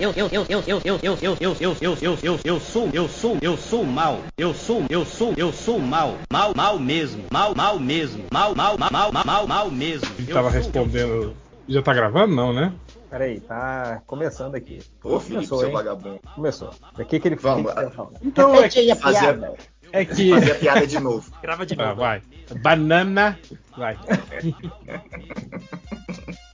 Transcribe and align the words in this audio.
Eu, 0.00 0.12
eu, 0.12 0.28
eu, 0.30 0.46
eu, 0.48 0.62
eu, 0.64 0.80
eu, 0.84 1.00
eu, 1.02 1.18
eu, 1.20 1.36
eu, 1.40 1.56
eu, 1.60 1.76
eu, 1.82 1.98
eu, 2.00 2.18
eu, 2.22 2.40
eu 2.44 2.60
sou, 2.60 2.88
eu 2.92 3.08
sou, 3.08 3.36
eu 3.42 3.56
sou 3.56 3.84
mal. 3.84 4.20
Eu 4.36 4.54
sou, 4.54 4.84
eu 4.88 5.04
sou, 5.04 5.34
eu 5.36 5.52
sou 5.52 5.80
mal. 5.80 6.16
Mal, 6.32 6.52
mal 6.54 6.78
mesmo. 6.78 7.24
Mal, 7.32 7.52
mal 7.52 7.80
mesmo. 7.80 8.24
Mal, 8.32 8.54
mal, 8.54 8.78
mal, 8.78 8.90
mal, 8.92 9.24
mal, 9.24 9.46
mal 9.48 9.70
mesmo. 9.72 10.06
Ele 10.16 10.32
tava 10.32 10.50
respondendo. 10.50 11.34
Já 11.68 11.82
tá 11.82 11.92
gravando, 11.92 12.32
não, 12.34 12.52
né? 12.52 12.72
Peraí, 13.10 13.40
tá 13.40 14.00
começando 14.06 14.54
aqui. 14.54 14.78
Ô, 15.02 15.18
Felipe, 15.18 15.34
Começou, 15.48 15.58
seu 15.58 15.68
hein? 15.68 15.74
vagabundo. 15.74 16.20
Começou. 16.32 16.70
O 16.96 17.04
que, 17.04 17.18
que 17.18 17.26
ele 17.28 17.34
Vamos, 17.36 17.72
que 17.74 17.84
que 17.84 17.90
fala? 17.96 18.12
Então 18.22 18.50
é 18.54 18.56
Repete 18.58 18.78
aí 18.78 18.90
a 18.92 18.96
fazer- 18.96 19.18
piada. 19.18 19.54
É 19.90 20.04
que. 20.04 20.30
Fazer 20.30 20.52
a 20.52 20.54
piada 20.54 20.86
de 20.86 21.00
novo. 21.00 21.32
Grava 21.42 21.66
de 21.66 21.74
Ah, 21.76 21.86
novo. 21.86 21.96
vai. 21.96 22.22
Banana. 22.62 23.36
Vai. 23.76 23.98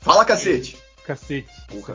Fala, 0.00 0.24
cacete. 0.24 0.79
Cacete. 1.05 1.46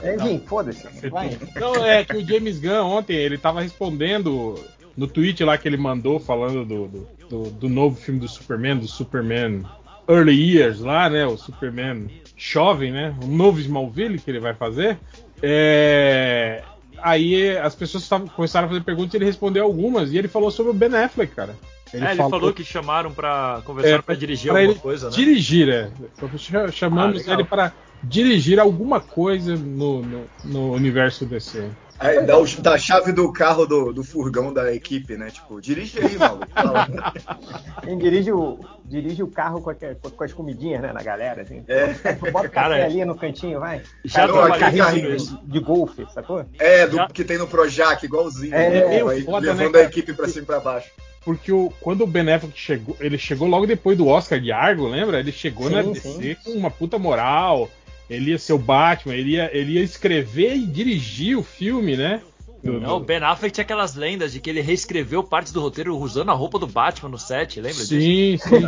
É, 0.04 0.18
gente, 0.20 0.46
foda-se. 0.48 0.88
Vai. 1.10 1.38
Não, 1.60 1.84
é 1.86 2.04
que 2.04 2.16
o 2.16 2.26
James 2.26 2.60
Gunn 2.60 2.86
ontem, 2.86 3.16
ele 3.16 3.38
tava 3.38 3.62
respondendo 3.62 4.56
no 4.96 5.08
tweet 5.08 5.44
lá 5.44 5.58
que 5.58 5.68
ele 5.68 5.78
mandou, 5.78 6.20
falando 6.20 6.64
do, 6.66 6.88
do, 6.88 7.08
do- 7.30 7.50
do 7.52 7.70
novo 7.70 7.96
filme 8.00 8.20
do 8.20 8.28
Superman, 8.28 8.78
do 8.78 8.88
Superman 8.88 9.64
Early 10.08 10.56
Years 10.58 10.80
lá, 10.80 11.10
né? 11.10 11.26
O 11.26 11.38
Superman 11.38 12.08
jovem, 12.38 12.92
né? 12.92 13.16
O 13.24 13.28
novo 13.28 13.60
Smallville 13.60 14.20
que 14.20 14.30
ele 14.30 14.40
vai 14.40 14.54
fazer. 14.54 14.98
É, 15.42 16.62
Aí 17.02 17.58
as 17.58 17.74
pessoas 17.76 18.08
tavam- 18.10 18.28
começaram 18.28 18.66
a 18.66 18.70
fazer 18.70 18.84
perguntas 18.84 19.14
e 19.14 19.18
ele 19.18 19.26
respondeu 19.26 19.64
algumas. 19.64 20.12
E 20.12 20.18
ele 20.18 20.28
falou 20.28 20.52
sobre 20.52 20.72
o 20.72 20.74
Ben 20.76 20.94
Affleck, 20.94 21.34
cara. 21.34 21.56
é, 21.94 21.98
ele 22.12 22.16
falou 22.18 22.52
que 22.54 22.64
chamaram 22.64 23.12
pra 23.14 23.62
conversar 23.66 23.96
É, 23.96 24.02
pra 24.02 24.16
dirigir 24.16 24.52
pra 24.52 24.60
alguma 24.60 24.74
ele 24.74 24.82
coisa, 24.82 25.10
né? 25.10 25.16
dirigir, 25.16 25.70
é. 25.70 25.90
Ch- 26.38 26.74
Chamamos 26.74 27.26
Ah, 27.28 27.34
ele 27.34 27.44
para 27.46 27.72
dirigir 28.04 28.60
alguma 28.60 29.00
coisa 29.00 29.56
no, 29.56 30.02
no, 30.02 30.26
no 30.46 30.72
universo 30.74 31.26
DC. 31.26 31.70
Aí 32.00 32.26
dá, 32.26 32.38
o- 32.40 32.46
dá 32.62 32.76
a 32.76 32.78
chave 32.78 33.12
do 33.12 33.30
carro 33.34 33.66
do, 33.66 33.92
do 33.92 34.06
furgão 34.06 34.54
da 34.54 34.74
equipe, 34.74 35.18
né? 35.18 35.30
Tipo, 35.32 35.60
dirige 35.60 36.00
aí, 36.00 36.18
maluco. 36.18 36.48
Quem 37.84 37.98
dirige 37.98 38.32
o, 38.32 38.58
dirige 38.86 39.22
o 39.22 39.28
carro 39.28 39.62
com, 39.62 39.70
aque- 39.70 39.96
com 39.96 40.24
as 40.24 40.32
comidinhas, 40.32 40.82
né, 40.82 40.94
na 40.94 41.04
galera, 41.04 41.42
assim. 41.42 41.62
É. 41.68 41.88
Bota 42.32 42.48
o 42.48 42.52
Cara, 42.52 42.76
café 42.76 42.86
ali 42.86 43.04
no 43.04 43.16
cantinho, 43.16 43.60
vai. 43.60 43.82
Já 44.06 44.22
Cara, 44.22 44.32
trabalhei 44.32 44.60
carrinho 44.60 44.84
carrinho. 44.86 45.18
de, 45.18 45.46
de 45.46 45.60
golfe, 45.60 46.06
sacou? 46.14 46.46
É, 46.58 46.88
do 46.88 46.96
Já- 46.96 47.08
que 47.08 47.26
tem 47.26 47.38
no 47.38 47.48
Projac, 47.48 48.02
igualzinho. 48.06 48.56
É, 48.56 48.70
né? 48.70 48.88
meio 48.88 49.06
Vai 49.08 49.22
foda, 49.22 49.48
né, 49.48 49.54
levando 49.54 49.74
cara? 49.74 49.84
a 49.86 49.88
equipe 49.90 50.14
pra 50.14 50.28
cima 50.30 50.44
e 50.44 50.46
pra 50.46 50.60
baixo. 50.62 50.90
Porque 51.26 51.52
o, 51.52 51.70
quando 51.82 52.06
o 52.06 52.08
Ben 52.08 52.32
Affleck 52.32 52.58
chegou, 52.58 52.96
ele 52.98 53.18
chegou 53.18 53.46
logo 53.46 53.68
depois 53.68 53.98
do 53.98 54.08
Oscar 54.08 54.40
de 54.40 54.54
Argo, 54.54 54.88
lembra? 54.88 55.20
Ele 55.20 55.34
chegou 55.34 55.68
Sim, 55.68 55.74
na 55.76 55.84
sim. 55.84 55.92
DC 55.92 56.38
com 56.46 56.52
uma 56.52 56.72
puta 56.72 56.98
moral. 56.98 57.70
Ele 58.10 58.32
ia 58.32 58.40
ser 58.40 58.54
o 58.54 58.58
Batman, 58.58 59.14
ele 59.16 59.32
ia, 59.32 59.50
ele 59.56 59.74
ia 59.74 59.82
escrever 59.84 60.56
e 60.56 60.66
dirigir 60.66 61.38
o 61.38 61.44
filme, 61.44 61.96
né? 61.96 62.22
Não, 62.62 62.98
o 62.98 63.00
Ben 63.00 63.18
Affleck 63.24 63.54
tinha 63.54 63.64
aquelas 63.64 63.96
lendas 63.96 64.34
de 64.34 64.40
que 64.42 64.50
ele 64.50 64.60
reescreveu 64.60 65.24
partes 65.24 65.54
do 65.54 65.62
roteiro 65.62 65.96
usando 65.98 66.30
a 66.30 66.34
roupa 66.34 66.60
do 66.60 66.68
Batman 66.68 67.10
no 67.10 67.18
set, 67.18 67.56
lembra 67.62 67.86
disso? 67.86 67.88
Sim, 68.02 68.38
sim. 68.38 68.68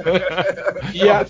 e, 0.94 1.08
a- 1.08 1.26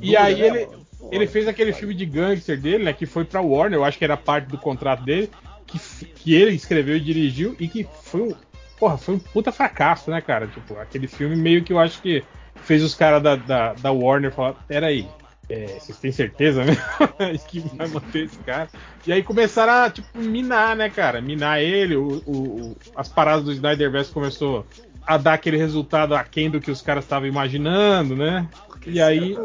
e 0.00 0.16
aí 0.16 0.36
né, 0.40 0.46
ele, 0.46 0.68
ele 1.12 1.26
fez 1.26 1.46
aquele 1.46 1.72
filme 1.74 1.92
de 1.94 2.06
gangster 2.06 2.58
dele, 2.58 2.84
né? 2.84 2.92
Que 2.94 3.04
foi 3.04 3.24
pra 3.24 3.42
Warner, 3.42 3.78
eu 3.78 3.84
acho 3.84 3.98
que 3.98 4.04
era 4.04 4.16
parte 4.16 4.46
do 4.46 4.56
contrato 4.56 5.04
dele, 5.04 5.28
que, 5.66 5.78
que 6.06 6.34
ele 6.34 6.52
escreveu 6.54 6.96
e 6.96 7.00
dirigiu 7.00 7.54
e 7.58 7.68
que 7.68 7.86
foi 8.04 8.22
um. 8.22 8.34
Porra, 8.78 8.96
foi 8.96 9.16
um 9.16 9.18
puta 9.18 9.52
fracasso, 9.52 10.10
né, 10.10 10.22
cara? 10.22 10.46
Tipo, 10.46 10.78
aquele 10.78 11.06
filme 11.06 11.36
meio 11.36 11.62
que 11.62 11.72
eu 11.74 11.78
acho 11.78 12.00
que 12.00 12.24
fez 12.62 12.82
os 12.82 12.94
caras 12.94 13.22
da, 13.22 13.36
da, 13.36 13.74
da 13.74 13.92
Warner 13.92 14.32
falar, 14.32 14.54
peraí. 14.66 15.06
É, 15.50 15.66
vocês 15.80 15.98
têm 15.98 16.12
certeza 16.12 16.64
mesmo 16.64 16.80
que 17.48 17.58
vai 17.76 17.88
manter 17.88 18.24
esse 18.26 18.38
cara? 18.38 18.68
E 19.04 19.12
aí 19.12 19.20
começaram 19.22 19.72
a, 19.72 19.90
tipo, 19.90 20.16
minar, 20.18 20.76
né, 20.76 20.88
cara? 20.88 21.20
Minar 21.20 21.60
ele, 21.60 21.96
o, 21.96 22.22
o- 22.24 22.76
as 22.94 23.08
paradas 23.08 23.44
do 23.44 23.52
Snyderverse 23.52 24.12
começou 24.12 24.64
a 25.04 25.16
dar 25.16 25.34
aquele 25.34 25.56
resultado 25.56 26.14
aquém 26.14 26.48
do 26.48 26.60
que 26.60 26.70
os 26.70 26.80
caras 26.80 27.02
estavam 27.04 27.26
imaginando, 27.28 28.14
né? 28.14 28.46
E 28.86 29.00
aí 29.00 29.36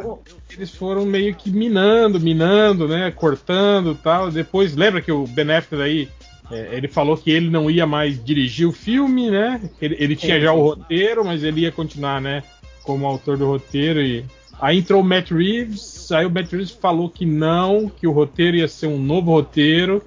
eles 0.56 0.70
foram 0.76 1.06
meio 1.06 1.34
que 1.34 1.50
minando, 1.50 2.20
minando, 2.20 2.88
né? 2.88 3.10
Cortando 3.10 3.94
e 3.94 3.96
tal. 3.96 4.30
Depois, 4.30 4.76
lembra 4.76 5.02
que 5.02 5.12
o 5.12 5.26
Ben 5.26 5.50
Affleck 5.52 5.76
daí, 5.76 6.10
é, 6.52 6.70
ele 6.78 6.88
falou 6.88 7.18
que 7.18 7.32
ele 7.32 7.50
não 7.50 7.70
ia 7.70 7.88
mais 7.88 8.24
dirigir 8.24 8.68
o 8.68 8.72
filme, 8.72 9.32
né? 9.32 9.60
Ele, 9.82 9.96
ele 10.00 10.16
tinha 10.16 10.36
Sim, 10.38 10.44
já 10.44 10.54
o 10.54 10.62
roteiro, 10.62 11.26
mas 11.26 11.44
ele 11.44 11.62
ia 11.62 11.72
continuar, 11.72 12.22
né? 12.22 12.44
Como 12.84 13.08
autor 13.08 13.38
do 13.38 13.48
roteiro 13.48 14.00
e 14.02 14.24
Aí 14.60 14.80
entrou 14.80 15.02
o 15.02 15.04
Matt 15.04 15.32
Reeves, 15.32 16.12
aí 16.12 16.26
o 16.26 16.30
Matt 16.30 16.52
Reeves 16.52 16.72
falou 16.72 17.10
que 17.10 17.26
não, 17.26 17.90
que 17.90 18.08
o 18.08 18.12
roteiro 18.12 18.58
ia 18.58 18.68
ser 18.68 18.88
um 18.88 18.98
novo 18.98 19.32
roteiro. 19.32 20.02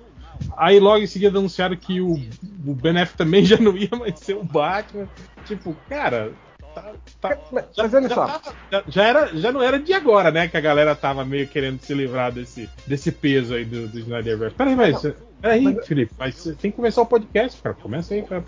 Aí 0.57 0.79
logo 0.79 0.99
em 1.03 1.07
seguida 1.07 1.39
anunciaram 1.39 1.77
que 1.77 2.01
o, 2.01 2.13
o 2.13 2.75
Ben 2.75 2.93
Affleck 2.93 3.17
também 3.17 3.45
já 3.47 3.57
não 3.59 3.77
ia 3.77 3.91
mais 3.93 4.19
ser 4.21 4.35
o 4.37 4.45
Batman. 4.45 5.09
Tipo, 5.45 5.77
cara, 5.89 6.33
tá- 6.75 6.93
tá- 7.21 7.39
Mas, 7.53 7.65
mas 7.77 7.95
olha 7.95 8.09
já, 8.09 8.15
só, 8.15 8.27
tava- 8.27 8.55
já- 8.71 8.85
já 8.89 9.05
era, 9.05 9.27
já 9.37 9.53
não 9.53 9.63
era 9.63 9.79
de 9.79 9.93
agora, 9.93 10.31
né? 10.31 10.47
Que 10.49 10.57
a 10.57 10.61
galera 10.61 10.95
tava 10.95 11.25
meio 11.25 11.47
querendo 11.49 11.81
se 11.81 11.93
livrar 11.93 12.31
desse, 12.33 12.69
desse 12.87 13.11
peso 13.13 13.55
aí 13.55 13.65
do, 13.65 13.89
do 13.89 13.99
Snyderverse. 13.99 14.55
Peraí, 14.57 14.77
mas. 14.77 15.03
Peraí, 15.41 15.63
Mas- 15.63 15.87
Felipe, 15.87 16.13
mas 16.19 16.35
você 16.35 16.53
tem 16.55 16.71
que 16.71 16.77
começar 16.77 17.01
o 17.03 17.07
podcast, 17.07 17.61
cara. 17.63 17.75
Começa 17.77 18.13
aí, 18.15 18.23
cara. 18.23 18.43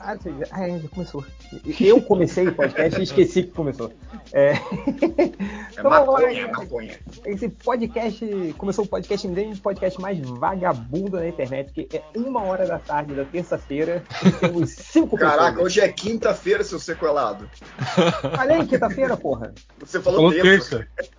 Ah, 0.00 0.14
já, 0.16 0.30
ah, 0.52 0.68
é, 0.68 0.78
já 0.78 0.88
começou. 0.88 1.24
Eu 1.80 2.00
comecei 2.00 2.46
o 2.46 2.54
podcast 2.54 3.00
e 3.00 3.02
esqueci 3.02 3.42
que 3.42 3.50
começou. 3.50 3.92
É... 4.32 4.52
É 4.52 4.58
Então, 5.78 5.90
vamos 5.90 6.08
lá. 6.08 6.20
maconha, 6.20 6.40
é 6.40 6.50
maconha. 6.50 6.98
Esse 7.24 7.48
podcast 7.48 8.54
começou 8.58 8.84
o 8.84 8.88
podcast 8.88 9.26
MD, 9.26 9.52
o 9.52 9.60
podcast 9.60 10.00
mais 10.00 10.18
vagabundo 10.20 11.10
da 11.18 11.28
internet, 11.28 11.72
que 11.72 11.88
é 11.96 12.02
uma 12.16 12.42
hora 12.42 12.66
da 12.66 12.78
tarde 12.78 13.14
da 13.14 13.24
terça-feira. 13.24 14.02
Temos 14.40 14.70
cinco 14.70 15.16
Caraca, 15.16 15.50
pessoas. 15.50 15.66
hoje 15.66 15.80
é 15.80 15.88
quinta-feira, 15.88 16.64
seu 16.64 16.80
sequelado. 16.80 17.48
Olha 18.40 18.56
aí, 18.56 18.66
quinta-feira, 18.66 19.16
porra. 19.16 19.52
Você 19.78 20.00
falou, 20.00 20.30
Falou 20.30 20.42
terça. 20.42 20.88
terça. 20.96 21.17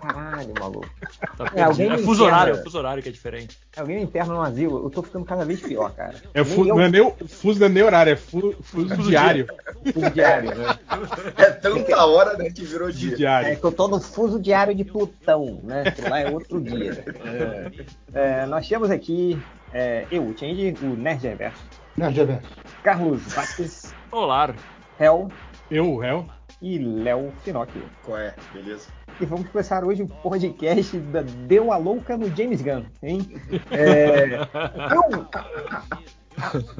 Caralho, 0.00 0.52
maluco. 0.58 0.88
Tá 1.36 1.50
É, 1.54 1.62
alguém 1.62 1.90
é 1.92 1.98
fuso 1.98 2.24
horário, 2.24 2.54
é 2.54 2.62
fuso 2.62 2.78
horário 2.78 3.02
que 3.02 3.08
é 3.08 3.12
diferente. 3.12 3.58
Alguém 3.76 4.02
interno 4.02 4.34
no 4.34 4.42
asilo. 4.42 4.84
Eu 4.84 4.90
tô 4.90 5.02
ficando 5.02 5.24
cada 5.24 5.44
vez 5.44 5.60
pior, 5.60 5.92
cara. 5.94 6.14
É 6.34 6.44
fuso, 6.44 6.68
eu, 6.70 6.74
não 6.76 6.82
é 6.82 6.88
nem 6.88 7.00
o 7.00 7.12
fuso 7.28 7.58
não 7.60 7.66
é 7.66 7.70
nem 7.70 7.82
horário, 7.82 8.12
é 8.12 8.16
fu- 8.16 8.54
fuso, 8.62 8.88
Fuso 8.96 9.08
diário. 9.08 9.46
fuso 9.92 10.10
diário, 10.10 10.54
né? 10.54 10.66
É 11.36 11.50
tanta 11.50 12.04
hora, 12.06 12.36
né, 12.36 12.50
que 12.50 12.64
virou 12.64 12.88
Fuso 12.88 12.98
dia. 12.98 13.12
É 13.12 13.16
diário. 13.16 13.56
que 13.60 13.64
eu 13.64 13.72
tô 13.72 13.88
no 13.88 14.00
fuso 14.00 14.40
diário 14.40 14.74
de 14.74 14.84
Plutão, 14.84 15.60
né? 15.62 15.90
Que 15.90 16.02
lá 16.02 16.20
é 16.20 16.30
outro 16.30 16.60
dia. 16.60 17.04
É. 17.24 18.42
É, 18.42 18.46
nós 18.46 18.68
temos 18.68 18.90
aqui 18.90 19.38
é, 19.72 20.06
eu, 20.10 20.22
o 20.24 20.36
Change, 20.38 20.74
o 20.82 20.86
Nerd 20.96 21.22
Reverso, 21.26 21.62
Nerd 21.96 22.16
Reverso. 22.18 22.48
Carlos 22.82 23.22
Vasquez, 23.32 23.94
Olá. 24.10 24.54
Hel 24.98 25.28
Eu, 25.70 25.90
o 25.92 25.98
réu. 25.98 26.26
e 26.62 26.78
Léo 26.78 27.32
Finocchio. 27.44 27.82
Qual 28.04 28.16
é? 28.18 28.34
Beleza. 28.54 28.88
E 29.18 29.24
vamos 29.24 29.48
começar 29.48 29.82
hoje 29.82 30.02
o 30.02 30.06
podcast 30.06 30.98
da 30.98 31.22
Deu 31.22 31.72
a 31.72 31.78
Louca 31.78 32.18
no 32.18 32.28
James 32.36 32.60
Gunn, 32.60 32.84
hein? 33.02 33.26
É, 33.70 34.40
eu. 34.94 35.26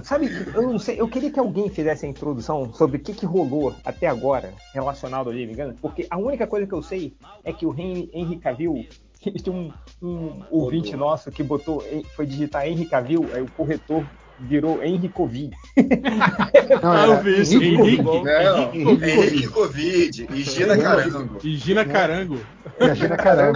Sabe, 0.04 0.28
eu 0.54 0.62
não 0.62 0.78
sei, 0.78 1.00
eu 1.00 1.08
queria 1.08 1.30
que 1.30 1.40
alguém 1.40 1.70
fizesse 1.70 2.04
a 2.04 2.08
introdução 2.08 2.74
sobre 2.74 2.98
o 2.98 3.00
que, 3.00 3.14
que 3.14 3.24
rolou 3.24 3.74
até 3.82 4.06
agora 4.06 4.52
relacionado 4.74 5.30
ao 5.30 5.32
James 5.32 5.56
Gunn, 5.56 5.72
porque 5.80 6.06
a 6.10 6.18
única 6.18 6.46
coisa 6.46 6.66
que 6.66 6.74
eu 6.74 6.82
sei 6.82 7.16
é 7.42 7.54
que 7.54 7.64
o 7.64 7.72
Henry, 7.72 8.10
Henry 8.12 8.36
Cavill. 8.36 8.86
Tinha 9.16 9.56
um, 9.56 9.72
um 10.02 10.42
ouvinte 10.50 10.94
nosso 10.94 11.32
que 11.32 11.42
botou, 11.42 11.82
foi 12.14 12.26
digitar 12.26 12.68
Henry 12.68 12.84
Cavill, 12.84 13.26
aí 13.32 13.40
o 13.40 13.50
corretor 13.50 14.04
virou 14.40 14.82
Henry 14.82 15.08
Covid. 15.08 15.56
Não, 16.82 16.92
Ah, 16.92 17.02
era 17.02 17.12
eu 17.12 17.22
vi 17.22 17.40
isso. 17.40 17.54
Henrique 17.54 17.76
Henrique. 17.82 18.02
Covid. 18.02 18.24
Não, 18.44 18.74
Henrique 18.74 19.04
Henrique 19.10 19.48
Covid 19.48 20.26
e 20.32 20.42
Gina 20.42 20.76
Carango. 20.78 21.38
E 21.44 21.56
Gina 21.56 21.84
Carango. 21.84 22.38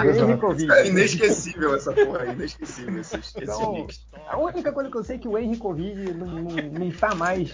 Henry. 0.02 0.36
Covid. 0.38 0.72
É 0.72 0.86
inesquecível 0.88 1.74
essa 1.74 1.92
porra 1.92 2.22
aí, 2.22 2.32
inesquecível 2.32 3.00
esse, 3.00 3.16
esse 3.18 3.42
Então, 3.42 3.72
mix. 3.74 4.06
a 4.28 4.38
única 4.38 4.72
coisa 4.72 4.90
que 4.90 4.96
eu 4.96 5.04
sei 5.04 5.16
é 5.16 5.18
que 5.18 5.28
o 5.28 5.36
Henry 5.36 5.56
Covid 5.56 6.14
não, 6.14 6.26
não, 6.26 6.42
não 6.42 6.90
tá 6.90 7.14
mais 7.14 7.52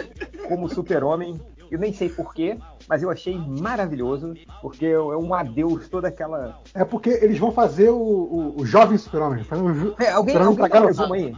como 0.49 0.69
super-homem. 0.69 1.41
Eu 1.69 1.81
nem 1.81 1.93
sei 1.93 2.09
porquê, 2.09 2.57
mas 2.89 3.03
eu 3.03 3.11
achei 3.11 3.37
maravilhoso, 3.37 4.35
porque 4.63 4.87
é 4.87 4.99
um 5.01 5.35
adeus 5.35 5.89
toda 5.89 6.07
aquela. 6.07 6.61
É 6.73 6.85
porque 6.85 7.11
eles 7.11 7.39
vão 7.39 7.51
fazer 7.51 7.91
o, 7.91 7.97
o, 7.97 8.61
o 8.61 8.65
jovem 8.65 8.97
super-homem. 8.97 9.45
É, 9.99 10.11
alguém, 10.13 10.35
super-homem 10.35 10.47
alguém 10.47 10.57
garotada. 10.69 10.87
resumo 10.87 11.15
aí. 11.15 11.35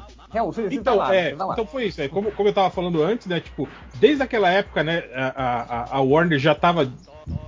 Então, 0.80 0.94
tá 0.94 0.98
lá, 0.98 1.14
é, 1.14 1.30
tá 1.30 1.44
então 1.54 1.66
foi 1.66 1.84
isso, 1.86 2.00
né? 2.00 2.08
Como, 2.08 2.30
como 2.32 2.48
eu 2.48 2.52
tava 2.52 2.70
falando 2.70 3.02
antes, 3.02 3.26
né? 3.26 3.40
Tipo, 3.40 3.68
desde 3.94 4.22
aquela 4.22 4.50
época, 4.50 4.84
né, 4.84 5.04
a, 5.14 5.94
a, 5.94 5.96
a 5.96 6.00
Warner 6.00 6.38
já 6.38 6.54
tava 6.54 6.90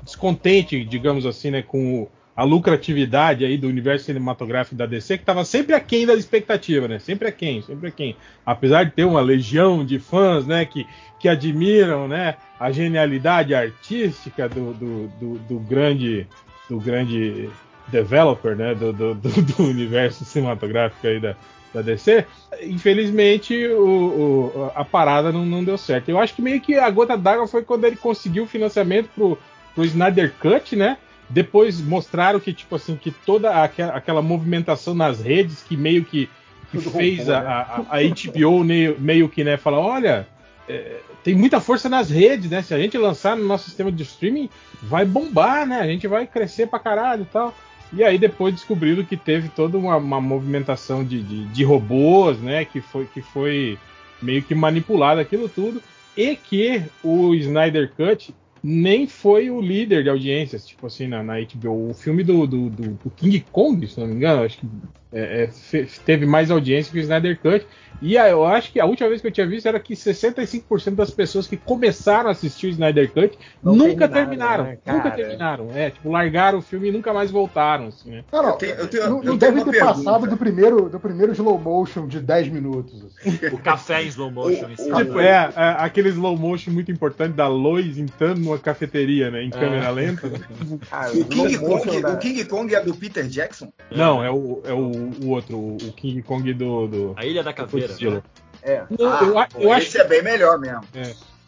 descontente, 0.05 0.85
digamos 0.85 1.27
assim, 1.27 1.51
né, 1.51 1.63
com 1.63 2.09
a 2.37 2.43
lucratividade 2.45 3.45
aí 3.45 3.59
do 3.59 3.69
universo 3.69 4.07
cinematográfico 4.07 4.75
da 4.75 4.87
DC, 4.87 5.19
que 5.19 5.25
tava 5.25 5.45
sempre 5.45 5.75
aquém 5.75 6.07
da 6.07 6.15
expectativa, 6.15 6.89
né? 6.89 6.99
Sempre 6.99 7.29
aquém, 7.29 7.61
sempre 7.61 7.89
aquém. 7.89 8.17
Apesar 8.47 8.85
de 8.85 8.93
ter 8.93 9.05
uma 9.05 9.21
legião 9.21 9.85
de 9.85 9.99
fãs, 9.99 10.47
né, 10.47 10.65
que, 10.65 10.87
que 11.19 11.29
admiram, 11.29 12.09
né, 12.09 12.37
a 12.59 12.71
genialidade 12.73 13.55
artística 13.55 14.49
do, 14.49 14.73
do, 14.73 15.09
do, 15.21 15.39
do 15.41 15.59
grande 15.61 16.27
do 16.69 16.79
grande 16.81 17.51
developer, 17.89 18.55
né, 18.57 18.75
do, 18.75 18.93
do, 18.93 19.15
do- 19.15 19.43
do 19.43 19.63
universo 19.65 20.25
cinematográfico 20.25 21.05
aí 21.07 21.19
da, 21.21 21.35
da 21.73 21.83
DC, 21.83 22.25
infelizmente 22.63 23.67
o, 23.69 24.53
o- 24.55 24.73
a 24.75 24.85
parada 24.85 25.31
não, 25.31 25.45
não 25.47 25.63
deu 25.63 25.79
certo. 25.79 26.09
Eu 26.09 26.19
acho 26.19 26.35
que 26.35 26.43
meio 26.43 26.61
que 26.61 26.77
a 26.77 26.91
gota 26.91 27.17
d'água 27.17 27.47
foi 27.47 27.63
quando 27.63 27.85
ele 27.85 27.97
conseguiu 27.97 28.45
o 28.45 28.47
financiamento 28.49 29.09
pro, 29.15 29.39
pro 29.75 29.85
Snyder 29.85 30.33
Cut, 30.41 30.75
né? 30.75 30.97
Depois 31.29 31.81
mostraram 31.81 32.41
que, 32.41 32.53
tipo 32.53 32.75
assim, 32.75 32.97
que 32.97 33.11
toda 33.13 33.63
aquela, 33.63 33.93
aquela 33.93 34.23
movimentação 34.23 34.95
nas 34.95 35.21
redes 35.21 35.63
que 35.63 35.77
meio 35.77 36.05
que, 36.05 36.29
que 36.73 36.79
fez 36.81 37.19
roubou, 37.19 37.35
a, 37.37 37.41
né? 37.41 37.47
a, 37.49 37.97
a 37.97 38.01
HBO 38.03 38.65
meio, 38.65 38.97
meio 38.99 39.29
que, 39.29 39.45
né, 39.45 39.57
falar, 39.57 39.79
olha, 39.79 40.27
é, 40.69 40.97
tem 41.23 41.37
muita 41.37 41.61
força 41.61 41.89
nas 41.89 42.11
redes, 42.11 42.51
né? 42.51 42.63
Se 42.63 42.75
a 42.75 42.79
gente 42.79 42.99
lançar 42.99 43.37
no 43.37 43.45
nosso 43.45 43.67
sistema 43.67 43.93
de 43.93 44.03
streaming, 44.03 44.51
vai 44.83 45.05
bombar, 45.05 45.65
né? 45.67 45.79
A 45.81 45.87
gente 45.87 46.09
vai 46.09 46.27
crescer 46.27 46.67
pra 46.67 46.81
caralho 46.81 47.23
e 47.23 47.27
tal. 47.27 47.55
E 47.93 48.05
aí 48.05 48.19
depois 48.19 48.55
descobriram 48.55 49.05
que 49.05 49.17
teve 49.17 49.49
toda 49.49 49.77
uma, 49.77 49.97
uma 49.97 50.21
movimentação 50.21 51.05
de, 51.05 51.23
de, 51.23 51.45
de 51.47 51.65
robôs, 51.65 52.39
né? 52.39 52.65
Que 52.65 52.81
foi, 52.81 53.07
que 53.07 53.21
foi 53.21 53.79
meio 54.23 54.43
que 54.43 54.55
manipulado 54.55 55.21
aquilo 55.21 55.49
tudo. 55.49 55.83
E 56.17 56.37
que 56.37 56.83
o 57.03 57.35
Snyder 57.35 57.91
Cut 57.97 58.35
nem 58.63 59.07
foi 59.07 59.51
o 59.51 59.61
líder 59.61 60.03
de 60.03 60.11
audiências, 60.11 60.67
tipo 60.67 60.87
assim, 60.87 61.07
na, 61.09 61.23
na 61.23 61.35
HBO. 61.41 61.91
O 61.91 61.95
filme 61.95 62.23
do, 62.23 62.47
do, 62.47 62.69
do- 62.71 62.91
do 63.05 63.11
King 63.11 63.45
Kong, 63.51 63.87
se 63.87 63.99
não 63.99 64.07
me 64.07 64.15
engano, 64.15 64.43
acho 64.43 64.59
que 64.59 64.67
é, 65.13 65.45
é, 65.45 65.47
fe- 65.49 65.89
teve 66.05 66.25
mais 66.27 66.51
audiência 66.51 66.93
que 66.93 66.99
o 66.99 67.03
Snyder 67.03 67.39
Cut. 67.41 67.67
E 68.03 68.17
a- 68.17 68.29
eu 68.29 68.45
acho 68.47 68.73
que 68.73 68.79
a 68.81 68.87
última 68.87 69.09
vez 69.09 69.21
que 69.21 69.27
eu 69.27 69.31
tinha 69.33 69.47
visto 69.47 69.67
era 69.67 69.79
que 69.81 69.95
65% 69.95 70.95
das 70.95 71.11
pessoas 71.11 71.47
que 71.47 71.57
começaram 71.57 72.29
a 72.29 72.33
assistir 72.33 72.69
o 72.69 72.71
Snyder 72.71 73.11
Cut 73.13 73.37
Não 73.63 73.75
nunca 73.77 74.09
terminaram, 74.09 74.65
terminaram. 74.65 74.65
né, 74.65 74.79
nunca 74.87 75.03
cara? 75.03 75.15
terminaram. 75.17 75.69
É, 75.75 75.91
tipo, 75.91 76.11
largaram 76.11 76.59
o 76.59 76.63
filme 76.63 76.89
e 76.89 76.93
nunca 76.93 77.13
mais 77.13 77.31
voltaram, 77.31 77.89
assim, 77.89 78.11
né? 78.11 78.25
Não, 78.33 78.43
não, 78.43 78.49
Eu 78.51 78.57
tenho- 78.57 78.75
eu 78.75 78.89
tenho- 78.89 79.03
não, 79.03 79.09
eu 79.19 79.25
não 79.25 79.39
tenho 79.39 79.53
deve 79.53 79.65
ter 79.65 79.71
pergunta. 79.73 79.95
passado 79.95 80.27
do 80.29 80.37
primeiro, 80.37 80.89
do 80.89 81.01
primeiro 81.01 81.33
slow 81.33 81.59
motion 81.59 82.07
de 82.07 82.21
10 82.21 82.49
minutos. 82.49 83.05
assim. 83.05 83.39
O 83.53 83.59
café 83.59 84.03
em 84.03 84.07
slow 84.09 84.31
motion 84.31 84.71
em 84.71 84.77
cima. 84.77 85.05
Tipo, 85.05 85.19
é, 85.21 85.51
é, 85.55 85.75
aquele 85.79 86.09
slow 86.11 86.37
motion 86.39 86.71
muito 86.71 86.91
importante 86.91 87.35
da 87.35 87.49
Lois 87.49 87.99
entrando 87.99 88.41
numa 88.51 88.59
cafeteria, 88.59 89.31
né? 89.31 89.43
Em 89.43 89.51
câmera 89.51 89.91
lenta. 89.91 90.29
né? 90.29 90.39
Cara, 90.91 91.13
O 91.13 91.25
King, 91.25 91.59
Kong, 91.59 91.89
o 92.07 92.17
King 92.19 92.45
Kong 92.45 92.75
é 92.75 92.81
do 92.81 92.95
Peter 92.95 93.27
Jackson? 93.27 93.73
Não, 93.91 94.23
é 94.23 94.31
o, 94.31 94.61
é 94.65 94.73
o, 94.73 94.91
o 95.25 95.29
outro, 95.29 95.57
o 95.59 95.93
King 95.97 96.23
Kong 96.23 96.53
do. 96.53 96.87
do 96.89 97.15
A 97.17 97.25
Ilha 97.25 97.43
da 97.43 97.53
Caveira. 97.53 97.89
Godzilla. 97.89 98.23
É. 98.63 98.83
Não, 98.91 99.11
Ah, 99.11 99.21
eu, 99.25 99.39
a- 99.39 99.47
pô, 99.47 99.59
eu 99.61 99.73
acho 99.73 99.87
esse 99.87 99.99
é 99.99 100.05
bem 100.05 100.23
melhor 100.23 100.59
mesmo. 100.59 100.83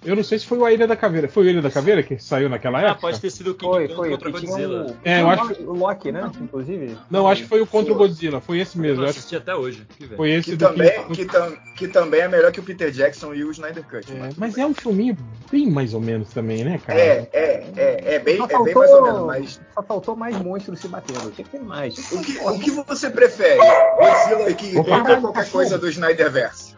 Eu 0.05 0.17
não 0.17 0.23
sei 0.25 0.39
se 0.39 0.47
foi 0.47 0.59
o 0.59 0.65
A 0.65 0.73
Ilha 0.73 0.87
da 0.87 0.97
Caveira. 0.97 1.29
Foi 1.29 1.45
o 1.47 1.49
Ilha 1.49 1.63
da 1.63 1.71
Caveira 1.71 2.03
que 2.03 2.19
saiu 2.19 2.49
naquela 2.49 2.79
Ah, 2.79 2.83
época? 2.83 3.01
pode 3.03 3.21
ter 3.21 3.31
sido 3.31 3.53
o 3.53 3.55
King 3.55 3.73
Foi, 3.73 3.87
Kong 3.89 3.95
foi. 3.97 4.11
contra 4.11 4.33
Que 4.33 4.39
tinha 4.41 4.51
Godzilla. 4.51 4.87
o, 4.87 4.97
É, 5.09 5.21
eu 5.21 5.27
o 5.27 5.31
acho 5.31 5.43
Loki- 5.45 5.63
o 5.63 5.73
Loki, 5.73 6.13
né? 6.13 6.31
Inclusive. 6.41 6.97
Não, 7.11 7.29
acho 7.29 7.43
que 7.43 7.49
foi 7.49 7.61
o 7.61 7.67
contra 7.67 7.93
o 7.93 7.97
Foi. 7.97 8.09
Godzilla. 8.09 8.41
Foi 8.41 8.59
esse 8.59 8.79
mesmo. 8.79 9.03
Eu 9.03 9.09
acho 9.09 9.19
assisti 9.19 9.37
até 9.37 9.55
hoje. 9.55 9.87
Que 9.97 10.09
que 10.09 10.17
foi 10.17 10.31
esse 10.33 10.51
Que 10.51 10.57
do 10.57 10.67
também, 10.69 10.91
King 11.05 11.15
que, 11.17 11.25
tam- 11.27 11.57
que 11.77 11.89
também 11.89 12.21
é 12.21 12.29
melhor 12.29 12.51
que 12.51 12.61
o 12.61 12.63
Peter 12.63 12.91
Jackson 12.91 13.33
e 13.35 13.45
o 13.45 13.51
Snyder 13.53 13.85
Cut. 13.85 14.11
É, 14.13 14.19
mas, 14.19 14.35
mas 14.37 14.59
é 14.59 14.67
um 14.67 14.75
filminho 14.75 15.17
bem 15.51 15.71
mais 15.71 15.95
ou 15.95 16.01
menos 16.01 16.31
também, 16.31 16.65
né, 16.65 16.81
cara? 16.85 16.99
é, 16.99 17.29
é, 17.33 17.67
é, 17.77 18.15
é 18.15 18.19
bem, 18.19 18.39
Só 18.39 18.45
é 18.45 18.49
bem 18.49 18.57
faltou- 18.57 18.75
mais 18.83 18.91
ou 18.91 19.03
menos, 19.03 19.23
mas 19.27 19.61
Só 19.75 19.83
faltou 19.83 20.17
mais 20.17 20.37
monstros 20.39 20.81
se 20.81 20.89
batendo. 20.89 21.31
Tinha 21.31 21.45
que 21.45 21.51
ter 21.51 21.61
mais. 21.63 21.97
o 22.13 22.21
que, 22.23 22.39
o 22.39 22.59
que 22.59 22.71
você 22.71 23.09
prefere? 23.09 23.59
Godzilla 23.99 24.51
e 24.51 24.55
King 24.55 24.75
Kong 24.83 25.11
ou 25.13 25.21
qualquer 25.21 25.49
coisa 25.51 25.79
do 25.79 25.89
Snyderverse? 25.89 26.75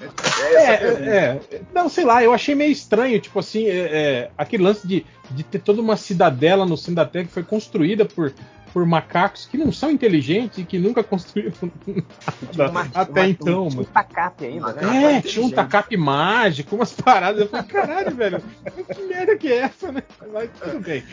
É. 0.57 0.75
É, 0.75 1.41
é, 1.53 1.61
não, 1.73 1.89
sei 1.89 2.05
lá, 2.05 2.23
eu 2.23 2.33
achei 2.33 2.55
meio 2.55 2.71
estranho, 2.73 3.14
tipo 3.21 3.39
assim, 3.39 3.67
é, 3.67 3.79
é, 3.79 4.31
aquele 4.37 4.63
lance 4.63 4.87
de, 4.87 5.05
de 5.31 5.43
ter 5.43 5.59
toda 5.59 5.81
uma 5.81 5.97
cidadela 5.97 6.67
no 6.67 6.77
Terra 7.05 7.27
que 7.27 7.33
foi 7.33 7.43
construída 7.43 8.05
por, 8.05 8.33
por 8.75 8.85
macacos 8.85 9.47
que 9.47 9.57
não 9.57 9.71
são 9.73 9.89
inteligentes 9.89 10.59
e 10.59 10.65
que 10.65 10.81
nunca 10.81 11.05
construíram 11.05 11.53
nada 12.57 12.71
Uma- 12.73 12.91
até 12.93 13.21
uma- 13.21 13.29
então, 13.29 13.63
um, 13.69 13.71
mano. 13.71 13.81
Um 13.83 13.85
tacape 13.85 14.45
ainda, 14.47 14.73
né? 14.73 15.15
É, 15.15 15.21
tinha 15.23 15.47
um 15.47 15.51
tacape 15.51 15.97
mágico, 15.97 16.75
umas 16.75 16.93
paradas. 16.93 17.43
Eu 17.43 17.49
falei, 17.49 17.67
caralho, 17.67 18.17
velho, 18.17 18.43
que 18.93 19.03
merda 19.03 19.37
que 19.39 19.47
é 19.47 19.57
essa, 19.59 19.93
né? 19.93 20.03
Mas 20.33 20.51
tudo 20.61 20.81
bem. 20.81 21.05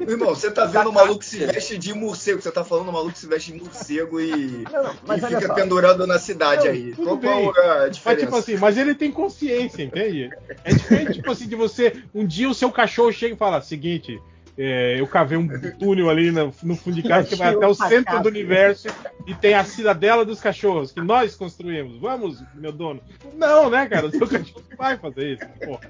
Irmão, 0.00 0.30
você 0.30 0.50
tá 0.50 0.64
vendo 0.64 0.88
o 0.88 0.92
maluco 0.92 1.18
que 1.18 1.26
se 1.26 1.38
veste 1.44 1.76
de 1.76 1.92
morcego. 1.92 2.40
Você 2.40 2.50
tá 2.50 2.64
falando 2.64 2.88
o 2.88 2.92
maluco 2.92 3.12
que 3.12 3.18
se 3.18 3.26
veste 3.26 3.52
de 3.52 3.62
morcego 3.62 4.18
e, 4.18 4.64
Não, 4.72 4.82
não, 4.82 4.94
mas 5.06 5.22
e 5.22 5.26
fica 5.26 5.46
só. 5.48 5.54
pendurando 5.54 6.06
na 6.06 6.18
cidade 6.18 6.64
Não, 6.64 6.70
aí. 6.72 6.92
tudo 6.94 7.04
Qual, 7.04 7.16
bem. 7.18 7.52
qual 7.52 7.66
a 7.66 7.78
Mas, 8.04 8.20
tipo 8.20 8.36
assim, 8.36 8.56
mas 8.56 8.78
ele 8.78 8.94
tem 8.94 9.12
consciência, 9.12 9.82
entende? 9.82 10.30
É 10.64 10.72
diferente, 10.72 11.12
tipo 11.14 11.30
assim, 11.30 11.46
de 11.46 11.54
você. 11.56 12.02
Um 12.14 12.26
dia 12.26 12.48
o 12.48 12.54
seu 12.54 12.72
cachorro 12.72 13.12
chega 13.12 13.34
e 13.34 13.38
fala: 13.38 13.60
seguinte, 13.60 14.18
é, 14.56 15.00
eu 15.00 15.06
cavei 15.06 15.38
um 15.38 15.48
túnel 15.78 16.10
ali 16.10 16.30
no, 16.30 16.52
no 16.62 16.76
fundo 16.76 16.94
de 16.94 17.02
casa 17.02 17.28
que 17.28 17.36
vai 17.36 17.54
até 17.54 17.66
o 17.66 17.74
centro 17.74 18.22
do 18.22 18.28
universo 18.28 18.88
e 19.26 19.34
tem 19.34 19.54
a 19.54 19.64
cidadela 19.64 20.24
dos 20.24 20.40
cachorros 20.40 20.92
que 20.92 21.00
nós 21.00 21.34
construímos. 21.34 21.98
Vamos, 21.98 22.42
meu 22.54 22.72
dono. 22.72 23.00
Não, 23.34 23.70
né, 23.70 23.86
cara? 23.86 24.06
O 24.06 24.10
seu 24.10 24.28
cachorro 24.28 24.62
não 24.70 24.76
vai 24.76 24.98
fazer 24.98 25.34
isso. 25.34 25.46
Pô. 25.64 25.80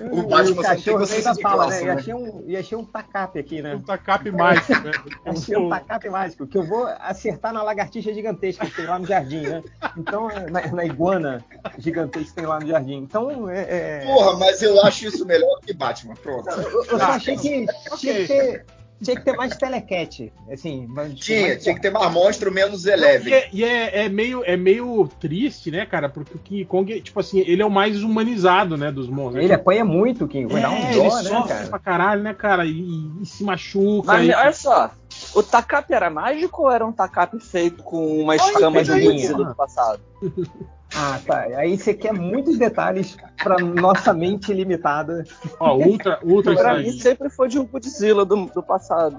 O 0.00 0.22
Batman 0.22 0.54
tem 0.54 0.62
cachorro 0.62 1.04
ainda 1.04 1.32
de 1.32 1.42
fala, 1.42 1.64
classe, 1.64 1.76
né? 1.76 1.82
E 1.82 1.86
né? 1.86 1.92
achei 1.92 2.14
um, 2.14 2.44
e 2.46 2.56
achei 2.56 2.78
um 2.78 2.84
tacape 2.84 3.38
aqui, 3.38 3.62
né? 3.62 3.74
Um 3.74 3.80
tacape 3.80 4.30
mágico, 4.30 4.72
né? 4.82 4.90
Achei 5.24 5.56
um 5.56 5.68
tacape 5.68 6.10
mágico, 6.10 6.46
que 6.46 6.58
eu 6.58 6.64
vou 6.64 6.86
acertar 7.00 7.52
na 7.52 7.62
lagartixa 7.62 8.12
gigantesca 8.12 8.66
que 8.66 8.74
tem 8.74 8.86
lá 8.86 8.98
no 8.98 9.06
jardim, 9.06 9.42
né? 9.42 9.62
Então, 9.96 10.30
é, 10.30 10.50
na, 10.50 10.66
na 10.68 10.84
iguana 10.84 11.44
gigantesca 11.78 12.28
que 12.28 12.34
tem 12.34 12.46
lá 12.46 12.60
no 12.60 12.66
jardim. 12.66 12.96
Então, 12.96 13.48
é. 13.48 14.02
é- 14.02 14.06
Porra, 14.06 14.36
mas 14.38 14.62
eu 14.62 14.80
acho 14.82 15.06
isso 15.06 15.24
melhor 15.24 15.60
que 15.60 15.72
Batman. 15.72 16.14
Pronto. 16.14 16.48
eu, 16.50 16.84
eu 16.84 16.98
só 16.98 17.04
achei 17.04 17.36
que 17.36 17.66
tinha 17.98 18.14
que 18.14 18.26
ter, 18.26 18.66
tinha 19.02 19.16
que 19.16 19.24
ter 19.24 19.36
mais 19.36 19.56
telecat. 19.56 20.32
Assim, 20.50 20.86
mas- 20.88 21.14
Tinha, 21.14 21.40
mais- 21.48 21.62
tinha 21.62 21.74
que 21.74 21.80
ter 21.80 21.90
mais 21.90 22.12
monstro 22.12 22.52
menos 22.52 22.86
E, 22.86 22.90
Eleven. 22.90 23.32
é, 23.32 23.48
e 23.52 23.64
é- 23.64 24.04
é 24.04 24.08
meio, 24.08 24.42
é 24.44 24.56
meio 24.56 25.08
triste, 25.20 25.70
né, 25.70 25.84
cara? 25.86 26.08
Porque 26.08 26.34
o 26.34 26.38
King 26.38 26.64
Kong, 26.64 27.00
tipo 27.00 27.20
assim, 27.20 27.40
ele 27.40 27.62
é 27.62 27.66
o 27.66 27.70
mais 27.70 28.02
humanizado, 28.02 28.76
né, 28.76 28.90
dos 28.90 29.08
monstros. 29.08 29.44
Ele 29.44 29.52
apanha 29.52 29.84
muito, 29.84 30.26
King. 30.26 30.52
Vai 30.52 30.62
dar 30.62 30.70
um 30.70 30.76
É, 30.76 30.92
dó, 30.92 30.98
ele 30.98 31.02
né, 31.02 31.10
sofre 31.22 31.48
cara? 31.54 31.66
pra 31.68 31.78
caralho, 31.78 32.22
né, 32.22 32.34
cara? 32.34 32.64
E, 32.64 32.80
e 33.22 33.26
se 33.26 33.44
machuca. 33.44 34.06
Mas 34.06 34.28
e- 34.28 34.32
olha 34.34 34.52
só, 34.52 34.90
o 35.38 35.42
tacape 35.42 35.92
era 35.94 36.08
mágico 36.10 36.62
ou 36.62 36.70
era 36.70 36.84
um 36.84 36.92
tacape 36.92 37.38
feito 37.40 37.82
com 37.82 38.20
uma 38.22 38.34
escama 38.36 38.82
de 38.82 38.92
um 38.92 39.36
do 39.36 39.54
passado? 39.54 40.00
Ah, 40.94 41.18
tá. 41.26 41.40
Aí 41.56 41.76
você 41.76 41.92
quer 41.92 42.12
muitos 42.12 42.56
detalhes 42.58 43.16
pra 43.42 43.58
nossa 43.58 44.14
mente 44.14 44.52
limitada. 44.54 45.24
Ó, 45.58 45.74
ultra, 45.76 46.20
ultra 46.22 46.54
Pra 46.54 46.78
mim 46.78 46.92
sempre 46.92 47.28
foi 47.28 47.48
de 47.48 47.58
um 47.58 47.66
Godzilla 47.66 48.24
do, 48.24 48.46
do 48.46 48.62
passado. 48.62 49.18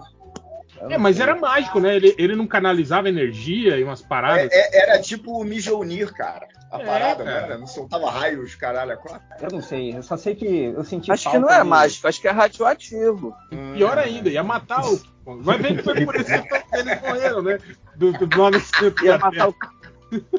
É, 0.90 0.98
mas 0.98 1.19
era 1.19 1.36
mágico, 1.36 1.81
né? 1.81 1.98
Ele, 1.98 2.16
ele 2.18 2.36
não 2.38 2.48
canalizava 2.48 3.10
energia 3.10 3.78
e 3.78 3.84
umas 3.84 4.02
paradas. 4.02 4.50
É- 4.52 4.78
é- 4.78 4.81
era 4.84 5.02
tipo 5.02 5.42
o 5.42 5.44
Mijonir, 5.44 6.14
cara. 6.14 6.48
A 6.72 6.81
É, 6.81 6.86
parada, 6.86 7.24
cara. 7.25 7.48
né? 7.48 7.58
Não 7.58 7.68
soltava 7.68 8.10
raios, 8.10 8.56
caralho, 8.56 8.98
quatro. 8.98 9.21
Eu 9.42 9.50
não 9.52 9.62
sei, 9.62 9.95
eu 9.95 10.02
só 10.04 10.16
sei 10.16 10.36
que 10.36 10.45
eu 10.45 10.83
senti 10.86 11.12
Acho 11.12 11.30
que 11.30 11.38
não 11.38 11.50
é 11.50 11.62
de- 11.64 11.68
mágico, 11.68 12.07
acho 12.07 12.21
que 12.21 12.28
é 12.30 12.31
radioativo. 12.31 13.36
Pior 13.74 13.97
ainda, 13.97 14.30
ia 14.30 14.44
matar 14.44 14.86
o. 14.86 15.00
Vai 15.36 15.57
ver 15.57 15.78
que 15.78 15.84
foi 15.84 16.06
por 16.06 16.16
isso 16.16 16.26
que 16.26 16.78
eles 16.78 17.02
morreram, 17.02 17.42
né? 17.42 17.60
Do, 17.96 18.12
do 18.14 18.52
no 18.52 18.60
centro 18.60 19.06
Ia 19.06 19.18
matar, 19.18 19.50
o... 19.50 19.56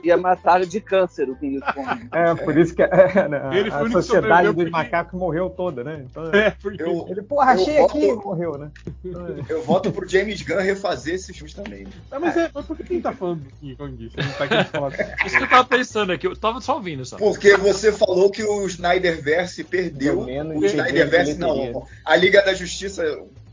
ia 0.03 0.17
matar 0.17 0.65
de 0.65 0.81
câncer 0.81 1.29
o 1.29 1.37
King 1.37 1.61
Kong. 1.61 2.09
É, 2.13 2.35
por 2.35 2.57
isso 2.57 2.75
que 2.75 2.83
é, 2.83 3.29
né, 3.29 3.51
Ele 3.53 3.71
foi 3.71 3.79
o 3.79 3.83
a 3.83 3.83
único 3.83 3.99
que 3.99 4.07
sociedade 4.07 4.53
dos 4.53 4.71
macacos 4.71 5.19
morreu 5.19 5.51
toda, 5.51 5.85
né? 5.85 6.07
Então, 6.11 6.33
É, 6.33 6.51
porque. 6.51 6.83
Eu, 6.83 7.07
ele, 7.09 7.23
porra, 7.23 7.53
achei 7.53 7.79
aqui 7.79 8.07
e 8.07 8.15
morreu, 8.15 8.57
né? 8.57 8.71
eu 9.49 9.63
voto 9.63 9.93
pro 9.93 10.09
James 10.09 10.41
Gunn 10.43 10.61
refazer 10.61 11.15
esses 11.15 11.37
filmes 11.37 11.55
também. 11.55 11.87
Ah, 12.11 12.19
mas, 12.19 12.37
é, 12.37 12.51
mas 12.53 12.65
por 12.65 12.77
que 12.77 12.85
quem 12.85 13.01
tá 13.01 13.13
falando 13.13 13.41
do 13.41 13.51
King 13.61 13.77
Kong? 13.77 14.11
Ele 14.17 14.27
não 14.27 14.33
tá 14.33 14.49
querendo 14.49 14.67
falar. 14.67 14.93
Isso 15.27 15.37
que 15.37 15.45
eu 15.45 15.49
tava 15.49 15.65
pensando 15.65 16.13
aqui, 16.13 16.27
eu 16.27 16.37
tava 16.37 16.61
só 16.61 16.77
ouvindo 16.77 17.05
só. 17.05 17.17
Porque 17.17 17.57
você 17.57 17.93
falou 17.93 18.31
que 18.31 18.43
o 18.43 18.67
Snyderverse 18.67 19.65
perdeu. 19.65 20.17
Deu 20.17 20.25
menos 20.25 20.57
O 20.57 20.61
de 20.61 20.67
Snyderverse, 20.67 21.39
não. 21.39 21.87
A 22.05 22.17
Liga 22.17 22.43
da 22.43 22.55
Justiça 22.55 23.05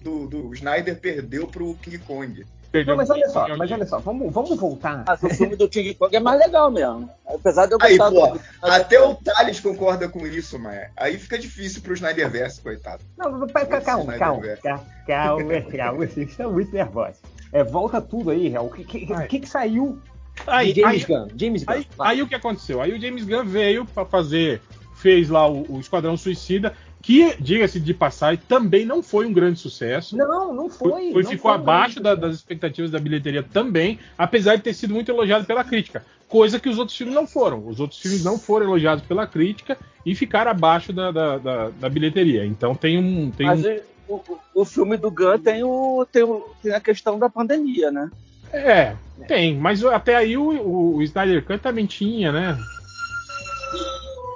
do, 0.06 0.28
do 0.28 0.54
Snyder 0.54 1.00
perdeu 1.00 1.48
pro 1.48 1.74
King 1.76 1.98
Kong. 2.00 2.46
Não, 2.86 2.98
mas 2.98 3.10
olha 3.10 3.30
só, 3.30 3.48
mas 3.56 3.72
olha 3.72 3.86
só, 3.86 4.00
vamos, 4.00 4.34
vamos 4.34 4.60
voltar. 4.60 5.06
Mas 5.08 5.24
o 5.24 5.30
filme 5.30 5.56
do 5.56 5.70
King 5.70 5.94
Kong 5.96 6.14
é 6.14 6.20
mais 6.20 6.40
legal 6.40 6.70
mesmo. 6.70 7.10
Apesar 7.26 7.68
de 7.68 7.74
eu 7.74 7.78
Aí, 7.82 7.98
gostar 7.98 8.12
pô, 8.12 8.34
do. 8.34 8.42
até 8.62 9.02
o 9.02 9.16
Thales 9.16 9.62
concorda 9.62 10.10
com 10.10 10.28
isso, 10.28 10.60
mas 10.60 10.90
aí 10.98 11.18
fica 11.18 11.40
difícil 11.40 11.82
pro 11.82 11.94
Snyderverse, 11.94 12.62
coitado. 12.62 13.02
Não, 13.18 13.32
não, 13.32 13.48
pera, 13.48 13.66
calma, 13.80 14.18
calma, 14.18 14.18
calma, 14.18 14.82
calma, 15.08 15.62
calma, 15.72 16.06
vocês 16.06 16.30
estão 16.30 16.52
muito 16.52 16.74
nervosos. 16.74 17.22
É, 17.54 17.64
volta 17.64 18.02
tudo 18.02 18.32
aí, 18.32 18.50
Real. 18.50 18.66
O 18.66 18.72
que, 18.72 18.84
que, 18.84 19.28
que, 19.28 19.40
que 19.40 19.48
saiu 19.48 20.02
Aí, 20.46 20.74
James 20.74 20.86
aí, 20.86 21.06
Gunn? 21.06 21.28
James 21.38 21.64
Gunn. 21.64 21.74
Aí, 21.74 21.88
aí 22.00 22.22
o 22.22 22.28
que 22.28 22.36
aconteceu? 22.36 22.82
Aí 22.82 22.92
o 22.94 23.00
James 23.00 23.24
Gunn 23.24 23.46
veio 23.46 23.86
pra 23.86 24.06
fazer, 24.06 24.62
fez 24.98 25.30
lá 25.30 25.48
o, 25.48 25.66
o 25.72 25.80
Esquadrão 25.80 26.18
Suicida, 26.18 26.76
que, 27.06 27.36
diga-se 27.40 27.80
de 27.80 27.94
passagem, 27.94 28.42
também 28.48 28.84
não 28.84 29.04
foi 29.04 29.28
um 29.28 29.32
grande 29.32 29.60
sucesso. 29.60 30.18
Não, 30.18 30.52
não 30.52 30.68
foi. 30.72 31.12
Foi- 31.12 31.22
não 31.24 31.30
ficou 31.30 31.52
foi, 31.52 31.62
abaixo 31.62 32.00
da- 32.00 32.16
das 32.16 32.34
expectativas 32.34 32.90
da 32.90 32.98
bilheteria 32.98 33.44
também, 33.44 34.00
apesar 34.18 34.56
de 34.56 34.64
ter 34.64 34.74
sido 34.74 34.92
muito 34.92 35.12
elogiado 35.12 35.46
pela 35.46 35.64
crítica. 35.64 36.04
Coisa 36.28 36.60
que 36.60 36.68
os 36.68 36.80
outros 36.80 36.98
filmes 36.98 37.14
não 37.14 37.28
foram. 37.28 37.68
Os 37.68 37.80
outros 37.80 38.00
filmes 38.02 38.24
não 38.24 38.40
foram 38.40 38.66
elogiados 38.66 39.06
pela 39.06 39.28
crítica 39.28 39.78
e 40.04 40.16
ficaram 40.16 40.50
abaixo 40.50 40.92
da, 40.92 41.12
da, 41.12 41.38
da- 41.38 41.70
da 41.70 41.90
bilheteria. 41.90 42.44
Então 42.44 42.74
tem 42.74 42.98
um. 42.98 43.30
Tem 43.30 43.46
Mas 43.46 43.64
um 43.64 43.80
o, 44.08 44.16
o, 44.16 44.40
o 44.62 44.66
filme 44.66 44.98
do 44.98 45.12
Gunn 45.12 45.38
tem, 45.38 45.64
o, 45.64 46.08
tem, 46.12 46.24
o, 46.24 46.44
tem 46.64 46.74
a 46.74 46.80
questão 46.80 47.20
da 47.20 47.30
pandemia, 47.30 47.92
né? 47.92 48.10
É, 48.52 48.96
tem, 49.28 49.56
mas 49.56 49.84
até 49.86 50.16
aí 50.16 50.36
o, 50.36 50.50
o, 50.50 50.96
o 50.96 51.04
Snyder 51.04 51.46
Cut 51.46 51.60
também 51.60 51.86
tinha, 51.86 52.32
né? 52.32 52.58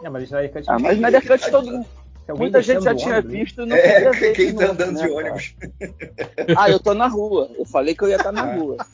É, 0.04 0.10
mas 0.10 0.22
o 0.22 0.26
Snyder 0.26 0.52
Cut 0.54 0.66
Ah, 0.70 0.78
mas 0.80 0.96
Snyder 0.98 1.26
Cut 1.28 1.50
todo 1.52 1.72
mundo. 1.72 1.84
Se 1.84 1.90
alguém 1.90 1.99
Muita 2.38 2.62
gente 2.62 2.84
já 2.84 2.96
tinha 2.96 3.16
ônibus, 3.16 3.32
visto 3.32 3.62
e 3.62 3.66
não 3.66 3.76
É, 3.76 3.82
queria 3.94 4.12
ver 4.12 4.34
quem 4.36 4.46
de 4.48 4.54
tá 4.54 4.62
novo, 4.62 4.74
andando 4.74 4.92
né, 4.94 5.02
de 5.02 5.08
cara? 5.08 5.18
ônibus. 5.20 5.56
Ah, 6.58 6.70
eu 6.70 6.80
tô 6.80 6.94
na 6.94 7.08
rua. 7.08 7.50
Eu 7.58 7.66
falei 7.66 7.96
que 7.96 8.04
eu 8.04 8.10
ia 8.10 8.16
estar 8.18 8.32
na 8.32 8.44
rua. 8.54 8.78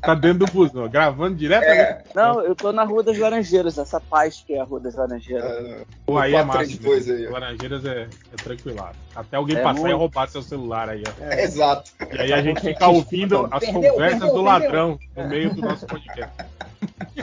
Tá 0.00 0.14
dentro 0.16 0.40
do 0.40 0.52
busão, 0.52 0.88
gravando 0.88 1.36
direto. 1.36 1.62
É, 1.64 2.02
Não, 2.14 2.40
eu 2.40 2.54
tô 2.56 2.72
na 2.72 2.82
Rua 2.82 3.02
das 3.04 3.16
Laranjeiras, 3.18 3.78
essa 3.78 4.00
paz 4.00 4.42
que 4.44 4.52
é 4.54 4.60
a 4.60 4.64
Rua 4.64 4.80
das 4.80 4.94
Laranjeiras. 4.96 5.44
ah, 5.44 5.84
Pô, 6.04 6.18
aí 6.18 6.34
é 6.34 6.42
massa. 6.42 6.76
dois 6.80 7.08
aí, 7.08 7.22
né? 7.22 7.28
Laranjeiras 7.30 7.84
é, 7.84 8.02
é 8.32 8.36
tranquilado. 8.42 8.96
Até 9.14 9.36
alguém 9.36 9.56
É 9.56 9.62
passar 9.62 9.78
e 9.78 9.82
muito. 9.82 9.96
roubar 9.96 10.28
seu 10.28 10.42
celular 10.42 10.88
aí, 10.88 11.02
ó. 11.06 11.24
é, 11.24 11.44
exato. 11.44 11.90
E 12.12 12.18
aí 12.20 12.32
a 12.32 12.42
gente 12.42 12.60
fica 12.60 12.88
ouvindo 12.88 13.48
as 13.50 13.60
Perdeu, 13.64 13.72
conversas 13.92 13.98
perdeu, 13.98 14.18
do 14.18 14.32
perdeu. 14.34 14.42
ladrão 14.42 14.98
no 15.16 15.28
meio 15.28 15.54
do 15.54 15.60
nosso 15.60 15.86
podcast. 15.86 16.32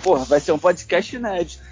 Porra, 0.03 0.24
vai 0.25 0.39
ser 0.39 0.51
um 0.53 0.60
podcast 0.60 1.15
inédito. 1.15 1.63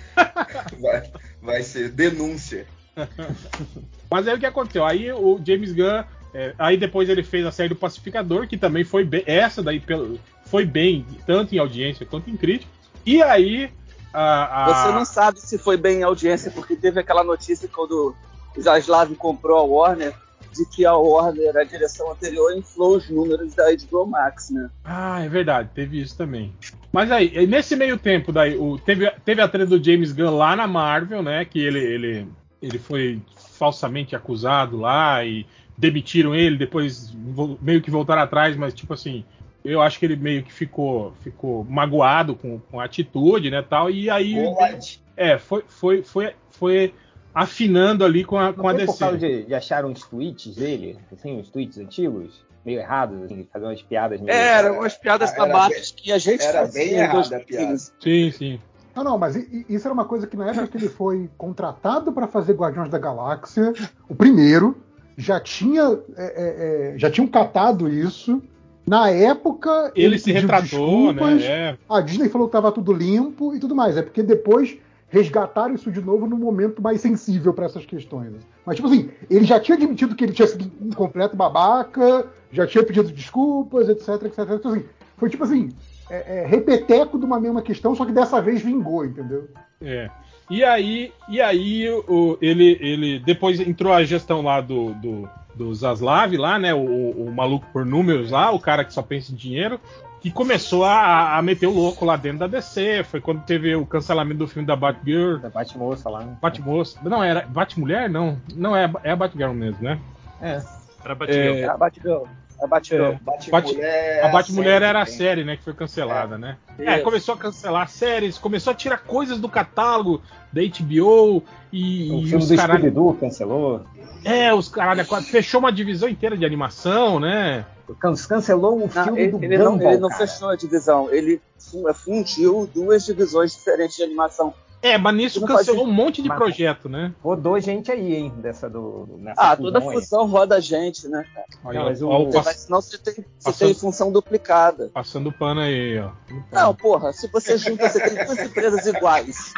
Vai, 0.80 1.10
vai 1.48 1.64
ser 1.64 1.90
denúncia. 1.90 2.68
Mas 4.12 4.28
aí 4.28 4.36
o 4.36 4.40
que 4.40 4.46
aconteceu? 4.46 4.86
Aí 4.86 5.12
o 5.12 5.40
James 5.46 5.72
Gunn. 5.72 6.04
é, 6.34 6.54
aí 6.60 6.78
depois 6.78 7.08
ele 7.10 7.24
fez 7.24 7.46
a 7.46 7.52
série 7.52 7.70
do 7.70 7.76
Pacificador, 7.76 8.48
que 8.48 8.58
também 8.58 8.84
foi 8.84 9.04
bem. 9.06 9.24
Essa 9.26 9.64
daí 9.64 9.80
pelo- 9.80 10.20
foi 10.46 10.66
bem, 10.66 11.06
tanto 11.26 11.56
em 11.56 11.58
audiência 11.60 12.06
quanto 12.06 12.30
em 12.30 12.36
crítica. 12.38 12.70
E 13.06 13.22
aí. 13.24 13.72
A, 14.14 14.64
a- 14.66 14.74
Você 14.74 14.92
não 14.94 15.06
sabe 15.06 15.40
se 15.40 15.58
foi 15.58 15.78
bem 15.78 16.00
em 16.00 16.04
audiência, 16.04 16.52
porque 16.52 16.76
teve 16.76 17.00
aquela 17.00 17.24
notícia 17.24 17.68
quando 17.74 18.14
o 18.56 18.62
Zaslav 18.62 19.14
comprou 19.16 19.58
a 19.58 19.64
Warner, 19.64 20.14
de 20.54 20.66
que 20.66 20.86
a 20.86 20.96
Warner, 20.96 21.56
a 21.56 21.64
direção 21.64 22.12
anterior, 22.12 22.52
inflou 22.58 22.98
os 22.98 23.10
números 23.10 23.54
da 23.54 23.66
HBO 23.72 24.06
Max, 24.08 24.50
né? 24.50 24.70
Ah, 24.84 25.22
é 25.24 25.30
verdade, 25.30 25.70
teve 25.74 26.02
isso 26.02 26.18
também. 26.18 26.54
Mas 26.92 27.12
aí, 27.12 27.46
nesse 27.46 27.76
meio 27.76 27.98
tempo, 27.98 28.32
daí, 28.32 28.58
o, 28.58 28.78
teve, 28.78 29.10
teve 29.26 29.42
a 29.42 29.48
treta 29.48 29.78
do 29.78 29.84
James 29.84 30.12
Gunn 30.12 30.36
lá 30.38 30.56
na 30.56 30.68
Marvel, 30.68 31.22
né? 31.22 31.44
Que 31.46 31.60
ele, 31.60 31.80
ele, 31.80 32.28
ele 32.62 32.80
foi 32.80 33.22
falsamente 33.36 34.16
acusado 34.16 34.78
lá 34.78 35.24
e 35.26 35.46
demitiram 35.78 36.34
ele, 36.34 36.58
depois 36.58 37.16
meio 37.62 37.82
que 37.82 37.92
voltaram 37.92 38.22
atrás, 38.24 38.56
mas 38.56 38.74
tipo 38.74 38.94
assim, 38.94 39.24
eu 39.64 39.82
acho 39.82 40.00
que 40.00 40.06
ele 40.06 40.16
meio 40.16 40.44
que 40.44 40.52
ficou, 40.52 41.14
ficou 41.22 41.64
magoado 41.66 42.36
com, 42.36 42.60
com 42.60 42.80
a 42.80 42.86
atitude, 42.86 43.52
né, 43.52 43.62
tal, 43.62 43.90
e 43.90 44.10
aí 44.10 44.34
Covarde. 44.34 45.00
é, 45.16 45.38
foi, 45.38 45.64
foi, 45.68 46.04
foi, 46.04 46.34
foi 46.50 46.94
afinando 47.34 48.04
ali 48.04 48.24
com 48.24 48.38
a, 48.38 48.48
Não 48.48 48.54
com 48.54 48.68
a 48.68 48.74
foi 48.74 48.86
por 48.86 48.92
DC. 48.92 49.00
causa 49.00 49.18
de, 49.20 49.44
de 49.44 49.54
achar 49.54 49.86
uns 49.86 50.02
tweets 50.02 50.56
dele, 50.56 50.98
assim, 51.12 51.38
uns 51.38 51.50
tweets 51.50 51.78
antigos, 51.78 52.44
meio 52.68 52.82
errados, 52.82 53.24
assim, 53.24 53.48
fazer 53.52 53.66
umas 53.66 53.82
piadas 53.82 54.20
meio. 54.20 54.36
É, 54.36 54.48
eram 54.60 54.80
umas 54.80 54.98
piadas 54.98 55.32
Era 55.32 55.46
babadas 55.46 55.92
que 55.92 56.12
a 56.12 56.18
gente 56.18 56.44
era 56.44 56.60
fazia 56.60 56.84
bem 56.84 56.94
em 56.94 56.98
errada 56.98 57.20
a 57.20 57.40
2015. 57.40 57.92
Sim, 57.98 58.32
sim. 58.32 58.60
Não, 58.94 59.04
não, 59.06 59.18
mas 59.18 59.36
isso 59.38 59.88
era 59.88 59.94
uma 59.94 60.04
coisa 60.04 60.28
que 60.28 60.36
na 60.36 60.50
época 60.50 60.68
que 60.68 60.78
ele 60.78 60.90
foi 60.90 61.30
contratado 61.38 62.12
para 62.12 62.28
fazer 62.28 62.54
Guardiões 62.54 62.90
da 62.90 62.98
Galáxia, 62.98 63.74
o 64.10 64.16
primeiro, 64.16 64.76
já 65.16 65.40
tinha 65.40 65.98
é, 66.18 66.26
é, 66.26 66.94
é, 66.96 66.98
já 66.98 67.10
tinham 67.10 67.28
catado 67.28 67.88
isso. 67.88 68.42
Na 68.86 69.10
época 69.10 69.92
Ele, 69.96 70.18
se 70.18 70.34
pediu 70.34 70.42
retratou, 70.42 71.14
né? 71.14 71.44
É. 71.44 71.78
A 71.90 72.00
Disney 72.02 72.30
falou 72.30 72.48
que 72.48 72.52
estava 72.52 72.72
tudo 72.72 72.94
limpo 72.94 73.54
e 73.54 73.60
tudo 73.60 73.76
mais. 73.76 73.98
É 73.98 74.02
porque 74.02 74.24
depois 74.24 74.78
resgataram 75.10 75.74
isso 75.74 75.92
de 75.92 76.02
novo 76.02 76.28
no 76.28 76.38
momento 76.38 76.82
mais 76.82 77.02
sensível 77.02 77.54
para 77.54 77.66
essas 77.66 77.86
questões. 77.86 78.34
Mas, 78.66 78.76
tipo 78.76 78.88
assim, 78.88 79.10
ele 79.30 79.46
já 79.46 79.60
tinha 79.60 79.78
admitido 79.78 80.16
que 80.16 80.24
ele 80.24 80.34
tinha 80.34 80.48
sido 80.48 80.70
um 80.82 80.92
completo 80.92 81.36
babaca, 81.36 82.28
já 82.52 82.68
tinha 82.68 82.84
pedido 82.84 83.12
desculpas, 83.12 83.88
etc, 83.88 84.24
etc. 84.24 84.40
Então, 84.52 84.72
assim, 84.72 84.86
foi 85.18 85.30
tipo 85.30 85.44
assim, 85.44 85.70
é, 86.10 86.40
é, 86.40 86.46
repeteco 86.46 87.18
de 87.18 87.26
uma 87.26 87.40
mesma 87.40 87.62
questão, 87.62 87.96
só 87.96 88.06
que 88.06 88.12
dessa 88.12 88.42
vez 88.42 88.62
vingou, 88.62 89.06
entendeu? 89.06 89.48
É. 89.82 90.10
E 90.50 90.64
aí, 90.64 91.12
e 91.28 91.42
aí 91.42 91.90
o, 91.90 92.38
ele, 92.42 92.78
ele 92.80 93.20
depois 93.20 93.60
entrou 93.60 93.92
a 93.92 94.04
gestão 94.04 94.42
lá 94.42 94.62
do, 94.62 94.94
do, 94.94 95.30
do 95.56 95.74
Zaslav 95.74 96.34
lá, 96.38 96.58
né? 96.58 96.74
O, 96.74 97.12
o 97.12 97.32
maluco 97.34 97.66
por 97.74 97.86
números 97.86 98.32
lá, 98.32 98.52
o 98.52 98.60
cara 98.60 98.86
que 98.86 98.94
só 98.94 99.02
pensa 99.02 99.32
em 99.32 99.36
dinheiro, 99.36 99.80
que 100.22 100.32
começou 100.32 100.84
a, 100.84 101.38
a 101.38 101.42
meter 101.42 101.68
o 101.68 101.72
louco 101.74 102.04
lá 102.06 102.16
dentro 102.16 102.40
da 102.40 102.48
DC. 102.48 103.04
Foi 103.06 103.22
quando 103.22 103.44
teve 103.44 103.76
o 103.76 103.86
cancelamento 103.86 104.40
do 104.40 104.48
filme 104.48 104.66
da 104.68 104.76
Batgirl. 104.76 105.38
Da 105.38 105.50
Batmoça 105.50 106.10
lá, 106.10 106.22
né? 106.24 106.38
Batmoça. 106.42 107.00
Não, 107.04 107.24
era 107.24 107.42
Batmulher? 107.48 108.10
Não. 108.10 108.38
Não, 108.56 108.76
é, 108.76 108.86
a- 108.86 108.92
é 109.04 109.12
a 109.12 109.16
Batgirl 109.16 109.54
mesmo, 109.54 109.84
né? 109.84 110.00
É. 110.42 110.62
Era 111.04 111.16
Batgirl. 111.16 111.56
É, 111.56 111.60
É 111.62 111.66
a 111.70 111.78
Batgirl. 111.78 112.24
É 112.60 112.64
a 112.64 112.68
Batgirl. 112.68 113.04
É. 113.06 113.20
Batmulher. 113.52 114.26
A 114.26 114.28
Batmulher 114.30 114.82
era 114.82 115.02
a 115.02 115.06
série. 115.06 115.44
né? 115.44 115.56
Que 115.58 115.64
foi 115.64 115.74
cancelada, 115.74 116.38
né? 116.40 116.58
É, 116.80 116.96
Isso. 116.96 117.04
começou 117.04 117.36
a 117.36 117.38
cancelar 117.38 117.88
séries, 117.88 118.38
começou 118.40 118.72
a 118.72 118.76
tirar 118.76 118.98
coisas 118.98 119.40
do 119.40 119.48
catálogo 119.48 120.22
da 120.52 120.62
HBO 120.64 121.44
e, 121.72 122.12
O 122.12 122.20
e 122.22 122.28
filme 122.30 122.36
os 122.38 122.50
do 122.50 122.56
caralho. 122.56 122.80
Scooby-Doo 122.80 123.14
cancelou. 123.20 123.86
É, 124.24 124.54
os 124.54 124.68
caralho, 124.70 125.06
quase 125.06 125.28
fechou 125.30 125.60
uma 125.60 125.72
divisão 125.72 126.10
inteira 126.10 126.38
de 126.38 126.46
animação, 126.46 127.20
né? 127.20 127.66
Can- 128.00 128.16
Cancelou 128.16 128.76
o 128.76 128.80
Não, 128.82 128.90
filme 128.90 129.22
ele, 129.22 129.32
do 129.32 129.44
ele 129.44 129.58
não, 129.58 129.74
Gumball, 129.74 129.92
ele 129.92 130.02
não 130.02 130.10
cara. 130.10 130.28
fechou 130.28 130.50
a 130.50 130.56
divisão, 130.56 131.10
ele 131.10 131.42
fu- 131.58 131.94
fundiu 131.94 132.70
duas 132.74 133.06
divisões 133.06 133.54
diferentes 133.54 133.96
de 133.96 134.04
animação. 134.04 134.54
É, 134.80 134.96
mas 134.98 135.16
nisso 135.16 135.40
Não 135.42 135.48
cancelou 135.48 135.82
pode- 135.86 135.92
um 135.92 135.94
monte 135.94 136.22
de 136.22 136.30
Mas- 136.30 136.38
projeto, 136.38 136.88
né? 136.88 137.12
Rodou 137.24 137.60
gente 137.60 137.92
aí, 137.92 138.14
hein, 138.16 138.32
dessa 138.38 138.70
do. 138.70 139.08
Nessa 139.18 139.42
Ah, 139.42 139.56
toda 139.58 139.82
fusão 139.82 140.24
aí. 140.26 140.30
roda 140.30 140.56
a 140.56 140.60
gente, 140.60 141.08
né? 141.08 141.26
Olha, 141.64 141.80
Não, 141.80 141.86
mas 141.88 142.02
o- 142.02 142.08
ó, 142.10 142.26
Você 142.26 142.32
pass- 142.34 142.46
vai- 142.46 142.54
senão 142.54 142.82
você 142.82 142.98
tem, 143.00 143.14
você 143.16 143.24
Passando- 143.44 143.68
tem 143.70 143.74
função 143.74 144.12
duplicada. 144.12 144.92
passando 144.94 145.32
pano 145.32 145.62
aí, 145.62 145.98
ó. 146.00 146.12
Não, 146.52 146.76
porra, 146.76 147.12
se 147.12 147.28
você 147.28 147.58
junta, 147.58 147.90
você 147.90 148.00
tem 148.00 148.24
duas 148.26 148.38
empresas 148.40 148.86
iguais. 148.86 149.52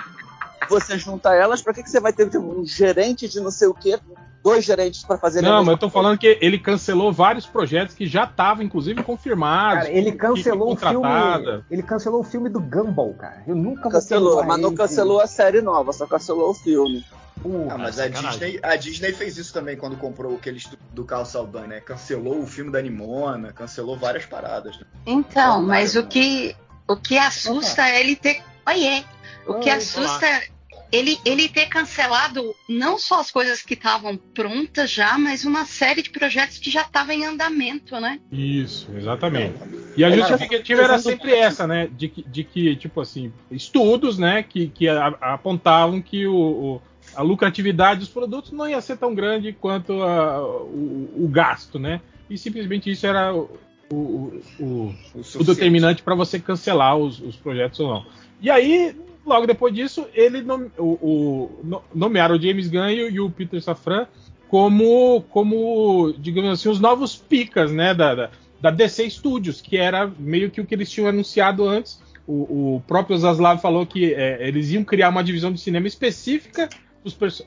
Você 0.67 0.97
junta 0.97 1.33
elas, 1.33 1.61
pra 1.61 1.73
que, 1.73 1.83
que 1.83 1.89
você 1.89 1.99
vai 1.99 2.11
ter 2.11 2.29
tipo, 2.29 2.43
um 2.43 2.65
gerente 2.65 3.27
de 3.27 3.39
não 3.39 3.51
sei 3.51 3.67
o 3.67 3.73
quê, 3.73 3.99
dois 4.43 4.65
gerentes 4.65 5.03
pra 5.03 5.17
fazer 5.17 5.41
Não, 5.41 5.63
mas 5.63 5.67
eu 5.67 5.77
tô 5.77 5.89
coisa? 5.89 5.93
falando 5.93 6.17
que 6.17 6.37
ele 6.41 6.57
cancelou 6.57 7.11
vários 7.11 7.45
projetos 7.45 7.95
que 7.95 8.07
já 8.07 8.23
estavam, 8.23 8.63
inclusive, 8.63 9.03
confirmados. 9.03 9.85
Cara, 9.85 9.91
ele 9.91 10.11
cancelou 10.13 10.73
o 10.73 10.75
filme. 10.75 11.63
Ele 11.69 11.83
cancelou 11.83 12.21
o 12.21 12.23
filme 12.23 12.49
do 12.49 12.59
Gumball, 12.59 13.13
cara. 13.13 13.43
Eu 13.47 13.55
nunca 13.55 13.89
Cancelou, 13.89 14.43
mas 14.43 14.59
não 14.59 14.73
cancelou 14.73 15.19
a 15.19 15.27
série 15.27 15.61
nova, 15.61 15.93
só 15.93 16.05
cancelou 16.05 16.51
o 16.51 16.53
filme. 16.53 17.03
Porra. 17.41 17.75
Ah, 17.75 17.77
mas 17.77 17.99
a. 17.99 18.07
Disney, 18.07 18.59
a 18.61 18.75
Disney 18.75 19.13
fez 19.13 19.37
isso 19.37 19.53
também 19.53 19.77
quando 19.77 19.95
comprou 19.95 20.35
aqueles 20.35 20.65
do, 20.65 20.77
do 20.91 21.05
Carl 21.05 21.25
Saldanha, 21.25 21.67
né? 21.67 21.79
Cancelou 21.79 22.41
o 22.41 22.45
filme 22.45 22.71
da 22.71 22.81
Nimona, 22.81 23.53
cancelou 23.53 23.97
várias 23.97 24.25
paradas. 24.25 24.77
Né? 24.77 24.85
Então, 25.05 25.61
mas 25.61 25.95
o 25.95 26.01
né? 26.01 26.07
que, 26.09 26.55
o 26.87 26.97
que 26.97 27.17
assusta 27.17 27.87
é 27.87 28.01
ele 28.01 28.15
ter. 28.15 28.43
Oiê! 28.67 29.03
O 29.49 29.59
que 29.59 29.69
assusta 29.69 30.25
é 30.25 30.43
ele, 30.91 31.19
ele 31.23 31.47
ter 31.47 31.67
cancelado 31.67 32.55
não 32.67 32.97
só 32.97 33.19
as 33.19 33.29
coisas 33.29 33.61
que 33.61 33.75
estavam 33.75 34.17
prontas 34.17 34.89
já, 34.89 35.17
mas 35.19 35.45
uma 35.45 35.63
série 35.65 36.01
de 36.01 36.09
projetos 36.09 36.57
que 36.57 36.71
já 36.71 36.81
estavam 36.81 37.13
em 37.13 37.25
andamento, 37.25 37.99
né? 37.99 38.19
Isso, 38.31 38.87
exatamente. 38.97 39.55
E 39.95 40.03
a 40.03 40.09
É, 40.09 40.15
justificativa 40.17 40.81
era 40.81 40.97
sempre 40.97 41.33
essa, 41.35 41.67
né? 41.67 41.87
De 41.91 42.07
que, 42.09 42.23
de 42.23 42.43
que 42.43 42.75
tipo 42.75 43.01
assim, 43.01 43.31
estudos, 43.51 44.17
né? 44.17 44.41
Que, 44.41 44.67
que 44.67 44.87
a- 44.89 45.15
apontavam 45.21 46.01
que 46.01 46.25
o, 46.25 46.35
o- 46.35 46.81
a 47.13 47.21
lucratividade 47.21 47.99
dos 47.99 48.09
produtos 48.09 48.51
não 48.51 48.67
ia 48.67 48.81
ser 48.81 48.97
tão 48.97 49.13
grande 49.13 49.53
quanto 49.53 49.93
a- 50.01 50.41
o, 50.43 51.25
o 51.25 51.27
gasto, 51.27 51.77
né? 51.77 52.01
E 52.29 52.35
simplesmente 52.37 52.89
isso 52.89 53.05
era 53.05 53.31
o, 53.33 53.49
o, 53.91 53.95
o- 53.95 54.63
O, 54.63 54.85
o 54.89 54.93
suficiente. 55.13 55.45
determinante 55.45 56.01
para 56.01 56.15
você 56.15 56.39
cancelar 56.39 56.97
os, 56.97 57.19
os 57.19 57.35
projetos 57.35 57.79
ou 57.79 57.89
não. 57.93 58.05
E 58.41 58.49
aí, 58.49 58.95
logo 59.29 59.48
depois 59.48 59.74
disso, 59.74 60.05
ele 60.13 60.41
nom- 60.41 60.69
o, 60.77 60.83
o- 60.83 61.59
no- 61.63 61.81
nomearam 61.93 62.36
o 62.36 62.41
James 62.41 62.67
Gunn 62.69 62.89
e 62.89 63.19
o 63.19 63.29
Peter 63.29 63.62
Safran 63.62 64.07
como, 64.50 65.21
como, 65.29 66.12
digamos 66.17 66.50
assim, 66.51 66.69
os 66.69 66.79
novos 66.79 67.15
picas, 67.15 67.71
né, 67.71 67.93
da, 67.93 68.15
da, 68.15 68.29
da 68.59 68.71
DC 68.71 69.07
Studios, 69.12 69.62
que 69.62 69.77
era 69.77 70.12
meio 70.17 70.50
que 70.50 70.59
o 70.59 70.65
que 70.65 70.74
eles 70.74 70.89
tinham 70.89 71.07
anunciado 71.07 71.67
antes. 71.67 72.01
O, 72.27 72.75
o 72.75 72.83
próprio 72.88 73.17
Zaslav 73.17 73.59
falou 73.62 73.86
que 73.86 74.13
é, 74.13 74.48
eles 74.48 74.71
iam 74.71 74.83
criar 74.83 75.09
uma 75.09 75.24
divisão 75.24 75.51
de 75.51 75.59
cinema 75.59 75.88
específica 75.88 76.67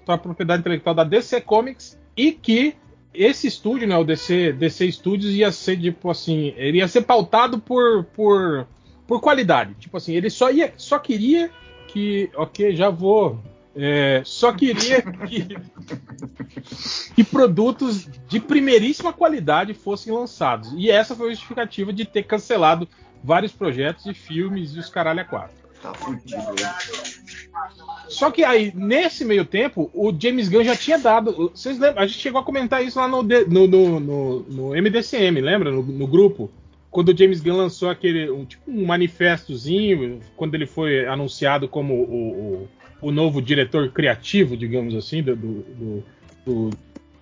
para 0.06 0.14
a 0.14 0.18
propriedade 0.18 0.60
intelectual 0.60 0.94
da 0.94 1.04
DC 1.04 1.40
Comics 1.42 1.98
e 2.16 2.32
que 2.32 2.74
esse 3.12 3.46
estúdio, 3.46 3.86
né, 3.86 3.96
o 3.96 4.04
DC, 4.04 4.52
DC 4.52 4.90
Studios, 4.92 5.34
ia 5.34 5.52
ser 5.52 5.78
tipo 5.78 6.08
assim, 6.08 6.54
ele 6.56 6.78
ia 6.78 6.88
ser 6.88 7.02
pautado 7.02 7.58
por, 7.58 8.04
por, 8.04 8.66
por 9.06 9.20
qualidade. 9.20 9.74
Tipo 9.74 9.96
assim, 9.96 10.14
ele 10.14 10.30
só 10.30 10.50
ia, 10.50 10.72
só 10.76 10.98
queria 10.98 11.50
que, 11.92 12.30
ok, 12.34 12.74
já 12.74 12.88
vou, 12.90 13.38
é, 13.76 14.22
só 14.24 14.52
queria 14.52 15.02
que, 15.02 15.56
que 17.14 17.24
produtos 17.24 18.08
de 18.28 18.40
primeiríssima 18.40 19.12
qualidade 19.12 19.74
fossem 19.74 20.12
lançados. 20.12 20.72
E 20.76 20.90
essa 20.90 21.14
foi 21.14 21.28
a 21.28 21.30
justificativa 21.30 21.92
de 21.92 22.04
ter 22.04 22.22
cancelado 22.24 22.88
vários 23.22 23.52
projetos 23.52 24.06
e 24.06 24.14
filmes 24.14 24.74
e 24.74 24.78
os 24.78 24.88
caralho 24.88 25.20
a 25.20 25.24
quatro. 25.24 25.62
Tá 25.82 25.92
fudido. 25.94 26.40
Só 28.08 28.30
que 28.30 28.44
aí, 28.44 28.72
nesse 28.74 29.24
meio 29.24 29.44
tempo, 29.44 29.90
o 29.92 30.12
James 30.16 30.48
Gunn 30.48 30.62
já 30.62 30.76
tinha 30.76 30.96
dado. 30.98 31.50
Vocês 31.54 31.76
lembram? 31.78 32.02
A 32.02 32.06
gente 32.06 32.20
chegou 32.20 32.40
a 32.40 32.44
comentar 32.44 32.84
isso 32.84 33.00
lá 33.00 33.08
no, 33.08 33.22
no, 33.22 33.66
no, 33.66 34.00
no- 34.00 34.40
no 34.42 34.68
MDCM, 34.80 35.40
lembra? 35.40 35.70
No, 35.72 35.82
no 35.82 36.06
grupo. 36.06 36.50
Quando 36.92 37.08
o 37.08 37.16
James 37.16 37.40
Gunn 37.40 37.56
lançou 37.56 37.88
aquele 37.88 38.30
um, 38.30 38.44
tipo 38.44 38.70
um 38.70 38.84
manifestozinho, 38.84 40.20
quando 40.36 40.54
ele 40.54 40.66
foi 40.66 41.06
anunciado 41.08 41.66
como 41.66 41.94
o, 41.94 42.62
o, 42.62 42.68
o 43.08 43.10
novo 43.10 43.40
diretor 43.40 43.90
criativo, 43.90 44.56
digamos 44.56 44.94
assim, 44.94 45.22
do, 45.22 45.34
do, 45.34 46.04
do, 46.44 46.70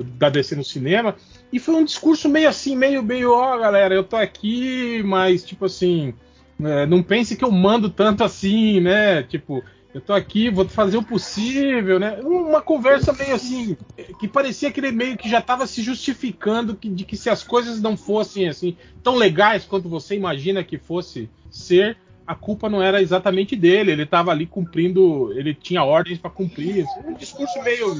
da 0.00 0.28
DC 0.28 0.56
no 0.56 0.64
cinema, 0.64 1.14
e 1.52 1.60
foi 1.60 1.76
um 1.76 1.84
discurso 1.84 2.28
meio 2.28 2.48
assim, 2.48 2.76
meio, 2.76 3.00
meio, 3.00 3.32
ó, 3.32 3.54
oh, 3.54 3.60
galera, 3.60 3.94
eu 3.94 4.02
tô 4.02 4.16
aqui, 4.16 5.04
mas 5.04 5.44
tipo 5.44 5.66
assim, 5.66 6.14
é, 6.60 6.84
não 6.84 7.00
pense 7.00 7.36
que 7.36 7.44
eu 7.44 7.52
mando 7.52 7.88
tanto 7.88 8.24
assim, 8.24 8.80
né? 8.80 9.22
Tipo, 9.22 9.62
eu 9.92 10.00
tô 10.00 10.12
aqui, 10.12 10.50
vou 10.50 10.68
fazer 10.68 10.96
o 10.96 11.02
possível, 11.02 11.98
né? 11.98 12.20
Uma 12.22 12.62
conversa 12.62 13.12
meio 13.12 13.34
assim, 13.34 13.76
que 14.18 14.28
parecia 14.28 14.70
que 14.70 14.78
ele 14.78 14.92
meio 14.92 15.16
que 15.16 15.28
já 15.28 15.40
estava 15.40 15.66
se 15.66 15.82
justificando 15.82 16.76
que, 16.76 16.88
de 16.88 17.04
que 17.04 17.16
se 17.16 17.28
as 17.28 17.42
coisas 17.42 17.80
não 17.80 17.96
fossem 17.96 18.48
assim 18.48 18.76
tão 19.02 19.16
legais 19.16 19.64
quanto 19.64 19.88
você 19.88 20.14
imagina 20.14 20.62
que 20.62 20.78
fosse 20.78 21.28
ser, 21.50 21.96
a 22.26 22.34
culpa 22.34 22.68
não 22.68 22.80
era 22.80 23.02
exatamente 23.02 23.56
dele. 23.56 23.90
Ele 23.90 24.04
estava 24.04 24.30
ali 24.30 24.46
cumprindo, 24.46 25.32
ele 25.32 25.52
tinha 25.52 25.82
ordens 25.82 26.18
para 26.18 26.30
cumprir. 26.30 26.84
Assim, 26.84 27.08
um 27.08 27.14
discurso 27.14 27.60
meio 27.62 27.96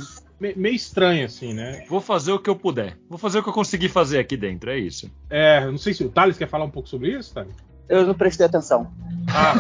meio 0.57 0.75
estranho, 0.75 1.27
assim, 1.27 1.53
né? 1.53 1.85
Vou 1.89 2.01
fazer 2.01 2.33
o 2.33 2.39
que 2.39 2.49
eu 2.49 2.57
puder. 2.57 2.97
Vou 3.09 3.19
fazer 3.19 3.41
o 3.41 3.43
que 3.43 3.49
eu 3.49 3.53
conseguir 3.53 3.91
fazer 3.91 4.19
aqui 4.19 4.37
dentro, 4.37 4.71
é 4.71 4.79
isso. 4.79 5.11
É, 5.29 5.67
não 5.67 5.77
sei 5.77 5.93
se 5.93 6.03
o 6.03 6.09
Thales 6.09 6.39
quer 6.39 6.49
falar 6.49 6.65
um 6.65 6.71
pouco 6.71 6.89
sobre 6.89 7.11
isso, 7.11 7.35
Thales? 7.35 7.55
Eu 7.89 8.07
não 8.07 8.15
prestei 8.15 8.47
atenção. 8.47 8.91
Ah. 9.29 9.53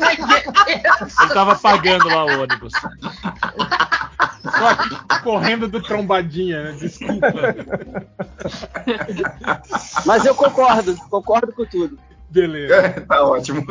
Ele 1.20 1.34
tava 1.34 1.56
pagando 1.56 2.08
lá 2.08 2.24
o 2.24 2.42
ônibus. 2.42 2.72
Só 4.42 4.68
aqui 4.68 5.22
correndo 5.22 5.68
do 5.68 5.82
trombadinha, 5.82 6.62
né? 6.62 6.72
Desculpa. 6.78 7.26
Mas 10.04 10.24
eu 10.24 10.34
concordo, 10.34 10.96
concordo 11.08 11.52
com 11.52 11.64
tudo. 11.66 11.98
Beleza. 12.30 13.04
tá 13.08 13.24
ótimo. 13.24 13.64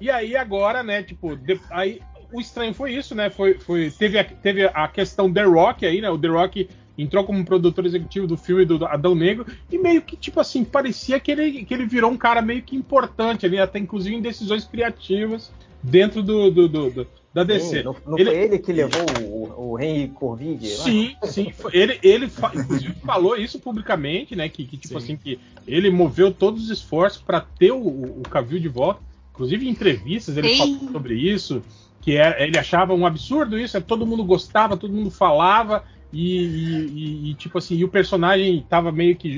E 0.00 0.10
aí 0.10 0.36
agora, 0.36 0.82
né, 0.82 1.02
tipo, 1.02 1.36
de, 1.36 1.60
aí 1.70 2.00
o 2.32 2.40
estranho 2.40 2.74
foi 2.74 2.92
isso, 2.92 3.14
né? 3.14 3.30
Foi, 3.30 3.58
foi 3.58 3.90
teve, 3.90 4.18
a, 4.18 4.24
teve 4.24 4.66
a 4.66 4.88
questão 4.88 5.32
The 5.32 5.44
Rock 5.44 5.86
aí, 5.86 6.00
né? 6.00 6.10
O 6.10 6.18
The 6.18 6.28
Rock 6.28 6.68
entrou 6.98 7.24
como 7.24 7.44
produtor 7.44 7.84
executivo 7.86 8.26
do 8.26 8.36
filme 8.36 8.64
do 8.64 8.84
Adão 8.86 9.14
Negro 9.14 9.46
e 9.70 9.78
meio 9.78 10.02
que, 10.02 10.16
tipo 10.16 10.40
assim, 10.40 10.64
parecia 10.64 11.20
que 11.20 11.30
ele, 11.30 11.64
que 11.64 11.74
ele 11.74 11.86
virou 11.86 12.10
um 12.10 12.16
cara 12.16 12.40
meio 12.40 12.62
que 12.62 12.76
importante 12.76 13.44
ali, 13.44 13.58
até 13.58 13.78
inclusive 13.78 14.14
em 14.14 14.20
decisões 14.20 14.64
criativas 14.64 15.52
dentro 15.82 16.22
do, 16.22 16.50
do, 16.50 16.68
do, 16.68 16.90
do 16.90 17.06
da 17.36 17.44
DC. 17.44 17.78
Sim, 17.78 17.82
não, 17.82 17.96
não 18.06 18.18
ele, 18.18 18.30
foi 18.30 18.38
ele 18.38 18.58
que 18.58 18.72
levou 18.72 19.04
o, 19.20 19.72
o 19.72 19.78
Henry 19.78 20.08
Corvig? 20.08 20.66
Sim, 20.66 21.14
sim. 21.24 21.52
Ele, 21.70 21.98
ele 22.02 22.30
inclusive 22.54 22.94
falou 23.04 23.36
isso 23.36 23.58
publicamente, 23.60 24.34
né? 24.34 24.48
Que, 24.48 24.64
que 24.64 24.78
tipo 24.78 24.98
sim. 24.98 25.04
assim, 25.04 25.16
que 25.18 25.38
ele 25.66 25.90
moveu 25.90 26.32
todos 26.32 26.64
os 26.64 26.70
esforços 26.70 27.20
para 27.20 27.42
ter 27.42 27.72
o, 27.72 27.76
o 27.76 28.22
Cavill 28.22 28.58
de 28.58 28.68
volta. 28.68 29.02
Inclusive 29.34 29.66
em 29.66 29.70
entrevistas 29.70 30.34
ele 30.38 30.48
sim. 30.48 30.56
falou 30.56 30.92
sobre 30.92 31.14
isso, 31.14 31.62
que 32.00 32.16
é, 32.16 32.42
ele 32.42 32.56
achava 32.56 32.94
um 32.94 33.04
absurdo 33.04 33.58
isso, 33.58 33.78
todo 33.82 34.06
mundo 34.06 34.24
gostava, 34.24 34.74
todo 34.74 34.94
mundo 34.94 35.10
falava, 35.10 35.84
e, 36.16 36.46
e, 36.46 37.30
e, 37.30 37.34
tipo 37.34 37.58
assim, 37.58 37.84
o 37.84 37.88
personagem 37.88 38.64
tava 38.68 38.90
meio 38.90 39.14
que 39.14 39.28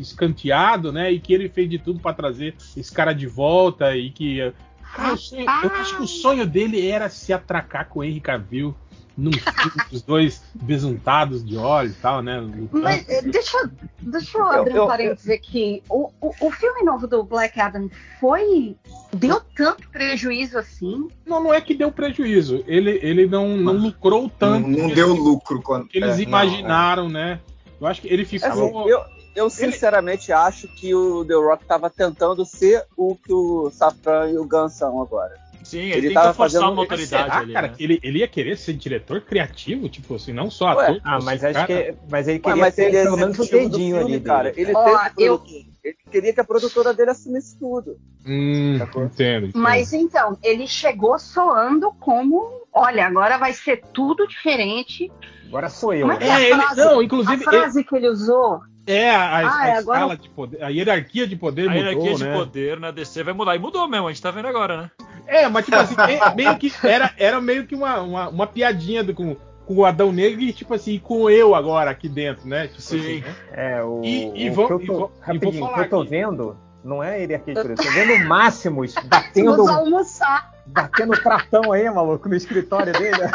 escanteado, 0.00 0.92
né? 0.92 1.10
E 1.10 1.18
que 1.18 1.34
ele 1.34 1.48
fez 1.48 1.68
de 1.68 1.78
tudo 1.78 1.98
para 1.98 2.14
trazer 2.14 2.54
esse 2.76 2.92
cara 2.92 3.12
de 3.12 3.26
volta 3.26 3.96
e 3.96 4.10
que 4.10 4.52
sonho, 5.16 5.42
eu 5.42 5.70
acho 5.74 5.96
que 5.96 6.02
o 6.02 6.06
sonho 6.06 6.46
dele 6.46 6.86
era 6.86 7.08
se 7.08 7.32
atracar 7.32 7.88
com 7.88 8.00
o 8.00 8.04
Henry 8.04 8.20
Cavill 8.20 8.74
num 9.18 9.32
filme 9.32 9.90
dos 9.90 10.02
dois 10.02 10.40
besuntados 10.54 11.44
de 11.44 11.56
óleo 11.56 11.90
e 11.90 11.94
tal, 11.94 12.22
né? 12.22 12.40
Mas 12.70 13.04
deixa, 13.24 13.70
deixa 14.00 14.38
eu 14.38 14.46
abrir 14.46 14.76
eu, 14.76 14.84
um 14.84 14.86
parênteses 14.86 15.28
aqui. 15.28 15.82
O, 15.90 16.12
o, 16.20 16.32
o, 16.40 16.50
filme 16.52 16.84
novo 16.84 17.08
do 17.08 17.24
Black 17.24 17.60
Adam 17.60 17.90
foi. 18.20 18.76
deu 19.12 19.40
tanto 19.56 19.90
prejuízo 19.90 20.56
assim? 20.56 21.08
Não, 21.26 21.42
não 21.42 21.52
é 21.52 21.60
que 21.60 21.74
deu 21.74 21.90
prejuízo. 21.90 22.62
Ele, 22.68 23.00
ele 23.02 23.26
não, 23.26 23.56
não 23.56 23.72
lucrou 23.72 24.30
tanto. 24.38 24.68
Não, 24.68 24.86
não 24.86 24.94
deu 24.94 25.12
lucro 25.12 25.60
quando. 25.60 25.88
Que 25.88 25.98
eles 25.98 26.20
é, 26.20 26.22
imaginaram, 26.22 27.08
não, 27.08 27.20
é. 27.20 27.24
né? 27.24 27.40
Eu 27.80 27.86
acho 27.88 28.00
que 28.00 28.08
ele 28.08 28.24
ficou. 28.24 28.50
Assim, 28.50 28.88
eu, 28.88 29.04
eu 29.34 29.50
sinceramente 29.50 30.30
ele... 30.30 30.38
acho 30.38 30.68
que 30.68 30.94
o 30.94 31.24
The 31.24 31.34
Rock 31.34 31.64
estava 31.64 31.90
tentando 31.90 32.44
ser 32.44 32.86
o 32.96 33.16
que 33.16 33.32
o 33.32 33.68
Safran 33.70 34.30
e 34.30 34.38
o 34.38 34.46
Gun 34.46 34.68
são 34.68 35.02
agora. 35.02 35.47
Sim, 35.62 35.78
ele, 35.78 36.06
ele 36.06 36.14
tava 36.14 36.32
forçar 36.32 36.60
fazendo... 36.60 36.72
uma 36.72 36.82
autoridade 36.82 37.08
Será, 37.08 37.38
ali. 37.38 37.52
Cara, 37.52 37.68
né? 37.68 37.74
ele, 37.78 38.00
ele 38.02 38.18
ia 38.20 38.28
querer 38.28 38.56
ser 38.56 38.74
diretor 38.74 39.20
criativo, 39.20 39.88
tipo 39.88 40.14
assim, 40.14 40.32
não 40.32 40.50
só 40.50 40.74
Ué, 40.74 40.84
ator. 40.84 41.00
Ah, 41.04 41.18
mas 41.22 41.44
acho 41.44 41.54
cara... 41.54 41.66
que. 41.66 41.94
Mas 42.10 42.28
ele 42.28 42.38
queria 42.38 42.54
Ué, 42.54 42.60
mas 42.60 42.74
ter 42.74 42.94
ele 42.94 43.02
pelo 43.02 43.16
menos 43.16 43.38
o 43.38 43.50
dedinho 43.50 44.00
ali. 44.00 44.20
Cara. 44.20 44.52
Ele, 44.56 44.72
oh, 44.74 44.98
eu... 45.18 45.42
ele 45.84 45.96
queria 46.10 46.32
que 46.32 46.40
a 46.40 46.44
produtora 46.44 46.94
dele 46.94 47.10
assumisse 47.10 47.58
tudo. 47.58 47.96
Hum, 48.26 48.76
entendo, 48.76 49.04
entendo. 49.46 49.50
Mas 49.54 49.92
então, 49.92 50.38
ele 50.42 50.66
chegou 50.66 51.18
soando 51.18 51.92
como: 52.00 52.66
olha, 52.72 53.06
agora 53.06 53.38
vai 53.38 53.52
ser 53.52 53.82
tudo 53.92 54.26
diferente. 54.26 55.10
Agora 55.48 55.70
sou 55.70 55.94
eu. 55.94 56.06
Como 56.06 56.12
é 56.12 56.24
é, 56.24 56.50
é 56.50 56.52
a 56.52 56.60
frase, 56.60 56.80
não, 56.80 57.02
inclusive, 57.02 57.42
a 57.42 57.50
frase 57.50 57.78
ele... 57.80 57.88
que 57.88 57.96
ele 57.96 58.08
usou? 58.08 58.60
É, 58.86 59.10
a, 59.10 59.20
a, 59.20 59.40
ah, 59.40 59.42
a 59.42 59.78
agora... 59.78 59.98
escala 59.98 60.16
de 60.16 60.28
poder, 60.30 60.62
a 60.62 60.68
hierarquia 60.68 61.26
de 61.26 61.36
poder 61.36 61.68
a 61.68 61.70
mudou, 61.70 61.78
hierarquia 61.78 62.18
né? 62.18 62.32
de 62.32 62.38
poder 62.38 62.80
na 62.80 62.90
DC 62.90 63.22
vai 63.22 63.34
mudar. 63.34 63.54
E 63.54 63.58
mudou 63.58 63.86
mesmo, 63.86 64.08
a 64.08 64.12
gente 64.12 64.22
tá 64.22 64.30
vendo 64.30 64.48
agora, 64.48 64.82
né? 64.82 64.90
É, 65.28 65.46
mas 65.46 65.66
tipo 65.66 65.76
assim, 65.76 65.94
meio 66.34 66.56
que 66.56 66.72
era, 66.82 67.12
era 67.18 67.40
meio 67.40 67.66
que 67.66 67.74
uma, 67.74 68.00
uma, 68.00 68.28
uma 68.30 68.46
piadinha 68.46 69.04
do, 69.04 69.14
com, 69.14 69.36
com 69.66 69.74
o 69.74 69.84
Adão 69.84 70.10
Negro 70.10 70.40
e 70.40 70.52
tipo 70.52 70.72
assim, 70.72 70.98
com 70.98 71.28
eu 71.28 71.54
agora 71.54 71.90
aqui 71.90 72.08
dentro, 72.08 72.48
né? 72.48 72.68
Tipo 72.68 72.80
Sim. 72.80 72.98
Assim, 72.98 73.20
né? 73.20 73.34
É, 73.52 73.82
o, 73.82 74.00
e, 74.02 74.46
e 74.46 74.50
o 74.50 74.60
eu 74.62 74.86
tô, 74.86 75.04
e 75.04 75.08
rapidinho, 75.20 75.64
o 75.64 75.74
que 75.74 75.80
eu 75.80 75.90
tô 75.90 76.00
aqui. 76.00 76.10
vendo 76.10 76.56
não 76.82 77.04
é 77.04 77.22
ele 77.22 77.34
aqui, 77.34 77.50
eu 77.50 77.76
tô 77.76 77.82
vendo 77.82 78.14
o 78.14 78.26
Máximos 78.26 78.94
batendo, 79.04 79.56
Vamos 79.56 79.70
almoçar. 79.70 80.50
batendo 80.66 81.12
tratão 81.20 81.72
aí, 81.72 81.88
maluco, 81.90 82.28
no 82.28 82.34
escritório 82.34 82.92
dele. 82.94 83.18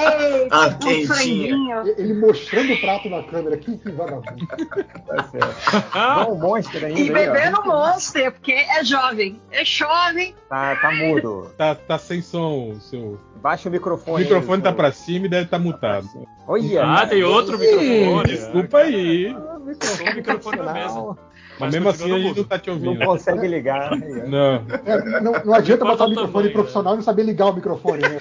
Eita, 0.00 0.56
Ah, 0.56 0.66
um 0.68 0.78
quentinha. 0.78 1.06
franguinho. 1.06 1.82
Ele 1.98 2.14
mostrando 2.14 2.72
o 2.72 2.80
prato 2.80 3.08
na 3.10 3.22
câmera 3.22 3.54
aqui, 3.56 3.76
que 3.78 3.90
vagabundo. 3.92 4.46
Tá 5.06 5.22
certo. 5.24 6.24
Bom, 6.26 6.34
monstro 6.38 6.86
ainda. 6.86 6.98
E 7.00 7.02
aí, 7.02 7.10
bebendo 7.10 7.64
Monster, 7.64 8.32
porque 8.32 8.52
é 8.52 8.84
jovem. 8.84 9.40
É 9.50 9.64
jovem. 9.64 10.34
Tá, 10.48 10.76
tá 10.76 10.92
mudo. 10.92 11.50
Tá, 11.56 11.74
tá 11.74 11.98
sem 11.98 12.22
som 12.22 12.76
seu. 12.80 13.18
Baixa 13.42 13.68
o 13.68 13.70
O 13.70 13.72
microfone. 13.72 14.22
microfone 14.22 14.56
aí, 14.58 14.62
tá 14.62 14.68
seu- 14.70 14.76
pra 14.76 14.92
cima 14.92 15.26
e 15.26 15.28
deve 15.28 15.44
estar 15.44 15.58
mutado. 15.58 16.06
Olha, 16.46 16.84
Ah, 16.84 17.06
tem 17.06 17.22
outro 17.24 17.58
microfone. 17.58 18.28
Desculpa 18.28 18.78
aí. 18.78 19.28
Ah, 19.36 19.58
microfone 19.58 20.14
microfone 20.14 20.56
na 20.58 20.72
mesa. 20.72 21.16
Mas 21.60 21.72
mesmo 21.74 21.88
assim 21.90 22.12
a 22.14 22.18
gente 22.18 22.36
não 22.38 22.44
tá 22.44 22.58
te 22.58 22.70
Não 22.70 22.74
ouvindo. 22.88 23.04
consegue 23.04 23.46
ligar. 23.46 23.92
ó. 23.92 23.96
Não. 23.96 24.64
É, 24.84 25.20
não, 25.20 25.32
não 25.44 25.54
adianta 25.54 25.84
Não 25.84 25.90
botar 25.92 26.06
o 26.06 26.08
microfone 26.08 26.32
tamanho, 26.32 26.52
profissional 26.52 26.94
e 26.94 26.96
não 26.96 27.02
saber 27.02 27.22
ligar 27.24 27.46
o 27.46 27.52
microfone, 27.54 28.02
né? 28.02 28.18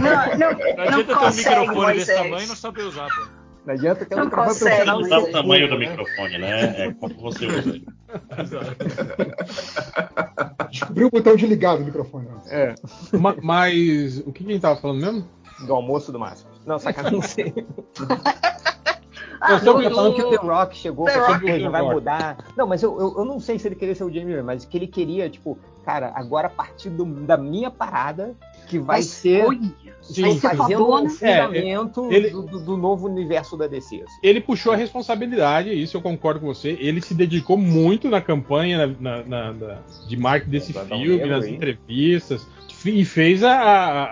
Não, 0.00 0.38
não, 0.38 0.50
Não 0.50 0.58
não 0.76 0.82
adianta 0.84 1.04
ter 1.04 1.12
um 1.12 1.16
consegue, 1.18 1.60
microfone 1.60 1.94
desse 1.94 2.14
tamanho 2.14 2.42
e 2.42 2.46
não 2.46 2.56
saber 2.56 2.82
usar, 2.82 3.08
pô. 3.08 3.22
Não 3.66 3.74
adianta 3.74 4.04
ter 4.06 4.14
um 4.14 4.18
Não 4.18 4.24
microfone 4.24 4.48
consegue, 4.58 4.84
profissional. 4.84 5.00
mas 5.00 5.10
Não 5.10 5.16
é 5.16 5.20
o 5.20 5.32
tamanho 5.32 5.68
do 5.68 5.78
né? 5.78 5.88
microfone, 5.88 6.38
né? 6.38 6.86
É 6.86 6.92
como 6.94 7.14
você 7.20 7.46
usa 7.46 7.68
ele. 7.68 7.86
Descobriu 10.70 11.08
o 11.08 11.10
botão 11.10 11.36
de 11.36 11.46
ligar 11.46 11.76
do 11.76 11.84
microfone. 11.84 12.26
É, 12.46 12.74
Ma- 13.12 13.36
Mas 13.42 14.18
o 14.26 14.32
que 14.32 14.44
a 14.44 14.46
gente 14.48 14.60
tava 14.60 14.80
falando 14.80 15.00
mesmo? 15.00 15.28
do 15.66 15.74
almoço 15.74 16.12
do 16.12 16.18
Máximo. 16.20 16.50
Não, 16.64 16.78
sacanagem. 16.78 17.52
Ah, 19.40 19.52
Eu 19.52 19.60
tô 19.64 19.74
do- 19.74 19.82
falando 19.94 20.14
que 20.14 20.22
o 20.22 20.30
The 20.30 20.36
Rock 20.46 20.76
chegou 20.76 21.04
The 21.06 21.12
essa 21.12 21.20
Rock. 21.26 21.40
coisa, 21.40 21.70
vai 21.70 21.80
The 21.80 21.86
Rock. 21.86 21.94
mudar. 21.94 22.38
Não, 22.56 22.66
mas 22.66 22.82
eu, 22.82 22.98
eu, 22.98 23.14
eu 23.18 23.24
não 23.24 23.38
sei 23.38 23.58
se 23.58 23.68
ele 23.68 23.74
queria 23.76 23.94
ser 23.94 24.04
o 24.04 24.12
Jamie 24.12 24.34
Lee, 24.34 24.42
mas 24.42 24.64
que 24.64 24.76
ele 24.76 24.86
queria, 24.86 25.28
tipo, 25.30 25.58
cara, 25.84 26.12
agora 26.14 26.48
a 26.48 26.50
partir 26.50 26.90
do- 26.90 27.04
da 27.04 27.36
minha 27.36 27.70
parada, 27.70 28.34
que 28.66 28.78
vai 28.78 28.98
Mas 28.98 29.06
ser 29.06 29.46
Sim, 30.02 30.22
vai 30.38 30.56
fazendo 30.56 30.86
um 30.92 31.08
fundamento 31.08 32.08
É, 32.10 32.14
ele- 32.14 32.30
do, 32.30 32.42
do- 32.42 32.76
novo 32.76 33.06
universo 33.06 33.56
da 33.56 33.66
DC. 33.66 33.96
assim. 33.96 34.18
Ele 34.22 34.40
puxou 34.40 34.72
a 34.72 34.76
responsabilidade, 34.76 35.70
isso 35.72 35.96
eu 35.96 36.02
concordo 36.02 36.40
com 36.40 36.46
você. 36.46 36.76
Ele 36.80 37.00
se 37.00 37.14
dedicou 37.14 37.56
muito 37.56 38.08
na 38.10 38.20
campanha 38.20 38.86
na- 39.00 39.22
na- 39.24 39.52
na- 39.52 39.78
de 40.06 40.16
marketing 40.16 40.50
desse 40.50 40.72
filme, 40.72 41.08
Negro, 41.08 41.28
nas 41.30 41.46
hein? 41.46 41.54
entrevistas, 41.54 42.46
e 42.84 43.04
fez 43.04 43.42
a- 43.42 43.52
a- 43.52 44.04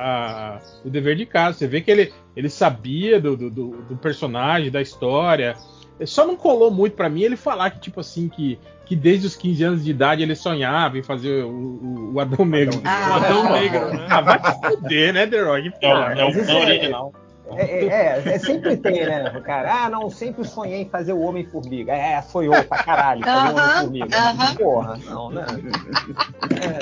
a- 0.57 0.61
o 0.85 0.91
dever 0.91 1.17
de 1.17 1.27
casa. 1.27 1.59
Você 1.59 1.67
vê 1.67 1.81
que 1.81 1.91
ele, 1.91 2.13
ele 2.37 2.49
sabia 2.49 3.21
do, 3.21 3.37
do- 3.37 3.51
do- 3.51 3.97
personagem, 3.97 4.71
da 4.71 4.81
história. 4.81 5.55
Só 6.05 6.27
não 6.27 6.37
colou 6.37 6.71
muito 6.71 6.95
pra 6.95 7.09
mim 7.09 7.23
ele 7.23 7.37
falar 7.37 7.71
que, 7.71 7.81
tipo 7.81 8.01
assim, 8.01 8.29
que, 8.29 8.59
que 8.85 8.95
desde 8.95 9.27
os 9.27 9.35
15 9.35 9.65
anos 9.65 9.85
de 9.85 9.91
idade 9.91 10.23
ele 10.23 10.35
sonhava 10.35 10.99
em 10.99 11.03
fazer 11.03 11.43
o, 11.45 11.49
o- 11.51 12.13
o 12.15 12.21
Adão 12.21 12.45
Negro. 12.45 12.81
Ah. 12.85 13.09
O 13.11 13.13
Adão 13.15 13.53
Negro, 13.53 13.89
né? 13.95 14.07
Ah, 14.11 14.21
vai 14.21 14.39
se 14.45 14.61
fuder, 14.61 15.13
né, 15.15 15.27
The 15.27 15.43
Rock? 15.43 15.73
É 15.81 15.87
é 15.87 15.91
é 15.91 16.21
é- 16.21 16.55
original. 16.63 17.13
É, 17.55 17.63
é, 17.63 17.87
é, 17.87 18.23
é, 18.35 18.39
sempre 18.39 18.77
tem, 18.77 19.07
né, 19.07 19.33
o 19.37 19.41
cara? 19.41 19.85
Ah, 19.85 19.89
não, 19.91 20.11
sempre 20.11 20.45
sonhei 20.45 20.83
em 20.83 20.89
fazer 20.89 21.13
o 21.13 21.21
Homem-Formiga. 21.21 21.93
É, 21.93 22.21
sonhou 22.23 22.61
pra 22.65 22.83
caralho 22.83 23.23
fazer 23.25 23.53
o 23.53 23.57
Homem-Formiga. 23.57 24.17
aham. 24.19 24.55
Porra, 24.57 24.99
não, 25.05 25.31
né? 25.31 25.47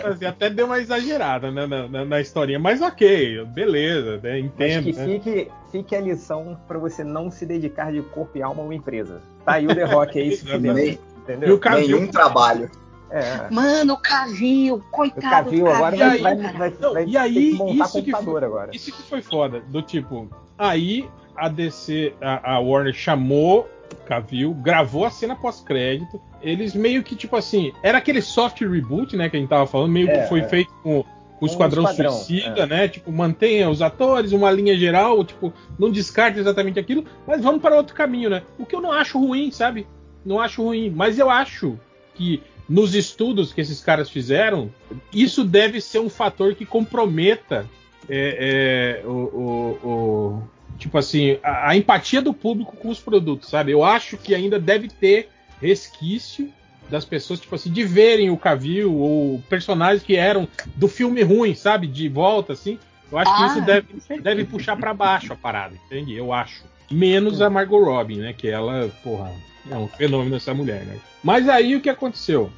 assim, 0.04 0.24
até 0.24 0.50
deu 0.50 0.66
uma 0.66 0.78
exagerada 0.78 1.50
né, 1.50 1.66
na, 1.66 1.88
na, 1.88 2.04
na 2.04 2.20
historinha, 2.20 2.58
mas 2.58 2.80
ok, 2.80 3.44
beleza, 3.46 4.18
né, 4.22 4.32
Mas 4.40 4.44
entendo. 4.44 4.84
que 4.84 4.92
né? 4.92 5.04
fique, 5.04 5.50
fique 5.70 5.96
a 5.96 6.00
lição 6.00 6.58
pra 6.66 6.78
você 6.78 7.04
não 7.04 7.30
se 7.30 7.44
dedicar 7.44 7.92
de 7.92 8.00
corpo 8.02 8.36
e 8.38 8.42
alma 8.42 8.62
a 8.62 8.64
uma 8.64 8.74
empresa. 8.74 9.20
Tá 9.44 9.52
aí 9.54 9.66
o 9.66 9.74
The 9.74 9.84
Rock 9.84 10.18
aí 10.18 10.36
se 10.36 10.46
fudendo. 10.46 10.74
Nem- 10.74 10.92
E 10.92 11.00
Entendeu? 11.24 11.56
o 11.62 11.70
Nenhum 11.70 12.06
trabalho. 12.06 12.70
É. 13.10 13.48
Mano, 13.50 13.94
o 13.94 13.96
Cavil, 13.96 14.74
O 14.74 14.80
coitado 14.90 15.20
Cavil 15.50 15.64
do 15.64 15.70
agora 15.70 15.96
vai, 15.96 16.08
aí- 16.10 16.20
vai, 16.22 16.36
cara. 16.36 16.58
vai, 16.58 16.74
Não, 16.80 16.92
vai 16.92 17.04
e 17.04 17.10
ter 17.12 17.16
aí, 17.18 17.34
que 17.34 17.54
montar 17.54 17.72
isso 17.84 17.92
que 18.02 18.10
computador 18.10 18.40
foi- 18.40 18.44
agora. 18.48 18.70
Isso 18.74 18.92
que 18.92 19.02
foi 19.04 19.22
foda, 19.22 19.60
do 19.60 19.80
tipo, 19.82 20.28
aí 20.58 21.08
a 21.36 21.48
DC, 21.48 22.14
a, 22.20 22.54
a 22.54 22.60
Warner 22.60 22.94
chamou 22.94 23.68
Cavil, 24.06 24.52
gravou 24.54 25.04
a 25.04 25.10
cena 25.10 25.34
pós-crédito, 25.34 26.20
eles 26.42 26.74
meio 26.74 27.02
que, 27.02 27.16
tipo 27.16 27.36
assim, 27.36 27.72
era 27.82 27.98
aquele 27.98 28.20
soft 28.20 28.60
reboot, 28.60 29.16
né, 29.16 29.28
que 29.28 29.36
a 29.36 29.40
gente 29.40 29.48
tava 29.48 29.66
falando, 29.66 29.92
meio 29.92 30.08
É, 30.08 30.22
que 30.22 30.28
foi 30.28 30.40
é. 30.40 30.48
feito 30.48 30.72
com, 30.82 30.98
o 31.00 31.04
Um 31.42 31.46
Esquadrão 31.46 31.82
esquadrão, 31.82 32.12
Suicida, 32.12 32.60
é. 32.62 32.66
né, 32.66 32.88
tipo, 32.88 33.10
mantenha 33.10 33.68
os 33.68 33.82
atores, 33.82 34.32
uma 34.32 34.50
linha 34.50 34.76
geral, 34.76 35.24
tipo, 35.24 35.52
não 35.78 35.90
descarte 35.90 36.38
exatamente 36.38 36.78
aquilo, 36.78 37.04
mas 37.26 37.42
vamos 37.42 37.60
para 37.60 37.76
outro 37.76 37.94
caminho, 37.94 38.30
né, 38.30 38.42
o 38.58 38.64
que 38.64 38.76
eu 38.76 38.80
não 38.80 38.92
acho 38.92 39.18
ruim, 39.18 39.50
sabe, 39.50 39.86
não 40.24 40.40
acho 40.40 40.62
ruim, 40.62 40.90
mas 40.90 41.18
eu 41.18 41.30
acho 41.30 41.78
que 42.14 42.42
nos 42.68 42.94
estudos 42.94 43.52
que 43.52 43.60
esses 43.60 43.80
caras 43.80 44.08
fizeram, 44.08 44.70
isso 45.12 45.44
deve 45.44 45.80
ser 45.80 45.98
um 45.98 46.08
fator 46.08 46.54
que 46.54 46.64
comprometa 46.64 47.68
é, 48.08 49.00
é, 49.02 49.06
o, 49.06 49.10
o- 49.10 49.88
o- 49.88 50.42
tipo 50.78 50.98
assim 50.98 51.38
a, 51.42 51.70
a 51.70 51.76
empatia 51.76 52.20
do 52.20 52.32
público 52.34 52.76
com 52.76 52.88
os 52.88 52.98
produtos, 53.00 53.48
sabe? 53.48 53.72
Eu 53.72 53.84
acho 53.84 54.16
que 54.16 54.34
ainda 54.34 54.58
deve 54.58 54.88
ter 54.88 55.30
resquício 55.60 56.52
das 56.90 57.04
pessoas 57.04 57.40
tipo 57.40 57.54
assim 57.54 57.72
de 57.72 57.84
verem 57.84 58.30
o 58.30 58.36
Cavill 58.36 58.94
ou 58.94 59.42
personagens 59.48 60.02
que 60.02 60.16
eram 60.16 60.46
do 60.76 60.86
filme 60.88 61.22
ruim, 61.22 61.54
sabe? 61.54 61.86
De 61.86 62.08
volta 62.08 62.52
assim. 62.52 62.78
Eu 63.10 63.18
acho 63.18 63.34
que 63.36 63.42
Ah, 63.42 63.46
isso 63.46 63.60
deve, 63.62 63.86
deve 64.22 64.44
puxar 64.44 64.76
pra 64.76 64.92
baixo 64.92 65.32
a 65.32 65.36
parada, 65.36 65.74
entende? 65.86 66.14
Eu 66.14 66.32
acho. 66.32 66.64
Menos 66.90 67.40
a 67.40 67.48
Margot 67.48 67.82
Robbie, 67.82 68.16
né? 68.16 68.32
Que 68.32 68.48
ela, 68.48 68.90
porra, 69.02 69.32
é 69.70 69.76
um 69.76 69.88
fenômeno 69.88 70.36
essa 70.36 70.52
mulher, 70.52 70.84
né? 70.84 70.98
Mas 71.22 71.48
aí 71.48 71.74
o 71.76 71.80
que 71.80 71.88
aconteceu? 71.88 72.50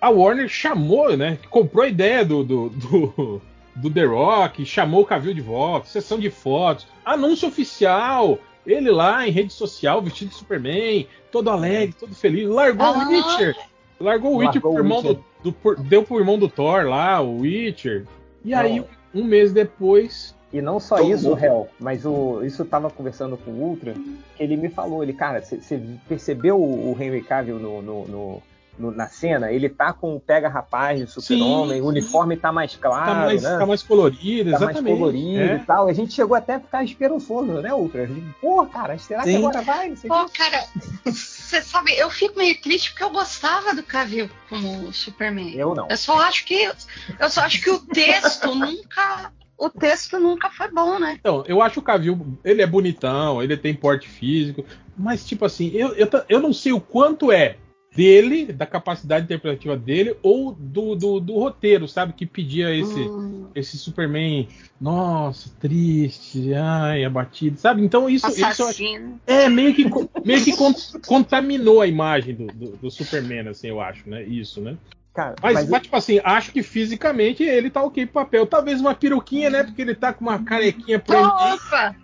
A 0.00 0.10
Warner 0.10 0.48
chamou, 0.48 1.16
né? 1.16 1.38
Comprou 1.50 1.84
a 1.84 1.88
ideia 1.88 2.24
do, 2.24 2.42
do, 2.44 2.68
do, 2.70 3.42
do 3.74 3.90
The 3.90 4.04
Rock, 4.04 4.64
chamou 4.64 5.02
o 5.02 5.06
Cavill 5.06 5.34
de 5.34 5.40
volta, 5.40 5.86
sessão 5.88 6.18
de 6.18 6.30
fotos, 6.30 6.86
anúncio 7.04 7.48
oficial, 7.48 8.38
ele 8.66 8.90
lá 8.90 9.26
em 9.26 9.30
rede 9.30 9.52
social, 9.52 10.00
vestido 10.02 10.28
de 10.30 10.34
Superman, 10.36 11.06
todo 11.30 11.48
alegre, 11.50 11.94
todo 11.98 12.14
feliz, 12.14 12.48
largou 12.48 12.86
Ah. 12.86 12.92
o 12.92 13.08
Witcher, 13.08 13.56
largou 13.98 14.34
o 14.34 14.36
Witcher 14.38 14.54
Largou 14.62 14.72
pro 14.72 14.80
o 14.80 14.84
irmão 14.84 14.98
Witcher. 14.98 15.14
do, 15.14 15.24
do- 15.44 15.52
por- 15.52 15.76
deu 15.80 16.02
pro 16.02 16.18
irmão 16.18 16.38
do 16.38 16.48
Thor 16.48 16.84
lá, 16.86 17.20
o 17.20 17.38
Witcher. 17.40 18.04
E 18.44 18.52
aí, 18.54 18.84
um 19.14 19.24
mês 19.24 19.52
depois, 19.52 20.34
E 20.52 20.60
não 20.60 20.78
só 20.78 21.00
isso, 21.00 21.34
Hel, 21.38 21.68
mas 21.80 22.04
o, 22.04 22.42
isso 22.44 22.60
eu 22.60 22.66
tava 22.66 22.90
conversando 22.90 23.38
com 23.38 23.50
o 23.52 23.54
Ultra, 23.70 23.94
que 24.36 24.42
ele 24.42 24.54
me 24.56 24.68
falou, 24.68 25.02
ele, 25.02 25.14
cara, 25.14 25.40
você 25.42 25.80
percebeu 26.06 26.60
o 26.60 26.92
o 26.92 27.02
Henry 27.02 27.22
Cavill 27.22 27.58
no, 27.58 27.80
no- 27.80 28.04
no- 28.06 28.42
no- 28.78 28.90
na 28.90 29.06
cena? 29.08 29.52
Ele 29.52 29.68
tá 29.68 29.92
com 29.92 30.16
o 30.16 30.20
pega 30.20 30.48
rapaz 30.48 30.98
de 31.00 31.06
super-homem, 31.10 31.80
o 31.80 31.86
uniforme 31.86 32.36
tá 32.36 32.50
mais 32.52 32.74
claro, 32.76 33.06
tá, 33.06 33.14
mais, 33.26 33.42
né? 33.42 33.58
tá 33.58 33.66
mais 33.66 33.82
colorido, 33.82 34.50
Tá 34.50 34.58
mais 34.58 34.70
exatamente. 34.70 34.96
colorido 34.98 35.40
é. 35.40 35.56
e 35.56 35.58
tal. 35.60 35.88
A 35.88 35.92
gente 35.92 36.12
chegou 36.12 36.36
até 36.36 36.54
a 36.54 36.60
ficar 36.60 36.84
esperançoso, 36.84 37.52
né, 37.60 37.72
Ultra? 37.74 38.04
A 38.04 38.06
gente, 38.06 38.34
Pô, 38.40 38.64
cara, 38.66 38.98
será 38.98 39.22
que 39.22 39.30
Sim. 39.30 39.36
agora 39.36 39.62
vai? 39.62 39.90
Pô, 39.90 40.28
cara, 40.30 40.64
você 41.04 41.60
sabe, 41.62 41.92
eu 41.98 42.10
fico 42.10 42.38
meio 42.38 42.60
triste 42.60 42.90
porque 42.90 43.04
eu 43.04 43.10
gostava 43.10 43.74
do 43.74 43.82
Cavill 43.82 44.28
como 44.48 44.92
Superman. 44.92 45.54
Eu 45.54 45.74
não. 45.74 45.86
Eu 45.88 45.96
só 45.96 46.18
acho 46.20 46.44
que 46.44 46.54
eu 46.64 47.30
só 47.30 47.42
acho 47.42 47.60
que 47.60 47.70
o 47.70 47.78
texto 47.78 48.52
nunca 48.54 49.32
o 49.58 49.70
texto 49.70 50.18
nunca 50.18 50.50
foi 50.50 50.68
bom, 50.72 50.98
né? 50.98 51.16
Então, 51.20 51.44
eu 51.46 51.62
acho 51.62 51.78
o 51.78 51.82
Cavill, 51.82 52.36
ele 52.44 52.62
é 52.62 52.66
bonitão, 52.66 53.40
ele 53.40 53.56
tem 53.56 53.72
porte 53.72 54.08
físico, 54.08 54.64
mas 54.96 55.24
tipo 55.24 55.44
assim, 55.44 55.70
eu, 55.72 55.94
eu, 55.94 56.08
eu 56.28 56.40
não 56.40 56.52
sei 56.52 56.72
o 56.72 56.80
quanto 56.80 57.30
é 57.30 57.56
dele, 57.94 58.46
da 58.52 58.66
capacidade 58.66 59.24
interpretativa 59.24 59.76
dele, 59.76 60.16
ou 60.22 60.52
do, 60.52 60.94
do, 60.94 61.20
do 61.20 61.34
roteiro, 61.34 61.86
sabe? 61.86 62.12
Que 62.12 62.26
pedia 62.26 62.74
esse, 62.74 63.10
Hum, 63.16 63.46
esse 63.54 63.76
Superman, 63.78 64.48
nossa, 64.80 65.50
triste, 65.60 66.54
ai, 66.54 67.04
abatido, 67.04 67.58
sabe? 67.58 67.82
Então 67.82 68.08
isso, 68.08 68.30
isso 68.30 68.44
assassino. 68.44 69.20
é 69.26 69.48
meio 69.48 69.74
que, 69.74 69.84
meio 70.24 70.42
que 70.42 70.56
con- 70.56 70.74
contaminou 71.06 71.80
a 71.80 71.86
imagem 71.86 72.34
do, 72.34 72.46
do, 72.46 72.76
do 72.76 72.90
Superman, 72.90 73.48
assim, 73.48 73.68
eu 73.68 73.80
acho, 73.80 74.08
né? 74.08 74.22
Isso, 74.22 74.60
né? 74.60 74.76
Cara, 75.14 75.34
Mas, 75.42 75.54
mas, 75.54 75.68
mas, 75.68 75.82
tipo 75.82 75.96
assim, 75.96 76.20
acho 76.24 76.52
que 76.52 76.62
fisicamente 76.62 77.42
ele 77.42 77.68
tá 77.68 77.82
ok 77.82 78.06
pro 78.06 78.14
papel. 78.24 78.46
Talvez 78.46 78.80
uma 78.80 78.94
peruquinha, 78.94 79.50
né? 79.50 79.62
Porque 79.62 79.82
ele 79.82 79.94
tá 79.94 80.10
com 80.12 80.24
uma 80.24 80.42
carequinha 80.42 80.98
proeminente. 80.98 81.38
Nossa! 81.42 81.94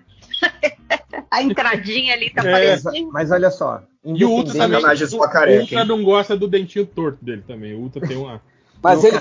A 1.30 1.42
entradinha 1.42 2.14
ali 2.14 2.30
tá 2.30 2.42
É. 2.42 2.50
parecendo. 2.52 3.12
mas 3.12 3.30
olha 3.30 3.50
só. 3.50 3.82
E 4.04 4.24
o 4.24 4.30
Ultra 4.30 4.54
também. 4.54 4.78
O 4.82 5.60
Ultra 5.60 5.84
não 5.84 6.02
gosta 6.02 6.36
do 6.36 6.48
dentinho 6.48 6.86
torto 6.86 7.22
dele 7.24 7.42
também. 7.46 7.74
O 7.74 7.80
Ultra 7.80 8.06
tem 8.06 8.16
uma. 8.16 8.40
Mas 8.80 9.02
o 9.02 9.06
ele 9.08 9.18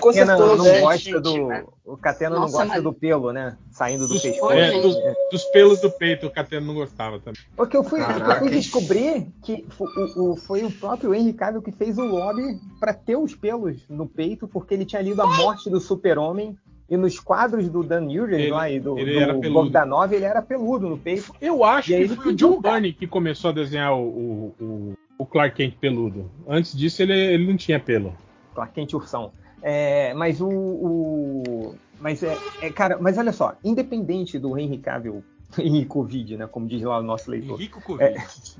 não 0.56 0.64
né? 0.66 0.80
gosta 0.82 1.00
gente, 1.00 1.20
do. 1.20 1.48
velho. 1.48 1.74
O 1.84 1.98
Catena 1.98 2.36
não 2.36 2.42
gosta 2.42 2.66
mas- 2.66 2.84
do 2.84 2.94
pelo, 2.94 3.34
né? 3.34 3.58
Saindo 3.72 4.08
do 4.08 4.14
Dos, 4.14 4.22
pescoço. 4.22 4.54
é, 4.54 4.82
dos, 4.82 4.96
dos 5.32 5.44
pelos 5.46 5.82
do 5.82 5.90
peito, 5.90 6.28
o 6.28 6.30
Catena 6.30 6.66
não 6.66 6.76
gostava 6.76 7.20
também. 7.20 7.42
Porque 7.56 7.76
eu 7.76 7.84
fui, 7.84 8.00
eu 8.00 8.36
fui 8.40 8.50
descobrir 8.52 9.28
que 9.42 9.66
o, 9.80 10.32
o- 10.32 10.36
foi 10.36 10.64
o 10.64 10.72
próprio 10.72 11.14
Henry 11.14 11.34
Cavill 11.34 11.62
que 11.64 11.72
fez 11.72 11.98
o 11.98 12.06
lobby 12.06 12.44
pra 12.80 12.94
ter 12.94 13.16
os 13.16 13.34
pelos 13.34 13.78
no 13.90 14.06
peito, 14.08 14.48
porque 14.48 14.76
ele 14.76 14.86
tinha 14.86 15.02
lido 15.02 15.22
a 15.24 15.28
morte 15.28 15.70
do 15.72 15.80
super-homem 15.80 16.56
e 16.90 16.96
nos 16.98 17.20
quadros 17.20 17.68
do 17.70 17.84
Dan 17.84 18.02
Nugent 18.02 18.50
lá 18.50 18.70
e 18.70 18.80
do, 18.80 18.98
ele 18.98 19.34
do. 19.34 19.52
Bogdanov, 19.52 20.12
ele 20.14 20.26
era 20.26 20.42
peludo 20.42 20.88
no 20.90 20.98
peito. 20.98 21.34
Eu 21.42 21.64
acho 21.64 21.90
que 21.90 22.08
foi 22.10 22.32
o 22.32 22.36
John 22.36 22.62
Burney 22.62 22.94
que 22.94 23.06
começou 23.08 23.50
a 23.50 23.54
desenhar 23.54 23.94
o, 23.94 24.54
o, 24.60 24.94
o- 25.20 25.26
Clark 25.26 25.56
Kent 25.58 25.76
peludo. 25.80 26.30
Antes 26.48 26.76
disso, 26.78 27.02
ele, 27.02 27.14
ele 27.14 27.46
não 27.48 27.58
tinha 27.58 27.80
pelo. 27.80 28.14
Clark 28.56 28.74
Kent 28.74 28.94
Ursão. 28.94 29.32
É, 29.62 30.14
mas 30.14 30.40
o, 30.40 30.48
o- 30.48 31.76
mas 32.00 32.24
é, 32.24 32.38
é, 32.62 32.70
cara, 32.70 32.98
mas 33.02 33.18
olha 33.18 33.34
só, 33.34 33.56
independente 33.64 34.38
do 34.40 34.58
Henry 34.58 34.78
Cavill 34.78 35.24
Henry 35.58 35.86
Covid, 35.86 36.38
né, 36.38 36.48
como 36.48 36.68
diz 36.68 36.82
lá 36.84 37.00
o 37.00 37.04
nosso 37.04 37.30
leitor, 37.32 37.58
Rico 37.60 37.82
Covid. 37.82 38.16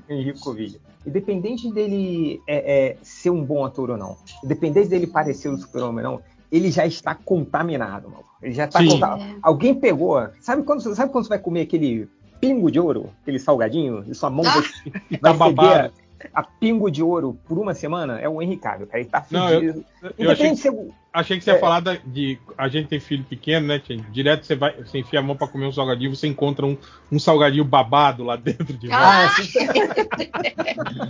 Henrique 0.08 0.40
Covid. 0.40 0.80
Independente 1.06 1.72
dele 1.72 2.42
é, 2.46 2.88
é, 2.90 2.96
ser 3.02 3.30
um 3.30 3.42
bom 3.42 3.64
ator 3.64 3.90
ou 3.90 3.96
não, 3.96 4.16
independente 4.44 4.88
dele 4.88 5.06
parecer 5.06 5.48
o 5.48 5.56
super-homem 5.56 6.04
ou 6.04 6.12
não, 6.12 6.20
ele 6.50 6.70
já 6.70 6.86
está 6.86 7.14
contaminado, 7.14 8.08
mano. 8.08 8.24
Ele 8.42 8.54
já 8.54 8.64
está 8.64 8.80
Sim. 8.80 8.88
contaminado. 8.90 9.38
Alguém 9.42 9.74
pegou. 9.74 10.28
Sabe 10.40 10.62
quando, 10.62 10.80
sabe 10.94 11.12
quando 11.12 11.24
você 11.24 11.30
vai 11.30 11.38
comer 11.38 11.62
aquele 11.62 12.08
pingo 12.40 12.70
de 12.70 12.78
ouro, 12.78 13.10
aquele 13.22 13.38
salgadinho, 13.38 14.04
e 14.08 14.14
sua 14.14 14.30
mão 14.30 14.44
Ah. 14.46 14.54
vai, 14.54 14.62
tá 15.20 15.32
vai 15.32 15.48
feder 15.50 15.92
a 16.34 16.42
pingo 16.42 16.90
de 16.90 17.02
ouro 17.02 17.38
por 17.46 17.58
uma 17.58 17.74
semana? 17.74 18.18
É 18.20 18.28
o 18.28 18.40
Henrique 18.42 18.62
Cavill, 18.62 18.86
cara. 18.86 19.00
Ele 19.00 19.08
tá 19.08 19.24
Não, 19.30 19.48
fedido. 19.48 19.84
Eu 20.02 20.30
achei 20.30 20.46
Independente 20.48 20.56
que, 20.56 20.62
ser. 20.70 20.90
achei 21.12 21.38
que 21.38 21.44
você 21.44 21.50
ia 21.50 21.56
É. 21.56 21.60
falar 21.60 21.80
da- 21.80 21.96
de. 22.04 22.38
A 22.56 22.68
gente 22.68 22.88
tem 22.88 23.00
filho 23.00 23.24
pequeno, 23.24 23.66
né? 23.66 23.80
Direto 24.10 24.44
você 24.46 24.54
vai, 24.56 24.74
você 24.76 24.98
enfia 24.98 25.20
a 25.20 25.22
mão 25.22 25.36
pra 25.36 25.46
comer 25.48 25.66
um 25.66 25.72
salgadinho, 25.72 26.14
você 26.14 26.26
encontra 26.26 26.64
um, 26.66 26.76
um 27.12 27.18
salgadinho 27.18 27.64
babado 27.64 28.24
lá 28.24 28.36
dentro 28.36 28.72
de 28.76 28.88
volta. 28.88 29.04
Ah, 29.04 29.28
sim, 29.30 29.58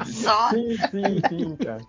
Só. 0.23 0.51
sim, 0.51 0.77
sim, 0.77 1.21
sim, 1.29 1.57
cara. 1.57 1.81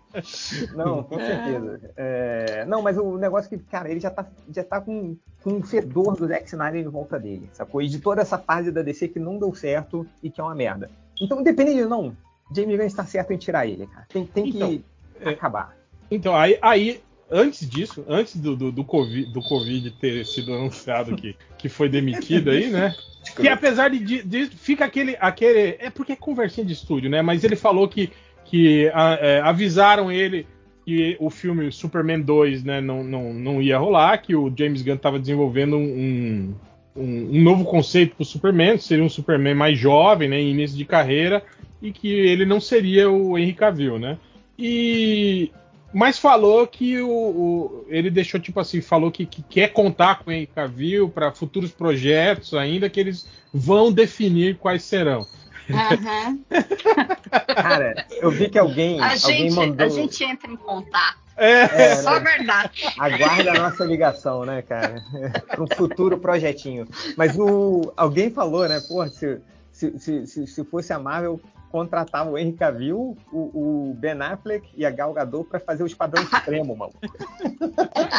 Não, 0.76 1.04
com 1.04 1.18
certeza. 1.20 1.80
É, 1.98 2.66
não, 2.68 2.82
mas 2.82 2.98
o 2.98 3.18
negócio 3.18 3.54
é 3.54 3.58
que, 3.58 3.64
cara, 3.66 3.90
ele 3.90 4.00
já 4.00 4.10
tá, 4.10 4.26
já 4.54 4.64
tá 4.64 4.80
com, 4.82 5.16
com 5.44 5.52
um 5.52 5.64
fedor 5.64 6.16
do 6.16 6.28
Zack 6.28 6.46
Snyder 6.48 6.82
em 6.86 6.90
volta 6.90 7.20
dele, 7.20 7.50
sacou? 7.54 7.82
E 7.82 7.88
de 7.88 8.00
toda 8.00 8.22
essa 8.22 8.38
fase 8.38 8.72
da 8.72 8.82
DC 8.82 9.08
que 9.10 9.20
não 9.20 9.38
deu 9.38 9.54
certo 9.54 10.06
e 10.22 10.30
que 10.30 10.40
é 10.40 10.44
uma 10.44 10.56
merda. 10.56 10.90
Então, 11.22 11.40
independente 11.42 11.84
não, 11.86 12.16
Jamie 12.56 12.78
Gunn 12.78 12.86
está 12.86 13.06
certo 13.06 13.32
em 13.32 13.38
tirar 13.38 13.68
ele, 13.68 13.88
cara. 13.88 14.06
Tem, 14.10 14.26
tem 14.26 14.44
que 14.52 14.58
Então, 14.58 14.84
é- 15.22 15.30
acabar. 15.30 15.78
Então, 16.12 16.36
aí, 16.36 16.58
aí 16.62 17.02
antes 17.30 17.70
disso, 17.70 18.04
antes 18.08 18.36
do, 18.38 18.56
do, 18.56 18.72
do, 18.72 18.84
COVID, 18.84 19.26
do 19.32 19.42
Covid 19.42 19.92
ter 19.92 20.26
sido 20.26 20.54
anunciado 20.54 21.16
que, 21.16 21.36
que 21.58 21.70
foi 21.70 21.88
demitido 21.90 22.50
aí, 22.50 22.70
né? 22.70 22.96
Que 23.36 23.50
apesar 23.50 23.90
de, 23.90 24.24
de, 24.24 24.46
fica 24.48 24.86
aquele, 24.86 25.16
aquele. 25.20 25.76
É 25.80 25.90
porque 25.90 26.14
é 26.14 26.16
conversinha 26.16 26.66
de 26.66 26.72
estúdio, 26.72 27.10
né? 27.10 27.22
Mas 27.22 27.44
ele 27.44 27.56
falou 27.58 27.88
que, 27.88 28.10
que 28.46 28.90
a- 28.94 29.18
é, 29.22 29.42
avisaram 29.42 30.10
ele 30.10 30.48
que 30.86 31.18
o 31.20 31.30
filme 31.30 31.70
Superman 31.70 32.22
2 32.22 32.64
né, 32.64 32.80
não, 32.82 33.04
não, 33.04 33.34
não 33.34 33.62
ia 33.62 33.78
rolar, 33.78 34.18
que 34.20 34.34
o 34.36 34.52
James 34.58 34.82
Gunn 34.82 34.96
estava 34.96 35.20
desenvolvendo 35.20 35.76
um, 35.78 36.56
um, 36.96 37.04
um 37.36 37.44
novo 37.44 37.66
conceito 37.66 38.16
para 38.16 38.24
o 38.24 38.26
Superman, 38.26 38.78
seria 38.78 39.04
um 39.04 39.10
Superman 39.10 39.54
mais 39.54 39.78
jovem, 39.78 40.30
né, 40.30 40.40
em 40.40 40.50
início 40.52 40.78
de 40.78 40.86
carreira, 40.86 41.44
e 41.82 41.92
que 41.92 42.08
ele 42.12 42.46
não 42.46 42.60
seria 42.60 43.10
o 43.10 43.38
Henry 43.38 43.54
Cavill, 43.54 43.98
né? 44.00 44.18
E 44.58 45.52
mas 45.94 46.20
falou 46.20 46.68
que 46.68 47.00
o, 47.02 47.10
o- 47.10 47.86
ele 47.90 48.12
deixou 48.12 48.40
tipo 48.40 48.60
assim, 48.60 48.80
falou 48.82 49.10
que, 49.12 49.26
que 49.26 49.42
quer 49.42 49.70
contar 49.74 50.20
com 50.20 50.30
o 50.30 50.34
Henry 50.34 50.46
Cavill 50.48 51.10
para 51.10 51.32
futuros 51.32 51.72
projetos 51.72 52.54
ainda 52.54 52.90
que 52.90 53.00
eles 53.00 53.26
vão 53.54 53.92
definir 53.92 54.58
quais 54.58 54.84
serão. 54.84 55.26
Aham. 55.72 56.40
Cara, 57.56 58.06
eu 58.22 58.30
vi 58.32 58.50
que 58.50 58.58
alguém, 58.60 59.00
A, 59.02 59.12
alguém 59.14 59.50
gente, 59.50 59.56
mandou. 59.56 59.86
a 59.86 59.90
gente 59.90 60.24
entra 60.24 60.52
em 60.52 60.56
contato. 60.58 61.18
É, 61.38 61.96
Só 61.96 62.10
a 62.16 62.20
verdade. 62.20 62.84
Aguarda 62.98 63.52
a 63.52 63.70
nossa 63.70 63.86
ligação, 63.86 64.46
né, 64.46 64.62
cara? 64.62 65.02
Para 65.48 65.64
um 65.64 65.68
futuro 65.68 66.18
projetinho. 66.20 66.86
Mas 67.16 67.38
o 67.38 67.94
alguém 67.96 68.30
falou, 68.30 68.68
né? 68.68 68.82
Pô, 68.88 69.08
se, 69.08 69.40
se, 69.72 69.98
se, 70.00 70.28
se, 70.28 70.48
se 70.48 70.64
fosse 70.66 70.92
a 70.92 71.00
Marvel, 71.00 71.40
contratava 71.72 72.30
o 72.30 72.38
Henry 72.38 72.54
Cavill, 72.54 73.18
o, 73.32 73.90
o 73.90 73.94
Ben 73.96 74.20
Affleck 74.22 74.70
e 74.76 74.86
a 74.86 74.90
Gal 74.90 75.14
Gadot 75.14 75.50
para 75.50 75.60
fazer 75.60 75.84
o 75.84 75.88
Esquadrão 75.88 76.26
Supremo, 76.26 76.76
mano. 76.76 76.94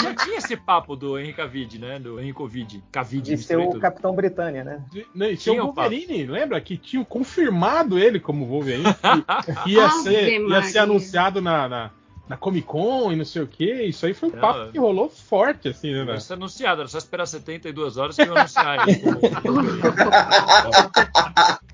Não 0.02 0.14
tinha 0.14 0.38
esse 0.38 0.56
papo 0.56 0.96
do 0.96 1.18
Henry 1.18 1.32
Cavill, 1.32 1.68
né? 1.78 1.98
Do 1.98 2.20
Henry 2.20 2.32
Covid. 2.32 2.82
Cavill, 2.90 3.20
De 3.20 3.36
ser 3.36 3.58
o 3.58 3.78
Capitão 3.78 4.14
Britânia, 4.14 4.64
né? 4.64 4.82
Não, 5.14 5.26
e 5.26 5.36
tinha 5.36 5.62
o 5.62 5.68
o 5.68 5.74
papo. 5.74 5.90
Wolverine, 5.90 6.26
lembra? 6.26 6.60
Que 6.60 6.76
tinham 6.76 7.04
confirmado 7.04 7.98
ele 7.98 8.20
como 8.20 8.46
Wolverine. 8.46 8.84
Que, 8.84 9.54
que 9.64 9.70
ia, 9.72 9.90
ser, 9.90 10.40
ia 10.40 10.62
ser 10.62 10.78
anunciado 10.78 11.40
na, 11.40 11.68
na, 11.68 11.90
na 12.28 12.36
Comic 12.36 12.66
Con 12.66 13.12
e 13.12 13.16
não 13.16 13.24
sei 13.24 13.42
o 13.42 13.46
que. 13.46 13.82
Isso 13.82 14.06
aí 14.06 14.14
foi 14.14 14.28
um 14.28 14.32
Não, 14.32 14.40
papo 14.40 14.72
que 14.72 14.78
rolou 14.78 15.08
forte, 15.08 15.68
assim, 15.68 15.92
né? 15.92 16.16
Isso 16.16 16.32
é 16.32 16.36
anunciado, 16.36 16.82
era 16.82 16.88
só 16.88 16.98
esperar 16.98 17.26
72 17.26 17.96
horas 17.96 18.16
que 18.16 18.22
iam 18.22 18.36
anunciar 18.36 18.88
ele. 18.88 19.02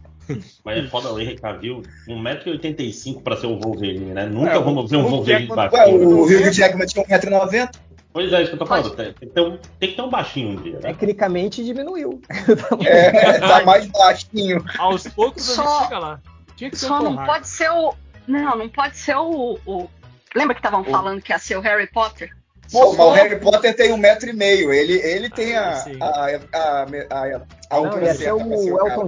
Mas 0.64 0.84
é 0.84 0.88
foda 0.88 1.12
o 1.12 1.20
Henry 1.20 1.36
Cavill, 1.36 1.82
1,85m 2.08 3.22
pra 3.22 3.36
ser 3.36 3.46
o 3.46 3.58
Wolverine, 3.58 4.12
né? 4.12 4.26
Nunca 4.26 4.52
É, 4.52 4.58
vamos 4.58 4.90
ver 4.90 4.96
um 4.96 5.08
Wolverine 5.08 5.46
Jackman- 5.48 5.64
Ué, 5.64 5.70
baixinho. 5.70 6.08
o 6.08 6.22
Hugh 6.24 6.52
Jackman 6.52 6.86
tinha 6.86 7.04
1,90m. 7.04 7.70
Pois 8.12 8.32
é, 8.32 8.40
isso 8.40 8.48
que 8.50 8.54
eu 8.54 8.58
tô 8.58 8.66
falando. 8.66 8.90
Tem, 8.96 9.12
tem 9.12 9.28
que 9.28 9.34
ter 9.34 9.40
um, 9.42 9.58
tem 9.78 9.90
que 9.90 9.94
ter 9.96 10.02
um 10.02 10.08
baixinho 10.08 10.48
um 10.50 10.56
dia, 10.62 10.74
né? 10.74 10.80
Tecnicamente 10.94 11.62
diminuiu. 11.64 12.20
É, 12.86 13.38
tá 13.40 13.62
mais 13.64 13.86
baixinho. 13.86 14.64
Aos 14.78 15.06
poucos 15.08 15.50
a 15.50 15.54
Só- 15.54 15.78
gente 15.80 15.82
chega 15.84 15.98
lá. 15.98 16.20
Tinha 16.56 16.70
que 16.70 16.76
ser 16.78 16.86
Só 16.86 17.02
não 17.02 17.16
pode 17.16 17.46
ser 17.48 17.70
o. 17.70 17.94
Não, 18.26 18.56
não 18.56 18.68
pode 18.68 18.96
ser 18.96 19.16
o. 19.16 19.58
o- 19.66 19.88
Lembra 20.34 20.54
que 20.54 20.60
estavam 20.60 20.82
falando 20.84 21.20
que 21.22 21.32
ia 21.32 21.38
ser 21.38 21.56
o 21.56 21.60
Harry 21.60 21.86
Potter? 21.86 22.30
Pô, 22.72 22.92
mas 22.94 23.06
o 23.06 23.10
Harry 23.10 23.38
Potter 23.38 23.74
tem 23.76 23.92
um 23.92 23.96
metro 23.96 24.28
e 24.28 24.32
meio. 24.32 24.72
Ele, 24.72 24.94
ele 24.94 25.30
tem 25.30 25.56
a, 25.56 25.70
Ah, 25.70 25.84
a, 26.00 26.58
a, 26.58 26.82
a, 26.82 26.82
a, 26.82 27.36
a 27.36 27.38
Não, 27.38 27.86
altura 27.86 28.14
certa. 28.14 28.44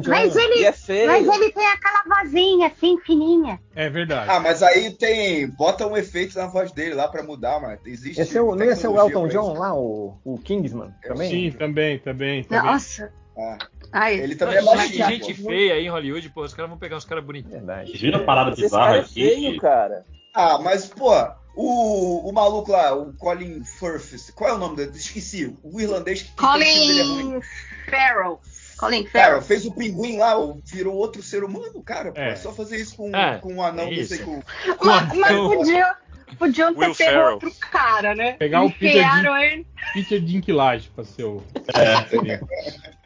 Mas 0.07 0.37
E 0.37 0.40
ele, 0.40 0.64
é 0.64 1.07
mas 1.07 1.29
ele 1.29 1.53
tem 1.53 1.66
aquela 1.66 2.03
vozinha 2.23 2.66
assim, 2.68 2.99
fininha. 3.05 3.59
É 3.75 3.88
verdade. 3.88 4.31
Ah, 4.31 4.40
mas 4.40 4.62
aí 4.62 4.90
tem. 4.92 5.49
Bota 5.49 5.87
um 5.87 5.97
efeito 5.97 6.38
na 6.38 6.47
voz 6.47 6.71
dele 6.73 6.94
lá 6.94 7.09
pra 7.09 7.23
mudar, 7.23 7.61
mas 7.61 7.79
existe. 7.85 8.18
Ia 8.18 8.27
ser 8.27 8.40
o- 8.40 8.55
não 8.55 8.64
ia 8.64 8.77
ser 8.77 8.88
o 8.88 8.99
Elton 8.99 9.29
John 9.29 9.59
lá, 9.59 9.75
o, 9.75 10.16
o 10.25 10.38
Kingsman 10.38 10.92
também? 11.03 11.31
Sim, 11.31 11.57
também, 11.59 11.99
também. 11.99 12.44
também. 12.44 12.64
Nossa. 12.64 13.12
Ah, 13.37 13.59
Ai, 13.92 14.18
ele 14.18 14.35
também 14.35 14.57
é 14.59 14.62
baixinho. 14.62 14.90
que 14.90 15.03
gente 15.05 15.35
pô. 15.42 15.49
feia 15.49 15.75
aí 15.75 15.85
em 15.87 15.90
Hollywood, 15.90 16.29
pô, 16.31 16.42
os 16.42 16.53
caras 16.53 16.68
vão 16.68 16.79
pegar 16.79 16.97
uns 16.97 17.05
caras 17.05 17.25
bonitinhos. 17.25 17.57
Verdade. 17.59 17.97
Viram 17.97 18.21
a 18.21 18.25
parada 18.25 18.51
Esse 18.51 18.62
bizarra 18.62 18.97
é 18.97 19.01
aqui? 19.01 19.14
feio, 19.14 19.57
cara. 19.61 20.05
Ah, 20.35 20.59
mas, 20.59 20.87
pô, 20.87 21.12
o, 21.61 22.29
o 22.29 22.33
maluco 22.33 22.71
lá, 22.71 22.94
o 22.94 23.12
Colin 23.14 23.64
Firth, 23.64 24.31
qual 24.33 24.51
é 24.51 24.55
o 24.55 24.59
nome 24.59 24.77
dele? 24.77 24.92
Esqueci. 24.94 25.53
O 25.64 25.81
irlandês 25.81 26.23
que 26.23 26.31
o 26.33 26.40
filme 26.40 26.64
dele 26.87 27.01
é 27.01 27.03
ruim. 27.03 27.23
Colin 27.25 27.42
Farrell. 27.90 28.40
Colin 28.79 29.07
Farrell. 29.09 29.42
fez 29.42 29.66
o 29.66 29.73
pinguim 29.73 30.18
lá, 30.18 30.35
virou 30.64 30.94
outro 30.94 31.21
ser 31.21 31.42
humano, 31.42 31.83
cara. 31.83 32.12
É. 32.14 32.31
é 32.31 32.37
só 32.37 32.53
fazer 32.53 32.77
isso 32.77 32.94
com, 32.97 33.14
É, 33.14 33.38
com 33.38 33.55
um 33.55 33.61
anão 33.62 33.87
é 33.87 33.90
desse 33.90 34.14
isso. 34.14 34.25
com. 34.25 34.40
Mas, 34.85 35.12
mas 35.14 35.37
podia, 35.37 35.97
podiam 36.38 36.73
ter 36.73 36.79
Will 36.79 36.94
pego 36.94 37.11
Ferrell. 37.11 37.33
outro 37.33 37.53
cara, 37.73 38.14
né? 38.14 38.33
Pegar 38.35 38.62
o 38.62 38.71
Peter 38.71 39.05
ele. 39.42 39.66
Peter 39.94 40.21
Dinklage 40.21 40.90
pra 40.94 41.03
ser 41.03 41.25
o. 41.25 41.42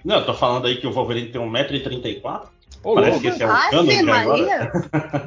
Não, 0.05 0.17
eu 0.17 0.27
tô 0.27 0.35
falando 0.35 0.67
aí 0.67 0.77
que 0.77 0.87
o 0.87 0.93
Wolverine 0.93 1.31
tem 1.33 1.41
1,34m. 1.41 2.49
Ô, 2.85 2.95
Parece 2.95 3.21
que 3.21 3.27
esse 3.29 3.43
é 3.43 3.47
o 3.47 3.49
canon 3.49 3.85
de 3.85 4.11
agora. 4.11 4.27
Maria. 4.29 4.73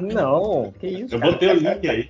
Não, 0.00 0.74
que 0.78 0.86
isso. 0.86 1.14
Eu 1.14 1.20
cara. 1.20 1.32
botei 1.32 1.48
o 1.48 1.54
link 1.54 1.88
aí. 1.88 2.08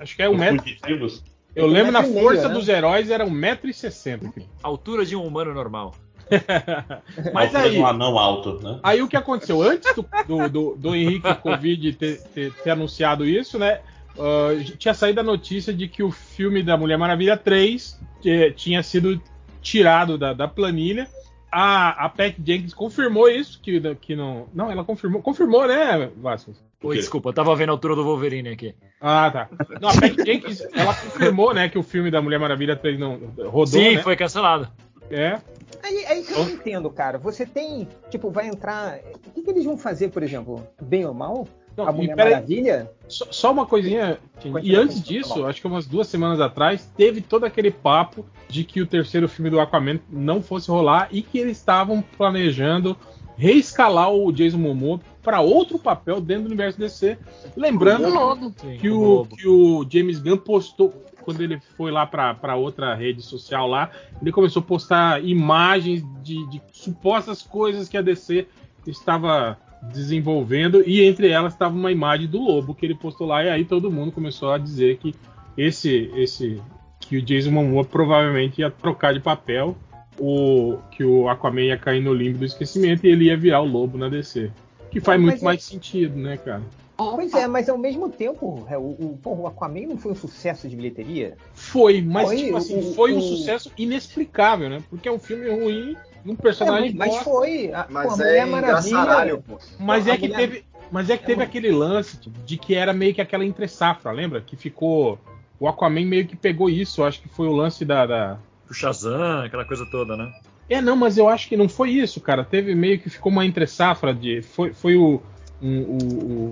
Acho 0.00 0.16
que 0.16 0.22
é 0.22 0.28
o 0.28 0.32
Os 0.32 0.38
metro. 0.38 0.62
fugitivos. 0.62 1.24
Eu 1.54 1.66
lembro 1.66 1.92
na 1.92 2.00
metro 2.00 2.12
e 2.12 2.14
meio, 2.14 2.28
Força 2.28 2.48
né? 2.48 2.54
dos 2.54 2.68
Heróis 2.68 3.10
era 3.10 3.24
1,60m. 3.26 4.44
Altura 4.62 5.04
de 5.04 5.16
um 5.16 5.24
humano 5.24 5.54
normal. 5.54 5.94
Mas 7.32 7.54
Altura 7.54 7.70
de 7.70 7.76
aí, 7.76 7.82
um 7.82 7.86
anão 7.86 8.18
alto, 8.18 8.60
né? 8.62 8.80
aí 8.82 9.00
o 9.00 9.08
que 9.08 9.16
aconteceu? 9.16 9.62
Antes 9.62 9.94
do, 9.94 10.04
do, 10.26 10.48
do, 10.48 10.76
do 10.76 10.94
Henrique 10.94 11.34
Covid 11.36 11.92
ter, 11.94 12.20
ter, 12.34 12.52
ter 12.52 12.70
anunciado 12.70 13.24
isso, 13.24 13.58
né? 13.58 13.80
ah, 14.18 14.50
tinha 14.76 14.92
saído 14.94 15.20
a 15.20 15.22
notícia 15.22 15.72
de 15.72 15.88
que 15.88 16.02
o 16.02 16.10
filme 16.10 16.62
da 16.62 16.76
Mulher 16.76 16.98
Maravilha 16.98 17.36
3 17.36 17.98
que 18.20 18.50
tinha 18.52 18.82
sido 18.82 19.20
tirado 19.62 20.18
da, 20.18 20.32
da 20.32 20.48
planilha. 20.48 21.08
A, 21.50 22.04
a 22.04 22.08
Pat 22.08 22.36
Jenkins 22.44 22.74
confirmou 22.74 23.28
isso, 23.28 23.60
que, 23.60 23.80
que 23.96 24.14
não. 24.14 24.48
Não, 24.52 24.70
ela 24.70 24.84
confirmou. 24.84 25.22
Confirmou, 25.22 25.66
né, 25.66 26.10
Vasco? 26.16 26.52
Oi, 26.82 26.96
desculpa, 26.96 27.30
eu 27.30 27.32
tava 27.32 27.56
vendo 27.56 27.70
a 27.70 27.72
altura 27.72 27.96
do 27.96 28.04
Wolverine 28.04 28.50
aqui. 28.50 28.74
Ah, 29.00 29.30
tá. 29.30 29.48
Não, 29.80 29.88
a 29.88 29.94
Pat 29.94 30.14
Jenkins, 30.24 30.60
ela 30.72 30.94
confirmou, 30.94 31.54
né, 31.54 31.68
que 31.68 31.78
o 31.78 31.82
filme 31.82 32.10
da 32.10 32.22
Mulher 32.22 32.38
Maravilha 32.38 32.76
3 32.76 32.98
não 32.98 33.18
rodou, 33.38 33.66
Sim, 33.66 33.96
né? 33.96 34.02
foi 34.02 34.16
cancelado. 34.16 34.68
É. 35.10 35.40
Aí, 35.82 36.04
aí 36.06 36.22
que 36.22 36.32
eu 36.32 36.44
não 36.44 36.50
entendo, 36.50 36.90
cara. 36.90 37.18
Você 37.18 37.46
tem, 37.46 37.88
tipo, 38.10 38.30
vai 38.30 38.48
entrar. 38.48 38.98
O 39.26 39.30
que, 39.30 39.42
que 39.42 39.50
eles 39.50 39.64
vão 39.64 39.78
fazer, 39.78 40.08
por 40.08 40.22
exemplo? 40.22 40.66
Bem 40.80 41.06
ou 41.06 41.14
mal? 41.14 41.48
Não, 41.78 41.88
a 41.88 41.92
Mulher 41.92 42.16
peraí, 42.16 42.32
Maravilha? 42.32 42.90
Só, 43.06 43.26
só 43.30 43.52
uma 43.52 43.64
coisinha. 43.64 44.18
E 44.62 44.74
antes 44.74 44.98
continua, 44.98 45.22
disso, 45.22 45.42
tá 45.42 45.48
acho 45.48 45.60
que 45.60 45.66
umas 45.66 45.86
duas 45.86 46.08
semanas 46.08 46.40
atrás, 46.40 46.90
teve 46.96 47.20
todo 47.20 47.44
aquele 47.44 47.70
papo 47.70 48.26
de 48.48 48.64
que 48.64 48.82
o 48.82 48.86
terceiro 48.86 49.28
filme 49.28 49.48
do 49.48 49.60
Aquaman 49.60 50.00
não 50.10 50.42
fosse 50.42 50.68
rolar 50.70 51.08
e 51.12 51.22
que 51.22 51.38
eles 51.38 51.56
estavam 51.56 52.02
planejando 52.02 52.96
reescalar 53.36 54.12
o 54.12 54.32
Jason 54.32 54.58
Momoa 54.58 55.00
para 55.22 55.40
outro 55.40 55.78
papel 55.78 56.20
dentro 56.20 56.44
do 56.44 56.48
universo 56.48 56.78
DC. 56.80 57.16
Lembrando. 57.56 58.52
Sim, 58.56 58.76
que 58.78 58.90
o, 58.90 59.24
que 59.26 59.46
o 59.46 59.86
James 59.88 60.18
Gunn 60.18 60.38
postou 60.38 60.92
quando 61.22 61.42
ele 61.42 61.60
foi 61.76 61.92
lá 61.92 62.06
para 62.06 62.56
outra 62.56 62.94
rede 62.94 63.22
social 63.22 63.68
lá, 63.68 63.90
ele 64.20 64.32
começou 64.32 64.60
a 64.60 64.64
postar 64.64 65.22
imagens 65.22 66.02
de, 66.22 66.44
de 66.48 66.60
supostas 66.72 67.42
coisas 67.42 67.88
que 67.88 67.98
a 67.98 68.02
DC 68.02 68.48
estava 68.86 69.58
desenvolvendo 69.82 70.82
e 70.86 71.02
entre 71.04 71.28
elas 71.28 71.52
estava 71.52 71.74
uma 71.74 71.92
imagem 71.92 72.26
do 72.26 72.38
lobo 72.40 72.74
que 72.74 72.84
ele 72.86 72.94
postou 72.94 73.26
lá 73.26 73.44
e 73.44 73.48
aí 73.48 73.64
todo 73.64 73.90
mundo 73.90 74.12
começou 74.12 74.50
a 74.52 74.58
dizer 74.58 74.96
que 74.98 75.14
esse 75.56 76.10
esse 76.16 76.60
que 77.00 77.16
o 77.16 77.22
Jason 77.22 77.50
Momoa 77.50 77.84
provavelmente 77.84 78.60
ia 78.60 78.70
trocar 78.70 79.14
de 79.14 79.20
papel, 79.20 79.76
o 80.18 80.76
que 80.90 81.02
o 81.04 81.28
Aquaman 81.28 81.62
ia 81.62 81.78
cair 81.78 82.02
no 82.02 82.12
limbo 82.12 82.38
do 82.38 82.44
esquecimento 82.44 83.06
e 83.06 83.10
ele 83.10 83.26
ia 83.26 83.36
virar 83.36 83.62
o 83.62 83.66
lobo 83.66 83.96
na 83.96 84.08
DC. 84.08 84.50
Que 84.90 85.00
faz 85.00 85.18
Mas 85.20 85.30
muito 85.30 85.40
é- 85.40 85.44
mais 85.44 85.62
sentido, 85.64 86.16
né, 86.18 86.36
cara? 86.36 86.62
Pois 86.96 87.32
é, 87.32 87.46
mas 87.46 87.68
ao 87.68 87.78
mesmo 87.78 88.08
tempo, 88.10 88.66
é, 88.68 88.76
o, 88.76 88.80
o, 88.90 89.18
porra, 89.22 89.40
o 89.42 89.46
Aquaman 89.46 89.86
não 89.86 89.96
foi 89.96 90.10
um 90.12 90.16
sucesso 90.16 90.68
de 90.68 90.74
bilheteria? 90.74 91.36
Foi, 91.54 92.02
mas 92.02 92.26
Foi, 92.26 92.36
tipo 92.36 92.56
assim, 92.56 92.78
o- 92.78 92.92
foi 92.94 93.12
um 93.14 93.18
o- 93.18 93.22
sucesso 93.22 93.70
inexplicável, 93.78 94.68
né? 94.68 94.82
Porque 94.90 95.08
é 95.08 95.12
um 95.12 95.18
filme 95.18 95.48
ruim, 95.48 95.96
um 96.24 96.34
personagem 96.34 96.90
É, 96.90 96.94
mas 96.94 97.08
bosta, 97.10 97.24
foi. 97.24 97.72
A, 97.72 97.86
Mas 97.88 98.16
pô, 98.16 98.22
a 98.22 98.26
é 98.28 98.46
engraçaralho, 98.48 99.42
pô. 99.46 99.58
mas 99.78 100.06
a 100.08 100.12
é 100.12 100.16
que 100.16 100.28
mulher- 100.28 100.36
teve, 100.36 100.64
mas 100.90 101.10
é 101.10 101.16
que 101.16 101.24
teve 101.26 101.42
É, 101.42 101.44
aquele 101.44 101.70
lance 101.70 102.18
tipo, 102.18 102.38
de 102.44 102.56
que 102.56 102.74
era 102.74 102.92
meio 102.92 103.14
que 103.14 103.20
aquela 103.20 103.44
entre 103.44 103.66
safra, 103.68 104.10
lembra? 104.12 104.40
Que 104.40 104.56
ficou 104.56 105.18
o 105.60 105.66
Aquaman 105.68 106.04
meio 106.06 106.26
que 106.26 106.36
pegou 106.36 106.68
isso, 106.70 107.02
acho 107.04 107.20
que 107.20 107.28
foi 107.28 107.48
o 107.48 107.52
lance 107.52 107.84
da, 107.84 108.06
da... 108.06 108.38
O 108.70 108.74
Shazam, 108.74 109.42
aquela 109.44 109.64
coisa 109.64 109.86
toda, 109.90 110.16
né? 110.16 110.30
É, 110.68 110.80
não, 110.82 110.94
mas 110.94 111.16
eu 111.16 111.28
acho 111.28 111.48
que 111.48 111.56
não 111.56 111.68
foi 111.68 111.90
isso, 111.90 112.20
cara. 112.20 112.44
Teve 112.44 112.74
meio 112.74 112.98
que 112.98 113.08
ficou 113.08 113.32
uma 113.32 113.44
entre 113.46 113.66
safra 113.66 114.12
de 114.14 114.42
foi, 114.42 114.74
foi 114.74 114.96
o, 114.96 115.22
um- 115.62 115.80
o- 115.82 115.98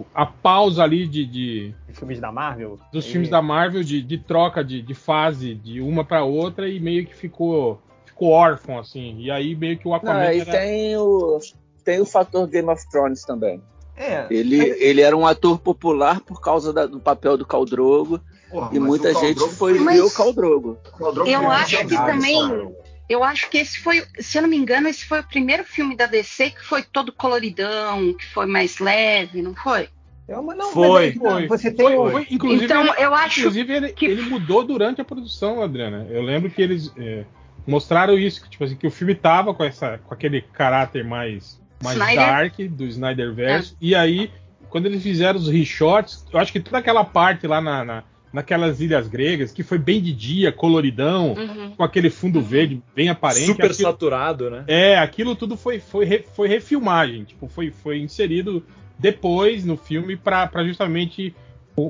o- 0.00 0.06
a 0.14 0.24
pausa 0.24 0.82
ali 0.82 1.06
de, 1.06 1.26
de- 1.26 1.74
Os 1.88 1.98
filmes 1.98 2.18
da 2.18 2.32
Marvel. 2.32 2.78
dos 2.90 3.06
E- 3.06 3.10
filmes 3.10 3.28
da 3.28 3.42
Marvel 3.42 3.82
de, 3.84 4.00
de 4.00 4.16
troca 4.18 4.64
de, 4.64 4.80
de 4.80 4.94
fase 4.94 5.54
de 5.54 5.80
uma 5.82 6.02
pra 6.02 6.24
outra 6.24 6.66
e 6.68 6.80
meio 6.80 7.04
que 7.06 7.14
ficou 7.14 7.80
ficou 8.16 8.30
órfão 8.30 8.78
assim. 8.78 9.16
E 9.20 9.30
aí 9.30 9.54
meio 9.54 9.78
que 9.78 9.86
o 9.86 9.90
Não, 9.90 9.96
Aquaman 9.96 10.32
e 10.32 10.40
era- 10.40 10.52
tem 10.52 10.96
o, 10.96 11.38
tem 11.84 12.00
o 12.00 12.06
fator 12.06 12.46
Game 12.48 12.68
of 12.68 12.82
Thrones 12.90 13.22
também. 13.22 13.62
É, 13.94 14.26
Ele, 14.30 14.58
ele 14.78 15.00
era 15.00 15.16
um 15.16 15.26
ator 15.26 15.58
popular 15.58 16.20
por 16.20 16.38
causa 16.40 16.70
da- 16.72 16.84
do 16.86 17.00
papel 17.00 17.38
do 17.38 17.46
Khal 17.46 17.64
Drogo 17.64 18.20
Porra, 18.50 18.70
e 18.70 18.78
muita 18.78 19.14
gente 19.14 19.40
foi 19.54 19.78
Mas- 19.78 19.96
ver 19.96 20.02
o 20.02 20.10
Khal 20.10 20.32
Drogo. 20.34 20.78
o 20.94 20.98
Khal 20.98 21.12
Drogo 21.14 21.30
Eu 21.30 21.50
acho 21.50 21.78
que 21.86 21.94
também-. 21.96 22.74
Eu 23.08 23.22
acho 23.22 23.48
que 23.48 23.56
esse 23.58 23.78
foi, 23.80 24.02
se 24.18 24.36
eu 24.36 24.42
não 24.42 24.48
me 24.48 24.56
engano, 24.56 24.88
esse 24.88 25.04
foi 25.06 25.20
o 25.20 25.24
primeiro 25.28 25.62
filme 25.64 25.96
da 25.96 26.06
DC 26.06 26.50
que 26.50 26.62
foi 26.64 26.82
todo 26.82 27.12
coloridão, 27.12 28.12
que 28.12 28.26
foi 28.34 28.46
mais 28.46 28.78
leve, 28.80 29.40
não 29.42 29.54
foi? 29.54 29.88
é 30.28 30.36
uma, 30.36 30.56
não, 30.56 30.72
Foi, 30.72 30.88
mas 30.88 30.98
aí, 31.00 31.14
foi. 31.14 31.46
Você 31.46 31.70
tem 31.70 31.86
Foi, 31.86 31.96
o- 31.96 32.10
foi. 32.10 32.26
Inclusive, 32.28 32.64
Então, 32.64 32.80
ele, 32.82 32.92
eu 32.98 33.14
acho 33.14 33.38
inclusive 33.40 33.72
ele, 33.72 33.92
que- 33.92 34.06
ele 34.06 34.22
mudou 34.22 34.64
durante 34.64 35.00
a 35.00 35.04
produção, 35.04 35.62
Adriana. 35.62 36.04
Eu 36.10 36.20
lembro 36.20 36.50
que 36.50 36.60
eles 36.60 36.92
é, 36.98 37.24
mostraram 37.66 38.18
isso, 38.18 38.42
que, 38.42 38.50
tipo 38.50 38.64
assim, 38.64 38.76
que 38.76 38.86
o 38.86 38.90
filme 38.90 39.14
tava 39.14 39.52
com, 39.54 39.64
essa, 39.64 39.98
com 39.98 40.14
aquele 40.14 40.40
caráter 40.40 41.04
mais, 41.04 41.60
mais 41.82 41.96
Snyder. 41.96 42.16
dark 42.26 42.58
do 42.70 42.84
Snyderverse. 42.84 43.76
E 43.80 43.94
aí, 43.94 44.30
quando 44.68 44.86
eles 44.86 45.02
fizeram 45.02 45.38
os 45.38 45.48
reshots, 45.48 46.24
eu 46.32 46.38
acho 46.38 46.52
que 46.52 46.60
toda 46.60 46.78
aquela 46.78 47.04
parte 47.04 47.46
lá 47.46 47.60
na, 47.60 47.84
na- 47.84 48.04
naquelas 48.32 48.80
ilhas 48.80 49.08
gregas, 49.08 49.50
que 49.50 49.62
foi 49.62 49.78
bem 49.78 50.00
de 50.00 50.12
dia, 50.12 50.52
coloridão, 50.52 51.32
Uhum. 51.32 51.70
com 51.76 51.82
aquele 51.82 52.10
fundo 52.10 52.40
verde 52.42 52.82
bem 52.94 53.08
aparente. 53.08 53.46
Super 53.46 53.70
aquilo- 53.70 53.88
saturado, 53.88 54.50
né? 54.50 54.64
é, 54.66 54.98
aquilo 54.98 55.34
tudo 55.34 55.56
foi, 55.56 55.80
foi, 55.80 56.04
re- 56.04 56.24
foi 56.34 56.46
refilmagem, 56.48 57.24
tipo, 57.24 57.48
foi, 57.48 57.70
foi 57.70 57.98
inserido 57.98 58.62
depois 58.98 59.64
no 59.64 59.76
filme 59.76 60.16
pra 60.16 60.46
pra 60.46 60.64
justamente 60.64 61.34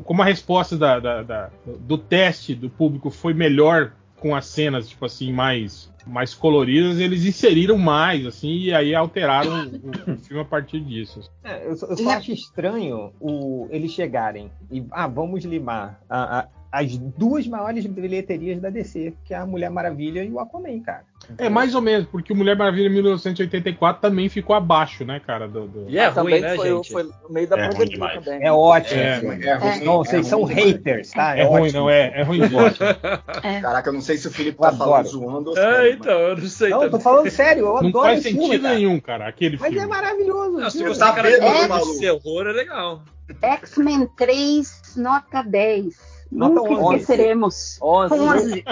como 0.05 0.21
a 0.23 0.25
resposta 0.25 0.77
da- 0.77 0.99
da- 0.99 1.23
da- 1.23 1.51
do 1.81 1.97
teste 1.97 2.55
do 2.55 2.69
público 2.69 3.09
foi 3.11 3.33
melhor 3.33 3.93
com 4.21 4.35
as 4.35 4.47
cenas, 4.47 4.89
tipo 4.89 5.05
assim, 5.05 5.33
mais, 5.33 5.93
mais 6.07 6.35
coloridas, 6.35 6.99
eles 6.99 7.25
inseriram 7.25 7.77
mais, 7.79 8.27
assim, 8.27 8.49
e 8.57 8.75
aí 8.75 8.95
alteraram 8.95 9.67
o, 9.67 10.13
o 10.13 10.17
filme 10.25 10.43
a 10.43 10.45
partir 10.45 10.81
disso. 10.81 11.21
É, 11.45 11.67
eu 11.67 11.77
só, 11.77 11.87
eu 11.87 11.97
só 11.97 12.11
acho 12.11 12.33
estranho 12.33 13.13
o, 13.21 13.69
eles 13.71 13.93
chegarem 13.93 14.51
e 14.71 14.85
ah, 14.91 15.07
vamos 15.07 15.45
limar 15.45 16.01
a- 16.09 16.39
a- 16.41 16.49
as 16.79 16.97
duas 16.99 17.47
maiores 17.47 17.87
bilheterias 17.87 18.61
da 18.61 18.69
DC, 18.71 19.15
que 19.25 19.33
é 19.33 19.37
a 19.39 19.47
Mulher 19.47 19.71
Maravilha 19.71 20.23
e 20.23 20.31
o 20.31 20.39
Aquaman, 20.39 20.81
cara. 20.81 21.05
É 21.39 21.49
mais 21.49 21.75
ou 21.75 21.81
menos, 21.81 22.07
porque 22.09 22.33
o 22.33 22.37
Mulher 22.37 22.57
Maravilha 22.57 22.89
1984 22.91 24.01
também 24.03 24.29
ficou 24.29 24.55
abaixo, 24.55 25.05
né, 25.05 25.19
cara? 25.21 25.49
do- 25.49 25.67
do- 25.67 25.87
E 25.89 25.99
é 25.99 26.05
Ah, 26.07 26.13
também 26.13 26.35
ruim, 26.35 26.43
né, 26.43 26.57
foi, 26.57 26.69
gente? 26.71 26.93
foi 26.93 27.03
no 27.03 27.13
meio 27.31 27.47
da 27.49 27.57
É 27.59 27.69
pandemia 27.69 27.87
demais. 27.87 28.25
também. 28.25 28.47
É 28.47 28.53
ótimo. 28.53 29.01
É, 29.01 29.07
É 29.47 29.55
ruim, 29.57 29.85
Não, 29.85 29.99
vocês 29.99 30.27
é 30.27 30.29
são 30.29 30.45
demais. 30.45 30.65
haters, 30.67 31.11
tá? 31.11 31.37
É, 31.37 31.43
ruim, 31.45 31.63
ótimo. 31.63 31.81
não 31.81 31.91
é? 31.91 32.21
É 32.21 32.23
ruim 32.23 32.41
demais. 32.47 32.77
Caraca, 33.63 33.89
eu 33.89 33.93
não 33.95 34.01
sei 34.01 34.17
se 34.19 34.29
o 34.29 34.31
Felipe 34.31 34.59
tá 34.59 34.73
falando 34.73 35.07
zoando 35.09 35.51
ou 35.51 35.59
É, 35.59 35.61
sério, 35.61 35.93
então, 35.95 36.13
eu 36.13 36.37
não 36.37 36.47
sei 36.47 36.71
Não, 36.71 36.77
eu 36.83 36.91
tô 36.91 36.99
também. 36.99 37.05
falando 37.05 37.31
sério, 37.31 37.61
eu 37.67 37.73
Não 37.83 37.89
adoro 37.89 38.05
faz 38.07 38.19
esse 38.25 38.31
sentido 38.35 38.63
cara. 38.63 38.75
nenhum, 38.75 39.01
cara, 39.01 39.29
aquele 39.29 39.57
Mas 39.59 39.69
filme. 39.73 39.85
é 39.85 39.87
maravilhoso. 39.87 40.59
Não, 40.59 40.71
se 40.71 40.83
você 40.85 41.01
Tá 41.01 41.13
cara 41.13 41.31
vendo, 41.31 41.63
de 41.63 41.69
maluco? 41.69 41.99
terror, 41.99 42.47
é 42.47 42.53
legal. 42.53 43.03
X-Men 43.43 44.07
3, 44.17 44.95
nota 44.97 45.43
10. 45.43 46.16
Nota 46.31 46.55
Nunca 46.55 46.73
11. 46.73 46.97
esqueceremos. 46.97 47.79
11. 47.81 48.15
11. 48.15 48.65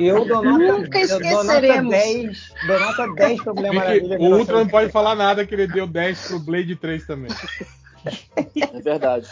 Eu 0.00 0.24
dou 0.24 0.42
nota, 0.42 0.58
Nunca 0.58 0.98
eu 0.98 1.08
dou 1.08 1.20
nota 1.20 1.26
esqueceremos. 1.26 1.90
10, 1.90 2.54
dou 2.66 2.80
nota 2.80 3.14
10 3.14 3.42
pra 3.42 3.54
Mulher 3.54 3.70
Bem 3.70 3.80
que 3.80 4.08
Maravilha. 4.08 4.18
o 4.20 4.38
Ultra 4.38 4.54
não 4.58 4.68
pode 4.68 4.92
falar 4.92 5.14
nada 5.14 5.46
que 5.46 5.54
ele 5.54 5.66
deu 5.66 5.86
10 5.86 6.28
pro 6.28 6.40
Blade 6.40 6.76
3 6.76 7.06
também. 7.06 7.30
É 8.54 8.80
verdade. 8.80 9.26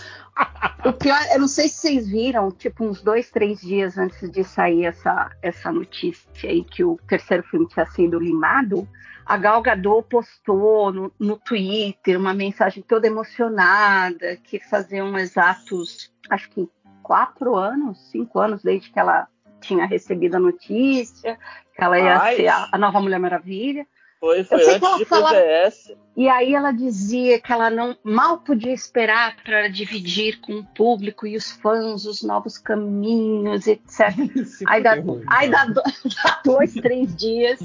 O 0.85 0.93
pior, 0.93 1.19
eu 1.33 1.41
não 1.41 1.49
sei 1.49 1.69
se 1.69 1.77
vocês 1.77 2.09
viram, 2.09 2.51
tipo, 2.51 2.85
uns 2.85 3.03
dois, 3.03 3.31
três 3.31 3.61
dias 3.61 3.99
antes 3.99 4.31
de 4.31 4.43
sair 4.43 4.87
essa, 4.87 5.31
essa 5.43 5.71
notícia 5.71 6.49
aí 6.49 6.65
que 6.65 6.83
o 6.83 6.99
terceiro 7.07 7.43
filme 7.45 7.69
tinha 7.69 7.85
sido 7.87 8.19
limado, 8.19 8.89
a 9.27 9.37
Gal 9.37 9.63
Gadot 9.63 10.07
postou 10.09 10.93
no, 10.93 11.13
no 11.19 11.37
Twitter 11.37 12.19
uma 12.19 12.35
mensagem 12.35 12.83
toda 12.83 13.07
emocionada, 13.07 14.37
que 14.43 14.59
faziam 14.59 15.17
exatos, 15.19 16.11
acho 16.31 16.51
que 16.51 16.69
quatro 17.03 17.57
anos, 17.57 17.99
cinco 18.11 18.41
anos 18.41 18.63
desde 18.63 18.91
que 18.91 18.99
ela 18.99 19.29
tinha 19.61 19.87
recebido 19.87 20.37
a 20.37 20.41
notícia, 20.41 21.39
que 21.75 21.83
ela 21.83 21.99
ia 21.99 22.21
Ai. 22.21 22.37
ser 22.37 22.49
a, 22.49 22.69
a 22.73 22.79
nova 22.79 23.01
Mulher 23.01 23.19
Maravilha. 23.19 23.87
Foi, 24.23 24.45
foi 24.45 24.59
sei 24.63 24.67
que 24.69 24.75
antes 24.77 24.89
ela 24.89 24.99
de 24.99 25.05
falava- 25.05 25.35
PBS. 25.35 25.93
E 26.17 26.29
aí 26.29 26.55
ela 26.55 26.71
dizia 26.71 27.41
que 27.41 27.53
ela 27.53 27.69
não 27.71 27.97
mal 28.05 28.39
podia 28.39 28.73
esperar 28.73 29.35
para 29.43 29.67
dividir 29.67 30.39
com 30.41 30.61
o 30.61 30.65
público 30.65 31.27
e 31.27 31.37
os 31.37 31.51
fãs 31.51 32.05
os 32.07 32.23
novos 32.23 32.57
caminhos, 32.57 33.67
etc. 33.67 34.15
Aí 34.69 34.81
dá, 34.81 34.93
aí 35.27 35.51
dá, 35.51 35.65
do- 35.65 35.83
dá 36.23 36.41
dois, 36.45 36.73
três 36.75 37.17
dias 37.17 37.59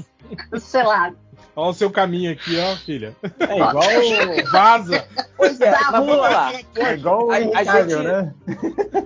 cancelado. 0.50 1.16
Olha 1.54 1.70
o 1.70 1.74
seu 1.74 1.90
caminho 1.92 2.32
aqui, 2.32 2.56
ó, 2.58 2.74
filha. 2.76 3.14
É 3.38 3.54
igual, 3.54 4.50
Vaza! 4.50 5.06
Pois 5.36 5.60
é, 5.60 5.70
mas 5.70 5.90
vamos 5.92 6.14
rua. 6.16 6.28
lá. 6.28 6.52
é 6.54 6.94
igual 6.94 7.26
o 7.26 7.30
A- 7.30 7.34
a 7.36 7.40
Henrique, 7.40 7.64
gente- 7.90 8.02
né? 8.02 8.34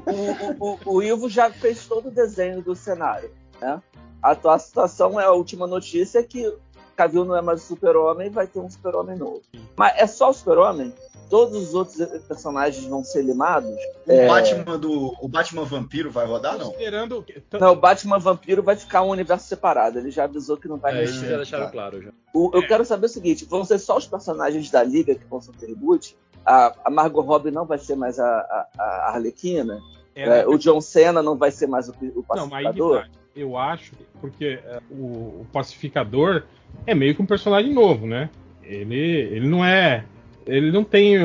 O, 0.07 0.65
o, 0.65 0.79
o, 0.87 0.95
o 0.97 1.03
Ivo 1.03 1.29
já 1.29 1.51
fez 1.51 1.87
todo 1.87 2.09
o 2.09 2.11
desenho 2.11 2.63
do 2.63 2.75
cenário. 2.75 3.31
Né? 3.61 3.79
A 4.23 4.31
atual 4.31 4.59
situação 4.59 5.21
é 5.21 5.25
a 5.25 5.33
última 5.33 5.67
notícia 5.67 6.21
é 6.21 6.23
que 6.23 6.51
Cavill 6.93 7.25
não 7.25 7.37
é 7.37 7.43
mais 7.43 7.63
o 7.63 7.67
super-homem 7.67 8.31
vai 8.31 8.47
ter 8.47 8.59
um 8.61 8.71
super-homem 8.71 9.17
novo. 9.17 9.43
Mas 9.77 9.95
é 9.97 10.07
só 10.07 10.31
o 10.31 10.33
super-homem? 10.33 10.93
Todos 11.31 11.57
os 11.57 11.75
outros 11.75 11.97
personagens 12.29 12.85
vão 12.87 13.03
ser 13.03 13.23
limados? 13.23 13.71
O 14.07 14.13
É. 14.13 14.27
Batman 14.29 14.79
do. 14.79 15.17
O 15.21 15.27
Batman 15.29 15.65
Vampiro 15.65 16.11
vai 16.11 16.27
rodar, 16.27 16.59
não? 16.59 16.67
Considerando 16.67 17.25
Não, 17.59 17.73
o 17.73 17.77
Batman 17.77 18.19
Vampiro 18.19 18.63
vai 18.63 18.77
ficar 18.77 19.03
um 19.03 19.09
universo 19.09 19.47
separado. 19.49 19.99
Ele 19.99 20.11
já 20.11 20.25
avisou 20.25 20.59
que 20.59 20.69
não 20.69 20.77
vai 20.77 20.93
É, 20.93 21.01
mexer. 21.01 21.29
já 21.31 21.37
deixaram 21.37 21.65
tá. 21.67 21.71
claro 21.73 22.03
já. 22.03 22.11
O- 22.35 22.51
eu 22.53 22.67
quero 22.67 22.85
saber 22.85 23.07
o 23.07 23.09
seguinte: 23.09 23.47
vão 23.47 23.65
ser 23.65 23.79
só 23.79 23.97
os 23.97 24.07
personagens 24.07 24.71
da 24.71 24.83
Liga 24.85 25.15
que 25.15 25.25
vão 25.27 25.41
ser 25.41 25.53
reboot? 25.67 26.15
A, 26.45 26.75
a 26.85 26.91
Margot 26.91 27.23
Robbie 27.23 27.51
não 27.51 27.65
vai 27.65 27.79
ser 27.79 27.95
mais 27.97 28.19
a, 28.19 28.27
a, 28.27 28.67
a 28.79 29.11
Arlequina? 29.15 29.81
É, 30.15 30.47
o 30.47 30.59
John 30.59 30.83
Cena 30.83 31.23
não 31.23 31.39
vai 31.39 31.51
ser 31.51 31.67
mais 31.67 31.89
o, 31.89 31.93
o 31.93 32.05
Não, 32.17 32.23
pacificador? 32.25 33.03
tá. 33.05 33.09
Eu 33.35 33.57
acho, 33.57 33.93
porque 34.21 34.61
é, 34.63 34.81
o, 34.91 35.47
pacificador 35.53 36.45
é 36.87 36.95
meio 36.95 37.15
que 37.15 37.23
um 37.23 37.27
personagem 37.27 37.73
novo, 37.73 38.07
né? 38.07 38.29
Ele, 38.63 38.97
ele 38.97 39.47
não 39.47 39.65
é. 39.65 40.05
Ele 40.47 40.71
não 40.71 40.85
tem, 40.85 41.19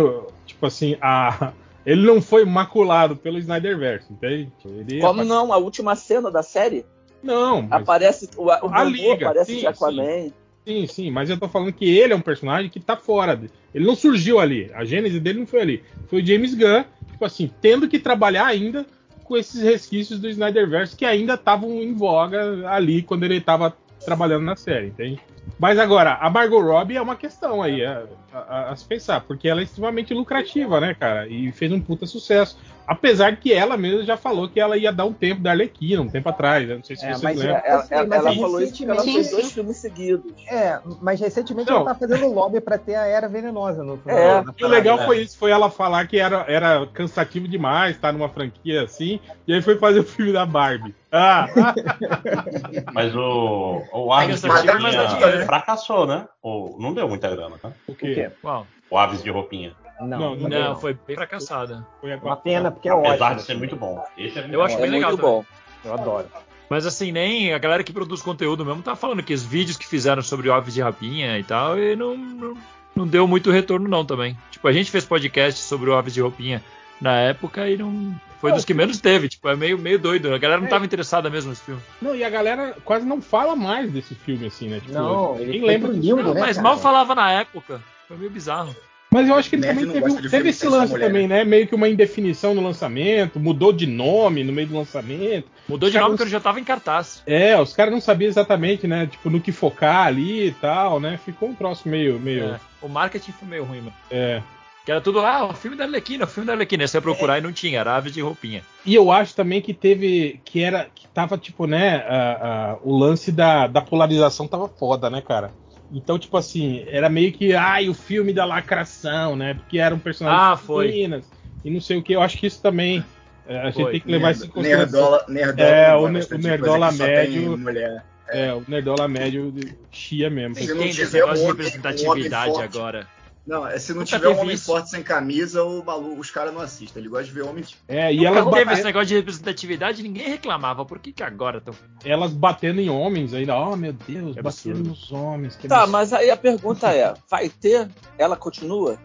tipo 0.45 0.65
assim, 0.65 0.97
a. 1.01 1.53
Ele 1.85 2.05
não 2.05 2.21
foi 2.21 2.43
maculado 2.43 3.15
pelo 3.15 3.37
Snyderverse, 3.37 4.11
entende? 4.11 4.51
Ele 4.65 4.99
Como 4.99 5.23
não? 5.23 5.53
A 5.53 5.57
última 5.57 5.95
cena 5.95 6.29
da 6.29 6.43
série 6.43 6.85
Não, 7.23 7.61
mas, 7.61 7.81
aparece 7.81 8.29
o, 8.35 8.47
o 8.47 8.49
A 8.73 8.83
Liga, 8.83 9.27
aparece 9.27 9.53
sim, 9.53 9.59
de 9.59 9.67
Aquaman. 9.67 10.33
sim, 10.65 10.85
sim, 10.85 11.09
mas 11.09 11.29
eu 11.29 11.39
tô 11.39 11.47
falando 11.47 11.71
que 11.71 11.97
ele 11.97 12.11
é 12.11 12.15
um 12.15 12.19
personagem 12.19 12.69
que 12.69 12.81
tá 12.81 12.97
fora. 12.97 13.39
Ele 13.73 13.85
não 13.85 13.95
surgiu 13.95 14.37
ali. 14.37 14.69
A 14.73 14.83
gênese 14.83 15.17
dele 15.17 15.39
não 15.39 15.47
foi 15.47 15.61
ali. 15.61 15.83
Foi 16.09 16.21
o 16.21 16.25
James 16.25 16.53
Gunn, 16.53 16.83
tipo 17.09 17.23
assim, 17.23 17.49
tendo 17.61 17.87
que 17.87 17.99
trabalhar 17.99 18.47
ainda 18.47 18.85
com 19.27 19.35
esses 19.37 19.61
resquícios 19.61 20.19
do 20.19 20.29
Snyderverse 20.29 20.95
que 20.95 21.05
ainda 21.05 21.33
estavam 21.33 21.69
em 21.81 21.93
voga 21.93 22.69
ali 22.69 23.01
quando 23.01 23.23
ele 23.23 23.41
tava 23.41 23.75
trabalhando 24.05 24.45
na 24.45 24.55
série, 24.55 24.87
entende? 24.87 25.19
Mas 25.59 25.79
agora, 25.79 26.13
a 26.21 26.29
Margot 26.29 26.61
Robbie 26.61 26.97
é 26.97 27.01
uma 27.01 27.15
questão 27.15 27.61
aí 27.61 27.83
a, 27.83 28.03
a- 28.31 28.69
a 28.71 28.75
se 28.75 28.85
pensar, 28.85 29.21
porque 29.21 29.47
ela 29.49 29.59
é 29.61 29.63
extremamente 29.63 30.13
lucrativa, 30.13 30.79
né, 30.79 30.93
cara? 30.93 31.27
E 31.27 31.51
fez 31.51 31.71
um 31.71 31.81
puta 31.81 32.05
sucesso. 32.05 32.57
Apesar 32.87 33.31
de 33.31 33.37
que 33.37 33.51
ela 33.53 33.75
mesma 33.75 34.03
já 34.03 34.15
falou 34.15 34.47
que 34.47 34.59
ela 34.61 34.77
ia 34.77 34.93
dar 34.93 35.03
um 35.03 35.11
tempo 35.11 35.41
da 35.41 35.51
Arlequina, 35.51 36.01
um 36.01 36.07
tempo 36.09 36.29
atrás. 36.29 36.69
Eu 36.69 36.77
não 36.77 36.83
sei 36.85 36.95
se 36.95 37.03
É, 37.05 37.09
vocês 37.09 37.21
mas 37.21 37.37
lembram. 37.37 37.61
Ela, 37.65 37.81
Sim, 37.83 37.93
ela- 37.93 38.07
mas 38.07 38.19
ela 38.19 38.31
é 38.31 38.35
falou 38.35 38.61
isso 38.61 38.71
porque 38.71 38.83
ela 38.85 38.93
recentemente- 38.93 39.13
fez 39.29 39.31
dois 39.41 39.51
filmes 39.51 39.77
seguidos. 39.77 40.33
É, 40.49 40.79
mas 41.01 41.19
recentemente 41.19 41.69
Não. 41.69 41.77
ela 41.81 41.85
tá 41.93 41.95
fazendo 41.95 42.27
lobby 42.33 42.61
pra 42.61 42.77
ter 42.77 42.95
a 42.95 43.05
Era 43.05 43.27
Venenosa 43.27 43.83
no 43.83 43.97
final. 43.97 44.17
É, 44.17 44.41
da 44.43 44.53
E 44.57 44.63
o 44.63 44.67
legal 44.69 44.95
parada, 44.97 45.13
foi 45.13 45.21
isso, 45.23 45.37
foi 45.37 45.51
ela 45.51 45.69
falar 45.69 46.07
que 46.07 46.17
era, 46.17 46.45
era 46.47 46.87
cansativo 46.93 47.45
demais, 47.45 47.97
tá 47.97 48.09
numa 48.13 48.29
franquia 48.29 48.83
assim, 48.83 49.19
e 49.45 49.53
aí 49.53 49.61
foi 49.61 49.77
fazer 49.77 49.99
o 49.99 50.03
filme 50.05 50.31
da 50.31 50.45
Barbie. 50.45 50.95
Ah, 51.11 51.47
Mas 52.93 53.13
o, 53.15 53.81
o 53.93 54.13
Aves 54.13 54.41
de 54.41 54.47
Roupinha 54.47 55.37
né? 55.37 55.45
fracassou, 55.45 56.07
né? 56.07 56.25
O, 56.41 56.77
não 56.79 56.93
deu 56.93 57.07
muita 57.07 57.29
grana, 57.29 57.57
tá? 57.61 57.69
o 57.87 57.91
O 57.91 57.95
quê? 57.95 58.13
quê? 58.13 58.31
Qual? 58.41 58.65
O 58.89 58.97
Aves 58.97 59.21
de 59.21 59.29
Roupinha. 59.29 59.73
Não, 59.99 60.07
Não, 60.07 60.35
não, 60.35 60.49
não. 60.49 60.49
Não, 60.69 60.75
foi 60.79 60.97
bem 61.07 61.15
fracassada. 61.15 61.85
Foi 62.01 62.13
Uma 62.15 62.35
pena, 62.37 62.71
porque 62.71 62.87
é 62.87 62.91
Apesar 62.91 63.13
ótimo. 63.25 63.35
de 63.35 63.41
ser 63.43 63.57
muito 63.57 63.75
bom. 63.75 64.03
Esse 64.17 64.37
é 64.37 64.41
muito 64.41 64.53
Eu 64.53 64.61
acho 64.61 64.75
bom. 64.75 64.79
É 64.79 64.83
bem 64.83 64.91
legal 64.91 65.11
muito 65.11 65.21
também. 65.21 65.35
bom. 65.39 65.45
Eu 65.85 65.93
adoro. 65.93 66.27
Mas 66.69 66.85
assim, 66.85 67.11
nem 67.11 67.53
a 67.53 67.57
galera 67.57 67.83
que 67.83 67.93
produz 67.93 68.21
conteúdo 68.21 68.65
mesmo 68.65 68.81
tá 68.83 68.95
falando 68.95 69.23
que 69.23 69.33
os 69.33 69.43
vídeos 69.43 69.77
que 69.77 69.87
fizeram 69.87 70.21
sobre 70.21 70.51
Aves 70.51 70.73
de 70.73 70.81
Rapinha 70.81 71.39
e 71.39 71.43
tal, 71.43 71.79
e 71.79 71.95
não, 71.95 72.17
não, 72.17 72.57
não 72.95 73.07
deu 73.07 73.25
muito 73.27 73.49
retorno 73.51 73.87
não 73.87 74.03
também. 74.05 74.37
Tipo, 74.51 74.67
a 74.67 74.73
gente 74.73 74.91
fez 74.91 75.05
podcast 75.05 75.61
sobre 75.61 75.89
o 75.89 75.95
Aves 75.95 76.13
de 76.13 76.21
Roupinha 76.21 76.61
na 76.99 77.13
época 77.15 77.69
e 77.69 77.77
não... 77.77 78.13
Foi 78.41 78.51
dos 78.51 78.65
que 78.65 78.73
menos 78.73 78.99
teve, 79.01 79.27
tipo, 79.29 79.47
é 79.49 79.55
meio, 79.55 79.79
meio 79.79 79.97
doido. 79.97 80.31
A 80.31 80.37
galera 80.37 80.59
não 80.59 80.67
É. 80.67 80.69
tava 80.69 80.85
interessada 80.85 81.27
mesmo 81.29 81.49
nesse 81.49 81.63
filme. 81.63 81.81
Não, 82.01 82.13
e 82.13 82.23
a 82.23 82.29
galera 82.29 82.75
quase 82.85 83.03
não 83.05 83.19
fala 83.19 83.55
mais 83.55 83.91
desse 83.91 84.13
filme, 84.13 84.45
assim, 84.45 84.67
né? 84.67 84.79
Tipo, 84.79 84.91
Não, 84.93 85.35
ninguém 85.39 85.61
lembra 85.65 85.91
disso. 85.93 86.15
né, 86.17 86.39
Mas 86.39 86.57
cara? 86.57 86.61
mal 86.61 86.77
falava 86.77 87.15
na 87.15 87.31
época. 87.31 87.81
Foi 88.07 88.15
meio 88.17 88.29
bizarro. 88.29 88.75
Mas 89.09 89.27
eu 89.29 89.35
acho 89.35 89.49
que 89.49 89.55
ele 89.55 89.65
também 89.65 89.85
não 89.85 89.93
teve, 89.93 90.11
um- 90.11 90.29
teve 90.29 90.49
esse 90.49 90.67
lance 90.67 90.91
mulher, 90.91 91.07
também, 91.07 91.27
né? 91.27 91.43
Meio 91.45 91.65
que 91.65 91.73
uma 91.73 91.87
indefinição 91.87 92.53
no 92.53 92.61
lançamento, 92.61 93.39
mudou 93.39 93.71
de 93.71 93.87
nome 93.87 94.43
no 94.43 94.51
meio 94.51 94.67
do 94.67 94.75
lançamento. 94.77 95.47
Mudou 95.67 95.89
de 95.89 95.95
nome 95.95 96.09
não- 96.09 96.15
porque 96.17 96.23
ele 96.23 96.29
já 96.31 96.39
tava 96.41 96.59
em 96.59 96.63
cartaz. 96.63 97.23
É, 97.25 97.59
os 97.59 97.73
caras 97.73 97.93
não 97.93 98.01
sabiam 98.01 98.27
exatamente, 98.27 98.85
né? 98.85 99.07
Tipo, 99.07 99.29
no 99.29 99.39
que 99.39 99.51
focar 99.53 100.07
ali 100.07 100.47
e 100.47 100.51
tal, 100.51 100.99
né? 100.99 101.17
Ficou 101.23 101.49
um 101.49 101.55
troço 101.55 101.87
meio. 101.87 102.19
meio 102.19 102.43
É, 102.55 102.59
o 102.81 102.89
marketing 102.89 103.31
foi 103.31 103.47
meio 103.47 103.63
ruim, 103.63 103.79
mano. 103.79 103.93
é. 104.11 104.41
Que 104.85 104.91
era 104.91 105.01
tudo, 105.01 105.19
ah, 105.19 105.43
o 105.43 105.53
filme 105.53 105.75
da 105.75 105.83
Arlequina, 105.83 106.23
o 106.23 106.27
filme 106.27 106.47
da 106.47 106.53
Arlequina. 106.53 106.87
Você 106.87 106.95
ia 106.95 107.01
procurar 107.01 107.37
e 107.37 107.41
não 107.41 107.51
tinha, 107.51 107.81
era 107.81 107.97
Aves 107.97 108.13
de 108.13 108.21
Roupinha. 108.21 108.61
E 108.85 108.95
eu 108.95 109.11
acho 109.11 109.35
também 109.35 109.61
que 109.61 109.73
teve. 109.73 110.39
Que 110.45 110.61
era. 110.63 110.87
Que 110.95 111.05
tava, 111.09 111.37
tipo, 111.37 111.67
né? 111.67 112.05
a- 112.07 112.37
a- 112.71 112.77
o 112.81 112.97
lance 112.97 113.29
da, 113.29 113.67
da 113.67 113.81
polarização 113.81 114.47
tava 114.47 114.69
foda, 114.69 115.09
né, 115.09 115.21
cara? 115.21 115.51
Então, 115.91 116.19
tipo 116.19 116.35
assim, 116.37 116.83
era 116.89 117.09
meio 117.09 117.31
que. 117.31 117.53
Ai, 117.53 117.87
o 117.89 117.93
filme 117.93 118.33
da 118.33 118.43
lacração, 118.45 119.35
né? 119.35 119.53
Porque 119.53 119.77
eram 119.79 119.97
personagens 119.97 120.41
Ah, 120.53 120.57
foi. 120.57 120.87
femininas 120.89 121.25
E 121.63 121.69
não 121.69 121.79
sei 121.81 121.97
o 121.97 122.03
que. 122.03 122.13
Eu 122.13 122.21
acho 122.21 122.37
que 122.37 122.45
isso 122.47 122.61
também. 122.61 123.03
é, 123.47 123.59
a 123.59 123.65
gente 123.69 123.81
Foi. 123.83 123.91
tem 123.93 124.01
que 124.01 124.11
levar 124.11 124.31
isso 124.31 124.45
em 124.45 124.49
consideração. 124.49 125.01
Nerdola, 125.01 125.25
nerdola, 125.29 125.69
É, 125.69 125.95
o 125.95 126.07
ne- 126.09 126.19
o 126.19 126.37
nerdola 126.37 126.91
médio- 126.91 127.57
mulher. 127.57 128.03
É, 128.29 128.53
o 128.53 128.61
Nerdola 128.67 129.07
médio 129.07 129.53
chia 129.89 130.29
mesmo. 130.29 130.53
Se 130.55 130.67
Tem 130.67 130.75
não 130.75 130.83
esse 130.83 131.05
tiver 131.05 131.19
negócio 131.21 131.35
de 131.37 131.41
um 131.41 131.45
um 131.45 131.47
representatividade 131.51 132.61
agora. 132.61 133.07
Não, 133.47 133.65
é, 133.65 133.79
se 133.79 133.93
não 133.93 134.01
Nunca 134.01 134.17
tiver 134.17 134.27
um 134.27 134.39
homem 134.39 134.55
isso. 134.55 134.65
forte 134.65 134.89
sem 134.89 135.01
camisa, 135.01 135.63
o 135.63 135.81
maluco, 135.83 136.19
os 136.19 136.29
caras 136.29 136.53
não 136.53 136.59
assistem. 136.59 137.01
Ele 137.01 137.07
gosta 137.09 137.25
de 137.25 137.31
ver 137.31 137.43
homem. 137.43 137.63
É, 137.87 138.13
e 138.13 138.25
elas, 138.25 138.43
Quando 138.43 138.53
teve 138.53 138.65
bate- 138.65 138.75
esse 138.77 138.83
negócio 138.85 139.07
de 139.07 139.15
representatividade, 139.15 140.03
ninguém 140.03 140.27
reclamava. 140.29 140.83
Por 140.83 140.99
que, 140.99 141.13
que 141.13 141.23
agora 141.23 141.59
estão. 141.59 141.73
elas 142.03 142.33
batendo 142.33 142.81
em 142.81 142.89
homens 142.89 143.33
ainda. 143.33 143.55
Oh, 143.57 143.75
meu 143.77 143.93
Deus, 143.93 144.35
Que 144.35 144.41
batendo 144.41 144.89
nos 144.89 145.11
homens. 145.13 145.55
que 145.55 145.67
Tá, 145.67 145.77
absurdo. 145.77 145.91
mas 145.93 146.11
aí 146.13 146.29
a 146.29 146.35
pergunta 146.35 146.89
é: 146.91 147.13
vai 147.29 147.47
ter? 147.47 147.87
Ela 148.17 148.35
continua? 148.35 148.99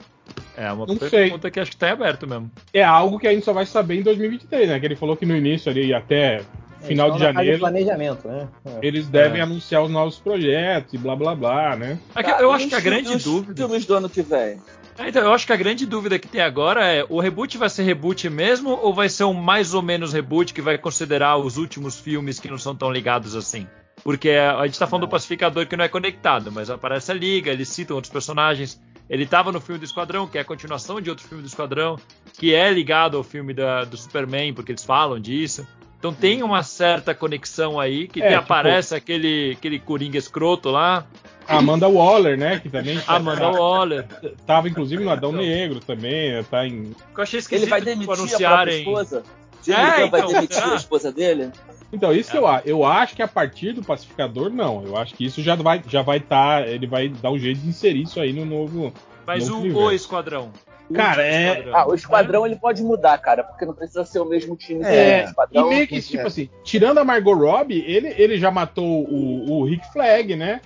É 0.57 0.71
uma 0.73 0.87
Não 0.87 0.97
sei. 0.99 1.09
pergunta 1.09 1.51
que 1.51 1.61
acho 1.61 1.71
que 1.71 1.77
tá 1.77 1.89
em 1.89 1.93
aberto 1.93 2.27
mesmo. 2.27 2.51
É 2.75 2.83
algo 2.83 3.19
que 3.19 3.29
a 3.29 3.33
gente 3.33 3.45
só 3.45 3.53
vai 3.53 3.65
saber 3.65 4.01
em 4.01 4.03
2023, 4.03 4.69
né? 4.69 4.81
Que 4.81 4.87
ele 4.87 4.97
falou 4.97 5.17
que 5.17 5.25
no 5.25 5.37
início 5.37 5.71
ali, 5.71 5.95
até 5.95 6.43
final 6.83 7.09
Eles 7.09 7.19
de 7.19 7.25
janeiro, 7.25 7.59
planejamento, 7.59 8.29
né? 8.29 8.49
É. 8.65 8.79
eles 8.87 9.09
devem 9.09 9.41
É. 9.41 9.43
anunciar 9.45 9.83
os 9.83 9.91
novos 9.91 10.19
projetos 10.19 10.93
e 10.95 10.99
blá 10.99 11.17
blá 11.17 11.35
blá, 11.35 11.77
né? 11.77 11.99
É 12.15 12.21
Ah, 12.21 12.39
eu 12.41 12.53
acho 12.53 12.69
que 12.69 12.75
a 12.75 12.81
grande 12.81 13.09
os 13.17 13.25
dúvida. 13.25 13.55
filmes 13.55 13.87
do 13.87 13.95
ano 13.95 14.09
que 14.09 14.23
vem. 14.23 14.59
É, 14.99 15.09
Então, 15.09 15.23
eu 15.23 15.33
acho 15.33 15.47
que 15.47 15.53
a 15.53 15.57
grande 15.57 15.87
dúvida 15.87 16.19
que 16.19 16.29
tem 16.29 16.41
agora 16.43 16.85
é: 16.87 17.05
o 17.09 17.19
reboot 17.21 17.57
vai 17.57 17.71
ser 17.71 17.83
reboot 17.83 18.29
mesmo 18.29 18.71
ou 18.83 18.93
vai 18.93 19.09
ser 19.09 19.25
um 19.25 19.33
mais 19.33 19.73
ou 19.75 19.81
menos 19.83 20.13
reboot 20.13 20.53
que 20.53 20.61
vai 20.61 20.77
considerar 20.77 21.37
os 21.39 21.57
últimos 21.57 21.99
filmes 21.99 22.39
que 22.39 22.49
não 22.49 22.59
são 22.59 22.75
tão 22.77 22.91
ligados 22.93 23.35
assim? 23.35 23.67
Porque 24.05 24.31
a 24.31 24.67
gente 24.67 24.79
tá 24.79 24.87
falando 24.87 25.07
do 25.07 25.11
Pacificador 25.11 25.67
que 25.67 25.77
não 25.77 25.85
é 25.85 25.89
conectado, 25.89 26.51
mas 26.53 26.69
aparece 26.69 27.11
a 27.11 27.15
Liga, 27.15 27.51
eles 27.53 27.69
citam 27.69 27.95
outros 27.97 28.13
personagens. 28.13 28.81
Ele 29.09 29.27
tava 29.27 29.53
no 29.53 29.61
filme 29.61 29.79
do 29.79 29.85
Esquadrão, 29.85 30.27
que 30.27 30.39
é 30.39 30.41
a 30.41 30.45
continuação 30.45 31.01
de 31.01 31.09
outro 31.11 31.27
filme 31.27 31.43
do 31.43 31.47
Esquadrão, 31.47 31.99
que 32.39 32.55
é 32.55 32.71
ligado 32.73 33.17
ao 33.17 33.23
filme 33.23 33.53
da- 33.53 33.85
do 33.85 33.97
Superman, 33.97 34.53
porque 34.55 34.73
eles 34.73 34.85
falam 34.85 35.21
disso. 35.21 35.67
Então 36.03 36.13
tem 36.13 36.43
uma 36.43 36.65
certa 36.65 37.15
conexão 37.15 37.79
aí, 37.79 38.09
que 38.09 38.21
É, 38.21 38.31
tipo- 38.31 38.41
aparece 38.41 38.93
aquele, 38.93 39.53
aquele 39.57 39.79
Coringa 39.79 40.19
escroto 40.19 40.69
lá, 40.69 41.07
A 41.47 41.59
Amanda 41.59 41.89
Waller, 41.89 42.37
né? 42.37 42.59
Que 42.59 42.69
também 42.69 43.01
Amanda 43.07 43.49
Waller. 43.51 44.05
tava 44.45 44.69
inclusive 44.69 45.05
no 45.05 45.11
Adão 45.11 45.31
Negro 45.31 45.79
também, 45.79 46.43
tá 46.45 46.67
em. 46.67 46.93
Eu 47.17 47.23
achei 47.23 47.39
esquisito 47.39 47.63
Ele 47.65 47.71
vai 47.71 47.81
tipo, 47.81 47.91
demitir 47.93 48.13
a 48.13 48.17
própria 48.17 48.25
anunciarem. 48.33 48.79
esposa? 48.79 49.23
Jimmy 49.63 49.79
É, 49.79 50.01
Gunn 50.01 50.11
vai 50.11 50.21
então, 50.21 50.33
demitir 50.33 50.57
será? 50.57 50.73
a 50.73 50.77
esposa 50.77 51.13
dele? 51.13 51.51
Então, 51.93 52.13
isso 52.13 52.33
que 52.33 52.37
eu 52.39 52.49
acho. 52.49 52.67
Eu 52.69 52.85
acho 52.85 53.15
que 53.15 53.23
a 53.23 53.29
partir 53.29 53.73
do 53.75 53.83
pacificador, 53.85 54.51
não. 54.51 54.83
Eu 54.85 54.97
acho 54.97 55.15
que 55.15 55.25
isso 55.25 55.41
já 55.41 55.55
vai 55.55 55.81
já 55.87 56.03
vai 56.03 56.17
estar. 56.19 56.67
ele 56.67 56.87
vai 56.89 57.09
dar 57.09 57.31
um 57.31 57.39
jeito 57.39 57.61
de 57.61 57.69
inserir 57.69 58.03
isso 58.03 58.19
aí 58.21 58.33
no 58.33 58.45
novo. 58.45 58.93
Mas 59.25 59.49
Novo 59.49 59.69
o, 59.69 59.85
o 59.85 59.93
Esquadrão. 59.93 60.51
O 60.93 60.97
Cara, 60.97 61.23
é- 61.27 61.51
Esquadrão. 61.51 61.77
Ah, 61.77 61.89
o 61.89 61.95
esquadrão 61.95 62.47
ele 62.47 62.57
pode 62.57 62.83
mudar, 62.83 63.19
cara, 63.19 63.43
porque 63.45 63.65
não 63.65 63.75
precisa 63.75 64.05
ser 64.05 64.21
o 64.21 64.25
mesmo 64.25 64.55
time. 64.57 64.83
É, 64.85 65.23
do 65.25 65.29
esquadrão. 65.31 65.67
e 65.67 65.69
meio 65.75 65.89
que, 65.89 66.01
tipo 66.01 66.27
assim, 66.27 66.49
tirando 66.63 66.99
a 66.99 67.05
Margot 67.05 67.35
Robbie, 67.35 67.85
ele, 67.87 68.09
ele 68.17 68.39
já 68.39 68.51
matou 68.51 68.85
o, 69.05 69.51
o 69.61 69.65
Rick 69.65 69.91
Flag, 69.93 70.37
né? 70.37 70.61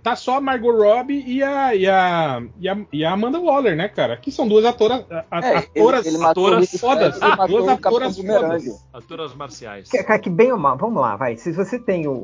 Tá 0.00 0.14
só 0.14 0.36
a 0.36 0.40
Margot 0.40 0.70
Robbie 0.70 1.24
e 1.26 1.42
a, 1.42 1.74
e, 1.74 1.88
a, 1.88 2.40
e, 2.60 2.68
a, 2.68 2.78
e 2.92 3.04
a 3.04 3.10
Amanda 3.10 3.40
Waller, 3.40 3.74
né, 3.74 3.88
cara? 3.88 4.16
Que 4.16 4.30
são 4.30 4.46
duas 4.46 4.64
atoras, 4.64 5.04
a- 5.28 5.40
É, 5.40 5.56
atoras, 5.56 6.06
ele, 6.06 6.14
ele 6.18 6.24
atoras 6.24 6.70
fodas. 6.80 7.18
Matou 7.18 7.46
duas 7.48 7.68
atoras 7.68 8.16
fodas. 8.16 8.86
Aturas 8.92 9.34
marciais. 9.34 9.90
Que, 9.90 10.00
cara, 10.04 10.20
que 10.20 10.30
bem 10.30 10.52
ou 10.52 10.58
mal, 10.58 10.76
vamos 10.76 11.02
lá, 11.02 11.16
vai. 11.16 11.36
Se 11.36 11.50
você 11.50 11.80
tem 11.80 12.06
o, 12.06 12.12
o, 12.12 12.14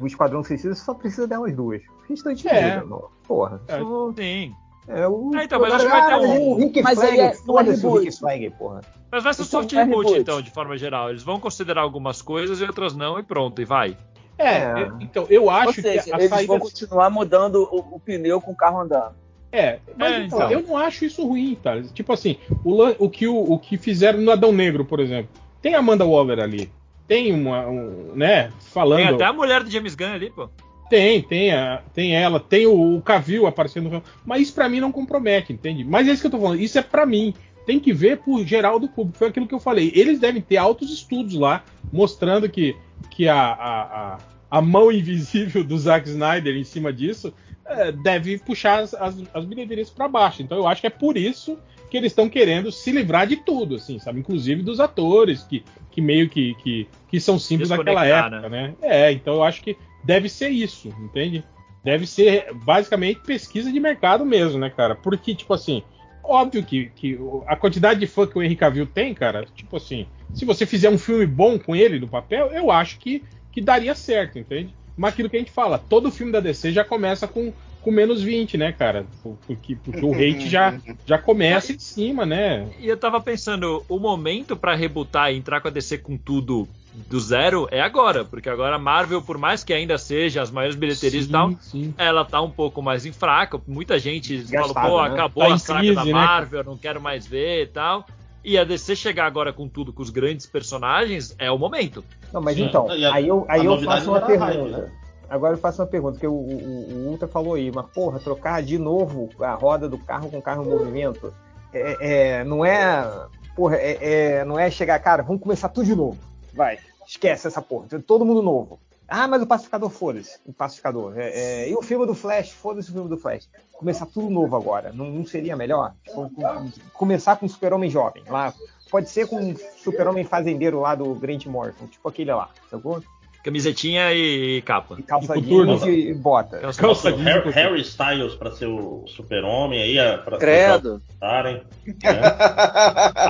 o, 0.00 0.02
o 0.02 0.06
Esquadrão 0.06 0.42
Suicida, 0.42 0.74
você 0.74 0.82
só 0.82 0.94
precisa 0.94 1.26
delas 1.26 1.54
duas. 1.54 1.82
Restante 2.08 2.48
É. 2.48 2.82
não. 2.82 3.04
Porra. 3.26 3.60
É. 3.68 3.78
só- 3.80 4.12
Sim. 4.16 4.54
É 4.88 5.06
o. 5.06 5.30
Ah, 5.34 5.44
então, 5.44 5.60
mas 5.60 5.74
acho 5.74 5.84
que 5.84 5.90
vai 5.90 6.06
ter 6.06 6.14
um- 6.16 6.48
O 6.52 6.54
Rick 6.56 6.82
Mas 6.82 6.98
Flag, 6.98 7.18
é- 7.18 7.22
não 7.22 7.28
é 7.30 7.34
foda-se 7.34 7.86
o 7.86 7.88
reboot. 7.90 8.04
Rick 8.06 8.18
Flag, 8.18 8.50
porra. 8.58 8.80
Mas 9.10 9.22
vai 9.24 9.34
ser 9.34 9.42
Então, 9.42 9.60
soft 9.60 9.72
é 9.74 9.76
reboot, 9.84 10.04
reboot. 10.06 10.20
então, 10.20 10.42
de 10.42 10.50
forma 10.50 10.76
geral. 10.78 11.10
Eles 11.10 11.22
vão 11.22 11.38
considerar 11.38 11.82
algumas 11.82 12.22
coisas 12.22 12.60
e 12.60 12.64
outras 12.64 12.94
não, 12.96 13.18
e 13.18 13.22
pronto, 13.22 13.60
e 13.60 13.64
vai. 13.64 13.96
É, 14.38 14.46
É. 14.58 14.88
então, 15.00 15.26
eu 15.28 15.50
acho 15.50 15.80
seja, 15.82 16.02
que 16.04 16.12
a 16.12 16.16
eles 16.16 16.30
saída. 16.30 16.46
vão 16.46 16.60
continuar 16.60 17.10
mudando 17.10 17.68
o, 17.72 17.96
o 17.96 18.00
pneu 18.00 18.40
com 18.40 18.52
o 18.52 18.56
carro 18.56 18.80
andando. 18.80 19.14
É, 19.50 19.78
mas 19.96 20.12
É, 20.12 20.22
então, 20.24 20.38
então. 20.38 20.50
eu 20.52 20.62
não 20.62 20.76
acho 20.76 21.04
isso 21.04 21.26
ruim, 21.26 21.58
tá? 21.62 21.80
Tipo 21.82 22.12
assim, 22.12 22.36
o, 22.64 22.82
o, 23.04 23.10
que, 23.10 23.26
o, 23.26 23.36
o 23.52 23.58
que 23.58 23.76
fizeram 23.76 24.20
no 24.20 24.30
Adão 24.30 24.52
Negro, 24.52 24.84
por 24.84 25.00
exemplo. 25.00 25.30
Tem 25.60 25.74
a 25.74 25.78
Amanda 25.78 26.04
Waller 26.06 26.38
ali. 26.38 26.70
Tem 27.06 27.32
uma. 27.32 27.66
Um, 27.66 28.12
né? 28.14 28.52
Falando. 28.60 28.98
Tem 28.98 29.14
até 29.14 29.24
a 29.24 29.32
mulher 29.32 29.64
do 29.64 29.70
James 29.70 29.94
Gunn 29.94 30.12
ali, 30.12 30.30
pô. 30.30 30.48
Tem, 30.88 31.22
tem, 31.22 31.52
a, 31.52 31.82
tem 31.92 32.14
ela, 32.14 32.40
tem 32.40 32.66
o, 32.66 32.96
o 32.96 33.02
Cavill 33.02 33.46
aparecendo. 33.46 34.02
Mas 34.24 34.42
isso 34.42 34.54
pra 34.54 34.68
mim 34.68 34.80
não 34.80 34.90
compromete, 34.90 35.52
entende? 35.52 35.84
Mas 35.84 36.08
é 36.08 36.12
isso 36.12 36.22
que 36.22 36.26
eu 36.26 36.30
tô 36.30 36.40
falando. 36.40 36.60
Isso 36.60 36.78
é 36.78 36.82
pra 36.82 37.04
mim. 37.04 37.34
Tem 37.66 37.78
que 37.78 37.92
ver 37.92 38.18
por 38.18 38.44
geral 38.46 38.80
do 38.80 38.88
público. 38.88 39.18
Foi 39.18 39.28
aquilo 39.28 39.46
que 39.46 39.54
eu 39.54 39.60
falei. 39.60 39.92
Eles 39.94 40.18
devem 40.18 40.40
ter 40.40 40.56
altos 40.56 40.90
estudos 40.90 41.34
lá, 41.34 41.62
mostrando 41.92 42.48
que, 42.48 42.74
que 43.10 43.28
a, 43.28 43.36
a, 43.38 43.82
a, 43.82 44.18
a 44.50 44.62
mão 44.62 44.90
invisível 44.92 45.62
do 45.62 45.78
Zack 45.78 46.08
Snyder 46.08 46.56
em 46.56 46.64
cima 46.64 46.92
disso 46.92 47.34
é, 47.66 47.92
deve 47.92 48.38
puxar 48.38 48.80
as, 48.80 48.94
as, 48.94 49.16
as 49.34 49.44
bilheterias 49.44 49.90
pra 49.90 50.08
baixo. 50.08 50.40
Então 50.42 50.56
eu 50.56 50.66
acho 50.66 50.80
que 50.80 50.86
é 50.86 50.90
por 50.90 51.18
isso 51.18 51.58
que 51.90 51.96
eles 51.96 52.12
estão 52.12 52.28
querendo 52.28 52.70
se 52.72 52.90
livrar 52.90 53.26
de 53.26 53.36
tudo, 53.36 53.76
assim, 53.76 53.98
sabe? 53.98 54.20
Inclusive 54.20 54.62
dos 54.62 54.80
atores, 54.80 55.42
que, 55.42 55.62
que 55.90 56.00
meio 56.00 56.28
que, 56.28 56.54
que, 56.56 56.88
que 57.08 57.20
são 57.20 57.38
símbolos 57.38 57.70
daquela 57.70 58.04
Desconectar, 58.04 58.32
época, 58.32 58.48
né? 58.48 58.74
É, 58.82 59.12
então 59.12 59.34
eu 59.34 59.42
acho 59.42 59.62
que 59.62 59.76
deve 60.04 60.28
ser 60.28 60.48
isso, 60.48 60.88
entende? 61.00 61.44
Deve 61.84 62.06
ser 62.06 62.52
basicamente 62.54 63.20
pesquisa 63.20 63.72
de 63.72 63.80
mercado 63.80 64.24
mesmo, 64.24 64.58
né, 64.58 64.70
cara? 64.70 64.94
Porque, 64.94 65.34
tipo 65.34 65.54
assim, 65.54 65.82
óbvio 66.22 66.62
que, 66.62 66.90
que 66.94 67.18
a 67.46 67.56
quantidade 67.56 68.00
de 68.00 68.06
fã 68.06 68.26
que 68.26 68.38
o 68.38 68.42
Henry 68.42 68.56
Cavill 68.56 68.86
tem, 68.86 69.14
cara, 69.14 69.46
tipo 69.54 69.76
assim, 69.76 70.06
se 70.34 70.44
você 70.44 70.66
fizer 70.66 70.90
um 70.90 70.98
filme 70.98 71.26
bom 71.26 71.58
com 71.58 71.74
ele 71.74 71.98
no 71.98 72.08
papel, 72.08 72.50
eu 72.52 72.70
acho 72.70 72.98
que, 72.98 73.22
que 73.50 73.60
daria 73.60 73.94
certo, 73.94 74.38
entende? 74.38 74.74
Mas 74.96 75.12
aquilo 75.12 75.30
que 75.30 75.36
a 75.36 75.38
gente 75.38 75.52
fala, 75.52 75.78
todo 75.78 76.10
filme 76.10 76.32
da 76.32 76.40
DC 76.40 76.72
já 76.72 76.84
começa 76.84 77.26
com, 77.26 77.52
com 77.80 77.90
menos 77.90 78.20
20, 78.20 78.58
né, 78.58 78.72
cara? 78.72 79.06
Porque, 79.46 79.76
porque 79.76 80.04
o 80.04 80.12
hate 80.12 80.48
já, 80.48 80.78
já 81.06 81.16
começa 81.16 81.72
em 81.72 81.78
cima, 81.78 82.26
né? 82.26 82.68
E 82.80 82.88
eu 82.88 82.96
tava 82.96 83.20
pensando, 83.20 83.84
o 83.88 83.98
momento 83.98 84.56
pra 84.56 84.74
rebutar 84.74 85.32
e 85.32 85.36
entrar 85.36 85.60
com 85.60 85.68
a 85.68 85.70
DC 85.70 85.98
com 85.98 86.18
tudo 86.18 86.68
do 87.08 87.20
zero 87.20 87.68
é 87.70 87.80
agora, 87.80 88.24
porque 88.24 88.48
agora 88.48 88.76
a 88.76 88.78
Marvel, 88.78 89.22
por 89.22 89.38
mais 89.38 89.62
que 89.62 89.72
ainda 89.72 89.96
seja 89.98 90.42
as 90.42 90.50
maiores 90.50 90.76
bilheterias 90.76 91.26
e 91.26 91.28
tal, 91.30 91.52
sim. 91.60 91.94
ela 91.96 92.24
tá 92.24 92.40
um 92.40 92.50
pouco 92.50 92.82
mais 92.82 93.06
em 93.06 93.12
fraca. 93.12 93.60
Muita 93.66 93.98
gente 93.98 94.42
falou, 94.46 94.66
Gastada, 94.68 94.88
pô, 94.88 95.02
né? 95.02 95.08
acabou 95.10 95.48
Tá 95.48 95.54
a 95.54 95.58
saga 95.58 95.78
crise, 95.80 95.94
da 95.94 96.04
né? 96.04 96.12
Marvel, 96.12 96.64
não 96.64 96.76
quero 96.76 97.00
mais 97.00 97.26
ver 97.26 97.62
e 97.62 97.66
tal. 97.66 98.04
E 98.44 98.56
a 98.56 98.64
DC 98.64 98.96
chegar 98.96 99.26
agora 99.26 99.52
com 99.52 99.68
tudo, 99.68 99.92
com 99.92 100.02
os 100.02 100.10
grandes 100.10 100.46
personagens, 100.46 101.34
é 101.38 101.50
o 101.50 101.58
momento. 101.58 102.04
Não, 102.32 102.40
mas 102.40 102.56
Sim. 102.56 102.64
então, 102.64 102.88
a- 102.88 103.14
aí 103.14 103.28
eu, 103.28 103.44
aí 103.48 103.64
eu 103.64 103.80
faço 103.82 104.10
uma 104.10 104.18
hype, 104.20 104.38
pergunta. 104.38 104.78
né? 104.78 104.92
Agora 105.28 105.54
eu 105.54 105.58
faço 105.58 105.82
uma 105.82 105.88
pergunta, 105.88 106.12
porque 106.14 106.26
o, 106.26 106.32
o, 106.32 106.88
o 106.90 107.08
Ultra 107.10 107.28
falou 107.28 107.54
aí, 107.54 107.70
mas 107.70 107.86
porra, 107.88 108.18
trocar 108.18 108.62
de 108.62 108.78
novo 108.78 109.28
a 109.40 109.52
roda 109.54 109.86
do 109.88 109.98
carro 109.98 110.30
com 110.30 110.38
o 110.38 110.42
carro 110.42 110.64
em 110.64 110.68
movimento, 110.68 111.34
é, 111.72 112.38
é- 112.40 112.44
não 112.44 112.64
é. 112.64 113.06
Porra, 113.54 113.76
é, 113.76 113.98
é- 114.40 114.44
não 114.44 114.58
é 114.58 114.70
chegar, 114.70 114.98
cara, 115.00 115.22
vamos 115.22 115.42
começar 115.42 115.68
tudo 115.68 115.84
de 115.84 115.94
novo. 115.94 116.16
Vai, 116.58 116.78
esquece 117.06 117.46
essa 117.46 117.62
porra, 117.62 117.86
todo 118.06 118.24
mundo 118.24 118.42
novo. 118.42 118.80
Ah, 119.10 119.26
mas 119.26 119.40
o 119.40 119.46
pacificador, 119.46 119.88
foda-se. 119.88 120.38
O 120.44 120.52
pacificador. 120.52 121.14
É, 121.16 121.30
é, 121.62 121.70
e 121.70 121.74
o 121.74 121.80
filme 121.80 122.04
do 122.04 122.14
Flash, 122.14 122.50
foda-se 122.50 122.90
o 122.90 122.92
filme 122.92 123.08
do 123.08 123.16
Flash. 123.16 123.48
Começar 123.72 124.04
tudo 124.04 124.28
novo 124.28 124.54
agora. 124.54 124.92
Não, 124.92 125.06
não 125.06 125.24
seria 125.24 125.56
melhor? 125.56 125.94
Tipo, 126.04 126.28
com- 126.28 126.70
começar 126.92 127.36
com 127.36 127.46
o 127.46 127.48
super-homem 127.48 127.88
jovem 127.88 128.22
lá. 128.28 128.52
Pode 128.90 129.08
ser 129.08 129.26
com 129.26 129.52
o 129.52 129.56
super-homem 129.82 130.24
fazendeiro 130.24 130.80
lá 130.80 130.94
do 130.94 131.14
Grant 131.14 131.46
Morrison, 131.46 131.86
tipo 131.86 132.06
aquele 132.06 132.32
lá, 132.34 132.50
sacou? 132.70 133.02
Camisetinha 133.42 134.12
e 134.12 134.60
capa. 134.62 134.96
E 134.98 135.02
calça 135.02 135.38
E 135.38 135.40
jeans 135.40 135.82
e 135.84 136.12
bota. 136.12 136.58
Calça- 136.58 136.80
Calça 136.82 137.10
Harry. 137.16 137.50
Harry 137.52 137.80
Styles 137.80 138.34
pra 138.34 138.50
ser 138.50 138.66
o 138.66 139.04
super-homem 139.06 139.80
aí, 139.80 139.98
a- 139.98 140.18
pra 140.18 140.36
Credo. 140.36 141.00
estarem. 141.08 141.62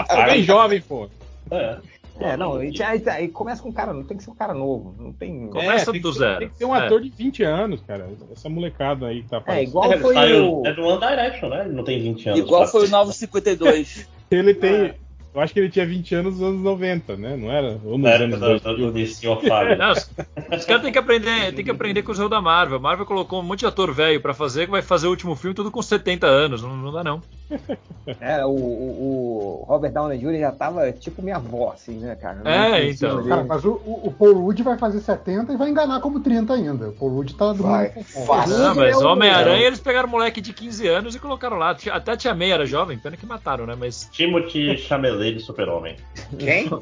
Alguém 0.09 0.43
jovem, 0.45 0.81
pô. 0.81 1.09
É. 1.51 1.79
É, 2.21 2.37
não, 2.37 2.57
aí, 2.57 2.73
aí- 2.83 3.03
aí 3.07 3.29
começa 3.29 3.63
com 3.63 3.69
um 3.69 3.73
cara, 3.73 3.93
não 3.93 4.03
tem 4.03 4.17
que 4.17 4.25
ser 4.25 4.31
um 4.31 4.35
cara 4.35 4.53
novo, 4.53 4.95
não 4.99 5.13
tem. 5.13 5.49
Começa 5.49 5.93
tem 5.93 6.01
do 6.01 6.13
que, 6.13 6.19
zero. 6.19 6.39
Tem 6.41 6.49
que 6.49 6.57
ser 6.59 6.65
um 6.65 6.75
É. 6.75 6.85
ator 6.87 7.01
de 7.01 7.11
20 7.11 7.43
anos, 7.45 7.81
cara. 7.83 8.09
Essa 8.33 8.49
molecada 8.49 9.07
aí 9.07 9.23
que 9.23 9.29
tá 9.29 9.37
É, 9.37 9.39
aparecendo. 9.39 9.69
igual 9.69 9.89
Harry 9.89 10.03
foi 10.03 10.15
o. 10.41 10.63
é 10.67 10.73
do 10.73 10.83
One 10.83 11.01
Direction, 11.01 11.49
né? 11.49 11.65
Ele 11.67 11.75
não 11.75 11.85
tem 11.85 12.03
20 12.03 12.29
anos. 12.29 12.41
Igual 12.41 12.67
foi 12.67 12.87
o 12.87 12.91
952. 12.91 14.09
Ele 14.31 14.53
tem. 14.55 14.95
Eu 15.35 15.41
acho 15.41 15.53
que 15.53 15.61
ele 15.61 15.69
tinha 15.69 15.87
20 15.87 16.15
anos 16.17 16.35
nos 16.39 16.49
anos 16.49 16.63
90, 16.63 17.17
né? 17.17 17.37
Não 17.37 17.51
era? 17.51 17.79
Ou 17.85 17.97
nos 17.99 18.11
época 18.11 18.25
anos 18.25 18.41
do, 18.41 18.61
2000. 18.61 18.87
do, 18.87 18.93
DC. 18.93 19.27
Não, 19.79 19.93
os, 19.93 20.11
os 20.59 20.65
caras 20.65 20.83
têm 20.83 20.93
que 20.93 20.99
aprender, 20.99 21.53
tem 21.55 21.65
que 21.65 21.71
aprender 21.71 22.03
com 22.03 22.11
os 22.13 22.19
erros 22.19 22.31
da 22.31 22.41
Marvel. 22.41 22.79
A 22.79 22.81
Marvel 22.81 23.07
colocou 23.07 23.41
um 23.41 23.45
monte 23.45 23.61
de 23.61 23.67
ator 23.67 23.93
velho 23.93 24.21
pra 24.21 24.35
fazer, 24.35 24.65
que 24.67 24.71
vai 24.73 24.83
fazer 24.83 25.07
o 25.07 25.11
último 25.11 25.37
filme 25.37 25.55
tudo 25.55 25.71
com 25.71 25.81
70 25.83 26.27
anos. 26.27 26.63
Não, 26.63 26.77
não 26.77 26.93
dá, 26.93 27.05
não. 27.05 27.23
É, 28.21 28.43
o, 28.43 28.49
o, 28.49 29.61
o 29.61 29.65
Robert 29.69 29.93
Downey 29.93 30.19
Jr. 30.19 30.39
já 30.41 30.51
tava 30.51 30.91
tipo 30.93 31.21
minha 31.21 31.37
avó, 31.37 31.73
assim, 31.75 31.99
né, 31.99 32.17
cara? 32.17 32.41
É, 32.43 32.87
Em 32.87 32.95
cima 32.95 33.13
então. 33.13 33.29
Cara, 33.29 33.45
mas 33.45 33.63
o, 33.67 33.73
o 33.85 34.09
o 34.09 34.13
Paul 34.13 34.33
Rudd 34.41 34.63
vai 34.63 34.79
fazer 34.79 35.01
70 35.01 35.53
e 35.53 35.57
vai 35.59 35.69
enganar 35.69 36.01
como 36.01 36.21
30 36.21 36.55
ainda. 36.55 36.89
O 36.89 36.93
Paul 36.93 37.11
Rudd 37.17 37.33
tá 37.35 37.53
do 37.53 37.65
Vai, 37.65 37.91
fácil. 38.27 38.57
Não, 38.57 38.75
mas 38.75 38.95
é 38.95 39.05
o- 39.05 39.09
Homem-Aranha 39.09 39.67
eles 39.67 39.79
pegaram 39.81 40.09
um 40.09 40.11
moleque 40.11 40.41
de 40.41 40.55
15 40.55 40.89
anos 40.89 41.15
e 41.15 41.19
colocaram 41.19 41.59
lá. 41.59 41.77
Até 41.93 42.13
a 42.13 42.17
Tia 42.17 42.35
May 42.35 42.51
era 42.51 42.65
jovem, 42.65 42.99
pena 42.99 43.17
que 43.17 43.27
mataram, 43.27 43.67
né? 43.67 43.77
Mas. 43.79 44.09
Timothy 44.11 44.79
Chalamet 44.79 45.18
de 45.19 45.41
super-homem. 45.41 45.97
Quem? 46.39 46.69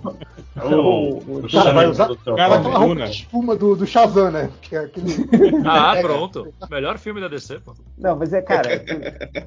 O, 0.56 1.18
o 1.18 1.48
Cara, 1.52 1.70
vai 1.72 1.86
usar- 1.86 2.08
Super-Homem. 2.08 2.36
cara, 2.48 2.56
Aquela 2.56 2.78
roupa 2.78 3.04
de 3.04 3.10
espuma 3.10 3.54
do, 3.54 3.76
do 3.76 3.86
Shazam, 3.86 4.30
né? 4.30 4.50
Que 4.62 4.74
é 4.74 4.78
aquele... 4.78 5.12
Ah, 5.66 5.98
pronto. 6.00 6.50
Melhor 6.70 6.98
filme 6.98 7.20
da 7.20 7.28
DC, 7.28 7.60
pô. 7.60 7.74
Não, 7.98 8.16
mas 8.16 8.32
é, 8.32 8.40
cara, 8.40 8.82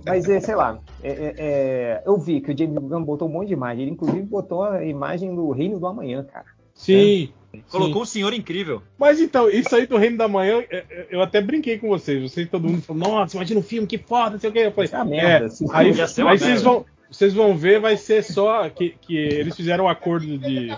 mas 0.05 0.29
é, 0.29 0.39
sei 0.39 0.53
lá, 0.53 0.77
é, 1.01 1.09
é, 1.09 1.35
é, 1.37 2.03
eu 2.05 2.15
vi 2.19 2.41
que 2.41 2.51
o 2.51 2.57
James 2.57 2.77
Gunn 2.77 3.03
botou 3.03 3.27
um 3.27 3.31
monte 3.31 3.47
de 3.47 3.53
imagem, 3.53 3.83
ele 3.83 3.91
inclusive 3.91 4.21
botou 4.21 4.63
a 4.63 4.85
imagem 4.85 5.33
do 5.33 5.49
Reino 5.49 5.79
do 5.79 5.87
Amanhã, 5.87 6.23
cara. 6.23 6.45
Sim. 6.75 7.29
Colocou 7.71 7.95
sim. 7.95 8.01
um 8.01 8.05
senhor 8.05 8.33
incrível. 8.33 8.81
Mas 8.97 9.19
então, 9.19 9.49
isso 9.49 9.75
aí 9.75 9.87
do 9.87 9.97
Reino 9.97 10.17
da 10.17 10.27
Manhã, 10.27 10.63
é, 10.69 10.77
é, 10.89 11.07
eu 11.09 11.21
até 11.21 11.41
brinquei 11.41 11.79
com 11.79 11.89
vocês. 11.89 12.21
Vocês, 12.21 12.47
todo 12.47 12.69
mundo 12.69 12.83
falou, 12.83 13.01
nossa, 13.01 13.35
imagina 13.35 13.59
um 13.59 13.63
filme, 13.63 13.87
que 13.87 13.97
foda, 13.97 14.31
não 14.31 14.39
sei 14.39 14.49
o 14.49 14.53
que. 14.53 14.59
Eu 14.59 14.71
falei, 14.71 14.89
é 14.91 14.95
uma 14.95 15.05
merda, 15.05 15.45
é, 15.45 15.47
assim, 15.47 15.65
aí, 15.71 15.87
aí 15.87 15.93
vocês 15.93 16.17
merda. 16.23 16.61
vão. 16.61 16.85
Vocês 17.09 17.33
vão 17.33 17.57
ver, 17.57 17.79
vai 17.79 17.97
ser 17.97 18.23
só 18.23 18.69
que, 18.69 18.91
que 19.01 19.17
eles 19.17 19.55
fizeram 19.55 19.85
um 19.85 19.89
acordo 19.89 20.37
de. 20.37 20.69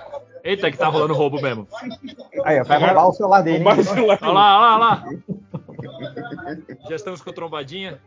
Eita, 0.43 0.71
que 0.71 0.77
tá 0.77 0.87
rolando 0.87 1.13
roubo 1.13 1.41
mesmo. 1.41 1.67
Aí, 2.43 2.59
ó, 2.59 2.63
vai 2.63 2.79
roubar 2.79 3.09
o 3.09 3.13
celular 3.13 3.41
dele. 3.41 3.57
roubar 3.57 3.79
o 3.79 3.83
celular. 3.83 4.19
Olha 4.21 4.31
lá, 4.31 4.57
olha 4.57 4.77
lá, 4.77 5.03
olha 5.05 5.21
lá. 6.49 6.79
Já 6.89 6.95
estamos 6.95 7.21
com 7.21 7.31
trombadinha. 7.31 7.99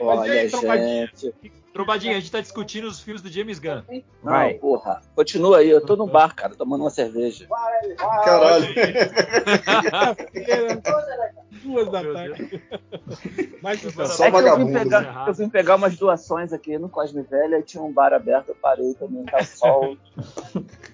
Olha, 0.00 0.32
aí, 0.32 0.50
trombadinha? 0.50 1.10
gente. 1.14 1.52
Trombadinha, 1.78 2.16
a 2.16 2.18
gente 2.18 2.32
tá 2.32 2.40
discutindo 2.40 2.88
os 2.88 2.98
filmes 2.98 3.22
do 3.22 3.30
James 3.30 3.60
Gunn. 3.60 3.82
Não, 3.88 4.32
Vai. 4.32 4.54
porra. 4.54 5.00
Continua 5.14 5.58
aí, 5.58 5.70
eu 5.70 5.80
tô 5.80 5.94
no 5.94 6.08
bar, 6.08 6.34
cara, 6.34 6.52
tomando 6.56 6.80
uma 6.80 6.90
cerveja. 6.90 7.46
Caralho. 8.24 8.66
Duas 11.62 11.88
da 11.88 12.02
tarde. 12.02 12.60
Mas 13.62 13.84
então, 13.84 14.06
Só 14.06 14.24
é 14.24 14.30
que 14.32 14.36
eu 14.36 14.40
vim, 14.40 14.72
vagabundo, 14.72 14.72
pegar, 14.72 15.24
eu 15.28 15.34
vim 15.34 15.48
pegar 15.48 15.76
umas 15.76 15.96
doações 15.96 16.52
aqui 16.52 16.76
no 16.78 16.88
Cosme 16.88 17.22
Velha 17.22 17.60
e 17.60 17.62
tinha 17.62 17.80
um 17.80 17.92
bar 17.92 18.12
aberto, 18.12 18.48
eu 18.48 18.56
parei 18.56 18.94
também, 18.94 19.24
tá 19.26 19.44
sol. 19.44 19.96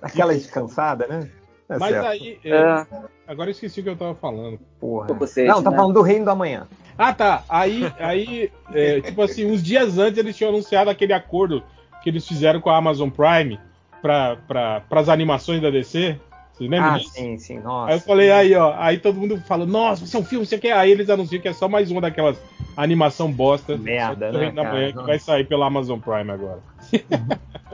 Aquela 0.02 0.34
descansada, 0.34 1.06
né? 1.06 1.30
Tá 1.66 1.78
mas 1.78 1.90
certo. 1.90 2.06
aí. 2.06 2.38
é, 2.44 2.50
É, 2.50 2.86
Agora 3.26 3.48
eu 3.48 3.52
esqueci 3.52 3.80
o 3.80 3.82
que 3.82 3.88
eu 3.88 3.96
tava 3.96 4.14
falando. 4.14 4.58
Porra. 4.78 5.06
tô 5.06 5.14
com 5.14 5.26
sede, 5.26 5.48
Não, 5.48 5.62
tá 5.62 5.70
né? 5.70 5.76
falando 5.76 5.94
do 5.94 6.02
Reino 6.02 6.24
do 6.26 6.30
Amanhã. 6.30 6.66
Ah, 6.96 7.12
tá. 7.12 7.42
Aí, 7.48 7.90
aí 7.98 8.52
é, 8.72 9.00
tipo 9.00 9.22
assim, 9.22 9.50
uns 9.50 9.62
dias 9.62 9.98
antes 9.98 10.18
eles 10.18 10.36
tinham 10.36 10.50
anunciado 10.50 10.90
aquele 10.90 11.12
acordo 11.12 11.62
que 12.02 12.10
eles 12.10 12.26
fizeram 12.28 12.60
com 12.60 12.70
a 12.70 12.76
Amazon 12.76 13.08
Prime 13.08 13.58
para 14.02 14.36
pra, 14.46 15.00
as 15.00 15.08
animações 15.08 15.62
da 15.62 15.70
DC. 15.70 16.20
Vocês 16.56 16.70
lembram 16.70 16.90
Ah, 16.94 16.98
disso? 16.98 17.10
sim, 17.14 17.36
sim, 17.38 17.58
nossa. 17.58 17.90
Aí 17.92 17.96
eu 17.96 18.00
falei, 18.00 18.30
aí, 18.30 18.54
ó. 18.54 18.74
Aí 18.78 18.98
todo 18.98 19.18
mundo 19.18 19.40
fala, 19.46 19.66
nossa, 19.66 20.00
vai 20.02 20.08
ser 20.08 20.16
um 20.18 20.24
filme, 20.24 20.46
você 20.46 20.56
quer? 20.56 20.72
Aí 20.72 20.90
eles 20.90 21.10
anunciam 21.10 21.42
que 21.42 21.48
é 21.48 21.52
só 21.52 21.68
mais 21.68 21.90
uma 21.90 22.00
daquelas 22.00 22.38
animação 22.76 23.30
bosta 23.32 23.76
Merda, 23.76 24.30
né, 24.32 24.38
Reino 24.38 24.54
da 24.56 24.62
cara? 24.62 24.74
Manhã 24.74 24.92
que 24.92 25.02
vai 25.02 25.18
sair 25.18 25.44
pela 25.48 25.66
Amazon 25.66 25.98
Prime 25.98 26.30
agora. 26.30 26.60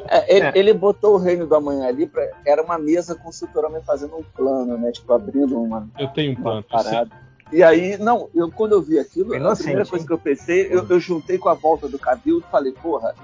É, 0.09 0.35
ele, 0.37 0.47
É. 0.47 0.53
ele 0.55 0.73
botou 0.73 1.15
o 1.15 1.19
Reino 1.19 1.47
do 1.47 1.55
Amanhã 1.55 1.87
ali, 1.87 2.07
pra, 2.07 2.27
era 2.45 2.63
uma 2.63 2.79
mesa 2.79 3.15
com 3.15 3.29
o 3.29 3.33
Super-Homem 3.33 3.83
fazendo 3.83 4.17
um 4.17 4.23
plano, 4.23 4.77
né? 4.79 4.91
Tipo, 4.93 5.13
abrindo 5.13 5.61
uma, 5.61 5.89
Eu 5.99 6.09
tenho 6.09 6.33
um 6.33 6.37
plano. 6.37 6.63
parada. 6.63 7.11
E 7.53 7.63
aí, 7.63 7.99
não, 7.99 8.29
eu, 8.35 8.51
quando 8.51 8.73
eu 8.73 8.83
vi 8.83 8.99
aquilo, 8.99 9.35
a 9.35 9.37
Inocente, 9.37 9.65
primeira 9.65 9.89
coisa 9.89 10.03
hein? 10.03 10.07
que 10.07 10.13
eu 10.13 10.19
pensei, 10.19 10.67
eu, 10.71 10.87
eu 10.89 11.01
juntei 11.01 11.37
com 11.37 11.49
a 11.49 11.55
volta 11.55 11.89
do 11.89 11.99
Cavill 11.99 12.39
e 12.39 12.51
falei, 12.51 12.73
porra, 12.73 13.15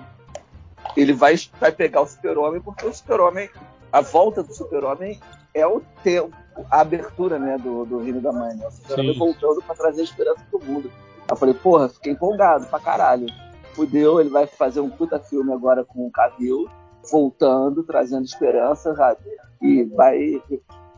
ele 0.96 1.12
vai, 1.12 1.34
vai 1.60 1.72
pegar 1.72 2.02
o 2.02 2.06
Super-Homem, 2.06 2.60
porque 2.60 2.84
o 2.86 2.92
Super-Homem, 2.92 3.48
a 3.92 4.00
volta 4.00 4.42
do 4.42 4.52
Super-Homem 4.52 5.18
é 5.56 5.66
o 5.66 5.80
tempo, 6.02 6.34
a 6.70 6.80
abertura, 6.80 7.38
né, 7.38 7.56
do, 7.58 7.84
do 7.84 7.98
Reino 7.98 8.20
da 8.20 8.32
Manhã, 8.32 8.54
né? 8.56 8.66
O 8.66 8.70
Sim. 8.70 9.18
voltando 9.18 9.62
pra 9.62 9.74
trazer 9.74 10.02
esperança 10.02 10.40
pro 10.50 10.62
mundo. 10.62 10.90
Aí 11.20 11.24
eu 11.30 11.36
falei, 11.36 11.54
porra, 11.54 11.88
fiquei 11.88 12.12
empolgado 12.12 12.66
pra 12.66 12.78
caralho. 12.78 13.26
Fudeu, 13.74 14.20
ele 14.20 14.30
vai 14.30 14.46
fazer 14.46 14.80
um 14.80 14.88
puta 14.90 15.18
filme 15.18 15.52
agora 15.52 15.84
com 15.84 16.06
o 16.06 16.10
Cavill, 16.10 16.68
voltando, 17.10 17.82
trazendo 17.82 18.24
esperança, 18.24 18.94
sabe? 18.94 19.20
E 19.60 19.84
vai, 19.84 20.40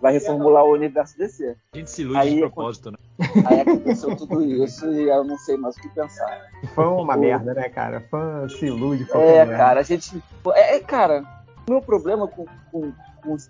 vai 0.01 0.13
reformular 0.13 0.65
o 0.65 0.73
universo 0.73 1.17
DC. 1.19 1.57
A 1.75 1.77
gente 1.77 1.91
se 1.91 2.03
ilude 2.03 2.19
Aí, 2.19 2.35
de 2.35 2.41
propósito, 2.41 2.91
né? 2.93 2.99
Aí 3.47 3.61
aconteceu 3.61 4.15
tudo 4.17 4.43
isso 4.43 4.87
e 4.93 5.09
eu 5.09 5.25
não 5.25 5.37
sei 5.39 5.57
mais 5.57 5.77
o 5.77 5.81
que 5.81 5.89
pensar. 5.89 6.41
Fã 6.75 6.89
uma 6.91 7.17
O- 7.17 7.21
merda, 7.21 7.53
né, 7.55 7.69
cara? 7.69 8.01
Fã 8.11 8.49
se 8.49 8.67
ilude 8.67 9.07
É, 9.13 9.45
cara, 9.47 9.81
a 9.81 9.83
gente. 9.83 10.23
É, 10.55 10.77
é, 10.77 10.81
cara, 10.81 11.25
o 11.69 11.73
meu 11.73 11.83
problema 11.83 12.29
com, 12.29 12.47
com 12.71 12.93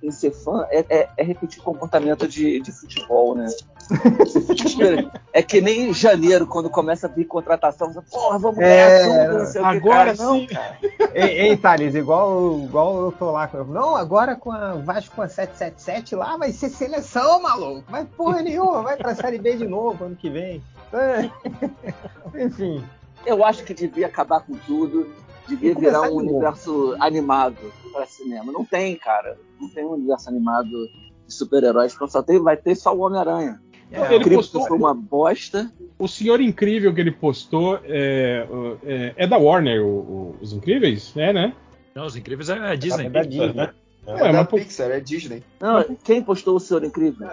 em 0.02 0.10
ser 0.10 0.30
fã 0.32 0.66
é, 0.70 0.84
é- 0.88 1.08
é 1.16 1.22
repetir 1.22 1.62
comportamento 1.62 2.26
de, 2.28 2.60
de 2.60 2.72
futebol, 2.72 3.34
né? 3.34 3.46
é 5.32 5.42
que 5.42 5.60
nem 5.60 5.90
em 5.90 5.94
janeiro, 5.94 6.46
quando 6.46 6.68
começa 6.68 7.06
a 7.06 7.10
vir 7.10 7.24
contratação, 7.24 7.92
você, 7.92 8.00
porra, 8.10 8.38
vamos 8.38 8.58
É, 8.58 9.06
ganhar 9.06 9.28
tudo, 9.28 9.38
não 9.38 9.46
sei 9.46 9.60
o 9.60 9.64
que, 9.64 9.76
agora 9.76 9.94
cara. 9.96 10.14
Não, 10.16 10.34
sim. 10.40 10.46
cara. 10.46 10.78
Ei, 11.14 11.40
ei, 11.48 11.56
Thales, 11.56 11.94
igual, 11.94 12.58
igual 12.64 13.04
eu 13.04 13.12
tô 13.12 13.30
lá 13.30 13.48
com. 13.48 13.64
Não, 13.64 13.96
agora 13.96 14.36
com 14.36 14.52
a 14.52 14.74
Vasco 14.74 15.14
com 15.16 15.22
a 15.22 15.28
777 15.28 16.14
lá 16.14 16.36
vai 16.36 16.52
ser 16.52 16.68
seleção, 16.68 17.40
maluco. 17.40 17.84
Vai 17.90 18.04
porra 18.04 18.42
nenhuma, 18.42 18.82
vai 18.82 18.96
pra 18.96 19.14
Série 19.14 19.38
B 19.38 19.56
de 19.56 19.66
novo 19.66 20.04
ano 20.04 20.16
que 20.16 20.28
vem. 20.28 20.62
É. 20.92 21.30
Enfim. 22.44 22.84
Eu 23.26 23.44
acho 23.44 23.64
que 23.64 23.74
devia 23.74 24.06
acabar 24.06 24.40
com 24.40 24.54
tudo, 24.54 25.08
E 25.54 25.74
virar 25.74 26.02
um 26.10 26.16
universo 26.16 26.96
animado 27.00 27.56
para 27.92 28.06
cinema. 28.06 28.52
Não 28.52 28.64
tem, 28.64 28.94
cara. 28.96 29.36
Não 29.60 29.68
tem 29.68 29.84
um 29.84 29.92
universo 29.92 30.28
animado 30.28 30.68
de 31.26 31.34
super-heróis. 31.34 31.94
Então 31.94 32.06
Só 32.08 32.22
tem, 32.22 32.40
vai 32.42 32.56
ter 32.56 32.74
só 32.74 32.94
o 32.94 33.00
Homem-Aranha. 33.00 33.60
Ele 33.90 34.02
O 34.02 34.08
Krypton 34.20 34.34
postou- 34.36 34.66
foi 34.66 34.76
uma 34.76 34.94
bosta. 34.94 35.72
O 35.98 36.06
Senhor 36.06 36.40
Incrível 36.40 36.94
que 36.94 37.00
ele 37.00 37.10
postou 37.10 37.80
é, 37.84 38.46
é, 38.84 39.14
é 39.16 39.26
da 39.26 39.38
Warner, 39.38 39.82
o- 39.82 39.88
o- 39.88 40.36
Os 40.42 40.52
Incríveis? 40.52 41.16
É, 41.16 41.32
né? 41.32 41.54
Não, 41.94 42.04
os 42.06 42.14
incríveis 42.14 42.48
é 42.50 42.52
a 42.52 42.74
Disney. 42.76 43.06
É 43.06 43.10
da 43.10 43.22
Disney. 43.22 43.52
né? 43.54 43.70
É 44.08 44.22
Ué, 44.22 44.32
da 44.32 44.44
por- 44.44 44.58
Pixar, 44.58 44.90
é 44.90 45.00
Disney. 45.00 45.42
Não, 45.60 45.84
quem 46.02 46.22
postou 46.22 46.56
o 46.56 46.60
Senhor 46.60 46.82
Incrível? 46.82 47.28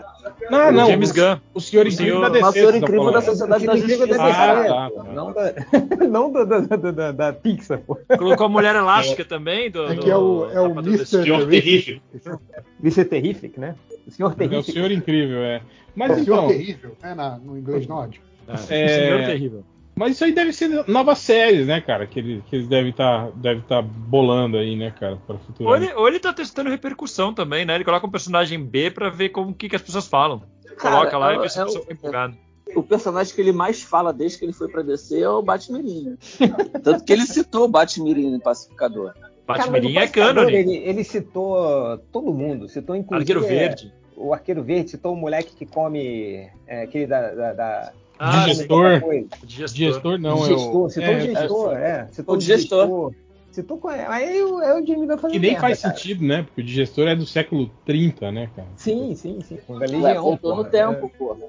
Não, 0.52 0.68
O 0.68 0.72
não. 0.74 0.88
James 0.88 1.10
o, 1.12 1.14
Gunn. 1.14 1.38
o 1.54 1.62
Senhor 1.62 1.88
Incrível 1.88 2.20
da 2.22 2.28
DC. 2.30 2.42
Mas 2.42 2.50
o 2.50 2.54
Senhor 2.54 2.72
tá 2.72 2.78
Incrível 2.78 3.12
da. 3.12 3.22
Sociedade 3.22 3.66
da 3.66 3.76
Justiça. 3.78 4.08
da 4.08 4.16
Ah, 4.26 4.66
tá, 4.68 4.90
tá. 4.92 5.04
Não 5.14 5.32
da, 5.34 5.54
não 6.10 6.32
da, 6.32 6.44
da, 6.44 6.92
da, 6.92 7.12
da, 7.14 7.34
Pixar, 7.34 7.80
pô. 7.80 7.98
Colocou 8.18 8.46
a 8.48 8.50
Mulher 8.50 8.76
Elástica 8.76 9.24
também. 9.24 9.72
Do, 9.72 9.86
É 9.86 9.96
que 9.96 10.10
é 10.12 10.18
o, 10.18 10.50
é 10.52 10.60
o 10.60 10.72
Mr. 10.80 11.06
Senhor 11.06 11.48
Terrific. 11.48 12.02
terrível. 12.12 12.40
Mr. 12.84 13.06
Terrific, 13.06 13.60
né? 13.60 13.76
O 14.06 14.12
Senhor 14.12 14.36
É 14.38 14.58
o. 14.58 14.64
Senhor 14.64 14.92
Incrível, 14.92 15.40
é. 15.44 15.56
É 15.56 15.62
Mas 15.96 16.12
o 16.12 16.24
Senhor 16.26 16.36
então, 16.36 16.48
Terrível, 16.50 16.98
né, 17.02 17.16
na- 17.16 17.38
no 17.38 17.58
inglês 17.58 17.88
nórdico. 17.88 18.26
É, 18.48 18.58
Senhor 18.58 19.26
Terrível. 19.26 19.64
Mas 19.96 20.14
isso 20.14 20.24
aí 20.26 20.32
deve 20.34 20.52
ser 20.54 20.88
novas 20.88 21.20
séries, 21.20 21.66
né, 21.68 21.80
cara? 21.82 22.06
Que, 22.06 22.20
ele- 22.20 22.44
que 22.50 22.56
eles 22.56 22.68
devem 22.68 22.92
estar 22.92 23.32
devem 23.32 23.64
tá 23.64 23.82
bolando 23.82 24.58
aí, 24.58 24.76
né, 24.76 24.92
cara, 25.00 25.18
para 25.26 25.36
o 25.36 25.40
futuro. 25.40 25.70
Ou 25.70 25.76
ele, 25.76 25.94
ou 25.94 26.08
ele 26.08 26.20
tá 26.20 26.34
testando 26.34 26.70
repercussão 26.70 27.34
também, 27.34 27.66
né? 27.66 27.76
Ele 27.76 27.84
coloca 27.86 28.06
um 28.06 28.12
personagem 28.12 28.64
B 28.64 28.92
pra 28.92 29.10
ver 29.10 29.30
como 29.30 29.54
que, 29.54 29.70
que 29.70 29.76
as 29.76 29.82
pessoas 29.82 30.08
falam. 30.08 30.42
Cara, 30.78 30.98
Coloca 30.98 31.18
lá 31.18 31.34
é- 31.34 31.36
e 31.38 31.40
vê 31.40 31.50
se 31.50 31.60
é 31.60 31.62
a 31.62 31.66
pessoa 31.66 31.82
fica 31.84 31.94
empolgada. 31.94 32.34
O 32.76 32.84
personagem 32.84 33.34
que 33.34 33.40
ele 33.40 33.52
mais 33.54 33.84
fala 33.84 34.12
desde 34.12 34.38
que 34.40 34.46
ele 34.46 34.52
foi 34.52 34.68
pra 34.68 34.82
DC 34.82 35.22
é 35.22 35.30
o 35.30 35.42
Batmirim. 35.42 36.18
Tanto 36.84 37.06
que 37.06 37.14
ele 37.14 37.26
citou 37.26 37.64
o 37.66 37.68
Batmirim 37.70 38.32
no 38.32 38.40
Pacificador. 38.42 39.14
Batmirim 39.48 39.96
é 39.98 40.08
cânone. 40.08 40.54
Ele, 40.54 40.76
ele 40.78 41.04
citou 41.04 41.98
todo 42.12 42.34
mundo, 42.34 42.68
citou 42.68 42.96
inclusive 42.96 43.32
Arqueiro 43.32 43.46
é, 43.46 43.60
Verde. 43.60 43.94
o 44.18 44.34
Arqueiro 44.34 44.64
Verde, 44.64 44.90
citou 44.92 45.14
o 45.14 45.16
moleque 45.16 45.56
que 45.56 45.66
come 45.66 46.50
é, 46.68 46.82
aquele 46.84 47.06
da, 47.06 47.32
da, 47.34 47.54
da 47.54 47.94
Ah, 48.18 48.46
Digestor. 48.46 49.02
digestor. 49.44 49.78
Gestor 49.78 50.18
não, 50.20 50.38
é 50.38 50.48
Digestor, 50.48 50.84
o. 50.86 50.90
citou 50.90 51.10
é, 51.14 51.18
o 51.18 51.22
gestor, 51.22 51.74
é, 51.78 52.08
citou 52.12 52.34
O 52.34 52.38
o 52.38 52.40
digestor. 52.40 52.86
digestor. 52.86 53.14
Citou 53.52 53.78
com 53.78 53.88
aí 53.88 54.42
o- 54.44 54.62
é 54.62 54.82
o 54.82 54.86
Jimmy 54.86 55.06
vai 55.08 55.18
fazer 55.18 55.34
Que 55.34 55.40
nem 55.40 55.52
merda, 55.52 55.68
faz 55.68 55.82
cara. 55.82 55.96
sentido, 55.96 56.26
né? 56.26 56.44
Porque 56.44 56.60
o 56.62 56.64
digestor 56.64 57.08
é 57.08 57.16
do 57.16 57.26
século 57.26 57.72
30, 57.86 58.30
né, 58.32 58.50
cara? 58.56 58.68
Sim, 58.76 59.16
sim, 59.16 59.40
sim. 59.42 59.58
Legião, 59.70 60.24
voltou 60.24 60.52
no 60.58 60.66
porra. 60.66 60.70
tempo, 60.70 61.10
porra. 61.18 61.40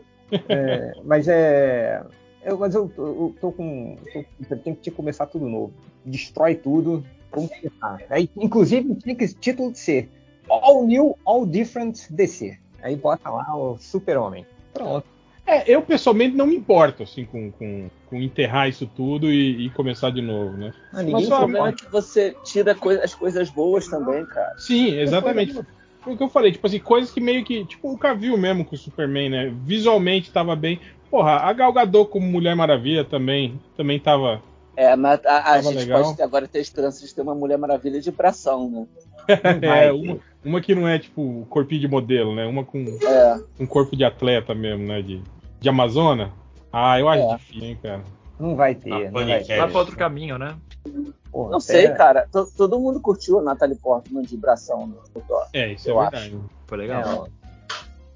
É, 0.49 0.93
mas 1.05 1.27
é. 1.29 2.01
Eu, 2.45 2.57
mas 2.59 2.75
eu, 2.77 2.91
eu 2.97 3.35
tô 3.41 3.51
com. 3.51 3.97
Tô, 4.13 4.25
eu 4.51 4.59
tenho 4.59 4.77
que 4.77 4.89
começar 4.93 5.27
tudo 5.27 5.49
novo. 5.49 5.73
Destrói 6.05 6.55
tudo. 6.55 7.05
Vamos 7.33 7.51
começar. 7.51 7.99
Aí, 8.09 8.31
inclusive, 8.37 8.95
tinha 8.97 9.15
que 9.17 9.25
esse 9.25 9.35
título 9.35 9.73
de 9.73 9.79
ser 9.81 10.09
All 10.49 10.87
New, 10.87 11.19
All 11.25 11.45
Different 11.45 11.99
DC. 12.11 12.57
Aí 12.83 12.95
bota 12.95 13.29
lá 13.31 13.57
o 13.57 13.77
Super-Homem. 13.79 14.47
Pronto. 14.73 15.05
É, 15.47 15.71
eu 15.73 15.81
pessoalmente 15.81 16.35
não 16.37 16.47
me 16.47 16.57
importo, 16.57 17.05
assim, 17.05 17.25
com, 17.25 17.53
com, 17.53 17.89
com 18.07 18.17
enterrar 18.21 18.69
isso 18.69 18.85
tudo 18.97 19.31
e, 19.31 19.67
e 19.67 19.71
começar 19.71 20.11
de 20.11 20.21
novo, 20.21 20.57
né? 20.57 20.73
Ah, 20.93 21.03
ninguém 21.03 21.29
Mas 21.29 21.39
problema 21.39 21.69
é 21.69 21.73
que 21.73 21.87
você 21.87 22.35
tira 22.43 22.75
coi- 22.75 23.01
as 23.01 23.15
coisas 23.15 23.49
boas 23.49 23.87
também, 23.87 24.27
cara. 24.27 24.55
Sim, 24.59 24.99
exatamente. 24.99 25.55
Foi 26.01 26.15
o 26.15 26.17
que 26.17 26.23
eu 26.23 26.29
falei, 26.29 26.51
tipo 26.53 26.67
assim, 26.67 26.79
coisas 26.81 27.13
que 27.13 27.21
meio 27.21 27.45
que. 27.45 27.65
Tipo 27.65 27.93
o 27.93 27.99
Cavill 27.99 28.37
mesmo 28.37 28.65
com 28.65 28.75
o 28.75 28.79
Superman, 28.79 29.29
né? 29.31 29.55
Visualmente 29.65 30.33
tava 30.33 30.55
bem. 30.57 30.81
Porra, 31.11 31.37
a 31.37 31.53
Gal 31.53 31.73
Gadot 31.73 32.11
como 32.11 32.27
Mulher 32.27 32.57
Maravilha 32.57 33.05
também, 33.05 33.61
também 33.77 33.99
tava. 34.01 34.43
É, 34.77 34.95
mas 34.97 35.25
a, 35.25 35.53
a 35.53 35.63
gente 35.63 35.77
legal. 35.79 36.03
pode 36.03 36.21
agora 36.23 36.47
ter 36.49 36.59
esperança 36.61 37.07
de 37.07 37.15
ter 37.15 37.23
uma 37.23 37.35
Mulher 37.35 37.57
Maravilha 37.57 38.01
de 38.01 38.11
bração, 38.11 38.69
né? 38.69 38.87
é, 39.63 39.93
uma, 39.93 40.19
uma 40.45 40.61
que 40.61 40.75
não 40.75 40.87
é 40.87 40.99
tipo 40.99 41.47
corpinho 41.49 41.81
de 41.81 41.89
modelo, 41.89 42.35
né? 42.35 42.47
Uma 42.47 42.65
com 42.65 42.79
É. 43.03 43.41
um 43.59 43.67
corpo 43.67 43.97
de 43.97 44.05
atleta 44.05 44.55
mesmo, 44.55 44.87
né? 44.87 45.03
De, 45.03 45.21
de 45.61 45.69
Amazona. 45.69 46.33
Ah, 46.73 46.99
eu 47.01 47.09
acho 47.09 47.23
É. 47.23 47.37
difícil, 47.37 47.63
hein, 47.69 47.79
cara. 47.83 48.01
Não 48.39 48.55
vai 48.55 48.75
ter. 48.75 48.93
Ah, 48.93 49.11
não 49.11 49.27
vai 49.27 49.43
ter. 49.45 49.57
Vai 49.59 49.69
pra 49.71 49.79
outro 49.81 49.97
caminho, 49.97 50.39
né? 50.39 50.57
Porra, 51.33 51.51
Não 51.51 51.61
sei, 51.61 51.89
cara. 51.91 52.29
To- 52.31 52.49
todo 52.57 52.79
mundo 52.79 53.01
curtiu 53.01 53.39
a 53.39 53.43
Natalie 53.43 53.77
Portman 53.77 54.23
de 54.23 54.37
bração 54.37 54.87
no 54.87 55.21
Thor. 55.23 55.47
É, 55.53 55.73
isso 55.73 55.89
Eu 55.91 55.99
é 56.01 56.03
verdade. 56.11 56.39
Foi 56.67 56.79
É, 56.79 56.81
legal. 56.83 57.03
ó. 57.07 57.27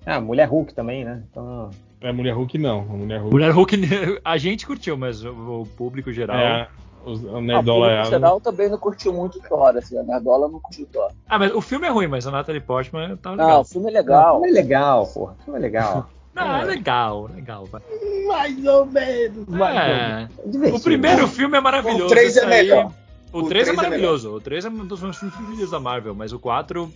Ah, 0.07 0.21
Mulher 0.21 0.47
Hulk 0.49 0.75
também, 0.75 1.05
né? 1.05 1.23
Então, 1.31 1.71
É 2.01 2.11
Mulher 2.13 2.33
Hulk 2.33 2.57
não. 2.57 2.81
A 2.81 2.85
Mulher 2.85 3.19
Hulk. 3.21 3.33
Mulher 3.35 3.51
Hulk, 3.51 3.77
a 4.25 4.37
gente 4.39 4.67
curtiu, 4.67 4.97
mas 4.97 5.23
o, 5.25 5.63
o 5.63 5.67
público 5.77 6.11
geral. 6.13 6.37
É, 6.39 6.69
Os, 7.05 7.25
a 7.27 7.37
Ah, 7.37 7.41
Nerdola 7.41 7.87
o 7.87 7.91
é. 7.91 7.97
público 7.97 8.11
geral 8.11 8.41
também 8.41 8.69
não 8.71 8.79
curtiu 8.79 9.13
muito 9.13 9.41
Thor, 9.41 9.77
assim, 9.77 9.99
a 9.99 10.03
Nerdola 10.03 10.49
não 10.49 10.61
curtiu 10.61 10.87
Thor. 10.93 11.11
Ah, 11.29 11.39
mas 11.39 11.53
o 11.55 11.61
filme 11.61 11.87
é 11.87 11.91
ruim, 11.91 12.07
mas 12.07 12.27
a 12.27 12.31
Natalie 12.31 12.61
Portman 12.61 13.17
tá 13.17 13.31
Não, 13.37 13.45
legal. 13.45 13.61
o 13.61 13.65
filme 13.65 13.89
é 13.89 13.93
Não, 13.93 14.01
legal. 14.01 14.33
filme 14.41 14.49
é 14.49 14.53
legal, 14.53 15.07
porra. 15.07 15.37
Filme 15.45 15.59
é 15.59 15.63
legal. 15.63 16.09
Não, 16.35 16.57
é 16.57 16.65
legal, 16.65 17.29
legal. 17.35 17.67
vai. 17.67 17.81
Mais 18.27 18.65
ou 18.67 18.87
menos. 18.87 19.47
mais 19.49 19.75
ou 19.77 19.81
É. 19.83 20.29
menos. 20.59 20.81
O 20.81 20.85
primeiro 20.85 21.27
filme 21.29 21.57
é 21.57 21.61
maravilhoso. 21.61 22.05
O 22.05 22.09
três 22.09 22.37
esse 22.37 22.45
é 22.45 22.49
melhor. 22.49 22.93
O 23.33 23.39
O 23.41 23.49
3 23.49 23.49
é 23.49 23.49
três 23.49 23.69
é 23.69 23.73
maravilhoso. 23.73 24.35
O 24.35 24.41
3 24.41 24.65
é 24.65 24.69
um 24.69 24.85
dos 24.87 25.01
meus 25.01 25.17
filmes 25.17 25.37
preferidos 25.37 25.71
da 25.71 25.79
Marvel, 25.79 26.15
mas 26.17 26.33
o 26.33 26.39
4. 26.41 26.93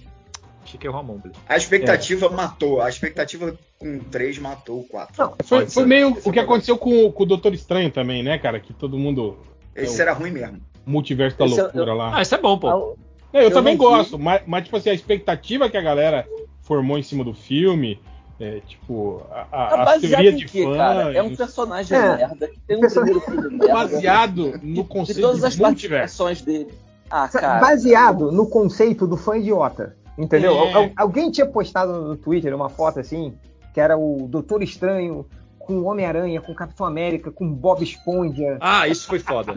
Achei 0.65 0.81
que 0.81 0.89
a 0.89 0.91
mão. 0.93 1.17
Billy. 1.19 1.35
A 1.49 1.57
expectativa 1.57 2.29
matou. 2.29 2.81
A 2.81 2.89
expectativa 2.89 3.57
com 3.79 3.99
3 4.01 4.39
matou 4.39 4.81
o 4.81 4.85
4. 4.85 5.15
Não, 5.17 5.35
Foi, 5.45 5.67
foi 5.67 5.87
meio 5.87 6.09
o 6.25 6.33
que 6.33 6.39
é 6.39 6.43
o 6.43 6.45
aconteceu 6.45 6.77
com, 6.77 7.13
com 7.13 7.23
o 7.23 7.27
Doutor 7.27 7.55
Estranho 7.55 7.89
também, 7.91 8.23
né, 8.25 8.37
cara? 8.39 8.59
Que 8.59 8.73
todo 8.73 8.99
mundo. 8.99 9.37
Esse 9.77 10.01
era 10.03 10.13
ruim 10.13 10.31
mesmo. 10.33 10.61
Multiverso 10.85 11.39
da 11.39 11.45
Esse 11.47 11.59
eu- 11.59 11.65
loucura 11.65 11.95
lá. 11.95 12.17
Ah, 12.19 12.23
isso 12.23 12.35
é 12.35 12.39
bom, 12.39 12.59
pô. 12.59 12.69
Ah, 12.69 12.95
É, 13.33 13.39
eu, 13.41 13.43
eu 13.45 13.51
também 13.53 13.77
gosto, 13.77 14.19
mas, 14.19 14.43
mas, 14.47 14.65
tipo 14.65 14.77
assim, 14.77 14.91
a 14.91 14.95
expectativa 14.95 15.69
que 15.71 15.77
a 15.77 15.81
galera 15.83 16.27
formou 16.63 16.99
em 16.99 17.03
cima 17.03 17.23
do 17.23 17.33
filme, 17.35 18.01
é, 18.41 18.61
tipo, 18.61 19.23
a, 19.31 19.47
a, 19.53 19.63
É 19.63 19.81
as 19.81 19.85
baseado 19.85 20.01
teorias 20.11 20.35
em 20.35 20.37
de 20.39 20.45
quê, 20.47 20.65
fãs, 20.65 20.77
cara? 20.77 21.13
É 21.15 21.23
um 21.23 21.37
personagem 21.37 21.97
É. 21.99 22.17
merda, 22.17 22.49
que 22.49 22.61
tem 22.61 22.77
um 22.77 22.81
primeiro 22.89 23.21
filme 23.21 23.49
merda. 23.59 23.73
baseado 23.75 24.53
no 24.63 24.75
de 24.75 24.85
conceito 24.85 25.21
todas 25.21 25.41
de 25.41 25.47
as 25.47 25.57
multiverso. 25.57 26.25
participações 26.25 26.43
dele. 26.43 26.75
Ah, 27.11 27.29
cara. 27.29 27.61
Baseado 27.61 28.33
no 28.33 28.47
conceito 28.47 29.07
do 29.07 29.17
fã 29.17 29.37
idiota. 29.37 29.97
Entendeu? 30.17 30.53
É. 30.55 30.73
Al- 30.75 30.91
alguém 30.97 31.31
tinha 31.31 31.47
postado 31.47 31.93
no 32.03 32.17
Twitter 32.17 32.55
uma 32.55 32.69
foto 32.69 33.01
assim, 33.01 33.35
que 33.73 33.81
era 33.81 33.97
o 33.97 34.27
Doutor 34.29 34.63
Estranho 34.63 35.27
com 35.67 35.75
o 35.79 35.85
Homem-Aranha, 35.85 36.41
com 36.41 36.53
o 36.53 36.55
Capitão 36.55 36.85
América, 36.87 37.31
com 37.31 37.49
Bob 37.51 37.83
Esponja, 37.83 38.59
Ah, 38.61 38.87
isso 38.87 39.07
foi 39.07 39.19
foda. 39.19 39.55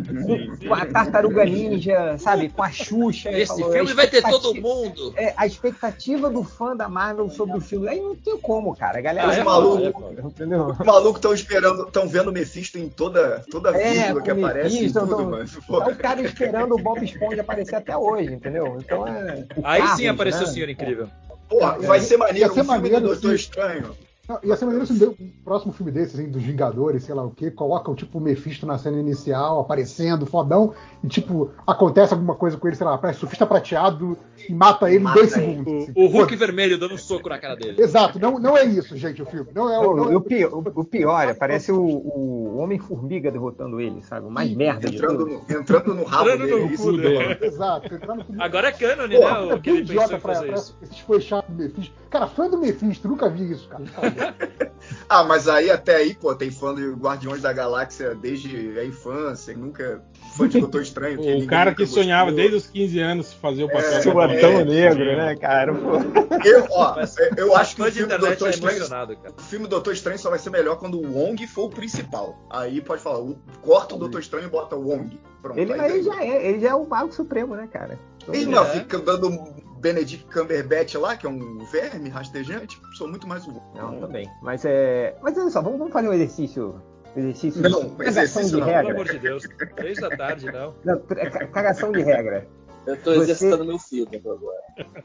com 0.68 0.74
a 0.74 0.86
Tartaruga 0.86 1.43
Ninja, 1.45 2.18
sabe? 2.18 2.49
Com 2.49 2.64
a 2.64 2.72
Xuxa. 2.72 3.30
Esse 3.32 3.47
Falou, 3.58 3.72
filme 3.72 3.93
vai 3.93 4.08
ter 4.08 4.22
todo 4.24 4.53
mundo. 4.55 5.14
É, 5.18 5.34
a 5.36 5.45
expectativa 5.45 6.30
do 6.30 6.43
fã 6.43 6.76
da 6.76 6.88
Marvel 6.88 7.30
sobre 7.30 7.58
o 7.58 7.62
filme. 7.62 7.88
Aí 7.89 7.99
não 7.99 8.16
tem 8.16 8.38
como, 8.38 8.76
cara. 8.76 8.99
A 8.99 9.01
galera 9.01 9.30
Os 9.30 9.38
é 9.38 9.43
malucos- 9.43 9.93
maluca, 10.01 10.22
entendeu? 10.28 10.66
Os 10.68 10.78
malucos 10.86 11.18
estão 11.18 11.34
esperando, 11.34 11.84
estão 11.84 12.08
vendo 12.08 12.30
o 12.30 12.34
Mephisto 12.34 12.78
em 12.78 12.89
toda, 12.89 13.43
toda 13.51 13.70
É, 13.78 13.91
vírgula 14.03 14.22
que 14.22 14.32
aparece 14.32 14.76
Mephisto, 14.76 14.99
tudo, 14.99 15.14
então- 15.14 15.30
mano. 15.30 15.45
É 15.88 15.91
o 15.91 15.95
cara 15.97 16.22
esperando 16.22 16.76
o 16.76 16.82
Bob 16.82 17.03
Esponja 17.03 17.41
aparecer 17.41 17.76
até 17.76 17.95
hoje, 17.97 18.34
entendeu? 18.34 18.78
Então 18.80 19.08
é. 19.08 19.45
Aí 19.64 19.88
sim 19.89 20.08
apareceu 20.08 20.41
né? 20.43 20.47
o 20.47 20.51
Senhor 20.53 20.70
Incrível. 20.70 21.08
Porra, 21.49 21.78
vai 21.80 21.99
ser 21.99 22.18
maneiro. 22.18 22.39
Ia 22.39 22.45
ser 22.47 22.51
o 22.51 22.55
filme 22.55 22.70
maneiro 22.70 23.01
do 23.01 23.08
Doutor 23.08 23.34
Estranho. 23.36 23.91
Não, 24.28 24.40
ia 24.44 24.56
ser 24.58 24.66
maneiro 24.66 24.86
se 24.86 25.04
o 25.06 25.16
próximo 25.44 25.72
filme 25.72 25.92
desses, 25.92 26.20
hein, 26.20 26.30
dos 26.30 26.44
Vingadores, 26.44 27.04
sei 27.04 27.16
lá 27.16 27.24
o 27.24 27.32
quê, 27.32 27.50
colocam 27.50 27.96
tipo 27.96 28.18
o 28.18 28.22
Mephisto 28.22 28.66
na 28.66 28.78
cena 28.78 29.00
inicial, 29.00 29.60
aparecendo, 29.60 30.26
fodão, 30.26 30.74
e 31.04 31.08
tipo, 31.08 31.52
acontece 31.66 32.14
alguma 32.14 32.36
coisa 32.36 32.58
com 32.58 32.68
ele, 32.68 32.76
sei 32.76 32.86
lá, 32.86 32.94
aparece 32.96 33.20
surfista 33.20 33.46
prateado 33.46 34.18
e 34.50 34.54
mata 34.54 34.92
ele 34.92 35.06
em 35.06 35.14
dois 35.14 35.36
ele. 35.38 35.46
segundos. 35.46 35.74
O, 35.74 35.78
assim. 35.78 35.94
o 35.96 36.08
Hulk 36.08 36.34
Pô, 36.34 36.40
vermelho 36.40 36.78
dando 36.78 36.94
um 36.96 36.98
soco 36.98 37.30
na 37.30 37.38
cara 37.40 37.56
dele. 37.56 37.82
Exato, 37.82 38.20
não, 38.20 38.38
não 38.38 38.58
é 38.58 38.66
isso, 38.66 38.98
gente, 38.98 39.22
o 39.22 39.26
filme. 39.26 39.50
Não 39.56 39.70
é, 39.74 39.80
o- 39.80 39.96
não 39.96 40.06
O, 40.08 40.12
é 40.12 40.16
o 40.18 40.22
pior, 40.22 40.54
o- 40.54 40.80
o 40.82 40.84
pior 40.84 41.28
é, 41.30 41.34
parece 41.34 41.72
o, 41.72 41.80
o 41.82 42.58
Homem-Formiga 42.58 43.32
derrotando 43.32 43.80
ele, 43.80 44.02
sabe? 44.04 44.26
O 44.28 44.30
mais 44.30 44.54
merda 44.54 44.90
de 44.90 44.98
Entrando 44.98 45.20
tudo. 45.26 45.42
no, 45.50 45.60
entrando 45.60 45.94
no 45.96 46.04
rabo 46.04 46.30
Entrando 46.30 46.50
dele. 46.50 46.66
no 46.66 46.72
isso 46.74 46.84
falando. 46.84 47.44
Exato, 47.46 47.96
entrar 47.96 48.16
no. 48.16 48.26
Agora 48.42 48.68
é 48.68 48.72
canon, 48.74 49.08
né? 49.08 49.16
é 49.16 49.54
O 49.56 49.62
que 49.62 49.70
ele 49.70 49.78
bem 49.84 49.86
pensou 49.88 50.04
idiota 50.04 50.18
pra, 50.20 50.34
fazer 50.34 50.48
pra 50.48 50.56
isso. 50.58 50.78
esses 50.82 51.00
fãs 51.00 51.24
chatos 51.24 51.56
do 51.56 51.64
Mephisto. 51.64 51.94
Cara, 52.10 52.28
fã 52.28 52.50
do 52.50 52.58
Mephisto, 52.58 53.08
nunca 53.08 53.30
vi 53.30 53.52
isso, 53.52 53.70
cara. 53.70 53.84
Ah, 55.09 55.24
mas 55.24 55.47
aí 55.47 55.70
até 55.72 55.95
aí, 55.95 56.13
pô, 56.13 56.36
tem 56.36 56.51
fã 56.51 56.76
de 56.76 56.86
Guardiões 56.91 57.41
da 57.41 57.53
Galáxia 57.53 58.13
desde 58.13 58.78
a 58.78 58.84
infância, 58.84 59.55
nunca 59.55 60.01
fã 60.36 60.47
de 60.47 60.59
Doutor 60.59 60.82
Estranho. 60.82 61.18
O 61.43 61.47
cara 61.47 61.74
que 61.74 61.86
sonhava 61.86 62.32
gostou. 62.32 62.36
desde 62.49 62.55
os 62.57 62.68
15 62.68 62.99
anos 62.99 63.34
fazer 63.34 63.63
o 63.63 63.68
papel 63.70 63.89
É, 63.89 64.01
do 64.01 64.20
é, 64.20 64.61
é, 64.61 64.65
Negro, 64.65 65.05
né, 65.18 65.36
cara? 65.36 65.74
Pô. 65.74 65.97
Eu, 66.45 66.65
ó, 66.70 66.95
eu 67.36 67.55
acho 67.55 67.76
que 67.76 67.82
o 67.82 67.91
filme 67.91 68.18
Doutor 68.18 68.47
é 68.47 68.51
Estranho 68.51 68.88
cara. 68.88 69.18
O 69.38 69.41
filme 69.41 69.68
Doutor 69.68 69.93
Estranho 69.93 70.20
só 70.20 70.30
vai 70.30 70.39
ser 70.39 70.49
melhor 70.51 70.78
quando 70.78 70.99
o 70.99 71.11
Wong 71.18 71.45
for 71.47 71.65
o 71.65 71.70
principal. 71.70 72.38
Aí 72.49 72.80
pode 72.80 73.01
falar, 73.01 73.20
o- 73.20 73.38
corta 73.61 73.95
o 73.95 73.97
Doutor 73.97 74.22
Estranho 74.22 74.45
e 74.45 74.49
bota 74.49 74.76
o 74.76 74.88
Wong. 74.88 75.20
Pronto. 75.41 75.59
Ele, 75.59 75.74
ele 75.74 76.03
já 76.03 76.24
é, 76.24 76.49
ele 76.49 76.59
já 76.59 76.70
é 76.70 76.76
o 76.76 76.86
Mago 76.88 77.11
Supremo, 77.11 77.55
né, 77.55 77.68
cara? 77.72 77.97
Ih, 78.32 78.45
não, 78.45 78.63
fica 78.65 78.99
dando 78.99 79.32
Benedict 79.78 80.26
Cumberbatch 80.34 80.96
lá, 80.96 81.16
que 81.16 81.26
é 81.26 81.30
um 81.30 81.60
verme 81.72 82.10
rastejante. 82.10 82.80
Sou 82.98 83.08
muito 83.08 83.28
mais 83.28 83.46
o 83.48 83.52
Wong. 83.52 83.62
Não, 83.76 84.00
também. 84.00 84.30
Mas 84.42 84.64
é. 84.66 85.16
Mas 85.22 85.38
olha 85.38 85.50
só, 85.50 85.62
vamos, 85.62 85.78
vamos 85.80 85.94
fazer 85.94 86.10
um 86.10 86.14
exercício. 86.14 86.82
Exercício 87.16 87.62
Não, 87.64 87.96
de 87.96 88.04
exercício 88.04 88.46
de 88.50 88.58
não, 88.58 88.66
Pelo 88.66 88.78
regra. 88.78 88.94
amor 88.94 89.06
de 89.06 89.20
Deus. 89.20 89.44
Três 89.76 90.00
da 90.00 90.10
tarde, 90.16 90.52
não. 90.52 90.76
Não, 90.84 91.00
ca- 91.00 91.48
cagação 91.48 91.92
de 91.92 92.02
regra. 92.02 92.48
Eu 92.86 92.96
tô 92.98 93.12
Você- 93.16 93.22
exercitando 93.22 93.66
meu 93.66 93.80
fígado 93.80 94.32
agora. 94.32 94.58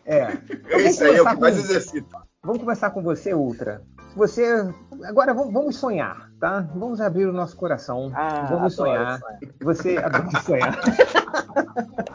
É. 0.05 0.29
Esse 0.79 1.05
aí 1.05 1.17
é 1.17 1.23
o 1.23 1.25
que 1.27 1.35
começar 1.35 1.41
mais 1.41 1.55
com- 1.57 1.61
exercita. 1.63 2.17
Vamos 2.45 2.61
começar 2.61 2.91
com 2.91 3.03
você, 3.03 3.33
Ultra. 3.35 3.83
Você. 4.15 4.45
Agora 5.05 5.33
vamos, 5.33 5.53
vamos 5.55 5.77
sonhar, 5.77 6.31
tá? 6.39 6.61
Vamos 6.75 7.01
abrir 7.01 7.25
o 7.27 7.33
nosso 7.33 7.57
coração. 7.57 8.13
Ah, 8.15 8.47
vamos 8.51 8.53
adoro 8.53 8.71
sonhar. 8.71 9.19
sonhar. 9.21 9.53
Você 9.63 9.97
adora 9.97 10.41
sonhar. 10.43 10.81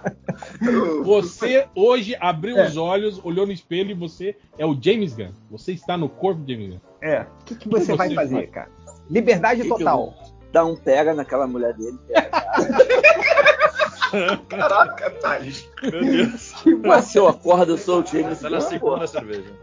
Você 1.04 1.68
hoje 1.76 2.16
abriu 2.20 2.58
É. 2.58 2.68
os 2.68 2.78
olhos, 2.78 3.20
olhou 3.24 3.46
no 3.46 3.52
espelho 3.52 3.92
e 3.92 3.94
você 3.94 4.36
é 4.58 4.66
o 4.66 4.78
James 4.80 5.14
Gunn. 5.14 5.32
Você 5.52 5.74
está 5.74 5.98
no 5.98 6.10
corpo 6.10 6.42
de 6.42 6.54
James 6.54 6.70
Gunn. 6.72 6.80
É. 7.02 7.22
O 7.22 7.46
que, 7.46 7.56
que 7.56 7.70
você 7.70 7.86
Você 7.86 7.96
vai 7.96 8.14
fazer, 8.14 8.36
faz? 8.36 8.50
cara? 8.50 8.70
Liberdade 9.10 9.62
Que 9.62 9.68
que 9.68 9.74
eu 9.74 9.78
total. 9.78 10.14
Dar 10.52 10.66
um 10.66 10.76
pega 10.76 11.14
naquela 11.14 11.48
mulher 11.48 11.74
dele. 11.74 11.98
Caraca, 14.50 15.10
Thales. 15.22 15.70
Meu 15.82 15.92
Deus. 16.02 16.54
Mas 16.86 17.06
se 17.06 17.18
eu 17.18 17.28
acordo, 17.28 17.74
eu 17.74 17.78
sou 17.78 18.02
o 18.02 18.06
James 18.06 18.40
Tá 18.40 18.50
na 18.50 18.58
Gunn, 18.60 18.64
pô. 18.66 18.70
segunda 18.70 19.08
cerveja. 19.08 19.54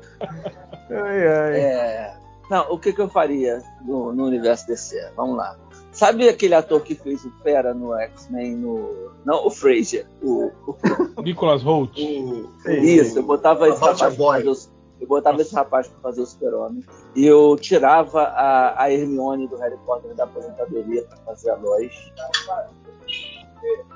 Ai, 0.91 1.27
ai. 1.27 1.61
É... 1.61 2.15
Não, 2.51 2.71
o 2.71 2.79
que, 2.79 2.93
que 2.93 3.01
eu 3.01 3.09
faria 3.09 3.63
no, 3.83 4.13
no 4.13 4.27
universo 4.27 4.67
DC? 4.67 5.13
Vamos 5.17 5.37
lá. 5.39 5.57
Sabe 5.95 6.29
aquele 6.29 6.55
ator 6.55 6.83
que 6.83 6.95
fez 6.97 7.25
o 7.25 7.31
Fera 7.43 7.73
no 7.73 7.95
X-Men? 7.95 8.57
No... 8.57 9.11
Não, 9.25 9.47
o 9.47 9.51
Frazier. 9.51 10.07
O, 10.21 10.51
o- 10.67 10.77
Nicholas 11.23 11.63
Holt. 11.63 11.97
O- 11.99 12.51
Isso, 12.69 13.19
eu 13.21 13.23
botava 13.23 13.69
esse 13.69 13.79
rapaz 13.81 14.01
Your 14.01 14.09
pra 14.11 14.19
Boy. 14.19 14.37
fazer 14.45 14.49
o, 14.69 14.75
eu 15.01 15.07
botava 15.09 15.41
esse 15.41 15.55
rapaz 15.55 15.87
pra 15.89 16.01
fazer 16.01 16.21
o 16.23 16.27
Super-Homem. 16.27 16.85
E 17.15 17.25
eu 17.25 17.57
tirava 17.61 18.23
a, 18.25 18.83
a 18.83 18.93
Hermione 18.93 19.47
do 19.47 19.57
Harry 19.57 19.77
Potter 19.87 20.15
da 20.15 20.25
aposentadoria 20.25 21.03
pra 21.05 21.17
fazer 21.19 21.51
a 21.51 21.57
Lois. 21.57 21.93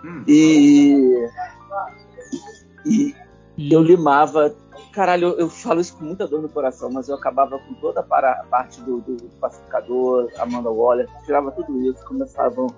Hum. 0.05 0.23
E, 0.27 1.29
e 2.87 3.15
eu 3.73 3.83
limava. 3.83 4.55
Caralho, 4.99 5.37
eu, 5.39 5.49
falo 5.49 5.81
isso 5.81 5.97
com 5.97 6.07
muita 6.07 6.27
dor 6.27 6.43
no 6.43 6.49
coração, 6.49 6.91
mas 6.91 7.09
eu 7.09 7.15
acabava 7.15 7.57
com 7.57 7.73
toda 7.75 8.01
a 8.01 8.03
parte 8.03 8.81
do, 8.81 9.01
do 9.01 9.17
pacificador, 9.41 10.29
Amanda 10.37 10.73
Waller, 10.73 11.09
tirava 11.25 11.53
tudo 11.53 11.81
isso, 11.83 12.05
começava 12.05 12.63
um, 12.63 12.69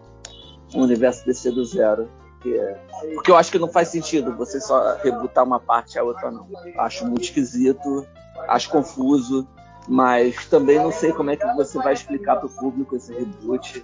um 0.75 0.83
universo 0.83 1.25
DC 1.25 1.51
do 1.51 1.65
zero. 1.65 2.11
Que 2.43 2.59
é- 2.59 2.79
porque 3.15 3.31
eu 3.31 3.39
acho 3.39 3.51
que 3.51 3.59
não 3.59 3.69
faz 3.69 3.89
sentido 3.89 4.37
você 4.37 4.61
só 4.61 4.97
rebutar 4.97 5.45
uma 5.45 5.59
parte 5.59 5.95
e 5.95 5.99
a 5.99 6.05
outra 6.05 6.31
não. 6.31 6.47
Acho 6.77 7.07
muito 7.07 7.23
esquisito, 7.23 8.07
acho 8.49 8.69
confuso, 8.69 9.49
mas 9.89 10.45
também 10.45 10.77
não 10.77 10.93
sei 10.93 11.15
como 11.15 11.31
é 11.31 11.37
que 11.37 11.47
você 11.55 11.79
vai 11.79 11.95
explicar 11.95 12.37
para 12.37 12.49
o 12.49 12.51
público 12.51 12.97
esse 12.97 13.15
reboot. 13.15 13.83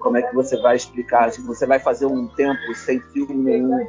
Como 0.00 0.16
é 0.16 0.22
que 0.22 0.34
você 0.34 0.60
vai 0.60 0.74
explicar? 0.74 1.30
Se 1.30 1.40
você 1.42 1.66
vai 1.66 1.78
fazer 1.78 2.06
um 2.06 2.26
tempo 2.34 2.74
sem 2.74 2.98
filme 2.98 3.36
nenhum 3.36 3.86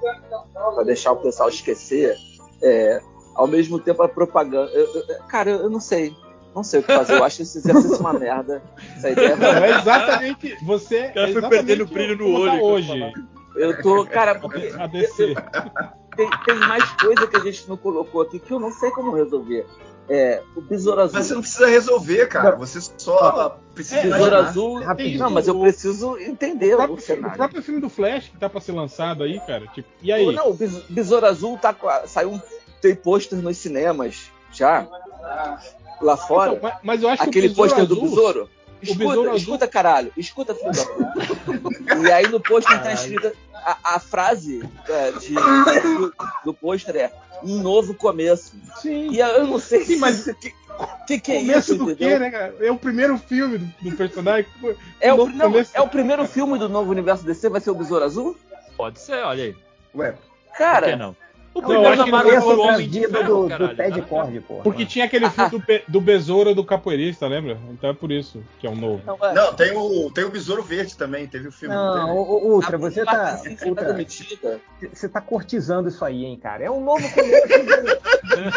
para 0.54 0.84
deixar 0.84 1.14
o 1.14 1.18
pessoal 1.18 1.50
esquecer. 1.50 2.16
É, 2.62 3.02
ao 3.40 3.48
mesmo 3.48 3.80
tempo 3.80 4.02
a 4.04 4.08
propaganda. 4.10 4.70
eu- 4.72 4.94
eu- 4.96 5.06
cara, 5.28 5.50
eu 5.52 5.70
não 5.70 5.80
sei. 5.80 6.14
Não 6.56 6.64
sei 6.64 6.80
o 6.80 6.84
que 6.84 6.92
fazer. 6.94 7.14
Eu 7.14 7.24
acho 7.24 7.42
esse 7.44 7.60
exercício 7.60 8.00
uma 8.00 8.12
merda. 8.12 8.62
Essa 8.98 9.12
ideia 9.12 9.36
Não, 9.36 9.48
é 9.48 9.80
exatamente. 9.80 10.58
Você. 10.66 11.04
cara 11.10 11.30
é 11.30 11.34
foi 11.34 11.42
perdendo 11.50 11.86
brilho 11.86 12.18
no 12.18 12.34
tá 12.34 12.40
olho, 12.54 12.64
hoje. 12.64 13.14
Eu 13.56 13.82
tô. 13.82 14.06
Cara, 14.06 14.36
porque 14.40 14.74
A 14.78 14.88
DC. 14.88 15.36
tem, 16.18 16.30
tem 16.46 16.56
mais 16.56 16.84
coisa 16.94 17.28
que 17.28 17.38
a 17.38 17.40
gente 17.40 17.70
não 17.70 17.78
colocou 17.78 18.22
aqui 18.22 18.40
que 18.40 18.52
eu 18.52 18.60
não 18.60 18.72
sei 18.72 18.90
como 18.92 19.12
resolver. 19.16 19.66
É, 20.12 20.42
o 20.56 20.62
Besouro 20.62 21.02
Azul. 21.02 21.20
Mas 21.20 21.28
você 21.28 21.34
não 21.36 21.42
precisa 21.42 21.68
resolver, 21.68 22.26
cara. 22.28 22.56
Você 22.56 22.82
só 22.98 23.60
precisa 23.76 24.00
É, 24.00 24.10
Besouro. 24.10 24.36
Azul. 24.36 24.80
Rapidinho. 24.84 25.20
Não, 25.20 25.30
mas 25.30 25.48
eu 25.48 25.60
preciso 25.60 26.18
entender 26.18 26.72
O 26.72 26.74
o, 26.74 26.78
próprio, 26.78 26.98
o 26.98 27.00
cenário. 27.00 27.38
próprio 27.38 27.62
filme 27.62 27.80
do 27.80 27.90
Flash 27.90 28.30
que 28.30 28.38
tá 28.40 28.50
pra 28.50 28.60
ser 28.60 28.72
lançado 28.72 29.24
aí, 29.24 29.40
cara. 29.42 29.68
Tipo, 29.68 29.88
e 30.02 30.12
aí? 30.12 30.34
Não, 30.34 30.50
o 30.50 30.54
Bes- 30.56 30.82
Besouro 30.90 31.28
Azul 31.28 31.60
tá, 31.60 31.76
saiu 32.08 32.32
um. 32.32 32.42
Tem 32.82 32.96
pôster 32.96 33.38
nos 33.40 33.58
cinemas 33.58 34.30
já. 34.54 34.88
Lá 36.02 36.16
fora. 36.18 36.54
Então, 36.54 36.72
mas, 36.84 37.04
eu 37.04 37.10
acho 37.10 37.24
Aquele 37.24 37.50
pôster 37.50 37.86
do 37.86 38.00
Besouro. 38.02 38.50
Escuta, 38.82 39.12
Azul- 39.12 39.36
escuta, 39.36 39.68
caralho. 39.68 40.14
Escuta, 40.16 40.56
filho 40.56 40.72
da 40.72 40.86
puta. 40.86 41.98
E 42.08 42.12
aí 42.12 42.28
no 42.30 42.40
pôster 42.40 42.82
tá 42.82 42.94
escrita 42.94 43.34
a, 43.54 43.96
a 43.96 44.00
frase 44.00 44.64
é, 44.88 45.12
de- 45.12 45.34
do, 45.34 46.14
do 46.46 46.54
pôster 46.54 46.96
é 46.96 47.12
um 47.44 47.62
novo 47.62 47.94
começo. 47.94 48.54
Sim. 48.82 49.10
E 49.12 49.20
eu 49.20 49.46
não 49.48 49.60
sei 49.60 49.84
Sim, 49.84 49.98
mas- 49.98 50.26
o 50.28 50.34
que, 50.40 50.54
que, 51.08 51.20
que 51.20 51.32
é 51.34 51.40
Começo 51.42 51.74
isso, 51.74 51.76
do 51.84 51.92
entendeu? 51.92 52.14
quê, 52.18 52.20
né, 52.20 52.32
cara? 52.32 52.56
É 52.62 52.72
o 52.72 52.78
primeiro 52.78 53.18
filme 53.18 53.58
do, 53.58 53.90
do 53.90 53.98
personagem. 53.98 54.50
É 55.02 55.14
o, 55.14 55.28
não, 55.28 55.52
começo. 55.52 55.72
é 55.74 55.82
o 55.82 55.88
primeiro 55.90 56.26
filme 56.26 56.58
do 56.58 56.70
novo 56.70 56.90
universo 56.92 57.26
DC, 57.26 57.50
vai 57.50 57.60
ser 57.60 57.72
o 57.72 57.76
Besouro 57.76 58.06
Azul? 58.06 58.38
Pode 58.78 58.98
ser, 59.02 59.22
olha 59.26 59.44
aí. 59.44 59.56
Ué, 59.94 60.12
Por 60.14 60.20
que 60.52 60.58
Cara, 60.58 61.16
eu 61.62 61.88
acho 61.88 61.98
da 61.98 62.04
que 62.06 62.12
Marvel 62.12 62.42
Começo 62.42 62.46
foi 62.48 62.56
o 62.56 62.62
pra 62.64 62.74
Homem 62.76 62.90
de 62.90 63.08
Ferro, 63.08 63.24
do, 63.24 63.44
do 63.44 63.50
caralho. 63.50 63.76
Ted 63.78 64.02
Tá- 64.02 64.08
Cord, 64.08 64.40
porra. 64.42 64.64
Porque 64.64 64.86
tinha 64.86 65.06
aquele 65.06 65.30
filme 65.32 65.50
do, 65.50 65.82
do 65.88 66.02
Besouro 66.02 66.56
do 66.56 66.64
Capoeirista, 66.64 67.28
lembra? 67.28 67.58
Então 67.72 67.90
é 67.90 67.94
por 67.94 68.12
isso 68.12 68.42
que 68.60 68.68
é 68.68 68.70
um 68.70 68.76
novo. 68.76 69.02
não, 69.06 69.18
é, 69.28 69.34
não, 69.34 69.54
tem 69.54 69.76
o, 69.76 70.12
tem 70.12 70.24
o 70.24 70.30
Besouro 70.30 70.64
Verde 70.64 70.96
também, 70.98 71.28
teve 71.28 71.48
o 71.48 71.52
filme. 71.52 71.74
Não, 71.76 71.94
teve? 72.06 72.12
Ultra, 72.20 72.76
a 72.76 72.80
você 72.80 73.04
tá, 73.06 73.12
parte 73.12 73.56
tá 73.56 73.66
Ultra, 73.68 73.98
você 74.94 75.10
tá 75.10 75.22
cortizando 75.22 75.88
isso 75.90 76.04
aí, 76.06 76.26
hein, 76.26 76.38
cara. 76.42 76.64
É 76.64 76.72
um 76.72 76.84
novo 76.84 77.08
começo 77.14 77.48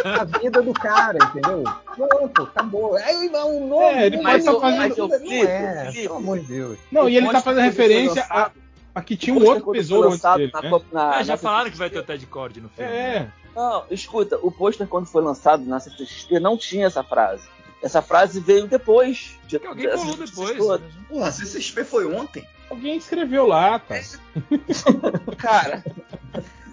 da 0.02 0.24
vida 0.38 0.62
do 0.62 0.72
cara, 0.72 1.18
entendeu? 1.22 1.64
Pronto, 1.94 2.42
acabou. 2.42 2.98
É 2.98 3.12
um 3.44 3.66
novo. 3.66 3.82
É, 3.82 4.06
ele 4.06 4.20
Mas 4.22 4.44
pode 4.44 4.44
tá 4.44 4.52
o- 4.52 4.60
fazendo. 4.60 4.78
mas 4.78 4.96
Não 4.96 5.10
Felipe, 5.10 5.46
é, 5.46 5.90
pelo 5.92 6.14
amor 6.16 6.38
de 6.40 6.46
Deus. 6.46 6.78
Não, 6.90 7.08
e 7.08 7.16
ele 7.16 7.28
tá 7.30 7.40
fazendo 7.40 7.64
referência 7.64 8.24
a, 8.30 8.50
lançado- 8.92 8.94
a 8.94 9.02
que 9.02 9.16
tinha 9.16 9.34
um 9.36 9.44
outro 9.44 9.72
besouro 9.72 10.08
antes 10.08 10.22
dele, 10.22 10.50
na 10.52 10.62
né? 10.62 10.70
na- 10.92 11.10
Ah, 11.16 11.22
já 11.22 11.32
na 11.34 11.38
falaram 11.38 11.70
que 11.70 11.76
vai 11.78 11.90
ter 11.90 11.98
o 11.98 12.02
Ted 12.02 12.26
Cord 12.26 12.60
no 12.60 12.68
filme. 12.68 12.90
É. 12.90 13.28
Não, 13.54 13.84
escuta, 13.90 14.38
o 14.42 14.50
pôster 14.50 14.86
quando 14.86 15.06
foi 15.06 15.22
lançado 15.22 15.64
na 15.64 15.78
CCXP 15.78 16.40
não 16.40 16.56
tinha 16.56 16.86
essa 16.86 17.02
frase. 17.04 17.42
Essa 17.82 18.00
frase 18.00 18.40
veio 18.40 18.66
depois. 18.66 19.36
De, 19.46 19.58
Que 19.58 19.66
alguém 19.66 19.88
colou 19.90 20.04
notícias 20.06 20.30
depois. 20.30 20.56
todas. 20.58 20.94
Porra, 21.08 21.26
a 21.28 21.32
CCXP 21.32 21.84
foi 21.84 22.06
ontem. 22.14 22.46
Alguém 22.70 22.96
escreveu 22.96 23.46
lá, 23.46 23.78
tá? 23.78 23.96
Cara, 25.36 25.84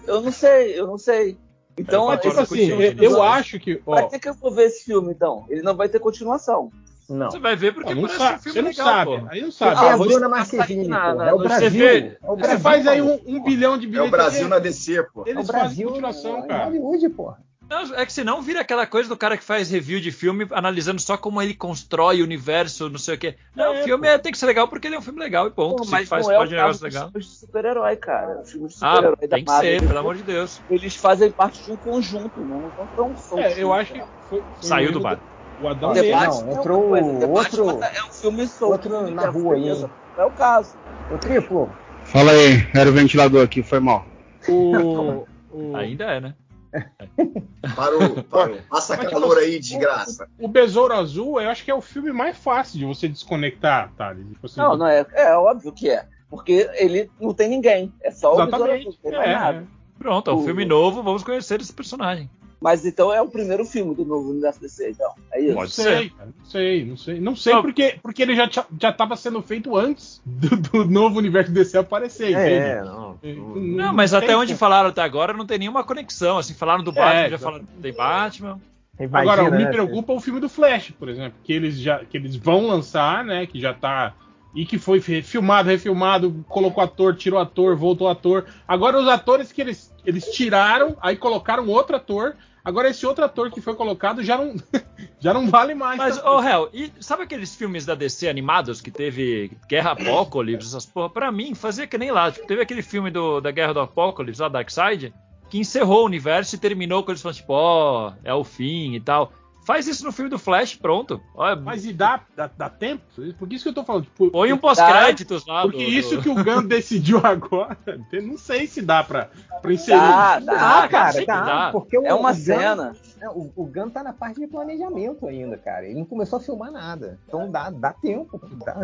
eu 0.06 0.20
não 0.22 0.32
sei, 0.32 0.78
eu 0.78 0.86
não 0.86 0.96
sei. 0.98 1.36
Então, 1.76 2.02
Eu 2.04 2.08
Mas, 2.08 2.20
tipo 2.20 2.40
assim, 2.40 2.46
contigo, 2.70 2.76
filme- 2.82 3.04
eu, 3.06 3.22
acho 3.22 3.58
que. 3.58 3.76
Pra 3.76 4.04
Ó, 4.04 4.08
que, 4.08 4.18
que 4.18 4.28
eu 4.28 4.34
vou 4.34 4.50
ver 4.52 4.64
esse 4.66 4.84
filme, 4.84 5.12
então? 5.12 5.46
Ele 5.48 5.62
não 5.62 5.74
vai 5.74 5.88
ter 5.88 5.98
continuação. 5.98 6.70
Não. 7.10 7.30
Você 7.30 7.38
vai 7.40 7.56
ver 7.56 7.74
porque 7.74 7.94
não 7.94 8.02
parece 8.02 8.18
sabe, 8.18 8.38
um 8.38 8.42
filme 8.42 8.52
você 8.52 8.62
não 8.62 8.70
legal, 8.70 8.86
sabe. 8.86 9.20
pô. 9.20 9.26
Aí 9.30 9.42
não 9.42 9.50
sabe. 9.50 9.76
Ah, 9.76 9.94
a 9.94 9.96
Bruna 9.98 10.28
Marquezine, 10.28 10.88
na- 10.88 11.28
É 11.28 11.32
o 11.34 11.38
Brasil. 11.38 11.70
CV. 11.70 12.18
É 12.22 12.30
o 12.30 12.36
Você 12.36 12.40
Brasil. 12.40 12.58
faz 12.60 12.86
aí 12.86 13.02
pô. 13.02 13.08
um, 13.08 13.36
um 13.36 13.42
bilhão 13.42 13.76
de 13.76 13.86
É 13.86 13.88
bilhetes. 13.90 14.08
o 14.08 14.10
Brasil 14.10 14.48
na 14.48 14.58
DC, 14.58 15.02
pô. 15.12 15.24
É 15.26 15.30
Eles 15.30 15.48
o 15.48 15.52
fazem 15.52 15.60
Brasil. 15.62 15.88
continuação, 15.88 16.38
é 16.38 16.46
cara. 16.46 16.64
Hollywood, 16.66 17.08
porra. 17.10 17.50
Não, 17.68 17.94
é 17.94 18.04
que 18.04 18.12
senão 18.12 18.42
vira 18.42 18.60
aquela 18.62 18.84
coisa 18.84 19.08
do 19.08 19.16
cara 19.16 19.36
que 19.36 19.44
faz 19.44 19.70
review 19.70 20.00
de 20.00 20.10
filme 20.10 20.44
analisando 20.50 21.00
só 21.00 21.16
como 21.16 21.40
ele 21.40 21.54
constrói 21.54 22.20
o 22.20 22.24
universo, 22.24 22.88
não 22.90 22.98
sei 22.98 23.14
o 23.14 23.18
quê. 23.18 23.36
Não, 23.54 23.72
É, 23.74 23.80
o 23.80 23.84
filme 23.84 24.08
é- 24.08 24.18
tem 24.18 24.32
que 24.32 24.38
ser 24.38 24.46
legal 24.46 24.66
porque 24.66 24.88
ele 24.88 24.96
é 24.96 24.98
um 24.98 25.02
filme 25.02 25.20
legal 25.20 25.46
e 25.46 25.52
ponto. 25.52 25.76
Pô, 25.76 25.84
Se 25.84 25.90
mas 25.92 26.08
faz 26.08 26.26
não 26.26 26.34
é 26.34 26.36
pode 26.38 26.52
o 26.52 26.56
um 26.56 26.60
caso 26.60 26.82
negócio 26.82 26.84
legal. 26.84 27.10
filmes 27.12 27.26
de 27.30 27.38
super-herói, 27.38 27.96
cara. 27.96 28.40
Os 28.40 28.50
filmes 28.50 28.72
de 28.74 28.78
Ah, 28.84 28.96
super-herói 28.96 29.28
da 29.28 29.36
tem 29.36 29.44
que 29.44 29.50
Marvel, 29.52 29.80
ser, 29.80 29.86
pelo 29.86 29.98
amor 30.00 30.16
de 30.16 30.22
Deus. 30.24 30.64
Eles 30.68 30.96
fazem 30.96 31.30
parte 31.30 31.62
de 31.62 31.70
um 31.70 31.76
conjunto, 31.76 32.44
não 32.44 32.72
não 32.76 32.88
tão 32.88 33.14
soltos. 33.16 33.46
É, 33.56 33.62
eu 33.62 33.72
acho 33.72 33.92
que 33.92 34.00
foi. 34.28 34.42
foi 34.42 34.68
Saiu 34.68 34.90
o 34.90 34.92
do 34.94 35.00
bar. 35.00 35.22
O 35.60 35.68
Adão 35.68 35.92
Negro. 35.92 36.10
Não, 36.10 36.50
é 36.50 36.54
entrou 36.54 36.88
coisa, 36.88 37.18
The 37.18 37.26
outro- 37.26 37.82
é 37.84 38.04
um 38.08 38.12
filme 38.12 38.46
solto. 38.46 38.72
outro 38.92 39.10
na 39.10 39.24
é 39.24 39.26
rua 39.26 39.54
aí? 39.54 39.68
Não 39.68 39.90
é 40.18 40.24
o 40.24 40.30
caso. 40.30 40.74
O 41.10 41.18
triplo. 41.18 41.70
Fala 42.04 42.32
aí, 42.32 42.66
era 42.74 42.88
o 42.88 42.92
ventilador 42.92 43.44
aqui, 43.44 43.62
foi 43.62 43.78
mal. 43.80 44.06
O, 44.48 45.26
o, 45.52 45.76
Ainda 45.76 46.04
é, 46.04 46.20
né? 46.20 46.34
Parou, 47.74 48.22
parou. 48.30 48.58
Passa 48.70 48.96
Mas, 48.96 49.10
calor 49.10 49.30
tipo, 49.30 49.40
aí, 49.40 49.58
desgraça. 49.58 50.28
o 50.38 50.48
Besouro 50.48 50.94
Azul, 50.94 51.40
eu 51.40 51.50
acho 51.50 51.64
que 51.64 51.70
é 51.70 51.74
o 51.74 51.80
filme 51.80 52.12
mais 52.12 52.36
fácil 52.36 52.78
de 52.78 52.84
você 52.84 53.08
desconectar, 53.08 53.90
tá? 53.96 54.14
Tipo 54.14 54.46
assim, 54.46 54.60
Não, 54.60 54.76
não 54.76 54.86
é. 54.86 55.04
É 55.14 55.34
óbvio 55.36 55.72
que 55.72 55.90
é. 55.90 56.04
Porque 56.28 56.70
ele 56.74 57.10
não 57.20 57.34
tem 57.34 57.48
ninguém. 57.48 57.92
É 58.02 58.10
só 58.12 58.34
o 58.34 58.36
Besouro 58.46 58.72
Exatamente. 58.72 58.88
Azul, 58.88 59.10
não 59.12 59.22
É, 59.22 59.32
nada. 59.34 59.64
Pronto, 59.98 60.30
é 60.30 60.34
um 60.34 60.38
O- 60.38 60.44
filme 60.44 60.64
novo, 60.64 61.02
vamos 61.02 61.22
conhecer 61.24 61.60
esse 61.60 61.72
personagem. 61.72 62.30
Mas 62.60 62.84
então 62.84 63.12
é 63.12 63.22
o 63.22 63.28
primeiro 63.28 63.64
filme 63.64 63.94
do 63.94 64.04
novo 64.04 64.30
universo 64.30 64.60
DC, 64.60 64.90
então. 64.90 65.10
É 65.32 65.40
isso. 65.40 65.48
Não 65.48 65.56
Pode 65.56 65.70
sei, 65.70 65.84
ser. 65.84 66.12
não 66.18 66.44
sei, 66.44 66.84
não 66.84 66.96
sei. 66.96 67.20
Não 67.20 67.36
sei 67.36 67.54
Não. 67.54 67.62
porque, 67.62 67.98
porque 68.02 68.22
ele 68.22 68.36
já, 68.36 68.48
já 68.78 68.92
tava 68.92 69.16
sendo 69.16 69.40
feito 69.40 69.76
antes 69.76 70.20
do, 70.26 70.56
do 70.56 70.84
novo 70.84 71.18
universo 71.18 71.50
DC 71.52 71.78
aparecer, 71.78 72.34
É, 72.36 72.80
entende? 72.80 72.90
não. 72.90 73.18
Não, 73.56 73.94
mas 73.94 74.12
até 74.12 74.36
onde 74.36 74.54
falaram 74.54 74.90
até 74.90 75.00
agora 75.02 75.32
não 75.32 75.46
tem 75.46 75.58
nenhuma 75.58 75.82
conexão. 75.84 76.36
Assim, 76.36 76.52
falaram 76.52 76.84
do 76.84 76.92
Batman, 76.92 77.20
já 77.20 77.26
exato. 77.36 77.42
falaram 77.42 77.64
tem 77.80 77.92
Batman. 77.94 78.60
Imagina, 78.98 79.32
Agora, 79.32 79.50
me 79.50 79.64
né, 79.64 79.70
preocupa 79.70 80.12
o 80.12 80.20
filme 80.20 80.40
do 80.40 80.48
Flash, 80.48 80.90
por 80.98 81.08
exemplo, 81.08 81.38
que 81.42 81.54
eles 81.54 81.78
já 81.80 82.04
que 82.04 82.18
eles 82.18 82.36
vão 82.36 82.66
lançar, 82.66 83.24
né? 83.24 83.46
Que 83.46 83.58
já 83.58 83.72
tá 83.72 84.12
e 84.54 84.66
que 84.66 84.78
foi 84.78 85.00
fi- 85.00 85.22
filmado, 85.22 85.70
refilmado, 85.70 86.44
colocou 86.48 86.82
ator, 86.84 87.16
tirou 87.16 87.38
ator, 87.40 87.74
voltou 87.76 88.08
ator. 88.08 88.44
Agora 88.68 88.98
os 89.00 89.08
atores 89.08 89.50
que 89.52 89.62
eles 89.62 89.90
eles 90.04 90.26
tiraram, 90.26 90.96
aí 91.00 91.16
colocaram 91.16 91.66
outro 91.68 91.96
ator. 91.96 92.36
Agora 92.64 92.90
esse 92.90 93.06
outro 93.06 93.24
ator 93.24 93.50
que 93.50 93.60
foi 93.60 93.74
colocado 93.74 94.22
já 94.22 94.36
não 94.36 94.54
já 95.18 95.32
não 95.32 95.48
vale 95.48 95.74
mais. 95.74 95.98
Mas, 95.98 96.24
ô, 96.24 96.42
Hel, 96.42 96.68
e 96.72 96.92
sabe 97.00 97.22
aqueles 97.22 97.54
filmes 97.54 97.86
da 97.86 97.94
DC 97.94 98.28
animados 98.28 98.80
que 98.80 98.90
teve 98.90 99.52
Guerra 99.68 99.92
Apocalipse, 99.92 100.68
essas 100.68 100.86
porra? 100.86 101.10
Pra 101.10 101.32
mim, 101.32 101.54
fazia 101.54 101.86
que 101.86 101.98
nem 101.98 102.10
lá. 102.10 102.30
Tipo, 102.30 102.46
teve 102.46 102.62
aquele 102.62 102.82
filme 102.82 103.10
do, 103.10 103.40
da 103.40 103.50
Guerra 103.50 103.74
do 103.74 103.80
Apocalipse, 103.80 104.40
lá, 104.40 104.48
Darkseid, 104.48 105.12
que 105.48 105.58
encerrou 105.58 106.02
o 106.02 106.06
universo 106.06 106.54
e 106.54 106.58
terminou 106.58 107.02
com 107.02 107.10
eles 107.10 107.22
falando, 107.22 107.36
tipo, 107.36 107.52
ó, 107.52 108.12
é 108.22 108.34
o 108.34 108.44
fim 108.44 108.94
e 108.94 109.00
tal. 109.00 109.32
Faz 109.64 109.86
isso 109.86 110.04
no 110.04 110.10
filme 110.12 110.30
do 110.30 110.38
Flash, 110.38 110.74
pronto. 110.74 111.20
Olha, 111.34 111.54
Mas 111.54 111.84
e 111.84 111.92
dá, 111.92 112.20
dá, 112.34 112.50
dá 112.56 112.68
tempo? 112.68 113.02
Por 113.38 113.52
isso 113.52 113.62
que 113.64 113.68
eu 113.68 113.74
tô 113.74 113.84
falando. 113.84 114.04
Tipo, 114.04 114.30
põe 114.30 114.52
um 114.52 114.58
pós-créditos 114.58 115.46
lá. 115.46 115.62
Porque 115.62 115.84
do- 115.84 115.90
isso 115.90 116.20
que 116.22 116.28
o 116.28 116.34
Gun 116.34 116.62
decidiu 116.66 117.20
agora, 117.24 117.76
não 118.22 118.36
sei 118.38 118.66
se 118.66 118.80
dá 118.82 119.04
pra, 119.04 119.28
pra 119.60 119.72
inserir. 119.72 119.98
Dá, 119.98 120.36
Ah, 120.36 120.40
dá. 120.40 120.88
cara, 120.88 121.26
tá. 121.26 121.40
dá. 121.42 121.70
Porque 121.72 121.96
o, 121.98 122.06
É 122.06 122.14
uma 122.14 122.30
o 122.30 122.34
Gun- 122.34 122.38
cena. 122.40 122.96
é, 123.20 123.28
o, 123.28 123.52
o 123.54 123.64
Gun 123.66 123.90
tá 123.90 124.02
na 124.02 124.12
parte 124.12 124.40
de 124.40 124.46
planejamento 124.46 125.26
ainda, 125.28 125.56
cara. 125.58 125.84
Ele 125.86 125.98
não 125.98 126.06
começou 126.06 126.38
a 126.38 126.42
filmar 126.42 126.72
nada. 126.72 127.18
Então 127.28 127.50
dá, 127.50 127.70
dá 127.70 127.92
tempo. 127.92 128.40
Dá, 128.64 128.74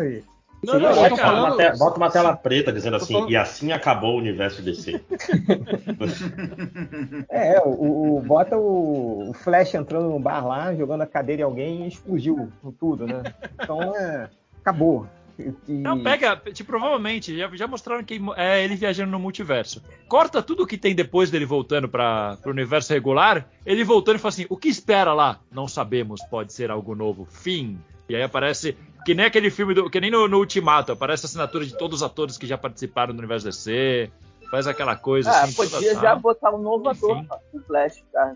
Não, 0.63 0.73
Sim, 0.73 0.79
não, 0.81 0.89
é, 0.89 1.09
Bota 1.09 1.15
falando. 1.21 1.53
uma, 1.59 1.71
te- 1.71 1.77
bota 1.77 1.97
uma 1.97 2.09
tela 2.11 2.35
preta 2.35 2.73
dizendo 2.73 2.97
assim, 2.97 3.13
falando- 3.13 3.31
e 3.31 3.37
assim 3.37 3.71
acabou 3.71 4.15
o 4.15 4.17
universo 4.17 4.61
DC. 4.61 4.99
É, 7.29 7.59
o, 7.61 8.17
o- 8.17 8.21
bota 8.21 8.57
o, 8.57 9.29
o 9.29 9.33
Flash 9.33 9.73
entrando 9.75 10.09
no 10.09 10.19
bar 10.19 10.45
lá, 10.45 10.73
jogando 10.75 11.01
a 11.01 11.07
cadeira 11.07 11.41
em 11.41 11.45
alguém 11.45 11.85
e 11.85 11.87
explodiu 11.87 12.49
com 12.61 12.71
tudo, 12.71 13.05
né? 13.05 13.23
Então 13.61 13.95
é. 13.95 14.29
Acabou. 14.61 15.07
E- 15.39 15.53
Não, 15.71 16.01
pega, 16.01 16.35
tipo, 16.51 16.71
provavelmente, 16.71 17.37
já, 17.37 17.47
já 17.55 17.67
mostraram 17.67 18.03
que 18.03 18.19
é 18.35 18.63
ele 18.63 18.75
viajando 18.75 19.11
no 19.11 19.19
multiverso. 19.19 19.83
Corta 20.07 20.41
tudo 20.41 20.65
que 20.65 20.77
tem 20.77 20.95
depois 20.95 21.29
dele 21.29 21.45
voltando 21.45 21.87
para 21.87 22.37
o 22.45 22.49
universo 22.49 22.91
regular, 22.91 23.47
ele 23.65 23.83
voltando 23.83 24.15
e 24.15 24.19
fala 24.19 24.29
assim: 24.29 24.45
o 24.49 24.57
que 24.57 24.67
espera 24.67 25.13
lá? 25.13 25.39
Não 25.51 25.67
sabemos, 25.67 26.21
pode 26.29 26.51
ser 26.53 26.71
algo 26.71 26.95
novo. 26.95 27.25
Fim. 27.25 27.79
E 28.09 28.15
aí 28.15 28.23
aparece, 28.23 28.75
que 29.07 29.15
nem 29.15 29.25
aquele 29.25 29.49
filme, 29.49 29.73
do, 29.73 29.89
que 29.89 30.01
nem 30.01 30.11
no, 30.11 30.27
no 30.27 30.39
Ultimato, 30.39 30.91
aparece 30.91 31.25
a 31.25 31.27
assinatura 31.27 31.65
de 31.65 31.73
todos 31.77 32.01
os 32.01 32.03
atores 32.03 32.37
que 32.37 32.45
já 32.45 32.57
participaram 32.57 33.13
do 33.13 33.19
universo 33.19 33.45
DC. 33.45 34.11
Faz 34.51 34.67
aquela 34.67 34.97
coisa 34.97 35.31
Ah, 35.31 35.43
assim. 35.43 35.53
toda 35.53 35.69
podia 35.69 35.93
tal. 35.93 36.01
já 36.03 36.13
botar 36.15 36.53
um 36.53 36.57
novo 36.57 36.91
Enfim. 36.91 37.05
ator 37.05 37.25
no 37.53 37.63
Flash, 37.63 38.03
cara. 38.11 38.33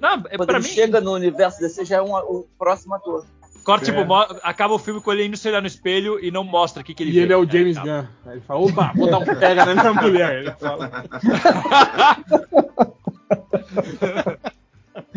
Não, 0.00 0.14
é, 0.28 0.36
Quando 0.36 0.46
pra 0.48 0.58
ele 0.58 0.66
mim, 0.66 0.74
chega 0.74 1.00
no 1.00 1.12
universo 1.14 1.60
DC, 1.60 1.84
já 1.84 1.98
é 1.98 2.02
um, 2.02 2.12
o 2.16 2.48
próximo 2.58 2.96
ator. 2.96 3.24
corta, 3.62 3.84
tipo, 3.84 4.00
É. 4.00 4.06
acaba 4.42 4.74
o 4.74 4.78
filme 4.80 5.00
com 5.00 5.12
ele 5.12 5.24
indo 5.26 5.36
se 5.36 5.46
olhar 5.48 5.60
no 5.60 5.68
espelho 5.68 6.18
e 6.20 6.32
não 6.32 6.42
mostra 6.42 6.82
o 6.82 6.84
que, 6.84 6.92
que 6.94 7.04
ele 7.04 7.10
E 7.10 7.14
vê. 7.14 7.20
ele 7.20 7.32
é 7.32 7.36
o 7.36 7.48
James 7.48 7.76
acaba. 7.76 8.02
Gunn. 8.02 8.08
Aí 8.26 8.32
ele 8.32 8.40
fala, 8.40 8.60
opa, 8.60 8.92
vou 8.96 9.08
dar 9.08 9.18
um 9.18 9.24
pega 9.24 9.64
na 9.66 9.74
minha 9.74 9.92
mulher. 9.94 10.38
Ele 10.40 10.50
fala. 10.52 10.90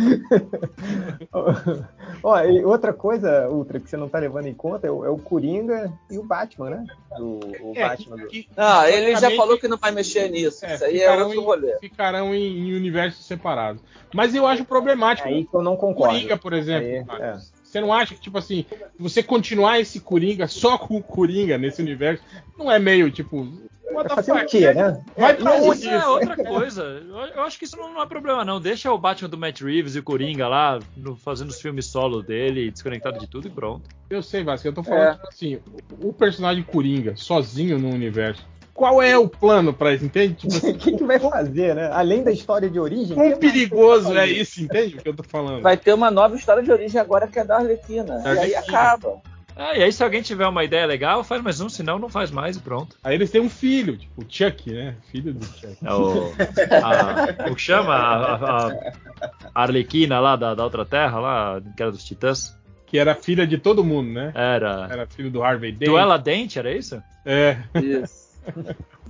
Ó, 2.23 2.39
e 2.43 2.63
outra 2.63 2.93
coisa, 2.93 3.47
Ultra, 3.49 3.79
que 3.79 3.89
você 3.89 3.97
não 3.97 4.09
tá 4.09 4.19
levando 4.19 4.47
em 4.47 4.53
conta 4.53 4.87
é 4.87 4.91
o, 4.91 5.05
é 5.05 5.09
o 5.09 5.17
Coringa 5.17 5.91
e 6.09 6.17
o 6.17 6.23
Batman, 6.23 6.69
né? 6.71 6.85
O, 7.19 7.39
o 7.61 7.73
É, 7.75 7.87
Batman 7.87 8.17
do. 8.17 8.27
que- 8.27 8.47
Não, 8.55 8.85
ele 8.85 9.15
já 9.15 9.31
falou 9.31 9.57
que 9.57 9.67
não 9.67 9.77
vai 9.77 9.91
mexer 9.91 10.29
nisso. 10.29 10.65
é, 10.65 10.75
Isso 10.75 10.83
aí 10.85 10.97
é 10.97 10.99
ficarão 11.01 11.25
outro 11.27 11.41
em- 11.41 11.45
rolê. 11.45 11.79
Ficarão 11.79 12.35
em, 12.35 12.69
em 12.69 12.75
universos 12.75 13.25
separados. 13.25 13.81
Mas 14.13 14.35
eu 14.35 14.45
acho 14.45 14.65
problemático. 14.65 15.27
É 15.27 15.31
aí 15.31 15.45
que 15.45 15.53
eu 15.55 15.63
não 15.63 15.73
o 15.73 15.77
concordo. 15.77 16.13
Coringa, 16.13 16.37
por 16.37 16.53
exemplo. 16.53 17.11
Aí, 17.13 17.21
é. 17.21 17.37
Você 17.63 17.79
não 17.79 17.93
acha 17.93 18.13
que, 18.13 18.19
tipo 18.21 18.37
assim, 18.37 18.65
você 18.99 19.23
continuar 19.23 19.79
esse 19.79 20.01
Coringa 20.01 20.45
só 20.47 20.77
com 20.77 20.97
o 20.97 21.03
Coringa 21.03 21.57
nesse 21.57 21.81
universo, 21.81 22.21
não 22.57 22.69
é 22.69 22.77
meio, 22.77 23.09
tipo. 23.09 23.47
What 23.93 24.07
Vai 24.07 24.15
the 24.17 24.31
fazer 24.31 24.31
o 24.31 24.47
quê, 24.47 24.73
né? 24.73 25.01
Vai 25.17 25.31
É, 25.31 25.33
pra 25.35 25.57
e- 25.57 25.61
onde 25.61 25.79
Isso 25.79 25.89
é 25.89 26.07
outra 26.07 26.35
coisa. 26.43 26.83
Eu, 27.35 27.41
acho 27.43 27.57
que 27.59 27.65
isso 27.65 27.77
não, 27.77 27.93
não 27.93 28.01
é 28.01 28.05
problema, 28.05 28.43
não. 28.45 28.59
Deixa 28.59 28.91
o 28.91 28.97
Batman 28.97 29.29
do 29.29 29.37
Matt 29.37 29.61
Reeves 29.61 29.95
e 29.95 29.99
o 29.99 30.03
Coringa 30.03 30.47
lá 30.47 30.79
no- 30.97 31.15
fazendo 31.15 31.49
os 31.49 31.61
filmes 31.61 31.85
solo 31.85 32.21
dele, 32.21 32.71
desconectado 32.71 33.19
de 33.19 33.27
tudo 33.27 33.47
e 33.47 33.51
pronto. 33.51 33.89
Eu 34.09 34.21
sei, 34.21 34.43
Vasco, 34.43 34.67
eu 34.67 34.73
tô 34.73 34.83
falando, 34.83 35.03
É. 35.09 35.13
tipo 35.13 35.27
assim, 35.27 35.59
o 36.01 36.11
personagem 36.13 36.63
Coringa, 36.63 37.15
sozinho 37.15 37.77
no 37.79 37.89
universo. 37.89 38.49
Qual 38.73 39.01
é 39.01 39.15
o 39.17 39.27
plano 39.27 39.73
pra 39.73 39.93
isso, 39.93 40.05
entende? 40.05 40.33
Tipo 40.33 40.47
assim, 40.57 40.71
O 40.71 40.77
que, 40.77 40.97
que 40.97 41.03
vai 41.03 41.19
fazer, 41.19 41.75
né? 41.75 41.89
Além 41.91 42.23
da 42.23 42.31
história 42.31 42.69
de 42.69 42.79
origem. 42.79 43.15
quão 43.15 43.37
perigoso 43.37 44.17
é 44.17 44.25
isso, 44.27 44.61
entende 44.63 44.95
o 44.95 45.01
que 45.01 45.07
eu 45.09 45.15
tô 45.15 45.23
falando? 45.23 45.61
Vai 45.61 45.77
ter 45.77 45.93
uma 45.93 46.09
nova 46.09 46.35
história 46.35 46.63
de 46.63 46.71
origem 46.71 46.99
agora 46.99 47.27
que 47.27 47.37
é 47.37 47.43
da 47.43 47.57
Arlequina. 47.57 48.19
Da 48.19 48.33
E 48.33 48.39
aí 48.39 48.55
Arlequina. 48.55 48.77
acaba. 48.79 49.21
Ah, 49.61 49.77
e 49.77 49.83
aí 49.83 49.91
se 49.91 50.03
alguém 50.03 50.23
tiver 50.23 50.47
uma 50.47 50.63
ideia 50.63 50.85
legal, 50.87 51.23
faz 51.23 51.41
mais 51.41 51.61
um, 51.61 51.69
senão 51.69 51.99
não 51.99 52.09
faz 52.09 52.31
mais 52.31 52.57
e 52.57 52.59
pronto. 52.59 52.97
Aí 53.03 53.13
eles 53.13 53.29
têm 53.29 53.41
um 53.41 53.49
filho, 53.49 53.95
tipo 53.95 54.21
o 54.21 54.25
Chuck, 54.27 54.71
né? 54.71 54.95
Filho 55.11 55.33
do 55.33 55.45
Chuck. 55.45 55.77
É 55.83 55.93
o, 55.93 56.33
a, 56.83 57.49
o 57.51 57.55
que 57.55 57.61
chama? 57.61 57.93
A, 57.93 58.35
a, 58.35 58.67
a 59.53 59.61
Arlequina 59.61 60.19
lá 60.19 60.35
da, 60.35 60.55
da 60.55 60.63
outra 60.63 60.83
terra, 60.83 61.19
lá, 61.19 61.61
que 61.77 61.81
era 61.83 61.91
dos 61.91 62.03
Titãs. 62.03 62.59
Que 62.87 62.97
era 62.97 63.13
filha 63.15 63.45
de 63.45 63.57
todo 63.57 63.83
mundo, 63.83 64.11
né? 64.11 64.31
Era. 64.35 64.87
Era 64.91 65.07
filho 65.07 65.29
do 65.29 65.43
Harvey 65.43 65.71
Dent. 65.71 65.89
Duela 65.89 66.17
Dente, 66.17 66.59
era 66.59 66.73
isso? 66.73 67.01
É. 67.23 67.57
Isso. 67.75 68.20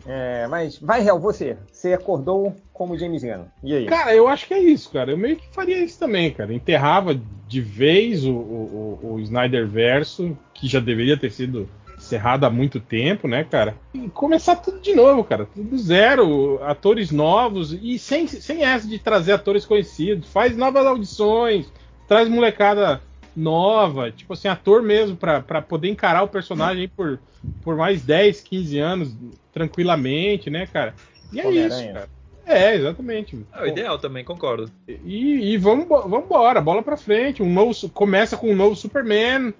É, 0.05 0.47
mas 0.47 0.77
vai, 0.79 1.01
Real, 1.01 1.19
você. 1.19 1.57
Você 1.71 1.93
acordou 1.93 2.55
como 2.73 2.97
James 2.97 3.23
Gunn. 3.23 3.45
E 3.63 3.75
aí? 3.75 3.85
Cara, 3.85 4.15
eu 4.15 4.27
acho 4.27 4.47
que 4.47 4.53
é 4.53 4.59
isso, 4.59 4.89
cara. 4.91 5.11
Eu 5.11 5.17
meio 5.17 5.37
que 5.37 5.47
faria 5.53 5.83
isso 5.83 5.99
também, 5.99 6.31
cara. 6.31 6.53
Enterrava 6.53 7.19
de 7.47 7.61
vez 7.61 8.25
o, 8.25 8.31
o, 8.33 8.99
o, 9.13 9.19
Snyder 9.19 9.67
Verso, 9.67 10.37
que 10.53 10.67
já 10.67 10.79
deveria 10.79 11.17
ter 11.17 11.31
sido 11.31 11.69
encerrado 11.95 12.45
há 12.45 12.49
muito 12.49 12.79
tempo, 12.79 13.27
né, 13.27 13.43
cara? 13.43 13.75
E 13.93 14.09
começar 14.09 14.55
tudo 14.55 14.79
de 14.79 14.95
novo, 14.95 15.23
cara. 15.23 15.45
Tudo 15.45 15.69
do 15.69 15.77
zero, 15.77 16.59
atores 16.63 17.11
novos 17.11 17.73
e 17.73 17.99
sem, 17.99 18.25
sem 18.25 18.63
essa 18.63 18.87
de 18.87 18.97
trazer 18.97 19.33
atores 19.33 19.65
conhecidos. 19.65 20.31
Faz 20.31 20.57
novas 20.57 20.85
audições, 20.85 21.71
traz 22.07 22.27
molecada 22.27 23.01
nova, 23.35 24.11
tipo 24.11 24.33
assim, 24.33 24.47
ator 24.47 24.81
mesmo, 24.81 25.15
pra, 25.15 25.41
pra 25.41 25.61
poder 25.61 25.89
encarar 25.89 26.23
o 26.23 26.27
personagem 26.27 26.81
aí 26.83 26.87
por, 26.87 27.19
por 27.63 27.75
mais 27.75 28.01
10, 28.03 28.41
15 28.41 28.77
anos 28.79 29.15
tranquilamente, 29.53 30.49
né, 30.49 30.65
cara? 30.65 30.93
E 31.31 31.39
é 31.39 31.43
isso, 31.67 31.77
cara. 31.93 32.09
É, 32.45 32.75
exatamente. 32.75 33.45
É 33.53 33.63
o 33.63 33.67
ideal 33.67 33.99
também, 33.99 34.23
concordo. 34.25 34.69
E, 34.87 35.53
e 35.53 35.57
vamos, 35.57 35.87
vamos 35.87 36.25
embora, 36.25 36.59
bola 36.59 36.81
pra 36.81 36.97
frente. 36.97 37.41
Um 37.43 37.53
novo, 37.53 37.73
começa 37.89 38.35
com 38.35 38.49
um 38.51 38.55
novo 38.55 38.75
Superman, 38.75 39.53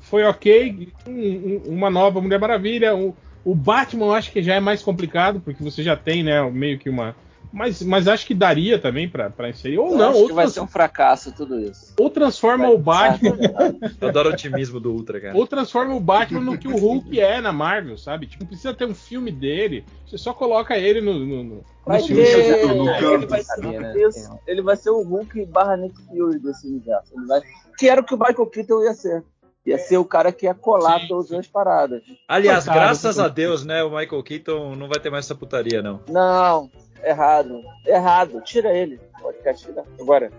foi 0.00 0.22
ok. 0.24 0.88
Um- 1.06 1.10
um- 1.12 1.62
uma 1.66 1.90
nova 1.90 2.20
Mulher 2.20 2.38
Maravilha. 2.40 2.94
O, 2.96 3.14
o 3.44 3.54
Batman 3.54 4.06
eu 4.06 4.14
acho 4.14 4.30
que 4.32 4.42
já 4.42 4.54
é 4.54 4.60
mais 4.60 4.82
complicado, 4.82 5.40
porque 5.40 5.62
você 5.62 5.82
já 5.82 5.96
tem, 5.96 6.22
né, 6.22 6.40
meio 6.50 6.78
que 6.78 6.88
uma. 6.88 7.14
Mas, 7.52 7.82
mas 7.82 8.08
acho 8.08 8.26
que 8.26 8.34
daria 8.34 8.78
também 8.78 9.08
pra, 9.08 9.30
pra 9.30 9.48
inserir. 9.48 9.78
Ou 9.78 9.92
Eu 9.92 9.98
não, 9.98 10.10
acho 10.10 10.20
ou, 10.20 10.26
que 10.28 10.32
vai 10.32 10.48
ser 10.48 10.60
um 10.60 10.66
fracasso 10.66 11.32
tudo 11.32 11.60
isso. 11.60 11.94
ou 11.98 12.10
transforma 12.10 12.66
Vai 12.66 12.74
o 12.74 12.78
Batman. 12.78 13.36
Eu 14.00 14.08
adoro 14.08 14.30
o 14.30 14.32
otimismo 14.32 14.78
do 14.78 14.92
Ultra, 14.92 15.20
cara. 15.20 15.36
Ou 15.36 15.46
transforma 15.46 15.94
o 15.94 16.00
Batman 16.00 16.40
no 16.40 16.58
que 16.58 16.68
o 16.68 16.76
Hulk 16.76 17.18
é 17.18 17.40
na 17.40 17.52
Marvel, 17.52 17.96
sabe? 17.96 18.26
Tipo, 18.26 18.44
não 18.44 18.48
precisa 18.48 18.74
ter 18.74 18.84
um 18.84 18.94
filme 18.94 19.30
dele. 19.30 19.84
Você 20.06 20.18
só 20.18 20.32
coloca 20.32 20.76
ele 20.76 21.00
no. 21.00 21.14
no, 21.18 21.44
no 21.44 21.64
Vai 21.86 22.02
ter, 22.02 22.66
no 22.66 22.90
ele, 22.90 23.26
vai 23.26 23.42
ser, 23.44 23.60
né? 23.62 24.38
ele 24.46 24.60
vai 24.60 24.76
ser 24.76 24.90
o 24.90 25.02
Hulk 25.02 25.46
barra 25.46 25.76
Nick 25.76 25.94
Fury 26.02 26.40
desse 26.40 26.66
universo. 26.66 27.12
Ele 27.16 27.26
vai, 27.26 27.40
que 27.78 27.88
era 27.88 28.00
o 28.00 28.04
que 28.04 28.14
o 28.14 28.18
Michael 28.18 28.46
Keaton 28.46 28.82
ia 28.82 28.92
ser. 28.92 29.24
Ia 29.64 29.78
ser 29.78 29.96
o 29.96 30.04
cara 30.04 30.30
que 30.32 30.46
ia 30.46 30.54
colar 30.54 31.00
Sim, 31.00 31.08
todas 31.08 31.32
as 31.32 31.46
paradas. 31.46 32.02
Aliás, 32.28 32.64
Coitado, 32.64 32.78
graças 32.78 33.18
a. 33.18 33.26
Deus, 33.26 33.64
né, 33.64 33.82
o 33.82 33.90
Michael 33.90 34.22
Keaton 34.22 34.76
não 34.76 34.86
vai 34.88 35.00
ter 35.00 35.10
mais 35.10 35.24
essa 35.24 35.34
putaria, 35.34 35.82
não. 35.82 36.00
Não, 36.08 36.70
errado. 37.02 37.62
Errado. 37.84 38.40
Tira 38.42 38.72
ele. 38.72 39.00
Podcast, 39.20 39.66
tira. 39.66 39.84
Agora. 40.00 40.30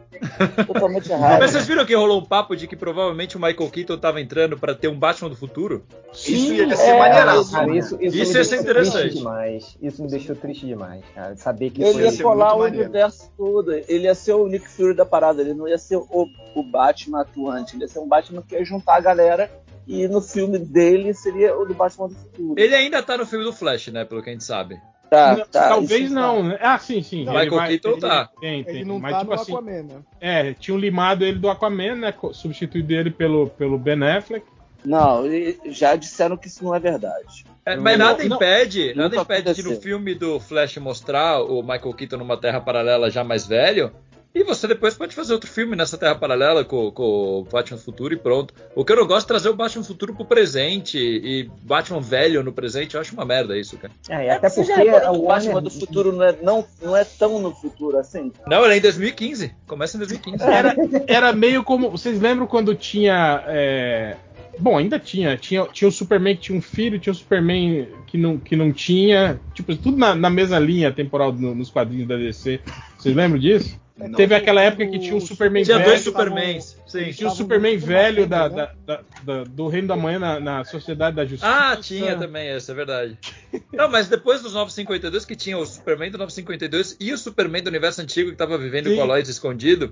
Totalmente 0.65 1.11
errado. 1.11 1.39
Mas 1.39 1.51
vocês 1.51 1.65
viram 1.67 1.85
que 1.85 1.95
rolou 1.95 2.19
um 2.21 2.25
papo 2.25 2.55
de 2.55 2.67
que 2.67 2.75
provavelmente 2.75 3.35
o 3.35 3.39
Michael 3.39 3.69
Keaton 3.69 3.97
tava 3.97 4.21
entrando 4.21 4.57
pra 4.57 4.73
ter 4.75 4.87
um 4.87 4.97
Batman 4.97 5.29
do 5.29 5.35
futuro? 5.35 5.83
Isso 6.13 6.53
ia 6.53 6.75
ser 6.75 6.89
é, 6.89 6.99
maneiraço. 6.99 7.51
Cara, 7.51 7.75
isso, 7.75 7.97
isso, 8.01 8.17
Isso 8.17 8.37
ia 8.37 8.43
ser 8.43 8.61
interessante. 8.61 9.15
demais. 9.15 9.77
Isso 9.81 10.01
me 10.01 10.09
deixou 10.09 10.35
triste 10.35 10.65
demais, 10.65 11.03
cara. 11.13 11.35
Saber 11.35 11.69
que 11.71 11.81
Ele 11.81 11.93
foi. 11.93 12.03
ia 12.03 12.11
ser 12.11 12.23
colar 12.23 12.49
muito 12.49 12.57
o 12.57 12.63
maneiro. 12.63 12.83
universo 12.85 13.31
todo. 13.35 13.73
Ele 13.73 14.03
ia 14.03 14.15
ser 14.15 14.33
o 14.33 14.47
Nick 14.47 14.67
Fury 14.69 14.93
da 14.95 15.05
parada. 15.05 15.41
Ele 15.41 15.53
não 15.53 15.67
ia 15.67 15.77
ser 15.77 15.97
o, 15.97 16.27
o 16.55 16.63
Batman 16.63 17.21
atuante. 17.21 17.75
Ele 17.75 17.83
ia 17.83 17.87
ser 17.87 17.99
um 17.99 18.07
Batman 18.07 18.41
que 18.41 18.55
ia 18.55 18.63
juntar 18.63 18.95
a 18.95 19.01
galera. 19.01 19.49
E 19.87 20.05
no 20.09 20.19
filme 20.21 20.59
dele 20.59 21.13
seria 21.13 21.57
o 21.57 21.65
do 21.65 21.73
Batman 21.73 22.09
do 22.09 22.15
futuro. 22.15 22.59
Ele 22.61 22.75
ainda 22.75 23.01
tá 23.01 23.17
no 23.17 23.25
filme 23.25 23.45
do 23.45 23.53
Flash, 23.53 23.87
né, 23.87 24.03
pelo 24.03 24.21
que 24.21 24.29
a 24.29 24.33
gente 24.33 24.43
sabe. 24.43 24.77
Tá, 25.09 25.37
Não, 25.37 25.45
tá. 25.45 25.69
Talvez 25.69 26.11
não, 26.11 26.43
né? 26.43 26.57
Ah, 26.61 26.77
sim, 26.77 27.01
sim. 27.01 27.23
Não, 27.23 27.33
Ele 27.33 27.43
Michael 27.45 27.61
vai- 27.61 27.69
Keaton 27.69 27.89
ele- 27.91 28.01
tá. 28.01 28.29
Tem, 28.41 28.63
tem. 28.63 28.75
Ele 28.75 28.85
não 28.85 28.99
mas, 28.99 29.11
tá 29.13 29.19
tipo 29.19 29.33
no 29.33 29.41
assim, 29.41 29.51
Aquaman, 29.53 29.83
né? 29.83 29.95
É, 30.19 30.53
tinham 30.53 30.77
limado 30.77 31.23
ele 31.23 31.39
do 31.39 31.49
Aquaman, 31.49 31.95
né? 31.95 32.13
Substituído 32.33 32.93
ele 32.93 33.09
pelo, 33.09 33.47
pelo 33.49 33.77
Ben 33.77 34.01
Affleck. 34.03 34.45
Não, 34.83 35.23
já 35.65 35.95
disseram 35.95 36.37
que 36.37 36.47
isso 36.47 36.63
não 36.63 36.73
é 36.75 36.79
verdade. 36.79 37.45
É, 37.65 37.75
mas 37.75 37.97
Não, 37.97 38.05
nada 38.05 38.23
não. 38.23 38.35
impede, 38.37 38.93
nada 38.95 39.09
Nunca 39.17 39.21
impede 39.35 39.53
de 39.55 39.63
no 39.63 39.75
filme 39.81 40.13
do 40.15 40.39
Flash 40.39 40.77
mostrar 40.77 41.41
o 41.41 41.61
Michael 41.61 41.93
Keaton 41.93 42.17
numa 42.17 42.37
Terra 42.37 42.61
paralela 42.61 43.09
já 43.09 43.23
mais 43.23 43.45
velho. 43.45 43.91
E 44.39 44.43
você 44.43 44.67
depois 44.67 44.93
pode 44.93 45.15
fazer 45.15 45.33
outro 45.33 45.49
filme 45.49 45.75
nessa 45.75 45.97
Terra 45.97 46.13
paralela 46.13 46.63
com, 46.63 46.91
com 46.91 47.39
o 47.39 47.43
Batman 47.51 47.77
Futuro 47.79 48.13
e 48.13 48.17
pronto. 48.17 48.53
O 48.75 48.85
que 48.85 48.91
eu 48.91 48.97
não 48.97 49.07
gosto 49.07 49.25
é 49.25 49.29
trazer 49.29 49.49
o 49.49 49.55
Batman 49.55 49.83
Futuro 49.83 50.13
pro 50.13 50.25
presente 50.25 50.97
e 50.99 51.49
Batman 51.63 51.99
velho 51.99 52.43
no 52.43 52.51
presente. 52.53 52.93
Eu 52.93 53.01
acho 53.01 53.13
uma 53.15 53.25
merda 53.25 53.57
isso, 53.57 53.77
cara. 53.77 53.91
É, 54.09 54.27
e 54.27 54.29
até 54.29 54.47
Você 54.47 54.63
porque 54.63 54.81
o 54.81 54.85
Batman 55.27 55.53
Warner. 55.53 55.61
do 55.61 55.69
futuro 55.71 56.11
não 56.11 56.23
é, 56.23 56.35
não, 56.41 56.65
não 56.81 56.95
é 56.95 57.03
tão 57.03 57.39
no 57.41 57.51
futuro 57.51 57.97
assim? 57.97 58.31
Não, 58.45 58.63
ele 58.63 58.75
é 58.75 58.77
em 58.77 58.81
2015. 58.81 59.55
Começa 59.65 59.97
em 59.97 59.99
2015. 60.01 60.43
Era, 60.43 60.75
era 61.07 61.33
meio 61.33 61.63
como. 61.63 61.89
Vocês 61.89 62.21
lembram 62.21 62.45
quando 62.45 62.75
tinha. 62.75 63.43
é, 63.47 64.15
Bom, 64.59 64.77
ainda 64.77 64.99
tinha. 64.99 65.35
tinha. 65.35 65.65
Tinha 65.65 65.87
o 65.87 65.91
Superman 65.91 66.35
que 66.35 66.41
tinha 66.43 66.57
um 66.57 66.61
filho, 66.61 66.99
tinha 66.99 67.11
o 67.11 67.15
Superman 67.15 67.87
que 68.05 68.17
não, 68.19 68.37
que 68.37 68.55
não 68.55 68.71
tinha. 68.71 69.39
Tipo, 69.55 69.75
tudo 69.75 69.97
na, 69.97 70.13
na 70.13 70.29
mesma 70.29 70.59
linha 70.59 70.91
temporal 70.91 71.33
no- 71.33 71.55
nos 71.55 71.69
quadrinhos 71.71 72.07
da 72.07 72.15
DC. 72.17 72.59
Vocês 72.97 73.15
lembram 73.15 73.39
disso? 73.39 73.79
Não. 73.97 74.11
Teve 74.11 74.35
aquela 74.35 74.61
época 74.61 74.85
que 74.85 74.99
tinha 74.99 75.15
o 75.15 75.19
Superman 75.21 75.63
Tinha 75.63 75.77
velho. 75.77 75.89
dois 75.89 76.01
Supermans. 76.01 76.77
Sim. 76.85 76.99
Tinha 76.99 77.07
o 77.07 77.09
Estavam 77.09 77.35
Superman 77.35 77.77
velho 77.77 78.27
da, 78.27 78.47
né? 78.47 78.55
da- 78.55 78.71
da- 78.85 79.01
da- 79.23 79.43
do 79.43 79.67
Reino 79.67 79.87
da 79.87 79.95
Manhã 79.95 80.19
na, 80.19 80.39
na 80.39 80.63
Sociedade 80.63 81.15
da 81.15 81.25
Justiça. 81.25 81.51
Ah, 81.51 81.75
tinha 81.77 82.15
também 82.15 82.47
esse, 82.49 82.69
é 82.69 82.73
verdade. 82.75 83.17
Não, 83.73 83.89
mas 83.89 84.07
depois 84.07 84.41
dos 84.43 84.53
952 84.53 85.25
que 85.25 85.35
tinha 85.35 85.57
o 85.57 85.65
Superman 85.65 86.11
do 86.11 86.17
952 86.19 86.95
e 86.99 87.11
o 87.11 87.17
Superman 87.17 87.63
do 87.63 87.69
universo 87.69 87.99
antigo 88.01 88.29
que 88.29 88.35
tava 88.37 88.55
vivendo 88.57 88.89
Sim. 88.89 88.97
com 88.97 89.01
a 89.01 89.05
Lois 89.05 89.27
escondido. 89.27 89.91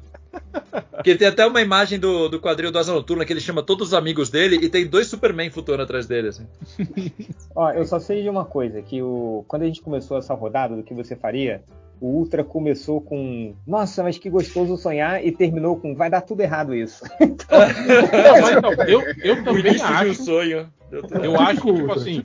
Que 1.04 1.16
tem 1.16 1.28
até 1.28 1.46
uma 1.46 1.62
imagem 1.62 2.00
do, 2.00 2.30
do 2.30 2.40
quadril 2.40 2.72
do 2.72 2.78
Asa 2.78 2.94
Noturna 2.94 3.26
que 3.26 3.34
ele 3.34 3.42
chama 3.42 3.64
todos 3.64 3.88
os 3.90 3.94
amigos 3.94 4.30
dele 4.30 4.58
e 4.62 4.70
tem 4.70 4.86
dois 4.86 5.08
Superman 5.08 5.50
flutuando 5.50 5.82
atrás 5.84 6.06
dele. 6.06 6.28
Assim. 6.30 6.48
Ó, 7.56 7.72
eu 7.72 7.86
só 7.86 8.00
sei 8.00 8.22
de 8.22 8.30
uma 8.30 8.46
coisa, 8.46 8.82
que 8.82 9.02
o... 9.02 9.44
quando 9.48 9.64
a 9.64 9.66
gente 9.66 9.82
começou 9.82 10.18
essa 10.18 10.34
rodada 10.34 10.76
do 10.76 10.84
que 10.84 10.94
você 10.94 11.16
faria, 11.16 11.64
o 12.00 12.08
Ultra 12.08 12.44
começou 12.44 13.02
com 13.02 13.56
Nossa, 13.66 14.04
mas 14.04 14.18
que 14.18 14.30
gostoso 14.30 14.78
sonhar 14.78 15.26
e 15.26 15.32
terminou 15.32 15.78
com 15.78 15.96
vai 15.96 16.10
dar 16.10 16.22
tudo 16.22 16.42
errado 16.42 16.76
isso. 16.76 17.04
Não, 17.20 18.42
mas 18.42 18.58
então, 18.58 18.74
eu, 18.88 19.02
eu 19.24 19.44
também 19.44 19.64
de 19.64 19.82
um 19.82 19.86
acho. 19.86 20.24
sonho. 20.24 20.70
Eu 20.92 21.34
errado. 21.34 21.50
acho 21.50 21.62
que, 21.62 21.74
tipo 21.74 21.94
assim, 21.94 22.24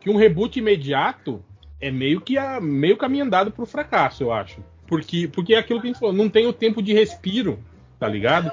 que 0.00 0.10
um 0.10 0.16
reboot 0.16 0.58
imediato 0.58 1.42
é 1.80 1.90
meio 1.90 2.20
que 2.20 2.36
a, 2.38 2.60
meio 2.60 2.96
caminho 2.96 3.24
andado 3.24 3.50
pro 3.50 3.66
fracasso, 3.66 4.22
eu 4.22 4.32
acho. 4.32 4.62
Porque, 4.86 5.28
porque 5.28 5.54
é 5.54 5.58
aquilo 5.58 5.80
que 5.80 5.86
a 5.86 5.90
gente 5.90 6.00
falou, 6.00 6.14
não 6.14 6.28
tem 6.28 6.46
o 6.46 6.52
tempo 6.52 6.82
de 6.82 6.92
respiro, 6.92 7.58
tá 7.98 8.08
ligado? 8.08 8.50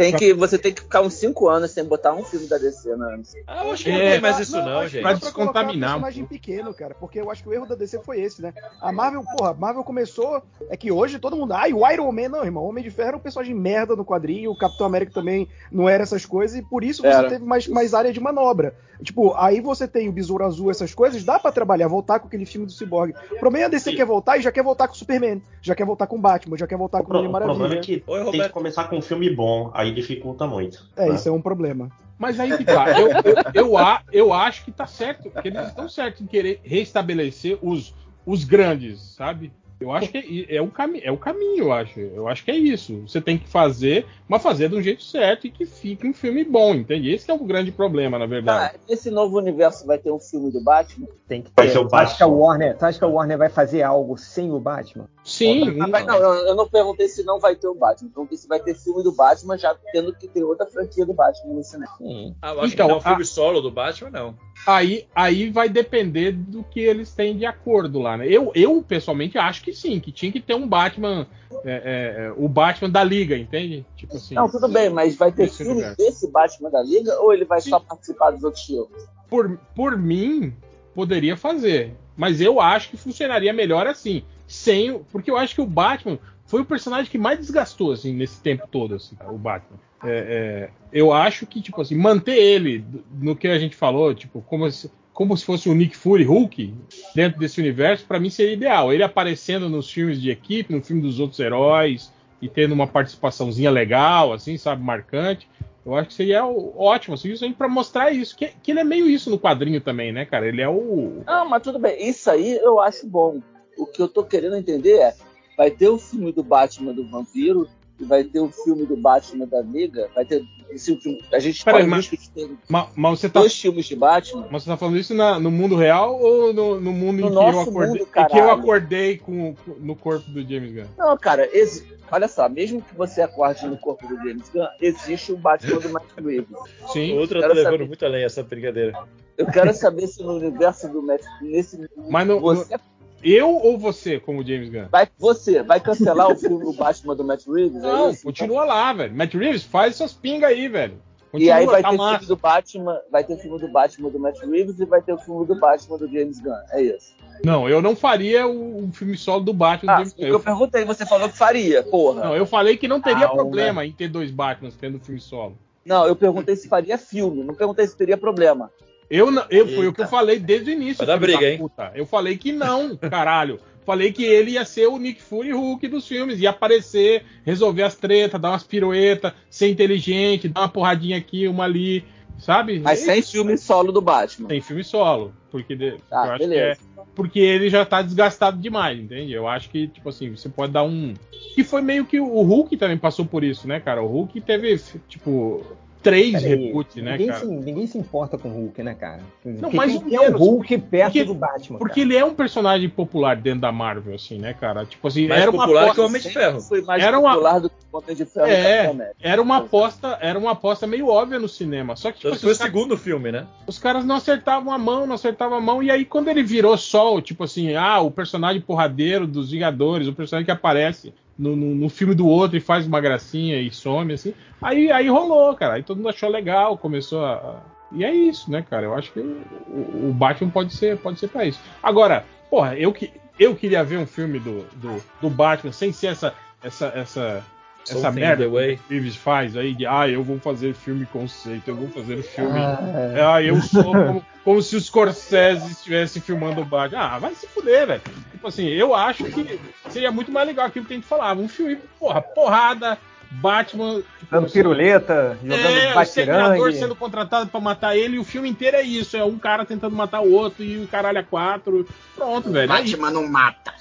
Tem 0.00 0.16
que, 0.16 0.32
você 0.32 0.56
tem 0.58 0.72
que 0.72 0.80
ficar 0.82 1.02
uns 1.02 1.14
5 1.14 1.48
anos 1.48 1.70
sem 1.70 1.84
botar 1.84 2.14
um 2.14 2.24
filme 2.24 2.46
da 2.46 2.56
DC 2.58 2.96
na 2.96 3.18
Ah, 3.46 3.64
eu 3.64 3.72
acho 3.72 3.84
que 3.84 3.90
não 3.92 3.98
É, 3.98 4.12
tem 4.12 4.20
mais 4.20 4.38
isso, 4.38 4.56
não, 4.56 4.80
que 4.82 4.88
gente. 4.88 5.02
Pra 5.02 5.12
descontaminar 5.12 5.90
um 5.90 5.92
personagem 6.02 6.24
pequeno, 6.24 6.72
cara. 6.74 6.94
Porque 6.98 7.20
eu 7.20 7.30
acho 7.30 7.42
que 7.42 7.48
o 7.48 7.52
erro 7.52 7.66
da 7.66 7.74
DC 7.74 8.00
foi 8.04 8.20
esse, 8.20 8.40
né? 8.40 8.54
A 8.80 8.90
Marvel, 8.92 9.22
porra, 9.36 9.50
a 9.50 9.54
Marvel 9.54 9.84
começou. 9.84 10.42
É 10.68 10.76
que 10.76 10.90
hoje 10.90 11.18
todo 11.18 11.36
mundo. 11.36 11.52
Ai, 11.52 11.72
o 11.72 11.86
Iron 11.90 12.10
Man, 12.12 12.28
não, 12.28 12.44
irmão. 12.44 12.64
O 12.64 12.68
Homem 12.68 12.82
de 12.84 12.90
Ferro 12.90 13.08
era 13.08 13.16
um 13.16 13.20
personagem 13.20 13.54
merda 13.54 13.94
no 13.96 14.04
quadrinho. 14.04 14.50
O 14.50 14.56
Capitão 14.56 14.86
América 14.86 15.12
também 15.12 15.48
não 15.70 15.88
era 15.88 16.02
essas 16.02 16.24
coisas. 16.24 16.56
E 16.58 16.62
por 16.62 16.82
isso 16.84 17.02
você 17.02 17.08
Era. 17.08 17.28
teve 17.28 17.44
mais, 17.44 17.66
mais 17.66 17.92
área 17.94 18.12
de 18.12 18.20
manobra. 18.20 18.74
Tipo, 19.02 19.34
aí 19.34 19.62
você 19.62 19.88
tem 19.88 20.10
o 20.10 20.12
Besouro 20.12 20.44
Azul, 20.44 20.70
essas 20.70 20.92
coisas. 20.94 21.24
Dá 21.24 21.38
pra 21.38 21.50
trabalhar, 21.50 21.88
voltar 21.88 22.20
com 22.20 22.26
aquele 22.26 22.44
filme 22.44 22.66
do 22.66 22.72
Cyborg. 22.72 23.14
O 23.32 23.38
problema 23.38 23.64
é 23.64 23.66
a 23.66 23.70
DC 23.70 23.94
quer 23.94 24.04
voltar 24.04 24.36
e 24.36 24.42
já 24.42 24.52
quer 24.52 24.62
voltar 24.62 24.88
com 24.88 24.94
o 24.94 24.96
Superman. 24.96 25.40
Já 25.62 25.74
quer 25.74 25.86
voltar 25.86 26.06
com 26.06 26.16
o 26.16 26.20
Batman. 26.20 26.56
Já 26.58 26.66
quer 26.66 26.76
voltar 26.76 26.98
O, 26.98 27.04
com 27.04 27.06
o 27.06 27.08
pro- 27.08 27.16
Mulher 27.22 27.28
o 27.28 27.32
problema 27.32 27.58
Maravilha. 27.68 27.78
é 27.80 27.82
que 27.82 28.04
Oi, 28.06 28.30
tem 28.30 28.42
que 28.42 28.48
começar 28.50 28.84
com 28.88 28.98
um 28.98 29.02
filme 29.02 29.34
bom, 29.34 29.70
aí 29.72 29.89
dificulta 29.92 30.46
muito. 30.46 30.84
É, 30.96 31.08
né? 31.08 31.14
isso 31.14 31.28
é 31.28 31.32
um 31.32 31.40
problema. 31.42 31.88
Mas 32.18 32.38
aí 32.38 32.56
que 32.56 32.64
tá. 32.64 32.98
Eu, 33.00 33.08
eu, 33.10 33.34
eu, 33.54 33.78
a- 33.78 34.02
eu 34.12 34.32
acho 34.32 34.64
que 34.64 34.70
tá 34.72 34.86
certo. 34.86 35.30
Que 35.30 35.48
eles 35.48 35.66
estão 35.68 35.88
certos 35.88 36.20
em 36.20 36.26
querer 36.26 36.60
restabelecer 36.62 37.58
os, 37.62 37.94
os 38.26 38.44
grandes, 38.44 39.00
sabe? 39.16 39.52
Eu 39.80 39.90
acho 39.90 40.10
que 40.10 40.46
é, 40.50 40.56
é, 40.56 40.60
o 40.60 40.66
cami 40.68 41.00
é 41.02 41.10
o 41.10 41.16
caminho, 41.16 41.64
eu 41.64 41.72
acho. 41.72 41.98
Eu 41.98 42.28
acho 42.28 42.44
que 42.44 42.50
é 42.50 42.54
isso. 42.54 43.00
Você 43.08 43.18
tem 43.18 43.38
que 43.38 43.48
fazer, 43.48 44.04
mas 44.28 44.42
fazer 44.42 44.68
de 44.68 44.76
um 44.76 44.82
jeito 44.82 45.02
certo 45.02 45.46
e 45.46 45.50
que 45.50 45.64
fique 45.64 46.06
um 46.06 46.12
filme 46.12 46.44
bom, 46.44 46.74
entende? 46.74 47.10
Esse 47.10 47.30
é 47.30 47.34
o 47.34 47.38
grande 47.38 47.72
problema, 47.72 48.18
na 48.18 48.26
verdade. 48.26 48.74
Ah, 48.76 48.78
nesse 48.86 49.10
novo 49.10 49.38
universo 49.38 49.86
vai 49.86 49.96
ter 49.96 50.12
um 50.12 50.18
filme 50.20 50.52
do 50.52 50.62
Batman? 50.62 51.06
Tem 51.26 51.40
que 51.40 51.50
Vai 51.56 51.68
ter. 51.68 51.72
ser 51.72 51.78
o 51.78 51.88
Tu 51.88 51.94
acha 51.96 52.14
que 52.18 52.22
a 52.22 52.26
Batman. 52.26 52.42
Warner, 52.44 52.76
acha 52.84 52.98
que 52.98 53.04
a 53.06 53.08
Warner 53.08 53.38
vai 53.38 53.48
fazer 53.48 53.82
algo 53.82 54.18
sem 54.18 54.52
o 54.52 54.60
Batman? 54.60 55.08
Sim, 55.30 55.70
mas 55.88 56.04
não, 56.06 56.16
eu 56.16 56.48
eu 56.48 56.54
não 56.56 56.68
perguntei 56.68 57.08
se 57.08 57.22
não 57.22 57.38
vai 57.38 57.54
ter 57.54 57.68
o 57.68 57.74
Batman. 57.74 58.08
Eu 58.08 58.12
perguntei 58.12 58.36
se 58.36 58.48
vai 58.48 58.58
ter 58.60 58.74
filme 58.74 59.02
do 59.02 59.12
Batman, 59.12 59.56
já 59.56 59.74
tendo 59.92 60.12
que 60.12 60.26
ter 60.26 60.42
outra 60.42 60.66
franquia 60.66 61.06
do 61.06 61.14
Batman 61.14 61.54
no 61.54 61.62
cinema. 61.62 61.92
Sim. 61.98 62.34
Ah, 62.42 62.52
eu 62.52 62.60
acho 62.60 62.74
Então, 62.74 62.86
que 62.86 62.92
não, 62.92 62.98
a- 62.98 63.00
filme 63.00 63.24
solo 63.24 63.60
do 63.60 63.70
Batman, 63.70 64.10
não. 64.10 64.34
Aí, 64.66 65.06
aí 65.14 65.48
vai 65.48 65.68
depender 65.68 66.32
do 66.32 66.64
que 66.64 66.80
eles 66.80 67.14
têm 67.14 67.36
de 67.36 67.46
acordo 67.46 67.98
lá, 68.00 68.16
né? 68.16 68.26
Eu, 68.28 68.50
eu 68.54 68.82
pessoalmente 68.82 69.38
acho 69.38 69.62
que 69.62 69.72
sim, 69.72 70.00
que 70.00 70.10
tinha 70.12 70.32
que 70.32 70.40
ter 70.40 70.54
um 70.54 70.66
Batman, 70.68 71.26
é, 71.64 71.70
é, 71.72 72.24
é, 72.26 72.34
o 72.36 72.48
Batman 72.48 72.90
da 72.90 73.04
Liga, 73.04 73.36
entende? 73.36 73.86
Tipo 73.96 74.16
assim. 74.16 74.34
Não, 74.34 74.50
tudo 74.50 74.68
bem, 74.68 74.90
mas 74.90 75.14
vai 75.16 75.30
ter 75.30 75.48
filme 75.48 75.72
universo. 75.72 75.96
desse 75.96 76.30
Batman 76.30 76.70
da 76.70 76.82
Liga 76.82 77.18
ou 77.20 77.32
ele 77.32 77.44
vai 77.44 77.60
só 77.60 77.78
participar 77.78 78.32
dos 78.32 78.42
outros 78.42 78.64
filmes? 78.64 79.08
Por, 79.28 79.56
por 79.76 79.96
mim, 79.96 80.52
poderia 80.94 81.36
fazer. 81.36 81.94
Mas 82.16 82.40
eu 82.40 82.60
acho 82.60 82.90
que 82.90 82.96
funcionaria 82.96 83.52
melhor 83.52 83.86
assim. 83.86 84.24
Sem, 84.50 84.98
porque 85.12 85.30
eu 85.30 85.36
acho 85.36 85.54
que 85.54 85.60
o 85.60 85.66
Batman 85.66 86.18
foi 86.44 86.62
o 86.62 86.64
personagem 86.64 87.08
que 87.08 87.16
mais 87.16 87.38
desgastou 87.38 87.92
assim, 87.92 88.12
nesse 88.12 88.42
tempo 88.42 88.66
todo, 88.68 88.96
assim, 88.96 89.16
o 89.28 89.38
Batman. 89.38 89.78
É, 90.02 90.10
é, 90.10 90.70
eu 90.92 91.12
acho 91.12 91.46
que, 91.46 91.60
tipo 91.60 91.80
assim, 91.80 91.94
manter 91.94 92.36
ele 92.36 92.84
no 93.12 93.36
que 93.36 93.46
a 93.46 93.60
gente 93.60 93.76
falou, 93.76 94.12
tipo, 94.12 94.42
como 94.42 94.68
se, 94.68 94.90
como 95.12 95.36
se 95.36 95.44
fosse 95.44 95.68
o 95.68 95.74
Nick 95.74 95.96
Fury 95.96 96.24
Hulk 96.24 96.74
dentro 97.14 97.38
desse 97.38 97.60
universo, 97.60 98.04
pra 98.06 98.18
mim 98.18 98.28
seria 98.28 98.54
ideal. 98.54 98.92
Ele 98.92 99.04
aparecendo 99.04 99.68
nos 99.68 99.88
filmes 99.88 100.20
de 100.20 100.30
equipe, 100.30 100.74
no 100.74 100.82
filme 100.82 101.00
dos 101.00 101.20
outros 101.20 101.38
heróis, 101.38 102.12
e 102.42 102.48
tendo 102.48 102.72
uma 102.72 102.88
participaçãozinha 102.88 103.70
legal, 103.70 104.32
assim, 104.32 104.56
sabe, 104.56 104.82
marcante. 104.82 105.48
Eu 105.86 105.94
acho 105.94 106.08
que 106.08 106.14
seria 106.14 106.44
ótimo, 106.44 107.14
assim, 107.14 107.30
isso 107.30 107.44
aí 107.44 107.52
pra 107.52 107.68
mostrar 107.68 108.10
isso. 108.10 108.36
Que, 108.36 108.48
que 108.60 108.72
ele 108.72 108.80
é 108.80 108.84
meio 108.84 109.08
isso 109.08 109.30
no 109.30 109.38
quadrinho 109.38 109.80
também, 109.80 110.10
né, 110.10 110.24
cara? 110.24 110.48
Ele 110.48 110.60
é 110.60 110.68
o. 110.68 111.22
Não, 111.24 111.48
mas 111.48 111.62
tudo 111.62 111.78
bem. 111.78 112.08
Isso 112.08 112.28
aí 112.28 112.56
eu 112.56 112.80
acho 112.80 113.06
bom. 113.06 113.40
O 113.80 113.86
que 113.86 114.00
eu 114.02 114.08
tô 114.08 114.24
querendo 114.24 114.56
entender 114.56 114.96
é: 114.98 115.14
vai 115.56 115.70
ter 115.70 115.88
o 115.88 115.98
filme 115.98 116.32
do 116.32 116.42
Batman 116.42 116.92
do 116.92 117.06
Vampiro 117.08 117.68
e 117.98 118.04
vai 118.04 118.24
ter 118.24 118.40
o 118.40 118.50
filme 118.50 118.86
do 118.86 118.96
Batman 118.96 119.46
da 119.46 119.60
Liga. 119.60 120.08
Vai 120.14 120.24
ter 120.24 120.42
esse 120.70 120.96
filme. 120.96 121.22
A 121.32 121.38
gente 121.38 121.62
o 121.62 121.86
mas- 121.88 122.06
risco 122.08 122.16
de 122.16 122.30
ter 122.30 122.50
Ma- 122.68 122.88
Mas, 122.96 123.20
você 123.20 123.28
tá. 123.28 123.40
dois 123.40 123.54
filmes 123.58 123.86
de 123.86 123.96
Batman. 123.96 124.46
Mas 124.50 124.62
você 124.62 124.70
tá 124.70 124.76
falando 124.76 124.96
isso 124.98 125.12
na- 125.14 125.38
no 125.38 125.50
mundo 125.50 125.76
real 125.76 126.18
ou 126.20 126.52
no, 126.52 126.80
no 126.80 126.92
mundo 126.92 127.20
No 127.20 127.26
em 127.28 127.30
que 127.30 127.36
eu 127.38 127.60
acordei, 127.60 127.88
mundo, 127.88 128.08
em 128.16 128.26
que 128.28 128.38
eu 128.38 128.50
acordei 128.50 129.16
com, 129.18 129.54
com- 129.54 129.74
no 129.80 129.96
corpo 129.96 130.30
do 130.30 130.42
James 130.42 130.72
Gunn? 130.72 130.86
Não, 130.96 131.16
cara, 131.18 131.48
exi- 131.56 131.86
olha 132.10 132.28
só, 132.28 132.48
mesmo 132.48 132.80
que 132.80 132.94
você 132.94 133.20
acorde 133.20 133.66
no 133.66 133.76
corpo 133.76 134.06
do 134.06 134.16
James 134.16 134.48
Gunn, 134.48 134.66
existe 134.80 135.32
o 135.32 135.36
Batman 135.36 135.80
do 135.80 135.88
Matt 135.90 136.04
Reeves. 136.16 136.56
Sim. 136.92 137.18
Outra 137.18 137.40
tá 137.40 137.48
Quero 137.48 137.54
levando 137.58 137.72
saber- 137.72 137.86
muito 137.88 138.04
além 138.06 138.24
essa 138.24 138.42
brincadeira. 138.42 138.92
Eu 139.36 139.46
quero 139.46 139.72
saber 139.74 140.06
se 140.06 140.22
no 140.22 140.36
universo 140.36 140.88
do 140.88 141.02
Matt 141.02 141.22
nesse 141.42 141.88
Mas 142.08 142.26
no- 142.26 142.40
você 142.40 142.76
Eu 143.22 143.50
ou 143.50 143.78
você, 143.78 144.18
como 144.18 144.42
James 144.46 144.70
Gunn? 144.70 144.86
vai 144.90 145.06
você 145.18 145.62
vai 145.62 145.78
cancelar 145.80 146.30
o 146.30 146.36
filme 146.36 146.64
do 146.64 146.72
Batman 146.72 147.14
do 147.14 147.24
Matt 147.24 147.46
Reeves? 147.46 147.76
é 147.82 147.86
Não, 147.86 148.10
isso? 148.10 148.22
continua 148.24 148.64
lá, 148.64 148.92
velho. 148.92 149.14
Matt 149.14 149.34
Reeves, 149.34 149.62
faz 149.64 149.96
suas 149.96 150.12
pingas 150.12 150.50
aí, 150.50 150.68
velho. 150.68 150.94
E 150.94 151.30
Continua, 151.30 151.54
aí 151.54 151.66
vai 151.66 151.82
tá 151.82 151.90
ter 151.90 151.96
massa. 151.96 152.10
filme 152.18 152.26
do 152.26 152.36
Batman, 152.36 153.00
vai 153.12 153.22
ter 153.22 153.36
filme 153.36 153.58
do 153.60 153.68
Batman 153.68 154.10
do 154.10 154.18
Matt 154.18 154.38
Reeves 154.40 154.80
e 154.80 154.84
vai 154.84 155.00
ter 155.00 155.12
o 155.12 155.18
filme 155.18 155.46
do 155.46 155.54
Batman 155.54 155.98
do 155.98 156.08
James 156.08 156.40
Gunn. 156.40 156.56
É 156.72 156.82
isso. 156.82 157.14
Não, 157.44 157.68
eu 157.68 157.80
não 157.80 157.94
faria 157.94 158.46
o, 158.48 158.84
o 158.88 158.92
filme 158.92 159.16
solo 159.16 159.44
do 159.44 159.52
Batman 159.52 159.92
do 159.92 159.94
Ah, 159.94 159.96
James 159.98 160.14
Gunn. 160.14 160.26
eu 160.26 160.40
perguntei, 160.40 160.84
você 160.84 161.06
falou 161.06 161.28
que 161.28 161.38
faria, 161.38 161.82
porra. 161.84 162.24
Não, 162.24 162.36
eu 162.36 162.44
falei 162.46 162.76
que 162.76 162.88
não 162.88 163.00
teria 163.00 163.26
Ah, 163.26 163.30
problema 163.30 163.84
em 163.86 163.92
ter 163.92 164.08
dois 164.08 164.30
Batmans 164.30 164.74
tendo 164.76 164.98
filme 164.98 165.20
solo. 165.20 165.56
Não, 165.84 166.04
eu 166.06 166.16
perguntei 166.16 166.56
se 166.56 166.68
faria 166.68 166.98
filme, 166.98 167.42
não 167.44 167.54
perguntei 167.54 167.86
se 167.86 167.96
teria 167.96 168.16
problema. 168.16 168.70
Eu, 169.10 169.28
eu 169.50 169.66
foi 169.68 169.88
o 169.88 169.92
que 169.92 170.02
eu 170.02 170.06
falei 170.06 170.38
desde 170.38 170.70
o 170.70 170.72
início. 170.72 170.98
Vai 171.04 171.06
dar 171.08 171.14
filho 171.14 171.26
briga, 171.36 171.40
da 171.40 171.52
hein? 171.52 171.58
puta. 171.58 171.92
Eu 171.94 172.06
falei 172.06 172.36
que 172.36 172.52
não, 172.52 172.94
caralho. 173.10 173.58
Falei 173.84 174.12
que 174.12 174.22
ele 174.24 174.52
ia 174.52 174.64
ser 174.64 174.86
o 174.86 174.98
Nick 174.98 175.20
Fury 175.20 175.50
Hulk 175.52 175.88
dos 175.88 176.06
filmes, 176.06 176.38
ia 176.38 176.50
aparecer, 176.50 177.24
resolver 177.44 177.82
as 177.82 177.96
tretas, 177.96 178.40
dar 178.40 178.50
umas 178.50 178.62
piruetas, 178.62 179.32
ser 179.50 179.68
inteligente, 179.68 180.48
dar 180.48 180.60
uma 180.60 180.68
porradinha 180.68 181.16
aqui, 181.16 181.48
uma 181.48 181.64
ali, 181.64 182.04
sabe? 182.38 182.78
Mas 182.78 183.02
É 183.02 183.04
sem 183.06 183.18
isso. 183.20 183.32
filme 183.32 183.56
solo 183.58 183.90
do 183.90 184.00
Batman. 184.00 184.46
Tem 184.48 184.60
filme 184.60 184.84
solo, 184.84 185.32
porque 185.50 185.96
Ah, 186.10 186.26
eu 186.26 186.30
acho 186.32 186.38
beleza. 186.38 186.76
que 186.76 187.00
é 187.00 187.00
porque 187.16 187.40
ele 187.40 187.68
já 187.68 187.84
tá 187.84 188.00
desgastado 188.02 188.58
demais, 188.58 188.98
entende? 188.98 189.32
Eu 189.32 189.48
acho 189.48 189.68
que 189.70 189.88
tipo 189.88 190.08
assim, 190.08 190.30
você 190.36 190.48
pode 190.48 190.72
dar 190.72 190.84
um 190.84 191.14
que 191.54 191.64
foi 191.64 191.82
meio 191.82 192.04
que 192.04 192.20
o 192.20 192.42
Hulk 192.42 192.76
também 192.76 192.96
passou 192.96 193.24
por 193.26 193.42
isso, 193.42 193.66
né, 193.66 193.80
cara? 193.80 194.02
O 194.02 194.06
Hulk 194.06 194.40
teve 194.42 194.78
tipo 195.08 195.64
três 196.02 196.32
Peraí, 196.42 196.48
reboots, 196.66 197.02
né, 197.02 197.12
ninguém, 197.12 197.26
cara? 197.28 197.40
se, 197.40 197.46
ninguém 197.46 197.86
se 197.86 197.98
importa 197.98 198.38
com 198.38 198.48
o 198.48 198.52
Hulk, 198.52 198.82
né, 198.82 198.94
cara? 198.94 199.20
Não, 199.44 199.70
quem 199.70 199.80
ou 199.96 200.00
tem 200.02 200.18
o. 200.18 200.36
Hulk 200.36 200.78
perto 200.78 201.04
Porque- 201.12 201.24
do 201.24 201.34
Batman. 201.34 201.78
Porque 201.78 202.00
ele 202.00 202.16
é 202.16 202.24
um 202.24 202.34
personagem 202.34 202.88
popular 202.88 203.36
dentro 203.36 203.60
da 203.60 203.72
Marvel, 203.72 204.14
assim, 204.14 204.38
né, 204.38 204.54
cara? 204.54 204.84
Tipo 204.86 205.08
assim, 205.08 205.28
Mais 205.28 205.42
era 205.42 205.50
uma 205.50 205.62
popular 205.64 205.80
aposta, 205.82 205.94
que 205.94 206.00
o 206.00 206.04
Homem 206.06 206.20
de 206.22 206.30
Ferro. 206.30 206.60
Foi 206.60 206.82
mais 206.82 207.02
Era 207.02 207.18
uma- 207.18 207.30
popular 207.32 207.60
do 207.60 207.70
que 207.70 207.76
o 207.92 207.96
Homem 207.98 208.16
de 208.16 208.24
Ferro 208.24 208.46
É, 208.46 209.12
era 209.20 209.42
uma 209.42 209.56
aposta, 209.58 210.18
era 210.20 210.38
uma 210.38 210.52
aposta 210.52 210.86
meio 210.86 211.08
óbvia 211.08 211.38
no 211.38 211.48
cinema. 211.48 211.96
Só 211.96 212.10
que 212.10 212.18
tipo, 212.18 212.28
Tanto 212.30 212.36
assim, 212.36 212.44
foi 212.46 212.52
o 212.52 212.56
segundo 212.56 212.96
filme, 212.96 213.30
né? 213.32 213.46
os 213.66 213.78
caras 213.78 214.04
não 214.04 214.16
acertavam 214.16 214.72
a 214.72 214.78
mão, 214.78 215.06
não 215.06 215.14
acertavam 215.14 215.58
a 215.58 215.60
mão. 215.60 215.82
E 215.82 215.90
aí, 215.90 216.04
quando 216.04 216.28
ele 216.28 216.42
virou 216.42 216.76
só, 216.76 217.20
tipo 217.20 217.44
assim, 217.44 217.74
ah, 217.74 218.00
o 218.00 218.10
personagem 218.10 218.60
porradeiro 218.60 219.26
dos 219.26 219.50
Vingadores, 219.50 220.06
o 220.08 220.12
personagem 220.12 220.44
que 220.44 220.50
aparece 220.50 221.12
no, 221.40 221.56
no- 221.56 221.74
no 221.74 221.88
filme 221.88 222.14
do 222.14 222.26
outro 222.26 222.56
e 222.56 222.60
faz 222.60 222.86
uma 222.86 223.00
gracinha 223.00 223.60
e 223.60 223.70
some, 223.70 224.12
assim. 224.12 224.34
Aí, 224.60 224.90
aí 224.92 225.08
rolou, 225.08 225.54
cara. 225.54 225.74
Aí 225.74 225.82
todo 225.82 225.96
mundo 225.96 226.08
achou 226.10 226.28
legal, 226.28 226.76
começou 226.76 227.24
a. 227.24 227.62
E 227.92 228.04
é 228.04 228.14
isso, 228.14 228.50
né, 228.50 228.62
cara? 228.68 228.84
Eu 228.86 228.94
acho 228.94 229.12
que 229.12 229.18
o, 229.20 230.08
o 230.10 230.12
Batman 230.14 230.50
pode 230.50 230.72
ser, 230.74 230.96
pode 230.98 231.18
ser 231.18 231.28
pra 231.28 231.44
isso. 231.44 231.58
Agora, 231.82 232.24
porra, 232.48 232.76
eu, 232.76 232.92
que, 232.92 233.10
eu 233.38 233.54
queria 233.56 233.82
ver 233.82 233.98
um 233.98 234.06
filme 234.06 234.38
do, 234.38 234.64
do, 234.76 235.02
do 235.20 235.28
Batman 235.30 235.72
sem 235.72 235.90
ser 235.92 236.08
essa. 236.08 236.34
essa, 236.62 236.86
essa 236.94 237.44
essa 237.92 238.00
Something 238.00 238.20
merda 238.20 238.44
the 238.44 238.50
way. 238.50 238.76
que 238.76 238.82
o 238.82 238.88
Reeves 238.90 239.16
faz 239.16 239.56
aí 239.56 239.74
de 239.74 239.86
ah, 239.86 240.08
eu 240.08 240.22
vou 240.22 240.38
fazer 240.38 240.74
filme 240.74 241.06
conceito, 241.06 241.68
eu 241.68 241.74
vou 241.76 241.88
fazer 241.88 242.22
filme. 242.22 242.58
Ah, 242.58 243.34
Ah, 243.34 243.42
eu 243.42 243.60
sou 243.60 243.84
como, 243.92 244.24
como 244.44 244.62
se 244.62 244.76
os 244.76 244.86
Scorsese 244.86 245.70
estivessem 245.72 246.20
filmando 246.22 246.60
o 246.60 246.64
Batman. 246.64 247.00
Ah, 247.00 247.18
vai 247.18 247.34
se 247.34 247.46
fuder, 247.48 247.86
velho. 247.86 248.02
Tipo 248.32 248.48
assim, 248.48 248.66
eu 248.68 248.94
acho 248.94 249.24
que 249.24 249.60
seria 249.90 250.10
muito 250.10 250.30
mais 250.32 250.46
legal 250.46 250.66
aquilo 250.66 250.84
que 250.86 250.92
a 250.92 250.96
gente 250.96 251.06
falava. 251.06 251.40
Um 251.40 251.48
filme, 251.48 251.76
porra, 251.98 252.22
porrada, 252.22 252.96
Batman. 253.32 253.96
tipo, 253.96 254.26
dando 254.30 254.44
assim, 254.46 254.54
piruleta, 254.54 255.38
jogando 255.42 255.60
é, 255.60 256.00
o 256.00 256.04
Senador 256.06 256.56
batirangue. 256.56 256.76
sendo 256.78 256.96
contratado 256.96 257.48
pra 257.50 257.60
matar 257.60 257.96
ele, 257.96 258.16
e 258.16 258.18
o 258.18 258.24
filme 258.24 258.48
inteiro 258.48 258.76
é 258.76 258.82
isso. 258.82 259.16
É 259.16 259.24
um 259.24 259.38
cara 259.38 259.64
tentando 259.64 259.94
matar 259.94 260.20
o 260.20 260.32
outro 260.32 260.64
e 260.64 260.82
o 260.82 260.88
caralho 260.88 261.18
é 261.18 261.22
quatro. 261.22 261.86
Pronto, 262.16 262.50
velho. 262.50 262.64
É. 262.72 262.76
Batman 262.76 263.10
não 263.10 263.28
mata. 263.28 263.72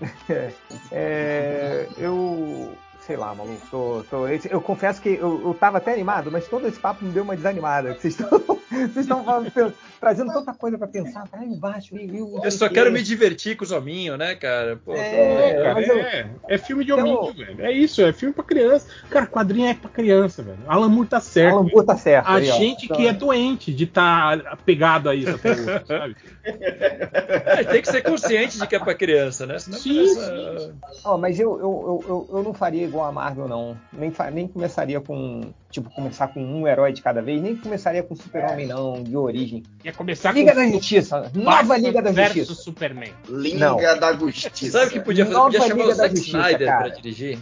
É, 0.90 1.86
eu. 1.98 2.72
Sei 3.06 3.16
lá, 3.16 3.34
maluco. 3.34 3.60
Tô, 3.70 4.02
tô- 4.08 4.26
esse- 4.28 4.50
eu 4.50 4.60
confesso 4.62 5.00
que 5.00 5.10
eu, 5.10 5.42
eu 5.44 5.54
tava 5.54 5.76
até 5.78 5.92
animado, 5.92 6.30
mas 6.32 6.48
todo 6.48 6.66
esse 6.66 6.78
papo 6.80 7.04
me 7.04 7.12
deu 7.12 7.22
uma 7.22 7.36
desanimada. 7.36 7.92
Vocês 7.94 8.14
estão 8.18 8.40
vocês 8.70 8.96
estão 8.96 9.22
falando- 9.24 9.52
trazendo 10.00 10.32
tanta 10.32 10.54
coisa 10.54 10.78
pra 10.78 10.86
pensar. 10.88 11.24
Ai, 11.32 11.46
o 11.46 11.56
Batman, 11.56 12.00
e 12.00 12.22
o- 12.22 12.40
Eu 12.42 12.50
só 12.50 12.68
quero 12.68 12.90
me 12.90 13.02
divertir 13.02 13.56
com 13.56 13.64
os 13.64 13.70
hominhos, 13.70 14.18
né, 14.18 14.34
cara? 14.34 14.80
Pô, 14.84 14.94
É, 14.94 15.50
É, 15.50 15.62
cara, 15.62 15.74
mas 15.74 15.88
eu- 15.88 15.98
é, 15.98 16.26
é 16.48 16.58
filme 16.58 16.82
de 16.84 16.92
Então- 16.92 17.14
hominho, 17.14 17.34
velho. 17.46 17.62
É 17.64 17.70
isso, 17.72 18.00
é 18.00 18.10
filme 18.12 18.34
pra 18.34 18.42
criança. 18.42 18.86
Cara, 19.10 19.26
quadrinho 19.26 19.68
é 19.68 19.74
pra 19.74 19.90
criança, 19.90 20.42
velho. 20.42 20.58
Alan 20.66 20.88
Moore 20.88 21.08
tá 21.08 21.20
certo. 21.20 21.56
Alan 21.56 21.68
Moore 21.70 21.86
tá 21.86 21.96
certo. 21.96 22.26
A 22.26 22.34
aí, 22.36 22.50
ó. 22.50 22.56
gente 22.56 22.86
Então, 22.86 22.96
que 22.96 23.06
é 23.06 23.12
doente 23.12 23.72
de 23.72 23.84
estar 23.84 24.42
tá 24.42 24.56
pegado 24.64 25.10
a 25.10 25.14
isso 25.14 25.30
até 25.30 25.50
hoje, 25.52 25.86
sabe? 25.86 26.16
É, 26.42 27.64
tem 27.64 27.82
que 27.82 27.88
ser 27.88 28.02
consciente 28.02 28.58
de 28.58 28.66
que 28.66 28.74
é 28.76 28.78
pra 28.78 28.94
criança, 28.94 29.46
né? 29.46 29.58
Senão 29.58 29.78
Sim, 29.78 30.14
começa- 30.14 30.74
Ó, 31.04 31.16
mas 31.18 31.38
eu, 31.38 31.50
eu, 31.52 31.60
eu, 31.60 32.04
eu, 32.30 32.38
eu 32.38 32.42
não 32.42 32.54
faria 32.54 32.84
igual 32.94 33.08
a 33.08 33.12
Marvel, 33.12 33.48
não. 33.48 33.76
Nem, 33.92 34.12
nem 34.32 34.48
começaria 34.48 35.00
com. 35.00 35.52
Tipo, 35.74 35.90
começar 35.90 36.28
com 36.28 36.40
um 36.40 36.68
herói 36.68 36.92
de 36.92 37.02
cada 37.02 37.20
vez, 37.20 37.42
nem 37.42 37.56
começaria 37.56 38.00
com 38.00 38.14
Super-Homem, 38.14 38.64
não, 38.68 39.02
de 39.02 39.16
origem. 39.16 39.64
Ia 39.84 39.92
começar 39.92 40.30
Liga 40.30 40.52
com 40.52 40.58
da 40.60 40.68
Justiça, 40.68 41.32
nova 41.34 41.76
Liga 41.76 42.00
da 42.00 42.12
versus 42.12 42.36
Justiça. 42.46 42.62
Superman. 42.62 43.12
Liga 43.28 43.58
Não. 43.58 43.76
da 43.98 44.12
Justiça. 44.12 44.78
Sabe 44.78 44.86
o 44.86 44.90
que 44.92 45.00
podia 45.00 45.24
fazer? 45.24 45.36
Nova 45.36 45.50
Podia 45.50 45.66
chamar 45.66 45.74
o 45.74 45.86
Liga 45.88 45.88
da 45.96 46.02
Zack 46.04 46.16
Justiça, 46.16 46.38
Snyder 46.38 46.68
cara. 46.68 46.78
pra 46.84 46.88
dirigir. 46.94 47.38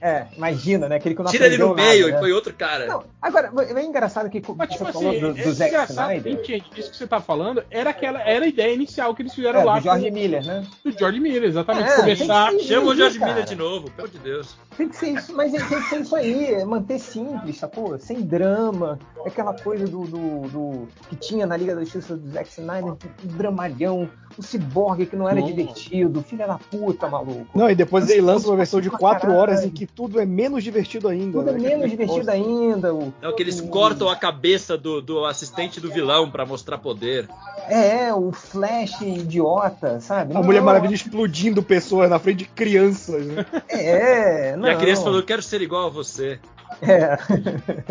É, 0.00 0.26
imagina, 0.36 0.88
né? 0.88 0.96
Aquele 0.96 1.14
que 1.14 1.22
não 1.22 1.30
Tira 1.30 1.46
ele 1.46 1.58
no 1.58 1.74
meio 1.74 2.06
nada, 2.06 2.08
e 2.08 2.12
né? 2.12 2.18
põe 2.18 2.32
outro 2.32 2.54
cara. 2.54 2.86
Não, 2.86 3.04
agora, 3.20 3.52
é 3.78 3.82
engraçado 3.84 4.30
que 4.30 4.42
Mas, 4.56 4.68
você 4.70 4.78
tipo 4.78 4.92
falou 4.92 5.10
assim, 5.10 5.20
do, 5.20 5.34
do 5.34 5.40
é 5.40 5.52
Zack 5.52 5.70
engraçado, 5.70 6.12
Snyder. 6.14 6.32
entende? 6.32 6.64
Isso 6.76 6.90
que 6.92 6.96
você 6.96 7.06
tá 7.06 7.20
falando 7.20 7.62
era 7.70 7.90
aquela 7.90 8.22
era 8.22 8.44
a 8.44 8.48
ideia 8.48 8.72
inicial 8.74 9.14
que 9.14 9.20
eles 9.20 9.34
fizeram 9.34 9.60
É, 9.60 9.64
lá 9.64 9.76
do 9.78 9.82
George 9.82 10.08
com- 10.08 10.14
Miller, 10.14 10.44
né? 10.46 10.66
do 10.82 10.98
George 10.98 11.20
Miller, 11.20 11.44
exatamente. 11.44 11.90
É, 11.90 11.96
Começar. 11.96 12.52
Chama 12.60 12.90
o 12.90 12.96
George 12.96 13.18
cara. 13.18 13.32
Miller 13.32 13.46
de 13.46 13.54
novo, 13.54 13.90
pelo 13.90 14.08
amor 14.08 14.10
de 14.10 14.18
Deus. 14.18 14.56
Tem 14.76 14.88
que 14.88 14.96
ser 14.96 15.10
isso, 15.10 15.36
mas 15.36 15.52
tem 15.52 15.60
que 15.60 15.82
ser 15.88 16.00
isso 16.00 16.16
aí, 16.16 16.54
é 16.54 16.64
manter 16.64 16.98
simples, 17.02 17.58
sacou? 17.58 17.98
Sem 17.98 18.22
drama, 18.22 18.98
aquela 19.26 19.52
coisa 19.54 19.86
do, 19.86 20.04
do, 20.04 20.48
do- 20.48 20.88
que 21.08 21.16
tinha 21.16 21.46
na 21.46 21.56
Liga 21.56 21.74
da 21.74 21.82
Justiça 21.82 22.16
do 22.16 22.30
Zack 22.30 22.48
Snyder, 22.50 22.92
o 22.92 22.98
dramalhão, 23.24 24.08
o 24.38 24.42
ciborgue 24.42 25.04
que 25.06 25.14
não 25.16 25.28
era 25.28 25.40
Nossa. 25.40 25.52
divertido, 25.52 26.22
filha 26.22 26.46
da 26.46 26.58
puta, 26.58 27.06
maluco. 27.08 27.46
Não, 27.54 27.68
e 27.70 27.74
depois 27.74 28.08
ele 28.08 28.22
lança 28.22 28.48
uma 28.48 28.56
versão 28.56 28.80
de 28.80 28.88
Pra 28.88 28.98
4 28.98 29.20
caralho. 29.22 29.38
horas 29.40 29.64
em 29.64 29.68
que 29.70 29.86
tudo 29.86 30.18
é 30.20 30.24
menos 30.24 30.64
divertido 30.64 31.08
ainda. 31.08 31.38
Tudo 31.38 31.50
é 31.50 31.52
né? 31.52 31.58
menos 31.58 31.90
divertido 31.90 32.30
ainda. 32.30 32.94
O, 32.94 33.12
Não, 33.20 33.34
que 33.34 33.42
eles 33.42 33.60
o- 33.60 33.68
cortam 33.68 34.08
a 34.08 34.16
cabeça 34.16 34.78
do, 34.78 35.02
do 35.02 35.24
assistente 35.26 35.80
do 35.80 35.90
vilão 35.90 36.30
pra 36.30 36.46
mostrar 36.46 36.78
poder. 36.78 37.28
É, 37.68 38.12
o 38.14 38.32
Flash 38.32 39.00
idiota, 39.02 40.00
sabe? 40.00 40.32
A 40.32 40.38
Não, 40.38 40.42
Mulher 40.44 40.62
Maravilha 40.62 40.94
explodindo 40.94 41.62
pessoas 41.62 42.08
na 42.08 42.18
frente 42.18 42.38
de 42.38 42.44
crianças. 42.46 43.24
Né? 43.26 43.44
É, 43.68 44.56
não. 44.56 44.66
E 44.68 44.70
a 44.70 44.76
criança 44.78 45.02
falou: 45.02 45.18
Eu 45.18 45.24
quero 45.26 45.42
ser 45.42 45.60
igual 45.62 45.86
a 45.86 45.90
você. 45.90 46.38
É. 46.80 47.18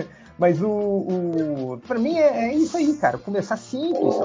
Mas 0.42 0.60
o. 0.60 0.68
o 0.68 1.82
pra 1.88 2.00
mim 2.00 2.18
é, 2.18 2.50
é 2.50 2.56
isso 2.56 2.76
aí, 2.76 2.94
cara. 2.96 3.18
Começar 3.20 3.58
simples. 3.58 4.16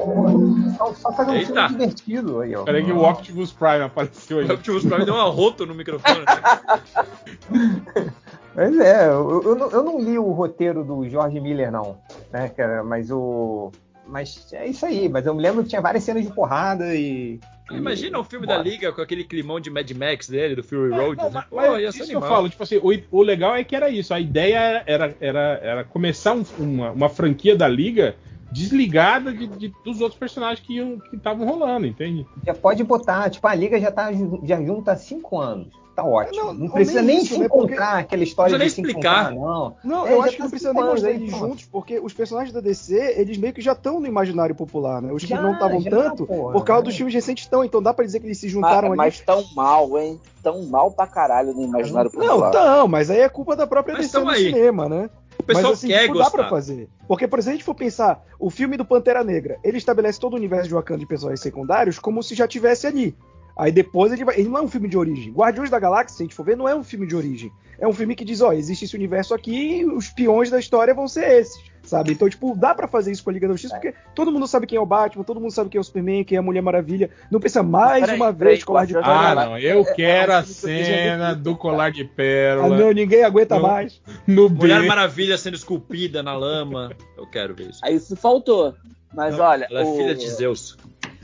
Só, 0.78 0.94
só 0.94 1.12
fazer 1.12 1.30
um 1.30 1.34
Eita. 1.34 1.46
filme 1.52 1.68
divertido 1.68 2.40
aí, 2.40 2.56
ó. 2.56 2.64
Peraí 2.64 2.82
que 2.82 2.92
o 2.92 3.02
Optimus 3.02 3.52
Prime 3.52 3.82
apareceu 3.82 4.38
aí. 4.38 4.48
O 4.48 4.54
Optimus 4.54 4.86
Prime 4.86 5.04
deu 5.04 5.14
uma 5.14 5.24
rota 5.24 5.66
no 5.66 5.74
microfone. 5.74 6.24
Mas 8.56 8.78
é, 8.78 9.08
eu, 9.08 9.42
eu, 9.42 9.54
não, 9.54 9.70
eu 9.70 9.82
não 9.82 10.00
li 10.00 10.18
o 10.18 10.32
roteiro 10.32 10.82
do 10.82 11.06
George 11.06 11.38
Miller, 11.38 11.70
não. 11.70 11.98
Né, 12.32 12.48
cara? 12.48 12.82
Mas 12.82 13.10
o. 13.10 13.70
Mas 14.06 14.50
é 14.54 14.66
isso 14.66 14.86
aí. 14.86 15.10
Mas 15.10 15.26
eu 15.26 15.34
me 15.34 15.42
lembro 15.42 15.62
que 15.62 15.68
tinha 15.68 15.82
várias 15.82 16.04
cenas 16.04 16.24
de 16.24 16.32
porrada 16.32 16.94
e. 16.94 17.38
Imagina 17.70 18.18
o 18.18 18.24
filme 18.24 18.46
Bora. 18.46 18.58
da 18.58 18.64
Liga 18.64 18.92
com 18.92 19.00
aquele 19.00 19.24
climão 19.24 19.58
de 19.58 19.70
Mad 19.70 19.90
Max 19.92 20.28
dele, 20.28 20.54
do 20.54 20.62
Fury 20.62 20.90
Road. 20.90 21.16
Não, 21.20 21.30
né? 21.30 21.44
mas, 21.50 21.66
Pô, 21.68 21.76
isso 21.78 21.98
ser 21.98 22.04
que 22.06 22.12
eu 22.12 22.18
animal. 22.18 22.28
falo, 22.36 22.48
tipo 22.48 22.62
assim, 22.62 22.76
o, 22.76 23.18
o 23.18 23.22
legal 23.22 23.56
é 23.56 23.64
que 23.64 23.74
era 23.74 23.90
isso. 23.90 24.14
A 24.14 24.20
ideia 24.20 24.84
era, 24.86 25.16
era, 25.20 25.60
era 25.62 25.84
começar 25.84 26.34
um- 26.34 26.44
uma, 26.58 26.90
uma 26.92 27.08
franquia 27.08 27.56
da 27.56 27.66
Liga 27.66 28.14
desligada 28.52 29.32
de, 29.32 29.46
de- 29.48 29.72
dos 29.84 30.00
outros 30.00 30.18
personagens 30.18 30.60
que 30.64 30.74
iam- 30.76 30.98
que 31.00 31.16
estavam 31.16 31.44
rolando, 31.46 31.86
entende? 31.86 32.24
Já 32.46 32.54
pode 32.54 32.84
botar, 32.84 33.28
tipo, 33.30 33.46
a 33.48 33.54
liga 33.54 33.78
já 33.80 33.90
tá 33.90 34.10
já 34.44 34.62
junta 34.62 34.92
há 34.92 34.96
cinco 34.96 35.38
anos. 35.40 35.68
Tá 35.96 36.04
ótimo. 36.04 36.44
Não, 36.44 36.52
Não, 36.52 36.68
precisa 36.68 37.00
nem 37.00 37.16
nem 37.16 37.24
isso, 37.24 37.32
se 37.34 37.40
né, 37.40 37.48
porque- 37.48 37.72
encontrar 37.72 37.98
aquela 38.00 38.22
história 38.22 38.50
Não 38.52 38.58
de 38.58 38.64
precisa 38.64 38.76
se 38.76 38.82
nem 38.82 38.90
explicar. 38.90 39.32
encontrar, 39.32 39.40
não. 39.48 39.76
Não, 39.82 40.06
É, 40.06 40.12
eu 40.12 40.20
acho 40.22 40.32
que 40.32 40.36
tá 40.36 40.44
não 40.44 40.50
precisa 40.50 40.70
cinco 40.72 40.82
nem 40.82 40.90
mostrar 40.92 41.10
eles 41.10 41.30
pronto. 41.30 41.48
juntos, 41.48 41.64
porque 41.64 41.98
os 41.98 42.12
personagens 42.12 42.52
da 42.52 42.60
DC, 42.60 43.14
eles 43.16 43.38
meio 43.38 43.54
que 43.54 43.62
já 43.62 43.72
estão 43.72 43.98
no 43.98 44.06
imaginário 44.06 44.54
popular, 44.54 45.00
né? 45.00 45.10
Os 45.10 45.22
que 45.22 45.28
Já, 45.30 45.40
não 45.40 45.54
estavam 45.54 45.82
tanto, 45.82 46.26
porra, 46.26 46.52
por 46.52 46.64
causa 46.66 46.82
é. 46.82 46.84
dos 46.84 46.96
filmes 46.96 47.14
recentes 47.14 47.44
estão, 47.44 47.64
então 47.64 47.82
dá 47.82 47.94
pra 47.94 48.04
dizer 48.04 48.20
que 48.20 48.26
eles 48.26 48.36
se 48.36 48.46
juntaram 48.46 48.90
Mas, 48.90 48.90
ali. 48.90 48.96
mas 48.98 49.20
tão 49.20 49.44
mal, 49.54 49.98
hein? 49.98 50.20
Tão 50.42 50.62
mal 50.66 50.90
pra 50.90 51.06
caralho 51.06 51.54
no 51.54 51.62
imaginário 51.62 52.10
Não, 52.14 52.20
popular. 52.40 52.52
não, 52.52 52.86
mas 52.86 53.10
aí 53.10 53.20
é 53.20 53.28
culpa 53.30 53.56
da 53.56 53.66
própria 53.66 53.94
Mas 53.94 54.04
DC 54.06 54.18
no 54.20 54.28
aí. 54.28 54.44
cinema, 54.52 54.88
né? 54.90 55.08
O 55.38 55.42
pessoal 55.42 55.64
mas 55.70 55.78
assim, 55.78 55.88
quer 55.88 56.02
tipo, 56.02 56.14
dá 56.14 56.24
gostar. 56.24 56.38
pra 56.38 56.48
fazer. 56.50 56.88
Porque, 57.08 57.26
por 57.26 57.38
exemplo, 57.38 57.44
se 57.44 57.48
a 57.50 57.52
gente 57.56 57.64
for 57.64 57.74
pensar, 57.74 58.22
o 58.38 58.50
filme 58.50 58.76
do 58.76 58.84
Pantera 58.84 59.24
Negra, 59.24 59.58
ele 59.64 59.78
estabelece 59.78 60.20
todo 60.20 60.34
o 60.34 60.36
universo 60.36 60.68
de 60.68 60.74
Wakanda 60.74 61.00
de 61.00 61.06
personagens 61.06 61.40
secundários 61.40 61.98
como 61.98 62.22
se 62.22 62.34
já 62.34 62.46
tivesse 62.46 62.86
ali. 62.86 63.14
Aí 63.58 63.72
depois 63.72 64.12
ele 64.12 64.24
vai. 64.24 64.38
Ele 64.38 64.48
não 64.50 64.58
é 64.58 64.62
um 64.62 64.68
filme 64.68 64.88
de 64.88 64.98
origem. 64.98 65.32
Guardiões 65.32 65.70
da 65.70 65.78
Galáxia, 65.78 66.16
se 66.18 66.22
a 66.22 66.26
gente 66.26 66.34
for 66.34 66.44
ver, 66.44 66.56
não 66.56 66.68
é 66.68 66.74
um 66.74 66.84
filme 66.84 67.06
de 67.06 67.16
origem. 67.16 67.50
É 67.78 67.86
um 67.88 67.92
filme 67.92 68.14
que 68.14 68.24
diz, 68.24 68.40
ó, 68.42 68.52
existe 68.52 68.84
esse 68.84 68.94
universo 68.96 69.32
aqui 69.34 69.78
e 69.80 69.84
os 69.86 70.08
peões 70.08 70.50
da 70.50 70.58
história 70.58 70.92
vão 70.94 71.08
ser 71.08 71.40
esses. 71.40 71.62
Sabe? 71.82 72.12
Então, 72.12 72.28
tipo, 72.28 72.54
dá 72.56 72.74
pra 72.74 72.88
fazer 72.88 73.12
isso 73.12 73.22
com 73.22 73.30
a 73.30 73.32
Liga 73.32 73.46
da 73.46 73.54
Justiça, 73.54 73.76
porque 73.76 73.94
todo 74.12 74.32
mundo 74.32 74.48
sabe 74.48 74.66
quem 74.66 74.76
é 74.76 74.80
o 74.80 74.84
Batman, 74.84 75.22
todo 75.22 75.40
mundo 75.40 75.52
sabe 75.52 75.70
quem 75.70 75.78
é 75.78 75.80
o 75.80 75.84
Superman, 75.84 76.24
quem 76.24 76.34
é 76.34 76.38
a 76.40 76.42
Mulher 76.42 76.60
Maravilha. 76.60 77.10
Não 77.30 77.38
precisa 77.38 77.62
mais 77.62 78.00
Peraí, 78.00 78.16
uma 78.16 78.34
peraí, 78.34 78.54
vez 78.54 78.64
colar 78.64 78.86
de 78.86 78.92
da 78.94 79.00
Ah, 79.00 79.04
pérola. 79.28 79.44
não, 79.46 79.58
eu 79.58 79.80
é- 79.82 79.94
quero 79.94 80.32
é 80.32 80.34
a 80.34 80.42
cena 80.42 81.32
do 81.34 81.56
colar 81.56 81.92
de 81.92 82.02
Ah, 82.02 82.08
pérola 82.16 82.76
não, 82.76 82.90
ninguém 82.92 83.22
aguenta 83.22 83.54
Não. 83.54 83.62
mais. 83.62 84.02
no 84.26 84.48
B. 84.48 84.62
Mulher 84.62 84.82
Maravilha 84.82 85.38
sendo 85.38 85.54
esculpida 85.54 86.22
na 86.24 86.34
lama. 86.36 86.90
Eu 87.16 87.26
quero 87.30 87.54
ver 87.54 87.70
isso. 87.70 87.78
Aí 87.84 87.94
isso 87.94 88.16
faltou. 88.16 88.74
Mas 89.14 89.38
olha, 89.38 89.68
Ela 89.70 89.82
é 89.82 89.84
o- 89.84 89.96
filha 89.96 90.14
de 90.14 90.28
Zeus. 90.28 90.76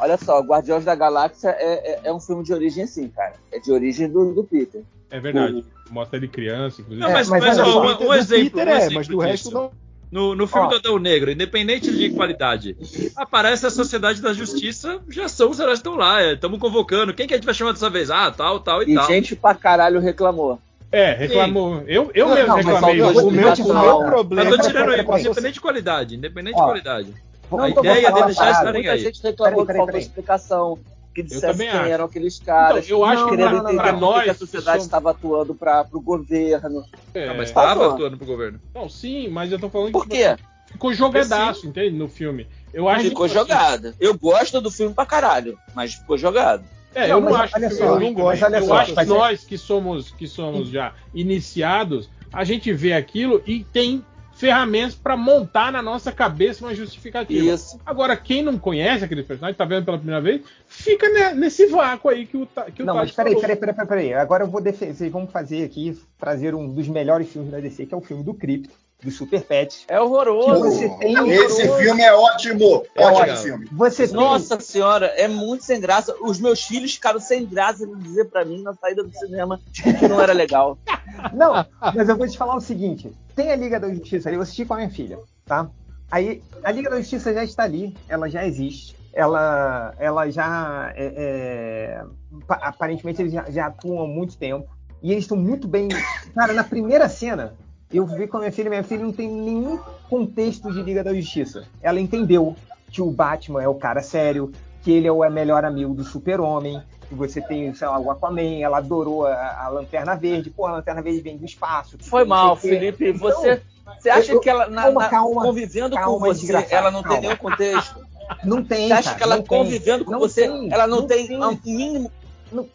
Olha 0.03 0.18
só, 0.18 0.40
Guardiões 0.40 0.84
da 0.84 0.94
Galáxia 0.94 1.48
é, 1.59 1.92
é- 1.92 2.00
é 2.05 2.12
um 2.12 2.20
filme 2.20 2.42
de 2.44 2.53
origem 2.53 2.86
sim, 2.86 3.09
cara. 3.09 3.34
É 3.53 3.59
de 3.59 3.70
origem 3.72 4.09
do, 4.09 4.34
do 4.34 4.44
Peter. 4.44 4.82
É 5.11 5.20
verdade. 5.20 5.64
Mostra 5.90 6.16
ele 6.18 6.28
criança, 6.28 6.80
inclusive. 6.80 7.00
Não, 7.03 7.11
É, 7.11 7.12
mas, 7.14 7.28
mas 7.28 7.44
mas, 7.44 7.59
olha 7.59 7.68
ó, 7.68 8.03
um, 8.03 8.09
um 8.09 8.14
exemplo. 8.14 8.50
Peter 8.50 8.66
um 8.66 8.70
é, 8.70 8.76
exemplo 8.78 8.94
mas 8.94 9.07
do 9.09 9.12
disso. 9.16 9.26
resto 9.28 9.50
não. 9.50 9.70
No, 10.11 10.34
no 10.34 10.46
filme 10.46 10.66
Ó. 10.66 10.68
do 10.70 10.76
Adão 10.76 10.98
Negro, 10.98 11.30
independente 11.30 11.90
de 11.90 12.11
qualidade, 12.11 12.76
aparece 13.16 13.64
a 13.64 13.70
Sociedade 13.70 14.20
da 14.20 14.34
Justiça, 14.34 15.00
já 15.09 15.26
são 15.26 15.48
os 15.50 15.59
heróis 15.59 15.78
que 15.80 15.88
estão 15.88 15.96
lá. 15.98 16.22
Estamos 16.34 16.59
convocando. 16.61 17.14
Quem 17.14 17.26
que 17.26 17.32
a 17.32 17.36
gente 17.38 17.46
vai 17.46 17.55
chamar 17.55 17.72
dessa 17.72 17.88
vez? 17.88 18.11
Ah, 18.11 18.30
tal, 18.30 18.61
tal 18.61 18.82
e, 18.82 18.90
E 18.92 18.94
tal. 18.94 19.07
gente 19.07 19.34
pra 19.34 19.55
caralho 19.55 20.00
reclamou. 20.00 20.59
É, 20.90 21.12
reclamou. 21.12 21.82
Eu, 21.86 22.11
eu 22.14 22.28
Não, 22.28 22.34
mesmo 22.34 22.48
não, 22.48 22.57
mas 22.57 22.66
reclamei. 22.66 23.00
ó, 23.00 23.07
mas 23.07 23.16
eu- 23.16 23.26
O 23.26 23.30
meu, 23.30 23.53
te 23.55 23.62
o 23.62 23.72
meu 23.72 23.98
problema. 24.05 24.50
Eu 24.50 24.57
tô 24.59 24.62
tirando 24.66 24.84
Peraí, 24.90 25.00
aí, 25.00 25.20
independente 25.22 25.55
de 25.55 25.61
qualidade. 25.62 26.14
Independente 26.16 26.55
de 26.57 26.61
Ó, 26.61 26.64
qualidade. 26.66 27.14
A 27.61 27.68
ideia 27.68 28.12
deles 28.12 28.34
já 28.36 28.42
parada. 28.42 28.50
estarem 28.59 28.72
Muita 28.82 28.90
aí. 28.92 28.98
gente 29.00 29.22
reclamou 29.22 29.66
Peraí, 29.66 29.66
que 29.66 29.84
faltou 29.84 30.00
explicação. 30.00 30.78
Que 31.14 31.22
dissesse 31.22 31.59
quem 31.59 31.68
acho. 31.68 31.90
eram 31.90 32.05
aqueles 32.07 32.38
caras. 32.40 32.86
Então, 32.86 32.96
eu 32.96 33.05
acho 33.05 33.24
que 33.24 33.30
querendo 33.32 33.48
pra- 33.50 33.59
entender 33.59 33.74
pra 33.82 33.92
por 33.92 33.94
que 33.94 34.00
nós 34.00 34.24
que 34.24 34.30
a 34.30 34.34
sociedade 34.34 34.66
somos- 34.78 34.84
estava 34.84 35.11
atuando 35.11 35.55
para 35.55 35.86
o 35.92 36.00
governo. 36.00 36.84
É, 37.12 37.26
Não, 37.26 37.36
mas 37.36 37.50
tá 37.50 37.61
estava 37.64 37.84
bom. 37.88 37.94
atuando 37.94 38.16
pro 38.16 38.26
governo. 38.26 38.59
Não, 38.74 38.88
sim, 38.88 39.28
mas 39.28 39.53
eu 39.53 39.59
tô 39.59 39.68
falando 39.68 39.92
Por 39.92 40.09
que 40.09 40.16
quê? 40.16 40.36
ficou 40.68 40.94
jogadaço, 40.94 41.66
entende? 41.66 41.90
No 41.94 42.09
filme. 42.09 42.46
Eu 42.72 42.88
acho 42.88 43.05
Ficou 43.11 43.26
que, 43.26 43.32
assim, 43.32 43.34
jogada. 43.40 43.94
Eu 44.00 44.16
gosto 44.16 44.59
do 44.59 44.70
filme 44.70 44.94
pra 44.94 45.05
caralho, 45.05 45.59
mas 45.74 45.92
ficou 45.92 46.16
jogado. 46.16 46.64
É, 46.94 47.09
Não, 47.09 47.16
eu 47.16 47.20
não 47.20 47.34
acho 47.36 47.57
olha 47.57 47.68
que 47.68 47.74
só, 47.74 47.84
eu 48.00 48.12
gosto. 48.14 48.44
olha 48.46 48.57
eu 48.57 48.66
só, 48.66 48.74
acho 48.76 48.94
que 48.94 49.00
é- 49.00 49.05
nós 49.05 49.44
que 49.44 49.59
somos 49.59 50.11
que 50.12 50.26
somos 50.26 50.70
já 50.70 50.94
iniciados, 51.14 52.09
a 52.32 52.42
gente 52.44 52.72
vê 52.72 52.94
aquilo 52.94 53.42
e 53.46 53.64
tem 53.64 54.03
ferramentas 54.43 54.97
pra 54.97 55.16
montar 55.16 55.70
na 55.70 55.80
nossa 55.80 56.11
cabeça 56.11 56.64
uma 56.64 56.74
justificativa. 56.74 57.55
Isso. 57.55 57.78
Agora, 57.86 58.16
quem 58.16 58.43
não 58.43 58.59
conhece 58.59 59.05
aquele 59.05 59.22
personagem, 59.22 59.57
tá 59.57 59.64
vendo 59.64 59.84
pela 59.84 59.97
primeira 59.97 60.20
vez, 60.20 60.43
fica 60.66 61.09
ne- 61.09 61.34
nesse 61.34 61.66
vácuo 61.66 62.11
aí 62.11 62.26
que 62.26 62.36
o, 62.36 62.49
que 62.74 62.82
o 62.82 62.84
Não, 62.86 62.97
mas 62.97 63.14
Thales 63.14 63.34
peraí, 63.34 63.40
peraí, 63.40 63.57
peraí, 63.57 63.74
peraí, 63.74 63.88
peraí. 63.88 64.14
Agora 64.14 64.43
eu 64.43 64.51
vou 64.51 64.61
defender. 64.61 64.95
Vocês 64.95 65.12
vão 65.12 65.28
fazer 65.28 65.64
aqui, 65.64 65.97
trazer 66.18 66.55
um 66.57 66.68
dos 66.68 66.88
melhores 66.88 67.28
filmes 67.32 67.53
da 67.53 67.61
DC, 67.61 67.86
que 67.86 67.95
é 67.95 67.97
o 67.97 68.01
filme 68.01 68.24
do 68.24 68.34
Crypto, 68.34 68.74
do 69.03 69.11
Super 69.11 69.42
Pet. 69.42 69.84
É 69.88 70.00
horroroso. 70.00 70.61
Você 70.70 70.88
tem 70.98 71.28
Esse 71.30 71.62
filme 71.78 72.03
é 72.03 72.14
ótimo. 72.14 72.84
É 72.94 73.05
ótimo 73.07 73.20
ótimo. 73.22 73.36
filme. 73.38 73.68
Você 73.72 74.07
tem- 74.07 74.16
Nossa 74.16 74.61
senhora, 74.61 75.07
é 75.16 75.26
muito 75.26 75.64
sem 75.64 75.80
graça. 75.80 76.14
Os 76.22 76.38
meus 76.40 76.62
filhos 76.62 76.94
ficaram 76.94 77.18
sem 77.20 77.44
graça 77.44 77.86
de 77.86 77.94
dizer 77.96 78.26
pra 78.26 78.44
mim 78.44 78.62
na 78.62 78.72
saída 78.74 79.03
do 79.03 79.12
cinema 79.12 79.61
que 79.74 80.07
não 80.09 80.20
era 80.20 80.32
legal. 80.32 80.78
Não, 81.34 81.53
mas 81.94 82.09
eu 82.09 82.16
vou 82.16 82.26
te 82.28 82.38
falar 82.38 82.57
o 82.57 82.61
seguinte: 82.61 83.12
tem 83.34 83.50
a 83.53 83.57
Liga 83.57 83.78
da 83.78 83.92
Justiça 83.92 84.28
ali, 84.28 84.36
eu 84.36 84.42
assisti 84.42 84.64
com 84.64 84.74
a 84.74 84.76
minha 84.78 84.90
filha, 84.90 85.18
tá? 85.44 85.68
Aí 86.11 86.42
a 86.62 86.70
Liga 86.72 86.88
da 86.88 86.98
Justiça 86.98 87.34
já 87.34 87.42
está 87.44 87.64
ali, 87.64 87.94
ela 88.09 88.28
já 88.30 88.46
existe, 88.46 88.96
ela, 89.12 89.94
ela 89.98 90.30
já 90.30 90.92
é, 90.96 91.12
é, 91.16 92.05
pa- 92.46 92.61
aparentemente 92.62 93.20
eles 93.20 93.32
já, 93.32 93.50
já 93.50 93.66
atuam 93.66 94.05
há 94.05 94.07
muito 94.07 94.36
tempo 94.38 94.66
e 95.03 95.11
eles 95.12 95.24
estão 95.24 95.36
muito 95.36 95.66
bem. 95.68 95.88
Cara, 96.34 96.53
na 96.53 96.64
primeira 96.64 97.09
cena 97.09 97.55
eu 97.93 98.07
vi 98.07 98.26
com 98.26 98.36
a 98.38 98.40
minha 98.40 98.53
filha, 98.53 98.70
minha 98.70 98.82
filha 98.82 99.03
não 99.05 99.12
tem 99.12 99.28
nenhum 99.28 99.78
contexto 100.09 100.72
de 100.72 100.82
Liga 100.82 101.03
da 101.05 101.12
Justiça. 101.14 101.64
Ela 101.82 102.01
entendeu 102.01 102.55
que 102.90 103.01
o 103.03 103.11
Batman 103.11 103.62
é 103.62 103.68
o 103.68 103.74
cara 103.74 104.03
sério, 104.03 104.53
que 104.82 104.90
ele 104.90 105.07
é 105.07 105.12
o 105.12 105.28
melhor 105.30 105.64
amigo 105.64 105.95
do 105.95 106.05
Super-Homem, 106.05 106.82
que 107.09 107.14
você 107.14 107.40
tem, 107.40 107.72
sei 107.74 107.86
lá, 107.86 107.99
o 107.99 108.11
Aquaman, 108.11 108.61
ela 108.61 108.78
adorou 108.78 109.26
a, 109.26 109.64
a 109.64 109.68
Lanterna 109.68 110.14
Verde, 110.14 110.51
pô, 110.51 110.66
a 110.66 110.72
Lanterna 110.72 111.03
Verde 111.03 111.20
vem 111.20 111.36
do 111.36 111.45
espaço. 111.45 111.97
Foi 112.01 112.24
mal, 112.24 112.53
o. 112.55 112.57
Felipe. 112.57 113.11
Então, 113.11 113.18
Você, 113.30 113.62
você 114.01 114.11
acha 114.11 114.32
eu- 114.32 114.40
que 114.40 114.49
ela, 114.51 114.66
na- 114.68 114.82
calma, 114.84 115.09
calma, 115.09 115.43
convivendo 115.43 115.95
calma, 115.97 116.12
com 116.12 116.18
você, 116.34 116.66
ela 116.70 116.90
não 116.90 117.03
tem 117.03 117.20
nenhum 117.20 117.36
contexto? 117.36 118.01
Não 118.45 118.64
tem, 118.64 118.86
Você 118.88 118.93
acha 118.95 119.03
cara, 119.11 119.16
que 119.18 119.22
ela 119.24 119.36
não 119.36 119.43
tem. 119.43 119.59
convivendo 119.59 120.05
com 120.05 120.11
Não 120.11 120.18
você, 120.20 120.49
tem, 120.49 120.72
ela 120.72 120.86
não, 120.86 121.01
não 121.01 121.07
tem, 121.07 121.26
tem. 121.26 121.43
um 121.45 121.59
mínimo. 121.64 122.11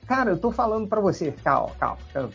Cara, 0.07 0.31
eu 0.31 0.37
tô 0.37 0.51
falando 0.51 0.87
pra 0.87 0.99
você, 1.01 1.31
calma, 1.43 1.71
calma. 1.79 1.97
calma. 2.13 2.29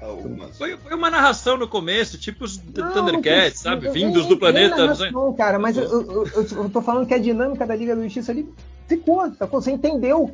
Algumas. 0.00 0.58
Foi, 0.58 0.76
foi 0.76 0.94
uma 0.94 1.10
narração 1.10 1.56
no 1.56 1.68
começo, 1.68 2.18
tipo 2.18 2.44
os 2.44 2.56
Não, 2.62 2.92
Thundercats, 2.92 3.62
não 3.64 3.72
sabe? 3.72 3.88
Vindos 3.90 4.26
do 4.26 4.36
planeta. 4.36 4.94
não 5.12 5.32
cara, 5.34 5.58
mas 5.58 5.76
eu, 5.76 5.84
eu, 5.84 6.26
eu- 6.26 6.46
eu 6.64 6.68
tô 6.70 6.82
falando 6.82 7.06
que 7.06 7.14
a 7.14 7.18
dinâmica 7.18 7.66
da 7.66 7.74
Liga 7.74 7.94
da 7.94 8.02
Justiça 8.02 8.32
ali 8.32 8.48
ficou, 8.88 9.30
sacou? 9.34 9.60
Você 9.62 9.70
entendeu 9.70 10.30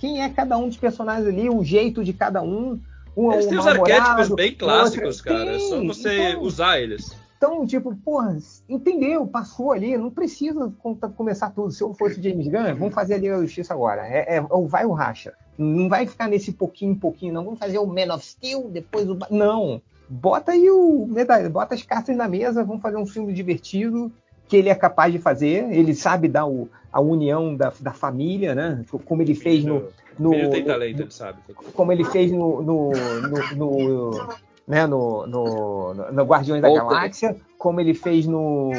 quem 0.00 0.22
é 0.22 0.28
cada 0.28 0.56
um 0.58 0.68
dos 0.68 0.76
personagens 0.76 1.26
ali, 1.28 1.48
o 1.48 1.62
jeito 1.62 2.02
de 2.04 2.12
cada 2.12 2.42
um. 2.42 2.78
Um 3.16 3.30
Eles 3.32 3.44
um 3.46 3.48
têm 3.50 3.58
os 3.58 3.66
arquétipos 3.66 4.28
bem 4.30 4.54
clássicos, 4.54 5.18
outro- 5.18 5.24
cara. 5.32 5.54
É 5.54 5.58
só 5.58 5.84
você 5.84 6.30
então- 6.30 6.42
usar 6.42 6.80
eles. 6.80 7.14
Então, 7.44 7.66
tipo, 7.66 7.92
porra, 8.04 8.38
entendeu, 8.68 9.26
passou 9.26 9.72
ali, 9.72 9.96
não 9.98 10.10
precisa 10.12 10.72
com- 10.78 10.94
começar 10.94 11.50
tudo. 11.50 11.72
Se 11.72 11.82
eu 11.82 11.92
fosse 11.92 12.22
James 12.22 12.46
Gunn, 12.46 12.76
vamos 12.78 12.94
fazer 12.94 13.14
a 13.14 13.18
Liga 13.18 13.34
da 13.36 13.42
Justiça 13.42 13.74
agora. 13.74 14.06
É, 14.06 14.36
é 14.36 14.40
o 14.48 14.68
vai 14.68 14.86
ou 14.86 14.92
racha. 14.92 15.32
Não 15.58 15.88
vai 15.88 16.06
ficar 16.06 16.28
nesse 16.28 16.52
pouquinho, 16.52 16.94
pouquinho, 16.94 17.34
não. 17.34 17.44
Vamos 17.44 17.58
fazer 17.58 17.78
o 17.78 17.86
Man 17.86 18.14
of 18.14 18.24
Steel, 18.24 18.68
depois 18.70 19.10
o. 19.10 19.18
Não. 19.28 19.82
Bota 20.08 20.52
aí 20.52 20.70
o. 20.70 21.04
medalha, 21.08 21.50
Bota 21.50 21.74
as 21.74 21.82
cartas 21.82 22.16
na 22.16 22.28
mesa, 22.28 22.62
vamos 22.62 22.80
fazer 22.80 22.96
um 22.96 23.06
filme 23.06 23.32
divertido, 23.32 24.12
que 24.46 24.56
ele 24.56 24.68
é 24.68 24.74
capaz 24.76 25.12
de 25.12 25.18
fazer. 25.18 25.66
Ele 25.72 25.96
sabe 25.96 26.28
dar 26.28 26.46
o, 26.46 26.68
a 26.92 27.00
união 27.00 27.56
da, 27.56 27.72
da 27.80 27.92
família, 27.92 28.54
né? 28.54 28.84
Como 29.04 29.20
ele 29.20 29.34
fez 29.34 29.64
no. 29.64 29.88
no 30.16 30.32
Ele 30.32 30.48
tem 30.48 30.60
no- 30.60 30.66
talento, 30.68 31.00
ele 31.02 31.10
sabe. 31.10 31.38
como 31.74 31.90
ele 31.90 32.04
fez 32.04 32.30
no, 32.30 32.62
no, 32.62 32.90
no, 32.92 33.56
no- 33.56 34.28
né, 34.66 34.86
no, 34.86 35.26
no, 35.26 35.94
no 35.94 36.24
Guardiões 36.24 36.62
da. 36.62 36.68
Galáxia, 36.68 37.36
como 37.58 37.80
ele 37.80 37.94
fez 37.94 38.26
no, 38.26 38.70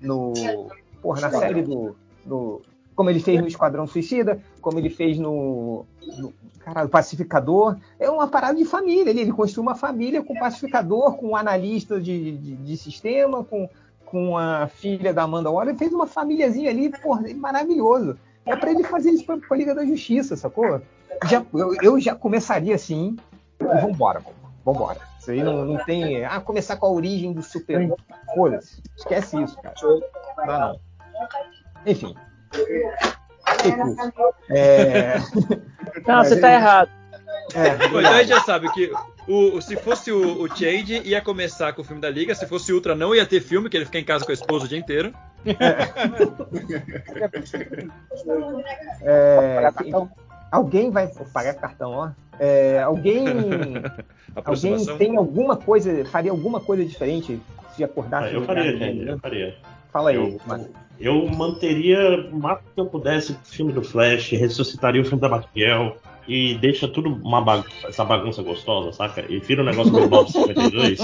no 0.00 0.32
porra, 1.02 1.22
na 1.22 1.30
série 1.30 1.62
do, 1.62 1.96
do 2.24 2.62
como 2.94 3.10
ele 3.10 3.20
fez 3.20 3.40
no 3.40 3.46
Esquadrão 3.46 3.86
Suicida, 3.86 4.40
como 4.60 4.78
ele 4.78 4.88
fez 4.88 5.18
no, 5.18 5.84
no 6.16 6.32
caralho, 6.60 6.88
Pacificador, 6.88 7.76
é 7.98 8.08
uma 8.08 8.28
parada 8.28 8.56
de 8.56 8.64
família, 8.64 9.10
ele, 9.10 9.20
ele 9.20 9.32
construiu 9.32 9.62
uma 9.62 9.74
família 9.74 10.22
com 10.22 10.34
pacificador, 10.34 11.16
com 11.16 11.28
um 11.28 11.36
analista 11.36 12.00
de, 12.00 12.38
de, 12.38 12.56
de 12.56 12.76
sistema, 12.76 13.44
com, 13.44 13.68
com 14.06 14.38
a 14.38 14.66
filha 14.68 15.12
da 15.12 15.24
Amanda 15.24 15.50
Waller, 15.50 15.70
ele 15.70 15.78
fez 15.78 15.92
uma 15.92 16.06
famíliazinha 16.06 16.70
ali, 16.70 16.88
porra, 16.88 17.22
maravilhoso. 17.34 18.16
É 18.46 18.54
pra 18.54 18.70
ele 18.70 18.84
fazer 18.84 19.10
isso 19.10 19.24
pra, 19.24 19.36
pra 19.36 19.56
Liga 19.56 19.74
da 19.74 19.84
Justiça, 19.84 20.36
sacou? 20.36 20.80
Já, 21.28 21.44
eu, 21.52 21.74
eu 21.82 22.00
já 22.00 22.14
começaria 22.14 22.74
assim, 22.74 23.16
e 23.60 23.64
vambora. 23.64 24.22
Vambora. 24.64 25.13
Isso 25.24 25.30
aí 25.30 25.42
não, 25.42 25.64
não 25.64 25.82
tem. 25.86 26.22
Ah, 26.22 26.38
começar 26.38 26.76
com 26.76 26.84
a 26.84 26.90
origem 26.90 27.32
do 27.32 27.42
super. 27.42 27.90
Foda-se. 28.34 28.82
Esquece 28.94 29.42
isso, 29.42 29.56
cara. 29.62 29.74
Não 29.82 30.46
dá 30.46 30.58
não. 30.58 30.80
Enfim. 31.86 32.14
É... 34.50 35.16
Não, 36.06 36.24
você 36.24 36.40
tá 36.40 36.52
errado. 36.52 36.90
É, 37.54 37.76
Bom, 37.88 38.00
então 38.00 38.12
a 38.12 38.18
gente 38.18 38.28
já 38.28 38.40
sabe 38.40 38.70
que 38.72 38.90
o, 39.28 39.60
se 39.60 39.76
fosse 39.76 40.10
o, 40.10 40.42
o 40.42 40.48
Change, 40.48 41.02
ia 41.04 41.20
começar 41.20 41.72
com 41.72 41.82
o 41.82 41.84
filme 41.84 42.02
da 42.02 42.10
Liga. 42.10 42.34
Se 42.34 42.46
fosse 42.46 42.72
o 42.72 42.74
Ultra, 42.74 42.94
não 42.94 43.14
ia 43.14 43.24
ter 43.24 43.40
filme, 43.40 43.70
que 43.70 43.76
ele 43.76 43.84
fica 43.86 43.98
em 43.98 44.04
casa 44.04 44.24
com 44.24 44.30
a 44.30 44.34
esposa 44.34 44.64
o 44.64 44.68
dia 44.68 44.78
inteiro. 44.78 45.14
É, 49.02 49.70
alguém 50.54 50.90
vai 50.90 51.08
pagar 51.32 51.54
cartão, 51.54 51.92
ó. 51.92 52.10
É, 52.38 52.80
alguém, 52.82 53.24
alguém 54.44 54.86
tem 54.98 55.16
alguma 55.16 55.56
coisa, 55.56 56.04
faria 56.06 56.30
alguma 56.30 56.60
coisa 56.60 56.84
diferente 56.84 57.40
se 57.76 57.82
acordasse? 57.84 58.28
Ah, 58.28 58.32
eu 58.32 58.42
faria, 58.42 58.72
lugar 58.72 58.78
gente, 58.86 58.96
dele, 58.98 59.10
eu 59.10 59.14
né? 59.14 59.18
faria. 59.22 59.56
Fala 59.92 60.10
aí, 60.10 60.16
Eu- 60.16 60.40
Marcos. 60.46 60.66
Eu 61.00 61.26
manteria 61.26 62.28
o 62.32 62.38
máximo 62.38 62.68
que 62.72 62.80
eu 62.80 62.86
pudesse 62.86 63.32
o 63.32 63.36
filme 63.42 63.72
do 63.72 63.82
Flash, 63.82 64.30
ressuscitaria 64.30 65.02
o 65.02 65.04
filme 65.04 65.20
da 65.20 65.28
Batgirl 65.28 65.88
e 66.28 66.54
deixa 66.58 66.86
tudo 66.86 67.08
uma 67.16 67.40
bagunça, 67.40 67.88
essa 67.88 68.04
bagunça 68.04 68.42
gostosa, 68.44 68.92
saca? 68.92 69.24
E 69.28 69.40
vira 69.40 69.62
o 69.62 69.64
negócio 69.64 69.92
do 69.92 70.08
952. 70.08 71.00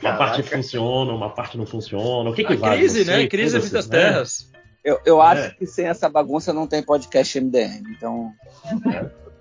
uma 0.00 0.12
parte 0.16 0.42
funciona, 0.44 1.12
uma 1.12 1.30
parte 1.30 1.58
não 1.58 1.66
funciona. 1.66 2.30
O 2.30 2.32
que 2.32 2.44
que 2.44 2.52
A 2.52 2.56
vale? 2.56 2.78
crise, 2.78 3.04
Você, 3.04 3.10
né? 3.10 3.26
Crise 3.26 3.72
das 3.72 3.88
né? 3.88 3.98
terras. 3.98 4.50
Eu, 4.84 4.98
eu 5.04 5.20
acho 5.20 5.42
É. 5.42 5.50
que 5.50 5.66
sem 5.66 5.86
essa 5.86 6.08
bagunça 6.08 6.52
não 6.52 6.66
tem 6.66 6.82
podcast 6.82 7.38
MDM. 7.40 7.82
Então. 7.96 8.32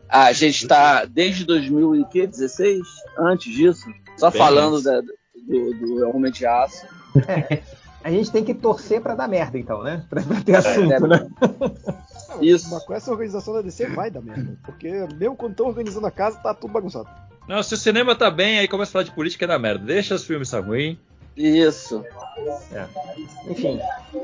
A 0.07 0.31
gente 0.33 0.67
tá 0.67 1.05
desde 1.05 1.45
2016, 1.45 2.81
antes 3.17 3.53
disso, 3.53 3.85
só 4.17 4.31
Bem 4.31 4.39
falando 4.39 4.81
da- 4.81 5.01
do, 5.01 5.73
do 5.73 6.09
Homem 6.09 6.31
de 6.31 6.45
Aço. 6.47 6.85
A 8.03 8.09
gente 8.09 8.31
tem 8.31 8.43
que 8.43 8.53
torcer 8.53 9.01
pra 9.01 9.13
dar 9.13 9.27
merda, 9.27 9.57
então, 9.59 9.83
né? 9.83 10.03
Pra, 10.09 10.21
pra 10.23 10.41
ter 10.41 10.55
assunto, 10.55 11.07
né? 11.07 11.27
Isso. 12.41 12.69
Mas 12.71 12.83
com 12.85 12.93
essa 12.93 13.11
organização 13.11 13.53
da 13.53 13.61
DC 13.61 13.87
vai 13.87 14.09
dar 14.09 14.21
merda. 14.21 14.57
Porque 14.63 14.89
mesmo 15.15 15.35
quando 15.35 15.51
estão 15.51 15.67
organizando 15.67 16.07
a 16.07 16.11
casa, 16.11 16.37
tá 16.39 16.53
tudo 16.53 16.71
bagunçado. 16.73 17.07
Não, 17.47 17.61
se 17.61 17.73
o 17.73 17.77
cinema 17.77 18.15
tá 18.15 18.31
bem, 18.31 18.59
aí 18.59 18.67
começa 18.67 18.89
a 18.91 18.93
falar 18.93 19.03
de 19.05 19.11
política 19.11 19.45
é 19.45 19.47
da 19.47 19.59
merda. 19.59 19.85
Deixa 19.85 20.15
os 20.15 20.23
filmes 20.23 20.47
estar 20.47 20.61
ruim. 20.61 20.97
Isso. 21.35 22.03
Enfim, 23.47 23.80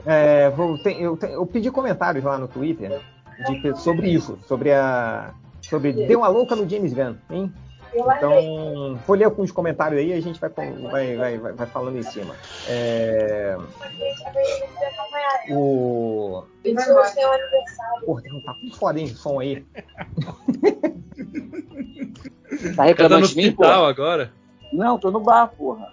é, 0.05 0.49
vou- 0.49 0.77
tem- 0.77 1.01
eu, 1.01 1.15
te- 1.17 1.31
eu 1.31 1.45
pedi 1.45 1.71
comentários 1.71 2.23
lá 2.23 2.37
no 2.37 2.47
Twitter 2.47 2.99
de 3.47 3.77
sobre 3.77 4.09
isso, 4.09 4.37
sobre 4.47 4.71
a. 4.73 5.33
Sobre 5.61 5.91
Deu 5.93 6.19
uma 6.19 6.27
louca 6.27 6.55
no 6.55 6.67
James 6.69 6.93
Gunn, 6.93 7.15
hein? 7.31 7.51
Então, 8.17 8.99
vou 9.07 9.15
ler 9.15 9.23
alguns 9.23 9.51
comentários 9.51 9.99
aí 9.99 10.09
e 10.09 10.13
a 10.13 10.21
gente 10.21 10.39
vai, 10.39 10.49
vai, 10.49 11.15
vai, 11.15 11.37
vai, 11.53 11.65
falando 11.67 11.97
em 11.97 12.03
cima. 12.03 12.35
É, 12.67 13.57
o. 15.51 16.43
Porra, 18.05 18.21
tá 18.45 18.53
muito 18.61 18.77
foda, 18.77 18.99
hein, 18.99 19.07
som 19.07 19.39
aí. 19.39 19.65
Tá 22.75 22.75
Tá 22.75 22.83
reclamando 22.83 23.21
no 23.21 23.27
de 23.27 23.35
mim, 23.37 23.51
porra? 23.51 23.87
agora. 23.89 24.31
Não, 24.73 24.97
tô 24.99 25.09
no 25.11 25.19
bar, 25.19 25.47
porra. 25.47 25.87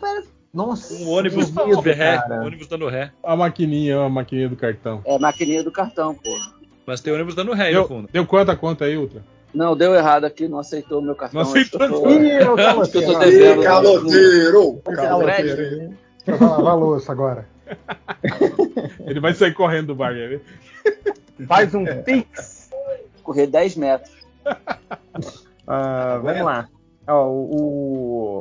Pera. 0.00 0.22
Nossa, 0.52 0.94
Um 0.94 1.10
ônibus 1.10 1.50
dando 1.50 1.80
ré. 1.80 2.16
cara. 2.18 2.42
Ônibus 2.42 2.66
dando 2.66 2.88
ré. 2.88 3.12
A 3.22 3.36
maquininha, 3.36 4.00
a 4.00 4.08
maquininha 4.08 4.48
do 4.48 4.56
cartão. 4.56 5.02
É 5.04 5.18
maquininha 5.18 5.62
do 5.62 5.70
cartão, 5.70 6.14
porra. 6.14 6.52
Mas 6.86 7.00
tem 7.02 7.12
ônibus 7.12 7.34
dando 7.34 7.52
ré 7.52 7.64
aí 7.64 7.74
no 7.74 7.80
Deu, 7.80 7.88
fundo. 7.88 8.08
deu 8.10 8.26
quanto 8.26 8.50
a 8.50 8.56
conta 8.56 8.86
aí, 8.86 8.96
Ultra? 8.96 9.22
Não, 9.52 9.76
deu 9.76 9.94
errado 9.94 10.24
aqui, 10.24 10.48
não 10.48 10.58
aceitou 10.58 11.00
o 11.00 11.02
meu 11.02 11.14
cartão. 11.14 11.42
Não 11.42 11.48
aceitou 11.50 11.80
eu 11.84 11.90
tô- 12.00 12.10
Ih, 12.10 12.32
eu 12.32 12.56
tô 12.56 13.18
devendo. 13.18 13.62
Caloteiro! 13.62 14.80
Caloteiro. 14.84 15.94
Vai 16.26 16.38
lavar 16.40 16.66
a 16.72 16.74
louça 16.74 17.12
agora. 17.12 17.46
Ele 19.06 19.20
vai 19.20 19.34
sair 19.34 19.52
correndo 19.54 19.88
do 19.88 19.94
bar, 19.94 20.12
ver? 20.14 20.42
Faz 21.46 21.74
um 21.74 21.84
pix. 22.04 22.70
Correr 23.22 23.46
10 23.46 23.76
metros. 23.76 24.10
Ah, 25.66 26.18
vamos 26.22 26.42
lá. 26.44 26.68
Ó, 27.06 27.26
o, 27.26 27.54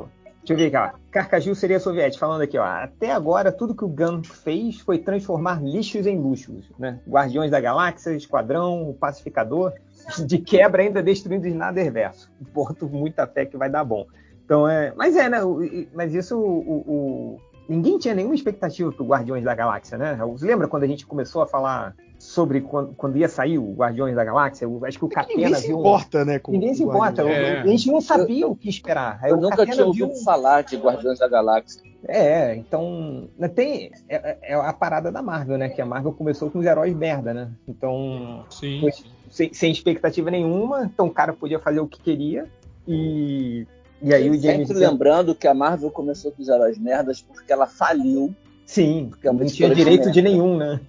o- 0.04 0.08
Deixa 0.48 0.54
eu 0.54 0.72
ver 0.72 0.78
ó. 0.78 0.92
Carcaju 1.12 1.54
seria 1.56 1.80
soviético, 1.80 2.20
falando 2.22 2.42
aqui, 2.42 2.58
ó. 2.58 2.64
Até 2.64 3.12
agora, 3.12 3.52
tudo 3.52 3.76
que 3.76 3.84
o 3.84 3.88
Gun 3.90 4.24
fez 4.24 4.80
foi 4.80 4.98
transformar 5.00 5.62
lixos 5.62 6.06
em 6.08 6.18
luxos, 6.18 6.72
né? 6.80 7.00
Guardiões 7.08 7.52
da 7.52 7.60
Galáxia, 7.60 8.12
Esquadrão, 8.16 8.90
o 8.90 8.94
Pacificador, 8.94 9.74
de 10.26 10.38
quebra 10.38 10.84
ainda 10.84 11.04
destruindo 11.04 11.46
o 11.46 11.50
Snyderverso. 11.50 12.32
Porto 12.54 12.88
muita 12.88 13.28
fé 13.28 13.46
que 13.46 13.58
vai 13.58 13.70
dar 13.70 13.84
bom. 13.84 14.06
Então, 14.46 14.68
é... 14.68 14.94
Mas 14.96 15.18
é, 15.18 15.28
né? 15.28 15.44
o- 15.44 15.60
Mas 15.94 16.14
isso, 16.14 16.40
o... 16.40 16.84
o- 16.88 17.48
Ninguém 17.68 17.98
tinha 18.00 18.16
nenhuma 18.16 18.34
expectativa 18.34 18.90
pro 18.94 19.06
Guardiões 19.06 19.44
da 19.44 19.54
Galáxia, 19.54 19.98
né? 19.98 20.18
Lembra 20.40 20.70
quando 20.70 20.84
a 20.84 20.88
gente 20.88 21.06
começou 21.06 21.42
a 21.42 21.46
falar 21.46 21.94
sobre 22.28 22.60
quando, 22.60 22.94
quando 22.96 23.18
ia 23.18 23.30
sair 23.30 23.58
o 23.58 23.74
Guardiões 23.74 24.14
da 24.14 24.24
Galáxia? 24.26 24.66
Eu 24.66 24.84
acho 24.86 25.00
que 25.00 25.06
o 25.06 25.08
Catena 25.08 25.38
Ninguém 25.40 25.56
se 25.56 25.68
viu 25.68 25.78
um- 25.78 25.80
importa, 25.80 26.26
né? 26.26 26.40
Com 26.40 26.52
Ninguém 26.52 26.74
se 26.74 26.84
importa. 26.84 27.22
É. 27.22 27.62
A 27.62 27.68
gente 27.68 27.88
não 27.90 28.02
sabia 28.02 28.46
o 28.48 28.54
que 28.56 28.68
esperar. 28.68 29.18
Aí 29.24 29.32
Eu 29.32 29.38
o 29.38 29.42
nunca 29.42 29.56
Catena 29.58 29.74
tinha 29.76 29.86
ouvido 29.86 30.14
viu- 30.14 30.24
falar 30.26 30.62
de 30.64 30.76
Guardiões 30.76 31.20
da 31.20 31.28
Galáxia. 31.30 31.82
É, 32.06 32.54
então. 32.56 33.30
né, 33.40 33.48
Tem, 33.48 33.92
é, 34.10 34.38
é 34.42 34.54
a 34.56 34.74
parada 34.74 35.10
da 35.10 35.22
Marvel, 35.22 35.58
né? 35.58 35.70
Que 35.70 35.82
a 35.82 35.86
Marvel 35.86 36.12
começou 36.12 36.52
com 36.52 36.60
os 36.60 36.66
heróis 36.66 36.94
merda, 36.96 37.34
né? 37.34 37.50
Então. 37.68 38.44
Sim. 38.50 38.82
foi 38.82 38.92
sem, 39.30 39.54
sem 39.54 39.72
expectativa 39.72 40.30
nenhuma. 40.30 40.84
Então 40.84 41.08
o 41.08 41.12
cara 41.14 41.32
podia 41.32 41.60
fazer 41.60 41.80
o 41.80 41.88
que 41.88 42.02
queria. 42.02 42.46
E. 42.86 43.66
E 44.02 44.14
aí 44.14 44.30
o 44.30 44.38
James. 44.38 44.68
Sempre 44.68 44.86
lembrando 44.86 45.34
que 45.34 45.48
a 45.48 45.54
Marvel 45.54 45.90
começou 45.90 46.32
com 46.32 46.42
os 46.42 46.50
heróis 46.50 46.78
merdas 46.78 47.22
porque 47.22 47.52
ela 47.54 47.66
faliu. 47.68 48.36
Sim, 48.66 49.08
Porque 49.10 49.28
é 49.30 49.32
não 49.32 49.46
tinha 49.46 49.70
de 49.70 49.76
direito 49.76 50.00
merda. 50.08 50.12
de 50.12 50.22
nenhum, 50.22 50.58
né? 50.58 50.82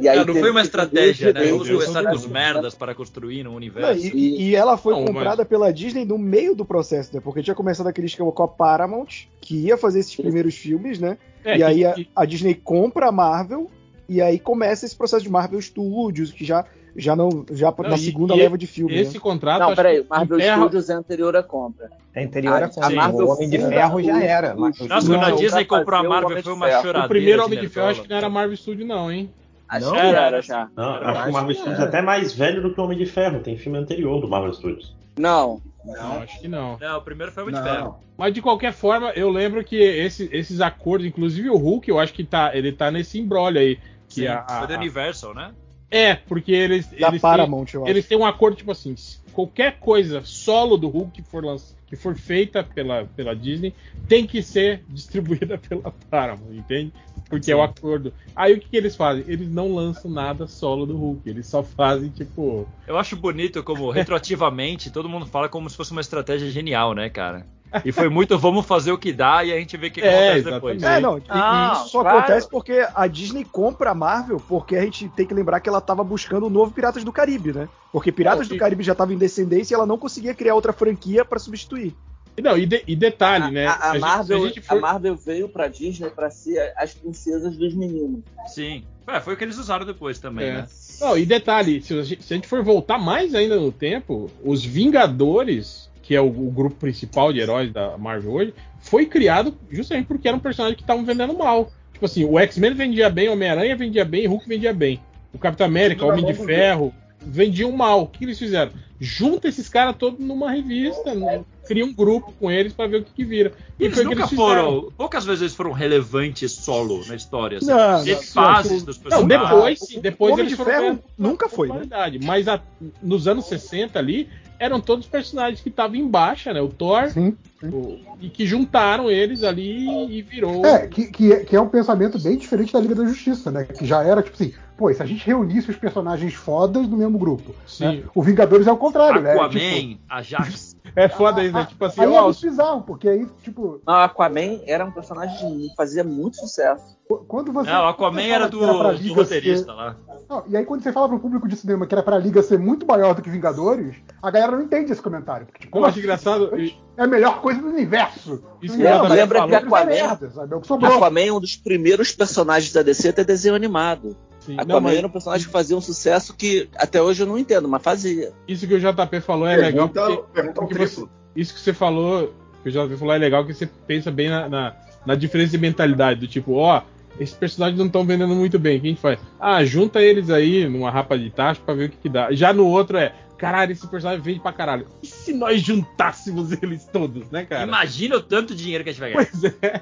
E 0.00 0.08
aí 0.08 0.24
não 0.24 0.34
foi 0.34 0.50
uma 0.50 0.62
estratégia, 0.62 1.32
né? 1.32 1.44
essas 1.48 1.94
merda. 1.94 2.28
merdas 2.28 2.74
para 2.74 2.94
construir 2.94 3.40
um 3.46 3.50
Não, 3.50 3.56
universo. 3.56 4.06
e, 4.16 4.48
e 4.48 4.54
ela 4.56 4.76
foi 4.76 4.94
Não, 4.94 5.04
comprada 5.04 5.44
pela 5.44 5.72
Disney 5.72 6.04
no 6.04 6.16
meio 6.16 6.54
do 6.54 6.64
processo, 6.64 7.14
né? 7.14 7.20
Porque 7.22 7.42
tinha 7.42 7.54
começado 7.54 7.86
aquele 7.86 8.06
esquema 8.06 8.32
com 8.32 8.42
a 8.42 8.48
Paramount, 8.48 9.26
que 9.40 9.56
ia 9.56 9.76
fazer 9.76 10.00
esses 10.00 10.16
primeiros 10.16 10.54
filmes, 10.54 10.98
né? 10.98 11.18
É, 11.44 11.58
e 11.58 11.62
aí 11.62 11.84
a, 11.84 11.94
a 12.16 12.24
Disney 12.24 12.54
compra 12.54 13.08
a 13.08 13.12
Marvel, 13.12 13.70
e 14.08 14.22
aí 14.22 14.38
começa 14.38 14.86
esse 14.86 14.96
processo 14.96 15.22
de 15.22 15.30
Marvel 15.30 15.60
Studios, 15.60 16.32
que 16.32 16.42
já, 16.44 16.64
já 16.96 17.14
não. 17.14 17.44
Já 17.50 17.70
Não, 17.76 17.90
na 17.90 17.96
e- 17.96 17.98
segunda 17.98 18.34
e 18.34 18.38
leva 18.38 18.56
de 18.56 18.66
filmes. 18.66 18.96
esse 18.98 19.14
né? 19.14 19.20
contrato. 19.20 19.60
Não, 19.60 19.74
peraí, 19.74 20.02
Marvel 20.08 20.38
enterra- 20.38 20.56
Studios 20.62 20.88
é 20.88 20.94
anterior 20.94 21.36
à 21.36 21.42
compra. 21.42 21.90
É 22.14 22.24
anterior 22.24 22.62
A- 22.62 22.70
a, 22.80 22.86
a 22.86 22.90
Marvel 22.90 23.26
O 23.26 23.32
Homem 23.34 23.50
de 23.50 23.58
Ferro 23.58 24.02
já 24.02 24.22
era. 24.22 24.54
Nossa, 24.54 24.72
Studios. 24.84 25.06
quando 25.06 25.22
a 25.24 25.28
Não, 25.28 25.36
Disney 25.36 25.64
comprou 25.66 26.00
a 26.00 26.02
Marvel 26.02 26.30
Homem 26.30 26.42
foi 26.42 26.52
de 26.52 26.56
uma 26.58 26.70
choradeira. 26.70 27.04
O 27.04 27.08
primeiro 27.08 27.44
Homem 27.44 27.60
de 27.60 27.68
Ferro 27.68 27.86
acho 27.88 28.02
que 28.02 28.08
não 28.08 28.16
era 28.16 28.28
Marvel 28.30 28.56
Studio, 28.56 28.86
não, 28.86 29.12
hein? 29.12 29.30
Acho 29.68 29.86
Não, 29.86 29.92
que 29.92 29.98
era. 29.98 30.20
era 30.26 30.42
já. 30.42 30.68
Não, 30.76 30.84
Eu 30.84 30.90
acho 30.94 31.02
que 31.02 31.18
acho 31.18 31.28
o 31.28 31.32
Marvel 31.32 31.54
que 31.54 31.60
Studios 31.60 31.80
é. 31.80 31.82
até 31.84 32.02
mais 32.02 32.32
velho 32.34 32.62
do 32.62 32.72
que 32.74 32.80
o 32.80 32.84
Homem 32.84 32.96
de 32.98 33.06
Ferro. 33.06 33.40
Tem 33.40 33.56
filme 33.56 33.78
anterior 33.78 34.20
do 34.20 34.28
Marvel 34.28 34.52
Studios. 34.54 34.94
Não, 35.18 35.60
Não, 35.84 36.22
acho 36.22 36.40
que 36.40 36.48
não. 36.48 36.78
Não, 36.80 36.98
o 36.98 37.02
primeiro 37.02 37.32
foi 37.32 37.42
o 37.42 37.46
Homem 37.48 37.60
de 37.60 37.68
Ferro. 37.68 37.98
Mas 38.16 38.32
de 38.32 38.40
qualquer 38.42 38.72
forma, 38.72 39.10
eu 39.10 39.28
lembro 39.30 39.62
que 39.64 39.76
esse- 39.76 40.28
esses 40.32 40.60
acordos, 40.60 41.06
inclusive 41.06 41.50
o 41.50 41.56
Hulk, 41.56 41.88
eu 41.90 41.98
acho 41.98 42.12
que 42.12 42.24
tá, 42.24 42.50
ele 42.54 42.72
tá 42.72 42.90
nesse 42.90 43.18
embrólio 43.18 43.60
aí. 43.60 43.76
Que 44.08 44.22
Sim, 44.22 44.26
a- 44.28 44.44
a- 44.48 44.58
foi 44.60 44.68
da 44.68 44.76
Universal, 44.76 45.34
né? 45.34 45.50
é, 45.90 46.14
porque 46.14 46.52
eles, 46.52 46.86
Da 46.86 46.96
eles, 46.96 47.10
têm, 47.12 47.20
Paramount, 47.20 47.66
eu 47.74 47.82
acho. 47.82 47.90
eles 47.90 48.06
têm 48.06 48.16
um 48.18 48.24
acordo, 48.26 48.56
tipo 48.56 48.70
assim, 48.72 48.94
qualquer 49.38 49.78
coisa 49.78 50.20
solo 50.24 50.76
do 50.76 50.88
Hulk 50.88 51.12
que 51.12 51.22
for, 51.22 51.44
que 51.86 51.94
for 51.94 52.16
feita 52.16 52.64
pela, 52.64 53.04
pela 53.04 53.36
Disney 53.36 53.72
tem 54.08 54.26
que 54.26 54.42
ser 54.42 54.82
distribuída 54.90 55.56
pela 55.56 55.94
Paramount, 56.10 56.52
entende? 56.52 56.92
Porque 57.28 57.52
é 57.52 57.54
o 57.54 57.62
acordo. 57.62 58.12
Aí 58.34 58.54
o 58.54 58.60
que, 58.60 58.68
que 58.68 58.76
eles 58.76 58.96
fazem? 58.96 59.24
Eles 59.28 59.48
não 59.48 59.72
lançam 59.72 60.10
nada 60.10 60.48
solo 60.48 60.84
do 60.84 60.96
Hulk, 60.96 61.28
eles 61.28 61.46
só 61.46 61.62
fazem, 61.62 62.08
tipo. 62.08 62.66
Eu 62.84 62.98
acho 62.98 63.14
bonito 63.14 63.62
como, 63.62 63.90
retroativamente, 63.90 64.90
todo 64.90 65.08
mundo 65.08 65.24
fala 65.24 65.48
como 65.48 65.70
se 65.70 65.76
fosse 65.76 65.92
uma 65.92 66.00
estratégia 66.00 66.50
genial, 66.50 66.92
né, 66.92 67.08
cara? 67.08 67.46
E 67.84 67.92
foi 67.92 68.08
muito, 68.08 68.38
vamos 68.38 68.64
fazer 68.66 68.92
o 68.92 68.98
que 68.98 69.12
dá 69.12 69.44
e 69.44 69.52
a 69.52 69.56
gente 69.58 69.76
vê 69.76 69.88
o 69.88 69.90
que 69.90 70.00
É, 70.00 70.30
acontece 70.32 70.50
depois. 70.50 70.76
exatamente. 70.76 70.98
É, 70.98 71.00
não, 71.00 71.18
e- 71.18 71.22
Ah, 71.28 71.72
e 71.74 71.76
isso 71.80 71.88
só 71.90 72.00
claro. 72.02 72.18
acontece 72.18 72.48
porque 72.48 72.86
a 72.94 73.06
Disney 73.06 73.44
compra 73.44 73.90
a 73.90 73.94
Marvel, 73.94 74.38
porque 74.48 74.76
a 74.76 74.82
gente 74.82 75.08
tem 75.10 75.26
que 75.26 75.34
lembrar 75.34 75.60
que 75.60 75.68
ela 75.68 75.80
tava 75.80 76.02
buscando 76.02 76.46
o 76.46 76.50
novo 76.50 76.70
Piratas 76.72 77.04
do 77.04 77.12
Caribe, 77.12 77.52
né? 77.52 77.68
Porque 77.92 78.10
Piratas 78.12 78.40
Não, 78.46 78.48
do 78.48 78.56
e- 78.56 78.58
Caribe 78.58 78.82
já 78.82 78.94
tava 78.94 79.12
em 79.12 79.18
descendência 79.18 79.74
e 79.74 79.76
ela 79.76 79.86
não 79.86 79.98
conseguia 79.98 80.34
criar 80.34 80.54
outra 80.54 80.72
franquia 80.72 81.24
pra 81.24 81.38
substituir. 81.38 81.94
Não, 82.40 82.56
e, 82.56 82.66
de- 82.66 82.84
e 82.86 82.94
detalhe, 82.94 83.44
a, 83.46 83.50
né? 83.50 83.66
a- 83.66 83.90
a 83.90 83.98
Marvel, 83.98 84.44
a 84.44 84.46
gente 84.46 84.60
a 84.60 84.62
for- 84.62 84.80
Marvel 84.80 85.16
veio 85.16 85.48
pra 85.48 85.66
Disney 85.66 86.08
pra 86.08 86.30
ser 86.30 86.72
as 86.76 86.94
princesas 86.94 87.56
dos 87.56 87.74
meninos. 87.74 88.20
Sim. 88.46 88.84
É, 89.08 89.18
foi 89.20 89.34
o 89.34 89.36
que 89.36 89.42
eles 89.42 89.58
usaram 89.58 89.84
depois 89.84 90.18
também, 90.20 90.46
É. 90.48 90.52
né? 90.58 90.66
Não, 91.00 91.18
e 91.18 91.26
detalhe, 91.26 91.82
se 91.82 91.98
a, 91.98 92.02
gente, 92.02 92.22
se 92.22 92.32
a 92.32 92.36
gente 92.36 92.46
for 92.46 92.62
voltar 92.62 92.96
mais 92.98 93.34
ainda 93.34 93.56
no 93.58 93.72
tempo, 93.72 94.30
os 94.44 94.64
Vingadores, 94.64 95.88
que 96.08 96.16
é 96.16 96.20
o, 96.22 96.26
o 96.26 96.50
grupo 96.50 96.74
principal 96.76 97.34
de 97.34 97.38
heróis 97.38 97.70
da 97.70 97.98
Marvel 97.98 98.32
hoje, 98.32 98.54
foi 98.80 99.04
criado 99.04 99.54
justamente 99.70 100.06
porque 100.06 100.26
eram 100.26 100.38
personagens 100.38 100.74
que 100.78 100.82
estavam 100.82 101.04
vendendo 101.04 101.36
mal. 101.36 101.70
Tipo 101.92 102.06
assim, 102.06 102.24
o 102.24 102.38
X-Men 102.38 102.72
vendia 102.72 103.10
bem, 103.10 103.28
o 103.28 103.34
Homem-Aranha 103.34 103.76
vendia 103.76 104.06
bem, 104.06 104.26
Hulk 104.26 104.48
vendia 104.48 104.72
bem. 104.72 105.02
O 105.34 105.38
Capitão 105.38 105.66
América, 105.66 106.06
o 106.06 106.08
Homem 106.08 106.24
de 106.24 106.32
Ferro, 106.32 106.94
vendiam 107.20 107.70
mal. 107.72 108.04
O 108.04 108.06
que 108.06 108.24
eles 108.24 108.38
fizeram? 108.38 108.72
Junta 108.98 109.48
esses 109.48 109.68
caras 109.68 109.96
todos 109.98 110.18
numa 110.18 110.50
revista, 110.50 111.14
né? 111.14 111.44
cria 111.66 111.84
um 111.84 111.92
grupo 111.92 112.32
com 112.40 112.50
eles 112.50 112.72
pra 112.72 112.86
ver 112.86 113.02
o 113.02 113.04
que, 113.04 113.12
que 113.12 113.24
vira. 113.24 113.52
E 113.78 113.84
eles 113.84 113.94
foi 113.94 114.06
o 114.06 114.08
que 114.08 114.14
nunca 114.14 114.26
eles 114.26 114.34
foram. 114.34 114.90
Poucas 114.96 115.26
vezes 115.26 115.42
eles 115.42 115.54
foram 115.54 115.72
relevantes 115.72 116.50
solo 116.52 117.04
na 117.06 117.14
história. 117.14 117.58
assim. 117.58 117.66
Não, 117.66 118.02
não, 118.06 118.22
fases 118.22 118.82
dos 118.82 118.96
Não, 118.96 119.02
personagens. 119.28 119.28
depois, 119.50 119.78
sim, 119.80 120.00
depois 120.00 120.32
Homem 120.32 120.46
eles 120.46 120.56
de 120.56 120.64
foram 120.64 120.70
Ferro 120.80 121.04
nunca 121.18 121.50
foi, 121.50 121.68
né? 121.68 121.82
Mas 122.24 122.48
a- 122.48 122.62
nos 123.02 123.28
anos 123.28 123.44
60 123.44 123.98
ali, 123.98 124.30
eram 124.58 124.80
todos 124.80 125.04
os 125.06 125.10
personagens 125.10 125.60
que 125.60 125.68
estavam 125.68 125.96
em 125.96 126.06
baixa, 126.08 126.52
né? 126.52 126.60
O 126.60 126.68
Thor, 126.68 127.08
Sim. 127.10 127.36
o- 127.62 127.98
e 128.20 128.28
que 128.28 128.46
juntaram 128.46 129.10
eles 129.10 129.42
ali 129.44 130.10
e 130.16 130.22
virou. 130.22 130.64
É, 130.66 130.86
que, 130.86 131.06
que, 131.06 131.32
é, 131.32 131.44
que 131.44 131.54
é 131.56 131.60
um 131.60 131.68
pensamento 131.68 132.18
bem 132.18 132.36
diferente 132.36 132.72
da 132.72 132.80
Liga 132.80 132.94
da 132.94 133.04
Justiça, 133.06 133.50
né? 133.50 133.64
Que 133.64 133.86
já 133.86 134.02
era, 134.02 134.22
tipo 134.22 134.34
assim, 134.34 134.52
pô, 134.78 134.88
e 134.90 134.94
se 134.94 135.02
a 135.02 135.06
gente 135.06 135.26
reunisse 135.26 135.68
os 135.70 135.76
personagens 135.76 136.32
fodas 136.32 136.88
no 136.88 136.96
mesmo 136.96 137.18
grupo. 137.18 137.52
Sim. 137.66 137.84
né? 137.98 138.02
O 138.14 138.22
Vingadores 138.22 138.66
é 138.66 138.72
o 138.72 138.76
contrário, 138.78 139.20
né? 139.20 139.32
Aquaman, 139.32 139.50
Tipo, 139.50 140.00
Ajax. 140.08 140.78
É 140.96 141.06
foda 141.06 141.44
isso, 141.44 141.52
né? 141.52 141.66
Tipo 141.68 141.84
assim, 141.84 142.00
aí 142.00 142.08
ó, 142.08 142.18
é 142.18 142.22
muito 142.22 142.40
bizarro, 142.40 142.80
porque 142.82 143.08
aí, 143.08 143.26
tipo, 143.42 143.78
Não, 143.86 143.94
Aquaman 143.94 144.58
era 144.66 144.84
um 144.86 144.90
personagem 144.90 145.36
que 145.36 145.74
fazia 145.76 146.02
muito 146.02 146.38
sucesso. 146.38 146.96
quando 147.28 147.52
você. 147.52 147.70
Não, 147.70 147.84
o 147.84 147.88
Aquaman 147.88 148.22
você 148.22 148.28
era 148.30 148.48
do, 148.48 148.58
que 148.58 148.66
pra 148.66 148.92
do 148.94 149.12
roteirista 149.14 149.66
ser- 149.66 149.72
lá. 149.72 149.96
Não, 150.28 150.44
e 150.48 150.56
aí 150.56 150.64
quando 150.64 150.82
você 150.82 150.90
fala 150.90 151.06
pro 151.08 151.20
público 151.20 151.46
de 151.46 151.56
cinema 151.56 151.86
que 151.86 151.94
era 151.94 152.02
pra 152.02 152.16
Liga 152.18 152.42
ser 152.42 152.58
muito 152.58 152.86
maior 152.86 153.14
do 153.14 153.20
que 153.20 153.28
Vingadores, 153.28 153.96
a 154.22 154.30
galera 154.30 154.52
não 154.52 154.62
entende 154.62 154.90
esse 154.90 155.02
comentário. 155.02 155.46
Porque, 155.46 155.60
tipo, 155.66 155.76
eu 155.78 155.84
acho 155.84 155.98
engraçado. 155.98 156.50
é 156.96 157.02
a 157.02 157.06
melhor 157.06 157.42
coisa 157.42 157.60
do 157.60 157.68
universo. 157.68 158.42
Isso 158.62 158.74
O 158.74 158.76
que 158.78 158.82
Lembra- 158.82 159.46
que 159.46 159.54
é 159.54 159.58
uma 159.58 159.58
Aquaman- 159.58 159.84
merda, 159.86 160.30
sabe? 160.30 160.54
É 160.54 160.56
o 160.56 160.60
que 160.62 160.66
sobrou. 160.66 160.96
Aquaman 160.96 161.20
é 161.20 161.32
um 161.32 161.40
dos 161.40 161.54
primeiros 161.54 162.12
personagens 162.12 162.72
da 162.72 162.82
DC 162.82 163.10
a 163.10 163.12
ter 163.12 163.24
desenho 163.26 163.54
animado. 163.54 164.16
Sim, 164.48 164.54
Aquaman 164.54 164.74
não, 164.74 164.80
mas 164.80 164.96
era 164.96 165.06
um 165.06 165.10
personagem 165.10 165.46
que 165.46 165.52
fazia 165.52 165.76
um 165.76 165.80
sucesso 165.80 166.34
que 166.34 166.70
até 166.76 167.02
hoje 167.02 167.22
eu 167.22 167.26
não 167.26 167.36
entendo, 167.36 167.68
mas 167.68 167.82
fazia. 167.82 168.32
Isso 168.48 168.66
que 168.66 168.72
o 168.74 168.80
JP 168.80 169.20
falou 169.20 169.46
é 169.46 169.56
legal. 169.56 169.90
Pergunta, 169.90 170.16
Porque, 170.16 170.32
pergunta 170.32 170.60
ao 170.62 170.66
porque 170.68 170.86
você- 170.86 171.06
isso 171.36 171.52
que 171.52 171.60
você 171.60 171.74
falou, 171.74 172.32
que 172.62 172.70
o 172.70 172.72
JP 172.72 172.96
falou 172.96 173.14
é 173.14 173.18
legal 173.18 173.44
que 173.44 173.52
você 173.52 173.66
pensa 173.86 174.10
bem 174.10 174.30
na, 174.30 174.48
na, 174.48 174.76
na 175.04 175.14
diferença 175.14 175.50
de 175.52 175.58
mentalidade. 175.58 176.20
Do 176.20 176.26
tipo, 176.26 176.54
ó, 176.54 176.80
esses 177.20 177.34
personagens 177.34 177.78
não 177.78 177.86
estão 177.86 178.06
vendendo 178.06 178.34
muito 178.34 178.58
bem. 178.58 178.78
O 178.78 178.80
que 178.80 178.86
a 178.86 178.90
gente 178.90 179.00
faz? 179.02 179.18
Ah, 179.38 179.62
junta 179.64 180.00
eles 180.00 180.30
aí 180.30 180.66
numa 180.66 180.90
rapa 180.90 181.18
de 181.18 181.28
taxa 181.30 181.60
pra 181.64 181.74
ver 181.74 181.86
o 181.86 181.90
que, 181.90 181.96
que 181.98 182.08
dá. 182.08 182.32
Já 182.32 182.50
no 182.52 182.66
outro 182.66 182.96
é, 182.96 183.12
caralho, 183.38 183.72
esse 183.72 183.86
personagem 183.86 184.20
vende 184.22 184.40
pra 184.40 184.52
caralho. 184.52 184.86
E 185.02 185.06
se 185.06 185.32
nós 185.32 185.60
juntássemos 185.62 186.50
eles 186.62 186.84
todos, 186.92 187.30
né, 187.30 187.44
cara? 187.46 187.64
Imagina 187.64 188.16
o 188.16 188.20
tanto 188.20 188.54
de 188.54 188.62
dinheiro 188.62 188.84
que 188.84 188.90
a 188.90 188.92
gente 188.92 189.00
vai 189.00 189.12
ganhar. 189.12 189.28
Pois 189.30 189.44
é. 189.62 189.80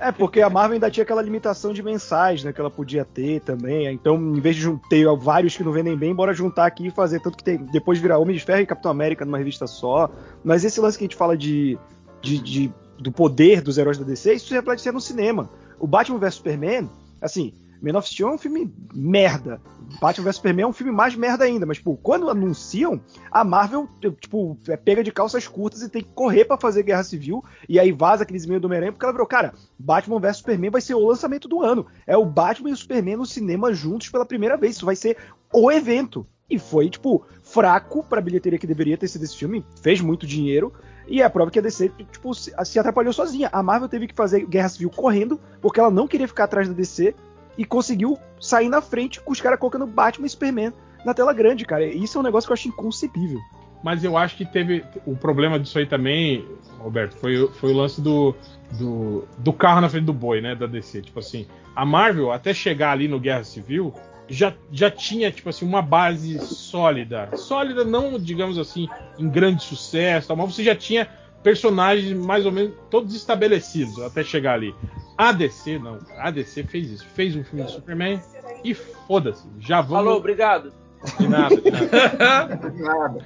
É, 0.00 0.10
porque 0.10 0.40
a 0.40 0.48
Marvel 0.50 0.74
ainda 0.74 0.90
tinha 0.90 1.04
aquela 1.04 1.22
limitação 1.22 1.72
de 1.72 1.82
mensais, 1.82 2.42
né? 2.42 2.52
Que 2.52 2.60
ela 2.60 2.70
podia 2.70 3.04
ter 3.04 3.40
também. 3.42 3.86
Então, 3.92 4.16
em 4.16 4.40
vez 4.40 4.56
de 4.56 4.68
ter 4.88 5.06
vários 5.16 5.56
que 5.56 5.62
não 5.62 5.70
vendem 5.72 5.96
bem, 5.96 6.14
bora 6.14 6.32
juntar 6.32 6.66
aqui 6.66 6.86
e 6.86 6.90
fazer. 6.90 7.20
Tanto 7.20 7.36
que 7.36 7.44
tem. 7.44 7.58
Depois 7.58 7.98
virar 7.98 8.18
Homem 8.18 8.36
de 8.36 8.42
Ferro 8.42 8.60
e 8.62 8.66
Capitão 8.66 8.90
América 8.90 9.24
numa 9.24 9.38
revista 9.38 9.66
só. 9.66 10.10
Mas 10.42 10.64
esse 10.64 10.80
lance 10.80 10.96
que 10.98 11.04
a 11.04 11.06
gente 11.06 11.16
fala 11.16 11.36
de. 11.36 11.78
de, 12.20 12.38
de- 12.38 12.72
do 12.98 13.10
poder 13.10 13.60
dos 13.60 13.78
heróis 13.78 13.98
da 13.98 14.04
DC, 14.04 14.34
isso 14.34 14.54
reflete 14.54 14.80
ser 14.80 14.92
no 14.92 15.00
cinema. 15.00 15.50
O 15.80 15.86
Batman 15.88 16.18
vs 16.18 16.34
Superman, 16.34 16.88
assim, 17.20 17.52
Man 17.82 17.98
of 17.98 18.08
Steel 18.08 18.28
é 18.28 18.32
um 18.32 18.38
filme 18.38 18.72
merda. 18.94 19.60
Batman 20.00 20.24
vs 20.24 20.36
Superman 20.36 20.64
é 20.64 20.66
um 20.68 20.72
filme 20.72 20.92
mais 20.92 21.14
merda 21.16 21.44
ainda, 21.44 21.66
mas, 21.66 21.78
tipo, 21.78 21.98
quando 22.02 22.30
anunciam, 22.30 23.00
a 23.30 23.44
Marvel, 23.44 23.88
tipo, 24.20 24.56
é 24.68 24.76
pega 24.76 25.02
de 25.02 25.10
calças 25.10 25.46
curtas 25.48 25.82
e 25.82 25.88
tem 25.88 26.02
que 26.02 26.10
correr 26.14 26.44
pra 26.44 26.56
fazer 26.56 26.82
Guerra 26.84 27.02
Civil, 27.02 27.44
e 27.68 27.78
aí 27.78 27.92
vaza 27.92 28.22
aqueles 28.22 28.44
e-mails 28.44 28.62
do 28.62 28.66
Homem-Aranha, 28.66 28.92
porque 28.92 29.04
ela 29.04 29.12
virou, 29.12 29.26
cara, 29.26 29.52
Batman 29.78 30.20
vs 30.20 30.36
Superman 30.38 30.70
vai 30.70 30.80
ser 30.80 30.94
o 30.94 31.06
lançamento 31.06 31.48
do 31.48 31.60
ano. 31.60 31.86
É 32.06 32.16
o 32.16 32.24
Batman 32.24 32.70
e 32.70 32.72
o 32.72 32.76
Superman 32.76 33.16
no 33.16 33.26
cinema 33.26 33.74
juntos 33.74 34.08
pela 34.08 34.24
primeira 34.24 34.56
vez. 34.56 34.76
Isso 34.76 34.86
vai 34.86 34.96
ser 34.96 35.16
o 35.52 35.70
evento. 35.70 36.26
E 36.48 36.58
foi, 36.58 36.88
tipo, 36.88 37.24
fraco 37.42 38.02
pra 38.02 38.20
bilheteria 38.20 38.58
que 38.58 38.66
deveria 38.66 38.96
ter 38.96 39.08
sido 39.08 39.24
esse 39.24 39.36
filme. 39.36 39.64
Fez 39.82 40.00
muito 40.00 40.26
dinheiro. 40.26 40.72
E 41.08 41.20
é 41.20 41.24
a 41.24 41.30
prova 41.30 41.50
que 41.50 41.58
a 41.58 41.62
DC, 41.62 41.90
tipo, 42.10 42.32
se 42.34 42.78
atrapalhou 42.78 43.12
sozinha. 43.12 43.48
A 43.52 43.62
Marvel 43.62 43.88
teve 43.88 44.06
que 44.06 44.14
fazer 44.14 44.46
Guerra 44.46 44.68
Civil 44.68 44.90
correndo, 44.90 45.40
porque 45.60 45.80
ela 45.80 45.90
não 45.90 46.06
queria 46.06 46.28
ficar 46.28 46.44
atrás 46.44 46.68
da 46.68 46.74
DC. 46.74 47.14
E 47.56 47.64
conseguiu 47.64 48.18
sair 48.40 48.68
na 48.68 48.80
frente 48.80 49.20
com 49.20 49.32
os 49.32 49.40
caras 49.40 49.58
colocando 49.58 49.86
Batman 49.86 50.26
e 50.26 50.30
Superman 50.30 50.72
na 51.04 51.14
tela 51.14 51.32
grande, 51.32 51.64
cara. 51.64 51.84
Isso 51.84 52.16
é 52.16 52.20
um 52.20 52.24
negócio 52.24 52.48
que 52.48 52.52
eu 52.52 52.54
acho 52.54 52.68
inconcebível. 52.68 53.40
Mas 53.82 54.04
eu 54.04 54.16
acho 54.16 54.36
que 54.36 54.44
teve. 54.44 54.84
O 55.04 55.16
problema 55.16 55.58
disso 55.58 55.78
aí 55.78 55.86
também, 55.86 56.46
Roberto, 56.78 57.16
foi, 57.16 57.48
foi 57.48 57.72
o 57.72 57.76
lance 57.76 58.00
do, 58.00 58.34
do, 58.78 59.26
do 59.38 59.52
carro 59.52 59.80
na 59.80 59.88
frente 59.88 60.04
do 60.04 60.12
boi, 60.12 60.40
né? 60.40 60.54
Da 60.54 60.66
DC. 60.66 61.02
Tipo 61.02 61.18
assim, 61.18 61.46
a 61.74 61.84
Marvel, 61.84 62.30
até 62.30 62.54
chegar 62.54 62.92
ali 62.92 63.08
no 63.08 63.18
Guerra 63.18 63.42
Civil, 63.42 63.92
já, 64.28 64.54
já 64.70 64.90
tinha, 64.90 65.32
tipo 65.32 65.48
assim, 65.48 65.66
uma 65.66 65.82
base 65.82 66.38
sólida. 66.38 67.28
Sólida, 67.36 67.84
não, 67.84 68.18
digamos 68.18 68.56
assim, 68.56 68.88
em 69.18 69.28
grande 69.28 69.64
sucesso, 69.64 70.34
mas 70.36 70.54
você 70.54 70.62
já 70.62 70.76
tinha 70.76 71.08
personagens 71.42 72.12
mais 72.16 72.46
ou 72.46 72.52
menos 72.52 72.72
todos 72.90 73.14
estabelecidos 73.14 74.00
até 74.02 74.22
chegar 74.22 74.54
ali. 74.54 74.74
A 75.16 75.32
DC, 75.32 75.78
não. 75.78 75.98
A 76.18 76.30
DC 76.30 76.64
fez 76.64 76.90
isso. 76.90 77.06
Fez 77.14 77.36
um 77.36 77.44
filme 77.44 77.64
de 77.64 77.72
Superman 77.72 78.20
e 78.64 78.74
foda-se. 78.74 79.44
Já 79.58 79.80
vamos. 79.80 79.96
Alô, 80.08 80.16
obrigado. 80.16 80.72
De 81.18 81.28
nada, 81.28 81.56
de 81.56 81.70
nada. 82.18 82.72
Nada. 82.78 83.18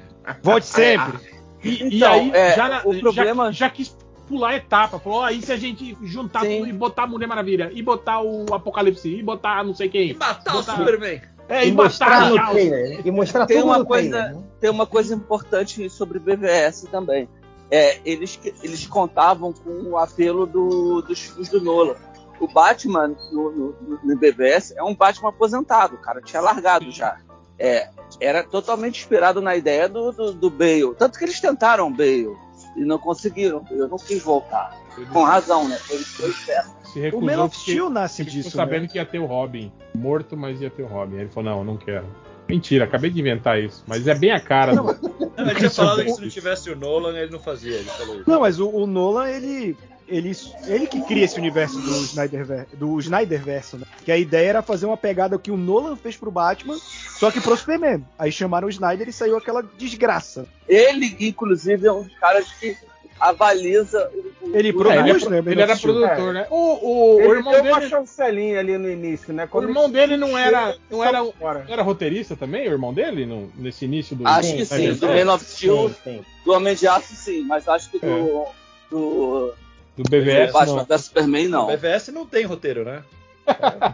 Volte 0.42 0.66
sempre. 0.66 1.18
E, 1.62 1.82
e 1.84 1.96
Então, 1.98 2.12
aí, 2.12 2.30
é, 2.32 2.54
já, 2.56 2.68
na- 2.68 2.80
o 2.84 2.98
problema- 3.00 3.46
já, 3.46 3.66
já 3.66 3.70
quis 3.70 3.96
pular 4.26 4.50
a 4.50 4.56
etapa. 4.56 4.98
Falou, 4.98 5.22
aí 5.22 5.40
se 5.42 5.52
a 5.52 5.56
gente 5.56 5.96
juntar 6.02 6.40
Sim. 6.40 6.58
tudo 6.58 6.68
e 6.68 6.72
botar 6.72 7.04
a 7.04 7.06
Mulher 7.06 7.26
Maravilha, 7.26 7.70
e 7.72 7.82
botar 7.82 8.20
o 8.22 8.46
Apocalipse, 8.52 9.08
e 9.08 9.22
botar 9.22 9.62
não 9.64 9.74
sei 9.74 9.88
quem. 9.88 10.10
E 10.10 10.14
matar 10.14 10.52
Botar- 10.52 10.74
o 10.74 10.76
Superman. 10.78 11.20
É, 11.48 11.64
E 11.64 11.68
e, 11.68 11.72
mostrar 11.72 12.28
no 12.28 12.34
trailer. 12.50 13.06
E 13.06 13.10
mostrar 13.12 13.46
Tem 13.46 13.58
tudo 13.58 13.68
uma 13.68 13.84
coisa- 13.84 14.10
trailer. 14.10 14.34
né? 14.36 14.42
Tem 14.60 14.70
uma 14.70 14.86
coisa 14.86 15.14
importante 15.14 15.88
sobre 15.88 16.18
BVS 16.18 16.88
também. 16.90 17.28
É, 17.70 17.98
eles, 18.04 18.38
eles 18.62 18.86
contavam 18.86 19.52
com 19.52 19.70
o 19.90 19.98
apelo 19.98 20.46
do- 20.46 21.02
dos 21.02 21.20
filmes 21.20 21.48
do 21.48 21.60
Nolan. 21.60 21.96
O 22.38 22.46
Batman 22.46 23.08
no, 23.32 23.50
no- 23.50 23.98
no 24.04 24.16
BVS 24.16 24.72
é 24.76 24.82
um 24.82 24.94
Batman 24.94 25.30
aposentado, 25.30 25.94
o 25.94 25.98
cara 25.98 26.20
tinha 26.20 26.40
largado 26.40 26.90
já. 26.90 27.18
É, 27.58 27.88
era 28.20 28.44
totalmente 28.44 29.00
inspirado 29.00 29.40
na 29.40 29.56
ideia 29.56 29.88
do, 29.88 30.12
do, 30.12 30.32
do 30.32 30.50
Bale. 30.50 30.94
Tanto 30.98 31.18
que 31.18 31.24
eles 31.24 31.40
tentaram 31.40 31.90
Bale 31.90 32.36
e 32.76 32.84
não 32.84 32.98
conseguiram. 32.98 33.64
Eu 33.70 33.88
não 33.88 33.96
quis 33.96 34.22
voltar. 34.22 34.78
Com 35.12 35.24
razão, 35.24 35.66
né? 35.66 35.76
Foi, 35.78 35.98
foi 35.98 36.32
certo. 36.32 36.70
se 36.92 36.98
O 36.98 37.02
recusou 37.02 37.26
Man 37.26 37.42
of 37.44 37.56
Steel 37.56 37.90
nasce 37.90 38.22
ele 38.22 38.30
ficou 38.30 38.42
disso, 38.42 38.56
sabendo 38.56 38.82
né? 38.82 38.88
que 38.88 38.98
ia 38.98 39.06
ter 39.06 39.18
o 39.18 39.26
Robin. 39.26 39.72
Morto, 39.94 40.36
mas 40.36 40.60
ia 40.60 40.70
ter 40.70 40.82
o 40.82 40.86
Robin. 40.86 41.16
Aí 41.16 41.22
ele 41.22 41.30
falou, 41.30 41.50
não, 41.50 41.58
eu 41.60 41.64
não 41.64 41.76
quero. 41.78 42.06
Mentira, 42.48 42.84
acabei 42.84 43.10
de 43.10 43.20
inventar 43.20 43.60
isso. 43.60 43.82
Mas 43.86 44.06
é 44.06 44.14
bem 44.14 44.30
a 44.30 44.40
cara 44.40 44.74
do. 44.74 44.82
Não, 44.82 45.46
ele 45.46 45.54
tinha 45.56 45.70
falado 45.70 46.02
que 46.04 46.12
se 46.12 46.20
não 46.20 46.28
tivesse 46.28 46.70
o 46.70 46.76
Nolan, 46.76 47.16
ele 47.18 47.30
não 47.30 47.40
fazia. 47.40 47.74
Ele 47.76 47.90
falou 47.90 48.16
isso. 48.16 48.30
Não, 48.30 48.40
mas 48.40 48.60
o, 48.60 48.68
o 48.68 48.86
Nolan, 48.86 49.28
ele, 49.28 49.76
ele. 50.08 50.32
Ele 50.66 50.86
que 50.86 51.02
cria 51.02 51.24
esse 51.24 51.38
universo 51.38 51.80
do 51.80 51.90
Snyder, 51.90 52.66
do 52.74 52.98
Snyderverso, 53.00 53.78
né? 53.78 53.86
Que 54.04 54.12
a 54.12 54.16
ideia 54.16 54.50
era 54.50 54.62
fazer 54.62 54.86
uma 54.86 54.96
pegada 54.96 55.38
que 55.38 55.50
o 55.50 55.56
Nolan 55.56 55.96
fez 55.96 56.16
pro 56.16 56.30
Batman, 56.30 56.76
só 57.18 57.30
que 57.30 57.40
pro 57.40 57.56
Superman. 57.56 58.04
Aí 58.18 58.30
chamaram 58.30 58.68
o 58.68 58.70
Snyder 58.70 59.08
e 59.08 59.12
saiu 59.12 59.36
aquela 59.36 59.62
desgraça. 59.62 60.46
Ele, 60.68 61.16
inclusive, 61.20 61.86
é 61.86 61.92
um 61.92 62.04
dos 62.04 62.18
caras 62.18 62.46
que 62.52 62.76
avaliza 63.18 64.10
o, 64.42 64.46
o- 64.48 64.56
Ele 64.56 64.70
o- 64.70 64.76
produz, 64.76 64.96
É, 64.96 65.00
ele, 65.00 65.10
é- 65.10 65.28
né, 65.30 65.40
Man 65.42 65.50
ele 65.52 65.62
era 65.62 65.76
produtor, 65.76 66.34
né? 66.34 66.46
O, 66.50 66.56
o, 66.56 67.14
o 67.16 67.20
Ele 67.20 67.28
irmão 67.32 67.52
deu 67.52 67.62
uma 67.64 67.78
dele. 67.78 67.90
chancelinha 67.90 68.58
ali 68.60 68.76
no 68.78 68.90
início, 68.90 69.32
né? 69.32 69.44
O 69.44 69.48
Quando 69.48 69.68
irmão 69.68 69.84
ele- 69.84 69.92
dele 69.92 70.16
não 70.16 70.36
era. 70.36 70.76
Não 70.90 71.02
era, 71.04 71.22
não 71.22 71.32
era 71.68 71.82
roteirista 71.82 72.36
também, 72.36 72.68
o 72.68 72.72
irmão 72.72 72.92
dele? 72.94 73.26
No, 73.26 73.50
nesse 73.56 73.84
início 73.84 74.14
do. 74.16 74.26
Acho 74.26 74.54
que 74.54 74.64
sim, 74.64 74.92
do 74.94 75.06
É, 75.06 75.24
Man 75.24 75.34
of 75.34 75.44
Steel, 75.44 75.88
Sim, 75.88 75.94
sim. 76.04 76.24
do 76.44 76.52
Homem 76.52 76.74
de 76.74 76.86
Aço, 76.86 77.14
sim, 77.14 77.42
mas 77.42 77.66
acho 77.68 77.90
que 77.90 77.98
do, 77.98 78.06
É. 78.06 78.46
do, 78.90 79.54
Do 79.96 80.02
do 80.02 80.10
BVS. 80.10 80.52
Batman 80.52 80.76
não. 80.76 80.84
vs 80.84 81.00
Superman, 81.04 81.48
não. 81.48 81.64
O 81.64 81.66
BVS 81.76 82.08
não 82.08 82.26
tem 82.26 82.44
roteiro, 82.44 82.84
né? 82.84 83.02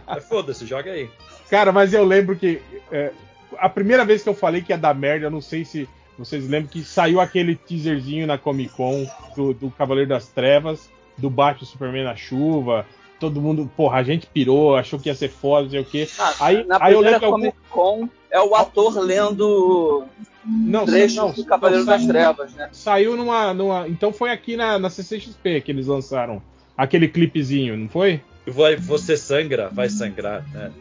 É, 0.07 0.19
Foda-se, 0.21 0.65
joga 0.65 0.91
aí. 0.91 1.09
Cara, 1.49 1.71
mas 1.71 1.93
eu 1.93 2.03
lembro 2.03 2.35
que 2.35 2.61
é, 2.91 3.11
a 3.57 3.69
primeira 3.69 4.03
vez 4.03 4.23
que 4.23 4.29
eu 4.29 4.33
falei 4.33 4.61
que 4.61 4.71
ia 4.71 4.77
dar 4.77 4.93
merda, 4.95 5.27
eu 5.27 5.31
não 5.31 5.41
sei 5.41 5.63
se 5.63 5.87
vocês 6.17 6.47
lembram 6.47 6.69
que 6.69 6.83
saiu 6.83 7.19
aquele 7.19 7.55
teaserzinho 7.55 8.27
na 8.27 8.37
Comic 8.37 8.73
Con 8.73 9.05
do, 9.35 9.53
do 9.53 9.71
Cavaleiro 9.71 10.09
das 10.09 10.27
Trevas, 10.27 10.89
do 11.17 11.29
Batman 11.29 11.65
Superman 11.65 12.03
na 12.03 12.15
chuva. 12.15 12.85
Todo 13.19 13.41
mundo, 13.41 13.69
porra, 13.75 13.99
a 13.99 14.03
gente 14.03 14.27
pirou, 14.27 14.75
achou 14.75 14.99
que 14.99 15.09
ia 15.09 15.15
ser 15.15 15.29
foda, 15.29 15.63
não 15.63 15.69
sei 15.69 15.79
o 15.81 15.85
quê. 15.85 16.09
Ah, 16.19 16.35
Aí, 16.41 16.63
na 16.65 16.77
aí 16.81 16.93
eu 16.93 16.99
primeira 16.99 17.17
lembro 17.17 17.19
que. 17.19 17.31
Comic 17.31 17.57
Con 17.69 18.09
é 18.29 18.41
o 18.41 18.55
ator 18.55 18.99
lendo 18.99 20.03
não, 20.45 20.85
trechos 20.85 21.15
não, 21.15 21.31
do 21.31 21.45
Cavaleiro 21.45 21.85
não, 21.85 21.93
das 21.93 22.05
Trevas, 22.05 22.53
né? 22.53 22.69
Saiu 22.71 23.15
numa, 23.15 23.53
numa. 23.53 23.87
Então 23.87 24.11
foi 24.11 24.31
aqui 24.31 24.57
na, 24.57 24.77
na 24.77 24.89
CCXP 24.89 25.61
que 25.61 25.71
eles 25.71 25.87
lançaram 25.87 26.41
aquele 26.77 27.07
clipezinho, 27.07 27.77
não 27.77 27.87
foi? 27.87 28.21
Vai, 28.45 28.75
você 28.75 29.15
sangra, 29.15 29.69
vai 29.69 29.89
sangrar, 29.89 30.45
né? 30.51 30.71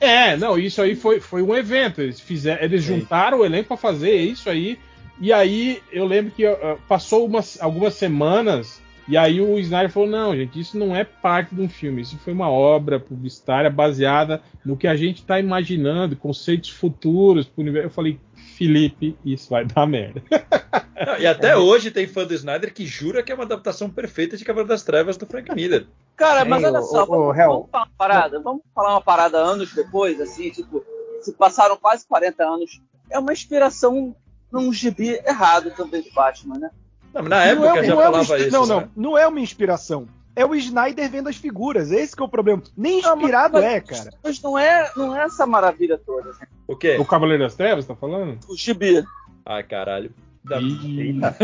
É, 0.00 0.36
não, 0.36 0.58
isso 0.58 0.80
aí 0.80 0.94
foi, 0.94 1.20
foi 1.20 1.42
um 1.42 1.54
evento. 1.54 2.00
Eles 2.00 2.20
fizeram, 2.20 2.62
eles 2.62 2.82
juntaram 2.82 3.40
o 3.40 3.44
elenco 3.44 3.68
para 3.68 3.76
fazer 3.76 4.16
isso 4.16 4.48
aí. 4.48 4.78
E 5.20 5.32
aí 5.32 5.82
eu 5.90 6.06
lembro 6.06 6.32
que 6.32 6.46
ah, 6.46 6.76
passou 6.86 7.26
umas, 7.26 7.60
algumas 7.60 7.94
semanas 7.94 8.80
E 9.08 9.16
aí 9.16 9.40
o 9.40 9.58
Snyder 9.58 9.90
falou: 9.90 10.08
não, 10.08 10.36
gente, 10.36 10.60
isso 10.60 10.78
não 10.78 10.94
é 10.94 11.02
parte 11.02 11.54
de 11.54 11.60
um 11.62 11.68
filme, 11.68 12.02
isso 12.02 12.18
foi 12.18 12.32
uma 12.32 12.50
obra 12.50 13.00
publicitária 13.00 13.70
baseada 13.70 14.42
no 14.64 14.76
que 14.76 14.86
a 14.86 14.94
gente 14.94 15.22
está 15.22 15.40
imaginando, 15.40 16.14
conceitos 16.14 16.70
futuros 16.70 17.46
pro 17.46 17.62
universo. 17.62 17.86
Eu 17.86 17.90
falei, 17.90 18.20
Felipe, 18.56 19.16
isso 19.24 19.48
vai 19.48 19.64
dar 19.64 19.86
merda. 19.86 20.22
Não, 21.06 21.16
e 21.16 21.26
até 21.26 21.56
hoje 21.56 21.90
tem 21.90 22.06
fã 22.06 22.26
do 22.26 22.34
Snyder 22.34 22.74
que 22.74 22.84
jura 22.84 23.22
que 23.22 23.30
é 23.30 23.34
uma 23.34 23.44
adaptação 23.44 23.88
perfeita 23.88 24.36
de 24.36 24.44
Cavaleiro 24.44 24.68
das 24.68 24.82
Trevas 24.82 25.16
do 25.16 25.26
Frank 25.26 25.54
Miller. 25.54 25.86
Cara, 26.16 26.44
mas 26.44 26.62
olha 26.64 26.82
só, 26.82 27.06
vamos, 27.06 27.36
vamos 27.36 27.70
falar 27.70 27.84
uma 27.84 27.90
parada. 27.96 28.40
Vamos 28.40 28.62
falar 28.74 28.90
uma 28.90 29.00
parada 29.00 29.38
anos 29.38 29.72
depois, 29.72 30.20
assim, 30.20 30.50
tipo, 30.50 30.84
se 31.22 31.32
passaram 31.32 31.76
quase 31.76 32.06
40 32.06 32.44
anos. 32.44 32.82
É 33.08 33.18
uma 33.18 33.32
inspiração 33.32 34.14
num 34.50 34.72
gibi 34.72 35.20
errado 35.24 35.70
também 35.76 36.02
do 36.02 36.10
Batman, 36.12 36.58
né? 36.58 36.70
Não, 37.14 37.22
na 37.22 37.44
época 37.44 37.66
não 37.68 37.76
é, 37.76 37.84
já 37.84 37.94
não 37.94 38.02
é 38.02 38.08
uma 38.08 38.24
falava 38.24 38.38
isso. 38.42 38.52
Não, 38.52 38.66
não, 38.66 38.80
né? 38.80 38.88
não 38.96 39.18
é 39.18 39.26
uma 39.26 39.40
inspiração. 39.40 40.06
É 40.36 40.46
o 40.46 40.54
Snyder 40.54 41.10
vendo 41.10 41.28
as 41.28 41.36
figuras. 41.36 41.90
Esse 41.90 42.14
que 42.14 42.22
é 42.22 42.24
o 42.24 42.28
problema. 42.28 42.62
Nem 42.76 43.00
inspirado 43.00 43.54
mas- 43.54 43.64
é, 43.64 43.80
cara. 43.80 44.10
Mas 44.22 44.40
não 44.40 44.56
é, 44.56 44.90
não 44.96 45.16
é 45.16 45.24
essa 45.24 45.44
maravilha 45.46 45.98
toda. 45.98 46.30
né? 46.30 46.46
O 46.66 46.76
quê? 46.76 46.96
O 46.98 47.04
Cavaleiro 47.04 47.42
das 47.42 47.56
Trevas, 47.56 47.86
tá 47.86 47.96
falando? 47.96 48.38
O 48.48 48.56
gibi. 48.56 49.04
Ai, 49.44 49.62
caralho. 49.64 50.12
Da- 50.48 50.60
Eita, 50.60 51.36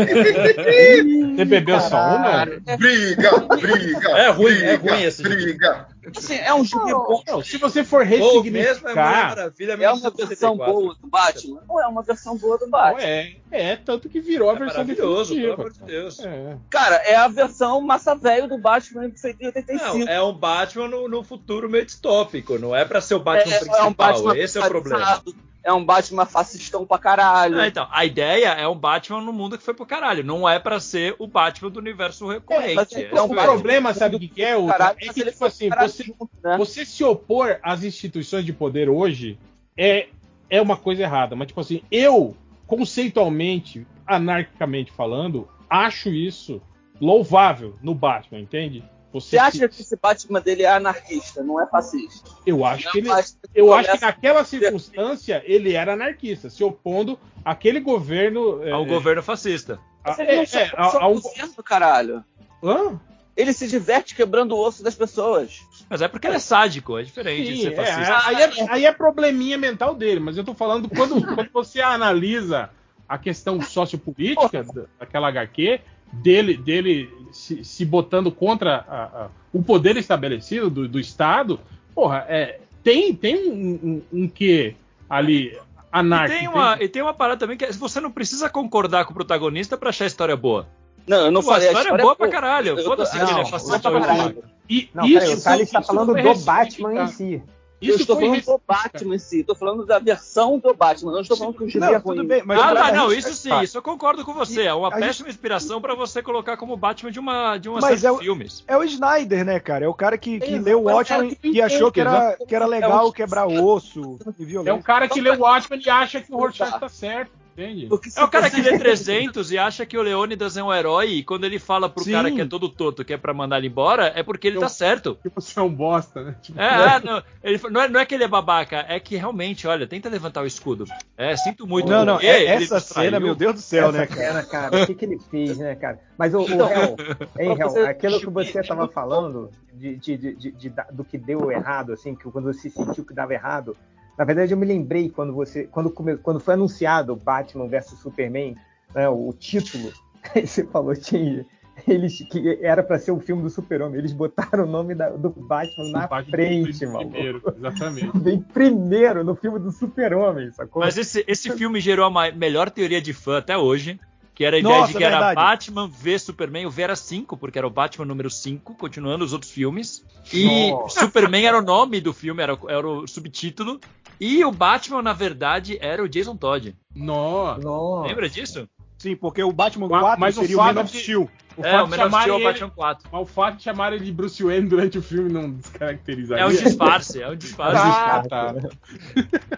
Você 1.35 1.45
bebeu 1.45 1.79
só 1.79 1.95
uma? 2.15 2.45
Briga, 2.77 3.39
briga. 3.59 4.09
É 4.17 4.29
ruim, 4.29 4.53
é 4.55 4.77
briga, 4.77 4.93
ruim 4.95 5.03
esse 5.03 5.23
briga. 5.23 5.87
Assim, 6.15 6.35
é 6.35 6.53
um 6.53 6.63
gibi 6.63 6.91
bom. 6.91 7.23
Não, 7.27 7.41
se 7.43 7.57
você 7.57 7.83
for 7.83 8.01
é 8.01 8.05
ressignificar. 8.05 9.29
Maravilha 9.29 9.71
É 9.73 9.91
uma 9.91 10.11
versão 10.11 10.55
1974. 10.55 10.73
boa 10.73 10.95
do 10.95 11.07
Batman? 11.07 11.61
Não 11.67 11.81
é 11.81 11.87
uma 11.87 12.03
versão 12.03 12.37
boa 12.37 12.57
do 12.57 12.67
Batman. 12.69 13.01
é, 13.03 13.35
é, 13.51 13.75
tanto 13.75 14.07
que 14.07 14.19
virou 14.19 14.49
a 14.49 14.53
É 14.53 14.59
versão 14.59 14.77
maravilhoso, 14.83 15.35
pelo 15.35 15.53
amor 15.53 15.71
de 15.71 15.79
Deus. 15.83 16.19
É. 16.19 16.57
Cara, 16.69 16.95
é 16.97 17.15
a 17.15 17.27
versão 17.27 17.81
massa 17.81 18.15
velho 18.15 18.47
do 18.47 18.57
Batman 18.57 19.09
feito 19.19 19.41
em 19.41 19.47
85. 19.47 19.97
Não, 19.99 20.07
é 20.07 20.21
um 20.21 20.33
Batman 20.33 20.87
no, 20.87 21.07
no 21.07 21.23
futuro 21.23 21.69
meio 21.69 21.85
distópico, 21.85 22.57
não 22.59 22.75
é 22.75 22.85
pra 22.85 23.01
ser 23.01 23.15
o 23.15 23.19
Batman 23.19 23.53
É- 23.53 23.57
principal. 23.59 23.79
é 23.79 23.83
um 23.89 23.93
Batman 23.93 24.37
Esse 24.37 24.57
é 24.57 24.61
o 24.61 24.67
problema. 24.67 25.21
É 25.65 25.73
um 25.73 25.83
Batman 25.83 26.27
fascistão 26.27 26.85
pra 26.85 26.99
caralho. 26.99 27.59
Ah, 27.59 27.67
então, 27.67 27.87
a 27.91 28.05
ideia 28.05 28.49
é 28.49 28.67
um 28.67 28.75
Batman 28.77 29.19
no 29.21 29.33
mundo 29.33 29.57
que 29.57 29.63
foi 29.63 29.73
pro 29.73 29.83
caralho. 29.85 30.23
Não 30.23 30.47
é 30.47 30.59
pra 30.59 30.79
ser 30.79 31.15
o 31.17 31.25
Batman 31.25 31.71
do 31.71 31.79
universo 31.79 32.27
recorrente. 32.27 32.75
mas 32.75 32.91
Esse 32.91 33.05
é 33.05 33.13
um 33.19 33.23
o 33.23 33.25
o 33.25 33.27
Batman- 33.29 33.43
problema, 33.43 33.93
sabe 33.93 34.15
o 34.15 34.19
que, 34.19 34.27
que 34.27 34.43
é, 34.43 34.55
Ultra? 34.55 34.77
Caralho, 34.77 34.97
É 35.01 35.11
que, 35.11 35.25
tipo 35.25 35.43
assim, 35.43 35.69
você, 35.69 36.03
junto, 36.03 36.29
né? 36.43 36.55
você 36.55 36.85
se 36.85 37.03
opor 37.03 37.59
às 37.63 37.83
instituições 37.83 38.45
de 38.45 38.53
poder 38.53 38.89
hoje 38.89 39.39
é, 39.75 40.07
é 40.51 40.61
uma 40.61 40.77
coisa 40.77 41.01
errada. 41.01 41.35
Mas, 41.35 41.47
tipo 41.47 41.59
assim, 41.61 41.81
eu, 41.89 42.37
conceitualmente, 42.67 43.85
anarquicamente 44.05 44.91
falando, 44.91 45.47
acho 45.69 46.09
isso 46.09 46.61
louvável 47.01 47.73
no 47.81 47.93
Batman, 47.95 48.39
entende? 48.39 48.83
Você 49.21 49.37
acha 49.37 49.67
que 49.69 49.81
esse 49.81 49.95
Batman 49.95 50.41
dele 50.41 50.63
é 50.63 50.67
anarquista, 50.69 51.41
não 51.41 51.61
é 51.61 51.65
fascista? 51.67 52.29
Eu 52.45 52.65
acho 52.65 52.91
que 52.91 52.97
ele. 52.97 53.09
Eu 53.53 53.73
acho 53.73 53.91
que 53.93 54.01
naquela 54.01 54.43
circunstância 54.43 55.41
ele 55.45 55.73
era 55.73 55.93
anarquista, 55.93 56.49
se 56.49 56.63
opondo 56.63 57.17
àquele 57.43 57.79
governo. 57.79 58.61
é, 58.63 58.71
Ao 58.71 58.85
governo 58.85 59.23
fascista. 59.23 59.79
a- 60.03 60.17
não 60.17 60.23
é, 60.25 60.45
só- 60.45 60.59
é, 60.59 60.71
a- 60.75 60.89
só 60.89 60.99
a 60.99 61.07
um- 61.07 61.21
caralho. 61.63 62.23
Hã? 62.63 62.99
Ele 63.37 63.51
se 63.53 63.67
diverte 63.67 64.15
quebrando 64.15 64.53
o 64.55 64.59
osso 64.59 64.81
das 64.83 64.95
pessoas. 64.95 65.59
Mas 65.89 66.01
é 66.01 66.07
porque 66.07 66.27
ele 66.27 66.37
é 66.37 66.39
sádico, 66.39 66.97
é 66.97 67.03
diferente 67.03 67.51
de 67.51 67.55
Sim, 67.57 67.61
ser 67.63 67.73
é, 67.73 67.75
fascista. 67.75 68.27
aí, 68.27 68.35
é, 68.41 68.51
aí 68.71 68.85
é 68.85 68.91
probleminha 68.91 69.57
mental 69.57 69.93
dele, 69.95 70.19
mas 70.19 70.37
eu 70.37 70.43
tô 70.43 70.53
falando 70.53 70.87
quando, 70.89 71.15
quando 71.35 71.49
você 71.51 71.81
analisa 71.81 72.69
a 73.07 73.17
questão 73.17 73.61
sociopolítica 73.61 74.63
da- 74.63 74.85
daquela 74.99 75.27
HQ, 75.27 75.79
dele, 76.13 76.55
dele 76.55 77.09
se, 77.35 77.63
se 77.65 77.85
botando 77.85 78.31
contra 78.31 78.85
a- 78.87 79.03
a- 79.25 79.27
o 79.51 79.61
poder 79.61 79.97
estabelecido 79.97 80.69
do, 80.69 80.87
do 80.87 80.99
Estado, 80.99 81.59
porra, 81.93 82.25
é, 82.29 82.59
tem, 82.83 83.13
tem 83.13 83.49
um, 83.49 84.01
um, 84.13 84.23
um 84.23 84.27
quê 84.27 84.75
ali 85.09 85.47
E 85.53 85.59
anárquico. 85.91 86.39
tem, 86.39 86.47
uma, 86.47 86.77
e 86.81 86.87
tem 86.87 87.01
uma 87.01 87.13
parada 87.13 87.39
também 87.39 87.57
que 87.57 87.65
é, 87.65 87.71
você 87.71 87.99
não 87.99 88.09
precisa 88.11 88.49
concordar 88.49 89.05
com 89.05 89.11
o 89.11 89.13
protagonista 89.13 89.77
pra 89.77 89.89
achar 89.89 90.05
a 90.05 90.07
história 90.07 90.35
boa. 90.35 90.67
Não, 91.05 91.25
eu 91.25 91.31
não 91.31 91.41
Pô, 91.41 91.49
falei. 91.49 91.67
a 91.67 91.71
história 91.71 91.89
é 91.93 92.01
boa 92.01 92.15
pra 92.15 92.27
caralho. 92.29 92.83
Foda-se 92.83 93.11
que 93.11 93.23
ele 93.31 93.39
é 93.41 93.45
fascista 93.45 93.89
não. 93.91 94.33
E 94.67 94.89
Não, 94.93 95.03
peraí, 95.03 95.27
isso, 95.31 95.37
o 95.39 95.43
Thales 95.43 95.67
está 95.67 95.79
isso 95.79 95.87
falando 95.87 96.13
do 96.15 96.35
Batman 96.45 96.93
em 96.93 96.97
ressignificado. 97.05 97.54
Si. 97.81 97.87
eu 97.89 97.93
Isso 97.95 98.01
estou 98.01 98.15
falando 98.19 98.41
do. 98.41 98.61
Batman 98.67 99.15
em 99.15 99.19
si. 99.19 99.39
Estou 99.41 99.55
falando 99.55 99.85
da 99.85 99.99
versão 99.99 100.57
do 100.59 100.73
Batman. 100.73 101.11
Não 101.11 101.21
estou 101.21 101.37
falando 101.37 101.55
que 101.57 101.63
o 101.63 101.69
gibi 101.69 101.83
é 101.85 101.97
ruim. 101.97 102.25
bem, 102.25 102.41
mas 102.45 102.59
ah, 102.59 102.73
tá, 102.73 102.91
não, 102.91 103.09
gente- 103.09 103.19
isso 103.19 103.33
sim, 103.35 103.49
tá. 103.49 103.63
isso 103.63 103.77
eu 103.77 103.81
concordo 103.81 104.23
com 104.25 104.33
você. 104.33 104.63
É 104.63 104.73
uma 104.73 104.87
a 104.87 104.91
gente- 104.91 105.07
péssima 105.07 105.29
inspiração 105.29 105.81
pra 105.81 105.93
você 105.95 106.21
colocar 106.23 106.57
como 106.57 106.75
Batman 106.77 107.11
de 107.11 107.19
uma, 107.19 107.57
de 107.57 107.69
uma 107.69 107.79
Mas 107.81 107.99
série 108.01 108.07
é 108.07 108.09
de 108.11 108.15
o- 108.15 108.19
filmes. 108.23 108.63
É 108.67 108.77
o 108.77 108.83
Snyder, 108.83 109.45
né, 109.45 109.59
cara? 109.59 109.85
É 109.85 109.87
o 109.87 109.93
cara 109.93 110.17
que, 110.17 110.39
que 110.39 110.55
É, 110.55 110.59
leu 110.59 110.83
o 110.83 110.89
é 110.89 110.93
o 110.93 110.95
Watchmen 110.97 111.37
e 111.43 111.61
achou 111.61 111.91
que 111.91 112.01
era, 112.01 112.33
entende, 112.33 112.45
que 112.47 112.55
era 112.55 112.65
legal 112.65 113.11
quebrar 113.11 113.45
osso 113.47 114.17
e 114.39 114.43
É 114.43 114.45
violência. 114.45 114.73
o 114.75 114.83
cara 114.83 115.07
que 115.07 115.19
lê 115.21 115.29
o 115.31 115.39
Watchmen 115.41 115.81
e 115.85 115.89
acha 115.89 116.21
que 116.21 116.33
o 116.33 116.37
Rorschach 116.37 116.79
tá 116.79 116.89
certo, 116.89 117.31
entende? 117.57 117.87
É 118.15 118.23
o 118.23 118.27
cara 118.27 118.49
que 118.49 118.61
lê 118.61 118.77
300 118.79 119.51
e 119.51 119.57
acha 119.57 119.85
que 119.85 119.97
o 119.97 120.01
Leônidas 120.01 120.57
é 120.57 120.63
um 120.63 120.73
herói 120.73 121.07
e 121.09 121.23
quando 121.23 121.45
ele 121.45 121.57
fala 121.59 121.89
pro 121.89 122.03
Sim. 122.03 122.11
cara 122.11 122.31
que 122.31 122.41
é 122.41 122.45
todo 122.45 122.67
torto 122.69 123.03
que 123.05 123.13
é 123.13 123.17
pra 123.17 123.33
mandar 123.33 123.57
ele 123.57 123.67
embora, 123.67 124.11
é 124.15 124.21
porque 124.23 124.47
ele 124.47 124.57
Eu- 124.57 124.61
tá 124.61 124.69
certo. 124.69 125.17
Que 125.23 125.29
você 125.29 125.59
é 125.59 125.61
um 125.63 125.73
bosta, 125.73 126.21
né? 126.23 126.35
Tipo, 126.41 126.59
É, 126.59 126.65
ah, 126.67 127.01
não, 127.03 127.23
ele, 127.43 127.59
não, 127.69 127.81
é, 127.81 127.87
não 127.89 127.99
é 127.99 128.05
que 128.05 128.13
ele 128.15 128.23
é 128.23 128.27
babaca, 128.27 128.85
é 128.87 128.99
que 128.99 129.15
realmente, 129.15 129.67
olha, 129.67 129.87
tenta 129.87 130.09
levantar 130.09 130.41
o 130.43 130.45
escudo. 130.47 130.85
É, 131.17 131.35
sinto 131.37 131.65
muito. 131.65 131.89
Não, 131.89 132.03
não, 132.05 132.19
é- 132.19 132.45
essa 132.45 132.79
cena, 132.79 133.19
meu 133.19 133.35
Deus 133.35 133.55
do 133.55 133.61
céu, 133.61 133.89
Essa 133.89 133.97
né, 133.99 134.07
cara? 134.07 134.21
cena, 134.21 134.43
cara, 134.43 134.83
o 134.83 134.85
que, 134.85 134.93
que 134.95 135.05
ele 135.05 135.19
fez, 135.19 135.57
né, 135.57 135.75
cara? 135.75 135.99
Mas 136.17 136.33
o, 136.33 136.39
o 136.39 136.43
Então, 136.43 136.69
Hel, 136.69 136.95
hein, 137.39 137.55
Hel, 137.59 137.85
aquilo 137.87 138.19
que 138.19 138.29
você 138.29 138.59
estava 138.59 138.87
falando 138.87 139.49
de, 139.73 139.95
de- 139.97 140.17
de- 140.17 140.51
de- 140.51 140.73
do 140.91 141.03
que 141.03 141.17
deu 141.17 141.51
errado, 141.51 141.93
assim, 141.93 142.15
que 142.15 142.29
quando 142.31 142.45
você 142.53 142.69
sentiu 142.69 143.05
que 143.05 143.13
dava 143.13 143.33
errado, 143.33 143.75
na 144.17 144.25
verdade 144.25 144.53
eu 144.53 144.57
me 144.57 144.65
lembrei 144.65 145.09
quando 145.09 145.33
você, 145.33 145.65
quando, 145.67 145.89
quando 145.91 146.39
foi 146.39 146.53
anunciado 146.53 147.15
Batman 147.15 147.67
vs 147.67 147.99
Superman, 147.99 148.55
né, 148.93 149.09
o 149.09 149.33
título, 149.33 149.91
aí 150.33 150.45
você 150.47 150.65
falou, 150.65 150.95
tinha, 150.95 151.45
eles 151.87 152.17
que 152.31 152.57
era 152.61 152.81
para 152.81 152.97
ser 152.97 153.11
o 153.11 153.19
filme 153.19 153.43
do 153.43 153.49
Super-Homem, 153.49 153.99
eles 153.99 154.13
botaram 154.13 154.63
o 154.63 154.67
nome 154.67 154.95
da- 154.95 155.09
do 155.09 155.29
Batman 155.29 155.89
na 155.89 156.07
Batman 156.07 156.31
frente, 156.31 156.85
mano. 156.85 157.09
primeiro, 157.09 157.41
exatamente. 157.57 158.11
Vem 158.19 158.39
primeiro 158.39 159.23
no 159.23 159.35
filme 159.35 159.59
do 159.59 159.71
Super-Homem, 159.71 160.51
sacou? 160.51 160.81
Mas 160.81 160.97
esse, 160.97 161.25
esse 161.27 161.51
filme 161.51 161.79
gerou 161.81 162.05
a 162.05 162.31
melhor 162.31 162.69
teoria 162.69 163.01
de 163.01 163.11
fã 163.13 163.37
até 163.39 163.57
hoje. 163.57 163.99
Que 164.35 164.43
era 164.43 164.57
a 164.57 164.59
ideia 164.59 164.79
Nossa, 164.79 164.91
de 164.91 164.97
que 164.97 165.03
era 165.03 165.15
verdade. 165.15 165.35
Batman 165.35 165.87
v 165.87 166.19
Superman, 166.19 166.65
o 166.65 166.69
V 166.69 166.81
era 166.83 166.95
5, 166.95 167.37
porque 167.37 167.57
era 167.57 167.65
o 167.65 167.69
Batman 167.69 168.03
número 168.05 168.29
5, 168.29 168.75
continuando 168.75 169.23
os 169.23 169.31
outros 169.31 169.49
filmes. 169.49 170.03
E 170.33 170.71
Nossa. 170.71 170.99
Superman 170.99 171.45
era 171.45 171.57
o 171.57 171.61
nome 171.61 172.01
do 172.01 172.11
filme, 172.11 172.43
era, 172.43 172.53
o- 172.53 172.69
era 172.69 172.85
o 172.87 173.07
subtítulo. 173.07 173.79
E 174.19 174.43
o 174.43 174.51
Batman, 174.51 175.01
na 175.01 175.13
verdade, 175.13 175.77
era 175.81 176.03
o 176.03 176.09
Jason 176.09 176.35
Todd. 176.35 176.75
Nossa. 176.93 178.07
Lembra 178.07 178.27
disso? 178.29 178.67
Sim, 178.97 179.15
porque 179.15 179.41
o 179.43 179.51
Batman 179.53 179.87
Mas- 179.87 180.01
4 180.01 180.19
mas 180.19 180.37
o 180.37 180.41
seria 180.41 180.55
o 180.55 180.59
fato 180.59 180.75
Man 180.75 180.81
of 180.81 180.91
de- 180.91 180.99
Steel. 180.99 181.29
O 181.57 181.65
é, 181.65 181.71
fato 181.71 181.85
o 181.85 181.89
Man 181.89 182.05
of 182.05 182.15
Steel 182.15 182.27
é 182.27 182.31
o 182.31 182.35
ele- 182.39 182.43
Batman 182.45 182.69
4. 182.71 183.09
Mas 183.11 183.21
o 183.21 183.25
fato 183.25 183.57
de 183.57 183.63
chamarem 183.63 183.95
ele 183.97 184.05
de 184.05 184.11
Bruce 184.11 184.43
Wayne 184.43 184.67
durante 184.67 184.97
o 184.97 185.01
filme 185.01 185.31
não 185.31 185.51
descaracterizaria. 185.51 186.43
É 186.43 186.47
um 186.47 186.49
disfarce, 186.49 187.21
é 187.21 187.29
um 187.29 187.35
disfarce. 187.37 187.77
Ah, 187.81 188.23
tá. 188.27 188.53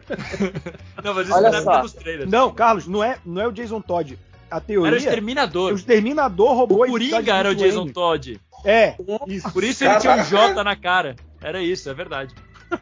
Não, 1.03 1.13
mas 1.13 1.27
isso 1.27 1.35
Olha 1.37 1.49
deve 1.49 1.63
só. 1.63 1.81
nos 1.81 1.93
trailers. 1.93 2.29
Não, 2.29 2.53
Carlos, 2.53 2.87
não 2.87 3.03
é, 3.03 3.17
não 3.25 3.41
é 3.41 3.47
o 3.47 3.51
Jason 3.51 3.81
Todd. 3.81 4.17
A 4.49 4.59
teoria 4.61 4.87
Era 4.89 4.95
o 4.95 4.97
é 4.97 4.99
Exterminador. 5.03 5.71
o 5.73 5.75
Exterminador 5.75 6.55
roubou 6.55 6.83
O 6.83 6.87
Coringa 6.87 7.33
era 7.35 7.49
o 7.51 7.55
Jason 7.55 7.79
Wayne. 7.79 7.93
Todd. 7.93 8.39
É, 8.65 8.95
isso. 9.27 9.51
Por 9.51 9.63
isso 9.63 9.83
ele 9.83 9.95
tinha 9.99 10.15
um 10.15 10.23
J 10.23 10.63
na 10.63 10.75
cara. 10.75 11.15
Era 11.41 11.61
isso, 11.61 11.89
é 11.89 11.93
verdade. 11.93 12.33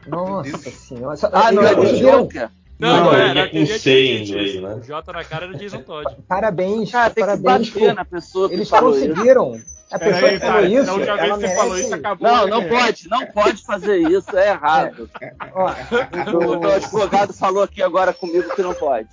Nossa 0.06 0.70
senhora. 0.70 1.16
Ah, 1.32 1.52
não 1.52 1.62
é 1.62 1.74
viram- 1.74 2.20
Joker? 2.22 2.48
Não, 2.78 3.04
Não, 3.04 3.12
era. 3.14 3.48
com 3.48 3.64
C 3.66 3.90
em 3.90 4.22
inglês, 4.22 4.60
né? 4.60 4.74
O 4.74 4.80
J 4.80 5.12
na 5.12 5.24
cara 5.24 5.46
era 5.46 5.54
o 5.54 5.58
Jason 5.58 5.80
Todd. 5.82 6.14
Parabéns, 6.28 6.90
Cara, 6.90 7.08
tem 7.10 7.24
que 7.24 7.30
parabéns. 7.42 7.70
bater 7.70 7.88
pô. 7.88 7.94
na 7.94 8.04
pessoa 8.04 8.48
que 8.48 8.54
Eles 8.54 8.68
falou 8.68 8.94
isso. 8.96 9.14
A 9.90 9.98
pessoa 10.00 10.20
Peraí, 10.20 10.34
que 10.40 10.46
falou 10.46 10.54
cara, 10.54 10.68
isso, 10.68 10.98
da 10.98 11.24
ela 11.24 11.36
você 11.36 11.54
falou 11.54 11.78
isso, 11.78 11.94
acabou. 11.94 12.28
Não, 12.28 12.46
não 12.48 12.68
pode, 12.68 13.08
não 13.08 13.26
pode 13.26 13.62
fazer 13.64 13.98
isso, 13.98 14.36
é 14.36 14.48
errado. 14.48 15.08
Ó, 15.54 15.72
O 16.36 16.58
meu 16.60 16.72
advogado 16.72 17.32
falou 17.32 17.62
aqui 17.62 17.80
agora 17.82 18.12
comigo 18.12 18.52
que 18.54 18.62
não 18.62 18.74
pode. 18.74 19.08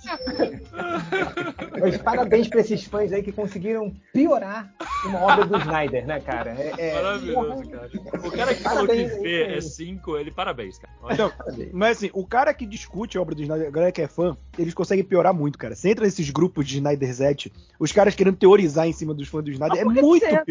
mas 1.80 1.96
parabéns 1.98 2.48
pra 2.48 2.60
esses 2.60 2.84
fãs 2.84 3.12
aí 3.12 3.22
que 3.22 3.30
conseguiram 3.30 3.94
piorar 4.12 4.68
uma 5.04 5.20
obra 5.20 5.44
do 5.46 5.56
Snyder, 5.58 6.06
né, 6.06 6.20
cara? 6.20 6.50
É, 6.58 6.74
é- 6.78 6.94
Maravilhoso, 6.94 7.70
cara. 7.70 7.90
O 8.24 8.30
cara 8.30 8.54
que 8.54 8.62
falou 8.62 8.86
que 8.88 8.94
Parabéns 8.94 9.22
V 9.22 9.42
é 9.56 9.60
5, 9.60 10.16
ele 10.16 10.30
parabéns, 10.30 10.78
cara. 10.78 10.92
Então, 11.12 11.32
mas 11.72 11.98
assim, 11.98 12.10
o 12.12 12.26
cara 12.26 12.52
que 12.52 12.66
discute 12.66 13.16
a 13.16 13.20
obra 13.22 13.34
do 13.34 13.42
Snyder, 13.42 13.68
a 13.68 13.70
galera 13.70 13.92
que 13.92 14.02
é 14.02 14.08
fã, 14.08 14.36
eles 14.58 14.74
conseguem 14.74 15.04
piorar 15.04 15.32
muito, 15.32 15.58
cara. 15.58 15.74
Você 15.76 15.90
entra 15.90 16.04
nesses 16.04 16.30
grupos 16.30 16.66
de 16.66 16.76
Snyderzete, 16.78 17.52
os 17.78 17.92
caras 17.92 18.14
querendo 18.14 18.36
teorizar 18.36 18.86
em 18.86 18.92
cima 18.92 19.14
dos 19.14 19.28
fãs 19.28 19.44
do 19.44 19.50
Snyder, 19.50 19.80
é 19.80 19.84
Por 19.84 19.94
que 19.94 20.00
muito 20.02 20.26
você 20.26 20.44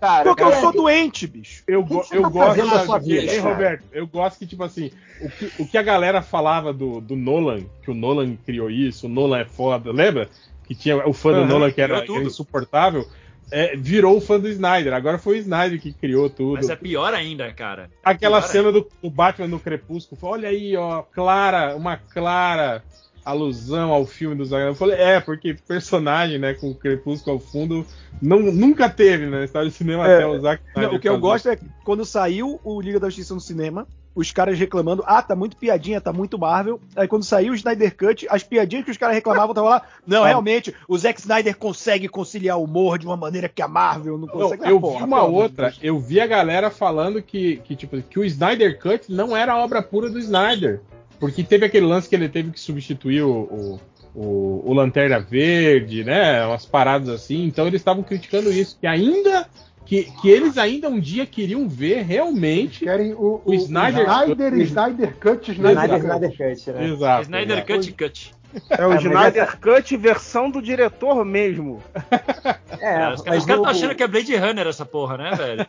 cara? 0.00 0.24
Porque 0.24 0.42
eu 0.42 0.52
sou 0.54 0.72
doente, 0.72 1.26
bicho. 1.26 1.62
Eu, 1.66 1.82
go- 1.84 2.04
eu 2.12 2.22
tá 2.22 2.28
gosto 2.28 2.66
da 2.70 2.84
sua 2.86 2.98
vida, 2.98 3.32
Hein? 3.34 3.40
Roberto? 3.40 3.84
Eu 3.92 4.06
gosto 4.06 4.38
que, 4.38 4.46
tipo 4.46 4.62
assim, 4.64 4.90
o 5.20 5.28
que, 5.30 5.52
o 5.62 5.66
que 5.66 5.78
a 5.78 5.82
galera 5.82 6.22
falava 6.22 6.72
do, 6.72 7.00
do 7.00 7.16
Nolan, 7.16 7.62
que 7.82 7.90
o 7.90 7.94
Nolan 7.94 8.36
criou 8.44 8.70
isso, 8.70 9.06
o 9.06 9.08
Nolan 9.08 9.38
é 9.40 9.44
foda, 9.44 9.90
lembra? 9.92 10.28
Que 10.66 10.74
tinha 10.74 11.06
o 11.08 11.12
fã 11.12 11.30
do 11.32 11.38
Aham, 11.38 11.46
Nolan 11.48 11.70
que 11.72 11.80
era, 11.80 11.98
era 11.98 12.12
insuportável. 12.22 13.06
é, 13.50 13.74
virou 13.76 14.20
fã 14.20 14.38
do 14.38 14.48
Snyder. 14.48 14.92
Agora 14.92 15.16
foi 15.18 15.36
o 15.36 15.40
Snyder 15.40 15.80
que 15.80 15.92
criou 15.92 16.28
tudo. 16.28 16.54
Mas 16.56 16.68
é 16.68 16.76
pior 16.76 17.14
ainda, 17.14 17.50
cara. 17.52 17.90
Aquela 18.04 18.40
pior 18.42 18.48
cena 18.50 18.70
do, 18.72 18.86
do 19.02 19.08
Batman 19.10 19.48
no 19.48 19.58
Crepúsculo, 19.58 20.20
olha 20.22 20.50
aí, 20.50 20.76
ó, 20.76 21.02
clara, 21.02 21.74
uma 21.74 21.96
clara 21.96 22.82
alusão 23.24 23.92
ao 23.92 24.06
filme 24.06 24.34
do 24.34 24.44
Zack. 24.44 24.64
Eu 24.66 24.74
falei, 24.74 24.96
é, 24.98 25.20
porque 25.20 25.54
personagem, 25.66 26.38
né, 26.38 26.54
com 26.54 26.70
o 26.70 26.74
Crepúsculo 26.74 27.36
ao 27.36 27.40
fundo, 27.40 27.86
não, 28.20 28.40
nunca 28.40 28.88
teve, 28.88 29.26
né, 29.26 29.44
história 29.44 29.68
do 29.68 29.74
cinema 29.74 30.08
É, 30.08 30.16
até 30.16 30.26
o 30.26 30.40
Zack 30.40 30.62
Não, 30.74 30.94
o 30.94 31.00
que 31.00 31.08
eu 31.08 31.18
gosto 31.18 31.48
é 31.48 31.56
que 31.56 31.64
quando 31.84 32.04
saiu 32.04 32.60
o 32.64 32.80
Liga 32.80 32.98
da 32.98 33.08
Justiça 33.08 33.34
no 33.34 33.40
cinema, 33.40 33.86
os 34.18 34.32
caras 34.32 34.58
reclamando, 34.58 35.04
ah, 35.06 35.22
tá 35.22 35.36
muito 35.36 35.56
piadinha, 35.56 36.00
tá 36.00 36.12
muito 36.12 36.36
Marvel. 36.36 36.80
Aí 36.96 37.06
quando 37.06 37.22
saiu 37.22 37.52
o 37.52 37.54
Snyder 37.54 37.96
Cut, 37.96 38.26
as 38.28 38.42
piadinhas 38.42 38.84
que 38.84 38.90
os 38.90 38.96
caras 38.96 39.14
reclamavam 39.14 39.50
estavam 39.50 39.70
lá. 39.70 39.82
Não, 40.04 40.24
realmente, 40.24 40.74
o 40.88 40.98
Zack 40.98 41.20
Snyder 41.20 41.56
consegue 41.56 42.08
conciliar 42.08 42.58
o 42.58 42.64
humor 42.64 42.98
de 42.98 43.06
uma 43.06 43.16
maneira 43.16 43.48
que 43.48 43.62
a 43.62 43.68
Marvel 43.68 44.18
não 44.18 44.26
Não, 44.26 44.34
consegue. 44.34 44.68
eu 44.68 44.78
Ah, 44.78 44.80
porra, 44.80 44.98
vi 44.98 45.04
uma 45.04 45.20
de 45.20 45.32
outra, 45.32 45.74
eu 45.80 46.00
vi 46.00 46.20
a 46.20 46.26
galera 46.26 46.68
falando 46.68 47.22
que, 47.22 47.58
que, 47.58 47.76
tipo, 47.76 48.00
que 48.02 48.18
o 48.18 48.24
Snyder 48.24 48.80
Cut 48.80 49.04
não 49.08 49.36
era 49.36 49.52
a 49.52 49.58
obra 49.58 49.80
pura 49.82 50.10
do 50.10 50.18
Snyder. 50.18 50.80
Porque 51.18 51.42
teve 51.42 51.66
aquele 51.66 51.86
lance 51.86 52.08
que 52.08 52.14
ele 52.14 52.28
teve 52.28 52.50
que 52.52 52.60
substituir 52.60 53.22
o, 53.22 53.30
o, 53.32 53.80
o- 54.14 54.62
o 54.70 54.72
Lanterna 54.74 55.18
Verde, 55.18 56.04
né? 56.04 56.44
Umas 56.46 56.64
paradas 56.64 57.08
assim. 57.08 57.44
Então 57.44 57.66
eles 57.66 57.80
estavam 57.80 58.02
criticando 58.02 58.50
isso. 58.52 58.78
Que 58.80 58.86
ainda. 58.86 59.48
Que, 59.84 60.04
que 60.20 60.28
eles 60.28 60.58
ainda 60.58 60.86
um 60.90 61.00
dia 61.00 61.24
queriam 61.24 61.66
ver 61.66 62.02
realmente 62.04 62.84
Querem 62.84 63.14
o, 63.14 63.40
o 63.42 63.54
Snyder, 63.54 64.02
Snyder, 64.06 64.54
Snyder 64.60 65.16
Cut, 65.16 65.50
Snyder, 65.50 65.84
Snyder, 65.84 65.98
Cut. 65.98 66.04
Snyder 66.04 66.56
Cut, 66.56 66.70
né? 66.72 66.84
Exato. 66.92 67.22
Snyder. 67.22 67.66
Cut 67.66 67.92
Cut. 67.92 68.34
É 68.70 68.86
o 68.86 68.90
mas 68.90 69.04
Snyder 69.04 69.58
Cut 69.60 69.96
versão 69.96 70.50
do 70.50 70.62
diretor 70.62 71.24
mesmo. 71.24 71.82
É, 72.80 73.12
os 73.12 73.22
caras 73.22 73.40
estão 73.42 73.62
o- 73.62 73.66
achando 73.66 73.92
que 73.92 74.02
é 74.04 74.06
Blade 74.06 74.36
Runner 74.36 74.64
essa 74.68 74.86
porra, 74.86 75.16
né, 75.16 75.30
velho? 75.34 75.66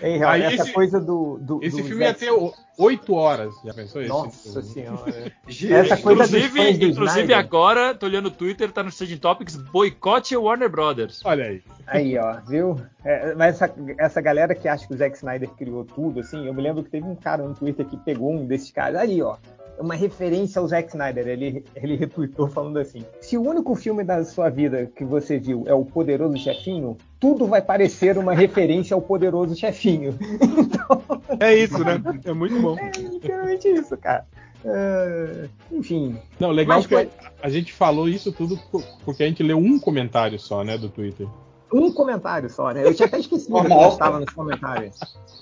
Em 0.00 0.18
real, 0.18 0.30
Aí 0.30 0.42
essa 0.42 0.62
esse- 0.62 0.72
coisa 0.72 1.00
do. 1.00 1.36
do 1.40 1.58
Esse 1.64 1.82
do 1.82 1.88
filme 1.88 2.04
ia 2.04 2.14
ter 2.14 2.30
oito 2.78 3.14
horas. 3.14 3.52
Já 3.64 3.74
pensou 3.74 4.02
isso? 4.02 4.12
Nossa 4.12 4.62
senhora. 4.62 5.32
Gente, 5.48 5.72
Essa 5.72 5.96
coisa 5.96 6.22
dos 6.22 6.32
Inclusive, 6.32 6.62
fãs 6.64 6.78
do 6.78 6.84
inclusive 6.86 7.34
agora, 7.34 7.92
tô 7.92 8.06
olhando 8.06 8.26
o 8.26 8.30
Twitter, 8.30 8.70
tá 8.70 8.84
no 8.84 8.88
Staging 8.90 9.16
Topics, 9.16 9.56
boicote 9.56 10.36
Warner 10.36 10.68
Brothers. 10.68 11.20
Olha 11.24 11.44
aí. 11.46 11.62
Aí, 11.88 12.16
ó, 12.16 12.36
viu? 12.46 12.76
É, 13.04 13.34
mas 13.34 13.60
essa, 13.60 13.74
essa 13.98 14.20
galera 14.20 14.54
que 14.54 14.68
acha 14.68 14.86
que 14.86 14.94
o 14.94 14.96
Zack 14.96 15.16
Snyder 15.16 15.50
criou 15.50 15.84
tudo, 15.84 16.20
assim, 16.20 16.46
eu 16.46 16.54
me 16.54 16.62
lembro 16.62 16.84
que 16.84 16.90
teve 16.90 17.04
um 17.06 17.16
cara 17.16 17.42
no 17.42 17.54
Twitter 17.54 17.84
que 17.84 17.96
pegou 17.96 18.32
um 18.32 18.46
desses 18.46 18.70
caras. 18.70 19.00
Ali, 19.00 19.20
ó. 19.20 19.36
Uma 19.78 19.94
referência 19.94 20.60
ao 20.60 20.68
Zack 20.68 20.88
Snyder. 20.90 21.26
Ele, 21.26 21.64
ele 21.74 21.96
retweetou 21.96 22.46
falando 22.48 22.78
assim: 22.78 23.04
se 23.20 23.36
o 23.36 23.42
único 23.42 23.74
filme 23.74 24.04
da 24.04 24.24
sua 24.24 24.48
vida 24.48 24.90
que 24.94 25.04
você 25.04 25.38
viu 25.38 25.64
é 25.66 25.74
o 25.74 25.84
Poderoso 25.84 26.36
Chefinho, 26.36 26.96
tudo 27.18 27.46
vai 27.46 27.60
parecer 27.62 28.16
uma 28.18 28.34
referência 28.34 28.94
ao 28.94 29.00
Poderoso 29.02 29.56
Chefinho. 29.56 30.14
É 31.40 31.54
isso, 31.56 31.82
né? 31.82 32.00
É 32.24 32.32
muito 32.32 32.60
bom. 32.60 32.76
É 32.78 32.90
literalmente 32.98 33.66
isso, 33.68 33.96
cara. 33.96 34.26
É, 34.64 35.48
enfim. 35.72 36.16
Não, 36.38 36.50
legal 36.50 36.76
Mas 36.78 36.86
que 36.86 36.94
foi- 36.94 37.08
a 37.42 37.48
gente 37.48 37.72
falou 37.72 38.08
isso 38.08 38.30
tudo 38.32 38.56
por- 38.70 38.84
porque 39.04 39.22
a 39.22 39.26
gente 39.26 39.42
leu 39.42 39.56
um 39.58 39.78
comentário 39.78 40.38
só, 40.38 40.62
né, 40.62 40.76
do 40.78 40.88
Twitter. 40.88 41.26
Um 41.72 41.92
comentário 41.92 42.48
só, 42.50 42.70
né? 42.72 42.84
Eu 42.86 42.94
tinha 42.94 43.06
até 43.06 43.18
esquecido 43.18 43.46
que 43.62 43.68
Normal. 43.68 43.88
estava 43.88 44.20
nos 44.20 44.30
comentários. 44.32 44.98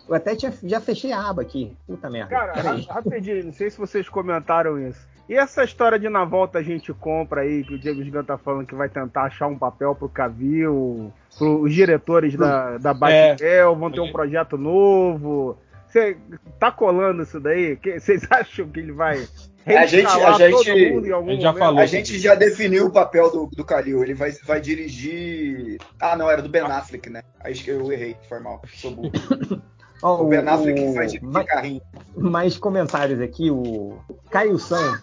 Eu 0.09 0.15
até 0.15 0.35
tinha, 0.37 0.53
já 0.63 0.81
fechei 0.81 1.13
a 1.13 1.29
aba 1.29 1.43
aqui. 1.43 1.77
Puta 1.87 2.09
merda. 2.11 2.31
Cara, 2.31 2.77
rapidinho, 2.89 3.45
não 3.47 3.53
sei 3.53 3.71
se 3.71 3.79
vocês 3.79 4.09
comentaram 4.09 4.79
isso. 4.79 5.09
E 5.29 5.35
essa 5.37 5.63
história 5.63 5.97
de 5.99 6.09
na 6.09 6.25
volta 6.25 6.59
a 6.59 6.63
gente 6.63 6.93
compra 6.93 7.43
aí, 7.43 7.63
que 7.63 7.75
o 7.75 7.81
James 7.81 8.09
Gunn 8.09 8.25
tá 8.25 8.37
falando 8.37 8.67
que 8.67 8.75
vai 8.75 8.89
tentar 8.89 9.23
achar 9.25 9.47
um 9.47 9.57
papel 9.57 9.95
pro 9.95 10.09
Cavill, 10.09 11.13
pros 11.39 11.73
diretores 11.73 12.35
da, 12.37 12.79
da 12.79 12.93
Batgirl, 12.93 13.75
vão 13.77 13.93
ter 13.93 14.01
um 14.01 14.11
projeto 14.11 14.59
novo. 14.59 15.57
Você 15.87 16.17
tá 16.59 16.71
colando 16.73 17.23
isso 17.23 17.39
daí? 17.39 17.77
Que- 17.77 18.01
Vocês 18.01 18.27
acham 18.31 18.69
que 18.69 18.81
ele 18.81 18.93
vai 18.93 19.25
A 19.67 19.87
gente- 19.87 20.07
a 20.07 20.33
gente- 20.33 20.71
a 20.71 21.23
gente 21.23 21.43
já 21.43 21.53
falou. 21.53 21.81
A 21.81 21.87
gente 21.87 22.19
já 22.19 22.35
definiu 22.35 22.87
o 22.87 22.91
papel 22.91 23.31
do, 23.31 23.47
do 23.47 23.65
Kalil. 23.65 24.03
Ele 24.03 24.15
vai, 24.15 24.33
vai 24.47 24.61
dirigir. 24.61 25.79
Ah, 26.01 26.17
não, 26.17 26.31
era 26.31 26.41
do 26.43 26.49
Ben 26.49 26.63
Affleck, 26.63 27.09
né? 27.11 27.23
Aí 27.41 27.53
acho 27.53 27.65
que 27.65 27.71
eu 27.71 27.93
errei, 27.93 28.17
foi 28.29 28.41
mal. 28.41 28.63
Sou 28.75 28.91
burro. 28.93 29.11
Ó, 30.03 30.23
O 30.23 30.29
Ben 30.29 30.39
Affleck 30.49 30.81
o- 30.81 30.95
faz 30.95 31.13
dirigir 31.13 31.31
mais, 31.33 31.47
carrinho. 31.47 31.83
mais 32.17 32.57
comentários 32.57 33.21
aqui. 33.21 33.51
O 33.51 33.99
Caio 34.31 34.59
San, 34.59 34.99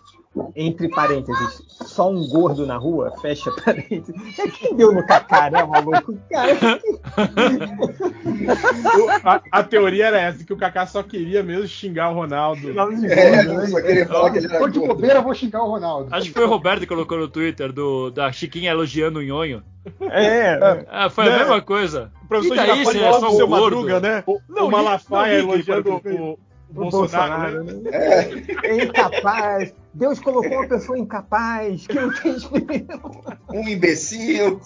entre 0.56 0.90
parênteses, 0.90 1.62
só 1.86 2.10
um 2.10 2.28
gordo 2.28 2.66
na 2.66 2.78
rua, 2.78 3.14
fecha 3.22 3.52
parênteses. 3.64 4.40
É 4.40 4.48
quem 4.48 4.76
deu 4.76 4.92
no 4.94 5.06
Kaká, 5.06 5.50
né, 5.50 5.64
maluco? 5.64 6.18
Cara, 6.30 6.80
O- 8.98 9.10
a, 9.28 9.42
a 9.52 9.64
teoria 9.64 10.08
era 10.08 10.20
essa, 10.20 10.44
que 10.44 10.54
o 10.54 10.58
Kaká 10.58 10.86
só 10.86 11.04
queria 11.04 11.44
mesmo 11.44 11.68
xingar 11.68 12.10
o 12.12 12.14
Ronaldo. 12.16 12.70
É, 12.70 13.46
eu 13.46 13.68
só 13.68 13.82
queria 13.82 14.06
falar 14.08 14.32
que 14.32 14.38
ele 14.40 14.48
era 14.48 14.60
Tô 14.60 14.68
de 14.68 14.80
gordo. 14.80 14.94
bobeira, 14.96 15.22
vou 15.22 15.34
xingar 15.34 15.64
o 15.64 15.68
Ronaldo. 15.72 16.10
Acho 16.14 16.28
que 16.28 16.34
foi 16.34 16.44
o 16.46 16.50
Roberto 16.50 16.82
que 16.82 16.88
colocou 16.88 17.18
no 17.18 17.28
Twitter 17.28 17.72
do, 17.72 18.10
da 18.12 18.32
Chiquinha 18.32 18.72
elogiando 18.72 19.20
o 19.20 19.24
Nhonho. 19.24 19.64
É, 20.02 20.86
Ah, 20.90 21.10
foi 21.10 21.26
a 21.26 21.30
Né? 21.30 21.38
mesma 21.40 21.62
coisa. 21.62 22.12
o 22.24 22.28
professor 22.28 22.56
você 22.58 23.00
é 23.00 23.14
só 23.14 23.30
seu 23.32 23.48
gordo. 23.48 23.78
Madruga, 23.78 24.00
né? 24.00 24.24
O, 24.26 24.40
Não, 24.50 24.68
o 24.68 24.72
Malafaia 24.72 25.40
elogiando 25.40 26.02
o, 26.06 26.40
o 26.70 26.74
Bolsonaro. 26.74 27.64
Bolsonaro, 27.64 27.64
né? 27.64 27.92
né? 27.92 28.46
É 28.64 28.84
incapaz. 28.84 29.74
Deus 29.94 30.20
colocou 30.20 30.52
uma 30.52 30.68
pessoa 30.68 30.98
incapaz, 30.98 31.88
que 31.88 31.94
não 31.96 32.12
tem. 32.12 32.88
Um 33.54 33.68
imbecil. 33.68 34.62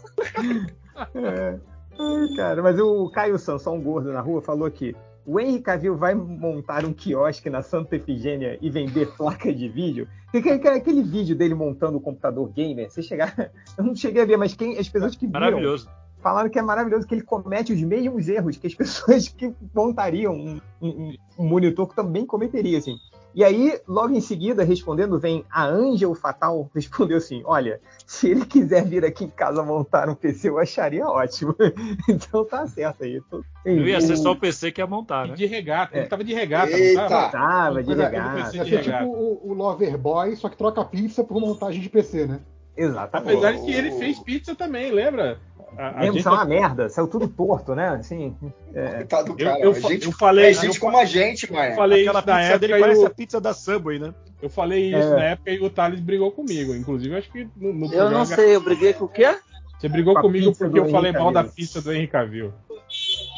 É. 1.15 1.59
Ai, 1.99 2.35
cara, 2.35 2.63
mas 2.63 2.79
o 2.79 3.09
Caio 3.09 3.37
San, 3.37 3.57
só 3.59 3.73
um 3.73 3.81
gordo 3.81 4.11
na 4.11 4.21
rua, 4.21 4.41
falou 4.41 4.69
que 4.71 4.95
o 5.25 5.39
Henry 5.39 5.61
Cavill 5.61 5.95
vai 5.95 6.15
montar 6.15 6.83
um 6.83 6.93
quiosque 6.93 7.49
na 7.49 7.61
Santa 7.61 7.95
Efigênia 7.95 8.57
e 8.61 8.69
vender 8.69 9.15
placa 9.15 9.53
de 9.53 9.69
vídeo. 9.69 10.07
Aquele, 10.33 10.67
aquele 10.69 11.03
vídeo 11.03 11.35
dele 11.35 11.53
montando 11.53 11.97
o 11.97 12.01
computador 12.01 12.49
gamer, 12.49 12.89
você 12.89 13.01
chegar. 13.01 13.51
Eu 13.77 13.83
não 13.83 13.95
cheguei 13.95 14.21
a 14.21 14.25
ver, 14.25 14.37
mas 14.37 14.53
quem, 14.53 14.77
as 14.77 14.89
pessoas 14.89 15.15
que 15.15 15.27
viram 15.27 15.39
Maravilhoso. 15.39 15.89
Falaram 16.21 16.49
que 16.49 16.59
é 16.59 16.61
maravilhoso, 16.61 17.07
que 17.07 17.15
ele 17.15 17.23
comete 17.23 17.73
os 17.73 17.81
mesmos 17.81 18.27
erros 18.29 18.57
que 18.57 18.67
as 18.67 18.73
pessoas 18.75 19.27
que 19.27 19.53
montariam 19.73 20.33
um, 20.33 20.61
um- 20.81 21.15
um 21.39 21.47
monitor 21.47 21.93
também 21.93 22.25
cometeria, 22.25 22.77
assim. 22.77 22.95
E 23.33 23.45
aí, 23.45 23.79
logo 23.87 24.13
em 24.13 24.19
seguida, 24.19 24.61
respondendo, 24.61 25.17
vem 25.17 25.45
a 25.49 25.65
Angel 25.65 26.13
Fatal, 26.13 26.69
respondeu 26.75 27.15
assim: 27.17 27.41
Olha, 27.45 27.79
se 28.05 28.29
ele 28.29 28.45
quiser 28.45 28.83
vir 28.85 29.05
aqui 29.05 29.23
em 29.23 29.29
casa 29.29 29.63
montar 29.63 30.09
um 30.09 30.15
PC, 30.15 30.49
eu 30.49 30.59
acharia 30.59 31.07
ótimo. 31.07 31.55
então 32.09 32.43
tá 32.43 32.67
certo 32.67 33.05
aí. 33.05 33.21
Tô- 33.29 33.41
Não 33.65 33.87
ia 33.87 34.01
ser 34.01 34.17
só 34.17 34.31
o 34.31 34.35
PC 34.35 34.73
que 34.73 34.81
ia 34.81 34.87
montar, 34.87 35.29
né? 35.29 35.33
de 35.35 35.45
regata. 35.45 35.95
É. 35.95 36.01
Ele 36.01 36.09
tava 36.09 36.23
de 36.25 36.33
regata, 36.33 36.71
Eita. 36.71 37.01
não 37.03 37.07
tava? 37.09 37.31
Tava 37.31 37.83
de 37.83 37.91
é, 37.93 37.95
regata. 37.95 38.57
eu 38.57 38.63
regata. 38.65 39.05
tipo 39.05 39.15
o, 39.15 39.49
o 39.49 39.53
Loverboy, 39.53 40.35
só 40.35 40.49
que 40.49 40.57
troca 40.57 40.83
pizza 40.83 41.23
por 41.23 41.39
montagem 41.39 41.79
de 41.81 41.87
PC, 41.87 42.25
né? 42.27 42.41
Exatamente. 42.75 43.31
Apesar 43.33 43.51
de 43.53 43.65
que 43.65 43.71
ele 43.73 43.91
fez 43.91 44.19
pizza 44.19 44.55
também, 44.55 44.91
lembra? 44.91 45.39
A, 45.77 45.87
a 45.87 45.91
Mesmo 46.01 46.05
gente- 46.13 46.19
isso 46.19 46.29
é 46.29 46.31
uma 46.33 46.45
merda, 46.45 46.89
saiu 46.89 47.07
tudo 47.07 47.27
torto, 47.27 47.73
né? 47.73 47.87
Assim, 47.89 48.35
é, 48.73 49.03
do 49.03 49.31
eu, 49.31 49.35
cara. 49.37 49.59
eu, 49.61 49.71
a 49.71 49.75
fa- 49.75 49.87
gente, 49.89 50.05
eu 50.05 50.11
falei, 50.11 50.45
é 50.49 50.53
gente 50.53 50.75
eu, 50.75 50.81
como 50.81 50.97
a 50.97 51.05
gente, 51.05 51.49
eu 51.49 51.55
mano. 51.55 51.75
falei 51.75 52.01
Aquela 52.01 52.19
isso 52.19 52.27
na 52.27 52.35
pizza 52.35 52.45
época 52.47 52.59
dele 52.59 52.73
e 52.73 52.79
parece 52.79 53.01
o- 53.01 53.05
a 53.05 53.09
pizza 53.09 53.41
da 53.41 53.53
Subway, 53.53 53.99
né? 53.99 54.13
eu 54.41 54.49
falei 54.49 54.87
isso 54.89 54.97
É. 54.97 55.15
na 55.15 55.23
época 55.23 55.51
e 55.51 55.59
o 55.61 55.69
Thales 55.69 55.99
brigou 56.01 56.31
comigo. 56.31 56.75
Inclusive, 56.75 57.15
acho 57.15 57.31
que 57.31 57.47
no, 57.55 57.73
no 57.73 57.85
Eu 57.85 57.89
programa 57.89 58.17
não 58.17 58.25
sei, 58.25 58.55
eu 58.55 58.61
briguei 58.61 58.93
com 58.93 59.05
o 59.05 59.07
quê? 59.09 59.35
você 59.79 59.87
brigou 59.89 60.13
Com 60.15 60.21
comigo 60.21 60.53
porque 60.55 60.77
eu 60.79 60.89
falei 60.89 61.11
Henry 61.11 61.19
mal 61.23 61.31
da 61.31 61.39
Cavill. 61.41 61.55
pizza 61.55 61.81
do 61.81 61.91
Henry 61.93 62.07
Cavill. 62.07 62.53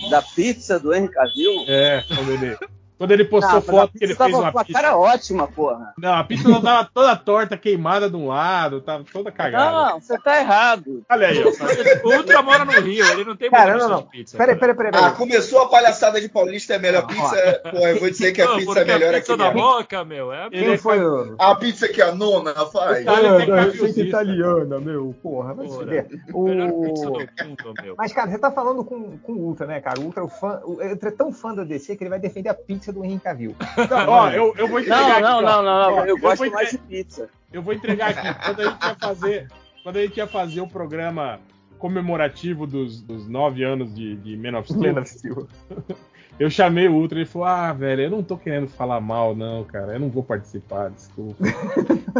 Da 0.10 0.22
pizza 0.22 0.80
do 0.80 0.94
Henry 0.94 1.10
Cavill? 1.10 1.66
É, 1.68 2.04
ele, 2.34 2.58
quando 3.04 3.12
ele 3.12 3.26
postou 3.26 3.58
a 3.58 3.62
foto 3.62 3.92
que 3.92 4.00
pizza 4.00 4.06
ele 4.06 4.16
fez 4.16 4.32
tava 4.32 4.42
uma 4.44 4.52
com 4.54 4.60
a 4.60 4.64
pizza. 4.64 4.80
cara 4.82 4.98
ótima, 4.98 5.46
porra. 5.48 5.94
Não, 5.98 6.14
a 6.14 6.24
pizza 6.24 6.48
não 6.48 6.62
tava 6.62 6.90
toda 6.94 7.16
torta, 7.18 7.58
queimada 7.58 8.10
de 8.10 8.16
um 8.16 8.28
lado, 8.28 8.80
tava 8.80 9.04
toda 9.12 9.30
cagada. 9.30 9.92
Não, 9.92 10.00
você 10.00 10.18
tá 10.18 10.40
errado. 10.40 11.04
Olha 11.10 11.28
aí, 11.28 11.44
ó. 11.44 12.08
O 12.08 12.16
Ultra 12.18 12.42
mora 12.42 12.64
no 12.64 12.72
Rio, 12.72 13.06
ele 13.12 13.26
não 13.26 13.36
tem 13.36 13.50
Cara, 13.52 13.72
muita 13.72 13.88
não, 13.88 13.96
não. 13.96 14.04
de 14.04 14.10
pizza. 14.10 14.38
Peraí, 14.38 14.56
peraí, 14.56 14.74
peraí. 14.76 14.92
Ah, 14.96 15.12
começou 15.12 15.62
a 15.64 15.70
palhaçada 15.70 16.22
de 16.22 16.30
Paulista 16.30 16.74
é 16.74 16.76
a 16.78 16.80
melhor 16.80 17.02
Não, 17.02 17.08
pizza. 17.10 17.62
Pô, 17.70 17.78
eu 17.88 18.00
vou 18.00 18.10
dizer 18.10 18.32
que 18.32 18.42
a 18.42 18.46
Não, 18.46 18.58
pizza 18.58 18.80
é 18.80 18.86
melhor 18.86 19.08
a 19.14 19.18
aqui 19.18 19.20
pizza 19.20 19.38
da 19.38 19.52
mesmo. 19.54 19.60
boca, 19.62 20.06
meu, 20.06 20.32
é 20.34 20.46
a 20.46 20.50
Quem 20.50 20.72
é 20.72 20.78
foi 20.78 21.04
o. 21.04 21.36
A 21.38 21.56
pizza 21.56 21.88
que 21.90 22.02
a 22.02 22.16
nona 22.16 22.54
faz. 22.68 23.06
Ah, 23.06 23.22
não, 23.22 23.38
caviosista. 23.46 23.86
receita 23.86 24.02
italiana, 24.02 24.80
meu. 24.80 25.14
Porra, 25.22 25.54
vai 25.54 25.68
se 25.68 25.78
pizza 25.78 26.08
O... 26.34 26.46
do 26.46 26.56
mundo, 26.56 27.74
meu. 27.82 27.96
Mas, 27.98 28.14
cara, 28.14 28.32
você 28.32 28.38
tá 28.40 28.50
falando 28.50 28.86
com, 28.86 29.18
com 29.18 29.34
o 29.34 29.40
Ultra, 29.48 29.68
né, 29.68 29.82
cara? 29.82 30.00
O 30.00 30.04
Ultra, 30.06 30.22
é 30.22 30.26
o 30.26 30.30
fã, 30.30 30.62
o 30.64 30.82
Ultra 30.82 31.10
é 31.10 31.12
tão 31.12 31.34
fã 31.34 31.54
da 31.54 31.66
DC 31.66 31.98
que 31.98 32.04
ele 32.04 32.10
vai 32.10 32.20
defender 32.20 32.48
a 32.50 32.54
pizza 32.54 32.93
do 32.94 33.04
Henry 33.04 33.20
Cavill. 33.20 33.56
Não, 33.90 34.10
ó, 34.10 34.30
eu, 34.30 34.54
eu 34.58 34.68
vou 34.68 34.80
entregar 34.80 35.02
Não, 35.02 35.12
aqui, 35.12 35.22
não, 35.22 35.38
ó. 35.38 35.42
não, 35.42 35.64
não, 35.64 35.82
não. 35.92 35.96
Ó, 35.98 36.06
Eu 36.06 36.18
gosto 36.18 36.44
vou 36.44 36.52
mais 36.52 36.70
de 36.72 36.78
pizza. 36.78 37.30
Eu 37.52 37.62
vou 37.62 37.74
entregar 37.74 38.10
aqui. 38.12 38.46
Quando 38.46 38.60
a 38.62 38.70
gente 38.70 38.84
ia 38.86 38.96
fazer, 38.96 39.48
quando 39.84 39.98
a 39.98 40.02
gente 40.02 40.18
ia 40.18 40.28
fazer 40.28 40.62
o 40.62 40.68
programa 40.68 41.40
comemorativo 41.78 42.66
dos, 42.66 43.02
dos 43.02 43.28
nove 43.28 43.64
anos 43.64 43.94
de, 43.94 44.16
de 44.16 44.38
Man 44.38 44.58
of 44.58 44.72
Steel, 44.72 44.94
Man 44.94 45.02
of 45.02 45.10
Steel. 45.10 45.48
eu 46.40 46.50
chamei 46.50 46.88
o 46.88 46.94
Ultra 46.94 47.20
e 47.20 47.22
ele 47.24 47.30
falou: 47.30 47.48
Ah, 47.48 47.74
velho, 47.74 48.04
eu 48.04 48.10
não 48.10 48.24
tô 48.24 48.38
querendo 48.38 48.68
falar 48.70 49.02
mal, 49.02 49.36
não, 49.36 49.64
cara. 49.66 49.94
Eu 49.94 50.00
não 50.00 50.10
vou 50.10 50.24
participar, 50.24 50.90
desculpa. 50.92 51.44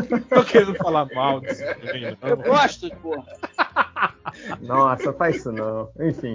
não 0.10 0.20
tô 0.28 0.44
querendo 0.44 0.76
falar 0.76 1.08
mal 1.16 1.40
disso 1.40 1.64
também, 1.64 2.04
Eu 2.22 2.36
não. 2.36 2.44
gosto, 2.44 2.90
porra. 2.98 3.24
Nossa, 4.62 5.14
faz 5.14 5.38
isso 5.38 5.52
não. 5.52 5.90
Enfim. 6.00 6.34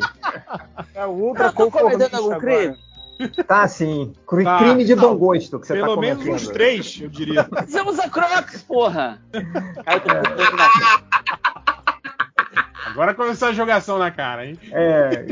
É 0.95 1.05
o 1.05 1.11
ultra 1.11 1.53
tá 1.53 1.71
cometendo 1.71 2.15
algum 2.15 2.33
agora. 2.33 2.41
crime? 2.41 2.77
Tá 3.47 3.67
sim. 3.67 4.13
Cri- 4.27 4.45
Tá. 4.45 4.59
Crime 4.59 4.85
de 4.85 4.95
bom 4.95 5.17
gosto 5.17 5.59
que 5.59 5.67
você 5.67 5.75
Pelo 5.75 5.95
tá 5.95 6.01
menos 6.01 6.27
uns 6.27 6.49
três, 6.49 6.99
eu 7.01 7.09
diria. 7.09 7.47
Você 7.67 7.81
usa 7.83 8.09
Crocs, 8.09 8.63
porra! 8.63 9.19
Aí 9.85 9.97
eu 9.97 10.01
tô 10.01 10.09
Agora 12.87 13.15
começou 13.15 13.49
a 13.49 13.53
jogação 13.53 13.99
na 13.99 14.11
cara, 14.11 14.47
hein? 14.47 14.59
É. 14.73 15.25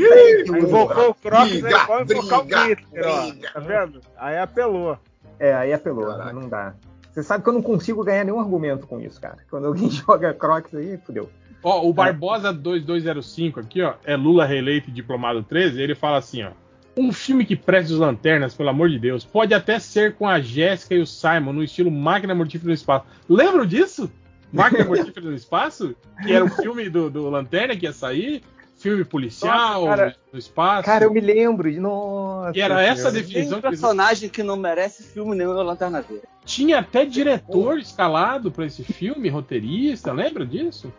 Invocou 0.46 1.10
o 1.10 1.14
Crocs, 1.14 1.52
aí 1.52 1.62
Briga, 1.62 1.86
pode 1.86 2.12
invocar 2.12 2.40
o 2.40 2.46
Twitter, 2.46 2.86
ó. 3.04 3.52
Tá 3.52 3.60
vendo? 3.60 4.00
Aí 4.16 4.38
apelou. 4.38 4.98
É, 5.38 5.54
aí 5.54 5.72
apelou, 5.72 6.06
não 6.32 6.48
dá. 6.48 6.74
Você 7.12 7.22
sabe 7.22 7.42
que 7.42 7.48
eu 7.48 7.54
não 7.54 7.62
consigo 7.62 8.04
ganhar 8.04 8.24
nenhum 8.24 8.38
argumento 8.40 8.86
com 8.86 9.00
isso, 9.00 9.20
cara. 9.20 9.38
Quando 9.50 9.66
alguém 9.66 9.88
joga 9.90 10.34
Crocs 10.34 10.74
aí, 10.74 10.98
fudeu. 10.98 11.30
Ó, 11.62 11.88
o 11.88 11.92
Barbosa 11.92 12.52
2205 12.52 13.58
aqui, 13.60 13.82
ó, 13.82 13.94
é 14.04 14.14
Lula 14.14 14.44
reeleito 14.44 14.90
e 14.90 14.92
diplomado 14.92 15.42
13, 15.42 15.80
ele 15.80 15.94
fala 15.94 16.18
assim, 16.18 16.44
ó. 16.44 16.50
Um 16.96 17.12
filme 17.12 17.44
que 17.44 17.54
preste 17.54 17.92
os 17.92 17.98
lanternas, 17.98 18.54
pelo 18.54 18.70
amor 18.70 18.88
de 18.88 18.98
Deus, 18.98 19.24
pode 19.24 19.52
até 19.52 19.78
ser 19.78 20.14
com 20.14 20.26
a 20.26 20.40
Jéssica 20.40 20.94
e 20.94 21.00
o 21.00 21.06
Simon 21.06 21.52
no 21.52 21.62
estilo 21.62 21.90
Máquina 21.90 22.34
Mortífera 22.34 22.68
no 22.68 22.74
Espaço. 22.74 23.04
Lembram 23.28 23.66
disso? 23.66 24.10
Máquina 24.50 24.84
Mortífera 24.86 25.26
no 25.26 25.34
Espaço? 25.34 25.94
Que 26.22 26.32
era 26.32 26.44
o 26.44 26.48
filme 26.48 26.88
do, 26.88 27.10
do 27.10 27.28
Lanterna 27.28 27.76
que 27.76 27.84
ia 27.84 27.92
sair? 27.92 28.42
Filme 28.76 29.04
policial 29.04 29.86
Nossa, 29.86 29.96
cara. 29.96 30.16
no 30.32 30.38
espaço. 30.38 30.84
Cara, 30.84 31.04
eu 31.04 31.12
me 31.12 31.20
lembro 31.20 31.70
de. 31.72 31.80
Nossa. 31.80 32.52
E 32.54 32.60
era 32.60 32.82
essa 32.82 33.10
definição 33.10 33.60
Tem 33.60 33.70
eles... 33.70 33.80
personagem 33.80 34.28
que 34.28 34.42
não 34.42 34.56
merece 34.56 35.02
filme 35.02 35.34
nenhum 35.34 35.52
é 35.52 35.60
o 35.60 35.62
Lanterna 35.62 36.02
Verde. 36.02 36.24
Tinha 36.44 36.78
até 36.80 37.04
diretor 37.04 37.78
escalado 37.78 38.52
pra 38.52 38.66
esse 38.66 38.84
filme, 38.84 39.28
roteirista, 39.28 40.12
lembra 40.12 40.44
disso? 40.44 40.92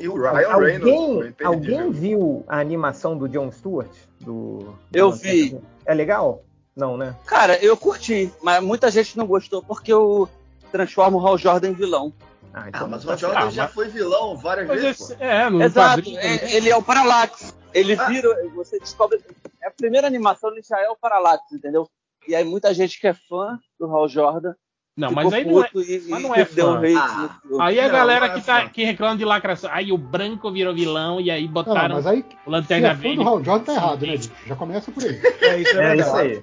E 0.00 0.08
o 0.08 0.14
Ryan 0.14 0.56
Reynolds 0.56 0.94
Alguém, 0.94 1.28
imperdível. 1.28 1.46
alguém 1.46 1.90
viu 1.90 2.44
a 2.46 2.60
animação 2.60 3.18
do 3.18 3.28
John 3.28 3.50
Stewart? 3.50 3.90
Do, 4.20 4.58
do 4.58 4.76
Eu 4.92 5.10
Lanterna 5.10 5.32
vi. 5.32 5.58
É 5.84 5.92
legal? 5.92 6.44
Não, 6.76 6.96
né? 6.96 7.14
Cara, 7.26 7.56
eu 7.62 7.76
curti, 7.76 8.32
mas 8.42 8.62
muita 8.62 8.90
gente 8.90 9.16
não 9.16 9.26
gostou 9.26 9.62
porque 9.62 9.92
eu 9.92 10.28
transformo 10.72 11.18
o 11.18 11.26
Hal 11.26 11.36
Jordan 11.36 11.70
em 11.70 11.74
vilão. 11.74 12.12
Ah, 12.56 12.68
Ah, 12.72 12.86
mas 12.86 13.02
o 13.04 13.06
tá 13.08 13.12
Ron 13.14 13.18
Jordan 13.18 13.38
Ah, 13.46 13.50
já 13.50 13.62
mas- 13.64 13.72
foi 13.74 13.88
vilão 13.88 14.36
várias 14.36 14.68
Mas 14.68 14.80
vezes. 14.80 15.00
esse- 15.10 15.16
é, 15.22 15.50
no 15.50 15.60
Exato, 15.62 15.96
quadrinho 16.02 16.18
é- 16.20 16.52
ele 16.54 16.70
é 16.70 16.76
o 16.76 16.82
Parallax. 16.82 17.52
Ele 17.74 17.94
Ah. 17.98 18.06
vira, 18.06 18.28
você 18.54 18.78
descobre. 18.78 19.20
É 19.60 19.66
a 19.66 19.70
primeira 19.72 20.06
animação, 20.06 20.50
ele 20.50 20.62
já 20.62 20.78
é 20.80 20.88
o 20.88 20.96
Parallax, 20.96 21.50
entendeu? 21.52 21.88
E 22.28 22.34
aí 22.34 22.44
muita 22.44 22.72
gente 22.72 23.00
que 23.00 23.08
é 23.08 23.12
fã 23.14 23.58
do 23.78 23.86
Hal 23.86 24.08
Jordan. 24.08 24.54
Não, 24.96 25.10
mas 25.10 25.32
aí 25.32 25.44
não 25.44 25.60
é, 25.60 25.68
e, 25.74 26.04
mas 26.08 26.22
não 26.22 26.34
é 26.34 26.44
fã. 26.44 26.78
hate 26.78 26.96
Ah. 26.96 27.38
Aí 27.60 27.80
a 27.80 27.86
Não, 27.86 27.92
galera 27.92 28.28
não 28.28 28.34
é 28.34 28.38
que, 28.38 28.46
tá, 28.46 28.68
que 28.68 28.84
reclama 28.84 29.16
de 29.16 29.24
lacração. 29.24 29.68
Aí 29.72 29.90
o 29.90 29.98
branco 29.98 30.52
virou 30.52 30.72
vilão 30.72 31.20
e 31.20 31.32
aí 31.32 31.46
Não, 31.46 31.52
botaram 31.52 31.96
mas 31.96 32.06
aí, 32.06 32.20
o 32.20 32.22
se 32.22 32.50
Lanterna 32.50 32.88
é 32.90 32.94
Verde. 32.94 33.22
Hal 33.24 33.42
Jordan, 33.42 33.64
tá 33.64 33.74
errado, 33.74 34.06
né? 34.06 34.16
Já 34.46 34.54
começa 34.54 34.92
por 34.92 35.02
aí. 35.02 35.20
É 35.40 35.60
isso, 35.60 35.80
é, 35.80 35.92
É 35.92 35.96
isso 35.96 36.14
aí. 36.14 36.42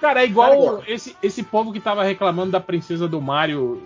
Cara, 0.00 0.22
é 0.22 0.24
igual 0.26 0.76
Cara, 0.78 0.90
esse, 0.90 1.14
esse 1.22 1.42
povo 1.42 1.70
que 1.70 1.80
tava 1.80 2.02
reclamando 2.02 2.52
da 2.52 2.60
princesa 2.60 3.06
do 3.06 3.20
Mario 3.20 3.82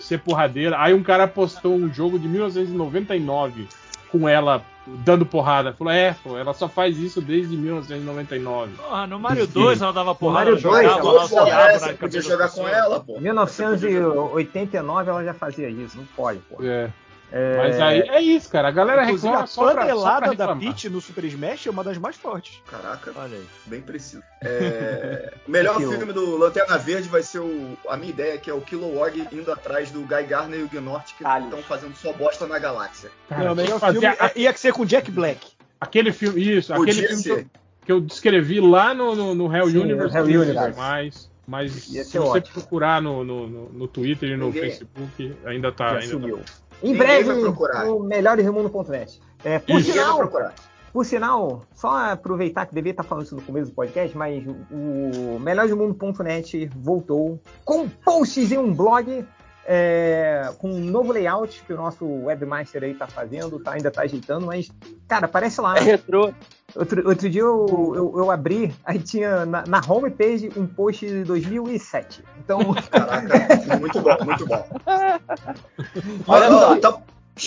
ser 0.00 0.18
porradeira. 0.20 0.80
Aí 0.80 0.94
um 0.94 1.02
cara 1.02 1.28
postou 1.28 1.74
um 1.74 1.92
jogo 1.92 2.18
de 2.18 2.26
1999 2.26 3.68
com 4.10 4.26
ela 4.26 4.64
dando 4.86 5.24
porrada. 5.24 5.72
Falou, 5.72 5.92
é, 5.92 6.14
pô, 6.22 6.36
ela 6.36 6.52
só 6.54 6.68
faz 6.68 6.98
isso 6.98 7.20
desde 7.20 7.56
1999. 7.56 8.72
Porra, 8.76 9.06
no 9.06 9.18
Mario 9.18 9.46
2 9.46 9.80
ela 9.82 9.92
dava 9.92 10.14
porrada, 10.14 10.50
Mario 10.50 10.66
ela 10.66 10.82
2, 10.82 11.02
jogava 11.02 11.28
Pô, 11.28 11.46
é, 11.46 11.78
você 11.78 11.92
podia 11.94 12.20
jogar 12.20 12.50
com 12.50 12.68
ela, 12.68 13.00
pô. 13.00 13.16
Em 13.18 13.20
1989 13.20 15.10
ela 15.10 15.24
já 15.24 15.34
fazia 15.34 15.68
isso, 15.68 15.96
não 15.96 16.04
pode, 16.16 16.40
pô. 16.40 16.62
É, 16.62 16.90
É, 17.34 17.56
mas 17.56 17.80
aí 17.80 18.00
é 18.00 18.20
isso, 18.20 18.50
cara. 18.50 18.68
A 18.68 18.70
galera 18.70 19.04
Inclusive, 19.04 19.26
reclama 19.28 19.44
a 19.44 19.46
só 19.46 19.62
pra, 19.62 19.70
só 19.70 19.74
pra 19.74 19.82
panelada 19.86 20.34
da. 20.34 20.54
Peach 20.56 20.88
no 20.90 21.00
Super 21.00 21.24
Smash 21.24 21.66
é 21.66 21.70
uma 21.70 21.82
das 21.82 21.96
mais 21.96 22.14
fortes. 22.14 22.62
Caraca, 22.70 23.10
Olha 23.16 23.36
aí. 23.38 23.44
bem 23.66 23.80
preciso. 23.80 24.22
É, 24.42 25.32
o 25.46 25.50
melhor 25.50 25.78
filme 25.78 26.12
do 26.12 26.36
Lanterna 26.36 26.76
Verde 26.76 27.08
vai 27.08 27.22
ser 27.22 27.38
o. 27.38 27.76
A 27.88 27.96
minha 27.96 28.10
ideia, 28.10 28.36
que 28.38 28.50
é 28.50 28.54
o 28.54 28.60
Kilowog 28.60 29.26
indo 29.32 29.50
atrás 29.50 29.90
do 29.90 30.00
Guy 30.02 30.24
Garner 30.24 30.60
e 30.60 30.62
o 30.62 30.68
Gnort, 30.68 31.14
que 31.16 31.24
estão 31.24 31.62
fazendo 31.62 31.94
sua 31.96 32.12
bosta 32.12 32.46
na 32.46 32.58
galáxia. 32.58 33.10
Cara, 33.28 33.44
Não, 33.44 33.52
o 33.52 33.56
melhor 33.56 33.80
fazer 33.80 34.00
filme 34.00 34.16
a- 34.20 34.26
é- 34.26 34.32
ia 34.38 34.52
ser 34.54 34.72
com 34.74 34.84
Jack 34.84 35.10
Black. 35.10 35.52
aquele 35.80 36.12
filme, 36.12 36.40
isso, 36.58 36.72
aquele 36.74 36.86
Podia 36.92 37.08
filme 37.08 37.22
que 37.22 37.30
eu, 37.30 37.36
ser. 37.36 37.46
que 37.86 37.92
eu 37.92 38.00
descrevi 38.00 38.60
lá 38.60 38.92
no, 38.92 39.14
no, 39.16 39.34
no 39.34 39.56
Hell 39.56 39.68
Sim, 39.70 39.78
Universe. 39.78 40.16
Hell 40.16 40.24
Universe. 40.26 41.28
mas 41.46 41.88
Ia 41.88 42.04
se 42.04 42.18
você 42.18 42.18
ótimo. 42.18 42.54
procurar 42.60 43.00
no, 43.02 43.24
no, 43.24 43.46
no, 43.70 43.88
Twitter 43.88 44.28
e 44.30 44.36
no 44.36 44.46
Ninguém- 44.46 44.62
Facebook, 44.62 45.34
ainda 45.46 45.72
tá. 45.72 45.98
já 46.00 46.14
Ainda 46.14 46.36
tá. 46.36 46.42
Em 46.82 46.94
breve, 46.94 47.30
o 47.30 48.00
melhoresmundo.net. 48.00 49.20
É, 49.44 49.58
por 49.58 49.80
Isso. 49.80 49.92
Sinal, 49.92 50.18
procurar. 50.18 50.54
Por 50.92 51.06
sinal, 51.06 51.62
só 51.74 52.12
aproveitar 52.12 52.66
que 52.66 52.74
devia 52.74 52.90
estar 52.90 53.02
falando 53.02 53.24
isso 53.24 53.34
no 53.34 53.40
começo 53.40 53.70
do 53.70 53.74
podcast, 53.74 54.16
mas 54.16 54.44
o 54.70 55.38
melhordemundo.net 55.38 56.70
voltou 56.76 57.40
com 57.64 57.88
posts 57.88 58.52
em 58.52 58.58
um 58.58 58.74
blog 58.74 59.24
é, 59.64 60.52
com 60.58 60.70
um 60.70 60.80
novo 60.80 61.12
layout 61.12 61.62
que 61.64 61.72
o 61.72 61.76
nosso 61.76 62.04
webmaster 62.04 62.82
aí 62.82 62.94
tá 62.94 63.06
fazendo, 63.06 63.58
tá, 63.60 63.72
ainda 63.72 63.90
tá 63.90 64.02
ajeitando, 64.02 64.46
mas, 64.46 64.70
cara, 65.08 65.28
parece 65.28 65.60
lá. 65.60 65.74
É 65.82 65.82
retrô. 65.82 66.32
Outro, 66.74 67.06
outro 67.06 67.28
dia 67.28 67.42
eu, 67.42 67.92
eu, 67.94 68.14
eu 68.16 68.30
abri, 68.30 68.74
aí 68.84 68.98
tinha 68.98 69.44
na, 69.44 69.62
na 69.66 69.80
homepage 69.86 70.50
um 70.56 70.66
post 70.66 71.06
de 71.06 71.22
2007. 71.24 72.24
Então, 72.38 72.60
Caraca, 72.90 73.76
muito 73.78 74.00
bom, 74.00 74.16
muito 74.24 74.46
bom. 74.46 74.64
Olha 74.86 76.50
Olha, 76.50 76.50
só. 76.50 76.76
tá, 76.76 76.98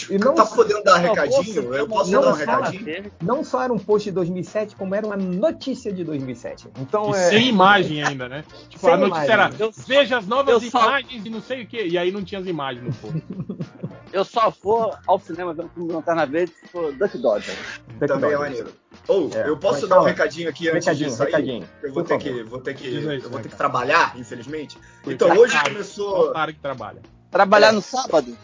E 0.09 0.17
não- 0.17 0.33
tá 0.33 0.45
podendo 0.47 0.83
dar 0.83 0.97
recadinho? 0.97 1.63
poxa, 1.63 1.77
Eu 1.77 1.87
posso 1.87 2.11
não 2.11 2.21
dar 2.21 2.33
um 2.33 2.35
fala. 2.37 2.69
recadinho? 2.69 3.11
não 3.21 3.43
só 3.43 3.61
era 3.61 3.71
um 3.71 3.77
post 3.77 4.09
de 4.09 4.11
2007, 4.15 4.75
como 4.75 4.95
era 4.95 5.05
uma 5.05 5.15
notícia 5.15 5.93
de 5.93 6.03
2007. 6.03 6.67
Então, 6.79 7.11
E 7.11 7.15
é, 7.15 7.29
sem 7.29 7.47
imagem 7.49 8.03
ainda, 8.03 8.27
né? 8.27 8.43
Tipo, 8.69 8.79
Sem 8.85 8.93
a 8.93 8.97
notícia 8.97 9.31
era, 9.31 9.43
imagem. 9.45 9.59
Eu- 9.59 9.71
veja 9.87 10.17
as 10.17 10.25
novas 10.27 10.63
eu 10.63 10.71
só- 10.71 10.81
imagens 10.87 11.25
e 11.25 11.29
não 11.29 11.39
sei 11.41 11.63
o 11.63 11.67
que. 11.67 11.83
E 11.85 11.97
aí 11.99 12.11
não 12.11 12.23
tinha 12.23 12.41
as 12.41 12.47
imagens 12.47 12.83
no 12.85 12.93
post. 12.93 13.23
Eu 14.13 14.23
só 14.23 14.49
vou 14.63 14.95
ao 15.07 15.19
cinema 15.19 15.53
ver 15.53 15.65
um 15.65 15.69
filme 15.69 15.89
do 15.89 15.95
Lanterna 15.95 16.25
Verde 16.25 16.53
se 16.53 16.67
for 16.69 16.93
Duck 16.93 17.17
Dodger. 17.17 17.53
Duck 17.99 18.07
Também 18.07 18.31
é 18.31 18.37
maneiro. 18.37 18.71
Ou, 19.09 19.29
É, 19.35 19.49
eu 19.49 19.57
posso 19.57 19.87
dar 19.87 19.99
um 19.99 20.05
recadinho 20.05 20.47
aqui 20.47 20.69
antes 20.69 20.85
Recadinho, 20.85 21.09
disso 21.09 21.21
aí? 21.23 21.31
recadinho. 21.31 21.69
Eu 21.83 21.93
vou 21.93 22.01
Por 22.03 22.07
ter 22.07 22.23
favor. 22.23 22.37
que, 22.37 22.43
vou 22.43 22.59
ter 22.61 22.73
que, 22.75 22.95
eu 22.95 23.29
vou 23.29 23.39
ter 23.41 23.49
que 23.49 23.55
trabalhar, 23.57 24.17
infelizmente. 24.17 24.77
Então, 25.05 25.29
hoje 25.35 25.59
começou. 25.61 26.31
Claro 26.31 26.53
que 26.53 26.59
trabalha. 26.61 27.01
Trabalhar 27.35 27.67
É. 27.67 27.71
no 27.73 27.81
sábado? 27.81 28.37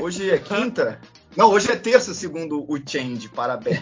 Hoje 0.00 0.30
é 0.30 0.38
quinta? 0.38 0.98
Não, 1.36 1.50
hoje 1.50 1.70
é 1.70 1.76
terça, 1.76 2.14
segundo 2.14 2.64
o 2.66 2.78
Change. 2.78 3.28
Parabéns. 3.28 3.80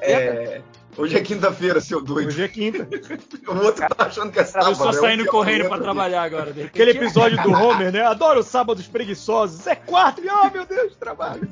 É, 0.00 0.60
hoje 0.98 1.16
é 1.16 1.20
quinta-feira, 1.20 1.80
seu 1.80 2.00
doido. 2.00 2.26
Hoje 2.26 2.42
é 2.42 2.48
quinta. 2.48 2.88
O 3.46 3.56
outro 3.64 3.86
tá 3.88 4.06
achando 4.06 4.32
que 4.32 4.40
é 4.40 4.44
sábado. 4.44 4.70
Eu 4.72 4.74
só 4.74 4.90
é 4.90 4.92
saindo 4.94 5.22
pior 5.22 5.30
correndo 5.32 5.68
pra 5.68 5.78
trabalhar 5.78 6.22
agora. 6.24 6.50
Aquele 6.50 6.90
episódio 6.90 7.40
do 7.40 7.52
Homer, 7.52 7.92
né? 7.92 8.02
Adoro 8.02 8.42
sábados 8.42 8.88
preguiçosos. 8.88 9.64
É 9.68 9.76
quarta 9.76 10.20
e, 10.20 10.28
oh 10.28 10.50
meu 10.50 10.66
Deus, 10.66 10.96
trabalho. 10.96 11.48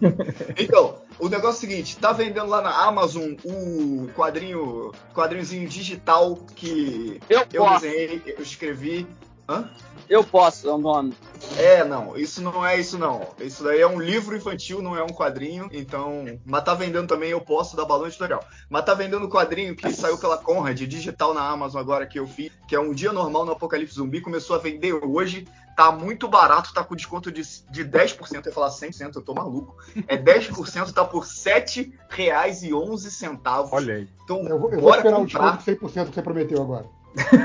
Então, 0.59 0.97
o 1.21 1.29
negócio 1.29 1.65
é 1.65 1.69
o 1.69 1.71
seguinte, 1.71 1.97
tá 1.97 2.11
vendendo 2.13 2.49
lá 2.49 2.61
na 2.61 2.71
Amazon 2.87 3.35
o 3.45 4.09
quadrinho, 4.17 4.93
quadrinhozinho 5.15 5.69
digital 5.69 6.37
que 6.57 7.21
Eu 7.29 7.45
eu 7.53 7.71
desenhei, 7.71 8.23
eu 8.27 8.43
escrevi. 8.43 9.07
Hã? 9.51 9.69
Eu 10.09 10.23
posso, 10.25 10.69
é 10.69 10.73
o 10.73 10.79
nome. 10.79 11.13
É, 11.57 11.83
não, 11.85 12.17
isso 12.17 12.41
não 12.41 12.65
é 12.65 12.79
isso 12.79 12.97
não. 12.99 13.27
Isso 13.41 13.65
daí 13.65 13.81
é 13.81 13.87
um 13.87 14.01
livro 14.01 14.37
infantil, 14.37 14.81
não 14.81 14.97
é 14.97 15.03
um 15.03 15.09
quadrinho. 15.09 15.69
Então, 15.73 16.25
mas 16.45 16.63
tá 16.65 16.75
vendendo 16.75 17.09
também, 17.09 17.31
eu 17.31 17.41
posso 17.41 17.77
dar 17.77 17.85
balão 17.85 18.07
editorial. 18.07 18.45
Mas 18.69 18.85
tá 18.85 18.95
vendendo 18.95 19.25
o 19.25 19.31
quadrinho 19.31 19.75
que 19.75 19.93
saiu 19.93 20.19
pela 20.19 20.39
Conrad, 20.39 20.79
digital 20.81 21.35
na 21.35 21.43
Amazon 21.49 21.81
agora 21.81 22.07
que 22.07 22.19
eu 22.19 22.27
fiz, 22.27 22.53
que 22.69 22.77
é 22.77 22.81
um 22.81 22.93
dia 22.93 23.13
normal 23.13 23.45
no 23.45 23.53
Apocalipse 23.53 23.95
Zumbi, 23.97 24.21
começou 24.21 24.55
a 24.57 24.61
vender 24.61 24.93
hoje. 24.95 25.47
Tá 25.77 25.91
muito 25.93 26.29
barato, 26.29 26.75
tá 26.75 26.85
com 26.85 26.95
desconto 26.95 27.33
de, 27.33 27.43
de 27.71 27.85
10%, 27.85 28.35
eu 28.35 28.43
ia 28.47 28.53
falar 28.53 28.69
100%, 28.69 29.17
eu 29.17 29.23
tô 29.23 29.33
maluco. 29.33 29.77
É 30.07 30.17
10%, 30.17 30.93
tá 30.93 31.05
por 31.05 31.23
R$ 31.23 31.29
7,11. 31.29 33.69
Olha 33.73 33.95
aí. 33.95 34.09
Então, 34.25 34.47
Eu 34.47 34.59
vou, 34.59 34.71
eu 34.73 34.81
vou 34.81 34.95
esperar 34.95 35.17
o 35.17 35.21
comprar. 35.23 35.57
desconto 35.57 35.89
de 35.89 36.01
100% 36.03 36.09
que 36.09 36.15
você 36.15 36.23
prometeu 36.23 36.61
agora. 36.63 36.85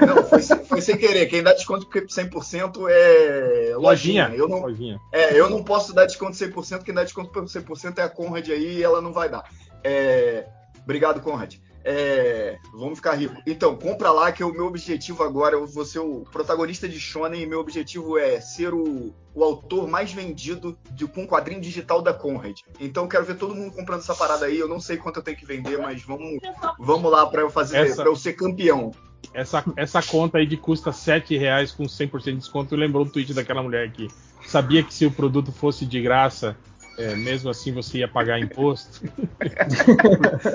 Não, 0.06 0.24
foi, 0.24 0.42
sem- 0.42 0.64
foi 0.66 0.82
sem 0.82 0.98
querer. 0.98 1.26
Quem 1.28 1.42
dá 1.44 1.54
desconto 1.54 1.86
porque 1.88 2.02
100% 2.08 2.88
é 2.90 3.74
lojinha. 3.76 4.28
Lojinha. 4.28 4.32
Eu 4.36 4.48
não, 4.48 4.62
Lojinha. 4.62 5.00
é, 5.12 5.40
eu 5.40 5.50
não 5.50 5.64
posso 5.64 5.94
dar 5.94 6.06
desconto 6.06 6.34
100%, 6.38 6.84
quem 6.84 6.94
dá 6.94 7.04
desconto 7.04 7.30
por 7.32 7.44
100% 7.44 7.98
é 8.00 8.04
a 8.04 8.10
Conrad 8.10 8.48
aí 8.50 8.78
e 8.78 8.84
ela 8.84 9.02
não 9.02 9.12
vai 9.14 9.30
dar. 9.30 9.44
É, 9.84 10.46
obrigado, 10.84 11.22
Conrad. 11.22 11.56
É, 11.88 12.58
vamos 12.74 12.98
ficar 12.98 13.14
ricos. 13.14 13.38
Então, 13.46 13.76
compra 13.76 14.10
lá 14.12 14.32
que 14.32 14.44
o 14.44 14.52
meu 14.52 14.66
objetivo 14.66 15.22
agora, 15.24 15.54
eu 15.56 15.68
vou 15.68 15.86
ser 15.86 16.00
o 16.00 16.24
protagonista 16.32 16.90
de 16.90 17.00
Shonen 17.00 17.44
e 17.44 17.46
meu 17.46 17.60
objetivo 17.60 18.18
é 18.18 18.42
ser 18.42 18.74
o, 18.74 19.14
o 19.36 19.44
autor 19.44 19.88
mais 19.88 20.12
vendido 20.12 20.76
de, 20.90 21.06
com 21.08 21.28
quadrinho 21.28 21.62
digital 21.62 22.02
da 22.02 22.12
Conrad. 22.12 22.58
Então, 22.80 23.08
quero 23.08 23.24
ver 23.26 23.38
todo 23.38 23.54
mundo 23.54 23.72
comprando 23.76 24.00
essa 24.00 24.16
parada 24.16 24.48
aí. 24.48 24.58
Eu 24.58 24.68
não 24.68 24.80
sei 24.80 24.98
quanto 24.98 25.18
eu 25.18 25.24
tenho 25.24 25.38
que 25.38 25.46
vender, 25.46 25.78
mas 25.78 26.02
vamos, 26.02 26.40
vamos 26.80 27.12
lá 27.12 27.24
para 27.28 27.42
eu 27.42 27.52
fazer, 27.52 27.78
Essa- 27.78 27.98
para 27.98 28.10
eu 28.10 28.16
ser 28.16 28.34
campeão. 28.34 28.90
Essa, 29.34 29.64
essa 29.76 30.02
conta 30.02 30.38
aí 30.38 30.48
que 30.48 30.56
custa 30.56 30.92
7 30.92 31.38
reais 31.38 31.72
com 31.72 31.84
100% 31.84 32.24
de 32.24 32.34
desconto 32.34 32.76
lembrou 32.76 33.06
o 33.06 33.10
tweet 33.10 33.34
daquela 33.34 33.62
mulher 33.62 33.92
que 33.92 34.08
sabia 34.46 34.82
que 34.84 34.94
se 34.94 35.06
o 35.06 35.12
produto 35.12 35.52
fosse 35.52 35.86
de 35.86 36.02
graça, 36.02 36.56
é, 36.98 37.16
mesmo 37.16 37.50
assim 37.50 37.72
você 37.74 38.00
ia 38.00 38.08
pagar 38.08 38.40
imposto. 38.40 39.02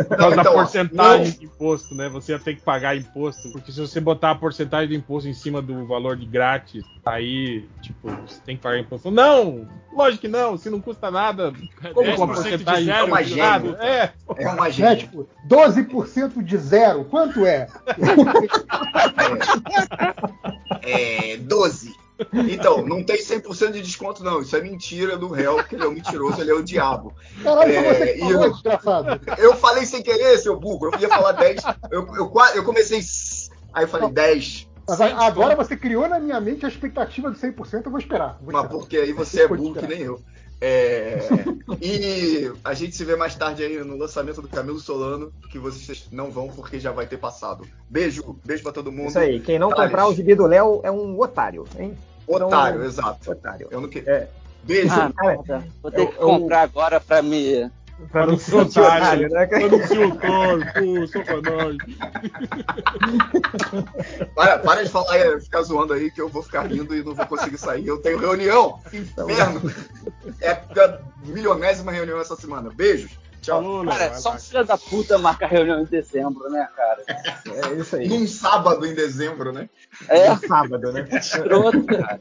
Por 0.08 0.16
causa 0.16 0.36
da 0.36 0.42
então, 0.42 0.52
porcentagem 0.54 1.26
não. 1.32 1.38
de 1.38 1.44
imposto, 1.44 1.94
né? 1.94 2.08
Você 2.08 2.32
ia 2.32 2.38
ter 2.38 2.54
que 2.56 2.62
pagar 2.62 2.96
imposto. 2.96 3.50
Porque 3.52 3.70
se 3.70 3.80
você 3.80 4.00
botar 4.00 4.30
a 4.30 4.34
porcentagem 4.34 4.88
do 4.88 4.94
imposto 4.94 5.28
em 5.28 5.34
cima 5.34 5.60
do 5.60 5.86
valor 5.86 6.16
de 6.16 6.24
grátis, 6.26 6.82
aí, 7.04 7.68
tipo, 7.82 8.08
você 8.26 8.40
tem 8.44 8.56
que 8.56 8.62
pagar 8.62 8.78
imposto. 8.78 9.10
Não! 9.10 9.68
Lógico 9.92 10.22
que 10.22 10.28
não, 10.28 10.56
se 10.56 10.70
não 10.70 10.80
custa 10.80 11.10
nada. 11.10 11.52
Como 11.92 12.16
com 12.16 12.24
a 12.24 12.28
10% 12.28 12.28
de 12.28 12.34
porcentagem 12.34 12.84
zero, 12.84 12.98
É 12.98 13.02
uma 13.04 13.22
gênio. 13.22 13.76
É, 13.76 14.12
É 14.36 14.48
uma 14.48 14.68
É, 14.68 14.72
gênia. 14.72 14.96
tipo, 14.96 15.28
12% 15.48 16.42
de 16.42 16.56
zero, 16.56 17.04
quanto 17.04 17.44
é? 17.44 17.66
É 20.82 21.36
12. 21.36 21.94
Então, 22.32 22.84
não 22.86 23.02
tem 23.02 23.16
100% 23.16 23.72
de 23.72 23.82
desconto, 23.82 24.22
não. 24.22 24.40
Isso 24.40 24.54
é 24.56 24.60
mentira 24.60 25.16
do 25.16 25.28
réu, 25.28 25.56
porque 25.56 25.74
ele 25.76 25.84
é 25.84 25.88
um 25.88 25.92
mentiroso, 25.92 26.40
ele 26.40 26.50
é 26.50 26.54
o 26.54 26.62
diabo. 26.62 27.14
Caralho, 27.42 27.72
É, 27.72 27.94
você 27.94 28.06
que 28.12 28.18
e 28.18 28.20
falou, 28.20 28.44
eu- 28.44 28.52
desgraçado. 28.52 29.20
Eu 29.38 29.56
falei 29.56 29.86
sem 29.86 30.02
querer, 30.02 30.38
seu 30.38 30.58
burro. 30.58 30.90
Eu 30.92 31.00
ia 31.00 31.08
falar 31.08 31.32
10. 31.32 31.62
Eu, 31.90 32.06
eu, 32.16 32.32
eu 32.54 32.64
comecei. 32.64 33.00
Aí 33.72 33.84
eu 33.84 33.88
falei 33.88 34.10
10. 34.10 34.68
Mas 34.88 35.00
a- 35.00 35.26
agora 35.26 35.54
você 35.54 35.76
criou 35.76 36.08
na 36.08 36.18
minha 36.18 36.40
mente 36.40 36.64
a 36.66 36.68
expectativa 36.68 37.30
de 37.30 37.38
100%, 37.38 37.84
eu 37.86 37.90
vou 37.90 38.00
esperar. 38.00 38.38
Vou 38.42 38.52
Mas 38.52 38.62
esperar. 38.64 38.68
porque 38.68 38.96
aí 38.96 39.12
você 39.12 39.42
é 39.42 39.48
burro 39.48 39.74
que 39.74 39.86
nem 39.86 40.00
eu. 40.02 40.20
É, 40.62 41.18
e 41.80 42.52
a 42.62 42.74
gente 42.74 42.94
se 42.94 43.02
vê 43.04 43.16
mais 43.16 43.34
tarde 43.34 43.62
aí 43.62 43.78
no 43.82 43.96
lançamento 43.96 44.42
do 44.42 44.48
Camilo 44.48 44.78
Solano, 44.78 45.32
que 45.50 45.58
vocês 45.58 46.06
não 46.12 46.30
vão 46.30 46.48
porque 46.48 46.78
já 46.78 46.92
vai 46.92 47.06
ter 47.06 47.16
passado. 47.16 47.64
Beijo, 47.88 48.36
beijo 48.44 48.62
pra 48.62 48.72
todo 48.72 48.92
mundo. 48.92 49.08
Isso 49.08 49.18
aí, 49.18 49.40
quem 49.40 49.58
não 49.58 49.70
Thales. 49.70 49.84
comprar 49.90 50.06
o 50.08 50.14
gibi 50.14 50.34
do 50.34 50.46
Léo 50.46 50.80
é 50.82 50.90
um 50.90 51.18
otário, 51.18 51.64
hein? 51.78 51.96
Otário, 52.30 52.76
Então, 52.78 52.86
exato. 52.88 53.30
Otário. 53.32 53.68
Eu 53.70 53.80
não 53.80 53.88
que... 53.88 53.98
É. 54.06 54.28
Beijo. 54.62 54.92
Ah, 54.92 55.10
cara, 55.16 55.28
merda. 55.36 55.64
Vou 55.82 55.90
ter 55.90 56.00
eu- 56.02 56.06
que 56.08 56.16
eu- 56.16 56.26
comprar 56.26 56.62
agora 56.62 57.00
pra 57.00 57.22
me. 57.22 57.70
Pra 58.10 58.26
não 58.26 58.38
ser 58.38 58.54
otário. 58.56 59.26
otário, 59.26 59.28
né? 59.28 59.48
eu 59.62 59.70
não 59.78 59.86
sei 59.86 60.04
o 60.04 60.16
torto, 60.16 61.06
só 61.08 61.22
pra 61.22 61.50
nós. 61.50 61.76
Para, 64.34 64.58
para 64.58 64.82
de 64.84 64.88
falar 64.90 65.40
ficar 65.40 65.62
zoando 65.62 65.92
aí 65.92 66.10
que 66.10 66.20
eu 66.20 66.28
vou 66.28 66.42
ficar 66.42 66.62
rindo 66.62 66.94
e 66.94 67.02
não 67.02 67.14
vou 67.14 67.26
conseguir 67.26 67.58
sair. 67.58 67.86
Eu 67.86 67.98
tenho 67.98 68.18
reunião. 68.18 68.80
Então, 68.92 69.28
Inferno. 69.30 69.60
É 70.40 70.50
a 70.52 70.98
milionésima 71.24 71.92
reunião 71.92 72.18
essa 72.20 72.36
semana. 72.36 72.70
Beijos. 72.74 73.10
Tchau. 73.40 73.62
Falou, 73.62 73.82
Léo, 73.82 73.88
Cara, 73.96 74.10
vai 74.10 74.18
só 74.20 74.34
um 74.34 74.38
filho 74.38 74.64
da 74.64 74.76
puta 74.78 75.18
marcar 75.18 75.46
reunião 75.48 75.80
em 75.80 75.84
dezembro, 75.84 76.48
né, 76.50 76.68
cara? 76.76 77.02
É 77.08 77.72
isso 77.74 77.96
aí. 77.96 78.08
Num 78.08 78.26
sábado 78.26 78.86
em 78.86 78.94
dezembro, 78.94 79.52
né? 79.52 79.68
É, 80.08 80.30
Um 80.32 80.38
sábado, 80.38 80.92
né? 80.92 81.06
escroto, 81.12 81.82
cara. 81.84 82.20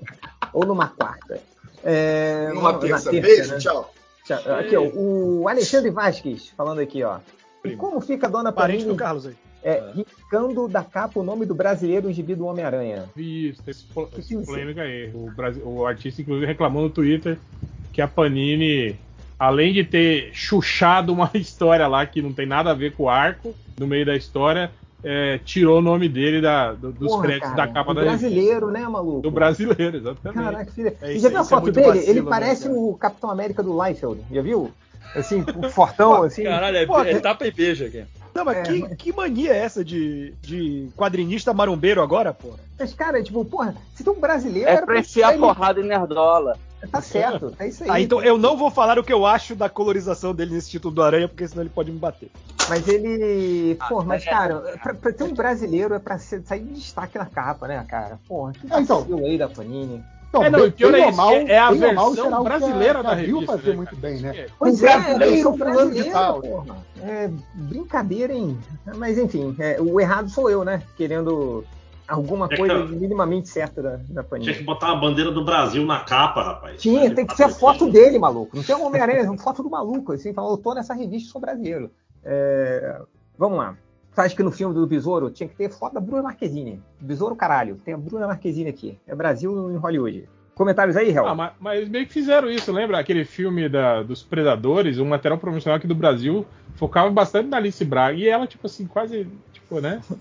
Ou 0.53 0.65
numa 0.65 0.87
quarta. 0.87 1.39
É, 1.83 2.49
Numa 2.53 2.77
terça. 2.79 3.09
terça, 3.11 3.27
Beijo, 3.27 3.51
né? 3.53 3.57
tchau. 3.59 3.93
Tchau. 4.25 4.37
Aqui, 4.59 4.75
ó, 4.75 4.81
o 4.83 5.47
Alexandre 5.47 5.89
Vasques 5.89 6.49
falando 6.49 6.79
aqui, 6.79 7.03
ó. 7.03 7.19
E 7.63 7.75
como 7.75 7.99
fica 7.99 8.27
a 8.27 8.29
dona 8.29 8.51
Parente 8.51 8.79
Panini 8.83 8.93
do 8.93 8.97
Carlos 8.97 9.25
aí. 9.25 9.35
é, 9.63 9.91
riscando 9.93 10.67
da 10.67 10.83
capa 10.83 11.19
o 11.19 11.23
nome 11.23 11.45
do 11.45 11.53
brasileiro 11.55 12.09
do 12.13 12.45
Homem-Aranha? 12.45 13.09
Isso, 13.17 13.61
tem 13.63 13.73
você- 13.73 14.45
polêmica 14.45 14.81
aí. 14.81 15.11
O, 15.13 15.29
Brasi- 15.31 15.61
o 15.63 15.85
artista, 15.85 16.21
inclusive, 16.21 16.45
reclamou 16.45 16.83
no 16.83 16.89
Twitter 16.89 17.37
que 17.91 18.01
a 18.01 18.07
Panini, 18.07 18.97
além 19.40 19.72
de 19.74 19.84
ter 19.86 20.30
chuchado 20.34 21.14
uma 21.14 21.32
história 21.34 21.88
lá 21.88 22.06
que 22.06 22.22
não 22.22 22.34
tem 22.34 22.45
nada 22.45 22.72
a 22.72 22.76
ver 22.76 22.94
com 22.94 23.03
o 23.03 23.10
arco, 23.10 23.56
no 23.80 23.88
meio 23.88 24.06
da 24.06 24.16
história, 24.16 24.70
é, 25.02 25.38
tirou 25.45 25.80
o 25.80 25.82
nome 25.82 26.10
dele 26.10 26.41
da, 26.41 26.74
do- 26.74 26.91
dos 26.91 27.07
Porra, 27.14 27.24
créditos 27.24 27.49
cara, 27.52 27.68
da 27.68 27.74
capa 27.74 27.94
do 27.94 28.02
da 28.02 28.11
revista. 28.11 28.28
brasileiro, 28.28 28.70
né, 28.70 28.82
maluco? 28.88 29.22
Do 29.22 29.32
brasileiro, 29.32 29.95
exatamente. 29.98 30.44
Caraca, 30.44 30.72
filha. 30.74 30.94
É 31.02 31.18
já 31.18 31.30
viu 31.30 31.38
a 31.38 31.41
é 31.41 31.45
foto 31.45 31.61
muito 31.64 31.76
dele? 31.76 31.88
vacilo, 31.88 32.10
ele 32.10 32.22
né, 32.22 32.30
parece 32.30 32.64
cara? 32.64 32.76
o 32.76 32.98
Capitão 32.98 33.32
América 33.32 33.64
do 33.64 33.82
Liefeld, 33.82 34.22
já 34.30 34.41
viu? 34.41 34.72
Assim, 35.16 35.44
o 35.56 35.64
fortão, 35.72 36.22
assim. 36.24 36.44
Caralho, 36.44 36.76
é, 36.78 36.86
Pô, 36.86 36.99
é 36.99 37.14
que- 37.14 37.22
tapa 37.22 37.48
e 37.48 37.52
beija 37.52 37.86
aqui. 37.86 38.03
Não, 38.36 38.44
mas 38.45 38.57
É, 38.57 38.61
que, 38.64 38.80
mas- 38.80 38.94
que 38.98 39.14
mania 39.14 39.53
é 39.53 39.57
essa 39.57 39.84
de, 39.86 40.34
de 40.41 40.90
quadrinista 40.98 41.53
marombeiro 41.53 42.02
agora, 42.02 42.34
porra? 42.34 42.57
Mas, 42.78 42.94
cara, 42.94 43.24
tipo, 43.24 43.44
porra, 43.45 43.74
se 43.95 44.03
tem 44.03 44.11
um 44.14 44.20
brasileiro. 44.20 44.68
É 44.70 44.74
era 44.74 44.86
pra 44.86 44.99
enfiar 44.99 45.32
ele- 45.32 45.40
porrada 45.40 45.80
em 45.80 45.88
nerdola. 45.88 46.57
Tá 46.91 47.01
certo, 47.01 47.53
é 47.60 47.68
isso 47.68 47.84
aí. 47.84 47.89
Ah, 47.91 47.99
então 48.01 48.22
eu 48.22 48.38
não 48.38 48.56
vou 48.56 48.72
falar 48.72 48.97
o 48.97 49.03
que 49.03 49.11
eu 49.11 49.26
acho 49.26 49.56
da 49.56 49.68
colorização 49.68 50.34
dele 50.34 50.53
nesse 50.53 50.69
título 50.69 50.93
do 50.93 51.03
Aranha, 51.03 51.27
porque 51.27 51.47
senão 51.47 51.61
ele 51.64 51.69
pode 51.69 51.91
me 51.91 51.99
bater. 51.99 52.31
Mas 52.69 52.88
ele. 52.88 53.76
Pô, 53.89 54.03
mas, 54.03 54.26
é. 54.26 54.30
cara, 54.30 54.56
pra, 54.81 54.93
pra 54.93 55.11
ter 55.11 55.23
um 55.23 55.34
brasileiro 55.34 55.93
é 55.93 55.99
pra 55.99 56.18
ser- 56.18 56.41
sair 56.43 56.61
de 56.64 56.73
destaque 56.76 57.18
na 57.18 57.26
capa, 57.26 57.68
né, 57.68 57.84
cara? 57.88 58.19
Porra, 58.27 58.53
que 58.53 58.68
Ah, 58.69 58.80
então. 58.80 59.06
aí 59.26 59.38
da 59.38 59.49
Panini. 59.49 60.03
Então, 60.30 60.43
É, 60.43 60.49
não, 60.51 60.60
bem- 60.60 60.72
pior 60.72 60.91
bem 60.91 61.03
é 61.06 61.11
mal, 61.11 61.31
é- 61.34 61.43
é 61.53 61.57
a 61.57 61.72
mal, 61.72 62.11
versão 62.11 62.14
que 62.30 62.34
a- 62.35 62.39
brasileira 62.41 63.01
da 63.01 63.14
revista, 63.15 63.45
fazer 63.47 63.69
né, 63.72 63.76
muito 63.76 63.95
bem, 63.95 64.19
né? 64.22 64.38
É. 64.38 64.47
Pois 64.60 64.80
Um 64.81 64.85
é, 64.85 64.89
brasileiro 64.99 65.41
fulano 65.57 65.57
de 65.57 65.76
brasileiro, 65.76 66.11
tal. 66.11 66.41
porra. 66.41 66.77
É 67.01 67.30
brincadeira, 67.56 68.31
hein? 68.34 68.57
Mas 68.95 69.18
enfim, 69.18 69.56
é, 69.57 69.81
o 69.81 69.99
errado 69.99 70.30
sou 70.30 70.47
eu, 70.49 70.64
né? 70.64 70.84
Querendo 70.95 71.65
alguma 72.10 72.49
coisa 72.49 72.86
que- 72.88 72.95
minimamente 72.95 73.48
certa 73.49 73.81
da, 73.81 73.90
da 73.91 73.98
Tinha 74.06 74.23
que 74.23 74.30
Panini. 74.30 74.64
botar 74.64 74.88
uma 74.94 75.02
bandeira 75.02 75.31
do 75.31 75.44
Brasil 75.45 75.86
na 75.86 75.99
capa, 76.02 76.41
rapaz. 76.44 76.81
Tinha, 76.81 77.14
tem 77.14 77.26
que 77.26 77.36
ser 77.36 77.44
a 77.44 77.49
foto 77.49 77.90
dele, 77.91 78.18
maluco. 78.19 78.56
Não 78.57 78.64
tem 78.64 78.76
um 78.76 78.86
Homem-Aranha, 78.86 79.19
é 79.19 79.30
uma 79.30 79.38
foto 79.38 79.61
do 79.64 79.69
maluco, 79.69 80.14
assim, 80.14 80.34
falando, 80.34 80.52
eu 80.53 80.57
tô 80.57 80.73
nessa 80.73 80.94
revista, 80.94 81.31
sou 81.31 81.40
brasileiro. 81.41 81.91
É, 82.23 83.02
Vamos 83.38 83.57
lá. 83.57 83.77
Você 84.11 84.22
acha 84.22 84.36
que 84.36 84.44
no 84.44 84.52
filme 84.52 84.73
do 84.73 84.86
Besouro 84.86 85.30
tinha 85.30 85.48
que 85.48 85.56
ter 85.56 85.69
foto 85.69 85.94
da 85.94 86.02
Bruna 86.02 86.23
Marquezine? 86.23 86.81
Besouro, 86.99 87.36
caralho. 87.36 87.77
Tem 87.86 87.94
a 87.94 87.98
Bruna 87.98 88.27
Marquezine 88.27 88.69
aqui. 88.69 88.98
É 89.07 89.15
Brasil 89.15 89.72
em 89.72 89.77
Hollywood. 89.77 90.27
Comentários 90.60 90.98
aí, 90.98 91.10
Hel? 91.15 91.26
Ah, 91.26 91.34
mas, 91.34 91.52
mas 91.57 91.88
meio 91.88 92.06
que 92.06 92.11
fizeram 92.11 92.49
isso, 92.52 92.69
lembra? 92.73 92.99
Aquele 92.99 93.23
filme 93.23 93.69
da, 93.69 94.03
dos 94.03 94.22
Predadores, 94.22 94.99
um 94.99 95.06
material 95.06 95.40
promocional 95.40 95.77
aqui 95.77 95.88
do 95.88 95.95
Brasil, 95.95 96.45
focava 96.76 97.10
bastante 97.10 97.48
na 97.48 97.56
Alice 97.56 97.86
Braga. 97.86 98.18
E 98.18 98.27
ela, 98.27 98.45
tipo 98.45 98.68
assim, 98.68 98.86
quase, 98.86 99.26
tipo, 99.53 99.80
né? 99.80 100.02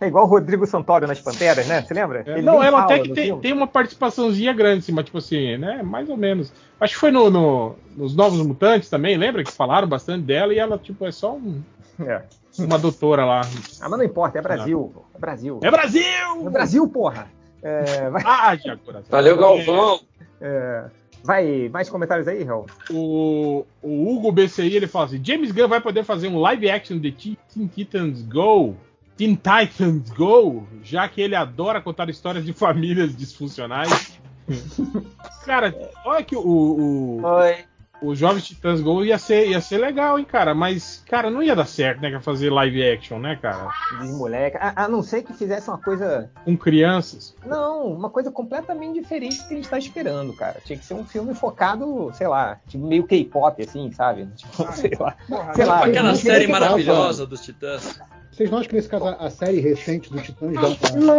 É 0.00 0.06
igual 0.06 0.26
o 0.26 0.28
Rodrigo 0.28 0.64
Santoro 0.64 1.08
nas 1.08 1.18
Panteras, 1.20 1.66
né? 1.66 1.82
Você 1.82 1.92
lembra? 1.92 2.22
É, 2.24 2.40
não, 2.40 2.62
ela 2.62 2.82
até 2.82 3.00
que 3.00 3.08
tem, 3.12 3.36
tem 3.40 3.52
uma 3.52 3.66
participaçãozinha 3.66 4.52
grande, 4.52 4.78
assim, 4.78 4.92
mas 4.92 5.04
tipo 5.06 5.18
assim, 5.18 5.56
né? 5.56 5.82
Mais 5.82 6.08
ou 6.08 6.16
menos. 6.16 6.52
Acho 6.80 6.94
que 6.94 7.00
foi 7.00 7.10
no, 7.10 7.28
no- 7.28 7.74
nos 7.96 8.14
Novos 8.14 8.40
Mutantes 8.46 8.88
também, 8.88 9.16
lembra? 9.16 9.42
Que 9.42 9.50
falaram 9.50 9.88
bastante 9.88 10.22
dela 10.24 10.54
e 10.54 10.58
ela, 10.60 10.78
tipo, 10.78 11.04
é 11.04 11.10
só 11.10 11.34
um- 11.34 11.60
É. 11.98 12.22
uma 12.60 12.78
doutora 12.78 13.24
lá. 13.24 13.40
Ah, 13.80 13.88
mas 13.88 13.98
não 13.98 14.04
importa, 14.04 14.38
é 14.38 14.42
Brasil. 14.42 14.92
É 15.12 15.18
Brasil. 15.18 15.58
É 15.64 15.68
Brasil! 15.68 16.46
É 16.46 16.50
Brasil, 16.50 16.88
porra! 16.88 17.26
É, 17.62 18.10
vai, 18.10 18.22
Ah, 18.24 18.56
já, 18.56 18.76
coração. 18.84 19.08
Valeu, 19.10 19.36
Galvão. 19.36 20.00
é, 20.40 20.84
vai, 21.22 21.68
mais 21.70 21.88
comentários 21.88 22.28
aí, 22.28 22.42
Hel? 22.42 22.66
O, 22.90 23.64
o 23.82 24.10
Hugo 24.14 24.30
BCI 24.32 24.76
ele 24.76 24.86
fala 24.86 25.06
assim: 25.06 25.24
James 25.24 25.50
Gunn 25.50 25.68
vai 25.68 25.80
poder 25.80 26.04
fazer 26.04 26.28
um 26.28 26.38
live 26.38 26.70
action 26.70 26.98
de 26.98 27.10
Teen 27.12 27.66
Titans 27.74 28.22
Go, 28.22 28.76
Teen 29.16 29.34
Titans 29.34 30.10
Go, 30.10 30.66
já 30.82 31.08
que 31.08 31.20
ele 31.20 31.34
adora 31.34 31.80
contar 31.80 32.08
histórias 32.08 32.44
de 32.44 32.52
famílias 32.52 33.16
disfuncionais. 33.16 34.18
cara, 35.44 35.74
olha 36.06 36.24
que 36.24 36.34
o, 36.36 36.40
o, 36.40 37.20
Oi. 37.22 37.56
O 38.00 38.14
Jovens 38.14 38.46
Titãs 38.46 38.80
Go 38.80 39.04
ia 39.04 39.18
ser, 39.18 39.48
ia 39.48 39.60
ser 39.60 39.78
legal, 39.78 40.18
hein, 40.18 40.24
cara, 40.24 40.54
mas, 40.54 41.02
cara, 41.08 41.30
não 41.30 41.42
ia 41.42 41.54
dar 41.54 41.66
certo, 41.66 42.00
né, 42.00 42.18
fazer 42.20 42.50
live 42.50 42.90
action, 42.90 43.18
né, 43.18 43.36
cara, 43.40 43.70
Diz 44.00 44.10
moleque. 44.10 44.56
A, 44.60 44.84
a 44.84 44.88
não 44.88 45.02
ser 45.02 45.22
que 45.22 45.32
fizesse 45.32 45.68
uma 45.68 45.78
coisa. 45.78 46.30
com 46.44 46.56
crianças. 46.56 47.34
Não, 47.44 47.86
uma 47.86 48.10
coisa 48.10 48.30
completamente 48.30 49.00
diferente 49.00 49.38
do 49.38 49.48
que 49.48 49.54
a 49.54 49.56
gente 49.56 49.68
tá 49.68 49.78
esperando, 49.78 50.32
cara. 50.34 50.60
Tinha 50.64 50.78
que 50.78 50.84
ser 50.84 50.94
um 50.94 51.04
filme 51.04 51.34
focado, 51.34 52.10
sei 52.14 52.28
lá, 52.28 52.58
tipo, 52.66 52.86
meio 52.86 53.04
K-pop, 53.04 53.62
assim, 53.62 53.90
sabe? 53.92 54.26
Tipo, 54.36 54.72
sei 54.72 54.92
lá. 54.98 55.16
Sei 55.54 55.64
lá. 55.64 55.84
Aquela 55.84 56.14
série 56.14 56.46
maravilhosa 56.46 57.26
dos 57.26 57.40
Titãs. 57.40 58.00
Vocês 58.38 58.50
não 58.52 58.58
acham 58.58 58.68
que 58.70 58.76
nesse 58.76 58.88
caso 58.88 59.04
a, 59.04 59.14
a 59.14 59.30
série 59.30 59.58
recente 59.58 60.12
do 60.12 60.20
Titãs 60.20 60.52
dá 60.54 60.68
uma, 60.96 61.14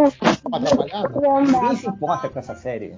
uma 0.45 0.57
atrapalhada? 0.57 1.09
Ninguém 1.41 1.75
se 1.75 1.87
importa 1.87 2.29
com 2.29 2.39
essa 2.39 2.55
série. 2.55 2.95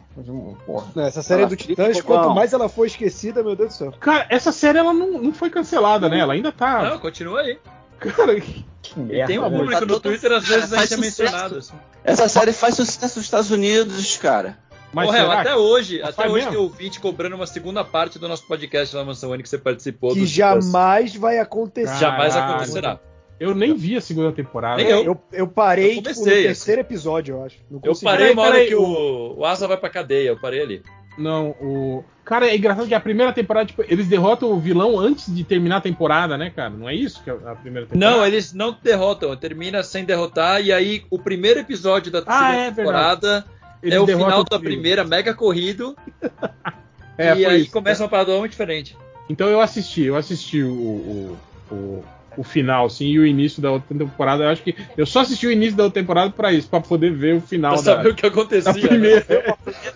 Porra. 0.66 0.86
Não, 0.96 1.04
essa 1.04 1.24
série 1.24 1.42
Ah, 1.44 1.48
do 1.48 1.56
Titãs, 1.56 2.00
quanto 2.02 2.28
bom. 2.30 2.36
mais 2.36 2.54
ela 2.54 2.70
foi 2.70 2.86
esquecida, 2.86 3.42
meu 3.44 3.56
Deus 3.56 3.70
do 3.70 3.74
céu. 3.76 3.94
Cara, 4.00 4.28
essa 4.30 4.52
série 4.52 4.78
ela 4.78 4.94
não, 4.94 5.14
não 5.20 5.34
foi 5.34 5.50
cancelada, 5.50 6.08
né? 6.08 6.20
Ela 6.20 6.34
ainda 6.34 6.52
tá. 6.52 6.92
Não, 6.92 7.00
continua 7.00 7.42
aí. 7.42 7.58
Cara, 8.00 8.40
Que 8.40 8.64
E 8.96 9.00
merda. 9.00 9.26
tem 9.28 9.40
um 9.40 9.42
né? 9.42 9.50
público 9.50 9.72
Tá 9.74 9.82
no 9.82 9.88
todo- 9.88 10.02
Twitter, 10.04 10.32
às 10.34 10.48
vezes, 10.48 10.70
Faz 10.70 10.74
ainda 10.74 10.84
é 10.84 10.88
sucesso. 11.10 11.24
mencionado. 11.24 11.58
Assim. 11.58 11.74
Essa 12.04 12.30
série 12.30 12.54
faz 12.54 12.76
sucesso 12.76 13.18
nos 13.18 13.26
Estados 13.26 13.50
Unidos, 13.50 14.18
cara. 14.18 14.56
mas 14.94 15.08
Hel, 15.10 15.16
será 15.16 15.42
até 15.42 15.56
hoje, 15.56 16.00
Mas 16.00 16.10
até 16.20 16.26
hoje 16.28 16.34
mesmo? 16.36 16.52
tem 16.52 16.60
ouvinte 16.60 17.00
cobrando 17.00 17.36
uma 17.36 17.48
segunda 17.48 17.84
parte 17.84 18.20
do 18.20 18.28
nosso 18.28 18.46
podcast 18.46 18.96
lá 18.96 19.02
na 19.02 19.08
Mansão 19.08 19.34
N 19.34 19.42
que 19.42 19.50
você 19.50 19.58
participou. 19.58 20.14
Que 20.14 20.26
jamais 20.28 21.16
vai 21.16 21.40
acontecer. 21.40 21.96
Jamais 21.98 22.36
acontecerá. 22.36 23.00
Eu 23.42 23.56
nem 23.56 23.74
vi 23.74 23.98
a 23.98 24.02
segunda 24.02 24.32
temporada. 24.32 24.78
Nem 24.78 24.92
eu. 24.92 25.04
Eu, 25.04 25.22
eu 25.34 25.48
parei 25.48 25.98
Eu 25.98 26.04
tipo, 26.04 26.14
comecei, 26.14 26.26
no 26.26 26.32
assim. 26.32 26.44
terceiro 26.44 26.82
episódio, 26.82 27.36
eu 27.36 27.44
acho. 27.44 27.58
Não 27.72 27.82
Eu 27.84 27.94
parei 28.00 28.34
uma 28.34 28.44
hora 28.44 28.66
que 28.66 28.76
o, 28.76 29.36
o 29.40 29.44
Asa 29.46 29.68
vai 29.68 29.78
pra 29.78 29.90
cadeia, 29.90 30.30
eu 30.30 30.40
parei 30.40 30.62
ali. 30.62 30.84
Não, 31.18 31.50
o. 31.60 32.04
Cara, 32.24 32.48
é 32.48 32.56
engraçado 32.56 32.88
que 32.88 32.94
a 32.94 33.00
primeira 33.00 33.34
temporada, 33.34 33.66
tipo, 33.66 33.84
eles 33.88 34.08
derrotam 34.08 34.52
o 34.52 34.60
vilão 34.60 35.00
antes 35.00 35.34
de 35.34 35.44
terminar 35.44 35.78
a 35.78 35.82
temporada, 35.82 36.38
né, 36.38 36.52
cara? 36.56 36.70
Não 36.70 36.88
é 36.88 36.94
isso 36.94 37.24
que 37.24 37.32
é 37.32 37.34
a 37.34 37.56
primeira 37.56 37.88
temporada? 37.88 38.18
Não, 38.18 38.26
eles 38.26 38.54
não 38.54 38.78
derrotam, 38.82 39.36
termina 39.36 39.82
sem 39.82 40.06
derrotar, 40.06 40.62
e 40.62 40.72
aí 40.72 41.04
o 41.10 41.18
primeiro 41.18 41.60
episódio 41.60 42.12
da 42.12 42.24
Ah, 42.28 42.52
segunda 42.52 42.62
é 42.68 42.72
temporada 42.72 43.46
é 43.82 44.00
o 44.00 44.06
final 44.06 44.42
o 44.42 44.44
da 44.44 44.60
primeira, 44.60 45.04
mega 45.04 45.34
corrido, 45.34 45.98
É, 47.18 47.36
e 47.36 47.46
aí 47.46 47.62
isso. 47.64 47.72
começa 47.72 48.04
uma 48.04 48.10
parada 48.10 48.38
muito 48.38 48.52
diferente. 48.52 48.96
Então 49.28 49.48
eu 49.48 49.60
assisti, 49.60 50.04
eu 50.04 50.16
assisti 50.16 50.62
o, 50.64 50.72
o, 50.72 51.38
o, 51.72 52.06
o 52.38 52.44
final, 52.44 52.90
sim, 52.90 53.06
e 53.08 53.20
o 53.20 53.26
início 53.26 53.62
da 53.62 53.72
outra 53.72 53.98
temporada. 53.98 54.44
Eu 54.44 54.50
acho 54.50 54.64
que 54.64 54.76
eu 54.98 55.06
só 55.06 55.22
assisti 55.22 55.48
o 55.48 55.52
início 55.52 55.76
da 55.76 55.84
outra 55.86 56.02
temporada 56.02 56.32
pra 56.32 56.52
isso, 56.54 56.70
pra 56.70 56.80
poder 56.82 57.12
ver 57.14 57.36
o 57.36 57.42
final 57.42 57.74
Pra 57.74 57.82
da, 57.82 57.96
saber 57.98 58.10
o 58.10 58.16
que 58.16 58.26
acontecia. 58.26 58.72
da 58.74 58.80
primeira. 58.88 59.22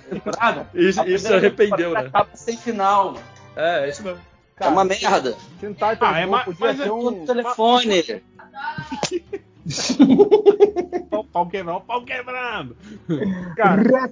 Temporada, 0.10 0.68
Isso, 0.76 1.34
arrependeu, 1.34 1.91
né? 1.91 1.99
Acaba 2.02 2.30
sem 2.34 2.57
final. 2.57 3.16
É, 3.56 3.86
é 3.86 3.90
isso 3.90 4.03
mesmo. 4.03 4.20
é 4.60 4.68
uma 4.68 4.84
merda. 4.84 5.36
Teen 5.60 5.72
Titans 5.74 5.98
Ah, 6.02 6.20
é 6.20 6.26
Go 6.26 6.32
ma- 6.32 6.44
podia 6.44 6.68
mas 6.68 6.80
é 6.80 6.84
ter 6.84 6.90
No 6.90 7.07
um. 7.07 7.26
telefone. 7.26 8.03
o 11.12 11.24
pau 11.32 11.48
quebrando, 11.48 11.78
o 11.78 11.82
pau 11.82 12.02
quebrando. 12.03 12.76
Cara. 13.56 14.10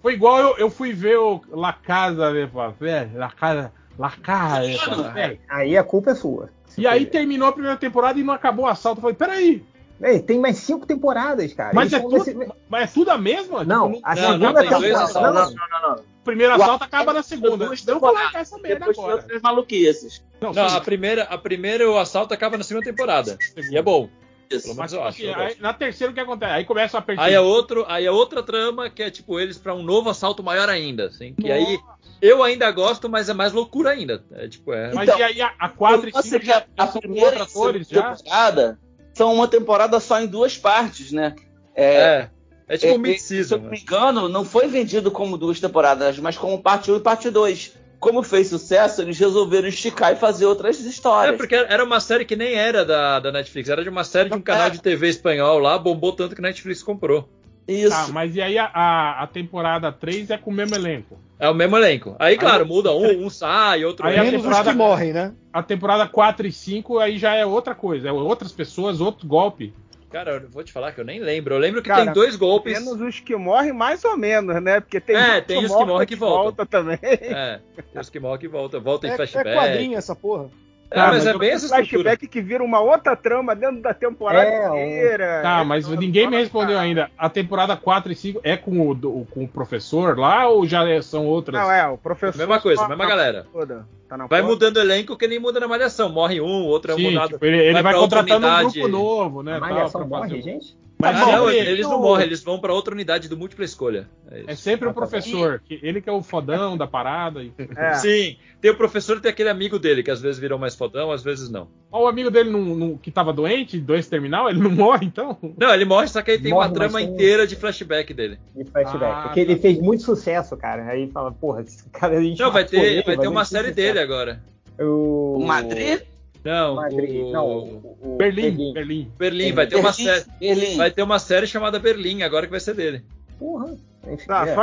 Foi 0.00 0.14
igual 0.14 0.38
eu, 0.38 0.56
eu 0.58 0.70
fui 0.70 0.92
ver 0.92 1.18
o 1.18 1.40
La 1.50 1.72
Casa 1.72 2.32
de 2.32 2.46
Papel, 2.46 3.10
La 3.14 3.30
Casa, 3.30 3.72
La 3.98 4.10
Casa 4.10 4.62
de 4.66 4.78
Papel. 4.78 5.38
Aí 5.48 5.76
a 5.76 5.84
culpa 5.84 6.10
é 6.10 6.14
sua. 6.14 6.50
E 6.76 6.86
aí 6.86 7.06
terminou 7.06 7.48
a 7.48 7.52
primeira 7.52 7.76
temporada 7.76 8.18
e 8.18 8.22
não 8.22 8.34
acabou 8.34 8.66
o 8.66 8.68
assalto. 8.68 8.98
Eu 8.98 9.02
falei, 9.02 9.16
peraí, 9.16 9.64
Ei, 10.02 10.20
tem 10.20 10.38
mais 10.38 10.58
cinco 10.58 10.84
temporadas, 10.84 11.54
cara. 11.54 11.72
mas 11.72 11.90
é, 11.90 11.96
Eles 11.96 12.04
tudo, 12.10 12.18
desse- 12.24 12.52
mas 12.68 12.90
é 12.90 12.92
tudo 12.92 13.10
a 13.10 13.16
mesma? 13.16 13.64
Não, 13.64 13.92
Tipo, 13.94 14.06
a 14.06 14.14
não, 14.14 14.22
segunda 14.22 14.52
não, 14.52 14.68
temporada. 14.80 15.12
Não, 15.14 15.22
Não, 15.32 15.32
não, 15.32 15.88
não, 15.96 16.04
primeiro 16.22 16.52
assalto 16.52 16.84
acaba 16.84 17.12
na 17.14 17.22
segunda. 17.22 17.64
duas 17.64 17.86
Eu 17.88 17.98
vou 17.98 18.12
largar 18.12 18.42
essa 18.42 18.58
merda 18.58 18.90
agora. 18.90 19.24
maluquices. 19.42 20.22
Não, 20.38 20.52
Não, 20.52 20.66
a 20.66 20.80
primeira, 20.82 21.22
a 21.22 21.38
primeira 21.38 21.90
o 21.90 21.96
assalto 21.98 22.34
acaba 22.34 22.58
na 22.58 22.64
segunda 22.64 22.84
temporada. 22.84 23.38
E 23.70 23.78
é 23.78 23.80
bom. 23.80 24.10
Isso. 24.50 24.74
Mas, 24.74 24.92
eu 24.92 25.02
acho. 25.02 25.22
assim, 25.22 25.24
eu 25.24 25.34
aí, 25.34 25.56
na 25.60 25.72
terceira 25.72 26.10
o 26.10 26.14
que 26.14 26.20
acontece? 26.20 26.52
Aí 26.52 26.64
começa 26.64 26.98
a 26.98 27.02
perder. 27.02 27.22
Aí 27.22 27.34
é 27.34 27.40
outro, 27.40 27.84
aí 27.88 28.06
é 28.06 28.10
outra 28.10 28.42
trama 28.42 28.88
que 28.88 29.02
é 29.02 29.10
tipo 29.10 29.38
eles 29.40 29.58
pra 29.58 29.74
um 29.74 29.82
novo 29.82 30.08
assalto 30.10 30.42
maior 30.42 30.68
ainda, 30.68 31.06
assim. 31.06 31.34
Que 31.34 31.50
aí 31.50 31.78
eu 32.20 32.42
ainda 32.42 32.70
gosto, 32.70 33.08
mas 33.08 33.28
é 33.28 33.34
mais 33.34 33.52
loucura 33.52 33.90
ainda. 33.90 34.24
É 34.32 34.48
tipo 34.48 34.72
é. 34.72 34.92
Mas 34.92 35.08
Então, 35.08 35.18
e 35.18 35.22
aí 35.22 35.40
a, 35.40 35.52
a 35.58 35.68
4 35.68 36.08
e 36.08 36.12
Você 36.12 36.28
5 36.30 36.44
que 36.44 36.50
a, 36.50 36.54
já, 36.54 36.66
a 36.76 36.86
já 36.86 36.92
primeira 37.00 37.42
atores 37.42 37.88
já? 37.88 38.14
temporada 38.14 38.78
são 39.12 39.34
uma 39.34 39.48
temporada 39.48 39.98
só 39.98 40.20
em 40.20 40.26
duas 40.26 40.56
partes, 40.58 41.10
né? 41.10 41.34
É, 41.74 42.28
É, 42.68 42.74
é 42.74 42.78
tipo 42.78 42.92
um 42.92 42.96
é, 42.96 42.98
mid-season. 42.98 43.48
Se 43.48 43.54
eu 43.54 43.62
não 43.62 43.70
me 43.70 43.80
engano, 43.80 44.28
não 44.28 44.44
foi 44.44 44.68
vendido 44.68 45.10
como 45.10 45.38
duas 45.38 45.58
temporadas, 45.58 46.18
mas 46.18 46.36
como 46.36 46.62
parte 46.62 46.90
1 46.90 46.96
e 46.96 47.00
parte 47.00 47.30
2. 47.30 47.72
Como 47.98 48.22
fez 48.22 48.48
sucesso, 48.48 49.02
eles 49.02 49.18
resolveram 49.18 49.68
esticar 49.68 50.12
e 50.12 50.16
fazer 50.16 50.44
outras 50.46 50.84
É, 50.84 50.88
histórias. 50.88 51.36
porque 51.36 51.54
era 51.54 51.82
uma 51.82 51.98
série 51.98 52.24
que 52.24 52.36
nem 52.36 52.54
era 52.54 52.84
da, 52.84 53.18
da 53.20 53.32
Netflix, 53.32 53.68
era 53.68 53.82
de 53.82 53.88
uma 53.88 54.04
série 54.04 54.28
de 54.28 54.34
um 54.34 54.38
Não, 54.38 54.42
canal 54.42 54.66
é. 54.66 54.70
de 54.70 54.80
TV 54.82 55.08
espanhol 55.08 55.58
lá, 55.58 55.78
bombou 55.78 56.12
tanto 56.12 56.34
que 56.34 56.40
a 56.40 56.42
Netflix 56.42 56.82
comprou. 56.82 57.28
Isso. 57.66 57.90
Tá, 57.90 58.06
mas 58.12 58.36
e 58.36 58.40
aí 58.40 58.56
a, 58.58 58.66
a, 58.72 59.22
a 59.24 59.26
temporada 59.26 59.90
3 59.90 60.30
é 60.30 60.38
com 60.38 60.50
o 60.50 60.54
mesmo 60.54 60.76
elenco. 60.76 61.18
É 61.38 61.48
o 61.48 61.54
mesmo 61.54 61.76
elenco. 61.76 62.14
Aí, 62.18 62.36
claro, 62.36 62.64
muda 62.64 62.92
um, 62.92 63.26
um 63.26 63.28
sai, 63.30 63.84
outro 63.84 64.06
Aí 64.06 64.16
a. 64.16 64.22
Menos 64.22 64.36
os 64.40 64.42
temporada- 64.44 64.70
que 64.70 64.76
morrem, 64.76 65.12
né? 65.12 65.32
A 65.52 65.62
temporada 65.62 66.06
4 66.06 66.46
e 66.46 66.52
5 66.52 66.98
aí 66.98 67.18
já 67.18 67.34
é 67.34 67.44
outra 67.44 67.74
coisa, 67.74 68.08
é 68.08 68.12
outras 68.12 68.52
pessoas, 68.52 69.00
outro 69.00 69.26
golpe. 69.26 69.74
Cara, 70.16 70.30
eu 70.42 70.48
vou 70.48 70.64
te 70.64 70.72
falar 70.72 70.92
que 70.92 71.00
eu 71.00 71.04
nem 71.04 71.20
lembro. 71.20 71.54
Eu 71.54 71.58
lembro 71.58 71.82
que 71.82 71.88
Cara, 71.90 72.04
tem 72.04 72.12
dois 72.14 72.36
golpes. 72.36 72.72
menos 72.72 72.98
os 73.02 73.20
que 73.20 73.36
morrem, 73.36 73.70
mais 73.74 74.02
ou 74.02 74.16
menos, 74.16 74.62
né? 74.62 74.80
Porque 74.80 74.98
tem, 74.98 75.14
É, 75.14 75.42
tem 75.42 75.58
os 75.58 75.64
que 75.64 75.68
morre 75.74 75.84
morrem 75.84 76.06
que 76.06 76.16
voltam. 76.16 76.42
volta 76.44 76.64
também. 76.66 76.98
É, 77.02 77.60
tem 77.92 78.00
os 78.00 78.08
que 78.08 78.18
morrem 78.18 78.38
que 78.40 78.48
volta. 78.48 78.80
Volta 78.80 79.06
em 79.06 79.10
É, 79.10 79.12
é 79.12 79.16
flashback. 79.16 79.54
quadrinho 79.54 79.98
essa 79.98 80.16
porra. 80.16 80.48
É, 80.90 81.00
Ah, 81.00 81.06
mas, 81.08 81.24
mas 81.24 81.26
é 81.34 81.38
bem 81.38 81.50
essa 81.50 81.66
estrutura. 81.66 82.02
Flashback 82.02 82.28
que 82.28 82.40
vira 82.40 82.62
uma 82.62 82.78
outra 82.80 83.16
trama 83.16 83.54
dentro 83.56 83.82
da 83.82 83.92
temporada 83.92 84.48
É, 84.48 84.66
inteira. 84.68 85.40
Tá, 85.42 85.60
É, 85.60 85.64
mas 85.64 85.88
ninguém 85.88 86.28
me 86.28 86.36
respondeu 86.36 86.76
cara. 86.76 86.80
ainda. 86.80 87.10
A 87.18 87.28
temporada 87.28 87.76
4 87.76 88.12
e 88.12 88.14
5 88.14 88.40
é 88.44 88.56
com 88.56 88.88
o, 88.88 88.94
do- 88.94 89.26
com 89.30 89.44
o 89.44 89.48
professor 89.48 90.16
lá 90.16 90.48
ou 90.48 90.64
já 90.66 90.88
é- 90.88 91.02
são 91.02 91.26
outras? 91.26 91.60
Não, 91.60 91.70
é, 91.70 91.86
o 91.88 91.98
professor. 91.98 92.38
Mesma 92.38 92.60
coisa, 92.60 92.82
tá 92.82 92.88
mesma 92.88 93.02
na 93.04 93.10
galera. 93.10 93.46
Toda. 93.52 93.86
Tá 94.08 94.16
na 94.16 94.26
Vai 94.26 94.40
foto. 94.42 94.50
mudando 94.50 94.76
o 94.76 94.80
elenco 94.80 95.16
que 95.16 95.26
nem 95.26 95.40
muda 95.40 95.58
na 95.58 95.66
malhação. 95.66 96.08
Morre 96.08 96.40
um, 96.40 96.64
outro 96.66 96.92
é 96.92 96.94
Sim, 96.94 97.10
mudado. 97.10 97.30
tipo, 97.30 97.44
ele, 97.44 97.58
ele 97.58 97.72
vai 97.72 97.82
vai, 97.82 97.94
contratando 97.94 98.46
um 98.46 98.58
grupo 98.70 98.88
novo, 98.88 99.42
né? 99.42 99.56
A 99.56 99.60
tal, 99.60 99.68
malhação 99.68 100.00
fazer 100.02 100.14
morre, 100.14 100.40
gente? 100.42 100.76
Mas 100.98 101.14
Ah, 101.20 101.26
não, 101.32 101.50
eles 101.50 101.86
não 101.86 102.00
morrem, 102.00 102.24
eles 102.26 102.42
vão 102.42 102.58
pra 102.58 102.72
outra 102.72 102.94
unidade 102.94 103.28
do 103.28 103.36
múltipla 103.36 103.64
escolha. 103.66 104.08
É 104.30 104.44
é 104.52 104.54
sempre 104.56 104.88
o 104.88 104.94
professor, 104.94 105.60
que 105.62 105.78
ele 105.82 106.00
que 106.00 106.08
é 106.08 106.12
o 106.12 106.22
fodão 106.22 106.74
da 106.76 106.86
parada. 106.86 107.42
E... 107.42 107.52
É. 107.76 107.94
Sim, 107.96 108.36
tem 108.62 108.70
o 108.70 108.76
professor 108.76 109.18
e 109.18 109.20
tem 109.20 109.30
aquele 109.30 109.50
amigo 109.50 109.78
dele, 109.78 110.02
que 110.02 110.10
às 110.10 110.20
vezes 110.22 110.38
viram 110.40 110.56
mais 110.56 110.74
fodão, 110.74 111.12
às 111.12 111.22
vezes 111.22 111.50
não. 111.50 111.68
Ó, 111.92 112.04
o 112.04 112.08
amigo 112.08 112.30
dele 112.30 112.48
não, 112.50 112.60
não- 112.62 112.96
que 112.96 113.10
tava 113.10 113.30
doente, 113.32 113.78
doença 113.78 114.08
terminal, 114.08 114.48
ele 114.48 114.58
não 114.58 114.70
morre 114.70 115.04
então? 115.06 115.36
Não, 115.58 115.72
ele 115.74 115.84
morre, 115.84 116.08
só 116.08 116.22
que 116.22 116.30
aí 116.30 116.38
tem 116.40 116.52
Morre, 116.52 116.68
uma 116.68 116.74
trama 116.74 116.98
tem- 116.98 117.08
inteira 117.10 117.46
de 117.46 117.56
flashback 117.56 118.14
dele. 118.14 118.38
De 118.56 118.64
flashback. 118.64 119.04
Ah, 119.12 119.22
porque 119.24 119.40
ele 119.40 119.56
tá. 119.56 119.62
fez 119.62 119.78
muito 119.78 120.02
sucesso, 120.02 120.56
cara. 120.56 120.84
Aí 120.86 121.10
fala, 121.10 121.30
porra, 121.30 121.60
esse 121.60 121.86
cara 121.90 122.16
a 122.18 122.22
gente 122.22 122.40
Não, 122.40 122.50
vai 122.50 122.64
ter, 122.64 122.80
ele, 122.82 123.02
vai 123.02 123.18
ter 123.18 123.28
uma 123.28 123.40
ele 123.42 123.48
série 123.48 123.68
sucesso. 123.68 123.74
dele 123.76 123.98
agora. 123.98 124.42
O... 124.80 125.36
O 125.38 125.46
Madrid? 125.46 126.00
Não, 126.46 126.74
Madrid. 126.76 127.10
o... 127.24 127.32
Não, 127.32 127.46
o, 127.46 127.98
o 128.02 128.16
Berlim, 128.16 128.72
Berlim. 128.72 129.12
Berlim, 129.18 129.52
vai 129.52 129.66
ter 129.66 129.76
uma 129.76 129.90
Berlim, 129.92 130.04
série. 130.04 130.24
Berlim. 130.40 130.76
Vai 130.76 130.90
ter 130.90 131.02
uma 131.02 131.18
série 131.18 131.46
chamada 131.46 131.78
Berlim, 131.78 132.22
agora 132.22 132.46
que 132.46 132.50
vai 132.50 132.60
ser 132.60 132.74
dele. 132.74 133.04
Porra. 133.38 133.74
Enfim, 134.08 134.26
Ah, 134.28 134.46
é. 134.46 134.54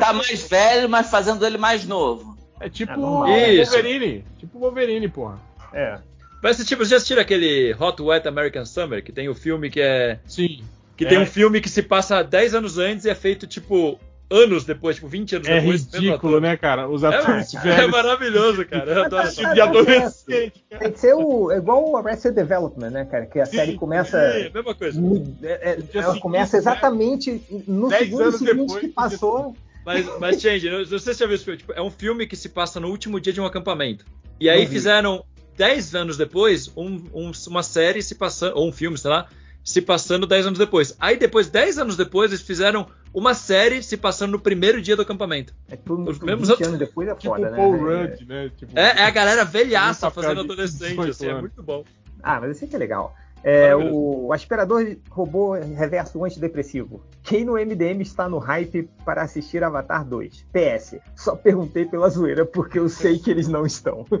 tá 0.00 0.12
mais 0.12 0.48
velho, 0.48 0.88
mas 0.88 1.10
fazendo 1.10 1.44
ele 1.44 1.58
mais 1.58 1.84
novo. 1.84 2.36
É 2.60 2.68
tipo 2.68 2.92
É 2.92 2.96
o. 2.96 3.26
Isso. 3.26 3.72
Wolverine. 3.72 4.24
Tipo 4.38 4.58
o 4.58 4.60
Wolverine, 4.60 5.08
porra. 5.08 5.38
É. 5.74 5.98
Vai 6.40 6.54
ser 6.54 6.64
tipo, 6.64 6.80
vocês 6.80 6.90
já 6.90 6.96
assistiram 6.96 7.22
aquele 7.22 7.74
Hot 7.78 8.00
Wet 8.00 8.26
American 8.26 8.64
Summer, 8.64 9.02
que 9.02 9.12
tem 9.12 9.28
o 9.28 9.34
filme 9.34 9.70
que 9.70 9.80
é. 9.80 10.18
Sim. 10.26 10.62
Que 10.96 11.04
É. 11.04 11.08
tem 11.08 11.18
um 11.18 11.26
filme 11.26 11.60
que 11.60 11.68
se 11.68 11.82
passa 11.82 12.22
10 12.22 12.54
anos 12.54 12.78
antes 12.78 13.04
e 13.04 13.10
é 13.10 13.14
feito, 13.14 13.46
tipo, 13.46 13.98
anos 14.32 14.64
depois, 14.64 14.96
tipo, 14.96 15.08
20 15.08 15.36
anos 15.36 15.48
É 15.48 15.60
depois. 15.60 15.84
mesmo 15.86 16.00
ridículo, 16.00 16.40
né, 16.40 16.56
cara? 16.56 16.88
Os 16.88 17.02
É, 17.02 17.08
atores 17.08 17.54
é 17.54 17.60
velhos. 17.60 17.90
maravilhoso, 17.90 18.64
cara. 18.66 18.90
Eu 18.92 19.04
adoro 19.04 19.26
filme 19.30 19.48
de 19.50 19.54
de 19.54 19.60
adolescente. 19.60 20.64
cara. 20.70 20.82
Tem 20.82 20.92
que 20.92 20.98
ser 21.00 21.14
o, 21.14 21.50
é 21.52 21.58
igual 21.58 21.88
o 21.90 21.96
Arrested 21.96 22.34
Development, 22.34 22.90
né, 22.90 23.04
cara? 23.04 23.26
Que 23.26 23.38
a 23.40 23.46
série 23.46 23.74
começa. 23.74 24.16
É, 24.18 24.50
mesma 24.50 24.74
coisa. 24.74 25.00
no- 25.00 25.36
é- 25.42 25.72
é- 25.72 25.76
dia 25.76 25.88
ela 25.94 26.04
seguinte, 26.06 26.22
começa 26.22 26.56
né? 26.56 26.58
exatamente 26.60 27.42
no 27.68 27.90
segundo 27.90 28.22
anos 28.22 28.36
seguinte 28.38 28.56
depois, 28.60 28.80
que 28.80 28.88
passou. 28.88 29.56
Mas, 29.84 30.06
mas 30.20 30.40
change, 30.40 30.70
não 30.70 30.84
sei 30.84 30.98
se 30.98 31.04
você 31.04 31.14
já 31.14 31.26
viu 31.26 31.34
esse 31.34 31.44
filme. 31.44 31.58
Tipo, 31.58 31.72
é 31.72 31.82
um 31.82 31.90
filme 31.90 32.26
que 32.26 32.36
se 32.36 32.48
passa 32.48 32.78
no 32.78 32.88
último 32.88 33.20
dia 33.20 33.32
de 33.32 33.40
um 33.40 33.44
acampamento. 33.46 34.04
E 34.40 34.48
aí 34.48 34.66
fizeram 34.66 35.24
10 35.56 35.94
anos 35.94 36.16
depois 36.16 36.70
um- 36.76 37.02
um- 37.12 37.32
uma 37.48 37.62
série 37.62 38.00
se 38.02 38.14
passando, 38.14 38.56
ou 38.56 38.68
um 38.68 38.72
filme, 38.72 38.96
sei 38.96 39.10
lá, 39.10 39.26
se 39.64 39.80
passando 39.80 40.26
10 40.26 40.46
anos 40.46 40.58
depois. 40.58 40.96
Aí 40.98 41.16
depois, 41.16 41.48
10 41.48 41.78
anos 41.78 41.96
depois, 41.96 42.30
eles 42.30 42.42
fizeram 42.42 42.86
uma 43.14 43.34
série 43.34 43.82
se 43.82 43.96
passando 43.96 44.32
no 44.32 44.40
primeiro 44.40 44.80
dia 44.80 44.96
do 44.96 45.02
acampamento. 45.02 45.54
É 45.68 45.76
tudo 45.76 46.10
Os 46.10 46.18
20 46.18 46.26
mesmos 46.26 46.60
anos 46.60 46.78
depois 46.78 47.08
é 47.08 47.14
Tipo 47.14 47.34
foda, 47.34 47.50
né? 47.50 47.56
Paul 47.56 47.74
É- 47.90 48.06
Rudd, 48.06 48.26
né? 48.26 48.50
Tipo, 48.56 48.78
É, 48.78 49.00
é 49.00 49.04
a 49.04 49.10
galera 49.10 49.44
velhaça 49.44 50.06
Um 50.06 50.10
papel 50.10 50.22
fazendo 50.22 50.40
adolescente, 50.40 50.88
18 50.90 51.10
assim, 51.10 51.26
é 51.28 51.40
muito 51.40 51.62
bom. 51.62 51.84
Ah, 52.22 52.40
mas 52.40 52.52
esse 52.52 52.64
aqui 52.64 52.76
é 52.76 52.78
legal. 52.78 53.14
É, 53.44 53.74
o, 53.74 54.26
o 54.26 54.32
aspirador 54.32 54.96
robô 55.10 55.52
reverso 55.54 56.24
antidepressivo. 56.24 57.02
Quem 57.22 57.44
no 57.44 57.54
MDM 57.54 58.00
está 58.00 58.28
no 58.28 58.38
hype 58.38 58.88
para 59.04 59.22
assistir 59.22 59.64
Avatar 59.64 60.04
2? 60.04 60.46
PS. 60.52 60.96
Só 61.16 61.34
perguntei 61.34 61.84
pela 61.84 62.08
zoeira 62.08 62.46
porque 62.46 62.78
eu 62.78 62.88
sei 62.88 63.18
que 63.18 63.30
eles 63.30 63.48
não 63.48 63.66
estão. 63.66 64.06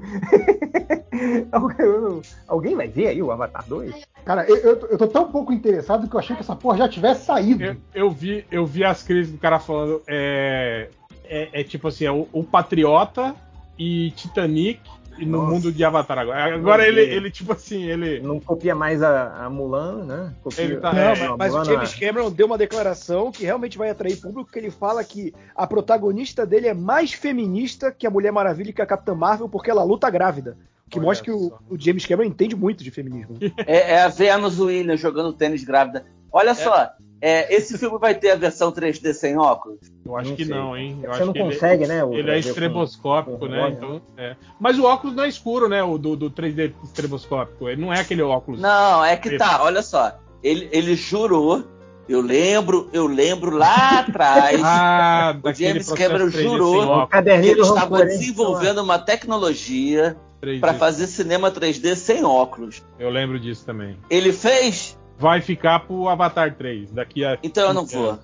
Alguém 2.48 2.74
vai 2.74 2.88
ver 2.88 3.08
aí 3.08 3.22
o 3.22 3.30
Avatar 3.30 3.64
2? 3.68 3.94
Cara, 4.24 4.44
eu, 4.48 4.56
eu, 4.56 4.76
tô- 4.76 4.86
eu 4.86 4.98
tô 4.98 5.06
tão 5.06 5.30
pouco 5.30 5.52
interessado 5.52 6.08
que 6.08 6.14
eu 6.14 6.20
achei 6.20 6.34
que 6.36 6.42
essa 6.42 6.56
porra 6.56 6.78
já 6.78 6.88
tivesse 6.88 7.24
saído. 7.24 7.62
Eu, 7.64 7.76
eu 7.94 8.10
vi, 8.10 8.44
eu 8.50 8.66
vi 8.66 8.84
as 8.84 9.02
crises 9.02 9.32
do 9.32 9.38
cara 9.38 9.58
falando. 9.58 10.02
É, 10.06 10.88
é, 11.24 11.60
é 11.60 11.64
tipo 11.64 11.88
assim, 11.88 12.04
é 12.06 12.12
o, 12.12 12.26
o 12.32 12.42
Patriota 12.44 13.34
e 13.78 14.10
Titanic 14.12 14.80
e 15.18 15.26
no 15.26 15.38
Nossa. 15.38 15.50
mundo 15.52 15.72
de 15.72 15.84
Avatar 15.84 16.18
agora. 16.18 16.54
Agora 16.54 16.86
ele, 16.88 17.00
ele, 17.02 17.30
tipo 17.30 17.52
assim, 17.52 17.84
ele. 17.84 18.20
Não 18.20 18.40
copia 18.40 18.74
mais 18.74 19.02
a, 19.02 19.44
a 19.44 19.50
Mulan, 19.50 20.04
né? 20.04 20.34
Copia, 20.42 20.64
Ele 20.64 20.76
tá- 20.76 20.92
Não, 20.92 21.00
É, 21.00 21.14
mas, 21.14 21.36
mas 21.38 21.54
o 21.54 21.64
James 21.64 21.92
na- 21.92 21.98
Cameron 22.00 22.30
deu 22.30 22.46
uma 22.46 22.58
declaração 22.58 23.30
que 23.30 23.44
realmente 23.44 23.76
vai 23.78 23.90
atrair 23.90 24.16
público, 24.20 24.50
que 24.50 24.58
ele 24.58 24.70
fala 24.70 25.04
que 25.04 25.32
a 25.54 25.66
protagonista 25.66 26.46
dele 26.46 26.68
é 26.68 26.74
mais 26.74 27.12
feminista 27.12 27.92
que 27.92 28.06
a 28.06 28.10
Mulher 28.10 28.32
Maravilha 28.32 28.70
e 28.70 28.72
que 28.72 28.82
a 28.82 28.86
Capitã 28.86 29.14
Marvel, 29.14 29.48
porque 29.48 29.70
ela 29.70 29.84
luta 29.84 30.08
grávida. 30.10 30.56
Que 30.92 30.98
Olha 30.98 31.06
mostra 31.06 31.24
que 31.24 31.30
o, 31.30 31.52
o 31.70 31.78
James 31.80 32.04
Cameron 32.04 32.28
entende 32.28 32.54
muito 32.54 32.84
de 32.84 32.90
feminismo. 32.90 33.36
É, 33.66 33.92
é 33.94 34.02
a 34.02 34.08
Venus 34.08 34.60
Williams 34.60 35.00
jogando 35.00 35.32
tênis 35.32 35.64
grávida. 35.64 36.04
Olha 36.30 36.54
só, 36.54 36.90
é, 37.18 37.54
esse 37.54 37.78
filme 37.78 37.98
vai 37.98 38.14
ter 38.14 38.30
a 38.32 38.36
versão 38.36 38.70
3D 38.70 39.14
sem 39.14 39.38
óculos? 39.38 39.78
Eu 40.04 40.16
acho 40.18 40.28
Não 40.30 40.36
que 40.36 40.44
sei. 40.44 40.54
não, 40.54 40.76
hein? 40.76 40.98
Eu 41.02 41.08
Você 41.10 41.16
acho 41.16 41.26
não 41.26 41.32
que 41.32 41.38
ele- 41.38 41.54
consegue, 41.54 41.86
né? 41.86 42.04
o- 42.04 42.12
Ele 42.12 42.30
é 42.30 42.38
estreboscópico, 42.38 43.38
com- 43.38 43.46
né? 43.46 43.62
com 43.62 43.68
Então, 43.68 44.02
é. 44.18 44.36
Mas 44.60 44.78
o 44.78 44.84
óculos 44.84 45.16
não 45.16 45.24
é 45.24 45.28
escuro, 45.28 45.66
né? 45.68 45.82
O 45.82 45.96
do, 45.96 46.14
do 46.14 46.30
3D 46.30 46.74
estreboscópico. 46.84 47.68
Ele 47.70 47.80
não 47.80 47.90
é 47.92 48.00
aquele 48.00 48.20
óculos. 48.22 48.60
Não, 48.60 49.02
é 49.04 49.16
que 49.16 49.38
tá, 49.38 49.62
olha 49.62 49.80
só. 49.82 50.18
Ele, 50.42 50.68
ele 50.72 50.94
jurou, 50.96 51.64
eu 52.08 52.20
lembro, 52.20 52.90
eu 52.92 53.06
lembro 53.06 53.56
lá 53.56 54.00
atrás, 54.00 54.60
Ah, 54.62 55.34
o 55.42 55.52
James 55.54 55.90
Cameron 55.92 56.26
3D 56.26 56.42
jurou 56.42 57.06
que 57.06 57.16
ele 57.28 57.60
estava 57.60 58.04
desenvolvendo 58.04 58.78
uma 58.82 58.98
tecnologia 58.98 60.16
3D. 60.16 60.31
Para 60.60 60.74
fazer 60.74 61.06
cinema 61.06 61.50
3D 61.50 61.94
sem 61.94 62.24
óculos. 62.24 62.84
Eu 62.98 63.10
lembro 63.10 63.38
disso 63.38 63.64
também. 63.64 63.96
Ele 64.10 64.32
fez? 64.32 64.98
Vai 65.18 65.40
ficar 65.40 65.80
pro 65.80 66.08
Avatar 66.08 66.54
3 66.56 66.92
daqui 66.92 67.24
a. 67.24 67.38
Então 67.42 67.68
eu 67.68 67.74
não 67.74 67.84
15 67.84 67.96
vou. 67.96 68.18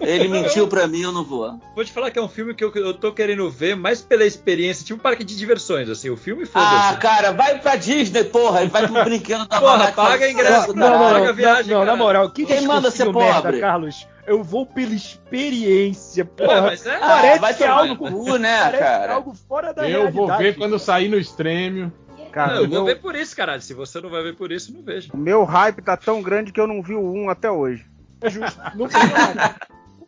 Ele 0.00 0.28
mentiu 0.28 0.66
pra 0.68 0.86
mim, 0.86 1.02
eu 1.02 1.12
não 1.12 1.24
vou. 1.24 1.58
Vou 1.74 1.84
te 1.84 1.92
falar 1.92 2.10
que 2.10 2.18
é 2.18 2.22
um 2.22 2.28
filme 2.28 2.54
que 2.54 2.62
eu, 2.64 2.72
eu 2.74 2.94
tô 2.94 3.12
querendo 3.12 3.48
ver 3.50 3.74
mais 3.76 4.00
pela 4.02 4.24
experiência, 4.24 4.84
tipo 4.84 4.98
um 4.98 5.02
parque 5.02 5.24
de 5.24 5.36
diversões, 5.36 5.88
assim. 5.88 6.10
O 6.10 6.16
filme 6.16 6.44
foda-se. 6.46 6.94
Ah, 6.94 6.96
cara, 6.96 7.32
vai 7.32 7.58
pra 7.58 7.76
Disney, 7.76 8.24
porra, 8.24 8.66
vai 8.66 8.86
pro 8.88 9.04
brinquedo 9.04 9.46
da 9.46 9.58
Porra, 9.60 9.78
Babá, 9.78 9.92
paga 9.92 10.30
ingresso, 10.30 10.74
Não, 10.74 10.90
não, 10.90 11.10
Paga 11.12 11.32
viagem, 11.32 11.72
não, 11.72 11.80
não, 11.80 11.86
na 11.86 11.96
moral, 11.96 12.30
que 12.30 12.44
Quem 12.44 12.66
manda 12.66 12.90
ser 12.90 13.04
discursinho 13.04 13.12
merda, 13.26 13.42
pobre? 13.42 13.60
Carlos. 13.60 14.06
Eu 14.26 14.42
vou 14.42 14.64
pela 14.64 14.94
experiência. 14.94 16.24
Ué, 16.40 16.46
Porra, 16.46 16.62
mas 16.62 16.86
é- 16.86 16.94
Ah, 16.96 16.98
parece 17.00 17.38
vai 17.40 17.54
que 17.54 17.64
é 17.64 17.66
algo, 17.66 17.96
cu, 17.96 18.36
né, 18.38 18.58
parece 18.62 18.82
cara? 18.82 19.14
algo 19.14 19.34
fora 19.48 19.72
da 19.74 19.82
Eu 19.82 19.88
realidade. 19.88 20.16
vou 20.16 20.38
ver 20.38 20.56
quando 20.56 20.78
sair 20.78 21.08
no 21.08 21.18
extremo. 21.18 21.92
Cara, 22.30 22.54
Não, 22.54 22.60
eu 22.60 22.64
o 22.64 22.68
vou 22.68 22.76
meu, 22.78 22.84
ver 22.86 23.00
por 23.00 23.14
isso, 23.14 23.36
caralho. 23.36 23.60
Se 23.60 23.74
você 23.74 24.00
não 24.00 24.08
vai 24.08 24.22
ver 24.22 24.34
por 24.34 24.50
isso, 24.50 24.72
não 24.72 24.82
vejo. 24.82 25.10
o 25.12 25.16
meu 25.18 25.44
hype 25.44 25.82
tá 25.82 25.96
tão 25.98 26.22
grande 26.22 26.50
que 26.52 26.58
eu 26.60 26.66
não 26.66 26.80
vi 26.82 26.94
o 26.94 27.12
1 27.12 27.28
até 27.28 27.50
hoje. 27.50 27.84
É 28.22 28.30
justo. 28.30 28.60
Não 28.74 28.88
perdeu 28.88 29.12
nada. 29.18 29.56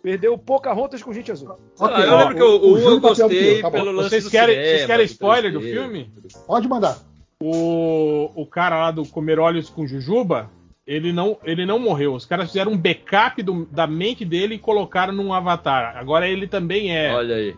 Perdeu 0.02 0.36
Pocahontas 0.38 1.02
com 1.02 1.12
gente 1.12 1.32
azul. 1.32 1.56
Sei 1.74 1.86
lá, 1.86 1.92
Ok, 1.94 2.04
eu 2.04 2.12
ó, 2.12 2.18
lembro 2.18 2.34
que 2.36 2.42
o, 2.42 2.46
o- 2.46 2.66
o 2.66 2.72
o 2.74 2.76
1 2.76 2.90
eu 2.90 3.00
gostei 3.00 3.62
tá 3.62 3.70
pelo 3.70 3.90
lance 3.92 4.10
Vocês 4.10 4.24
do 4.24 4.30
querem, 4.30 4.54
cinema, 4.54 4.68
vocês 4.70 4.86
querem 4.86 5.04
spoiler 5.06 5.52
do 5.52 5.60
3D, 5.60 5.70
filme? 5.72 6.12
Pode 6.46 6.68
mandar. 6.68 6.98
O, 7.42 8.30
o 8.34 8.46
cara 8.46 8.78
lá 8.78 8.90
do 8.90 9.04
Comer 9.06 9.38
Olhos 9.38 9.68
com 9.70 9.86
Jujuba, 9.86 10.50
ele 10.86 11.12
não, 11.12 11.38
ele 11.44 11.64
não 11.66 11.78
morreu. 11.78 12.14
Os 12.14 12.26
caras 12.26 12.48
fizeram 12.48 12.72
um 12.72 12.76
backup 12.76 13.42
do- 13.42 13.66
da 13.70 13.86
mente 13.86 14.24
dele 14.24 14.56
e 14.56 14.58
colocaram 14.58 15.12
num 15.14 15.32
avatar. 15.32 15.96
Agora 15.96 16.28
ele 16.28 16.46
também 16.46 16.94
é 16.94 17.12
Olha 17.14 17.36
aí. 17.36 17.54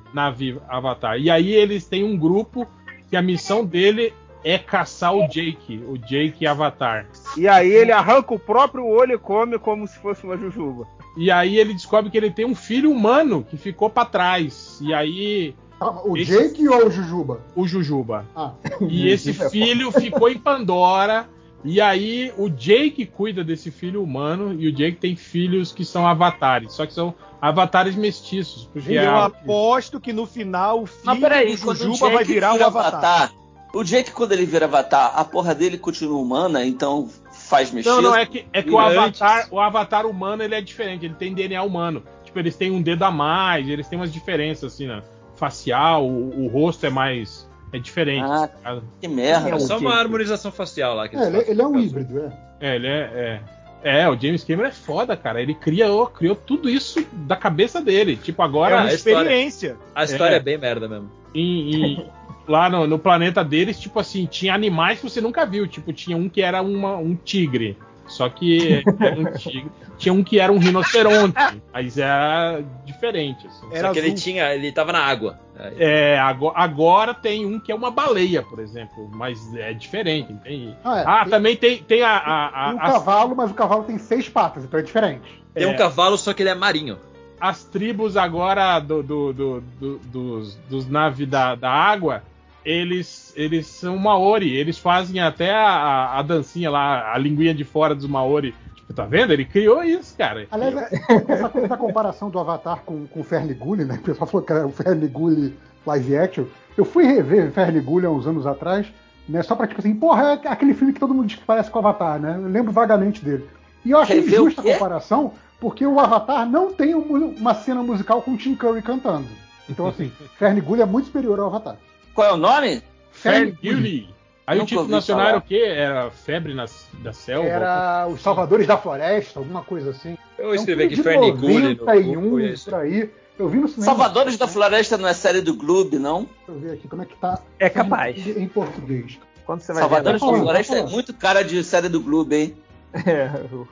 Avatar. 0.69 1.19
E 1.21 1.29
aí 1.29 1.53
eles 1.53 1.87
têm 1.87 2.05
um 2.05 2.17
grupo 2.17 2.67
que 3.11 3.17
a 3.17 3.23
missão 3.23 3.65
dele 3.65 4.13
é 4.49 4.59
caçar 4.59 5.13
o 5.13 5.27
Jake, 5.27 5.83
o 5.89 5.99
Jake 5.99 6.47
Avatar. 6.47 7.07
E 7.37 7.49
aí 7.49 7.69
ele 7.69 7.91
arranca 7.91 8.33
o 8.33 8.39
próprio 8.39 8.87
olho 8.87 9.15
e 9.15 9.19
come 9.19 9.59
como 9.59 9.87
se 9.89 9.99
fosse 9.99 10.23
uma 10.25 10.37
jujuba. 10.37 10.87
E 11.17 11.31
aí 11.33 11.59
ele 11.59 11.75
descobre 11.75 12.11
que 12.11 12.17
ele 12.17 12.31
tem 12.31 12.45
um 12.47 12.55
filho 12.55 12.91
humano 12.93 13.45
que 13.49 13.57
ficou 13.57 13.91
pra 13.91 14.05
trás. 14.05 14.79
E 14.81 14.95
aí 14.95 15.53
Calma, 15.81 16.03
o 16.07 16.17
Esse- 16.17 16.31
Jake 16.31 16.69
ou 16.69 16.87
o 16.87 16.91
Jujuba? 16.91 17.41
o 17.57 17.67
Jujuba. 17.67 18.25
Ah, 18.37 18.53
E 18.89 19.09
esse 19.09 19.33
filho 19.51 19.91
ficou 19.91 20.29
em 20.31 20.39
Pandora. 20.39 21.29
E 21.65 21.81
aí 21.81 22.33
o 22.39 22.49
Jake 22.49 23.05
cuida 23.05 23.43
desse 23.43 23.73
filho 23.73 24.01
humano 24.01 24.55
e 24.57 24.69
o 24.69 24.73
Jake 24.73 24.99
tem 24.99 25.17
filhos 25.17 25.73
que 25.73 25.85
são 25.85 26.07
avatares, 26.07 26.73
só 26.73 26.87
que 26.87 26.93
são 26.95 27.13
avatares 27.43 27.97
mestiços, 27.97 28.71
porque 28.73 28.93
Eu 28.93 29.11
a- 29.11 29.25
aposto 29.27 29.99
que 29.99 30.13
no 30.13 30.25
final 30.27 30.83
o 30.83 30.87
filho 30.87 31.03
Mas 31.05 31.19
peraí, 31.19 31.57
do 31.57 31.75
Jujuba 31.75 32.11
vai 32.11 32.25
virar 32.25 32.51
um 32.51 32.53
vira 32.53 32.67
avatar. 32.67 33.33
O 33.77 33.85
Jake, 33.85 34.11
quando 34.11 34.33
ele 34.33 34.47
vira 34.47 34.65
avatar, 34.67 35.13
a 35.15 35.25
porra 35.25 35.55
dele 35.55 35.77
continua 35.79 36.19
humana, 36.21 36.65
então 36.65 37.09
faz 37.31 37.71
mexer. 37.71 37.89
Não, 37.91 38.01
não, 38.01 38.15
é 38.17 38.25
que, 38.25 38.47
é 38.53 38.63
que 38.63 38.71
o 38.71 38.81
E 38.81 38.97
antes? 38.97 39.21
avatar, 39.21 39.49
o 39.51 39.61
avatar 39.61 40.07
humano 40.07 40.43
ele 40.43 40.55
é 40.55 40.61
diferente, 40.61 41.05
ele 41.05 41.15
tem 41.15 41.35
DNA 41.35 41.63
humano. 41.63 42.03
Tipo, 42.25 42.39
eles 42.39 42.57
têm 42.57 42.71
um 42.71 42.81
dedo 42.81 43.03
a 43.05 43.11
mais, 43.11 43.69
eles 43.69 43.87
têm 43.89 43.99
umas 43.99 44.13
diferenças 44.13 44.73
assim, 44.75 44.87
né? 44.87 45.03
Facial, 45.35 46.07
o, 46.09 46.45
o 46.45 46.49
rosto 46.49 46.87
é 46.87 46.91
mais. 46.91 47.49
é 47.73 47.79
diferente. 47.79 48.25
Ah, 48.25 48.81
que 49.01 49.07
merda. 49.09 49.51
É 49.51 49.59
só 49.59 49.79
uma 49.79 49.95
harmonização 49.95 50.51
facial 50.51 50.95
lá. 50.95 51.09
Que 51.09 51.17
é, 51.17 51.23
ele, 51.27 51.37
fazem, 51.37 51.51
ele 51.51 51.63
é 51.63 51.67
um 51.67 51.73
caso. 51.73 51.85
híbrido, 51.85 52.19
é. 52.21 52.33
É, 52.61 52.75
ele 52.77 52.87
é. 52.87 53.41
É, 53.85 54.01
é, 54.03 54.09
o 54.09 54.19
James 54.19 54.43
Cameron 54.43 54.69
é 54.69 54.73
foda, 54.73 55.17
cara. 55.17 55.41
Ele 55.43 55.55
criou, 55.55 56.07
criou 56.07 56.35
tudo 56.35 56.69
isso 56.71 57.07
da 57.13 57.37
cabeça 57.37 57.81
dele. 57.81 58.17
Tipo, 58.17 58.41
É 58.43 58.45
agora. 58.47 58.77
uma 58.77 58.85
a 58.89 58.95
história- 58.95 59.19
experiência. 59.21 59.77
A 59.95 60.05
história 60.05 60.35
é. 60.35 60.39
É. 60.39 60.41
bem 60.41 60.57
merda 60.59 60.89
mesmo. 60.89 61.11
em- 61.35 61.75
em- 61.93 62.07
lá 62.49 62.69
no, 62.71 62.87
no 62.87 62.99
planeta 62.99 63.43
deles, 63.45 63.79
tipo 63.79 63.99
assim, 63.99 64.27
tinha 64.27 64.55
animais 64.55 65.01
que 65.01 65.09
você 65.09 65.21
nunca 65.21 65.45
viu. 65.47 65.67
Tipo, 65.67 65.93
tinha 65.93 66.17
um 66.17 66.29
que 66.29 66.43
era 66.43 66.63
uma- 66.63 66.97
um 66.97 67.15
tigre. 67.17 67.77
Só 68.07 68.29
que 68.29 68.85
era 69.01 69.19
um 69.21 69.25
tigre. 69.35 69.71
Tinha 69.99 70.13
um 70.13 70.23
que 70.23 70.39
era 70.39 70.53
um 70.53 70.59
rinoceronte. 70.59 71.35
Mas 71.73 71.99
era 71.99 72.63
diferente. 72.85 73.47
Assim. 73.47 73.67
Era 73.73 73.89
Só 73.89 73.93
que 73.93 73.99
ele 73.99 74.09
azul. 74.09 74.19
tinha. 74.19 74.55
Ele 74.55 74.71
tava 74.71 74.93
na 74.93 75.01
água. 75.01 75.41
É, 75.79 76.19
agora, 76.19 76.55
agora 76.59 77.15
tem 77.15 77.47
um 77.47 77.59
que 77.59 77.73
é 77.73 77.75
uma 77.75 77.91
baleia, 77.91 78.43
por 78.43 78.59
exemplo. 78.61 79.11
Mas 79.13 79.55
é 79.57 79.73
diferente. 79.73 80.33
Tem... 80.45 80.77
Ah, 80.85 80.99
é, 80.99 81.05
Ah, 81.07 81.21
tem, 81.23 81.31
também 81.31 81.57
tem, 81.57 81.79
tem 81.83 82.03
a. 82.03 82.11
a- 82.17 82.47
a- 82.47 82.69
tem 82.71 82.75
um 82.79 82.83
as- 82.83 82.93
cavalo, 82.93 83.35
mas 83.35 83.51
o 83.51 83.55
cavalo 83.55 83.83
tem 83.85 83.99
seis 83.99 84.29
patas, 84.29 84.65
então 84.65 84.79
é 84.79 84.83
diferente. 84.83 85.43
Tem 85.55 85.65
é. 85.65 85.67
um 85.67 85.75
cavalo, 85.77 86.17
só 86.19 86.33
que 86.35 86.43
ele 86.43 86.51
é 86.51 86.55
marinho. 86.55 86.99
as 87.41 87.65
tribos 87.65 88.17
agora 88.17 88.79
do, 88.79 89.03
do- 89.03 89.33
do- 89.33 89.61
do- 89.81 89.99
dos, 90.05 90.55
dos 90.71 90.87
naves 90.89 91.27
da, 91.29 91.55
da 91.55 91.71
água, 91.71 92.23
eles, 92.71 93.33
eles 93.37 93.67
são 93.67 93.97
Maori. 93.97 94.55
Eles 94.57 94.77
fazem 94.79 95.21
até 95.21 95.53
a, 95.55 95.67
a- 95.69 96.19
a 96.19 96.23
dancinha 96.23 96.71
lá, 96.71 97.13
a 97.15 97.17
linguinha 97.19 97.55
de 97.55 97.65
fora 97.65 97.95
dos 97.95 98.07
Maori. 98.07 98.55
Tipo, 98.75 98.93
tá 98.93 99.05
vendo? 99.05 99.33
Ele 99.33 99.45
criou 99.45 99.83
isso, 99.85 100.17
cara. 100.17 100.47
Aliás, 100.51 100.75
essa 101.29 101.49
coisa 101.49 101.69
da 101.69 101.77
comparação 101.77 102.29
do 102.29 102.39
Avatar 102.39 102.81
com, 102.85 103.07
com 103.07 103.21
o 103.21 103.25
Ferngully, 103.25 103.85
né? 103.85 103.95
O 103.95 104.03
pessoal 104.03 104.27
falou 104.27 104.45
que 104.45 104.53
era 104.53 104.67
o 104.67 104.73
Ferngully 104.73 105.55
live 105.87 106.17
action. 106.17 106.45
Eu 106.77 106.85
fui 106.85 107.05
rever 107.07 107.51
Ferngully 107.53 108.05
há 108.07 108.11
uns 108.11 108.27
anos 108.27 108.47
atrás, 108.47 108.87
né? 109.29 109.43
Só 109.43 109.55
pra 109.55 109.67
tipo 109.67 109.81
assim, 109.81 109.95
porra, 109.95 110.41
é 110.45 110.49
aquele 110.49 110.75
filme 110.75 110.93
que 110.93 111.01
todo 111.01 111.15
mundo 111.15 111.27
diz 111.29 111.39
que 111.39 111.45
parece 111.45 111.71
com 111.71 111.79
o 111.79 111.81
Avatar, 111.87 112.19
né? 112.21 112.35
Eu 112.37 112.49
lembro 112.49 112.73
vagamente 112.73 113.25
dele. 113.25 113.49
E 113.85 113.93
eu 113.93 113.99
achei 113.99 114.19
injusta 114.21 114.61
a 114.61 114.65
comparação, 114.75 115.33
porque 115.61 115.87
o 115.87 115.99
Avatar 116.01 116.49
não 116.49 116.73
tem 116.73 116.95
um- 116.95 117.35
uma 117.39 117.55
cena 117.55 117.83
musical 117.83 118.21
com 118.23 118.33
o 118.33 118.37
Tim 118.37 118.55
Curry 118.57 118.83
cantando. 118.83 119.29
Então, 119.69 119.87
assim, 119.87 120.11
Ferngully 120.39 120.83
é 120.83 120.87
muito 120.87 121.07
superior 121.07 121.39
ao 121.41 121.47
Avatar. 121.47 121.77
Qual 122.17 122.27
é 122.29 122.33
o 122.33 122.37
nome? 122.37 122.83
Ferngully. 123.13 124.09
Aí 124.47 124.57
o 124.57 124.61
Nunca 124.61 124.69
título 124.69 124.81
ouvi 124.83 124.93
nacional 124.93 125.21
falar. 125.23 125.29
era 125.31 125.39
o 125.39 125.43
quê? 125.43 125.63
Era 125.67 126.11
Febre 126.11 126.55
na, 126.55 126.67
da 127.03 127.13
Selva? 127.13 127.49
Era 127.49 128.07
Os 128.09 128.23
Salvadores 128.23 128.67
da 128.67 128.79
Floresta, 128.79 129.39
alguma 129.41 129.63
coisa 129.63 129.91
assim. 129.91 130.17
Eu 130.39 130.47
É 130.47 130.53
um 130.53 130.55
escrevi 130.55 130.85
aqui 130.85 130.97
no 130.97 131.05
91, 131.05 132.21
Google, 132.21 132.41
e 132.41 132.47
é 132.47 132.53
isso. 132.53 132.65
por 132.65 132.75
aí. 132.75 133.11
Eu 133.39 133.49
vi 133.49 133.59
no 133.59 133.69
cinema. 133.69 133.85
Salvadores 133.85 134.39
da 134.39 134.49
Floresta 134.49 134.97
não 134.97 135.07
é 135.09 135.13
série 135.13 135.41
do 135.43 135.55
Globo, 135.55 135.99
não? 135.99 136.21
Deixa 136.23 136.33
eu 136.49 136.59
ver 136.59 136.73
aqui 136.73 136.89
como 136.89 137.03
é 137.03 137.05
que 137.05 137.17
tá. 137.17 137.39
É 137.59 137.69
capaz. 137.69 138.27
Em 138.27 138.49
português. 138.49 139.19
Quando 139.45 139.61
você 139.61 139.73
vai 139.73 139.83
Salvadores 139.83 140.21
da 140.21 140.27
Floresta 140.29 140.77
é 140.79 140.83
muito 140.87 141.13
cara 141.13 141.43
de 141.45 141.63
série 141.63 141.89
do 141.89 142.01
Globo, 142.01 142.33
hein? 142.35 142.57
É, 143.05 143.31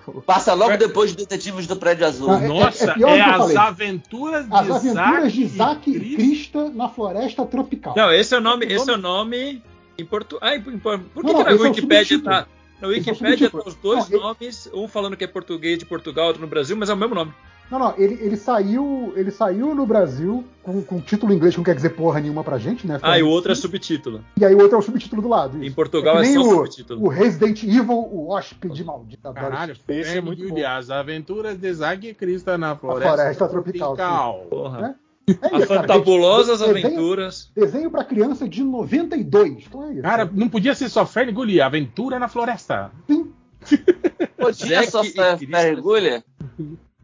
o- 0.08 0.20
Passa 0.22 0.52
logo 0.54 0.76
depois 0.76 1.10
de 1.10 1.16
Detetives 1.16 1.66
do 1.66 1.76
Prédio 1.76 2.06
Azul. 2.06 2.30
Ah, 2.30 2.42
é- 2.44 2.48
Nossa, 2.48 2.90
é 2.90 2.94
pior 2.94 3.10
é, 3.10 3.16
do 3.18 3.22
que 3.24 3.28
eu 3.28 3.32
as 3.32 3.38
falei. 3.38 3.56
aventuras 3.56 4.46
de 4.48 4.54
As 4.54 4.70
aventuras 4.70 5.32
de 5.32 5.42
Isaac 5.42 5.90
e 5.90 6.14
Krista 6.16 6.68
na 6.70 6.88
Floresta 6.88 7.46
Tropical. 7.46 7.94
Não, 7.96 8.12
esse 8.12 8.34
é 8.34 8.38
o 8.38 8.40
nome, 8.40 8.66
Esse 8.66 8.90
é 8.90 8.94
o 8.94 8.98
nome 8.98 9.62
em 9.98 10.04
português. 10.04 10.50
Ah, 10.52 10.56
em- 10.56 10.60
por 10.60 10.72
que, 10.72 11.32
Não, 11.32 11.44
que 11.44 11.54
não, 11.54 11.58
na 11.62 11.68
é 11.68 11.72
subtítulo. 11.74 12.22
tá. 12.24 12.46
Na 12.82 12.88
é 12.94 13.14
subtítulo. 13.14 13.62
tá 13.62 13.68
os 13.70 13.74
dois 13.76 14.08
Não, 14.10 14.20
nomes, 14.20 14.68
um 14.74 14.86
falando 14.88 15.16
que 15.16 15.24
é 15.24 15.26
português 15.26 15.78
de 15.78 15.86
Portugal, 15.86 16.26
outro 16.26 16.42
no 16.42 16.48
Brasil, 16.48 16.76
mas 16.76 16.90
é 16.90 16.94
o 16.94 16.96
mesmo 16.96 17.14
nome. 17.14 17.32
Não, 17.70 17.78
não, 17.78 17.94
ele, 17.96 18.18
ele 18.20 18.36
saiu. 18.36 19.12
Ele 19.16 19.30
saiu 19.30 19.74
no 19.74 19.86
Brasil 19.86 20.44
com, 20.62 20.82
com 20.82 21.00
título 21.00 21.32
em 21.32 21.36
inglês 21.36 21.54
que 21.54 21.58
não 21.58 21.64
quer 21.64 21.74
dizer 21.74 21.90
porra 21.90 22.20
nenhuma 22.20 22.44
pra 22.44 22.58
gente, 22.58 22.86
né? 22.86 22.98
Ah, 23.02 23.18
e 23.18 23.22
o 23.22 23.28
outro 23.28 23.50
é 23.50 23.54
subtítulo. 23.54 24.22
E 24.38 24.44
aí 24.44 24.54
o 24.54 24.58
outro 24.60 24.76
é 24.76 24.78
o 24.78 24.82
subtítulo 24.82 25.22
do 25.22 25.28
lado. 25.28 25.58
Em 25.58 25.66
isso. 25.66 25.74
Portugal 25.74 26.14
que 26.16 26.20
é, 26.20 26.22
nem 26.24 26.34
só 26.34 26.40
o, 26.40 26.54
subtítulo. 26.66 27.04
o 27.04 27.08
Resident 27.08 27.62
Evil, 27.64 27.90
o 27.90 28.28
hóspede 28.30 28.84
maldito. 28.84 29.32
Caralho. 29.32 29.76
Esse 29.88 30.18
é 30.18 30.20
muito 30.20 30.38
Ferngully, 30.42 30.62
bom. 30.62 30.68
as 30.68 30.90
aventuras 30.90 31.56
de 31.58 31.72
Zack 31.72 32.06
e 32.06 32.14
Krista 32.14 32.56
na 32.58 32.76
floresta, 32.76 33.14
floresta 33.14 33.48
tropical, 33.48 34.46
Porra. 34.50 34.80
Né? 34.80 34.94
É 35.26 35.32
As 35.32 35.36
isso, 35.62 35.68
cara, 35.68 35.80
fantabulosas 35.80 36.58
gente. 36.60 36.74
Desenho- 36.74 36.86
aventuras. 36.86 37.50
Desenho 37.56 37.90
pra 37.90 38.04
criança 38.04 38.46
de 38.46 38.62
92. 38.62 39.64
Então 39.66 39.84
é 39.84 39.92
isso. 39.94 40.02
Cara, 40.02 40.30
não 40.30 40.50
podia 40.50 40.74
ser 40.74 40.90
só 40.90 41.06
Ferngully, 41.06 41.62
Aventura 41.62 42.18
na 42.18 42.28
Floresta. 42.28 42.90
Podia 44.36 44.80
Zack 44.80 44.90
só 44.90 45.02
e 45.02 45.10
Krista. 45.12 45.38
Fergulha? 45.50 46.22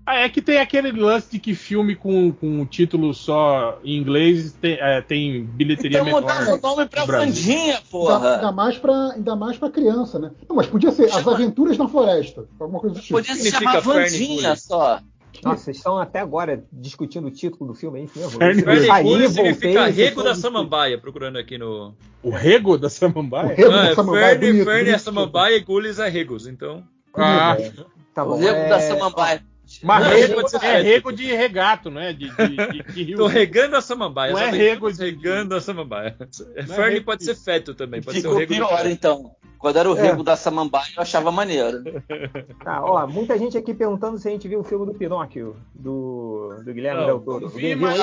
Ah, 0.07 0.17
é 0.17 0.29
que 0.29 0.43
tem 0.43 0.59
aquele 0.59 0.91
lance 0.93 1.31
de 1.31 1.39
que 1.39 1.55
filme 1.55 1.95
com, 1.95 2.33
com 2.33 2.67
título 2.67 3.15
só 3.15 3.79
em 3.85 3.97
inglês 3.97 4.53
tem, 4.61 4.73
é, 4.81 5.01
tem 5.01 5.45
bilheteria 5.45 5.99
Então 5.99 6.05
menor. 6.07 6.23
mudaram 6.23 6.55
o 6.57 6.61
nome 6.61 6.87
pra. 6.89 7.05
Vandinha, 7.05 7.75
Ainda, 7.75 7.83
porra. 7.91 8.35
ainda 8.37 8.53
mais 8.53 8.77
pra, 8.79 9.13
ainda 9.13 9.37
mais 9.37 9.57
pra 9.59 9.71
criança, 9.71 10.19
né? 10.19 10.31
Não, 10.49 10.57
mas 10.57 10.67
podia 10.67 10.91
ser 10.91 11.05
As 11.13 11.27
Aventuras 11.27 11.79
na 11.79 11.87
Floresta. 11.89 12.45
Alguma 12.59 12.81
coisa 12.81 12.97
do 12.97 13.01
tipo. 13.01 13.19
Podia 13.19 13.35
se 13.37 13.51
chamar? 13.53 13.81
Vandinha 13.81 14.57
só. 14.57 15.01
Nossa, 15.45 15.65
vocês 15.65 15.77
estão 15.77 15.97
até 15.97 16.19
agora 16.19 16.65
discutindo 16.73 17.29
o 17.29 17.31
título 17.31 17.69
do 17.73 17.75
filme, 17.75 18.01
é 18.01 18.05
isso 18.05 18.19
mesmo? 18.19 18.39
Voltei, 19.03 19.29
significa 19.29 19.87
rego 19.87 20.23
da 20.23 20.35
Samambaia, 20.35 20.99
procurando 20.99 21.39
aqui 21.39 21.57
no. 21.57 21.95
O 22.23 22.31
rego 22.31 22.77
da 22.77 22.89
O 22.89 22.91
Samambaia? 22.91 23.55
rego 23.55 23.71
Ah, 23.71 23.83
da 23.83 23.91
é 23.91 23.95
Samambaia, 23.95 24.27
Ferne, 24.39 24.47
bonito, 24.53 24.65
Ferne 24.65 24.91
é. 24.91 24.99
Samambaia 24.99 25.57
e 25.57 25.61
Gules 25.61 25.99
é 25.99 26.09
regos, 26.09 26.47
então. 26.47 26.83
Ah, 27.15 27.57
Tá 28.13 28.25
O 28.25 28.31
bom. 28.31 28.37
rego 28.39 28.59
é... 28.59 28.69
da 28.69 28.81
Samambaia. 28.81 29.43
Mas 29.83 30.05
Não, 30.05 30.11
rego 30.13 30.49
ser 30.49 30.65
é 30.65 30.81
rego 30.83 31.13
de 31.13 31.25
regato, 31.35 31.91
não 31.91 32.01
é? 32.01 32.13
De, 32.13 32.29
de, 32.31 32.57
de, 32.57 32.93
de 32.93 33.03
rio. 33.05 33.17
Tô 33.19 33.27
regando 33.27 33.77
a 33.77 33.81
Samambaia. 33.81 34.33
Não 34.33 34.39
é 34.41 34.51
rego 34.51 34.93
de- 34.93 35.01
regando 35.05 35.55
a 35.55 35.61
Samambaia. 35.61 36.17
é 36.57 36.63
rego 36.63 37.05
pode 37.05 37.21
de- 37.21 37.25
ser 37.27 37.35
feto 37.37 37.75
também, 37.75 38.03
pode 38.03 38.21
ser 38.21 38.27
o 38.27 38.31
Ficou 38.31 38.39
rego 38.41 38.55
do 38.55 38.69
pior, 38.69 38.87
então. 38.87 39.31
Quando 39.59 39.77
era 39.79 39.91
o 39.91 39.97
É. 39.97 40.01
rego 40.01 40.23
da 40.23 40.37
Samambaia, 40.37 40.87
eu 40.97 41.03
achava 41.03 41.31
maneiro. 41.31 41.83
Tá, 42.65 42.81
ó, 42.85 43.07
muita 43.07 43.39
gente 43.39 43.59
aqui 43.59 43.75
perguntando 43.75 44.19
se 44.19 44.27
a 44.27 44.31
gente 44.31 44.49
viu 44.49 44.61
o 44.61 44.65
filme 44.65 44.87
do 44.87 44.95
Pinóquio, 44.95 45.55
do, 45.75 46.63
do 46.65 46.73
Guilherme 46.73 47.01
Não, 47.01 47.07
Del 47.07 47.21
Toro. 47.21 47.49
vi, 47.51 47.75
mas- 47.77 47.99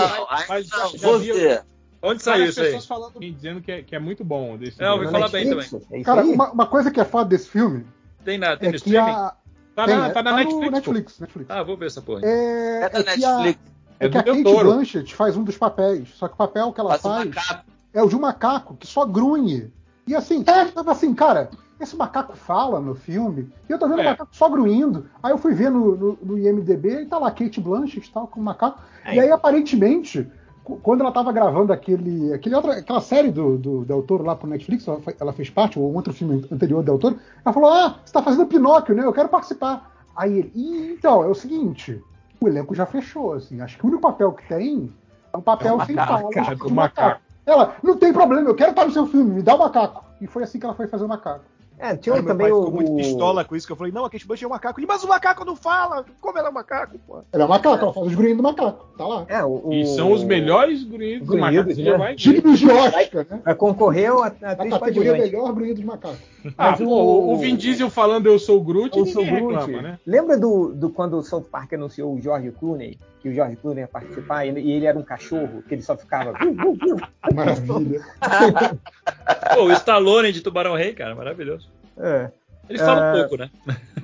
Mas 0.48 0.69
não, 0.69 0.89
já 0.98 1.07
vou 1.07 1.19
ver. 1.19 1.64
Onde 1.99 2.22
saiu 2.22 2.45
isso 2.45 2.60
aí? 2.60 2.68
pessoas 2.68 2.85
falando 2.85 3.19
dizendo 3.19 3.60
que 3.60 3.72
é, 3.72 3.81
que 3.81 3.95
é 3.95 3.99
muito 3.99 4.23
bom. 4.23 4.56
Desse 4.56 4.81
É, 4.81 4.85
eu 4.88 4.91
ouvi 4.91 5.10
falar 5.10 5.30
bem? 5.30 5.52
É 5.52 5.64
isso 5.65 5.81
Cara, 6.06 6.22
aí? 6.22 6.30
uma, 6.31 6.52
uma 6.52 6.68
coisa 6.68 6.91
que 6.91 6.99
é 7.02 7.03
foda 7.06 7.27
desse 7.30 7.49
filme 7.49 7.85
Tem, 8.23 8.38
na, 8.38 8.56
tem 8.56 8.69
é 8.69 8.72
que 8.73 8.77
streaming? 8.77 9.10
a. 9.10 9.34
Tá 9.77 9.85
Tem, 9.85 9.95
na, 9.95 10.07
é- 10.07 10.09
tá 10.09 10.23
na 10.23 10.31
no 10.31 10.37
Netflix. 10.37 10.71
Netflix, 10.71 11.19
Netflix. 11.19 11.51
Ah, 11.51 11.61
vou 11.61 11.77
ver 11.77 11.85
essa 11.85 12.01
porra. 12.01 12.21
É, 12.23 12.81
É 12.85 12.89
da 12.89 12.99
é 12.99 13.03
que 13.15 13.23
a, 13.23 13.37
Netflix. 13.37 13.59
é 13.99 14.05
É 14.07 14.09
que 14.09 14.17
a 14.17 14.21
Del 14.23 14.33
Kate 14.37 14.43
Toro. 14.43 14.71
Blanchett 14.73 15.13
faz 15.15 15.37
um 15.37 15.43
dos 15.43 15.55
papéis. 15.55 16.09
Só 16.15 16.27
que 16.27 16.33
o 16.33 16.37
papel 16.37 16.73
que 16.73 16.79
ela 16.81 16.97
Faz 16.97 17.29
faz 17.35 17.59
é 17.93 18.01
o 18.01 18.09
de 18.09 18.15
um 18.15 18.19
macaco 18.19 18.75
que 18.75 18.87
só 18.87 19.05
grunhe. 19.05 19.71
E 20.07 20.15
assim, 20.15 20.39
eu 20.39 20.71
tava 20.71 20.91
assim, 20.91 21.13
cara, 21.13 21.51
esse 21.79 21.95
macaco 21.95 22.35
fala 22.35 22.79
no 22.79 22.95
filme, 22.95 23.51
e 23.69 23.71
eu 23.71 23.77
tô 23.77 23.87
vendo 23.87 23.99
É. 23.99 24.01
o 24.01 24.05
macaco 24.09 24.35
só 24.35 24.49
grunhindo. 24.49 25.05
Aí 25.21 25.31
eu 25.31 25.37
fui 25.37 25.53
ver 25.53 25.69
no, 25.69 25.95
no, 25.95 26.19
no 26.23 26.39
IMDB 26.39 27.01
e 27.01 27.05
tá 27.05 27.19
lá 27.19 27.29
Kate 27.29 27.61
Blanchett 27.61 28.11
tal, 28.11 28.25
com 28.25 28.39
o 28.39 28.43
macaco. 28.43 28.79
E 29.05 29.19
aí, 29.19 29.29
aparentemente, 29.29 30.27
quando 30.76 31.02
ela 31.02 31.11
tava 31.11 31.31
gravando 31.31 31.72
aquele, 31.72 32.34
aquele 32.34 32.56
outra, 32.56 32.73
aquela 32.73 33.02
série 33.02 33.31
do, 33.31 33.57
do 33.57 33.85
Del 33.85 34.03
Toro 34.03 34.23
lá 34.23 34.35
pro 34.35 34.48
Netflix, 34.49 34.88
ela, 34.88 34.99
ela 35.19 35.34
fez 35.34 35.49
parte, 35.49 35.80
ou 35.80 35.91
um 35.91 35.95
outro 35.95 36.14
filme 36.14 36.45
anterior 36.52 36.81
do 36.81 36.85
Del 36.85 36.99
Toro, 36.99 37.19
ela 37.44 37.53
falou: 37.53 37.69
Ah, 37.69 37.99
você 38.03 38.14
tá 38.14 38.22
fazendo 38.22 38.48
Pinóquio, 38.48 38.95
né? 38.95 39.03
Eu 39.03 39.14
quero 39.14 39.30
participar. 39.30 39.91
Aí 40.15 40.39
ele, 40.39 40.52
"Ih, 40.56 40.94
então, 40.98 41.23
é 41.23 41.27
o 41.27 41.35
seguinte, 41.35 42.02
o 42.41 42.48
elenco 42.48 42.76
já 42.76 42.85
fechou, 42.85 43.34
assim. 43.34 43.61
Acho 43.61 43.77
que 43.77 43.85
o 43.85 43.88
único 43.88 44.02
papel 44.02 44.31
que 44.34 44.48
tem 44.48 44.91
é 45.34 45.38
um 45.38 45.41
papel 45.41 45.80
É 45.81 45.85
sem 45.85 45.95
macaco, 45.95 46.30
cara, 46.31 46.56
do 46.56 46.68
do 46.68 46.73
macaco. 46.73 47.22
Ela, 47.45 47.76
não 47.81 47.98
tem 47.98 48.11
problema, 48.11 48.49
eu 48.49 48.56
quero 48.56 48.72
estar 48.72 48.85
no 48.85 48.91
seu 48.91 49.07
filme, 49.07 49.35
me 49.35 49.41
dá 49.41 49.56
o 49.56 49.60
macaco. 49.60 50.03
E 50.19 50.27
foi 50.27 50.44
assim 50.44 50.60
que 50.60 50.65
ela 50.65 50.76
foi 50.76 50.88
fazer 50.88 51.06
o 51.06 51.07
macaco. 51.07 51.45
É, 51.79 51.95
tinha 51.95 52.15
Aí 52.15 52.21
meu 52.21 52.31
também 52.31 52.47
pai 52.47 52.51
o. 52.51 52.59
ficou 52.63 52.73
muito 52.73 52.95
pistola 52.95 53.45
com 53.45 53.55
isso, 53.55 53.67
que 53.67 53.71
eu 53.71 53.77
falei, 53.77 53.93
não, 53.93 54.03
a 54.03 54.09
Kate 54.09 54.25
Blanchett 54.25 54.45
é 54.45 54.47
um 54.47 54.49
macaco. 54.51 54.79
Ele, 54.79 54.87
mas 54.87 55.03
o 55.03 55.07
macaco 55.07 55.45
não 55.45 55.55
fala, 55.55 56.03
como 56.19 56.37
ela 56.37 56.47
é 56.47 56.51
um 56.51 56.53
macaco, 56.53 56.97
pô? 57.05 57.19
Ela 57.31 57.43
é 57.43 57.45
um 57.45 57.49
macaco, 57.49 57.83
ela 57.85 57.93
faz 57.93 58.07
os 58.07 58.15
grunhidos 58.15 58.37
do 58.37 58.43
macaco, 58.43 58.85
tá 58.97 59.05
lá. 59.05 59.25
É, 59.27 59.43
o, 59.43 59.71
E 59.71 59.83
o- 59.83 59.85
são 59.85 60.11
os 60.11 60.23
melhores 60.23 60.83
grunhidos 60.83 61.27
do 61.27 61.37
macaco. 61.37 61.69
Né? 61.69 61.73
ver. 61.97 62.15
Dignos 62.15 62.57
de 62.59 62.69
Oscar, 62.69 63.25
né? 63.29 63.41
Vai 63.45 63.53
concorrer 63.55 64.11
a, 64.11 64.25
a 64.25 64.51
A 64.53 64.55
categoria 64.55 65.13
melhor 65.13 65.53
grunhido 65.53 65.79
de 65.79 65.85
macaco. 65.85 66.17
Ah, 66.57 66.71
Mas 66.71 66.79
pô, 66.79 66.85
o- 66.85 67.33
o 67.33 67.37
Vin 67.37 67.55
Diesel 67.55 67.89
falando 67.89 68.25
eu 68.27 68.39
sou 68.39 68.57
o 68.57 68.63
Groot, 68.63 68.97
Eu 68.97 69.05
sou 69.05 69.23
Groot. 69.23 69.53
reclama, 69.57 69.81
né? 69.81 69.99
Lembra 70.05 70.37
do, 70.37 70.73
do 70.73 70.89
quando 70.89 71.17
o 71.17 71.23
South 71.23 71.41
Park 71.51 71.73
anunciou 71.73 72.13
o 72.15 72.19
George 72.21 72.51
Clooney? 72.51 72.97
Que 73.21 73.29
o 73.29 73.33
George 73.33 73.55
Clooney 73.57 73.81
ia 73.83 73.87
participar 73.87 74.45
e 74.45 74.49
ele, 74.49 74.61
e 74.61 74.71
ele 74.71 74.85
era 74.85 74.97
um 74.97 75.01
cachorro, 75.03 75.63
que 75.67 75.73
ele 75.75 75.81
só 75.81 75.97
ficava. 75.97 76.33
Maravilha. 77.33 78.01
Pô, 79.55 79.63
o 79.63 79.71
Stallone 79.73 80.31
de 80.31 80.41
Tubarão 80.41 80.75
Rei, 80.75 80.93
cara, 80.93 81.15
maravilhoso. 81.15 81.66
É. 81.99 82.32
Ele 82.69 82.80
fala 82.80 83.06
É. 83.06 83.11
um 83.14 83.19
pouco, 83.22 83.38
né? 83.38 83.49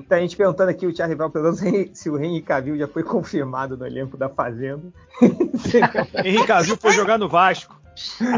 Tá 0.08 0.16
a 0.16 0.20
gente 0.20 0.38
perguntando 0.38 0.70
aqui 0.72 0.86
o 0.86 0.96
Charlie 0.96 1.18
Bell 1.18 1.30
perguntando 1.30 1.58
se, 1.58 1.92
se 1.94 2.10
o 2.10 2.18
Henry 2.18 2.42
Cavill 2.42 2.78
já 2.78 2.88
foi 2.88 3.04
confirmado 3.04 3.76
no 3.78 3.86
elenco 3.86 4.16
da 4.18 4.30
Fazenda. 4.30 4.84
Henrique 6.24 6.48
Cavill 6.48 6.78
foi 6.78 6.92
jogar 6.94 7.18
no 7.18 7.28
Vasco. 7.28 7.80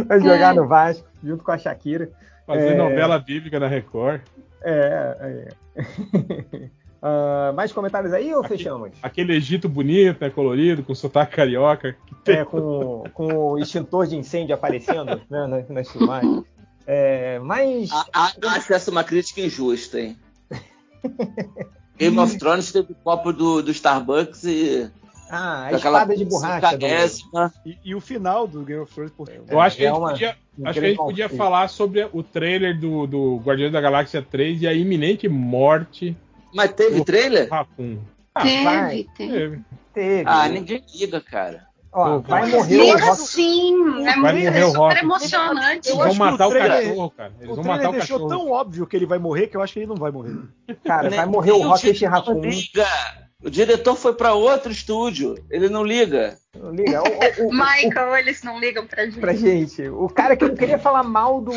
Vai 0.08 0.20
jogar 0.20 0.54
no 0.56 0.68
Vasco, 0.68 1.08
junto 1.24 1.44
com 1.44 1.52
a 1.52 1.58
Shakira. 1.58 2.10
Fazer 2.46 2.74
É. 2.74 2.76
novela 2.76 3.18
bíblica 3.20 3.60
na 3.60 3.68
Record. 3.68 4.22
É, 4.64 5.48
é. 5.76 6.70
Ah, 7.08 7.54
mais 7.56 7.72
comentários 7.72 8.12
aí 8.14 8.34
ou 8.34 8.44
fechamos? 8.44 8.90
Aquele 9.04 9.36
Egito 9.36 9.70
bonito, 9.70 10.20
né, 10.20 10.32
colorido, 10.32 10.82
com 10.82 10.96
sotaque 10.96 11.36
carioca. 11.36 11.96
É, 12.26 12.44
com, 12.44 13.04
com 13.14 13.32
o 13.32 13.60
extintor 13.60 14.08
de 14.08 14.16
incêndio 14.18 14.56
aparecendo 14.56 15.22
né, 15.30 15.46
nas, 15.46 15.70
nas 15.70 15.92
filmagens. 15.92 16.44
É, 16.88 17.40
mas. 17.40 17.92
A- 17.92 18.06
a- 18.14 18.34
Acho 18.56 18.74
essa 18.74 18.92
uma 18.92 19.04
crítica 19.04 19.42
injusta, 19.42 20.00
hein? 20.00 20.18
Game 21.98 22.18
of 22.20 22.38
Thrones 22.38 22.72
teve 22.72 22.92
o 22.92 22.96
copo 22.96 23.32
do, 23.32 23.62
do 23.62 23.72
Starbucks 23.72 24.44
e. 24.44 24.92
Ah, 25.30 25.66
a 25.66 25.72
espada 25.74 26.16
de 26.16 26.24
borracha. 26.26 26.78
Do... 26.78 26.86
E, 27.66 27.78
e 27.84 27.96
o 27.96 28.00
final 28.02 28.46
do 28.48 28.64
Game 28.64 28.82
of 28.82 28.94
Thrones, 28.94 29.12
por 29.12 29.28
Eu 29.48 29.60
acho 29.60 29.78
que 29.78 29.84
a 29.84 29.88
é 29.88 29.90
gente 29.90 30.00
uma- 30.00 30.12
podia, 30.12 30.30
acho 30.66 30.80
que 30.80 30.86
a 30.86 30.90
gente 30.90 30.98
podia 30.98 31.30
falar 31.30 31.68
sobre 31.68 32.08
o 32.14 32.22
trailer 32.22 32.80
do, 32.80 33.08
do 33.08 33.38
Guardiões 33.38 33.72
da 33.72 33.82
Galáxia 33.82 34.22
3 34.22 34.62
e 34.62 34.68
a 34.68 34.74
iminente 34.74 35.28
morte 35.28 36.16
Mas 36.54 36.74
teve 36.74 36.98
do 37.00 37.06
trailer? 37.06 37.50
Raccoon. 37.50 37.98
Teve, 38.40 39.10
teve. 39.18 39.28
Teve. 39.28 39.62
Teve. 39.94 40.24
Ah, 40.30 40.48
ninguém 40.48 40.84
liga, 40.94 41.20
cara. 41.22 41.66
Ó, 41.98 42.04
Pô, 42.04 42.20
vai 42.28 42.42
vai. 42.42 42.52
morrer 42.52 42.78
o 42.82 42.92
Rock. 42.92 43.04
assim, 43.10 44.06
é 44.06 44.20
Vai 44.20 44.34
morrer 44.34 44.64
super 44.66 44.78
Rock. 44.78 44.98
emocionante. 45.00 45.88
Eles 45.90 45.98
vão 45.98 46.12
o 46.12 46.16
matar 46.16 46.48
o, 46.48 46.50
trailer- 46.50 46.72
cachorro, 46.90 47.10
cara. 47.12 47.34
Eles 47.40 47.52
o 47.52 47.56
vão 47.56 47.64
matar 47.64 47.90
o 47.90 47.92
deixou 47.94 48.20
cachorro. 48.20 48.30
tão 48.30 48.52
óbvio 48.52 48.86
que 48.86 48.96
ele 48.98 49.06
vai 49.06 49.18
morrer 49.18 49.48
que 49.48 49.56
eu 49.56 49.62
acho 49.62 49.74
que 49.74 49.80
ele 49.80 49.86
não 49.88 49.96
vai 49.96 50.12
morrer. 50.12 50.36
Cara, 50.84 51.10
vai 51.10 51.20
Nem- 51.20 51.26
morrer 51.32 51.52
o 51.54 51.62
Rocket 51.70 52.02
Raccoon. 52.02 52.42
liga. 52.42 52.86
O 53.46 53.50
diretor 53.50 53.96
foi 53.96 54.14
pra 54.16 54.34
outro 54.34 54.72
estúdio. 54.72 55.36
Ele 55.52 55.70
não 55.70 55.84
liga. 55.84 56.36
Não 56.58 56.72
liga. 56.72 57.00
O, 57.04 57.44
o- 57.44 57.48
o- 57.50 57.52
Michael, 57.54 58.16
eles 58.18 58.42
não 58.42 58.60
ligam 58.60 58.88
pra 58.88 59.06
gente. 59.06 59.20
pra 59.20 59.34
gente. 59.34 59.88
O 59.88 60.10
cara 60.10 60.36
que 60.36 60.48
não 60.48 60.56
queria 60.56 60.80
falar 60.80 61.04
mal 61.04 61.40
do 61.40 61.52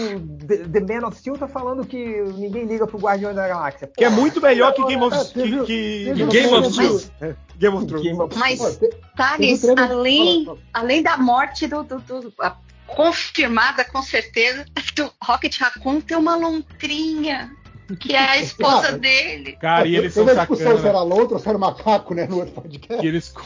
The, 0.47 0.56
The 0.69 0.81
Man 0.81 1.06
of 1.09 1.16
Steel 1.16 1.39
tá 1.39 1.48
falando 1.48 1.86
que 1.86 1.97
ninguém 2.36 2.65
liga 2.66 2.86
pro 2.86 2.98
Guardiões 2.98 3.35
da 3.35 3.48
Galáxia. 3.48 3.90
Que 3.97 4.05
é 4.05 4.10
muito 4.10 4.39
melhor 4.39 4.74
que 4.74 4.85
Game 4.85 5.02
of 5.02 5.32
teve- 5.32 5.60
que, 5.60 5.65
que- 5.65 6.05
teve 6.15 6.27
Game 6.27 6.55
of 6.55 6.73
Thrones. 6.77 7.12
É, 7.23 7.35
Game 7.56 7.77
of 7.77 7.86
Thrones. 7.86 8.36
Mas, 8.36 8.59
Pô, 8.77 8.90
Thales, 9.16 9.65
além, 9.70 10.47
além 10.74 11.02
da 11.02 11.16
morte 11.16 11.66
do, 11.66 11.82
do- 11.85 12.01
do- 12.01 12.32
a- 12.40 12.55
confirmada 12.86 13.82
com 13.85 14.02
certeza, 14.02 14.66
do 14.94 15.10
Rocket 15.23 15.59
Raccoon 15.59 16.01
tem 16.02 16.16
uma 16.19 16.36
lontrinha, 16.36 17.51
que 17.97 18.15
é 18.15 18.19
a 18.19 18.36
esposa 18.43 18.82
Cara, 18.82 18.98
dele. 18.98 19.52
Cara, 19.60 19.86
e 19.89 19.97
eles 19.97 20.12
são 20.15 20.24
Teve 20.27 20.39
a 20.39 20.40
discussão 20.43 20.77
se 20.77 20.82
sacanas. 20.82 20.85
era 20.97 21.02
lontra 21.02 21.35
ou 21.35 21.40
se 21.40 21.48
era 21.48 21.59
macaco, 21.59 22.15
né, 22.15 22.27
no 22.27 22.39
outro 22.39 22.55
podcast. 22.55 23.01
Que 23.01 23.06
eles... 23.06 23.32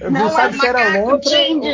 Eu 0.00 0.10
Não, 0.10 0.24
não 0.24 0.28
sabe 0.30 0.56
é 0.56 0.60
se 0.60 0.66
era 0.66 0.78
macaco, 0.90 1.08
lontra 1.08 1.30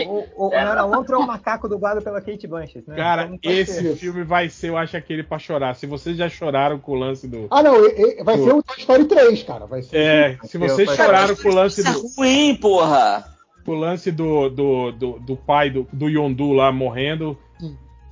ou, 0.06 0.14
ou, 0.14 0.28
ou 0.36 0.50
não 0.50 0.56
era 0.58 0.84
lontra 0.84 1.16
ou 1.18 1.26
macaco 1.26 1.68
dublado 1.68 2.02
pela 2.02 2.20
Kate 2.20 2.46
Blanchett, 2.46 2.84
né? 2.88 2.94
Cara, 2.94 3.28
Então 3.32 3.50
esse 3.50 3.72
ser. 3.82 3.96
filme 3.96 4.22
vai 4.22 4.48
ser, 4.48 4.68
eu 4.68 4.76
acho, 4.76 4.96
aquele 4.96 5.22
pra 5.24 5.38
chorar. 5.40 5.74
Se 5.74 5.86
vocês 5.86 6.16
já 6.16 6.28
choraram 6.28 6.78
com 6.78 6.92
o 6.92 6.94
lance 6.94 7.26
do. 7.26 7.48
Ah, 7.50 7.62
não, 7.62 7.84
e- 7.84 8.20
e- 8.20 8.22
vai 8.22 8.36
ser 8.38 8.52
o 8.52 8.62
Toy 8.62 8.76
Story 8.78 9.04
3, 9.06 9.42
cara. 9.42 9.66
Vai 9.66 9.82
ser. 9.82 9.96
É, 9.96 10.38
se 10.44 10.56
vocês 10.56 10.86
Vai- 10.86 10.96
choraram 10.96 11.34
com 11.34 11.48
o 11.48 11.54
lance 11.54 11.82
do, 11.82 12.06
Ruim, 12.16 12.54
porra. 12.60 13.24
com 13.64 13.72
o 13.72 13.76
lance 13.76 14.12
do, 14.12 14.48
do, 14.50 14.92
do, 14.92 15.18
do 15.18 15.36
pai 15.36 15.70
do, 15.70 15.88
do 15.92 16.08
Yondu 16.08 16.52
lá 16.52 16.70
morrendo 16.70 17.36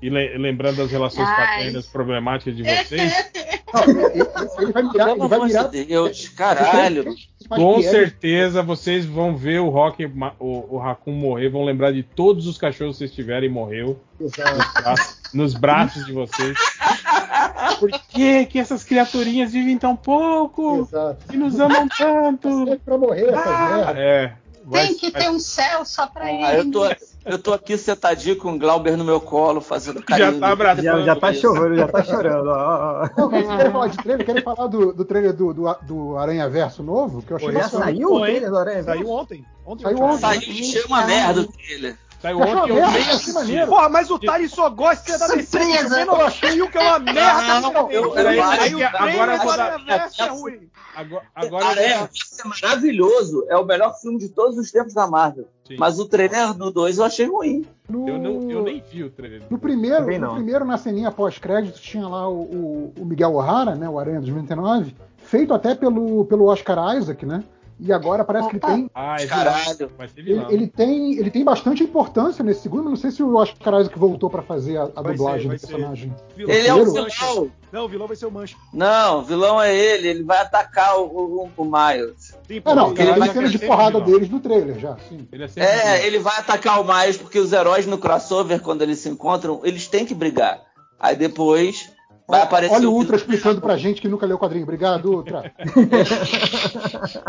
e 0.03 0.09
le- 0.11 0.39
lembrando 0.39 0.77
das 0.79 0.91
relações 0.91 1.29
Ai. 1.29 1.37
paternas 1.59 1.87
problemáticas 1.87 2.57
de 2.57 2.63
vocês, 2.63 3.13
Não, 3.73 3.85
ele, 3.85 4.73
vai 4.73 4.83
mirar, 4.83 5.07
Pelo 5.07 5.19
ele 5.21 5.29
vai 5.29 5.39
amor 5.39 5.47
mirar. 5.47 5.69
de 5.69 5.85
Deus, 5.85 6.29
caralho. 6.31 7.15
Com 7.49 7.81
certeza 7.83 8.63
vocês 8.63 9.07
vão 9.07 9.37
ver 9.37 9.61
o 9.61 9.69
Rock, 9.69 10.05
o, 10.41 10.75
o 10.75 10.79
Raccoon 10.79 11.13
morrer, 11.13 11.49
vão 11.51 11.65
lembrar 11.65 11.93
de 11.93 12.03
todos 12.03 12.47
os 12.49 12.59
cachorros 12.59 12.97
que 12.97 12.99
vocês 12.99 13.13
tiverem 13.13 13.49
e 13.49 13.53
morreu 13.53 14.01
Exato. 14.21 14.57
nos 14.57 14.73
braços, 14.75 15.33
nos 15.35 15.55
braços 15.55 16.07
de 16.07 16.13
vocês. 16.13 16.57
Por 17.79 17.91
que, 17.91 18.47
que 18.47 18.59
essas 18.59 18.83
criaturinhas 18.85 19.53
vivem 19.53 19.79
tão 19.79 19.95
pouco 19.97 20.81
Exato. 20.81 21.25
e 21.33 21.37
nos 21.37 21.59
amam 21.61 21.89
tanto? 21.89 22.79
Pra 22.85 22.99
morrer 22.99 23.31
merdas. 23.31 23.97
É. 23.97 24.33
vai- 24.65 24.87
Tem 24.89 24.97
que 24.99 25.11
vai- 25.11 25.23
ter 25.23 25.31
um 25.31 25.39
céu 25.39 25.85
só 25.85 26.07
pra 26.07 26.25
Ah, 26.27 26.55
eu, 26.55 26.61
ele. 26.63 26.71
tô, 26.73 26.85
eu 27.25 27.39
tô 27.39 27.53
aqui 27.53 27.77
sentadinho 27.77 28.37
com 28.37 28.55
o 28.55 28.59
Glauber 28.59 28.97
no 28.97 29.05
meu 29.05 29.21
colo, 29.21 29.61
fazendo 29.61 30.03
carinho. 30.03 30.33
Já 30.33 30.39
tá 30.39 30.49
abraçando. 30.53 30.85
Já, 30.85 31.03
já 31.03 31.17
tá 31.17 31.33
chorando, 31.33 31.77
já 31.77 31.89
tá 31.89 32.03
chorando. 32.03 32.49
ó, 32.49 32.53
ó, 32.53 33.05
ó. 33.05 33.11
Não, 33.17 33.31
mas 33.31 33.45
vocês 33.45 33.57
querem 33.57 33.73
falar 33.73 33.89
de 33.89 33.97
trailer? 33.99 34.27
Querem 34.27 34.43
falar 34.43 34.67
do, 34.67 34.93
do 34.93 35.05
trailer 35.05 35.33
do, 35.33 35.53
do, 35.53 35.75
do 35.83 36.17
Aranha 36.17 36.49
Verso 36.49 36.83
novo? 36.83 37.23
Que 37.23 37.33
eu 37.33 37.37
achei 37.37 37.53
Pô, 37.53 37.59
Já 37.59 37.69
saiu 37.69 38.15
o 38.15 38.21
trailer 38.21 38.51
do 38.51 38.59
Aranha? 38.59 38.83
Saiu 38.83 39.09
ontem. 39.09 39.45
ontem 39.65 39.83
Saiu 39.83 40.01
ontem. 40.01 40.19
Saiu, 40.19 40.53
encheu 40.53 40.87
uma 40.87 41.07
merda 41.07 41.43
dele. 41.43 41.89
Saiu 41.89 42.10
Achou 42.23 42.43
ontem, 42.43 42.71
eu 42.71 42.75
nem 42.75 42.77
Eu 42.77 42.85
achei 42.85 43.13
assisti. 43.15 43.67
Porra, 43.67 43.89
mas 43.89 44.11
o 44.11 44.19
Thales 44.19 44.51
só 44.53 44.69
gosta 44.69 45.17
da 45.19 45.27
DC. 45.29 45.43
Surpresa. 45.59 46.01
Eu 46.03 46.21
achei 46.21 46.69
que 46.69 46.79
é 46.79 46.81
uma 46.83 46.99
merda. 46.99 47.61
Não, 47.61 47.73
também. 47.73 47.97
eu- 47.97 48.11
Peraí, 48.11 48.41
Aí 48.41 48.59
peraí, 48.77 48.85
agora 48.85 49.35
eu 49.35 49.39
vou 49.43 49.57
dar- 49.57 49.85
Verso 49.85 50.23
é 50.23 50.27
ruim. 50.29 50.71
Agora, 50.95 51.25
agora 51.35 51.65
dar- 51.75 51.79
é, 51.79 51.93
é 51.93 52.09
maravilhoso. 52.49 53.45
É 53.49 53.57
o 53.57 53.65
melhor 53.65 53.95
filme 54.01 54.19
de 54.19 54.29
todos 54.29 54.59
os 54.59 54.71
tempos 54.71 54.93
da 54.95 55.07
Marvel. 55.07 55.47
Sim. 55.67 55.77
Mas 55.79 55.99
o 55.99 56.07
trailer 56.07 56.53
do 56.55 56.71
2 56.71 56.99
eu 56.99 57.05
achei 57.05 57.27
ruim. 57.27 57.65
No, 57.89 58.09
Eu, 58.09 58.19
não, 58.19 58.51
eu 58.51 58.63
nem 58.63 58.83
vi 58.91 59.05
o 59.05 59.11
trailer. 59.11 59.43
no 59.49 59.59
primeiro, 59.59 59.99
Também 60.01 60.19
no 60.19 60.27
não. 60.29 60.35
primeiro, 60.35 60.65
na 60.65 60.77
ceninha 60.79 61.11
pós-crédito, 61.11 61.81
tinha 61.81 62.07
lá 62.07 62.29
o, 62.29 62.43
o- 62.43 62.93
o 62.99 63.05
Miguel 63.05 63.35
O'Hara, 63.35 63.75
né? 63.75 63.89
O 63.89 63.99
Aranha 63.99 64.21
2099, 64.21 64.95
feito 65.19 65.55
até 65.55 65.75
pelo, 65.75 66.25
pelo 66.27 66.47
Oscar 66.47 66.97
Isaac, 66.97 67.25
né? 67.25 67.43
E 67.83 67.93
agora 67.93 68.25
parece 68.25 68.49
que 68.49 68.57
ele 68.57 68.63
Opa. 68.65 68.75
tem. 68.75 68.91
Ah, 68.95 69.17
é 69.19 69.27
Caralho. 69.27 69.91
Vai 69.97 70.09
Ele, 70.17 70.45
ele 70.51 70.67
tem, 70.67 71.15
ele 71.17 71.31
tem 71.31 71.43
bastante 71.43 71.83
importância 71.83 72.45
nesse 72.45 72.61
segundo, 72.61 72.83
mas 72.85 72.91
não 72.91 72.97
sei 72.97 73.11
se 73.11 73.23
o 73.23 73.35
Oscar 73.35 73.81
Isaac 73.81 73.99
voltou 73.99 74.29
pra 74.29 74.43
fazer 74.43 74.77
a, 74.77 74.83
a 74.95 75.03
Vai 75.03 75.15
dublagem 75.15 75.43
ser, 75.43 75.49
vai 75.49 75.57
do 75.57 75.61
personagem. 75.61 76.15
Vilão. 76.37 76.55
Ele 76.55 76.69
é 76.69 76.75
o 76.75 76.85
vilão. 76.85 77.51
Não, 77.73 77.85
o 77.85 77.89
vilão 77.89 78.07
vai 78.07 78.17
ser 78.17 78.27
o 78.27 78.31
Mancha. 78.31 78.57
Não, 78.75 79.21
o 79.21 79.23
vilão 79.23 79.63
é 79.63 79.75
ele. 79.75 80.09
Ele 80.09 80.23
vai 80.25 80.39
atacar 80.39 80.99
o, 80.99 81.05
o, 81.07 81.51
o 81.57 81.65
Miles. 81.65 82.37
Sim, 82.47 82.61
Ah, 82.65 82.75
não, 82.75 82.93
tem 82.93 83.07
Isaac 83.15 83.33
cena 83.33 83.47
é 83.47 83.51
de 83.51 83.59
porrada 83.61 83.99
vilão. 83.99 84.05
deles 84.07 84.29
no 84.29 84.41
trailer 84.41 84.79
já, 84.79 84.97
sim. 85.09 85.27
Ele 85.33 85.45
é. 85.45 85.49
É, 85.57 86.07
ele 86.07 86.19
vai 86.19 86.37
atacar 86.39 86.81
o 86.81 86.85
Miles 86.85 87.17
porque 87.17 87.39
os 87.39 87.53
heróis 87.53 87.87
no 87.87 87.97
crossover, 87.97 88.61
quando 88.61 88.83
eles 88.83 88.99
se 88.99 89.09
encontram, 89.09 89.61
eles 89.65 89.87
têm 89.87 90.05
que 90.05 90.15
brigar. 90.15 90.61
Aí 90.99 91.17
depois 91.17 91.91
Vai 92.31 92.43
aparecer 92.43 92.75
Olha 92.75 92.89
o 92.89 92.93
Ultra 92.95 93.17
explicando 93.17 93.61
pra 93.61 93.77
gente 93.77 94.01
que 94.01 94.09
nunca 94.09 94.25
leu 94.27 94.37
o 94.37 94.39
quadrinho. 94.39 94.63
Obrigado, 94.63 95.11
Ultra. 95.13 95.53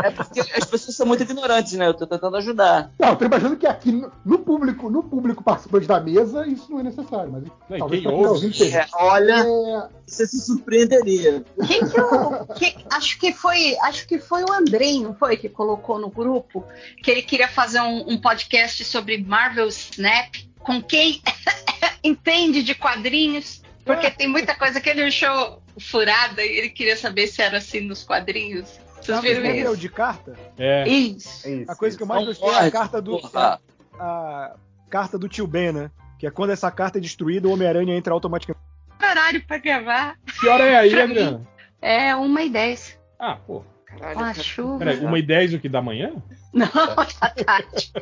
É 0.02 0.10
porque 0.10 0.40
as 0.40 0.64
pessoas 0.64 0.96
são 0.96 1.06
muito 1.06 1.22
ignorantes, 1.22 1.72
né? 1.74 1.86
Eu 1.88 1.94
tô 1.94 2.06
tentando 2.06 2.36
ajudar. 2.36 2.90
Não, 2.98 3.08
eu 3.10 3.16
tô 3.16 3.24
imaginando 3.24 3.56
que 3.56 3.66
aqui 3.66 3.92
no, 3.92 4.12
no 4.24 4.38
público, 4.38 4.90
no 4.90 5.02
público 5.02 5.42
participante 5.42 5.86
da 5.86 6.00
mesa, 6.00 6.46
isso 6.46 6.70
não 6.70 6.80
é 6.80 6.82
necessário. 6.84 7.32
Mas 7.32 7.44
Não, 7.68 7.78
talvez 7.78 8.02
quem 8.02 8.12
ouve? 8.12 8.72
É, 8.74 8.86
olha, 8.94 9.34
É, 9.44 9.88
você 10.06 10.26
se 10.26 10.40
surpreenderia. 10.40 11.44
Quem 11.66 11.80
que 11.88 12.00
o- 12.00 12.46
que- 12.54 12.76
acho 12.90 13.18
que 13.18 13.32
foi, 13.32 13.76
acho 13.82 14.06
que 14.06 14.18
foi 14.18 14.42
o 14.44 14.52
Andrei, 14.52 15.00
não 15.02 15.14
foi 15.14 15.36
que 15.36 15.48
colocou 15.48 15.98
no 15.98 16.10
grupo 16.10 16.64
que 17.02 17.10
ele 17.10 17.22
queria 17.22 17.48
fazer 17.48 17.80
um, 17.80 18.12
um 18.12 18.20
podcast 18.20 18.84
sobre 18.84 19.18
Marvel 19.22 19.68
Snap 19.68 20.34
com 20.60 20.80
quem 20.82 21.20
entende 22.04 22.62
de 22.62 22.74
quadrinhos, 22.74 23.61
porque 23.84 24.10
tem 24.10 24.28
muita 24.28 24.54
coisa 24.54 24.80
que 24.80 24.88
ele 24.88 25.02
achou 25.02 25.62
furada 25.78 26.42
e 26.44 26.58
ele 26.58 26.68
queria 26.70 26.96
saber 26.96 27.26
se 27.26 27.40
era 27.42 27.58
assim 27.58 27.80
nos 27.80 28.02
quadrinhos. 28.04 28.68
Vocês 29.00 29.16
Sabe 29.16 29.28
viram 29.28 29.40
o 29.40 29.44
papel 29.46 29.72
isso? 29.72 29.80
de 29.80 29.88
carta? 29.88 30.36
É. 30.56 30.88
Isso. 30.88 31.48
A 31.68 31.74
coisa 31.74 31.96
que 31.96 32.02
eu 32.02 32.06
mais 32.06 32.20
Não 32.20 32.28
gostei 32.28 32.48
é 32.48 32.66
a 32.66 32.70
carta 32.70 33.02
do. 33.02 33.18
porra. 33.18 33.60
A 33.98 34.54
carta 34.88 35.18
do 35.18 35.28
tio 35.28 35.46
Ben, 35.46 35.72
né? 35.72 35.90
Que 36.18 36.26
é 36.26 36.30
quando 36.30 36.50
essa 36.50 36.70
carta 36.70 36.98
é 36.98 37.00
destruída, 37.00 37.48
o 37.48 37.52
Homem-Aranha 37.52 37.96
entra 37.96 38.12
automaticamente. 38.14 38.62
Horário 39.02 39.44
pra 39.44 39.58
gravar 39.58 40.16
Que 40.40 40.48
hora 40.48 40.64
é 40.64 40.76
aí, 40.76 40.90
Pra 40.90 41.02
Adriana? 41.02 41.46
é 41.80 42.14
uma 42.14 42.42
e 42.42 42.48
dez. 42.48 42.96
Ah, 43.18 43.34
pô. 43.36 43.64
Caralho, 43.84 44.14
Com 44.14 44.20
a 44.22 44.26
cara. 44.32 44.42
chuva. 44.42 44.78
Peraí, 44.78 45.00
uma 45.00 45.18
e 45.18 45.22
dez 45.22 45.52
o 45.52 45.58
que 45.58 45.68
da 45.68 45.82
manhã? 45.82 46.12
Não, 46.54 46.68
tá 47.18 47.28
tarde. 47.44 47.92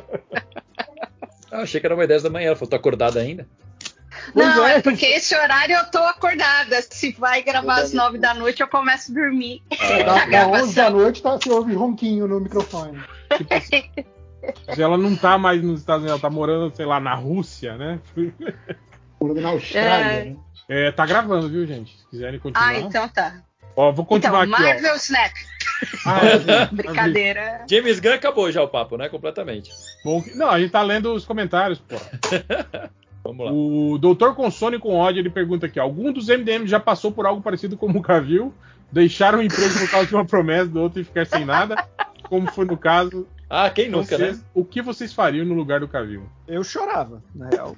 Ah, 1.51 1.61
achei 1.63 1.81
que 1.81 1.85
era 1.87 1.95
uma 1.95 2.05
10 2.07 2.23
da 2.23 2.29
manhã. 2.29 2.47
Ela 2.47 2.55
falou, 2.55 2.75
acordada 2.75 3.19
ainda? 3.19 3.47
Não, 4.35 4.65
é. 4.65 4.75
é 4.75 4.81
porque 4.81 5.05
esse 5.05 5.35
horário 5.35 5.75
eu 5.75 5.85
tô 5.91 5.99
acordada. 5.99 6.81
Se 6.89 7.11
vai 7.13 7.41
gravar 7.41 7.81
às 7.81 7.93
nove 7.93 8.17
da 8.17 8.33
noite, 8.33 8.61
eu 8.61 8.67
começo 8.67 9.11
a 9.11 9.15
dormir. 9.15 9.61
da, 10.05 10.23
A 10.23 10.25
da 10.25 10.47
11 10.47 10.75
da 10.75 10.89
noite 10.89 11.21
tá, 11.21 11.31
você 11.31 11.49
ouve 11.51 11.73
ronquinho 11.73 12.27
no 12.27 12.39
microfone. 12.39 12.99
Tipo 13.37 13.53
assim, 13.53 13.83
se 14.73 14.81
ela 14.81 14.97
não 14.97 15.15
tá 15.15 15.37
mais 15.37 15.61
nos 15.61 15.79
Estados 15.79 16.03
Unidos, 16.03 16.21
ela 16.21 16.29
tá 16.29 16.33
morando, 16.33 16.75
sei 16.75 16.85
lá, 16.85 16.99
na 16.99 17.13
Rússia, 17.13 17.77
né? 17.77 17.99
Morando 19.19 19.41
na 19.41 19.49
Austrália. 19.49 20.05
É. 20.05 20.25
né? 20.25 20.35
É, 20.69 20.91
tá 20.91 21.05
gravando, 21.05 21.49
viu, 21.49 21.65
gente? 21.65 21.97
Se 21.97 22.07
quiserem 22.07 22.39
continuar. 22.39 22.69
Ah, 22.69 22.79
então 22.79 23.07
tá. 23.09 23.41
Ó, 23.75 23.91
vou 23.91 24.05
continuar 24.05 24.47
Então, 24.47 24.57
aqui, 24.57 24.63
Marvel 24.63 24.95
Snap. 24.95 25.31
ó. 26.05 26.09
Ah, 26.09 26.19
é, 26.25 26.65
Brincadeira. 26.67 27.65
James 27.69 27.99
Gunn 27.99 28.13
acabou 28.13 28.51
já 28.51 28.61
o 28.61 28.67
papo, 28.67 28.97
né? 28.97 29.09
Completamente. 29.09 29.69
Bom, 30.03 30.23
não, 30.35 30.49
a 30.49 30.59
gente 30.59 30.71
tá 30.71 30.81
lendo 30.81 31.13
os 31.13 31.25
comentários, 31.25 31.79
pô. 31.79 31.95
Vamos 33.23 33.45
lá. 33.45 33.51
O 33.51 33.97
Doutor 33.99 34.35
Consone 34.35 34.79
com 34.79 34.95
ódio, 34.95 35.19
ele 35.21 35.29
pergunta 35.29 35.65
aqui: 35.67 35.79
algum 35.79 36.11
dos 36.11 36.27
MDM 36.27 36.65
já 36.67 36.79
passou 36.79 37.11
por 37.11 37.25
algo 37.25 37.41
parecido 37.41 37.77
como 37.77 37.99
o 37.99 38.01
Cavil? 38.01 38.53
Deixaram 38.91 39.39
o 39.39 39.43
emprego 39.43 39.73
por 39.79 39.89
causa 39.89 40.07
de 40.07 40.15
uma 40.15 40.25
promessa 40.25 40.65
do 40.67 40.81
outro 40.81 40.99
e 40.99 41.03
ficar 41.03 41.25
sem 41.25 41.45
nada? 41.45 41.75
Como 42.27 42.51
foi 42.51 42.65
no 42.65 42.75
caso? 42.77 43.25
Ah, 43.49 43.69
quem 43.69 43.89
nunca, 43.89 44.17
vocês- 44.17 44.37
né? 44.37 44.43
O 44.53 44.63
que 44.65 44.81
vocês 44.81 45.13
fariam 45.13 45.45
no 45.45 45.53
lugar 45.53 45.79
do 45.81 45.87
Cavil? 45.87 46.23
Eu 46.47 46.63
chorava, 46.63 47.21
na 47.35 47.49
real. 47.49 47.75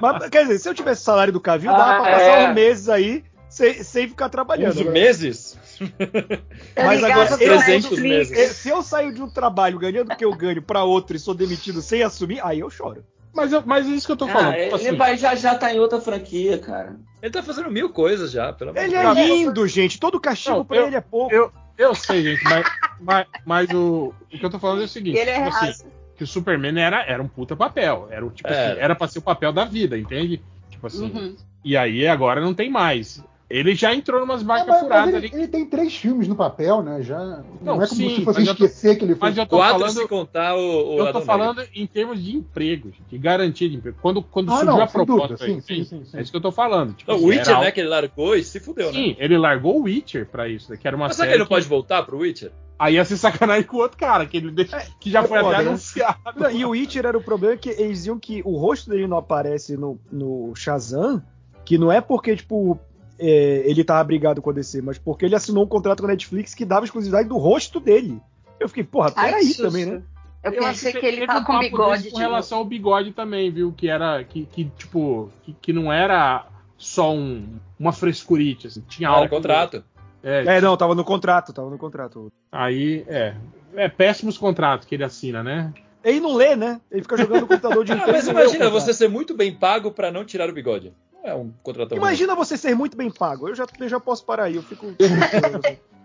Mas, 0.00 0.28
quer 0.28 0.42
dizer, 0.42 0.58
se 0.58 0.68
eu 0.68 0.74
tivesse 0.74 1.02
salário 1.02 1.32
do 1.32 1.40
Cavil, 1.40 1.70
dava 1.72 1.82
Ah, 1.96 2.00
pra 2.02 2.12
passar 2.12 2.40
é. 2.42 2.48
uns 2.48 2.54
meses 2.54 2.88
aí 2.88 3.24
sem, 3.48 3.74
sem 3.82 4.08
ficar 4.08 4.28
trabalhando. 4.28 4.70
Uns 4.80 4.86
meses? 4.86 5.58
Mas 5.80 7.00
Tá 7.00 7.06
agora, 7.08 7.26
ligado? 7.26 7.42
eu, 7.42 7.58
300 7.62 7.98
meses. 7.98 8.50
se 8.56 8.68
eu 8.68 8.82
saio 8.82 9.12
de 9.12 9.20
um 9.22 9.28
trabalho 9.28 9.78
ganhando 9.78 10.12
o 10.12 10.16
que 10.16 10.24
eu 10.24 10.34
ganho 10.34 10.62
pra 10.62 10.84
outro 10.84 11.16
e 11.16 11.18
sou 11.20 11.34
demitido 11.34 11.82
sem 11.82 12.02
assumir, 12.02 12.40
aí 12.44 12.60
eu 12.60 12.70
choro. 12.70 13.04
Mas, 13.36 13.52
eu- 13.52 13.62
mas 13.66 13.86
é 13.86 13.90
isso 13.90 14.06
que 14.06 14.12
eu 14.12 14.16
tô 14.16 14.26
falando. 14.26 14.54
Ah, 14.54 14.62
tipo 14.64 14.76
ele 14.76 14.88
assim, 14.88 14.96
vai 14.96 15.16
já 15.18 15.34
já 15.34 15.54
tá 15.54 15.72
em 15.72 15.78
outra 15.78 16.00
franquia, 16.00 16.58
cara. 16.58 16.96
Ele 17.22 17.30
tá 17.30 17.42
fazendo 17.42 17.70
mil 17.70 17.90
coisas 17.90 18.30
já, 18.32 18.52
pelo 18.52 18.70
amor 18.70 18.80
de 18.80 18.86
Ele 18.86 18.96
é 18.96 19.12
lindo, 19.14 19.66
gente. 19.68 20.00
Todo 20.00 20.18
castigo 20.18 20.56
Não, 20.56 20.64
pra 20.64 20.76
eu- 20.78 20.86
ele 20.86 20.96
é 20.96 21.00
pouco. 21.00 21.34
eu, 21.34 21.52
eu 21.76 21.94
sei, 21.94 22.22
gente, 22.22 22.42
mas, 22.44 22.66
mas, 23.00 23.26
mas 23.44 23.70
o, 23.70 24.14
o 24.32 24.38
que 24.38 24.44
eu 24.44 24.50
tô 24.50 24.58
falando 24.58 24.80
é 24.80 24.84
o 24.84 24.88
seguinte: 24.88 25.18
Ele 25.18 25.30
é 25.30 25.34
tipo 25.34 25.48
assim, 25.48 25.66
raça. 25.66 25.86
que 26.16 26.24
o 26.24 26.26
Superman 26.26 26.80
era, 26.80 27.02
era 27.04 27.22
um 27.22 27.28
puta 27.28 27.54
papel. 27.54 28.08
Era, 28.10 28.26
tipo 28.30 28.48
Era. 28.48 28.70
assim, 28.72 28.80
era 28.80 28.94
pra 28.94 29.06
ser 29.08 29.18
o 29.18 29.22
papel 29.22 29.52
da 29.52 29.64
vida, 29.66 29.98
entende? 29.98 30.42
Tipo 30.70 30.86
assim. 30.86 31.04
Uhum. 31.14 31.36
E 31.64 31.76
aí 31.76 32.06
agora 32.08 32.40
não 32.40 32.54
tem 32.54 32.70
mais. 32.70 33.22
Ele 33.48 33.76
já 33.76 33.94
entrou 33.94 34.18
numas 34.20 34.42
É, 34.42 34.44
marcas 34.44 34.66
mas, 34.66 34.76
mas 34.76 34.82
furadas 34.88 35.14
ele, 35.14 35.26
ali. 35.28 35.30
ele 35.32 35.46
tem 35.48 35.64
três 35.66 35.94
filmes 35.94 36.26
no 36.26 36.34
papel, 36.34 36.82
né? 36.82 37.00
Já, 37.00 37.18
não, 37.24 37.76
Não, 37.76 37.82
é 37.82 37.86
como 37.86 38.00
sim, 38.00 38.16
se 38.16 38.24
fosse 38.24 38.40
eu 38.40 38.46
tô- 38.46 38.52
esquecer 38.64 38.96
que 38.98 39.04
ele 39.04 39.14
foi. 39.14 39.28
Mas 39.28 39.38
eu 39.38 39.46
tô 39.46 39.56
Quatro 39.58 39.78
falando. 39.78 39.94
se 40.00 40.08
contar 40.08 40.56
o, 40.56 40.94
o 40.96 40.98
Eu 40.98 41.12
tô 41.12 41.20
falando 41.20 41.62
em 41.72 41.86
termos 41.86 42.20
de 42.20 42.34
emprego, 42.36 42.88
gente, 42.90 43.04
de 43.08 43.16
garantia 43.18 43.68
de 43.70 43.76
emprego. 43.76 43.96
Quando, 44.02 44.20
quando 44.20 44.48
Ah, 44.50 44.56
surgiu 44.56 44.66
não, 44.74 44.82
a 44.82 44.86
proposta, 44.88 45.28
dúvida, 45.36 45.44
aí, 45.44 45.62
sim, 45.62 45.84
sim, 45.84 46.04
sim. 46.04 46.16
é 46.18 46.22
isso 46.22 46.30
que 46.32 46.36
eu 46.36 46.40
tô 46.40 46.50
falando. 46.50 46.94
Tipo, 46.94 47.12
o 47.12 47.24
Witcher, 47.26 47.50
algo- 47.50 47.64
né? 47.64 47.70
Que 47.70 47.80
ele 47.80 47.88
largou 47.88 48.34
e 48.34 48.42
se 48.42 48.58
fudeu, 48.58 48.88
né? 48.88 48.92
Sim, 48.92 49.16
ele 49.16 49.38
largou 49.38 49.78
o 49.78 49.82
Witcher 49.84 50.26
pra 50.26 50.48
isso, 50.48 50.72
né, 50.72 50.76
que 50.76 50.88
era 50.88 50.96
uma 50.96 51.06
Mas 51.06 51.14
será 51.14 51.28
que 51.28 51.34
ele 51.34 51.38
não 51.40 51.46
pode 51.46 51.68
voltar 51.68 52.02
pro 52.02 52.18
Witcher? 52.18 52.50
Aí 52.76 52.94
ia 52.94 53.04
ser 53.04 53.16
sacanagem 53.16 53.62
com 53.62 53.76
o 53.76 53.80
outro 53.80 53.96
cara, 53.96 54.26
que, 54.26 54.38
ele 54.38 54.50
de- 54.50 54.68
que 55.00 55.08
já 55.08 55.20
é 55.20 55.22
foi 55.26 55.38
até 55.38 55.50
né? 55.62 55.68
anunciado. 55.68 56.18
Não, 56.34 56.50
e 56.50 56.64
o 56.64 56.70
Witcher 56.70 57.06
era 57.06 57.16
o 57.16 57.22
problema 57.22 57.56
que 57.56 57.68
eles 57.70 57.98
diziam 57.98 58.18
que 58.18 58.42
o 58.44 58.56
rosto 58.58 58.90
dele 58.90 59.06
não 59.06 59.16
aparece 59.16 59.76
no, 59.76 60.00
no 60.10 60.52
Shazam, 60.56 61.22
que 61.64 61.78
não 61.78 61.90
é 61.92 62.00
porque, 62.00 62.34
tipo, 62.36 62.78
é, 63.18 63.62
ele 63.64 63.84
tava 63.84 64.04
brigado 64.04 64.42
com 64.42 64.50
a 64.50 64.52
DC, 64.52 64.82
mas 64.82 64.98
porque 64.98 65.24
ele 65.24 65.34
assinou 65.34 65.64
um 65.64 65.68
contrato 65.68 66.00
com 66.00 66.06
a 66.06 66.10
Netflix 66.10 66.54
que 66.54 66.64
dava 66.64 66.84
exclusividade 66.84 67.28
do 67.28 67.36
rosto 67.36 67.80
dele. 67.80 68.20
Eu 68.58 68.68
fiquei, 68.68 68.84
porra, 68.84 69.10
peraí 69.10 69.54
também, 69.54 69.86
né? 69.86 70.02
Eu, 70.42 70.64
acho 70.64 70.84
pensei 70.84 70.92
que, 70.92 71.04
ele 71.04 71.16
teve 71.16 71.26
tava 71.26 71.40
um 71.40 71.44
com 71.44 71.58
bigode. 71.58 72.02
desse 72.04 72.14
Com 72.14 72.18
relação 72.18 72.58
ao 72.58 72.64
bigode 72.64 73.12
também, 73.12 73.50
viu? 73.50 73.72
Que 73.76 73.88
era. 73.88 74.22
Que, 74.22 74.44
que 74.46 74.64
tipo. 74.76 75.30
Que, 75.42 75.52
que 75.54 75.72
não 75.72 75.92
era 75.92 76.46
só 76.78 77.12
um, 77.12 77.58
uma 77.78 77.92
frescurite, 77.92 78.68
assim. 78.68 78.80
Tinha 78.88 79.08
algo. 79.08 79.22
era 79.22 79.28
contrato. 79.28 79.84
É, 80.22 80.56
É, 80.56 80.60
não, 80.60 80.76
tava 80.76 80.94
no 80.94 81.04
contrato, 81.04 81.52
tava 81.52 81.68
no 81.68 81.78
contrato. 81.78 82.32
Aí, 82.50 83.04
é. 83.08 83.34
É 83.74 83.88
péssimos 83.88 84.38
contratos 84.38 84.86
que 84.86 84.94
ele 84.94 85.04
assina, 85.04 85.42
né? 85.42 85.72
Ele 86.08 86.20
não 86.20 86.34
lê, 86.34 86.54
né? 86.56 86.80
Ele 86.90 87.02
fica 87.02 87.16
jogando 87.16 87.40
no 87.42 87.46
computador 87.46 87.84
de 87.84 87.92
Ah, 87.92 88.04
mas 88.06 88.24
não 88.26 88.32
imagina 88.32 88.70
você 88.70 88.94
ser 88.94 89.08
muito 89.08 89.34
bem 89.34 89.52
pago 89.52 89.90
pra 89.90 90.10
não 90.12 90.24
tirar 90.24 90.48
o 90.48 90.52
bigode. 90.52 90.92
Não 91.12 91.30
é 91.30 91.34
um 91.34 91.50
contratão 91.62 91.98
ruim. 91.98 92.06
Imagina 92.06 92.34
você 92.36 92.56
ser 92.56 92.74
muito 92.76 92.96
bem 92.96 93.10
pago. 93.10 93.48
Eu 93.48 93.54
já, 93.54 93.66
eu 93.80 93.88
já 93.88 93.98
posso 93.98 94.24
parar 94.24 94.44
aí, 94.44 94.56
eu 94.56 94.62
fico. 94.62 94.86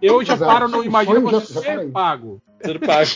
Eu 0.02 0.24
já 0.26 0.36
paro 0.36 0.68
no 0.68 0.78
Sonho 0.78 0.88
Imagina 0.88 1.20
já- 1.20 1.30
você 1.30 1.54
já 1.54 1.60
ser 1.62 1.76
parei. 1.76 1.92
pago. 1.92 2.42
Ser 2.64 2.80
pago. 2.80 3.08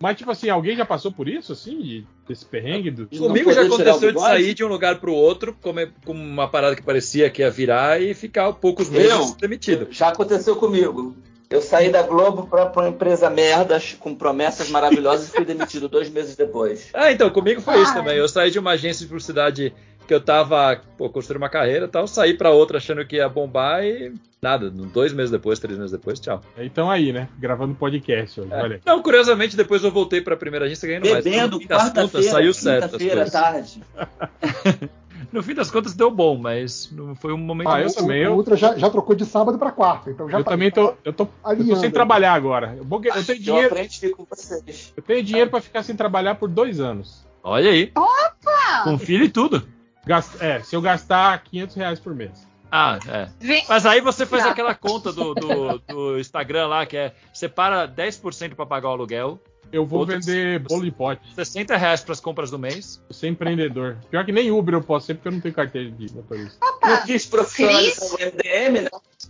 Mas, 0.00 0.16
tipo 0.16 0.30
assim, 0.30 0.48
alguém 0.48 0.76
já 0.76 0.84
passou 0.84 1.10
por 1.10 1.28
isso, 1.28 1.52
assim? 1.52 1.80
de- 1.80 2.06
Desse 2.28 2.44
perrengue? 2.44 2.90
Do... 2.92 3.08
Comigo 3.08 3.52
já 3.52 3.62
aconteceu 3.62 4.12
de 4.12 4.20
sair 4.20 4.54
de 4.54 4.64
um 4.64 4.68
lugar 4.68 5.00
pro 5.00 5.12
outro, 5.12 5.56
com 5.60 5.72
uma 6.12 6.46
parada 6.46 6.76
que 6.76 6.82
parecia 6.82 7.28
que 7.28 7.42
ia 7.42 7.50
virar 7.50 8.00
e 8.00 8.14
ficar 8.14 8.52
poucos 8.52 8.88
meses 8.88 9.10
Eu? 9.10 9.34
demitido. 9.40 9.88
Já 9.90 10.08
aconteceu 10.10 10.54
comigo. 10.56 11.16
Eu 11.50 11.62
saí 11.62 11.90
da 11.90 12.02
Globo 12.02 12.46
pra, 12.46 12.66
pra 12.66 12.82
uma 12.82 12.88
empresa 12.90 13.30
merda 13.30 13.80
com 13.98 14.14
promessas 14.14 14.68
maravilhosas 14.68 15.28
e 15.28 15.32
fui 15.32 15.44
demitido 15.46 15.88
dois 15.88 16.10
meses 16.10 16.36
depois. 16.36 16.88
Ah, 16.94 17.10
então, 17.12 17.30
comigo 17.30 17.60
foi 17.60 17.80
isso 17.80 17.92
Ai. 17.92 17.96
também. 17.96 18.16
Eu 18.16 18.28
saí 18.28 18.50
de 18.50 18.58
uma 18.58 18.72
agência 18.72 19.00
de 19.02 19.06
publicidade 19.06 19.72
que 20.06 20.12
eu 20.12 20.20
tava, 20.20 20.80
pô, 20.96 21.08
construindo 21.10 21.38
uma 21.42 21.48
carreira 21.50 21.84
e 21.84 21.88
tal, 21.88 22.06
saí 22.06 22.34
pra 22.34 22.50
outra 22.50 22.78
achando 22.78 23.04
que 23.06 23.16
ia 23.16 23.28
bombar 23.28 23.84
e 23.84 24.12
nada, 24.42 24.70
dois 24.70 25.12
meses 25.12 25.30
depois, 25.30 25.58
três 25.58 25.76
meses 25.78 25.92
depois, 25.92 26.18
tchau. 26.18 26.40
Então 26.58 26.90
aí, 26.90 27.12
né? 27.12 27.28
Gravando 27.38 27.74
podcast 27.74 28.40
hoje, 28.40 28.50
É. 28.52 28.62
olha. 28.62 28.80
Não, 28.84 29.02
curiosamente, 29.02 29.54
depois 29.56 29.84
eu 29.84 29.90
voltei 29.90 30.20
pra 30.20 30.36
primeira 30.36 30.64
agência 30.66 30.88
ganhando 30.88 31.08
mais. 31.10 31.24
Bebendo, 31.24 31.56
No 31.56 31.60
fim 31.60 31.66
das 31.68 31.82
contas, 31.84 31.94
quarta-feira, 31.94 32.30
saiu 32.30 32.54
certo 32.54 32.98
quinta-feira, 32.98 33.30
tarde. 33.30 33.82
No 35.30 35.42
fim 35.42 35.52
das 35.54 35.70
contas 35.70 35.94
deu 35.94 36.10
bom, 36.10 36.38
mas 36.38 36.90
não 36.90 37.14
foi 37.14 37.32
um 37.34 37.36
momento 37.38 37.68
Ah, 37.68 37.82
eu 37.82 37.88
bom. 37.88 37.94
também, 37.94 38.22
O 38.22 38.30
eu, 38.30 38.34
Ultra 38.34 38.56
já, 38.56 38.76
já 38.78 38.88
trocou 38.88 39.14
de 39.14 39.26
sábado 39.26 39.58
pra 39.58 39.70
quarta, 39.70 40.10
então 40.10 40.28
já 40.28 40.38
eu 40.38 40.44
tá- 40.44 40.50
também 40.52 40.70
tô, 40.70 40.94
eu 41.04 41.12
tô, 41.12 41.28
eu 41.50 41.66
tô 41.68 41.76
sem 41.76 41.90
trabalhar 41.90 42.32
agora. 42.32 42.74
Eu, 42.78 42.84
vou- 42.84 43.02
eu 43.04 43.12
tenho 43.24 43.38
Eu 43.38 43.42
dinheiro, 43.42 43.66
aprendi 43.74 44.08
com 44.10 44.24
vocês. 44.24 44.92
eu 44.96 45.02
tenho 45.02 45.22
dinheiro 45.22 45.50
pra 45.50 45.60
ficar 45.60 45.82
sem 45.82 45.94
trabalhar 45.94 46.36
por 46.36 46.48
dois 46.48 46.80
anos. 46.80 47.26
Olha 47.42 47.70
aí. 47.70 47.92
Opa! 47.94 48.84
Com 48.84 48.98
filho 48.98 49.24
e 49.24 49.28
tudo. 49.28 49.62
Gast- 50.06 50.40
é, 50.42 50.60
se 50.62 50.74
eu 50.74 50.80
gastar 50.80 51.42
500 51.44 51.76
reais 51.76 52.00
por 52.00 52.14
mês. 52.14 52.47
Ah, 52.70 52.98
é. 53.08 53.28
Vem- 53.40 53.64
Mas 53.68 53.86
aí 53.86 54.00
você 54.00 54.26
faz 54.26 54.44
aquela 54.44 54.74
conta 54.74 55.12
do, 55.12 55.34
do, 55.34 55.78
do 55.78 56.18
Instagram 56.18 56.66
lá, 56.66 56.84
que 56.86 56.96
é 56.96 57.14
separa 57.32 57.88
10% 57.88 58.54
pra 58.54 58.66
pagar 58.66 58.88
o 58.88 58.92
aluguel, 58.92 59.40
Eu 59.72 59.84
vou 59.86 60.00
Outros- 60.00 60.24
vender 60.26 60.58
bolo 60.60 60.84
de 60.84 60.90
pote. 60.90 61.22
60 61.34 61.76
reais 61.76 62.00
pras 62.02 62.20
compras 62.20 62.50
do 62.50 62.58
mês. 62.58 63.02
Eu 63.08 63.14
sou 63.14 63.28
empreendedor. 63.28 63.96
Pior 64.10 64.24
que 64.24 64.32
nem 64.32 64.50
Uber 64.50 64.74
eu 64.74 64.82
posso 64.82 65.06
ser 65.06 65.14
porque 65.14 65.28
eu 65.28 65.32
não 65.32 65.40
tenho 65.40 65.54
carteira 65.54 65.90
de 65.90 66.12
motorista. 66.14 66.58
Não 66.82 67.02
quis 67.04 67.30
o 67.30 68.16
MDM, 68.18 68.80
né? 68.82 68.88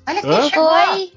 Olha 0.09 0.21
quem 0.23 0.31
Hã? 0.31 0.43
chegou. 0.49 0.69
Oi! 0.71 1.13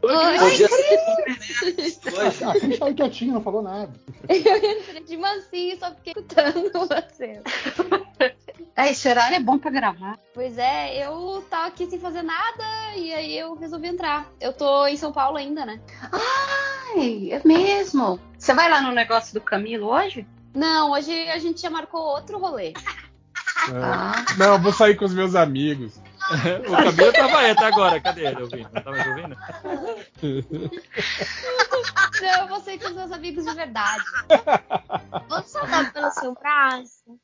Podia 0.00 0.68
ser 0.68 2.14
hoje. 2.18 2.44
A 2.44 2.52
Cris 2.58 2.78
tá 2.78 2.86
aí 2.86 2.94
quietinha, 2.94 3.34
não 3.34 3.42
falou 3.42 3.60
nada. 3.62 3.92
Eu 4.28 4.36
entrei 4.38 5.02
de 5.04 5.16
mansinho, 5.18 5.78
só 5.78 5.94
fiquei 5.94 6.14
escutando 6.16 6.70
você. 6.72 7.40
É, 8.76 8.90
esse 8.90 9.08
horário 9.08 9.36
é 9.36 9.40
bom 9.40 9.58
pra 9.58 9.70
gravar. 9.70 10.18
Pois 10.32 10.56
é, 10.56 11.06
eu 11.06 11.44
tava 11.48 11.68
aqui 11.68 11.86
sem 11.86 11.98
fazer 11.98 12.22
nada 12.22 12.64
e 12.96 13.12
aí 13.12 13.38
eu 13.38 13.54
resolvi 13.54 13.88
entrar. 13.88 14.26
Eu 14.40 14.52
tô 14.52 14.86
em 14.86 14.96
São 14.96 15.12
Paulo 15.12 15.36
ainda, 15.36 15.66
né? 15.66 15.80
Ai, 16.12 17.30
é 17.32 17.40
mesmo. 17.44 18.18
Você 18.38 18.54
vai 18.54 18.70
lá 18.70 18.80
no 18.80 18.92
negócio 18.92 19.34
do 19.34 19.40
Camilo 19.40 19.88
hoje? 19.88 20.26
Não, 20.54 20.92
hoje 20.92 21.12
a 21.28 21.38
gente 21.38 21.60
já 21.60 21.70
marcou 21.70 22.00
outro 22.00 22.38
rolê. 22.38 22.72
Ah. 23.74 24.24
Não, 24.38 24.54
eu 24.54 24.58
vou 24.58 24.72
sair 24.72 24.96
com 24.96 25.04
os 25.04 25.14
meus 25.14 25.34
amigos. 25.34 26.00
o 26.66 26.70
Camilo 26.70 27.12
tava 27.12 27.38
aí 27.38 27.50
até 27.50 27.66
agora. 27.66 28.00
Cadê 28.00 28.26
ele 28.26 28.42
ouvindo? 28.42 28.68
Não 28.72 28.82
tava 28.82 28.96
me 28.96 29.08
ouvindo? 29.10 29.36
Não, 32.22 32.40
eu 32.42 32.48
vou 32.48 32.60
ser 32.60 32.78
com 32.78 32.88
os 32.88 32.94
meus 32.94 33.12
amigos 33.12 33.44
de 33.44 33.54
verdade. 33.54 34.04
Vou 35.28 35.42
saudar 35.42 35.92
pelo 35.92 36.10
seu 36.10 36.34
braço. 36.34 37.18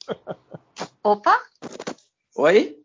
Opa, 1.03 1.39
Oi? 2.37 2.77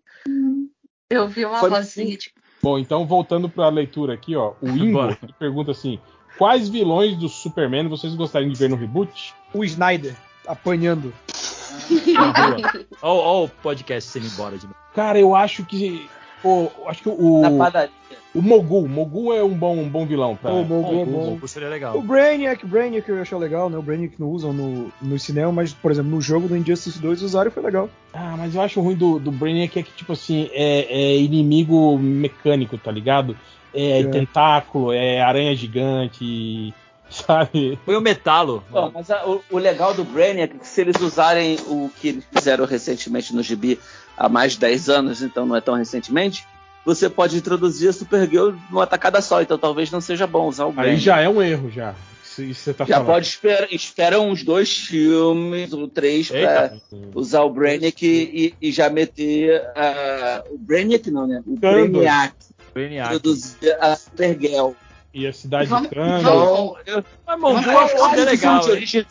eu 1.10 1.28
vi 1.28 1.46
uma 1.46 1.60
Foi- 1.60 1.70
vozinha 1.70 2.18
de. 2.18 2.32
Bom, 2.62 2.78
então 2.78 3.08
voltando 3.08 3.50
pra 3.50 3.70
leitura 3.70 4.14
aqui, 4.14 4.36
ó. 4.36 4.54
O 4.62 4.70
Ingo 4.70 5.00
pergunta 5.40 5.72
assim: 5.72 6.00
quais 6.38 6.70
vilões 6.70 7.18
do 7.18 7.28
Superman 7.28 7.88
vocês 7.88 8.14
gostariam 8.16 8.52
de 8.52 8.58
ver 8.60 8.70
no 8.70 8.76
reboot? 8.76 9.34
O 9.54 9.64
Snyder 9.64 10.16
apanhando. 10.46 11.14
Ó 13.02 13.44
o 13.46 13.50
podcast 13.50 14.10
sendo 14.10 14.28
embora 14.28 14.58
de 14.58 14.66
novo. 14.66 14.76
Cara, 14.94 15.20
eu 15.20 15.36
acho 15.36 15.64
que. 15.66 16.08
Pô, 16.42 16.72
acho 16.88 17.04
que 17.04 17.10
o. 17.10 17.42
Na 17.42 17.52
padaria. 17.52 17.92
O 18.34 18.42
Mogul. 18.42 18.88
Mogul 18.88 19.34
é 19.34 19.44
um 19.44 19.54
bom, 19.54 19.76
um 19.78 19.90
bom 19.90 20.06
vilão 20.06 20.36
pra. 20.36 20.52
O 20.54 20.64
Mogul 20.64 21.02
é 21.02 21.04
pra- 21.06 21.14
bom. 21.14 21.38
Pô, 21.40 21.48
seria 21.48 21.68
legal. 21.70 21.98
O 21.98 22.02
Brainiac, 22.02 22.64
o 22.64 22.68
Brainiac 22.68 23.08
eu 23.10 23.22
achei 23.22 23.38
legal, 23.38 23.70
né? 23.70 23.78
O 23.78 23.82
Brainiac 23.82 24.16
não 24.18 24.30
usam 24.30 24.54
no, 24.54 24.92
no 25.02 25.20
cinema, 25.20 25.52
mas, 25.52 25.74
por 25.74 25.92
exemplo, 25.92 26.10
no 26.12 26.22
jogo 26.22 26.48
do 26.48 26.56
Injustice 26.56 27.00
2 27.00 27.22
usaram 27.22 27.50
e 27.50 27.54
foi 27.54 27.62
legal. 27.62 27.90
Ah, 28.14 28.36
mas 28.38 28.56
eu 28.56 28.62
acho 28.62 28.80
ruim 28.82 28.96
do, 28.96 29.20
do 29.20 29.32
Brainiac 29.32 29.78
é 29.78 29.84
que, 29.84 29.92
tipo 29.92 30.14
assim, 30.14 30.50
é, 30.54 30.88
é 30.90 31.18
inimigo 31.18 31.98
mecânico, 31.98 32.78
tá 32.78 32.90
ligado? 32.92 33.38
É, 33.74 34.00
É. 34.00 34.04
tentáculo, 34.06 34.92
é 34.94 35.22
aranha 35.22 35.54
gigante, 35.56 36.74
sabe? 37.12 37.78
Foi 37.86 37.96
o 37.96 38.02
Metalo. 38.02 38.64
Bom, 38.70 38.92
mas 38.94 39.10
a- 39.12 39.26
o, 39.28 39.44
o 39.52 39.58
legal 39.58 39.94
do 39.94 40.04
Brainiac 40.04 40.56
é 40.56 40.60
que 40.60 40.68
se 40.68 40.82
eles 40.82 41.00
usarem 41.02 41.58
o 41.68 41.90
que 42.00 42.08
eles 42.10 42.24
fizeram 42.34 42.66
recentemente 42.66 43.36
no 43.36 43.44
gibi 43.44 43.80
há 44.18 44.28
mais 44.30 44.54
de 44.54 44.60
10 44.60 44.90
anos, 44.90 45.22
então 45.22 45.46
não 45.46 45.56
é 45.56 45.62
tão 45.62 45.76
recentemente, 45.76 46.46
você 46.86 47.10
pode 47.10 47.38
introduzir 47.38 47.90
a 47.90 47.94
Supergirl 47.94 48.54
numa 48.70 48.88
tacada 48.88 49.22
só, 49.22 49.42
então 49.42 49.58
talvez 49.58 49.92
não 49.92 50.02
seja 50.02 50.26
bom 50.26 50.48
usar 50.48 50.66
o 50.66 50.70
Aí 50.70 50.76
Brainiac. 50.76 51.02
já 51.04 51.20
é 51.20 51.30
um 51.30 51.42
erro, 51.42 51.70
já. 51.70 51.94
Tá 52.78 52.86
Já 52.86 52.96
falando. 52.96 53.06
pode 53.08 53.28
esperar, 53.28 53.68
espera 53.74 54.20
uns 54.22 54.42
dois 54.42 54.72
filmes 54.78 55.74
ou 55.74 55.86
três 55.88 56.30
pra 56.30 56.40
Eita. 56.74 56.82
usar 57.14 57.42
o 57.42 57.50
Brainiac 57.50 58.04
e, 58.06 58.56
e 58.62 58.72
já 58.72 58.90
meter 58.90 59.62
ah, 59.76 60.42
o 60.50 60.58
Brainiac 60.58 61.12
não, 61.12 61.28
né? 61.28 61.44
O. 61.46 61.58
Brainiac, 61.58 62.34
Brainiac. 62.74 63.08
introduzir 63.16 63.78
a 63.82 63.96
Supergirl. 63.98 64.72
E 65.14 65.28
a 65.28 65.34
cidade 65.34 65.70
Vamos- 65.70 65.90
de. 65.90 65.96
Então, 66.00 66.76
eu, 66.86 67.04
Mas 67.28 67.40
Mongo 67.40 67.60
eu 67.70 67.80
acho 67.80 67.96
que 67.96 68.02
acho 68.02 68.14
é 68.14 68.16
que 68.16 68.22
legal. 68.26 68.64
hein? 68.64 68.72
origem- 68.72 69.06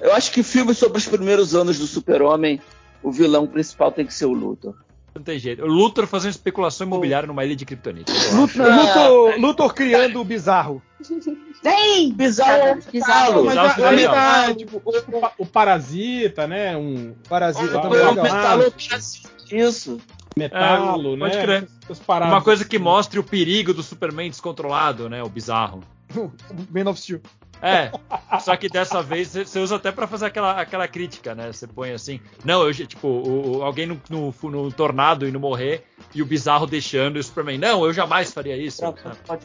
Eu 0.00 0.14
acho 0.14 0.32
que 0.32 0.42
filme 0.42 0.74
sobre 0.74 0.98
os 0.98 1.06
primeiros 1.06 1.54
anos 1.54 1.78
do 1.78 1.86
Super-Homem, 1.86 2.60
o 3.02 3.10
vilão 3.12 3.46
principal 3.46 3.90
tem 3.92 4.04
que 4.06 4.14
ser 4.14 4.26
o 4.26 4.32
Luthor. 4.32 4.74
Não 5.14 5.22
tem 5.22 5.38
jeito. 5.38 5.62
O 5.62 5.66
Luthor 5.66 6.06
fazendo 6.06 6.30
especulação 6.32 6.86
imobiliária 6.86 7.26
numa 7.26 7.44
ilha 7.44 7.56
de 7.56 7.64
Kryptonita. 7.64 8.12
acho. 8.12 8.36
Luthor, 8.36 8.66
Luthor, 8.66 9.40
Luthor 9.40 9.74
criando 9.74 10.20
o 10.20 10.24
bizarro. 10.24 10.80
Tem! 11.62 12.12
Bizarro, 12.12 12.78
Bizarro. 12.92 13.44
Mas 13.44 13.56
a- 13.58 14.54
tipo, 14.54 14.80
o, 14.84 15.20
pa- 15.20 15.32
o 15.38 15.46
Parasita, 15.46 16.46
né? 16.46 16.76
Um 16.76 17.14
Parasita 17.28 17.78
Ah, 17.78 17.82
também 17.82 17.98
é 17.98 18.04
não, 18.04 18.10
legal. 18.10 18.24
mas- 18.24 18.32
Metalo, 18.32 18.74
isso. 19.50 19.98
Metalo, 20.38 21.14
É, 21.14 21.16
né? 21.16 21.18
pode 21.28 21.38
crer. 21.42 21.68
Paradas. 22.06 22.34
Uma 22.34 22.42
coisa 22.42 22.64
que 22.64 22.78
mostre 22.78 23.18
o 23.18 23.24
perigo 23.24 23.72
do 23.74 23.82
Superman 23.82 24.30
descontrolado, 24.30 25.08
né? 25.08 25.22
O 25.22 25.28
bizarro. 25.28 25.82
Man 26.70 26.88
of 26.90 27.00
Steel. 27.00 27.20
É, 27.60 27.90
só 28.40 28.56
que 28.56 28.68
dessa 28.68 29.02
vez 29.02 29.32
você 29.34 29.58
usa 29.58 29.74
até 29.76 29.90
pra 29.90 30.06
fazer 30.06 30.26
aquela, 30.26 30.52
aquela 30.60 30.86
crítica, 30.86 31.34
né? 31.34 31.50
Você 31.52 31.66
põe 31.66 31.90
assim, 31.90 32.20
não, 32.44 32.62
eu, 32.62 32.72
tipo, 32.72 33.08
o- 33.08 33.56
o- 33.58 33.62
alguém 33.64 33.84
no, 33.84 34.00
no, 34.08 34.32
no 34.48 34.70
tornado 34.72 35.26
indo 35.28 35.40
morrer 35.40 35.84
e 36.14 36.22
o 36.22 36.26
bizarro 36.26 36.68
deixando 36.68 37.16
e 37.16 37.18
o 37.18 37.24
Superman, 37.24 37.58
não, 37.58 37.84
eu 37.84 37.92
jamais 37.92 38.32
faria 38.32 38.56
isso. 38.56 38.76
Sabe? 38.78 39.00
pode 39.26 39.44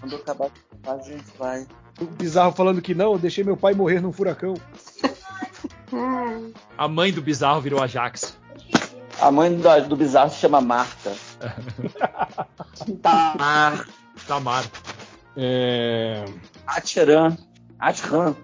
Quando 0.00 0.16
acabar 0.16 0.50
a 0.88 0.96
gente 0.98 1.24
vai. 1.38 1.64
O 2.00 2.04
bizarro 2.06 2.50
falando 2.52 2.82
que 2.82 2.94
não, 2.96 3.12
eu 3.12 3.18
deixei 3.18 3.44
meu 3.44 3.56
pai 3.56 3.74
morrer 3.74 4.00
num 4.00 4.12
furacão. 4.12 4.54
A 6.76 6.88
mãe 6.88 7.12
do 7.12 7.22
bizarro 7.22 7.60
virou 7.60 7.80
a 7.82 7.86
Jax. 7.86 8.35
A 9.26 9.30
mãe 9.32 9.52
do, 9.52 9.88
do 9.88 9.96
bizarro 9.96 10.30
se 10.30 10.38
chama 10.38 10.60
Marta. 10.60 11.12
Tamar. 13.02 13.88
Tamar. 14.24 14.64
É, 15.36 16.24
Atiran. 16.64 17.36
Atiran. 17.76 18.36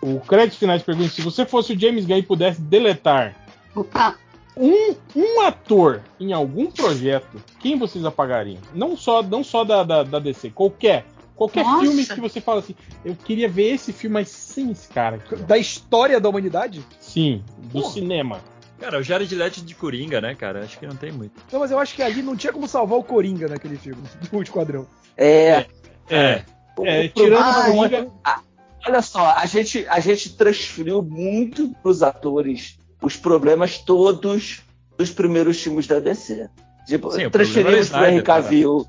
O 0.00 0.20
crédito 0.20 0.58
finais 0.58 0.82
pergunta 0.82 1.10
se 1.10 1.20
você 1.20 1.44
fosse 1.44 1.74
o 1.74 1.78
James 1.78 2.06
Gunn 2.06 2.16
e 2.16 2.22
pudesse 2.22 2.62
deletar 2.62 3.36
Opa, 3.76 4.16
um, 4.56 4.94
um 5.14 5.40
ator 5.42 6.00
em 6.18 6.32
algum 6.32 6.70
projeto, 6.70 7.36
quem 7.60 7.78
vocês 7.78 8.06
apagariam? 8.06 8.62
Não 8.74 8.96
só, 8.96 9.22
não 9.22 9.44
só 9.44 9.64
da, 9.64 9.82
da, 9.82 10.02
da 10.02 10.18
DC, 10.18 10.48
qualquer. 10.48 11.04
Qualquer 11.36 11.64
Nossa. 11.64 11.80
filme 11.82 12.06
que 12.06 12.20
você 12.20 12.40
fala 12.40 12.60
assim, 12.60 12.76
eu 13.04 13.14
queria 13.16 13.48
ver 13.48 13.74
esse 13.74 13.92
filme, 13.92 14.14
mas 14.14 14.28
sem 14.28 14.70
esse 14.70 14.88
cara. 14.88 15.16
aqui. 15.16 15.36
Da 15.36 15.58
história 15.58 16.18
da 16.20 16.28
humanidade? 16.28 16.80
Sim, 17.00 17.42
do 17.58 17.80
Porra. 17.80 17.92
cinema. 17.92 18.53
Cara, 18.84 18.98
o 18.98 19.02
Jared 19.02 19.34
Leto 19.34 19.62
de 19.62 19.74
Coringa, 19.74 20.20
né, 20.20 20.34
cara? 20.34 20.62
Acho 20.62 20.78
que 20.78 20.86
não 20.86 20.94
tem 20.94 21.10
muito. 21.10 21.32
Não, 21.50 21.58
mas 21.60 21.70
eu 21.70 21.78
acho 21.78 21.94
que 21.94 22.02
ali 22.02 22.20
não 22.20 22.36
tinha 22.36 22.52
como 22.52 22.68
salvar 22.68 22.98
o 22.98 23.02
Coringa 23.02 23.48
naquele 23.48 23.78
filme, 23.78 24.02
do 24.30 24.42
esquadrão. 24.42 24.86
É. 25.16 25.64
É. 26.10 26.42
É, 26.82 27.04
o 27.06 27.08
tirando 27.08 27.12
problema 27.14 27.68
o 27.70 27.84
é- 27.84 27.88
Coringa- 27.88 28.12
Ah, 28.22 28.40
Olha 28.86 29.00
só, 29.00 29.30
a 29.38 29.46
gente, 29.46 29.86
a 29.88 29.98
gente 30.00 30.36
transferiu 30.36 31.00
muito 31.02 31.70
pros 31.82 32.02
atores 32.02 32.78
os 33.00 33.16
problemas 33.16 33.78
todos 33.78 34.60
dos 34.98 35.10
primeiros 35.10 35.62
filmes 35.62 35.86
da 35.86 35.98
DC. 35.98 36.50
Tipo, 36.86 37.10
Sim, 37.12 37.24
o 37.24 37.30
transferimos 37.30 37.88
pro 37.88 37.96
é 38.00 38.08
Henry 38.10 38.16
Snyder, 38.18 38.24
cara. 38.24 38.42
Cavill, 38.42 38.86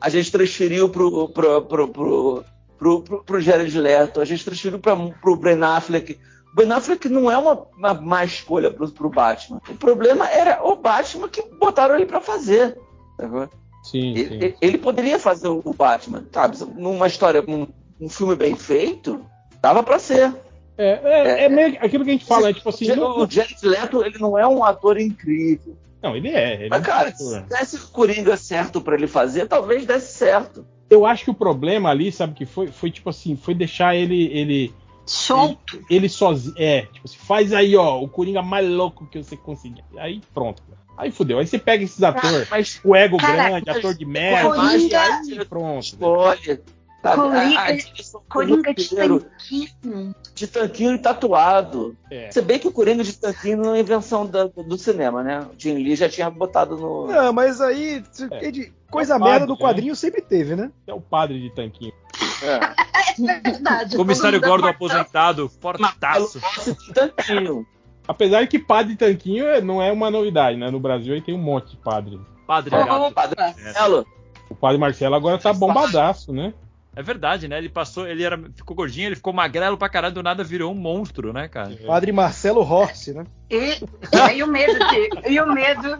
a 0.00 0.08
gente 0.08 0.32
transferiu 0.32 0.88
pro, 0.88 1.28
pro, 1.28 1.60
pro, 1.60 1.88
pro, 1.88 2.44
pro, 2.78 3.02
pro, 3.02 3.24
pro 3.24 3.40
Jared 3.42 3.78
Leto, 3.78 4.22
a 4.22 4.24
gente 4.24 4.42
transferiu 4.42 4.78
pra, 4.78 4.96
pro 4.96 5.36
Ben 5.36 5.62
Affleck. 5.62 6.18
O 6.54 6.56
Ben 6.56 6.70
Affleck 6.70 7.08
não 7.08 7.28
é 7.28 7.36
uma, 7.36 7.66
uma 7.76 7.94
má 7.94 8.24
escolha 8.24 8.70
pro, 8.70 8.88
pro 8.90 9.10
Batman. 9.10 9.60
O 9.68 9.74
problema 9.74 10.28
era 10.30 10.62
o 10.64 10.76
Batman 10.76 11.28
que 11.28 11.42
botaram 11.58 11.96
ele 11.96 12.06
pra 12.06 12.20
fazer. 12.20 12.78
sacou? 13.20 13.48
Sim, 13.82 14.12
Ele, 14.16 14.50
sim. 14.50 14.56
ele- 14.62 14.78
poderia 14.78 15.18
fazer 15.18 15.48
o 15.48 15.74
Batman, 15.76 16.24
sabe? 16.32 16.56
Numa 16.76 17.06
história, 17.08 17.44
um, 17.46 17.66
um 18.00 18.08
filme 18.08 18.34
bem 18.36 18.54
feito, 18.56 19.20
dava 19.60 19.82
pra 19.82 19.98
ser. 19.98 20.32
É, 20.78 21.00
é, 21.04 21.44
é 21.44 21.48
meio 21.48 21.76
aquilo 21.80 22.04
que 22.04 22.10
a 22.10 22.12
gente 22.14 22.24
fala, 22.24 22.48
é 22.50 22.54
tipo 22.54 22.68
assim. 22.68 22.86
não- 22.94 23.18
o 23.18 23.30
Jared 23.30 23.58
Leto, 23.62 24.02
ele 24.04 24.18
não 24.18 24.38
é 24.38 24.46
um 24.46 24.64
ator 24.64 24.98
incrível. 24.98 25.76
Não, 26.02 26.16
ele 26.16 26.28
é. 26.28 26.54
Ele 26.54 26.64
é 26.66 26.68
Mas, 26.68 26.80
um 26.80 26.84
cara, 26.84 27.08
ator. 27.08 27.18
se 27.18 27.40
desse 27.42 27.76
o 27.76 27.88
Coringa 27.88 28.36
certo 28.36 28.80
pra 28.80 28.94
ele 28.94 29.06
fazer, 29.06 29.46
talvez 29.48 29.84
desse 29.84 30.12
certo. 30.14 30.64
Eu 30.88 31.04
acho 31.04 31.24
que 31.24 31.30
o 31.30 31.34
problema 31.34 31.90
ali, 31.90 32.12
sabe 32.12 32.34
que 32.34 32.46
foi? 32.46 32.68
Foi 32.68 32.90
tipo 32.90 33.10
assim, 33.10 33.36
foi 33.36 33.54
deixar 33.54 33.94
ele. 33.96 34.26
ele 34.32 34.74
solto. 35.06 35.82
ele 35.90 36.08
sozinho. 36.08 36.54
É, 36.58 36.82
tipo 36.82 37.02
assim, 37.04 37.16
faz 37.18 37.52
aí, 37.52 37.76
ó, 37.76 38.00
o 38.00 38.08
Coringa 38.08 38.42
mais 38.42 38.68
louco 38.68 39.06
que 39.06 39.22
você 39.22 39.36
conseguir. 39.36 39.84
Aí 39.98 40.20
pronto. 40.32 40.62
Aí 40.96 41.10
fudeu. 41.10 41.38
Aí 41.38 41.46
você 41.46 41.58
pega 41.58 41.82
esses 41.82 42.02
atores, 42.02 42.48
mas, 42.50 42.80
o 42.84 42.94
ego 42.94 43.16
Cara, 43.16 43.48
grande, 43.48 43.68
ator 43.70 43.94
de 43.94 44.04
merda, 44.06 44.48
Coringa- 44.54 45.00
aí 45.02 45.44
pronto. 45.44 45.82
Escolhe. 45.82 46.60
Sabe? 47.02 47.16
Coringa- 47.20 47.60
A- 47.60 47.66
a 47.68 48.20
Coringa 48.32 48.74
de 48.74 48.82
roteiro, 48.88 49.20
tanquinho. 49.20 50.14
de 50.34 50.46
tanquinho 50.46 50.94
e 50.94 50.98
tatuado. 50.98 51.94
É. 52.10 52.30
Você 52.30 52.40
bem 52.40 52.58
que 52.58 52.66
o 52.68 52.72
Coringa 52.72 53.04
de 53.04 53.12
tanquinho 53.12 53.58
não 53.58 53.74
é 53.74 53.80
invenção 53.80 54.24
da- 54.24 54.46
do 54.46 54.78
cinema, 54.78 55.22
né? 55.22 55.40
O 55.40 55.50
Jim 55.58 55.74
Lee 55.74 55.96
já 55.96 56.08
tinha 56.08 56.30
botado 56.30 56.76
no. 56.78 57.08
Não, 57.08 57.30
mas 57.32 57.60
aí, 57.60 58.02
se- 58.10 58.26
É. 58.30 58.70
coisa 58.90 59.14
É 59.14 59.16
o 59.16 59.20
merda 59.20 59.40
padre, 59.40 59.46
do 59.48 59.52
né? 59.52 59.58
quadrinho 59.60 59.94
sempre 59.96 60.22
teve, 60.22 60.56
né? 60.56 60.70
É 60.86 60.94
o 60.94 61.00
padre 61.00 61.38
de 61.42 61.50
tanquinho. 61.54 61.92
É. 62.42 62.84
É 63.16 63.40
verdade. 63.40 63.96
Comissário 63.96 64.40
Gordon 64.40 64.66
é 64.66 64.70
aposentado, 64.70 65.48
fortaço. 65.48 66.40
De 66.84 66.92
tanquinho. 66.92 67.64
Apesar 68.08 68.44
que 68.48 68.58
padre 68.58 68.94
de 68.94 68.98
tanquinho 68.98 69.46
é- 69.46 69.60
não 69.60 69.80
é 69.80 69.92
uma 69.92 70.10
novidade, 70.10 70.56
né? 70.58 70.68
No 70.68 70.80
Brasil 70.80 71.14
aí 71.14 71.20
tem 71.22 71.32
um 71.32 71.38
monte 71.38 71.70
de 71.70 71.76
padre. 71.76 72.20
Padre 72.44 72.70
gato. 72.70 73.14
Padre 73.14 73.36
É. 73.40 73.52
Marcelo, 73.52 74.06
O 74.50 74.54
padre 74.54 74.78
Marcelo 74.78 75.14
agora 75.14 75.38
tá 75.38 75.52
bombadaço, 75.52 76.32
né? 76.32 76.52
É 76.96 77.02
verdade, 77.02 77.46
né? 77.48 77.58
Ele 77.58 77.68
passou, 77.68 78.06
ele 78.06 78.22
era, 78.24 78.36
ficou 78.56 78.74
gordinho, 78.76 79.06
ele 79.08 79.16
ficou 79.16 79.32
magrelo 79.32 79.76
pra 79.76 79.88
caralho, 79.88 80.14
do 80.14 80.22
nada 80.22 80.42
virou 80.44 80.72
um 80.72 80.76
monstro, 80.76 81.32
né, 81.32 81.46
cara? 81.48 81.70
Padre 81.86 82.10
Marcelo 82.12 82.60
Horse, 82.60 83.12
né? 83.14 83.24
E, 83.50 83.78
e 84.12 84.20
aí 84.20 84.42
o 84.42 84.46
medo 84.46 84.78
que. 84.88 85.30
E 85.30 85.40
o 85.40 85.46
medo. 85.52 85.98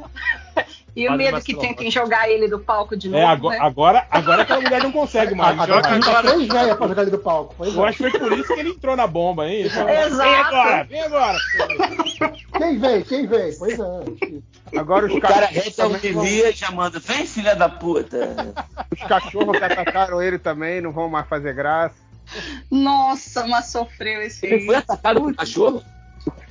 E 0.97 1.09
o 1.09 1.17
medo 1.17 1.41
que 1.41 1.57
tentem 1.57 1.91
jogar 1.91 2.29
ele 2.29 2.47
do 2.47 2.59
palco 2.59 2.97
de 2.97 3.09
novo. 3.09 3.21
É, 3.21 3.27
agora, 3.27 3.59
né? 3.59 3.65
agora, 3.65 4.07
agora 4.11 4.43
aquela 4.43 4.61
mulher 4.61 4.83
não 4.83 4.93
consegue 4.93 5.35
mais. 5.35 5.59
Agora 5.59 5.83
joga 5.83 6.01
tá 6.01 6.23
tão 6.23 6.47
velha 6.47 6.77
pra 6.77 6.87
jogar 6.87 7.03
ele 7.03 7.11
do 7.11 7.19
palco. 7.19 7.55
Pois 7.59 7.75
Eu 7.75 7.85
é. 7.85 7.89
acho 7.89 7.99
que 7.99 8.11
foi 8.11 8.21
por 8.21 8.33
isso 8.39 8.55
que 8.55 8.61
ele 8.61 8.71
entrou 8.71 8.97
na 8.97 9.07
bomba, 9.07 9.49
hein? 9.49 9.63
Exato. 9.63 9.87
Vem 9.87 10.35
agora, 10.35 10.85
vem 10.85 11.03
agora. 11.03 11.39
Quem 12.57 12.79
veio? 12.79 13.05
Quem 13.05 13.27
veio? 13.27 13.59
Pois 13.59 13.79
é. 13.79 14.79
Agora 14.79 15.07
os 15.07 15.15
o 15.15 15.21
cara 15.21 15.49
já 16.55 16.71
manda, 16.71 17.01
vem 17.01 17.27
filha 17.27 17.57
da 17.57 17.69
puta. 17.69 18.55
Os 18.91 19.01
cachorros 19.01 19.59
que 19.59 19.65
atacaram 19.65 20.23
ele 20.23 20.39
também 20.39 20.81
não 20.81 20.93
vão 20.93 21.09
mais 21.09 21.29
fazer 21.29 21.55
graça. 21.55 21.97
Nossa, 22.71 23.47
mas 23.47 23.67
sofreu 23.67 24.23
esse. 24.23 24.47
Ele 24.47 24.65
foi 24.65 24.77
atacado 24.77 25.21
por 25.21 25.35
cachorro? 25.35 25.83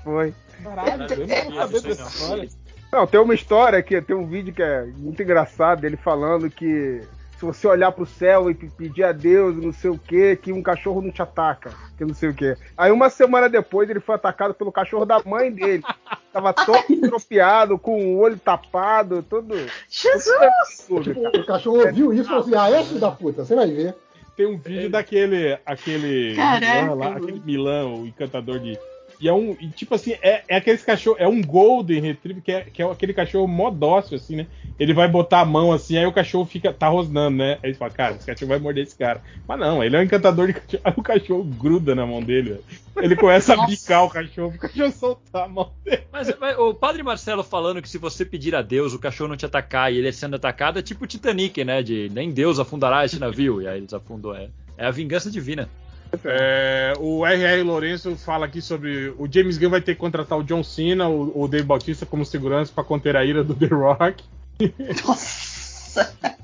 Foi. 0.03 0.33
Caralho, 0.63 1.13
eu 1.13 1.49
não 1.49 1.55
saber 1.55 1.81
dessa 1.81 2.07
história. 2.07 2.49
Não, 2.93 3.07
tem 3.07 3.19
uma 3.19 3.33
história 3.33 3.79
aqui, 3.79 3.99
tem 4.01 4.15
um 4.15 4.27
vídeo 4.27 4.53
que 4.53 4.61
é 4.61 4.83
muito 4.97 5.21
engraçado 5.21 5.81
dele 5.81 5.97
falando 5.97 6.49
que 6.49 7.01
se 7.39 7.43
você 7.45 7.67
olhar 7.67 7.91
pro 7.91 8.05
céu 8.05 8.49
e 8.49 8.53
pe- 8.53 8.69
pedir 8.77 9.03
a 9.03 9.11
Deus, 9.11 9.55
não 9.55 9.73
sei 9.73 9.89
o 9.89 9.97
que, 9.97 10.35
que 10.37 10.53
um 10.53 10.61
cachorro 10.61 11.01
não 11.01 11.11
te 11.11 11.21
ataca, 11.21 11.71
que 11.97 12.05
não 12.05 12.13
sei 12.13 12.29
o 12.29 12.33
que. 12.33 12.55
Aí 12.77 12.91
uma 12.91 13.09
semana 13.09 13.49
depois 13.49 13.89
ele 13.89 13.99
foi 13.99 14.13
atacado 14.15 14.53
pelo 14.53 14.71
cachorro 14.71 15.05
da 15.05 15.19
mãe 15.25 15.51
dele. 15.51 15.83
Tava 16.31 16.53
todo 16.53 16.85
estropiado, 16.87 17.77
com 17.79 18.13
o 18.15 18.19
olho 18.19 18.37
tapado, 18.37 19.23
tudo. 19.23 19.55
Jesus! 19.89 20.85
Tudo, 20.87 21.03
Tipo, 21.03 21.27
o 21.37 21.45
cachorro 21.45 21.79
ouviu 21.87 22.13
isso 22.13 22.21
e 22.23 22.25
falou 22.25 22.41
assim: 22.41 22.55
ah, 22.55 22.69
é 22.79 22.83
filho 22.83 22.99
da 22.99 23.11
puta, 23.11 23.43
você 23.43 23.55
vai 23.55 23.69
ver. 23.71 23.95
Tem 24.37 24.45
um 24.47 24.57
vídeo 24.57 24.89
daquele 24.89 25.57
aquele 25.65 26.35
Caraca, 26.35 26.81
Milan 26.83 26.93
lá, 26.95 27.07
aquele 27.17 27.39
Milan, 27.43 27.85
o 27.87 28.07
encantador 28.07 28.59
de. 28.59 28.79
E 29.23 29.29
é 29.29 29.33
um. 29.33 29.55
E 29.57 29.69
tipo 29.69 29.95
assim, 29.95 30.17
é, 30.21 30.43
é 30.49 30.57
aqueles 30.57 30.83
cachorro, 30.83 31.15
é 31.17 31.25
um 31.25 31.41
Golden 31.41 32.01
Retriever, 32.01 32.43
que 32.43 32.51
é, 32.51 32.61
que 32.63 32.81
é 32.81 32.91
aquele 32.91 33.13
cachorro 33.13 33.47
mó 33.47 33.69
dócil, 33.69 34.17
assim, 34.17 34.35
né? 34.35 34.47
Ele 34.77 34.93
vai 34.93 35.07
botar 35.07 35.39
a 35.39 35.45
mão 35.45 35.71
assim, 35.71 35.97
aí 35.97 36.05
o 36.05 36.11
cachorro 36.11 36.43
fica. 36.45 36.73
tá 36.73 36.89
rosnando, 36.89 37.37
né? 37.37 37.53
Aí 37.63 37.69
ele 37.69 37.73
fala, 37.73 37.89
cara, 37.89 38.15
esse 38.15 38.25
cachorro 38.25 38.49
vai 38.49 38.59
morder 38.59 38.83
esse 38.83 38.97
cara. 38.97 39.21
Mas 39.47 39.57
não, 39.57 39.81
ele 39.81 39.95
é 39.95 39.99
um 39.99 40.03
encantador 40.03 40.47
de 40.47 40.53
cachorro. 40.55 40.81
Aí 40.83 40.93
o 40.97 41.01
cachorro 41.01 41.43
gruda 41.45 41.95
na 41.95 42.05
mão 42.05 42.21
dele, 42.21 42.49
velho. 42.49 42.63
Ele 42.97 43.15
começa 43.15 43.53
a 43.53 43.65
bicar 43.65 44.03
o 44.03 44.09
cachorro, 44.09 44.53
o 44.53 44.59
cachorro 44.59 44.91
soltar 44.91 45.45
a 45.45 45.47
mão 45.47 45.71
dele. 45.85 46.03
Mas, 46.11 46.37
mas 46.37 46.57
o 46.57 46.73
Padre 46.73 47.01
Marcelo 47.01 47.45
falando 47.45 47.81
que 47.81 47.87
se 47.87 47.97
você 47.97 48.25
pedir 48.25 48.53
a 48.53 48.61
Deus 48.61 48.93
o 48.93 48.99
cachorro 48.99 49.29
não 49.29 49.37
te 49.37 49.45
atacar 49.45 49.91
e 49.93 49.99
ele 49.99 50.11
sendo 50.11 50.35
atacado 50.35 50.79
é 50.79 50.81
tipo 50.81 51.05
o 51.05 51.07
Titanic, 51.07 51.63
né? 51.63 51.81
De 51.81 52.09
nem 52.11 52.29
Deus 52.29 52.59
afundará 52.59 53.05
esse 53.05 53.17
navio. 53.19 53.61
E 53.61 53.67
aí 53.69 53.77
eles 53.77 53.93
afundou. 53.93 54.35
É, 54.35 54.49
é 54.77 54.85
a 54.85 54.91
vingança 54.91 55.31
divina. 55.31 55.69
É, 56.25 56.93
o 56.99 57.25
R.R. 57.25 57.63
Lourenço 57.63 58.15
fala 58.15 58.45
aqui 58.45 58.61
sobre 58.61 59.09
o 59.17 59.27
James 59.31 59.57
Gunn 59.57 59.69
vai 59.69 59.81
ter 59.81 59.95
que 59.95 59.99
contratar 59.99 60.37
o 60.37 60.43
John 60.43 60.63
Cena, 60.63 61.07
o, 61.09 61.43
o 61.43 61.47
Dave 61.47 61.65
Bautista 61.65 62.05
como 62.05 62.25
segurança 62.25 62.71
pra 62.73 62.83
conter 62.83 63.15
a 63.15 63.25
ira 63.25 63.43
do 63.43 63.55
The 63.55 63.65
Rock. 63.67 64.23
Nossa. 65.05 66.13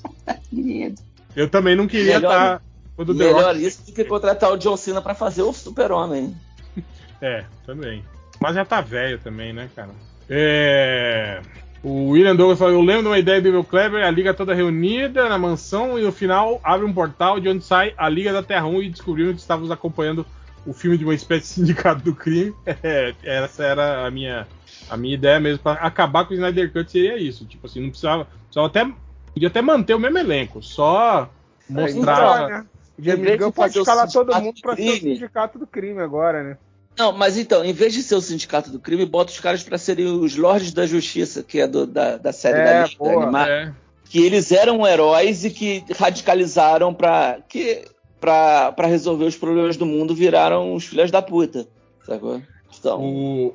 Que 0.50 0.56
medo. 0.62 1.02
Eu 1.36 1.48
também 1.50 1.76
não 1.76 1.88
queria 1.88 2.16
Melhor- 2.16 2.32
estar 2.32 2.62
quando 2.96 3.10
o 3.10 3.16
The 3.18 3.24
Melhor 3.26 3.54
Rock. 3.54 3.66
isso 3.66 3.86
do 3.86 3.92
que 3.94 4.04
contratar 4.04 4.52
o 4.52 4.58
John 4.58 4.76
Cena 4.78 5.02
pra 5.02 5.14
fazer 5.16 5.42
o 5.44 5.54
Super-Homem. 5.54 6.36
É, 7.22 7.44
também. 7.66 8.04
Mas 8.40 8.56
já 8.56 8.64
tá 8.64 8.80
velho 8.80 9.20
também, 9.20 9.52
né, 9.52 9.70
cara? 9.76 9.90
É. 10.30 11.42
O 11.84 12.10
William 12.10 12.36
Douglas 12.36 12.60
falou: 12.60 12.74
Eu 12.74 12.82
lembro 12.82 13.04
de 13.04 13.08
uma 13.08 13.20
ideia 13.20 13.42
do 13.42 13.48
Evil 13.48 13.64
Kleber, 13.64 14.06
a 14.06 14.12
liga 14.12 14.34
toda 14.34 14.54
reunida 14.54 15.30
na 15.30 15.38
mansão 15.38 15.98
e 15.98 16.04
no 16.04 16.12
final 16.12 16.60
abre 16.64 16.86
um 16.86 16.94
portal 16.94 17.40
de 17.40 17.48
onde 17.48 17.64
sai 17.64 17.94
a 17.98 18.10
Liga 18.10 18.34
da 18.34 18.44
Terra 18.44 18.68
1 18.68 18.84
e 18.84 18.90
descobriram 18.90 19.34
que 19.34 19.40
estávamos 19.40 19.72
acompanhando 19.72 20.26
o 20.66 20.74
filme 20.74 20.98
de 20.98 21.06
uma 21.06 21.14
espécie 21.14 21.42
de 21.42 21.48
sindicato 21.48 22.04
do 22.04 22.14
crime. 22.14 22.54
É, 22.84 23.14
essa 23.24 23.64
era 23.64 24.06
a 24.06 24.12
minha, 24.12 24.48
a 24.90 24.98
minha 24.98 25.14
ideia 25.14 25.40
mesmo. 25.40 25.60
Pra 25.60 25.74
acabar 25.74 26.26
com 26.26 26.32
o 26.32 26.36
Snyder 26.36 26.72
Cut 26.72 26.92
seria 26.92 27.18
isso. 27.18 27.46
Tipo 27.46 27.68
assim, 27.68 27.82
não 27.82 27.90
precisava. 27.90 28.26
precisava 28.26 28.68
até, 28.68 28.94
podia 29.34 29.48
até 29.48 29.62
manter 29.62 29.94
o 29.94 30.00
mesmo 30.00 30.18
elenco, 30.18 30.62
só 30.62 31.30
mostrar. 31.70 32.44
Então, 32.44 32.50
né? 32.50 32.66
Em 33.00 33.04
James 33.04 33.40
Gunn 33.40 33.52
pode 33.52 33.80
o 33.80 33.82
escalar 33.82 34.12
todo 34.12 34.36
mundo 34.36 34.56
do 34.56 34.62
pra 34.62 34.76
ser 34.76 34.90
o 34.90 35.00
sindicato 35.00 35.58
do 35.58 35.66
crime 35.66 36.02
agora, 36.02 36.44
né? 36.44 36.58
Não, 37.00 37.14
mas 37.14 37.38
então, 37.38 37.64
em 37.64 37.72
vez 37.72 37.94
de 37.94 38.04
ser 38.04 38.16
o 38.16 38.22
Sindicato 38.22 38.70
do 38.70 38.80
Crime, 38.80 39.06
bota 39.06 39.32
os 39.32 39.40
caras 39.40 39.64
pra 39.64 39.78
serem 39.78 40.06
os 40.06 40.36
Lordes 40.36 40.74
da 40.74 40.86
Justiça, 40.86 41.42
que 41.42 41.60
é 41.62 41.68
do- 41.68 41.88
da, 41.88 42.18
da 42.18 42.34
série 42.34 42.60
É, 42.60 42.64
da 42.66 42.84
Liga 42.84 42.96
boa, 43.00 43.24
animada. 43.24 43.50
É. 43.52 43.74
Que 44.10 44.20
eles 44.26 44.52
eram 44.52 44.86
heróis 44.86 45.46
e 45.46 45.50
que 45.50 45.84
radicalizaram 45.98 46.94
pra, 46.94 47.40
que, 47.48 47.84
pra, 48.20 48.72
pra 48.74 48.88
resolver 48.88 49.26
os 49.26 49.38
problemas 49.38 49.78
do 49.78 49.86
mundo, 49.86 50.14
viraram 50.14 50.74
os 50.76 50.86
filhos 50.86 51.10
da 51.12 51.22
puta. 51.22 51.68
Sacou? 52.04 52.42
Então, 52.78 53.02
O, 53.02 53.54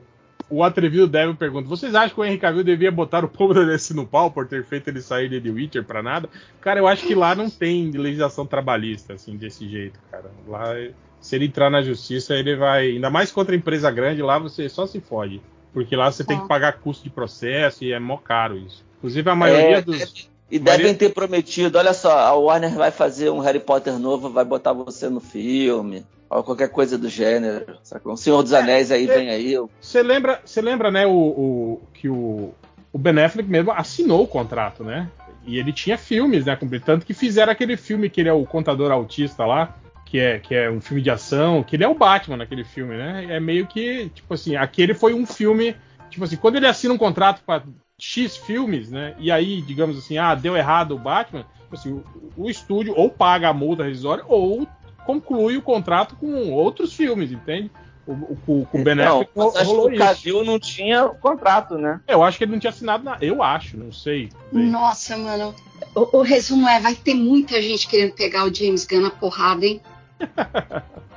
o 0.49 0.63
atrevido 0.63 1.07
Devil 1.09 1.35
pergunta: 1.35 1.69
Vocês 1.69 1.95
acham 1.95 2.15
que 2.15 2.21
o 2.21 2.25
Henry 2.25 2.39
Cavill 2.39 2.63
devia 2.65 2.91
botar 2.93 3.25
o 3.25 3.29
povo 3.29 3.53
da 3.55 3.65
DC 3.65 3.93
no 3.95 4.07
pau 4.07 4.31
por 4.31 4.47
ter 4.47 4.65
feito 4.65 4.89
ele 4.89 5.01
sair 5.03 5.29
de 5.29 5.41
The 5.41 5.51
Witcher 5.51 5.85
pra 5.85 6.03
nada? 6.03 6.29
Cara, 6.61 6.79
eu 6.81 6.87
acho 6.87 7.05
que 7.07 7.15
lá 7.15 7.35
não 7.35 7.51
tem 7.51 7.91
legislação 7.91 8.47
trabalhista 8.47 9.15
assim 9.15 9.37
desse 9.37 9.69
jeito, 9.69 9.99
cara. 10.11 10.31
Lá, 10.47 10.73
se 11.25 11.35
ele 11.37 11.47
entrar 11.47 11.71
na 11.71 11.81
justiça, 11.83 12.35
ele 12.35 12.55
vai. 12.55 12.91
Ainda 12.91 13.09
mais 13.09 13.33
contra 13.33 13.57
empresa 13.57 13.91
grande, 13.91 14.21
lá 14.21 14.39
você 14.39 14.69
só 14.69 14.87
se 14.87 15.01
fode. 15.01 15.41
Porque 15.73 15.97
lá 15.97 16.11
você 16.13 16.23
tem 16.23 16.39
que 16.39 16.47
pagar 16.47 16.75
custo 16.75 17.03
de 17.03 17.09
processo 17.11 17.83
e 17.83 17.93
é 17.93 17.99
mó 17.99 18.19
caro 18.19 18.59
isso. 18.59 18.85
Inclusive 18.99 19.31
a 19.31 19.35
maioria 19.35 19.79
É, 19.79 19.81
dos. 19.81 20.29
E 20.51 20.59
maioria- 20.61 20.77
devem 20.85 20.95
ter 20.95 21.15
prometido, 21.15 21.79
olha 21.79 21.95
só, 21.95 22.17
a 22.19 22.35
Warner 22.35 22.75
vai 22.75 22.91
fazer 22.91 23.31
um 23.31 23.39
Harry 23.41 23.59
Potter 23.59 23.99
novo, 23.99 24.29
vai 24.29 24.45
botar 24.45 24.75
você 24.75 25.09
no 25.09 25.19
filme, 25.19 26.05
ou 26.29 26.45
qualquer 26.45 26.69
coisa 26.69 26.99
do 26.99 27.09
gênero. 27.09 27.65
Sacou? 27.83 28.13
O 28.13 28.17
Senhor 28.19 28.43
dos 28.43 28.53
Anéis 28.53 28.91
aí 28.93 29.09
é. 29.09 29.15
vem 29.17 29.31
aí. 29.31 29.57
Você 29.81 30.03
lembra, 30.03 30.41
você 30.45 30.61
lembra, 30.61 30.91
né, 30.91 31.07
o, 31.07 31.11
o- 31.11 31.83
que 31.95 32.09
o, 32.09 32.53
o 32.93 32.99
Ben 32.99 33.19
Affleck 33.25 33.49
mesmo 33.49 33.73
assinou 33.73 34.23
o 34.23 34.29
contrato, 34.29 34.85
né? 34.85 35.09
E 35.47 35.59
ele 35.59 35.73
tinha 35.73 35.97
filmes, 35.99 36.45
né. 36.45 36.57
Tanto 36.85 37.05
que 37.07 37.15
fizeram 37.15 37.51
aquele 37.51 37.77
filme 37.79 38.09
que 38.11 38.21
ele 38.21 38.29
é 38.29 38.33
o 38.33 38.45
contador 38.45 38.93
autista 38.93 39.45
lá, 39.47 39.75
que 40.15 40.21
é, 40.21 40.39
que 40.39 40.55
é 40.55 40.71
um 40.71 40.81
filme 40.81 41.03
de 41.03 41.11
ação, 41.11 41.65
que 41.65 41.75
ele 41.75 41.83
é 41.83 41.89
o 41.89 41.95
Batman 41.97 42.37
naquele 42.37 42.63
filme, 42.63 42.97
né? 42.97 43.27
É 43.31 43.41
meio 43.41 43.67
que, 43.67 44.09
tipo 44.11 44.33
assim, 44.33 44.55
aquele 44.55 44.95
foi 44.95 45.13
um 45.13 45.27
filme, 45.27 45.75
tipo 46.09 46.23
assim, 46.23 46.37
quando 46.37 46.55
ele 46.55 46.69
assina 46.69 46.95
um 46.95 46.99
contrato 46.99 47.43
para 47.45 47.65
X 47.99 48.37
filmes, 48.37 48.93
né? 48.93 49.17
E 49.19 49.33
aí, 49.33 49.61
digamos 49.61 49.99
assim, 49.99 50.17
ah, 50.17 50.37
deu 50.37 50.57
errado 50.57 50.93
o 50.95 50.99
Batman, 51.01 51.45
tipo 51.63 51.75
assim, 51.75 51.91
o, 51.91 52.05
o 52.37 52.49
estúdio 52.49 52.95
ou 52.97 53.11
paga 53.11 53.49
a 53.49 53.53
multa 53.53 53.83
rescisória 53.83 54.23
ou 54.29 54.69
conclui 55.05 55.57
o 55.57 55.63
contrato 55.63 56.15
com 56.15 56.53
outros 56.53 56.93
filmes, 56.93 57.33
entende? 57.33 57.69
O, 58.07 58.13
o, 58.13 58.67
com 58.67 58.83
o 58.83 58.85
Ben 58.85 58.95
Não, 58.95 59.23
Affleck 59.23 59.31
mas 59.35 59.57
acho 59.57 59.71
que 59.71 59.77
o 59.77 59.91
isso. 59.91 59.99
Cavill 59.99 60.45
não 60.45 60.61
tinha 60.61 61.09
contrato, 61.09 61.77
né? 61.77 62.01
Eu 62.07 62.23
acho 62.23 62.39
que 62.39 62.45
ele 62.45 62.53
não 62.53 62.61
tinha 62.61 62.71
assinado 62.71 63.03
nada. 63.03 63.25
Eu 63.25 63.43
acho, 63.43 63.77
não 63.77 63.91
sei. 63.91 64.29
Nossa, 64.53 65.17
mano. 65.17 65.53
O, 65.93 66.19
o 66.19 66.23
resumo 66.23 66.69
é: 66.69 66.79
vai 66.79 66.95
ter 66.95 67.15
muita 67.15 67.61
gente 67.61 67.89
querendo 67.89 68.13
pegar 68.13 68.45
o 68.45 68.55
James 68.55 68.87
Gunn 68.87 69.01
na 69.01 69.11
porrada, 69.11 69.67
hein? 69.67 69.81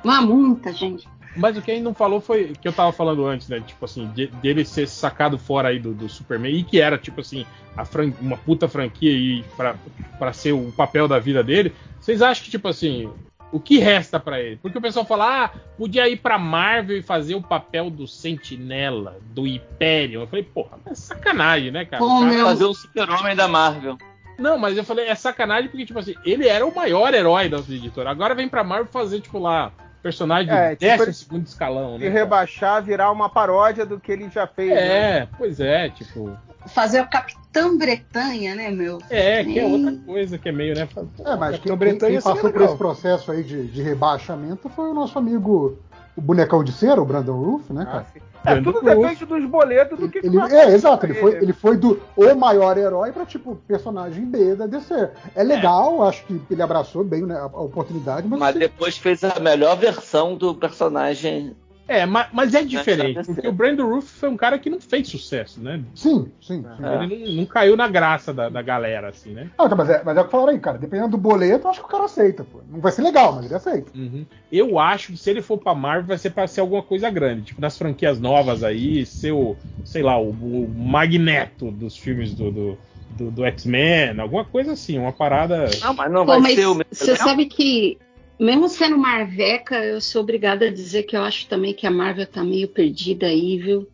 Mas 0.04 0.24
muita 0.26 0.72
gente. 0.74 1.08
Mas 1.36 1.56
o 1.56 1.62
que 1.62 1.70
a 1.70 1.74
gente 1.76 1.84
não 1.84 1.94
falou 1.94 2.20
foi 2.20 2.54
que 2.60 2.68
eu 2.68 2.74
tava 2.74 2.92
falando 2.92 3.26
antes, 3.26 3.48
né? 3.48 3.60
Tipo 3.60 3.86
assim, 3.86 4.08
de- 4.08 4.28
dele 4.28 4.66
ser 4.66 4.88
sacado 4.88 5.38
fora 5.38 5.70
aí 5.70 5.80
do, 5.80 5.94
do 5.94 6.10
Superman 6.10 6.52
e 6.56 6.64
que 6.64 6.82
era, 6.82 6.98
tipo 6.98 7.22
assim, 7.22 7.46
a 7.76 7.86
fran- 7.86 8.12
uma 8.20 8.38
puta 8.38 8.68
franquia 8.68 9.12
aí 9.12 9.44
pra, 9.56 9.76
pra 10.18 10.34
ser 10.34 10.54
o 10.54 10.72
papel 10.72 11.08
da 11.08 11.20
vida 11.20 11.44
dele. 11.44 11.74
Vocês 12.00 12.24
acham 12.24 12.44
que, 12.44 12.50
tipo 12.50 12.68
assim, 12.68 13.08
o 13.52 13.60
que 13.60 13.78
resta 13.78 14.20
pra 14.20 14.42
ele? 14.42 14.56
Porque 14.60 14.80
o 14.80 14.82
pessoal 14.82 15.06
fala, 15.06 15.46
ah, 15.46 15.50
podia 15.78 16.10
ir 16.10 16.18
pra 16.18 16.40
Marvel 16.40 16.98
e 16.98 17.04
fazer 17.04 17.36
o 17.36 17.42
papel 17.42 17.92
do 17.92 18.08
Sentinela, 18.08 19.20
do 19.30 19.46
Império. 19.46 20.22
Eu 20.22 20.28
falei, 20.28 20.44
porra, 20.44 20.80
é 20.88 20.96
sacanagem, 20.96 21.70
né, 21.70 21.86
cara? 21.86 22.04
O 22.04 22.08
cara- 22.22 22.44
Fazer 22.46 22.66
o 22.66 22.74
super-homem 22.74 23.36
da 23.36 23.48
Marvel. 23.48 23.96
Não, 24.38 24.58
mas 24.58 24.78
eu 24.78 24.84
falei, 24.84 25.08
é 25.08 25.16
sacanagem 25.16 25.70
porque, 25.70 25.86
tipo 25.86 26.00
assim, 26.00 26.16
ele 26.24 26.48
era 26.48 26.66
o 26.66 26.74
maior 26.76 27.14
herói 27.14 27.50
da 27.50 27.58
editora. 27.58 28.10
Agora 28.10 28.36
vem 28.36 28.48
pra 28.48 28.64
Marvel 28.64 28.88
fazer, 28.88 29.20
tipo, 29.22 29.40
lá, 29.40 29.72
personagem 30.04 30.54
É, 30.54 30.76
de 30.76 30.88
tipo, 30.88 31.12
segundo 31.14 31.46
escalão, 31.48 31.96
E 31.96 32.00
né? 32.00 32.10
rebaixar, 32.10 32.84
virar 32.84 33.12
uma 33.12 33.30
paródia 33.30 33.86
do 33.86 34.00
que 34.00 34.12
ele 34.12 34.30
já 34.30 34.46
fez. 34.48 34.70
né? 34.70 35.20
É, 35.20 35.28
pois 35.38 35.60
é, 35.60 35.90
tipo. 35.90 36.38
Fazer 36.68 37.02
o 37.02 37.08
Capitão 37.10 37.78
Bretanha, 37.78 38.54
né, 38.54 38.70
meu? 38.70 39.00
É, 39.10 39.42
que 39.44 39.58
é 39.58 39.66
outra 39.66 39.94
coisa 40.06 40.38
que 40.38 40.50
é 40.50 40.52
meio, 40.52 40.76
né? 40.76 40.82
É, 40.82 41.36
mas 41.36 41.52
Capitão 41.56 41.58
quem, 41.60 41.62
quem, 41.62 41.78
Bretanha 41.78 42.12
quem 42.12 42.22
passou 42.22 42.42
por 42.52 42.52
legal. 42.52 42.68
esse 42.68 42.78
processo 42.78 43.32
aí 43.32 43.44
de, 43.44 43.68
de 43.68 43.82
rebaixamento 43.82 44.68
foi 44.70 44.90
o 44.90 44.94
nosso 44.94 45.18
amigo, 45.18 45.78
o 46.18 46.22
bonecão 46.22 46.64
de 46.64 46.72
cera, 46.72 47.02
o 47.02 47.06
Brandon 47.06 47.40
Roof, 47.40 47.72
né, 47.72 47.86
cara? 47.86 48.06
É, 48.44 48.62
tudo 48.62 48.82
depende 48.82 49.26
dos 49.26 49.46
boletos 49.46 50.00
do 50.00 50.10
que 50.10 50.20
Ele, 50.20 50.38
vai 50.38 50.52
é, 50.52 50.74
exato, 50.74 51.06
ele 51.06 51.14
foi, 51.16 51.36
ele 51.36 51.54
foi 51.54 51.78
do 51.78 52.02
o 52.16 52.36
maior 52.36 52.78
herói 52.78 53.12
pra, 53.12 53.26
tipo, 53.26 53.56
personagem 53.68 54.26
B 54.26 54.56
da 54.56 54.66
DC. 54.66 55.10
É 55.36 55.44
legal, 55.44 56.02
acho 56.04 56.24
que 56.26 56.42
ele 56.50 56.62
abraçou 56.62 57.04
bem 57.04 57.24
né, 57.24 57.36
a, 57.36 57.44
a 57.44 57.62
oportunidade, 57.62 58.28
mas, 58.28 58.40
Mas 58.40 58.50
assim, 58.50 58.60
depois 58.60 58.98
fez 58.98 59.24
a 59.24 59.40
melhor 59.40 59.76
versão 59.78 60.36
do 60.36 60.56
personagem. 60.56 61.56
É, 61.88 62.06
mas, 62.06 62.28
mas 62.34 62.54
é 62.54 62.64
diferente, 62.64 63.16
Nessa 63.16 63.34
porque 63.34 63.48
o 63.48 63.52
Brandon 63.52 63.88
Roof 63.88 64.06
foi 64.08 64.28
um 64.30 64.36
cara 64.36 64.60
que 64.60 64.70
não 64.70 64.80
fez 64.82 65.08
sucesso, 65.08 65.62
né? 65.62 65.82
Sim, 65.96 66.30
sim. 66.42 66.62
sim. 66.62 66.86
Ele 67.04 67.26
não, 67.28 67.32
não 67.38 67.46
caiu 67.46 67.78
na 67.78 67.88
graça 67.88 68.34
da, 68.34 68.50
da 68.50 68.62
galera, 68.62 69.08
assim, 69.10 69.32
né? 69.34 69.50
Ah, 69.58 69.70
tá, 69.70 69.76
mas, 69.76 69.90
é, 69.90 70.04
mas 70.04 70.18
é 70.18 70.22
o 70.22 70.26
que 70.26 70.32
falaram 70.32 70.52
aí, 70.52 70.60
cara. 70.60 70.78
Dependendo 70.78 71.12
do 71.12 71.18
boleto, 71.18 71.66
eu 71.66 71.72
acho 71.72 71.80
que 71.80 71.86
o 71.86 71.90
cara 71.90 72.04
aceita, 72.06 72.44
pô. 72.44 72.60
Não 72.70 72.82
vai 72.82 72.92
ser 72.92 73.04
legal, 73.04 73.34
mas 73.34 73.46
ele 73.46 73.56
aceita. 73.56 73.92
Uhum. 73.96 74.26
Eu 74.52 74.78
acho 74.78 75.14
que 75.14 75.18
se 75.18 75.30
ele 75.30 75.42
for 75.42 75.58
pra 75.58 75.74
Marvel, 75.74 76.08
vai 76.08 76.18
ser 76.18 76.32
pra 76.32 76.46
ser 76.46 76.60
alguma 76.60 76.84
coisa 76.84 77.10
grande. 77.10 77.44
Tipo, 77.44 77.62
nas 77.62 77.78
franquias 77.78 78.20
novas 78.20 78.64
aí, 78.64 79.06
ser 79.06 79.32
o, 79.32 79.56
sei 79.84 80.04
lá, 80.04 80.20
o, 80.20 80.30
o 80.30 80.68
Magneto 80.68 81.72
dos 81.72 81.98
filmes 81.98 82.34
do, 82.34 82.52
do, 82.52 82.78
do- 83.12 83.32
do 83.32 83.46
X-Men, 83.46 84.20
alguma 84.20 84.44
coisa 84.44 84.74
assim, 84.74 84.98
uma 84.98 85.14
parada. 85.14 85.66
Não, 85.82 85.94
mas 85.94 86.12
não 86.12 86.26
Pô, 86.26 86.34
vai 86.34 86.40
mas 86.42 86.56
ser 86.56 86.66
o 86.66 86.76
mesmo. 86.76 86.86
Você 86.92 87.16
sabe 87.16 87.46
que, 87.46 87.98
mesmo 88.40 88.70
sendo 88.70 88.98
Marveca, 88.98 89.76
eu 89.84 90.00
sou 90.02 90.22
obrigada 90.22 90.66
a 90.68 90.72
dizer 90.72 91.04
que 91.04 91.16
eu 91.16 91.24
acho 91.24 91.48
também 91.48 91.74
que 91.74 91.88
a 91.88 91.92
Marvel 91.92 92.26
tá 92.28 92.44
meio 92.44 92.68
perdida 92.68 93.28
aí, 93.28 93.58
viu? 93.58 93.88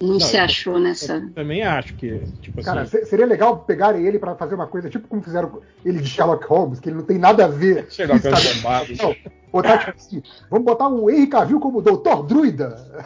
Não, 0.00 0.14
Não, 0.14 0.20
se 0.20 0.36
eu- 0.36 0.42
achou 0.42 0.78
nessa. 0.80 1.14
Eu 1.18 1.30
também 1.32 1.62
acho 1.62 1.94
que, 1.94 2.22
tipo 2.40 2.60
Cara, 2.62 2.82
assim. 2.82 2.98
se- 2.98 3.06
seria 3.06 3.24
legal 3.26 3.58
pegarem 3.60 4.04
ele 4.04 4.18
pra 4.18 4.34
fazer 4.34 4.54
uma 4.56 4.66
coisa 4.66 4.90
tipo 4.90 5.06
como 5.06 5.22
fizeram 5.22 5.62
ele 5.84 6.00
de 6.00 6.08
Sherlock 6.08 6.44
Holmes, 6.46 6.80
que 6.80 6.88
ele 6.88 6.96
não 6.96 7.04
tem 7.04 7.18
nada 7.18 7.44
a 7.44 7.48
ver. 7.48 7.86
Sherlock 7.92 8.20
Holmes 8.26 8.40
fisicamente. 8.40 8.96
bombado. 8.96 9.16
Não, 9.24 9.32
botar 9.52 9.78
tipo 9.78 9.90
assim, 9.96 10.22
vamos 10.50 10.64
botar 10.66 10.88
o 10.88 11.08
Henry 11.08 11.28
Cavill 11.28 11.60
como 11.60 11.80
Doutor 11.80 12.24
Druida. 12.26 13.04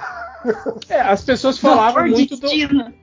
É, 0.89 1.01
as 1.01 1.23
pessoas 1.23 1.59
falavam 1.59 2.05
Doutor 2.05 2.17
muito 2.19 2.37
Destino. 2.41 2.85
do, 2.85 2.95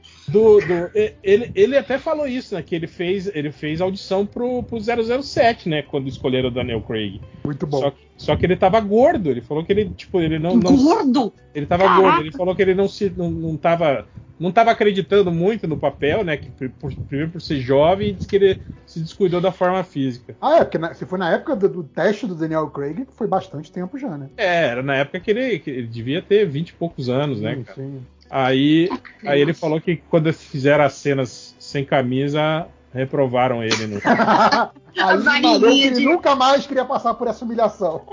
do- 0.59 0.89
e- 0.95 1.13
ele, 1.23 1.51
ele 1.55 1.77
até 1.77 1.97
falou 1.97 2.27
isso, 2.27 2.55
né? 2.55 2.61
Que 2.61 2.75
ele 2.75 2.87
fez, 2.87 3.27
ele 3.33 3.51
fez 3.51 3.79
audição 3.81 4.25
pro, 4.25 4.63
pro 4.63 4.79
007, 4.79 5.69
né? 5.69 5.81
Quando 5.81 6.07
escolheram 6.07 6.49
o 6.49 6.51
Daniel 6.51 6.81
Craig. 6.81 7.21
Muito 7.43 7.67
bom. 7.67 7.79
Só, 7.79 7.91
que- 7.91 7.97
só 8.17 8.35
que 8.35 8.45
ele 8.45 8.55
tava 8.55 8.79
gordo. 8.79 9.29
Ele 9.29 9.41
falou 9.41 9.63
que 9.63 9.71
ele, 9.71 9.89
tipo, 9.95 10.19
ele 10.19 10.39
não. 10.39 10.55
não 10.55 10.75
Gordo? 10.75 11.33
ele 11.53 11.65
tava 11.65 11.83
Caraca. 11.83 12.01
gordo. 12.01 12.21
Ele 12.21 12.31
falou 12.31 12.55
que 12.55 12.61
ele 12.61 12.73
não 12.73 12.87
se. 12.87 13.11
Não, 13.15 13.29
não 13.29 13.55
tava. 13.57 14.07
Não 14.39 14.51
tava 14.51 14.71
acreditando 14.71 15.31
muito 15.31 15.67
no 15.67 15.77
papel, 15.77 16.23
né? 16.23 16.35
Que, 16.35 16.49
por- 16.67 16.93
primeiro 17.07 17.31
por 17.31 17.39
ser 17.41 17.61
jovem, 17.61 18.09
e 18.09 18.13
disse 18.13 18.27
que 18.27 18.35
ele 18.35 18.61
se 18.85 18.99
descuidou 18.99 19.39
da 19.39 19.51
forma 19.51 19.83
física. 19.83 20.35
Ah, 20.41 20.57
é, 20.57 20.63
porque 20.63 20.77
na- 20.79 20.93
se 20.93 21.05
foi 21.05 21.19
na 21.19 21.31
época 21.31 21.55
do, 21.55 21.69
do 21.69 21.83
teste 21.83 22.25
do 22.25 22.33
Daniel 22.35 22.67
Craig, 22.69 23.05
foi 23.15 23.27
bastante 23.27 23.71
tempo 23.71 23.97
já, 23.97 24.17
né? 24.17 24.29
É, 24.35 24.65
era 24.65 24.81
na 24.83 24.95
época 24.95 25.19
que 25.19 25.29
ele, 25.31 25.59
que 25.59 25.69
ele 25.69 25.87
devia 25.87 26.21
ter 26.21 26.45
20 26.47 26.69
e 26.69 26.73
poucos 26.73 27.09
anos, 27.09 27.39
né, 27.41 27.55
Sim, 27.55 27.63
cara? 27.63 27.75
sim. 27.81 28.01
Aí, 28.35 28.89
aí 29.23 29.39
ele 29.39 29.53
falou 29.53 29.79
que 29.79 29.97
quando 30.09 30.33
fizeram 30.33 30.83
as 30.83 30.93
cenas 30.93 31.55
sem 31.59 31.85
camisa, 31.85 32.65
reprovaram 32.91 33.63
ele 33.63 33.85
no. 33.85 34.01
Aí 34.95 35.23
barriguinha 35.23 35.87
ele 35.87 35.95
de- 35.95 36.05
nunca 36.05 36.35
mais 36.35 36.65
queria 36.67 36.85
passar 36.85 37.13
por 37.15 37.27
essa 37.27 37.45
humilhação. 37.45 38.03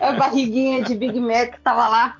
A 0.00 0.12
barriguinha 0.12 0.82
de 0.82 0.94
Big 0.94 1.18
Mac 1.20 1.58
tava 1.62 1.88
lá. 1.88 2.16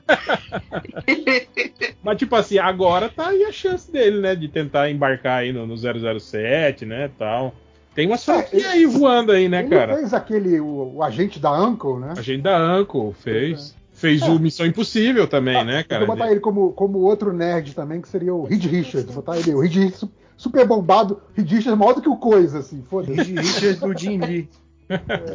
Mas, 2.03 2.19
tipo 2.19 2.35
assim, 2.37 2.59
agora 2.59 3.09
tá 3.09 3.29
aí 3.29 3.45
a 3.45 3.53
chance 3.53 3.91
dele, 3.91 4.21
né? 4.21 4.35
De 4.35 4.49
tentar 4.49 4.91
embarcar 4.91 5.41
aí 5.41 5.53
no, 5.53 5.67
no 5.67 5.77
007, 5.77 6.87
né? 6.87 7.11
Tal. 7.19 7.55
Tem 7.95 8.07
uma 8.07 8.17
franquia 8.17 8.71
aí 8.71 8.87
voando 8.87 9.33
aí, 9.33 9.49
né, 9.49 9.61
ele 9.61 9.69
cara? 9.71 9.95
fez 9.97 10.15
aquele, 10.15 10.61
o, 10.61 10.97
o 10.97 11.03
agente 11.03 11.39
da 11.41 11.51
Uncle, 11.53 11.99
né? 11.99 12.15
A 12.17 12.23
gente 12.23 12.43
da 12.43 12.77
Uncle 12.79 13.13
fez. 13.13 13.75
Fez 13.99 14.23
o 14.23 14.39
Missão 14.39 14.65
Impossível 14.65 15.27
também, 15.27 15.65
né, 15.65 15.81
Eu 15.81 15.85
cara? 15.85 16.07
vou 16.07 16.15
botar 16.17 16.31
ele 16.31 16.41
como, 16.41 16.73
como 16.73 16.99
outro 17.01 17.33
nerd 17.33 17.75
também, 17.75 18.01
que 18.01 18.09
seria 18.09 18.33
o 18.35 18.45
Reed 18.45 18.65
Richards. 18.65 19.07
Vou 19.13 19.23
botar 19.23 19.39
ele, 19.39 19.53
o 19.55 19.61
Reed 19.61 19.75
Richards 19.75 19.99
su- 19.99 20.13
super 20.37 20.67
bombado, 20.67 21.21
Reed 21.35 21.51
Richards 21.51 21.79
maior 21.79 21.95
do 21.95 22.03
que 22.03 22.09
o 22.09 22.17
Coisa, 22.17 22.61
assim, 22.61 22.83
foda-se. 22.89 23.13
Reed 23.21 23.39
Richards 23.39 23.81
do 23.81 23.99
Jim 23.99 24.19
Lee. 24.19 24.49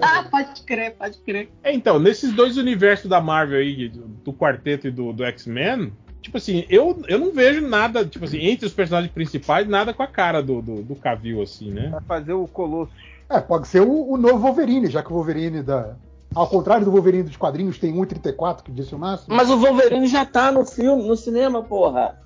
Ah, 0.01 0.25
pode 0.31 0.63
crer, 0.63 0.95
pode 0.97 1.19
crer. 1.19 1.47
É, 1.63 1.71
então, 1.71 1.99
nesses 1.99 2.33
dois 2.33 2.57
universos 2.57 3.07
da 3.07 3.21
Marvel 3.21 3.59
aí, 3.59 3.87
do, 3.87 4.07
do 4.07 4.33
quarteto 4.33 4.87
e 4.87 4.91
do, 4.91 5.13
do 5.13 5.23
X-Men, 5.25 5.93
tipo 6.23 6.37
assim, 6.37 6.65
eu, 6.69 6.99
eu 7.07 7.19
não 7.19 7.31
vejo 7.31 7.61
nada, 7.61 8.03
tipo 8.03 8.25
assim, 8.25 8.39
entre 8.39 8.65
os 8.65 8.73
personagens 8.73 9.13
principais, 9.13 9.67
nada 9.67 9.93
com 9.93 10.01
a 10.01 10.07
cara 10.07 10.41
do, 10.41 10.59
do, 10.59 10.81
do 10.81 10.95
Cavill, 10.95 11.39
assim, 11.39 11.69
né? 11.69 11.89
Vai 11.91 12.01
fazer 12.01 12.33
o 12.33 12.47
Colosso. 12.47 12.91
É, 13.29 13.39
pode 13.39 13.67
ser 13.67 13.81
o, 13.81 14.09
o 14.13 14.17
novo 14.17 14.39
Wolverine, 14.39 14.87
já 14.89 15.03
que 15.03 15.11
o 15.11 15.15
Wolverine 15.15 15.61
da. 15.61 15.95
Ao 16.35 16.47
contrário 16.47 16.83
do 16.85 16.91
Wolverine 16.91 17.23
dos 17.23 17.37
quadrinhos, 17.37 17.77
tem 17.77 17.93
1,34, 17.95 18.63
que 18.63 18.71
disse 18.71 18.95
o 18.95 18.97
máximo. 18.99 19.35
Mas 19.35 19.49
o 19.49 19.57
Wolverine 19.57 20.07
já 20.07 20.25
tá 20.25 20.51
no 20.51 20.65
filme, 20.65 21.07
no 21.07 21.15
cinema, 21.15 21.61
porra. 21.61 22.17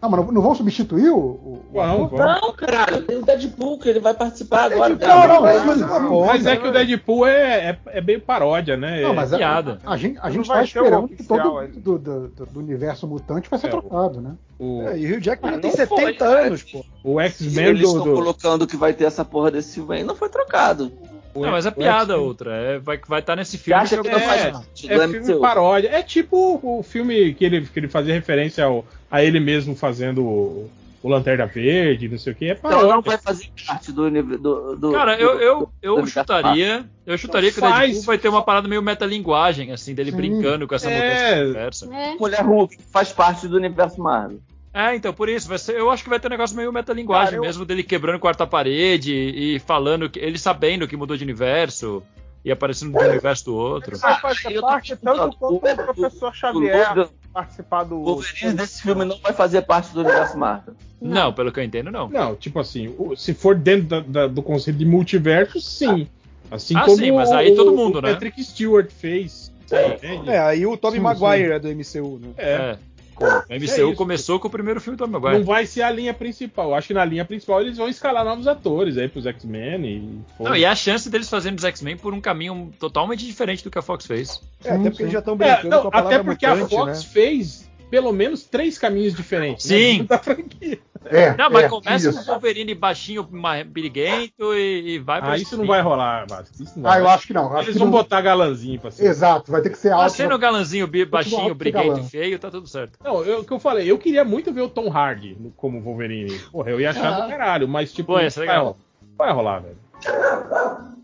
Não, 0.00 0.10
mas 0.10 0.20
não, 0.26 0.32
não 0.32 0.42
vão 0.42 0.52
substituir 0.54 1.10
o. 1.10 1.16
o, 1.16 1.62
o 1.72 1.76
Não, 1.76 2.04
ator? 2.06 2.18
Não, 2.18 2.52
caralho, 2.54 3.02
tem 3.04 3.18
o 3.18 3.22
Deadpool 3.24 3.78
que 3.78 3.88
ele 3.88 4.00
vai 4.00 4.12
participar 4.12 4.72
agora. 4.72 4.96
Não, 4.96 5.28
não, 5.28 5.40
mas, 5.42 5.64
mas, 5.64 5.80
mas- 5.80 6.26
Mas 6.26 6.46
é 6.46 6.56
que 6.56 6.66
o 6.66 6.72
Deadpool 6.72 7.24
é, 7.26 7.70
é, 7.70 7.78
é 7.86 8.00
meio 8.00 8.20
paródia, 8.20 8.76
né? 8.76 9.00
Não, 9.02 9.14
mas 9.14 9.30
é 9.32 9.36
a, 9.36 9.38
piada. 9.38 9.78
a 9.86 9.96
gente, 9.96 10.18
a 10.20 10.28
gente 10.28 10.48
vai 10.48 10.56
tá 10.56 10.62
o 10.62 10.64
esperando 10.64 11.08
que 11.08 11.22
todo 11.22 11.66
do, 11.68 11.98
do, 11.98 12.28
do- 12.28 12.46
do 12.46 12.58
universo 12.58 13.06
mutante 13.06 13.48
vai 13.48 13.60
ser 13.60 13.68
É, 13.68 13.70
trocado, 13.70 14.20
né? 14.20 14.32
O, 14.58 14.82
É, 14.88 14.98
e 14.98 15.12
o 15.12 15.16
Hugh 15.16 15.20
Jackman 15.20 15.54
Ah, 15.54 15.58
tem 15.60 15.70
não 15.70 15.76
70 15.76 16.00
foi, 16.02 16.14
cara. 16.14 16.46
anos, 16.46 16.62
pô. 16.64 16.84
o 17.04 17.20
X-Men 17.20 17.66
eles 17.66 17.82
do. 17.82 17.86
estão 17.86 18.04
do 18.04 18.12
colocando 18.14 18.66
que 18.66 18.76
vai 18.76 18.92
ter 18.92 19.04
essa 19.04 19.24
porra 19.24 19.52
desse 19.52 19.74
filme 19.74 19.94
aí, 19.98 20.02
não 20.02 20.16
foi 20.16 20.28
trocado. 20.28 20.90
Não, 21.34 21.50
mas 21.50 21.66
é 21.66 21.68
o 21.70 21.72
piada 21.72 22.16
outra. 22.18 22.54
É, 22.54 22.78
vai 22.78 23.00
vai 23.08 23.20
estar 23.20 23.36
nesse 23.36 23.52
Você 23.58 23.64
filme. 23.64 23.80
acha 23.82 23.96
que 23.96 24.02
que 24.02 24.08
não 24.10 24.16
é- 24.18 24.20
faz 24.20 24.42
É, 24.44 24.50
do 24.50 25.02
É 25.02 25.08
filme 25.08 25.40
paródia. 25.40 25.88
É 25.88 26.02
tipo 26.02 26.60
o 26.62 26.82
filme 26.82 27.34
que 27.34 27.44
ele, 27.44 27.62
que 27.62 27.78
ele 27.78 27.88
fazia 27.88 28.12
referência 28.14 28.64
ao, 28.64 28.84
a 29.10 29.22
ele 29.24 29.40
mesmo 29.40 29.74
fazendo 29.74 30.22
o, 30.24 30.70
o 31.02 31.08
Lanterna 31.08 31.46
Verde, 31.46 32.08
não 32.08 32.18
sei 32.18 32.32
o 32.32 32.36
que. 32.36 32.44
É 32.46 32.52
Então 32.52 32.70
não 32.70 32.78
paródia. 32.80 33.02
vai 33.02 33.18
fazer 33.18 33.46
parte 33.66 33.90
do 33.92 34.04
universo. 34.04 34.42
Do, 34.42 34.76
do- 34.76 34.92
Cara, 34.92 35.16
do- 35.16 35.22
eu, 35.22 35.40
eu, 35.40 35.58
do 35.60 35.68
eu 35.82 35.92
universo 35.94 36.12
chutaria. 36.20 36.84
Eu 37.06 37.18
chutaria 37.18 37.50
que 37.50 37.58
o 37.58 37.60
Faz. 37.60 37.80
Deadpool 37.80 38.02
vai 38.04 38.18
ter 38.18 38.28
uma 38.28 38.42
parada 38.42 38.68
meio 38.68 38.82
metalinguagem, 38.82 39.72
assim, 39.72 39.94
dele 39.94 40.10
Sim. 40.10 40.16
brincando 40.16 40.68
com 40.68 40.74
essa 40.74 40.90
É. 40.90 40.94
mudança 40.94 41.34
de 41.36 41.42
universo. 41.44 41.92
É. 41.92 42.14
Mulher 42.14 42.42
Hulk 42.44 42.78
faz 42.92 43.10
parte 43.12 43.48
do 43.48 43.56
universo 43.56 44.00
Marvel. 44.00 44.38
É, 44.74 44.94
então, 44.94 45.12
por 45.12 45.28
isso, 45.28 45.48
vai 45.48 45.58
ser, 45.58 45.76
eu 45.76 45.90
acho 45.90 46.02
que 46.02 46.08
vai 46.08 46.18
ter 46.18 46.28
um 46.28 46.30
negócio 46.30 46.56
meio 46.56 46.72
metalinguagem 46.72 47.26
Cara, 47.32 47.36
eu- 47.36 47.42
mesmo, 47.42 47.64
dele 47.64 47.82
quebrando 47.82 48.18
quarta 48.18 48.46
parede 48.46 49.12
e 49.14 49.58
falando, 49.58 50.08
que, 50.08 50.18
ele 50.18 50.38
sabendo 50.38 50.88
que 50.88 50.96
mudou 50.96 51.16
de 51.16 51.22
universo 51.24 52.02
e 52.44 52.50
aparecendo 52.50 52.92
de 52.92 53.04
um 53.04 53.08
universo 53.10 53.44
do 53.44 53.54
outro. 53.54 53.98
Vai 53.98 54.12
Ah, 54.12 54.16
fazer 54.16 54.54
tô 54.54 54.60
parte 54.62 54.96
tanto 54.96 55.36
quanto 55.36 55.52
o- 55.52 55.56
o 55.56 55.60
professor 55.94 56.30
O 56.30 56.34
Xavier 56.34 56.88
Logan- 56.88 57.08
participar 57.32 57.84
do. 57.84 57.96
o 57.96 58.04
Wolverine 58.04 58.54
desse 58.54 58.82
filme 58.82 59.04
não 59.04 59.18
vai 59.18 59.32
fazer 59.32 59.62
parte 59.62 59.92
do 59.92 60.00
universo 60.00 60.38
Marvel. 60.38 60.74
Não, 61.00 61.32
pelo 61.32 61.52
que 61.52 61.60
eu 61.60 61.64
entendo, 61.64 61.90
não. 61.90 62.08
Não, 62.08 62.34
tipo 62.34 62.58
assim, 62.58 62.94
o- 62.98 63.14
se 63.14 63.34
for 63.34 63.54
dentro 63.54 63.88
da- 63.88 64.00
da- 64.00 64.26
do 64.26 64.42
conceito 64.42 64.78
de 64.78 64.84
multiverso, 64.86 65.60
sim. 65.60 66.08
Assim 66.50 66.76
Ah, 66.76 66.82
como 66.84 66.96
sim, 66.98 67.12
mas 67.12 67.30
aí 67.30 67.52
o- 67.52 67.56
todo 67.56 67.72
mundo, 67.74 67.98
o 67.98 68.02
né? 68.02 68.12
Patrick 68.12 68.42
Stewart 68.42 68.90
fez. 68.90 69.52
entende? 69.70 70.28
É, 70.28 70.38
aí 70.38 70.66
o 70.66 70.76
Tobey 70.76 70.98
Sim, 70.98 71.02
Maguire 71.04 71.52
é 71.52 71.58
do 71.58 71.66
MCU, 71.68 72.18
né? 72.22 72.28
É. 72.36 72.52
É. 72.52 72.78
O 73.20 73.24
É 73.48 73.56
MCU 73.58 73.64
isso. 73.64 73.94
começou 73.94 74.40
com 74.40 74.48
o 74.48 74.50
primeiro 74.50 74.80
filme 74.80 74.96
do 74.96 75.04
Tom 75.04 75.10
Não 75.10 75.20
Maguire. 75.20 75.42
vai 75.44 75.66
ser 75.66 75.82
a 75.82 75.90
linha 75.90 76.12
principal. 76.14 76.70
Eu 76.70 76.74
acho 76.74 76.88
que 76.88 76.94
na 76.94 77.04
linha 77.04 77.24
principal 77.24 77.60
eles 77.60 77.76
vão 77.76 77.88
escalar 77.88 78.24
novos 78.24 78.46
atores 78.48 78.96
aí 78.96 79.08
pros 79.08 79.26
X-Men 79.26 79.84
e. 79.86 80.42
Não, 80.42 80.56
e 80.56 80.64
a 80.64 80.74
chance 80.74 81.08
deles 81.10 81.28
fazerem 81.28 81.56
os 81.56 81.64
X-Men 81.64 81.96
por 81.96 82.12
um 82.14 82.20
caminho 82.20 82.72
totalmente 82.78 83.24
diferente 83.24 83.62
do 83.62 83.70
que 83.70 83.78
a 83.78 83.82
Fox 83.82 84.06
fez. 84.06 84.40
É, 84.64 84.70
até 84.72 84.90
porque 84.90 85.02
eles 85.02 85.12
já 85.12 85.18
estão 85.20 85.34
É, 85.34 85.36
brincando 85.36 85.68
não, 85.68 85.82
com 85.82 85.88
a 85.88 85.90
palavra 85.90 86.14
até 86.16 86.24
porque 86.24 86.46
a 86.46 86.54
mutante, 86.56 86.74
Fox 86.74 87.04
né? 87.04 87.10
fez 87.12 87.71
pelo 87.92 88.10
menos 88.10 88.42
três 88.44 88.78
caminhos 88.78 89.12
diferentes. 89.12 89.68
né, 89.70 89.76
Sim. 89.76 89.92
dentro 89.98 90.06
da 90.08 90.18
franquia. 90.18 90.78
É, 91.04 91.36
Não, 91.36 91.50
mas 91.50 91.64
é, 91.64 91.68
começa 91.68 92.08
isso. 92.08 92.18
com 92.18 92.24
o 92.24 92.26
Wolverine 92.34 92.74
baixinho, 92.74 93.28
piriguento 93.70 94.54
e, 94.54 94.94
e 94.94 94.98
vai 94.98 95.20
pra 95.20 95.32
Ah, 95.32 95.36
isso 95.36 95.58
não 95.58 95.66
vai 95.66 95.82
rolar, 95.82 96.24
Vasco. 96.26 96.62
Isso 96.62 96.78
não 96.78 96.88
Ah, 96.90 96.98
eu 96.98 97.06
acho 97.08 97.26
que 97.26 97.34
não. 97.34 97.48
Acho 97.52 97.64
Eles 97.64 97.72
que 97.74 97.78
vão 97.80 97.88
não- 97.88 97.92
botar 97.92 98.22
galanzinho 98.22 98.80
pra 98.80 98.90
cima. 98.90 99.08
Exato, 99.10 99.52
vai 99.52 99.60
ter 99.60 99.68
que 99.70 99.76
ser 99.78 99.90
Mas 99.90 100.00
alto. 100.00 100.12
sendo 100.14 100.38
galanzinho, 100.38 100.88
baixinho, 101.06 101.54
briguento 101.54 101.88
galã. 101.88 102.00
e 102.00 102.08
feio, 102.08 102.38
tá 102.38 102.50
tudo 102.50 102.66
certo. 102.66 102.98
Não, 103.04 103.22
eu- 103.24 103.40
o 103.40 103.44
que 103.44 103.52
eu 103.52 103.58
falei, 103.58 103.90
eu 103.90 103.98
queria 103.98 104.24
muito 104.24 104.52
ver 104.54 104.62
o 104.62 104.68
Tom 104.70 104.90
Hardy 104.90 105.36
como 105.56 105.82
Wolverine. 105.82 106.38
Porra, 106.50 106.70
eu 106.70 106.80
ia 106.80 106.90
achar 106.90 107.12
Ah. 107.12 107.20
do 107.20 107.28
caralho, 107.28 107.68
mas 107.68 107.92
tipo, 107.92 108.14
Pô, 108.14 108.18
ser 108.30 108.46
vai, 108.46 108.48
legal. 108.48 108.64
rolar. 108.64 108.76
vai 109.18 109.32
rolar, 109.34 109.58
velho. 109.60 109.76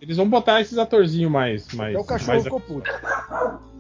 Eles 0.01 0.17
vão 0.17 0.29
botar 0.29 0.61
esses 0.61 0.79
atorzinhos 0.79 1.31
mais. 1.31 1.73
mais 1.75 1.95
Até 1.95 2.03
o 2.03 2.07
cachorro 2.07 2.33
mais... 2.33 2.45
ficou 2.45 2.61
puto. 2.61 2.89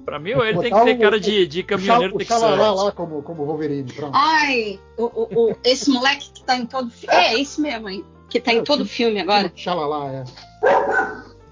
Pra 0.08 0.18
mim, 0.18 0.30
ele 0.30 0.58
tem 0.60 0.72
que 0.72 0.84
ter 0.84 0.98
cara 0.98 1.20
de, 1.20 1.46
de 1.46 1.62
caminhoneiro 1.62 2.24
Xalala 2.24 2.56
texano. 2.56 2.84
lá 2.84 2.92
como, 2.92 3.22
como 3.22 3.44
Wolverine, 3.44 3.92
pronto. 3.92 4.12
Ai, 4.14 4.80
o, 4.96 5.04
o- 5.04 5.50
o- 5.50 5.56
esse 5.62 5.90
moleque 5.90 6.30
que 6.32 6.42
tá 6.44 6.56
em 6.56 6.64
todo 6.64 6.90
filme. 6.90 7.14
É, 7.14 7.38
esse 7.38 7.60
mesmo 7.60 7.88
aí. 7.88 8.02
Que 8.30 8.40
tá 8.40 8.50
em 8.54 8.64
todo 8.64 8.86
filme 8.86 9.20
agora. 9.20 9.52
Xalala, 9.54 10.10
é. 10.10 10.24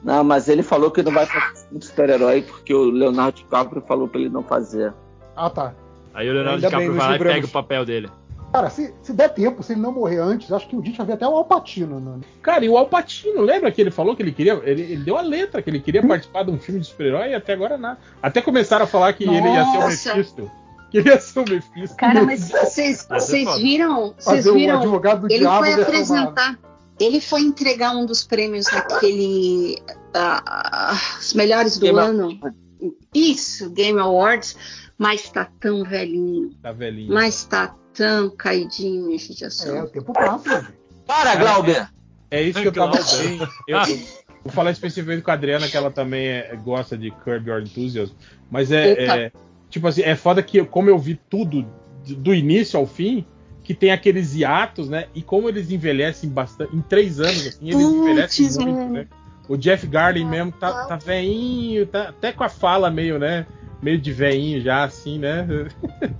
Não, 0.02 0.24
mas 0.24 0.48
ele 0.48 0.62
falou 0.62 0.90
que 0.90 1.02
não 1.02 1.12
vai 1.12 1.26
fazer 1.26 1.66
um 1.70 1.80
super-herói 1.82 2.40
porque 2.40 2.72
o 2.72 2.84
Leonardo 2.84 3.36
DiCaprio 3.36 3.82
falou 3.86 4.08
pra 4.08 4.20
ele 4.20 4.30
não 4.30 4.42
fazer. 4.42 4.94
Ah, 5.36 5.50
tá. 5.50 5.74
Aí 6.14 6.26
o 6.26 6.32
Leonardo 6.32 6.56
Ainda 6.64 6.68
DiCaprio 6.68 6.94
vai 6.94 7.08
lá 7.10 7.16
e 7.16 7.18
pega 7.18 7.46
o 7.46 7.50
papel 7.50 7.84
dele. 7.84 8.08
Cara, 8.56 8.70
se, 8.70 8.94
se 9.02 9.12
der 9.12 9.28
tempo, 9.28 9.62
se 9.62 9.74
ele 9.74 9.82
não 9.82 9.92
morrer 9.92 10.18
antes, 10.18 10.50
acho 10.50 10.66
que 10.66 10.74
o 10.74 10.80
Ditch 10.80 10.96
vai 10.96 11.06
ver 11.06 11.12
até 11.12 11.28
o 11.28 11.36
Alpatino. 11.36 12.00
Né? 12.00 12.20
Cara, 12.40 12.64
e 12.64 12.68
o 12.70 12.76
Alpatino, 12.78 13.42
lembra 13.42 13.70
que 13.70 13.82
ele 13.82 13.90
falou 13.90 14.16
que 14.16 14.22
ele 14.22 14.32
queria. 14.32 14.54
Ele, 14.64 14.80
ele 14.80 15.04
deu 15.04 15.18
a 15.18 15.20
letra 15.20 15.60
que 15.60 15.68
ele 15.68 15.78
queria 15.78 16.02
Hum. 16.02 16.08
participar 16.08 16.42
de 16.44 16.50
um 16.52 16.58
filme 16.58 16.80
de 16.80 16.86
super-herói 16.86 17.30
e 17.30 17.34
até 17.34 17.52
agora 17.52 17.76
nada. 17.76 17.98
Até 18.22 18.40
começaram 18.40 18.84
a 18.84 18.88
falar 18.88 19.12
que 19.12 19.24
ele 19.24 19.34
ia 19.34 19.64
ser 19.64 19.76
o 19.76 19.80
Nossa. 19.80 20.14
Mephisto. 20.14 20.50
Que 20.90 20.98
ele 20.98 21.08
ia 21.10 21.20
ser 21.20 21.38
o 21.40 21.44
Mephisto. 21.46 21.96
Cara, 21.96 22.22
mas 22.22 22.48
vocês 22.50 23.00
ser 23.00 23.08
vocês 23.08 23.58
viram? 23.58 24.14
Vocês 24.18 24.44
viram? 24.46 24.78
advogado 24.78 25.20
do 25.28 25.30
Ele 25.30 25.40
diabo 25.40 25.64
foi 25.64 25.82
apresentar. 25.82 26.58
Ele 26.98 27.20
foi 27.20 27.42
entregar 27.42 27.94
um 27.94 28.06
dos 28.06 28.24
prêmios 28.24 28.64
naquele. 28.72 29.76
ah, 30.14 30.98
os 31.20 31.34
melhores 31.34 31.76
do 31.76 31.84
Game 31.84 31.98
ano. 31.98 32.40
Isso, 33.14 33.68
Game 33.70 33.98
Awards. 33.98 34.56
Mas 34.98 35.28
tá 35.28 35.46
tão 35.60 35.84
velhinho. 35.84 36.54
Tá 36.62 36.72
velhinho. 36.72 37.12
Mas 37.12 37.44
tá 37.44 37.74
tão 37.96 38.30
caidinho 38.30 39.10
em 39.10 39.14
É, 39.14 39.18
judiação. 39.18 39.84
o 39.84 39.88
tempo 39.88 40.12
passa, 40.12 40.60
gente. 40.60 40.74
Para, 41.06 41.34
Glauber! 41.36 41.88
É 42.30 42.42
isso 42.42 42.60
que 42.60 42.68
eu 42.68 42.72
tava. 42.72 42.98
Glauber. 42.98 43.48
Eu, 43.68 43.78
eu 43.78 43.98
vou 44.44 44.52
falar 44.52 44.70
especificamente 44.72 45.22
com 45.22 45.30
a 45.30 45.34
Adriana, 45.34 45.68
que 45.68 45.76
ela 45.76 45.90
também 45.90 46.26
é- 46.26 46.56
gosta 46.64 46.96
de 46.98 47.10
Curb 47.10 47.48
Your 47.48 47.60
Enthusiasm. 47.62 48.12
Mas 48.50 48.70
é, 48.72 48.92
é- 49.26 49.32
Tipo 49.68 49.88
assim, 49.88 50.02
é 50.02 50.14
foda 50.14 50.42
que, 50.42 50.64
como 50.64 50.88
eu 50.88 50.96
vi 50.98 51.20
tudo 51.28 51.66
de- 52.04 52.14
do 52.14 52.32
início 52.32 52.78
ao 52.78 52.86
fim, 52.86 53.26
que 53.64 53.74
tem 53.74 53.90
aqueles 53.90 54.34
hiatos, 54.34 54.88
né? 54.88 55.06
E 55.14 55.20
como 55.20 55.48
eles 55.48 55.70
envelhecem 55.72 56.30
bastante. 56.30 56.74
Em 56.74 56.80
três 56.80 57.18
anos, 57.20 57.46
assim, 57.48 57.68
eles 57.68 57.82
Putz, 57.82 57.96
envelhecem 57.96 58.46
muito, 58.52 58.78
mano. 58.78 58.92
né? 58.92 59.08
O 59.48 59.56
Jeff 59.56 59.86
Garlin 59.88 60.24
mesmo 60.24 60.52
tá, 60.52 60.86
tá 60.86 60.96
veinho, 60.96 61.84
tá 61.86 62.08
até 62.10 62.32
com 62.32 62.44
a 62.44 62.48
fala 62.48 62.90
meio, 62.90 63.18
né? 63.18 63.44
Meio 63.82 63.98
de 63.98 64.12
veinho 64.12 64.60
já, 64.60 64.84
assim, 64.84 65.18
né? 65.18 65.46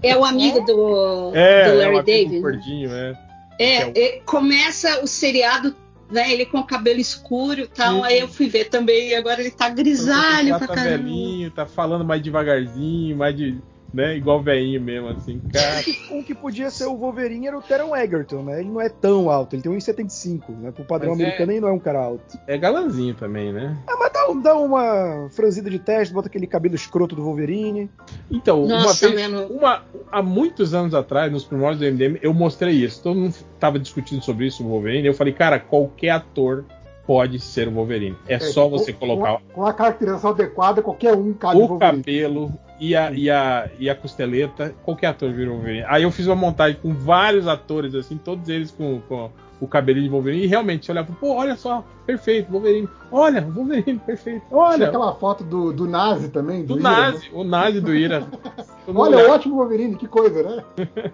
É 0.02 0.16
o 0.16 0.24
amigo 0.24 0.60
do, 0.60 1.32
É, 1.34 1.64
do 1.64 1.70
é 1.70 1.74
Larry 1.74 1.94
um 1.96 1.98
amigo 1.98 2.02
David. 2.04 2.34
né? 2.34 2.40
gordinho, 2.40 2.92
é. 2.92 3.18
É, 3.58 3.90
Que 3.90 4.00
é, 4.00 4.20
começa 4.26 5.02
o 5.02 5.06
seriado, 5.06 5.74
né? 6.10 6.30
Ele 6.32 6.44
com 6.44 6.58
o 6.58 6.66
cabelo 6.66 7.00
escuro 7.00 7.60
e 7.60 7.66
tal. 7.66 7.94
Sim. 7.96 8.04
Aí 8.04 8.20
eu 8.20 8.28
fui 8.28 8.48
ver 8.48 8.66
também, 8.68 9.08
e 9.08 9.14
agora 9.14 9.40
ele 9.40 9.50
tá 9.50 9.68
grisalho 9.70 10.58
pra 10.58 10.66
tá 10.68 10.74
caramba. 10.74 10.98
velhinho, 11.04 11.50
tá 11.50 11.64
falando 11.66 12.04
mais 12.04 12.20
devagarzinho, 12.22 13.16
mais 13.16 13.34
de 13.34 13.58
né? 13.96 14.16
Igual 14.16 14.42
velhinho 14.42 14.80
mesmo, 14.80 15.08
assim, 15.08 15.40
cara. 15.52 15.80
Um 16.10 16.22
que 16.22 16.34
podia 16.34 16.70
ser 16.70 16.84
o 16.84 16.94
Wolverine 16.96 17.46
era 17.48 17.56
o 17.58 17.62
Teron 17.62 17.96
Egerton, 17.96 18.42
né? 18.42 18.60
Ele 18.60 18.68
não 18.68 18.80
é 18.80 18.88
tão 18.90 19.30
alto, 19.30 19.54
ele 19.56 19.62
tem 19.62 19.72
1,75, 19.72 20.42
né? 20.60 20.70
Pro 20.70 20.84
padrão 20.84 21.12
Mas 21.12 21.20
é- 21.20 21.22
americano 21.24 21.52
ele 21.52 21.60
não 21.60 21.68
é 21.68 21.72
um 21.72 21.78
cara 21.78 21.98
alto. 22.00 22.38
É 22.46 22.58
galanzinho 22.58 23.14
também, 23.14 23.52
né? 23.52 23.76
Ah, 23.88 23.96
mas 23.98 24.12
dá, 24.12 24.26
dá 24.50 24.56
uma 24.58 25.28
franzida 25.30 25.70
de 25.70 25.78
teste, 25.78 26.12
bota 26.12 26.28
aquele 26.28 26.46
cabelo 26.46 26.74
escroto 26.74 27.16
do 27.16 27.22
Wolverine. 27.24 27.90
Então, 28.30 28.62
uma 28.64 28.82
Nossa, 28.82 29.08
vez, 29.08 29.30
mano. 29.30 29.46
uma, 29.46 29.82
há 30.12 30.22
muitos 30.22 30.74
anos 30.74 30.94
atrás, 30.94 31.32
nos 31.32 31.44
primórdios 31.44 31.80
do 31.80 31.86
MDM, 31.86 32.18
eu 32.22 32.34
mostrei 32.34 32.74
isso. 32.74 33.02
Todo 33.02 33.18
mundo 33.18 33.34
tava 33.58 33.78
discutindo 33.78 34.22
sobre 34.22 34.46
isso, 34.46 34.62
o 34.62 34.68
Wolverine. 34.68 35.06
Eu 35.08 35.14
falei, 35.14 35.32
cara, 35.32 35.58
qualquer 35.58 36.10
ator 36.10 36.64
pode 37.06 37.38
ser 37.38 37.68
o 37.68 37.70
Wolverine. 37.70 38.16
É, 38.28 38.38
só 38.40 38.68
você 38.68 38.92
com- 38.92 38.98
colocar 39.06 39.38
Com 39.54 39.64
a 39.64 39.72
caracterização 39.72 40.30
adequada, 40.30 40.82
qualquer 40.82 41.14
um 41.14 41.32
cabe 41.32 41.56
o 41.60 41.66
Wolverine. 41.68 42.02
cabelo 42.02 42.52
e 42.78 42.94
a, 42.94 43.10
e, 43.10 43.30
a, 43.30 43.68
e 43.78 43.88
a 43.88 43.94
costeleta, 43.94 44.74
qualquer 44.84 45.08
ator 45.08 45.32
vira 45.32 45.50
o 45.50 45.54
Wolverine. 45.54 45.84
Aí 45.88 46.02
eu 46.02 46.10
fiz 46.10 46.26
uma 46.26 46.36
montagem 46.36 46.78
com 46.80 46.92
vários 46.94 47.46
atores, 47.48 47.94
assim, 47.94 48.16
todos 48.16 48.48
eles 48.48 48.70
com, 48.70 49.00
com 49.08 49.30
o 49.60 49.66
cabelinho 49.66 50.04
de 50.04 50.10
Wolverine, 50.10 50.44
e 50.44 50.46
realmente 50.46 50.84
você 50.84 50.92
olhava, 50.92 51.12
pô, 51.18 51.34
olha 51.34 51.56
só, 51.56 51.84
perfeito, 52.04 52.50
Wolverine. 52.50 52.88
Olha, 53.10 53.40
Wolverine, 53.40 53.98
perfeito. 53.98 54.46
Tinha 54.48 54.60
Olha, 54.60 54.86
aquela 54.88 55.14
foto 55.14 55.42
do, 55.42 55.72
do 55.72 55.86
Nazi 55.88 56.28
também, 56.28 56.64
do, 56.64 56.74
do 56.74 56.80
Ira, 56.80 56.90
né? 56.90 56.96
Nazi, 56.96 57.30
o 57.32 57.44
Nazi 57.44 57.80
do 57.80 57.94
Ira. 57.94 58.26
Olha, 58.88 59.16
olhava. 59.16 59.34
ótimo 59.34 59.56
Wolverine, 59.56 59.96
que 59.96 60.06
coisa, 60.06 60.42
né? 60.42 60.64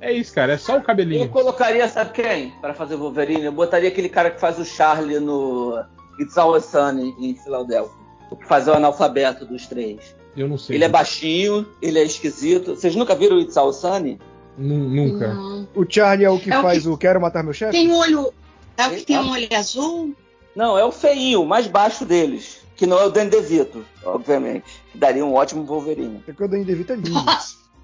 É 0.00 0.12
isso, 0.12 0.32
cara, 0.32 0.52
é 0.52 0.56
só 0.56 0.74
o 0.74 0.76
Eu 0.76 0.82
cabelinho. 0.82 1.28
colocaria, 1.28 1.88
sabe 1.88 2.12
quem? 2.12 2.52
Pra 2.60 2.72
fazer 2.72 2.94
o 2.94 2.98
Wolverine? 2.98 3.46
Eu 3.46 3.52
botaria 3.52 3.88
aquele 3.88 4.08
cara 4.08 4.30
que 4.30 4.40
faz 4.40 4.56
o 4.56 4.64
Charlie 4.64 5.18
no 5.18 5.76
It's 6.20 6.38
Always 6.38 6.66
Sunny 6.66 7.16
em 7.18 7.34
Filadélfia. 7.34 7.98
Que 8.38 8.46
faz 8.46 8.68
o 8.68 8.72
analfabeto 8.74 9.44
dos 9.44 9.66
três. 9.66 10.14
Eu 10.38 10.48
não 10.48 10.56
sei. 10.56 10.76
Ele 10.76 10.84
é 10.84 10.88
baixinho, 10.88 11.66
ele 11.82 11.98
é 11.98 12.04
esquisito. 12.04 12.76
Vocês 12.76 12.94
nunca 12.94 13.14
viram 13.14 13.36
o 13.36 13.40
It's 13.40 13.56
Always 13.56 13.76
Sunny? 13.76 14.18
Nu- 14.56 14.88
Nunca. 14.88 15.34
Não. 15.34 15.68
O 15.74 15.84
Charlie 15.88 16.24
é 16.24 16.30
o 16.30 16.38
que 16.38 16.52
É 16.52 16.58
o 16.58 16.62
faz 16.62 16.82
que- 16.82 16.88
o 16.88 16.96
Quero 16.96 17.20
Matar 17.20 17.42
Meu 17.44 17.52
Chefe? 17.52 17.72
Tem 17.72 17.88
um 17.90 17.96
olho. 17.96 18.32
É 18.76 18.86
o 18.86 18.90
que 18.90 19.04
tem 19.04 19.18
um 19.18 19.30
olho 19.30 19.48
azul? 19.56 20.14
Não, 20.54 20.78
é 20.78 20.84
o 20.84 20.92
feinho, 20.92 21.42
o 21.42 21.46
mais 21.46 21.66
baixo 21.66 22.04
deles. 22.04 22.58
Que 22.76 22.86
não 22.86 22.98
é 22.98 23.04
o 23.04 23.10
Danny 23.10 23.30
DeVito, 23.30 23.84
obviamente. 24.04 24.64
Que 24.92 24.98
daria 24.98 25.24
um 25.24 25.34
ótimo 25.34 25.64
Wolverine. 25.64 26.20
Porque 26.24 26.44
o 26.44 26.48
Danny 26.48 26.64
DeVito 26.64 26.92
é 26.92 26.96
lindo. 26.96 27.24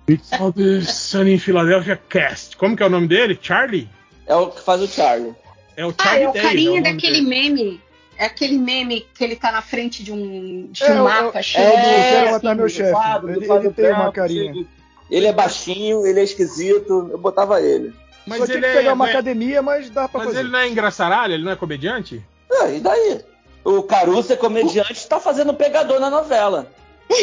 It's 0.09 0.32
all 0.35 0.52
the 0.52 0.81
Sunny 0.82 1.35
in 1.35 1.39
Philadelphia 1.39 2.01
Cast. 2.09 2.56
Como 2.56 2.76
que 2.76 2.82
é 2.82 2.86
o 2.86 2.90
nome 2.90 3.09
dele? 3.09 3.36
Charlie? 3.40 3.89
É 4.26 4.35
o 4.36 4.48
que 4.51 4.60
faz 4.60 4.81
o 4.82 4.86
Charlie. 4.86 5.35
É 5.76 5.85
o 5.85 5.93
Ah, 5.98 6.02
Charlie 6.05 6.24
é 6.24 6.28
o 6.28 6.32
Day, 6.32 6.43
carinha 6.43 6.78
é 6.78 6.81
o 6.81 6.82
daquele 6.85 7.12
dele. 7.24 7.26
meme. 7.28 7.81
É 8.19 8.27
aquele 8.27 8.57
meme 8.59 9.07
que 9.15 9.23
ele 9.24 9.36
tá 9.36 9.51
na 9.53 9.61
frente 9.62 10.03
de 10.03 10.12
um, 10.12 10.69
de 10.70 10.82
É, 10.85 10.93
um 10.93 11.01
o- 11.01 11.05
mapa 11.05 11.39
é, 11.39 11.43
cheio 11.43 11.70
do 11.70 11.77
de. 11.77 11.82
Quero 11.82 12.27
sim, 12.27 12.32
Matar 12.32 12.55
Meu 12.57 12.65
do 12.66 12.70
Chefe. 12.70 12.91
quadro, 12.93 13.31
Ele, 13.31 13.51
ele 13.53 13.70
tem 13.70 13.93
uma 13.93 14.12
carinha. 14.12 14.53
cheio 14.53 14.65
de- 14.65 14.69
Ele 15.11 15.27
é 15.27 15.32
baixinho, 15.32 16.07
ele 16.07 16.20
é 16.20 16.24
esquisito. 16.24 17.09
Eu 17.12 17.19
botava 17.19 17.61
ele. 17.61 17.93
Mas 18.27 18.39
Só 18.39 18.47
tinha 18.47 18.57
ele 18.59 18.66
que 18.66 18.73
pegar 18.73 18.91
é, 18.91 18.93
uma 18.95 19.07
é- 19.07 19.11
academia, 19.11 19.61
mas 19.62 19.91
dá 19.91 20.09
pra 20.09 20.20
mas 20.20 20.28
fazer. 20.28 20.41
ele 20.41 20.49
não 20.51 20.59
é 20.59 20.69
engraçaralho? 20.69 21.35
Ele 21.35 21.45
não 21.45 21.53
é 21.53 21.57
comediante? 21.57 22.23
É, 22.51 22.77
e 22.77 22.81
daí? 22.81 23.20
O 23.62 23.82
Caruso 23.82 24.32
é 24.32 24.36
comediante 24.36 25.07
tá 25.07 25.19
fazendo 25.20 25.53
pegador 25.55 26.01
na 26.01 26.09
novela. 26.11 26.70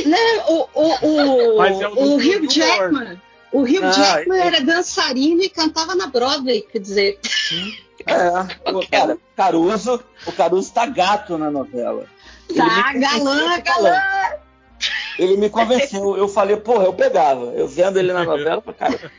Não, 0.05 0.47
o, 0.47 0.67
o, 0.75 1.53
o, 1.55 1.57
Mas 1.57 1.81
é 1.81 1.87
o 1.87 1.91
o 1.93 2.15
Hugh. 2.17 2.47
Jackman. 2.47 3.19
O 3.51 3.61
Hugh 3.63 3.83
Ah, 3.83 3.89
Jackman 3.91 4.39
é. 4.39 4.47
era 4.47 4.61
dançarino 4.61 5.41
e 5.41 5.49
cantava 5.49 5.95
na 5.95 6.07
Broadway, 6.07 6.61
quer 6.61 6.79
dizer. 6.79 7.19
É. 8.05 8.71
O, 8.71 8.87
cara, 8.89 9.17
Caruso, 9.35 10.03
o 10.25 10.31
Caruso 10.31 10.73
tá 10.73 10.85
gato 10.85 11.37
na 11.37 11.49
novela. 11.51 12.05
Tá, 12.55 12.93
galã, 12.93 13.55
eu 13.55 13.61
galã. 13.63 13.95
Ele 15.19 15.37
me 15.37 15.49
convenceu. 15.49 16.17
Eu 16.17 16.27
falei, 16.27 16.57
porra, 16.57 16.85
eu 16.85 16.93
pegava. 16.93 17.45
Eu 17.53 17.67
vendo 17.67 17.97
ele 17.99 18.11
na 18.13 18.23
novela, 18.23 18.63
cara. 18.77 19.11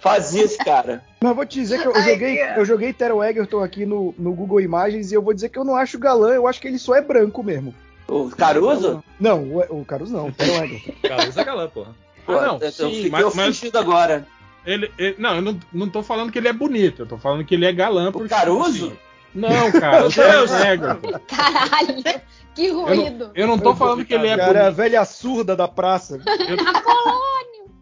Fazia 0.00 0.44
esse 0.44 0.58
cara. 0.58 1.02
Mas 1.20 1.34
vou 1.34 1.46
te 1.46 1.58
dizer 1.60 1.80
que 1.80 1.88
eu, 1.88 1.92
eu 1.92 2.02
joguei, 2.02 2.42
eu 2.42 2.64
joguei 2.64 2.92
Teron 2.92 3.24
Egerton 3.24 3.62
aqui 3.62 3.84
no, 3.86 4.14
no 4.18 4.32
Google 4.34 4.60
Imagens 4.60 5.10
e 5.10 5.14
eu 5.14 5.22
vou 5.22 5.34
dizer 5.34 5.48
que 5.48 5.58
eu 5.58 5.64
não 5.64 5.74
acho 5.74 5.98
galã, 5.98 6.34
eu 6.34 6.46
acho 6.46 6.60
que 6.60 6.68
ele 6.68 6.78
só 6.78 6.94
é 6.94 7.00
branco 7.00 7.42
mesmo. 7.42 7.74
O 8.06 8.28
Caruso? 8.30 9.02
Não, 9.18 9.42
o, 9.42 9.80
o 9.80 9.84
Caruso 9.84 10.12
não, 10.12 10.26
o 10.26 10.34
Egerton. 10.64 10.92
Caruso 11.08 11.40
é 11.40 11.44
galã, 11.44 11.68
porra. 11.68 11.94
Pô, 12.24 12.32
Ah, 12.38 12.42
não, 12.46 12.54
eu, 12.58 12.60
eu 12.66 12.72
sim, 12.72 12.90
fiquei 12.92 13.10
mas- 13.10 13.34
mas- 13.34 13.74
agora. 13.74 14.26
Ele, 14.66 14.90
ele- 14.98 15.14
não, 15.18 15.36
eu 15.36 15.42
não, 15.42 15.60
não 15.72 15.88
tô 15.88 16.02
falando 16.02 16.30
que 16.32 16.38
ele 16.38 16.48
é 16.48 16.52
bonito, 16.52 17.02
eu 17.02 17.06
tô 17.06 17.16
falando 17.16 17.44
que 17.44 17.54
ele 17.54 17.64
é 17.64 17.72
galã. 17.72 18.10
Porque, 18.10 18.28
Caruso? 18.28 18.86
assim, 18.88 18.96
não, 19.34 19.70
cara, 19.72 20.04
o 20.06 20.08
Deus! 20.10 20.50
Egerton. 20.50 21.20
Caralho, 21.28 22.02
que 22.54 22.66
Eu 22.66 22.80
ruído. 22.80 23.26
não, 23.26 23.32
eu 23.34 23.46
não 23.46 23.58
tô 23.58 23.74
falando 23.76 24.04
que 24.04 24.12
ele 24.14 24.26
é 24.28 24.36
Cara, 24.36 24.60
a 24.60 24.62
bonito. 24.64 24.76
velha 24.76 25.04
surda 25.04 25.54
da 25.54 25.68
praça. 25.68 26.18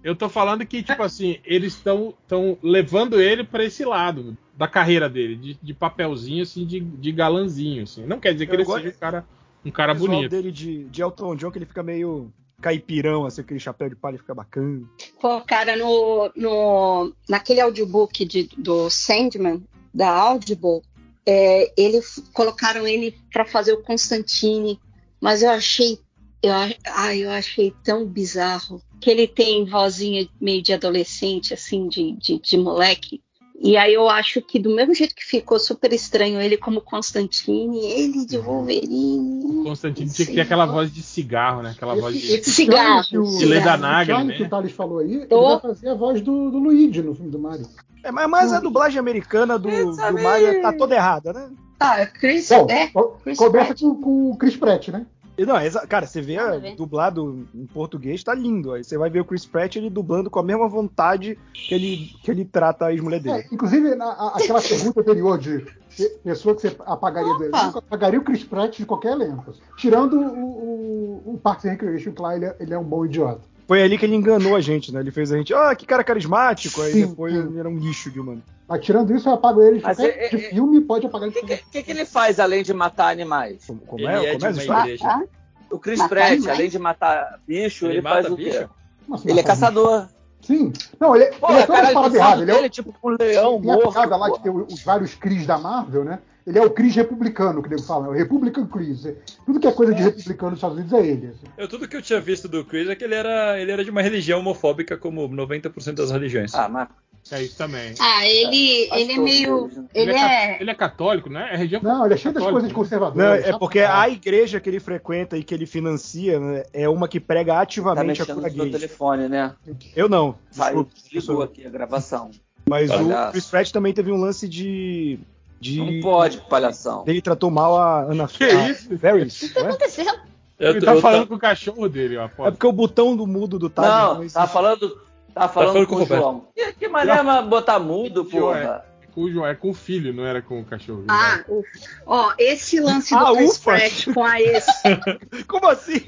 Eu 0.03 0.15
tô 0.15 0.29
falando 0.29 0.67
que, 0.67 0.83
tipo 0.83 1.03
assim, 1.03 1.39
eles 1.45 1.73
estão 1.75 2.13
tão 2.29 2.59
levando 2.63 3.19
ele 3.21 3.43
pra 3.43 3.65
esse 3.65 3.85
lado 3.85 4.37
da 4.55 4.69
carreira 4.69 5.09
dele, 5.09 5.35
de, 5.35 5.55
de 5.63 5.73
papelzinho, 5.73 6.43
assim, 6.43 6.67
de, 6.67 6.79
de 6.81 7.11
galanzinho, 7.13 7.85
assim. 7.85 8.05
Não 8.05 8.21
quer 8.21 8.35
dizer 8.35 8.47
que 8.47 8.53
Eu 8.53 8.57
ele 8.57 8.65
gosto- 8.65 8.83
seja 8.83 8.95
um 8.95 8.99
cara, 9.01 9.25
um 9.65 9.71
cara 9.71 9.93
o 9.93 9.97
bonito. 9.97 10.31
dele 10.31 10.53
de, 10.53 10.85
de 10.85 11.03
Elton 11.03 11.35
John, 11.37 11.51
que 11.51 11.57
ele 11.59 11.65
fica 11.65 11.83
meio 11.83 12.31
caipirão, 12.61 13.27
assim, 13.27 13.41
aquele 13.41 13.61
chapéu 13.61 13.89
de 13.89 13.97
palha 13.97 14.19
fica 14.19 14.35
bacana. 14.35 14.89
Pô, 15.21 15.41
cara, 15.43 15.77
no, 15.77 16.31
no, 16.37 17.13
naquele 17.29 17.61
audiobook 17.61 18.25
de, 18.25 18.49
do 18.57 18.89
Sandman, 18.91 19.63
da 19.93 20.09
Audible, 20.09 20.83
é, 21.27 21.73
ele 21.77 22.01
colocaram 22.33 22.87
ele 22.87 23.17
para 23.33 23.45
fazer 23.45 23.73
o 23.73 23.83
Constantine, 23.83 24.79
mas 25.21 25.43
eu 25.43 25.51
achei, 25.51 25.99
eu, 26.43 26.53
ai, 26.87 27.25
eu 27.25 27.31
achei 27.31 27.73
tão 27.83 28.07
bizarro 28.07 28.83
que 29.01 29.11
ele 29.11 29.27
tem 29.27 29.65
vozinha 29.65 30.29
meio 30.41 30.63
de 30.63 30.73
adolescente, 30.73 31.55
assim, 31.55 31.89
de, 31.89 32.13
de, 32.13 32.39
de 32.39 32.57
moleque. 32.57 33.23
E 33.57 33.77
aí 33.77 33.95
eu 33.95 34.09
acho 34.09 34.43
que 34.43 34.59
do 34.59 34.75
mesmo 34.75 34.95
jeito 34.95 35.15
que 35.15 35.25
ficou 35.25 35.59
super 35.61 35.93
estranho 35.93 36.41
ele 36.41 36.57
como 36.57 36.81
Constantine, 36.81 37.79
ele 37.87 38.27
de 38.27 38.37
Wolverine. 38.37 39.63
Constantino 39.63 40.11
tinha 40.11 40.27
que 40.27 40.35
ter 40.35 40.41
aquela 40.41 40.67
voz 40.67 40.93
de 40.93 41.03
cigarro, 41.03 41.63
né? 41.63 41.71
Aquela 41.71 41.95
voz 41.95 42.17
Esse, 42.17 42.27
de. 42.27 42.35
esse 42.35 42.51
Cigarro, 42.51 43.05
que 43.05 43.17
o, 43.17 43.25
cigarro. 43.25 44.25
Né? 44.25 44.37
que 44.37 44.43
o 44.43 44.49
Thales 44.49 44.73
falou 44.73 44.99
aí, 44.99 45.15
ele 45.15 45.27
Tô. 45.27 45.49
vai 45.49 45.61
fazer 45.61 45.89
a 45.89 45.95
voz 45.95 46.21
do, 46.21 46.51
do 46.51 46.59
Luigi 46.59 47.01
no 47.01 47.15
filme 47.15 47.31
do 47.31 47.39
Mario. 47.39 47.67
É, 48.03 48.11
mas, 48.11 48.29
mas 48.29 48.53
a 48.53 48.61
dublagem 48.61 48.99
americana 48.99 49.59
do, 49.59 49.69
do 49.71 50.23
Mario 50.23 50.61
tá 50.61 50.73
toda 50.73 50.95
errada, 50.95 51.33
né? 51.33 51.49
Ah, 51.79 52.07
Chris, 52.07 52.49
Bom, 52.49 52.67
é, 52.71 52.91
Chris 53.23 53.39
começa 53.39 53.67
Pratt. 53.67 53.81
com, 53.81 53.95
com 54.01 54.31
o 54.31 54.37
Chris 54.37 54.57
Pratt, 54.57 54.89
né? 54.89 55.07
E 55.37 55.45
Não, 55.45 55.59
exa- 55.61 55.85
cara, 55.87 56.07
você 56.07 56.21
vê 56.23 56.37
ver. 56.61 56.77
dublado 56.77 57.47
em 57.53 57.67
português, 57.67 58.23
tá 58.23 58.33
lindo. 58.35 58.73
Aí 58.73 58.85
você 58.85 58.97
vai 58.97 59.11
ver 59.11 59.21
o 59.21 59.25
Chris 59.25 59.45
Pratt 59.45 59.75
ele 59.77 59.91
dublando 59.91 60.31
com 60.31 60.39
a 60.39 60.43
mesma 60.45 60.69
vontade 60.69 61.37
que 61.53 61.75
ele, 61.75 62.11
que 62.23 62.31
ele 62.31 62.45
trata 62.45 62.87
a 62.87 62.93
ex-mulher 62.93 63.21
dele. 63.21 63.39
É, 63.41 63.47
inclusive, 63.53 63.97
na- 63.97 64.13
a- 64.13 64.37
aquela 64.37 64.61
pergunta 64.63 65.01
anterior 65.01 65.37
de 65.39 65.59
pe- 65.97 66.09
pessoa 66.23 66.55
que 66.55 66.61
você 66.63 66.77
apagaria 66.87 67.35
do 67.35 67.45
elenco, 67.45 67.79
apagaria 67.79 68.21
o 68.21 68.23
Chris 68.25 68.45
Pratt 68.45 68.77
de 68.77 68.87
qualquer 68.87 69.13
elenco. 69.13 69.53
Tirando 69.77 70.15
o, 70.21 71.23
o, 71.25 71.35
o 71.35 71.39
Parks 71.39 71.65
and 71.65 71.71
Recreation, 71.71 72.13
que 72.13 72.23
lá 72.23 72.37
ele 72.37 72.45
é, 72.45 72.57
ele 72.61 72.73
é 72.75 72.79
um 72.79 72.85
bom 72.85 73.05
idiota. 73.05 73.43
Foi 73.67 73.83
ali 73.83 73.97
que 73.97 74.05
ele 74.05 74.15
enganou 74.15 74.55
a 74.55 74.61
gente, 74.61 74.93
né? 74.93 75.01
Ele 75.01 75.11
fez 75.11 75.33
a 75.33 75.37
gente, 75.37 75.55
ah, 75.55 75.75
que 75.75 75.87
cara 75.87 76.05
carismático. 76.05 76.83
Aí 76.83 76.93
Sim, 76.93 77.07
depois 77.07 77.33
sim. 77.35 77.41
ele 77.41 77.59
era 77.59 77.69
um 77.69 77.79
lixo 77.79 78.11
de 78.11 78.21
mano. 78.21 78.43
Mas 78.69 78.85
tirando 78.85 79.15
isso, 79.15 79.29
eu 79.29 79.35
apago 79.35 79.63
ele 79.63 79.77
de 79.77 79.83
qualquer 79.83 80.19
é- 80.19 80.29
de 80.29 80.37
é- 80.47 80.51
filme, 80.51 80.81
pode 80.81 81.07
apagar 81.07 81.29
de 81.31 81.39
O 81.39 81.41
que, 81.41 81.47
que, 81.57 81.65
que 81.71 81.83
que 81.83 81.91
ele 81.91 82.05
faz 82.05 82.39
além 82.41 82.63
de 82.63 82.73
matar 82.73 83.11
animais? 83.11 83.65
Como, 83.67 83.81
como 83.81 84.05
Ele 84.05 84.09
é? 84.09 84.31
é 84.31 84.33
Como 84.39 84.53
de 84.53 84.61
é 84.61 84.65
uma 84.71 84.81
igreja. 84.81 85.05
Ah, 85.09 85.23
O 85.71 85.79
Chris 85.79 86.03
Pratt, 86.07 86.47
além 86.47 86.69
de 86.69 86.79
matar 86.79 87.41
bicho, 87.47 87.87
ele, 87.87 87.95
Ele 87.95 88.03
faz 88.03 88.31
o 88.31 88.37
quê? 88.37 88.45
bicho? 88.45 88.71
Como 89.05 89.17
assim, 89.17 89.31
Ele 89.31 89.41
é 89.41 89.43
caçador. 89.43 90.09
Sim. 90.45 90.73
Não, 91.01 91.17
ele, 91.17 91.27
Pô, 91.37 91.49
ele 91.51 91.59
é 91.59 91.67
toda 91.67 91.79
caralho, 91.79 91.95
parada 91.95 92.17
errada. 92.17 92.43
Ele 92.43 92.53
é, 92.53 92.69
tipo 92.69 92.95
um 93.03 93.09
leão 93.11 93.61
tem 93.61 93.71
a 93.71 93.75
morto. 93.75 93.93
piada 93.93 94.17
lá 94.17 94.31
que 94.31 94.43
tem 94.43 94.53
os 94.53 94.83
vários 94.83 95.15
Cris 95.15 95.47
da 95.47 95.59
Marvel, 95.59 96.05
né? 96.05 96.19
Ele 96.47 96.59
é 96.59 96.63
o 96.63 96.71
Cris 96.71 96.95
republicano, 96.95 97.63
que 97.63 97.71
nego 97.71 97.83
fala. 97.83 98.07
É 98.07 98.11
o 98.11 98.13
Republican 98.13 98.67
Chris. 98.67 99.07
Tudo 99.47 99.59
que 99.59 99.67
é 99.67 99.73
coisa 99.73 99.95
de 99.95 100.03
republicano 100.03 100.51
nos 100.51 100.59
Estados 100.59 100.77
Unidos 100.77 100.93
é 100.93 101.07
ele. 101.07 101.27
assim. 101.29 101.47
Eu, 101.57 101.67
tudo 101.67 101.89
que 101.89 101.97
eu 101.97 102.03
tinha 102.03 102.21
visto 102.21 102.47
do 102.47 102.65
Chris 102.65 102.89
é 102.89 102.95
que 102.95 103.03
ele 103.03 103.15
era, 103.15 103.59
ele 103.59 103.73
era 103.73 103.83
de 103.83 103.91
uma 103.91 104.03
religião 104.03 104.41
homofóbica, 104.41 104.97
como 104.97 105.27
90% 105.27 105.95
das 105.95 106.11
religiões. 106.11 106.55
Ah, 106.55 106.69
mas 106.69 106.89
É 107.31 107.43
isso 107.43 107.57
também. 107.57 107.95
Ah, 107.99 108.27
ele, 108.27 108.87
Faz 108.89 109.01
ele 109.01 109.13
é 109.13 109.19
meio. 109.19 109.65
eles, 109.65 109.77
né? 109.79 109.85
Ele 109.95 110.13
ca- 110.13 110.31
é. 110.33 110.57
ele 110.61 110.71
é 110.71 110.75
católico, 110.75 111.31
né? 111.31 111.49
É 111.53 111.57
região 111.57 111.81
Não, 111.83 112.05
ele 112.05 112.15
é 112.15 112.17
cheio 112.19 112.35
das 112.35 112.43
coisas 112.43 112.63
de 112.65 112.69
né? 112.69 112.75
conservador. 112.75 113.17
Não, 113.17 113.33
é 113.35 113.59
porque 113.59 113.81
a 113.81 114.09
igreja 114.11 114.61
que 114.61 114.69
ele 114.69 114.79
frequenta 114.79 115.37
e 115.39 115.43
que 115.43 115.55
ele 115.55 115.65
financia 115.65 116.39
né, 116.39 116.65
é 116.73 116.87
uma 116.89 117.09
que 117.09 117.19
prega 117.19 117.55
tá 117.55 117.61
ativamente 117.63 118.21
a 118.21 118.25
mexendo 118.27 118.37
cura 118.37 118.49
gay. 118.51 118.71
telefone, 118.71 119.29
né? 119.29 119.55
Eu 119.97 120.09
não. 120.09 120.37
Desculpa, 120.51 120.91
desligou 120.95 121.13
pessoa. 121.13 121.45
aqui 121.47 121.67
a 121.67 121.71
gravação. 121.71 122.31
Mas 122.69 122.91
o. 122.91 123.31
Chris 123.31 123.47
Pratt 123.47 123.71
também 123.73 123.93
teve 123.95 124.13
um 124.13 124.17
lance 124.21 124.47
de. 124.47 125.19
de 125.59 125.79
Não 125.81 126.01
pode, 126.03 126.39
palhação. 126.43 127.05
Ele 127.07 127.23
tratou 127.23 127.51
mal 127.51 127.77
a 127.79 128.03
Ana 128.03 128.29
Que 128.29 128.45
a 128.45 128.69
isso? 128.71 128.99
Ferris, 128.99 129.43
O 129.43 129.49
que 129.49 129.55
tá 129.55 129.61
não 129.61 129.67
é? 129.69 129.71
acontecendo? 129.71 130.19
Eu 130.59 130.71
Ele 130.71 130.81
tô- 130.81 130.87
tá 130.87 130.95
eu 130.95 131.01
falando 131.01 131.21
tô- 131.23 131.27
com 131.29 131.35
o 131.35 131.39
cachorro 131.39 131.89
dele, 131.89 132.17
eu 132.17 132.23
É 132.23 132.29
porque 132.29 132.67
o 132.67 132.73
botão 132.73 133.17
do 133.17 133.27
mudo 133.27 133.59
do 133.59 133.69
tab 133.69 133.85
Não, 133.87 134.21
existe. 134.21 134.35
tá 134.35 134.47
falando, 134.47 134.97
tá 135.35 135.49
falando 135.49 135.73
falando 135.73 135.87
com 135.87 135.95
com 135.95 135.95
o 135.95 135.99
o 135.99 136.03
Roberto. 136.05 136.23
João. 136.23 136.49
Que, 136.55 136.73
que 136.73 136.89
maneira 136.89 137.43
botar 137.43 137.79
mudo, 137.79 138.25
Pior, 138.25 138.57
porra. 138.57 138.85
com 139.15 139.21
o 139.23 139.31
João, 139.31 139.47
é 139.47 139.55
com 139.55 139.71
o 139.71 139.75
filho, 139.75 140.13
não 140.13 140.25
era 140.25 140.41
com 140.41 140.61
o 140.61 140.65
cachorro. 140.65 141.05
Ah, 141.09 141.45
ufa. 141.49 141.69
Ó, 142.07 142.33
esse 142.39 142.81
lance 142.81 143.15
do 143.15 143.27
Ah, 143.27 143.35
Chris 143.35 143.57
ufa. 143.57 143.71
Pratt 143.73 144.15
com 144.15 144.25
a 144.25 144.41
ex. 144.41 144.67
Como 145.47 145.69
assim? 145.69 146.01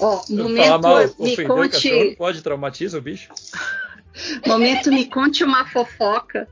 Ó, 0.00 0.22
momento, 0.30 0.80
mal, 0.82 0.98
me 0.98 1.04
o 1.04 1.36
cachorro, 1.36 1.46
conte, 1.46 2.16
pode 2.16 2.42
traumatiza 2.42 2.98
o 2.98 3.02
bicho? 3.02 3.30
momento, 4.46 4.90
me 4.90 5.06
conte 5.06 5.44
uma 5.44 5.64
fofoca. 5.66 6.48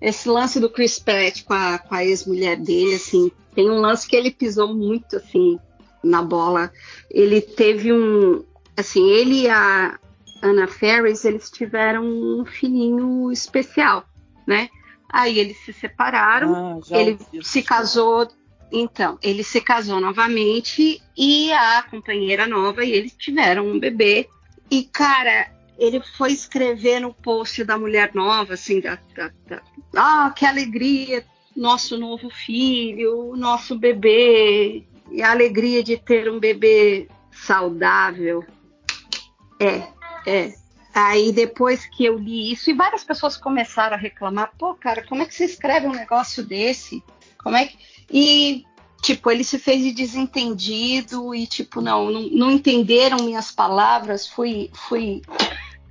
Esse 0.00 0.28
lance 0.28 0.60
do 0.60 0.70
Chris 0.70 0.98
Pratt 0.98 1.42
com 1.44 1.52
a, 1.52 1.78
com 1.78 1.94
a 1.94 2.04
ex-mulher 2.04 2.56
dele, 2.56 2.94
assim, 2.94 3.32
tem 3.54 3.68
um 3.68 3.80
lance 3.80 4.06
que 4.06 4.14
ele 4.14 4.30
pisou 4.30 4.72
muito, 4.72 5.16
assim, 5.16 5.58
na 6.02 6.22
bola. 6.22 6.70
Ele 7.10 7.40
teve 7.40 7.92
um, 7.92 8.44
assim, 8.76 9.08
ele 9.10 9.42
e 9.42 9.48
a 9.48 9.98
Anna 10.42 10.66
Ferris, 10.68 11.24
eles 11.24 11.50
tiveram 11.50 12.04
um 12.04 12.44
filhinho 12.44 13.30
especial, 13.32 14.04
né? 14.46 14.68
Aí 15.10 15.38
eles 15.38 15.56
se 15.64 15.72
separaram, 15.72 16.54
Ah, 16.54 16.78
ele 16.90 17.18
se 17.42 17.62
casou, 17.62 18.28
então, 18.70 19.18
ele 19.22 19.42
se 19.42 19.60
casou 19.60 20.00
novamente 20.00 21.02
e 21.16 21.50
a 21.52 21.82
companheira 21.82 22.46
nova 22.46 22.84
e 22.84 22.92
eles 22.92 23.14
tiveram 23.16 23.66
um 23.66 23.78
bebê. 23.80 24.28
E, 24.70 24.84
cara, 24.84 25.50
ele 25.78 26.00
foi 26.16 26.32
escrever 26.32 27.00
no 27.00 27.14
post 27.14 27.64
da 27.64 27.78
mulher 27.78 28.10
nova, 28.14 28.54
assim, 28.54 28.80
da, 28.80 28.98
da- 29.16 29.32
da- 29.46 29.62
ah, 29.96 30.30
que 30.36 30.44
alegria, 30.44 31.24
nosso 31.56 31.96
novo 31.96 32.28
filho, 32.30 33.34
nosso 33.34 33.78
bebê, 33.78 34.84
e 35.10 35.22
a 35.22 35.30
alegria 35.30 35.82
de 35.82 35.96
ter 35.96 36.30
um 36.30 36.38
bebê 36.38 37.08
saudável. 37.32 38.44
É, 39.60 39.88
é. 40.28 40.54
Aí 40.94 41.32
depois 41.32 41.86
que 41.86 42.04
eu 42.04 42.18
li 42.18 42.52
isso, 42.52 42.70
e 42.70 42.74
várias 42.74 43.04
pessoas 43.04 43.36
começaram 43.36 43.94
a 43.94 43.98
reclamar, 43.98 44.52
pô, 44.58 44.74
cara, 44.74 45.06
como 45.06 45.22
é 45.22 45.26
que 45.26 45.34
você 45.34 45.44
escreve 45.44 45.86
um 45.86 45.92
negócio 45.92 46.44
desse? 46.44 47.02
Como 47.38 47.56
é 47.56 47.66
que. 47.66 47.78
E, 48.10 48.64
tipo, 49.02 49.30
ele 49.30 49.44
se 49.44 49.58
fez 49.58 49.82
de 49.82 49.92
desentendido 49.92 51.34
e, 51.34 51.46
tipo, 51.46 51.80
não, 51.80 52.10
não, 52.10 52.22
não 52.22 52.50
entenderam 52.50 53.18
minhas 53.18 53.52
palavras, 53.52 54.26
fui. 54.26 54.70
fui 54.74 55.22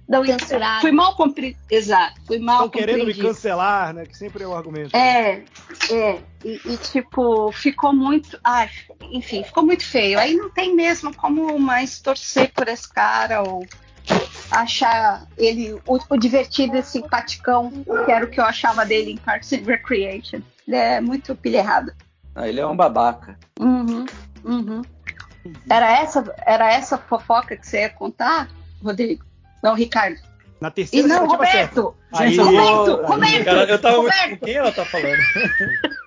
não, 0.09 0.25
Censurado. 0.25 0.82
Fui 0.82 0.91
mal 0.91 1.16
compreendido. 1.16 1.61
Exato, 1.69 2.19
fui 2.25 2.40
mal 2.40 2.66
Estão 2.66 2.69
querendo 2.69 3.06
me 3.06 3.14
cancelar, 3.14 3.93
né? 3.93 4.06
Que 4.06 4.17
sempre 4.17 4.43
é 4.43 4.48
o 4.48 4.56
argumento. 4.56 4.95
É, 4.95 5.43
é, 5.91 6.19
e, 6.43 6.61
e, 6.66 6.77
tipo, 6.77 7.51
ficou 7.51 7.93
muito. 7.93 8.40
Ai, 8.43 8.69
enfim, 9.11 9.43
ficou 9.43 9.66
muito 9.66 9.85
feio. 9.85 10.17
Aí 10.17 10.33
não 10.33 10.49
tem 10.49 10.75
mesmo 10.75 11.14
como 11.16 11.59
mais 11.59 11.99
torcer 11.99 12.51
por 12.53 12.67
esse 12.67 12.91
cara 12.91 13.43
ou 13.43 13.66
achar 14.51 15.26
ele 15.38 15.74
o, 15.85 16.00
o 16.09 16.17
divertido 16.17 16.77
e 16.77 16.84
simpaticão, 16.84 17.72
que 18.06 18.11
era 18.11 18.26
o 18.26 18.30
que 18.30 18.40
eu 18.40 18.45
achava 18.45 18.85
dele 18.85 19.11
em 19.11 19.17
Parks 19.17 19.51
and 19.53 19.64
Recreation. 19.66 20.42
Ele 20.67 20.76
é 20.76 21.01
muito 21.01 21.35
pilha 21.35 21.58
errada. 21.59 21.95
Ah, 22.35 22.48
ele 22.48 22.59
é 22.59 22.67
um 22.67 22.76
babaca. 22.76 23.38
Uhum, 23.59 24.06
uhum. 24.43 24.82
Era 25.69 25.92
essa, 26.01 26.34
era 26.45 26.72
essa 26.74 26.98
fofoca 26.98 27.56
que 27.56 27.66
você 27.66 27.82
ia 27.82 27.90
contar, 27.90 28.50
Rodrigo? 28.84 29.26
Não, 29.64 29.74
Ricardo. 29.74 30.17
Na 30.59 30.67
E 30.69 30.72
terceira 30.72 31.08
não, 31.08 31.22
tentativa 31.27 31.45
certa. 31.51 31.82
Roberto! 31.82 31.98
Aí- 32.14 32.38
Roberto! 32.38 33.00
Aí- 33.00 33.06
Roberto! 33.08 33.45
Cara, 33.45 33.64
eu 33.69 33.80
tava. 33.82 33.95
Roberto! 33.98 34.40
Quem 34.45 34.56
ela 34.56 34.72
tá 34.72 34.85
falando? 34.85 35.17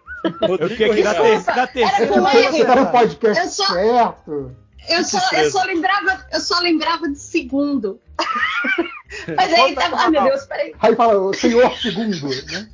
Eu 0.60 0.69
fiquei 0.69 0.91
aqui 0.91 1.02
na, 1.02 1.15
ter- 1.15 1.47
na 1.47 1.67
terceira. 1.67 2.07
Você 2.52 2.65
tá 2.67 2.77
no 2.77 2.91
podcast 2.91 3.43
Eu 3.43 3.49
só- 3.49 3.67
certo. 3.73 4.57
Eu 4.89 5.05
só, 5.05 5.19
eu 5.33 5.51
só 5.51 5.62
lembrava, 5.65 6.27
eu 6.33 6.41
só 6.41 6.59
lembrava 6.60 7.09
de 7.09 7.19
segundo. 7.19 7.99
Mas 9.36 9.52
aí 9.52 9.74
tava. 9.74 9.97
Ai 9.97 10.10
meu 10.10 10.23
Deus, 10.23 10.44
peraí. 10.47 10.73
Aí 10.78 10.94
fala, 10.94 11.18
o 11.20 11.34
senhor 11.34 11.76
segundo, 11.78 12.28
né? 12.52 12.68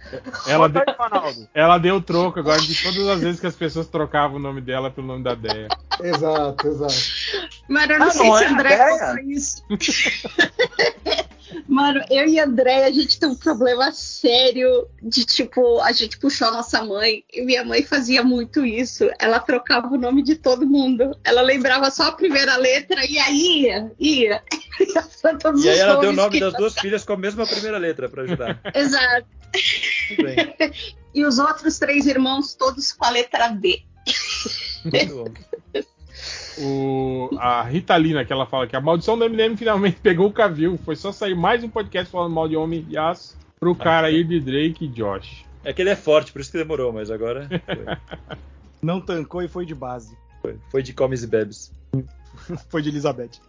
Ela, 0.47 0.69
Conta 0.69 0.85
de- 0.85 0.91
aí, 0.91 0.97
Ronaldo. 0.99 1.49
ela 1.55 1.79
deu 1.79 2.01
troco 2.03 2.39
agora 2.39 2.61
de 2.61 2.83
todas 2.83 3.09
as 3.09 3.21
vezes 3.21 3.41
que 3.41 3.47
as 3.47 3.57
pessoas 3.57 3.87
trocavam 3.89 4.37
o 4.37 4.41
nome 4.41 4.61
dela 4.61 4.91
pelo 4.91 5.07
nome 5.07 5.25
da 5.25 5.35
Deia. 5.35 5.69
Exato, 6.01 6.69
exato. 6.69 6.95
Mano, 7.69 7.93
eu 7.93 7.99
não 7.99 8.07
Ah, 8.07 8.11
sei 8.11 8.29
não 8.29 8.37
se 8.39 8.45
é 8.45 8.49
André 8.49 9.23
isso. 9.27 9.65
Mano, 11.69 12.03
eu 12.11 12.27
e 12.27 12.39
a 12.39 12.45
André, 12.45 12.85
a 12.85 12.91
gente 12.91 13.19
tem 13.19 13.29
um 13.29 13.35
problema 13.35 13.93
sério 13.93 14.89
de, 15.03 15.25
tipo, 15.25 15.81
a 15.81 15.93
gente 15.93 16.19
puxou 16.19 16.49
a 16.49 16.53
nossa 16.53 16.85
mãe. 16.85 17.25
E 17.33 17.43
minha 17.43 17.65
mãe 17.65 17.83
fazia 17.83 18.23
muito 18.23 18.65
isso. 18.65 19.09
Ela 19.19 19.39
trocava 19.39 19.89
o 19.89 19.99
nome 19.99 20.23
de 20.23 20.37
todo 20.37 20.67
mundo. 20.67 21.17
Ela 21.25 21.43
lembrava 21.43 21.91
só 21.91 22.09
a 22.09 22.13
primeira 22.13 22.57
letra 22.57 23.05
e 23.07 23.19
aí 23.19 23.63
ia, 23.63 23.93
ia. 23.99 24.43
E 25.57 25.69
aí 25.69 25.79
ela 25.79 25.97
deu 25.97 26.11
o 26.11 26.13
nome 26.13 26.39
das 26.39 26.53
duas 26.53 26.75
filhas 26.75 27.05
com 27.05 27.15
a 27.15 27.17
mesma 27.17 27.45
primeira 27.47 27.79
letra 27.79 28.09
pra 28.09 28.23
ajudar. 28.23 28.61
Exato. 28.75 29.27
E 31.15 31.25
os 31.25 31.39
outros 31.39 31.79
três 31.79 32.07
irmãos, 32.07 32.55
todos 32.55 32.93
com 32.93 33.07
a 33.07 33.09
letra 33.09 33.49
B. 33.49 33.83
Muito 34.85 35.15
bom. 35.15 35.83
O, 36.59 37.31
a 37.39 37.63
Ritalina, 37.63 38.25
que 38.25 38.33
ela 38.33 38.47
fala 38.47 38.67
que 38.67 38.77
a 38.77 38.81
maldição 38.81 39.19
do 39.19 39.25
Eminem 39.25 39.57
finalmente 39.57 39.99
pegou 40.03 40.29
o 40.29 40.33
Cavil. 40.33 40.79
Foi 40.85 40.97
só 40.97 41.13
sair 41.13 41.35
mais 41.35 41.63
um 41.63 41.69
podcast 41.69 42.11
falando 42.11 42.33
mal 42.33 42.49
de 42.49 42.57
Homem 42.57 42.83
de 42.83 42.97
Aço 42.97 43.37
pro 43.61 43.75
cara 43.75 44.11
ir 44.11 44.25
de 44.25 44.41
Drake 44.41 44.85
e 44.85 44.89
Josh. 44.89 45.45
É 45.65 45.73
que 45.73 45.83
ele 45.83 45.91
é 45.91 45.97
forte, 45.97 46.33
por 46.33 46.41
isso 46.41 46.51
que 46.51 46.59
demorou, 46.59 46.93
mas 46.93 47.11
agora 47.11 47.49
foi. 47.67 47.85
Não 48.81 49.01
tancou 49.01 49.43
e 49.43 49.49
foi 49.49 49.67
de 49.67 49.75
base. 49.75 50.17
Foi, 50.41 50.57
foi 50.71 50.83
de 50.83 50.93
comes 50.93 51.23
e 51.23 51.27
bebes. 51.27 51.73
Foi 52.69 52.83
de 52.83 52.91
Elizabeth. 52.91 53.41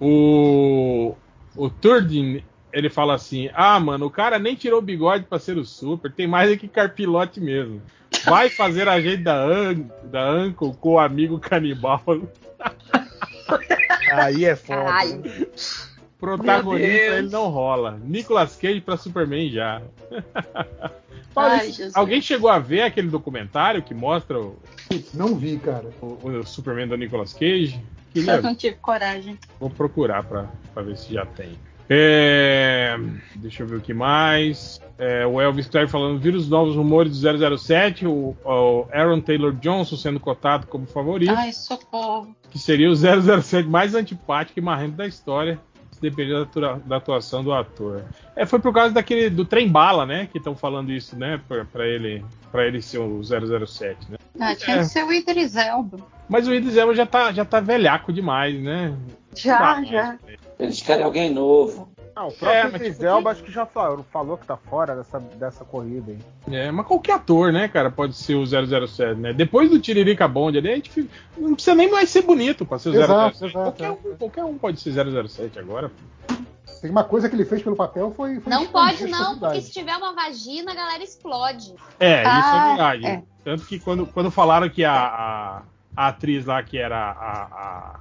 O, 0.00 1.14
o 1.56 1.68
Turdin, 1.68 2.42
ele 2.72 2.88
fala 2.88 3.14
assim: 3.14 3.50
Ah, 3.52 3.78
mano, 3.80 4.06
o 4.06 4.10
cara 4.10 4.38
nem 4.38 4.54
tirou 4.54 4.78
o 4.78 4.82
bigode 4.82 5.24
pra 5.24 5.38
ser 5.38 5.58
o 5.58 5.64
super, 5.64 6.12
tem 6.12 6.26
mais 6.26 6.50
é 6.50 6.56
que 6.56 6.68
carpilote 6.68 7.40
mesmo. 7.40 7.82
Vai 8.24 8.50
fazer 8.50 8.88
a 8.88 9.00
gente 9.00 9.22
da, 9.22 9.36
An 9.36 9.74
da 10.04 10.32
Uncle 10.32 10.74
com 10.80 10.94
o 10.94 10.98
amigo 10.98 11.38
canibal. 11.38 12.02
Aí 14.12 14.44
é 14.44 14.56
foda. 14.56 14.84
Caralho. 14.84 15.18
né? 15.20 15.46
Protagonista 16.18 16.88
ele 17.18 17.28
não 17.28 17.48
rola. 17.48 18.00
Nicolas 18.02 18.56
Cage 18.56 18.80
pra 18.80 18.96
Superman 18.96 19.50
já. 19.50 19.82
Ai, 21.38 21.70
alguém 21.94 22.22
chegou 22.22 22.48
a 22.48 22.58
ver 22.58 22.80
aquele 22.80 23.08
documentário 23.08 23.82
que 23.82 23.92
mostra 23.92 24.40
o, 24.40 24.56
Putz, 24.88 25.12
não 25.12 25.34
vi, 25.36 25.58
cara. 25.58 25.84
o- 26.00 26.18
o 26.26 26.46
Superman 26.46 26.88
do 26.88 26.96
Nicolas 26.96 27.34
Cage? 27.34 27.78
Queria 28.14 28.36
Eu 28.36 28.42
não 28.42 28.54
tive 28.54 28.76
coragem. 28.76 29.38
Vou 29.60 29.68
procurar 29.68 30.22
pra, 30.24 30.46
pra 30.72 30.82
ver 30.82 30.96
se 30.96 31.12
já 31.12 31.26
tem. 31.26 31.58
É, 31.88 32.96
deixa 33.36 33.62
eu 33.62 33.66
ver 33.66 33.76
o 33.76 33.80
que 33.80 33.94
mais. 33.94 34.80
É, 34.98 35.26
o 35.26 35.40
Elvis 35.40 35.68
Clare 35.68 35.86
falando: 35.88 36.18
vírus 36.18 36.48
novos 36.48 36.74
rumores 36.76 37.20
do 37.20 37.58
007. 37.58 38.06
O, 38.06 38.36
o 38.44 38.86
Aaron 38.92 39.20
Taylor 39.20 39.52
Johnson 39.52 39.96
sendo 39.96 40.18
cotado 40.20 40.66
como 40.66 40.86
favorito. 40.86 41.32
Ai, 41.36 41.52
socorro. 41.52 42.34
Que 42.50 42.58
seria 42.58 42.90
o 42.90 42.94
007 42.96 43.68
mais 43.68 43.94
antipático 43.94 44.58
e 44.58 44.62
marrento 44.62 44.96
da 44.96 45.06
história. 45.06 45.58
Se 45.92 46.00
depender 46.02 46.44
da, 46.54 46.74
da 46.74 46.96
atuação 46.96 47.42
do 47.42 47.54
ator. 47.54 48.04
É, 48.34 48.44
foi 48.44 48.58
por 48.58 48.70
causa 48.74 48.92
daquele 48.92 49.30
do 49.30 49.46
trem 49.46 49.66
bala, 49.66 50.04
né? 50.04 50.28
Que 50.30 50.36
estão 50.36 50.54
falando 50.54 50.92
isso, 50.92 51.16
né? 51.18 51.40
Pra, 51.48 51.64
pra 51.64 51.86
ele, 51.86 52.22
pra 52.52 52.66
ele 52.66 52.82
ser 52.82 52.98
o 52.98 53.22
007, 53.24 54.10
né? 54.10 54.18
Ah, 54.38 54.54
tinha 54.54 54.76
É. 54.76 54.78
que 54.80 54.84
ser 54.86 55.04
o 55.04 55.10
Idris 55.12 55.56
Elba. 55.56 55.96
Mas 56.28 56.46
o 56.46 56.52
Idris 56.52 56.76
Elba 56.76 56.94
já 56.94 57.06
tá, 57.06 57.32
já 57.32 57.46
tá 57.46 57.60
velhaco 57.60 58.12
demais, 58.12 58.60
né? 58.62 58.94
Já, 59.34 59.56
Tá, 59.58 59.84
já. 59.84 60.18
Eles 60.58 60.80
querem 60.80 61.04
alguém 61.04 61.30
novo. 61.32 61.88
Não, 62.14 62.28
o 62.28 62.30
É, 62.30 62.62
próprio 62.62 62.90
tipo, 62.92 63.04
Elba 63.04 63.30
acho 63.30 63.42
que 63.42 63.52
já 63.52 63.66
falou, 63.66 64.02
falou 64.10 64.38
que 64.38 64.46
tá 64.46 64.56
fora 64.56 64.96
dessa, 64.96 65.20
dessa 65.20 65.64
corrida 65.66 66.12
aí. 66.12 66.54
É, 66.54 66.70
mas 66.70 66.86
qualquer 66.86 67.12
ator, 67.12 67.52
né, 67.52 67.68
cara, 67.68 67.90
pode 67.90 68.16
ser 68.16 68.36
o 68.36 68.46
007, 68.46 69.20
né? 69.20 69.34
Depois 69.34 69.68
do 69.68 69.78
Tiririca 69.78 70.26
Bond 70.26 70.56
ali, 70.56 70.70
a 70.72 70.74
gente 70.76 70.90
fica- 70.90 71.10
não 71.36 71.52
precisa 71.54 71.74
nem 71.76 71.90
mais 71.90 72.08
ser 72.08 72.22
bonito 72.22 72.64
pra 72.64 72.78
ser 72.78 72.88
o 72.88 72.94
Exato, 72.94 73.36
007. 73.36 73.44
exato, 73.50 73.64
qualquer, 73.64 73.90
um, 73.90 74.16
qualquer 74.16 74.44
um 74.44 74.56
pode 74.56 74.80
ser 74.80 74.92
007 75.28 75.58
agora. 75.58 75.90
Tem 76.80 76.90
uma 76.90 77.04
coisa 77.04 77.28
que 77.28 77.34
ele 77.36 77.44
fez 77.44 77.62
pelo 77.62 77.76
papel 77.76 78.12
foi. 78.16 78.40
foi 78.40 78.50
Não 78.50 78.66
pode 78.66 79.06
não, 79.08 79.38
porque 79.38 79.60
se 79.60 79.72
tiver 79.72 79.96
uma 79.96 80.14
vagina, 80.14 80.72
a 80.72 80.74
galera 80.74 81.02
explode. 81.02 81.74
É, 82.00 82.22
isso 82.22 82.28
é 82.30 82.58
Ah, 82.58 82.68
verdade. 82.68 83.06
é. 83.06 83.22
Tanto 83.44 83.66
que 83.66 83.78
quando, 83.78 84.06
quando 84.06 84.30
falaram 84.30 84.68
que 84.70 84.84
a, 84.84 84.92
a, 84.94 85.62
a 85.96 86.08
atriz 86.08 86.44
lá, 86.46 86.62
que 86.62 86.76
era 86.78 86.96
a, 86.98 87.42
a, 87.42 88.00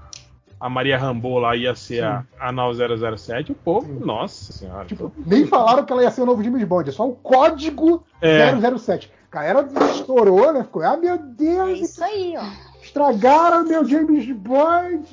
a 0.66 0.70
Maria 0.70 0.98
Rambo 0.98 1.38
lá, 1.38 1.56
ia 1.56 1.76
ser 1.76 2.04
a, 2.04 2.26
a 2.40 2.52
nova 2.52 2.74
007, 3.18 3.52
o 3.52 3.56
povo, 3.56 4.04
nossa 4.04 4.52
senhora. 4.52 4.86
Tipo, 4.86 5.14
nem 5.24 5.46
falaram 5.46 5.86
que 5.86 5.94
ela 5.94 6.02
ia 6.02 6.10
ser 6.10 6.22
o 6.22 6.26
novo 6.26 6.44
James 6.44 6.64
Bond, 6.64 6.90
é 6.90 6.92
só 6.92 7.08
o 7.08 7.14
código 7.16 8.04
É. 8.20 8.50
007. 8.76 9.12
A 9.32 9.36
galera 9.36 9.68
estourou, 9.92 10.52
né? 10.52 10.64
Ficou, 10.64 10.82
ah, 10.82 10.98
meu 10.98 11.14
É 11.14 11.18
Deus, 11.20 11.80
isso 11.82 12.04
aí, 12.04 12.34
ó. 12.36 12.44
estragaram 12.82 13.64
meu 13.64 13.86
James 13.86 14.26
Bond. 14.32 15.08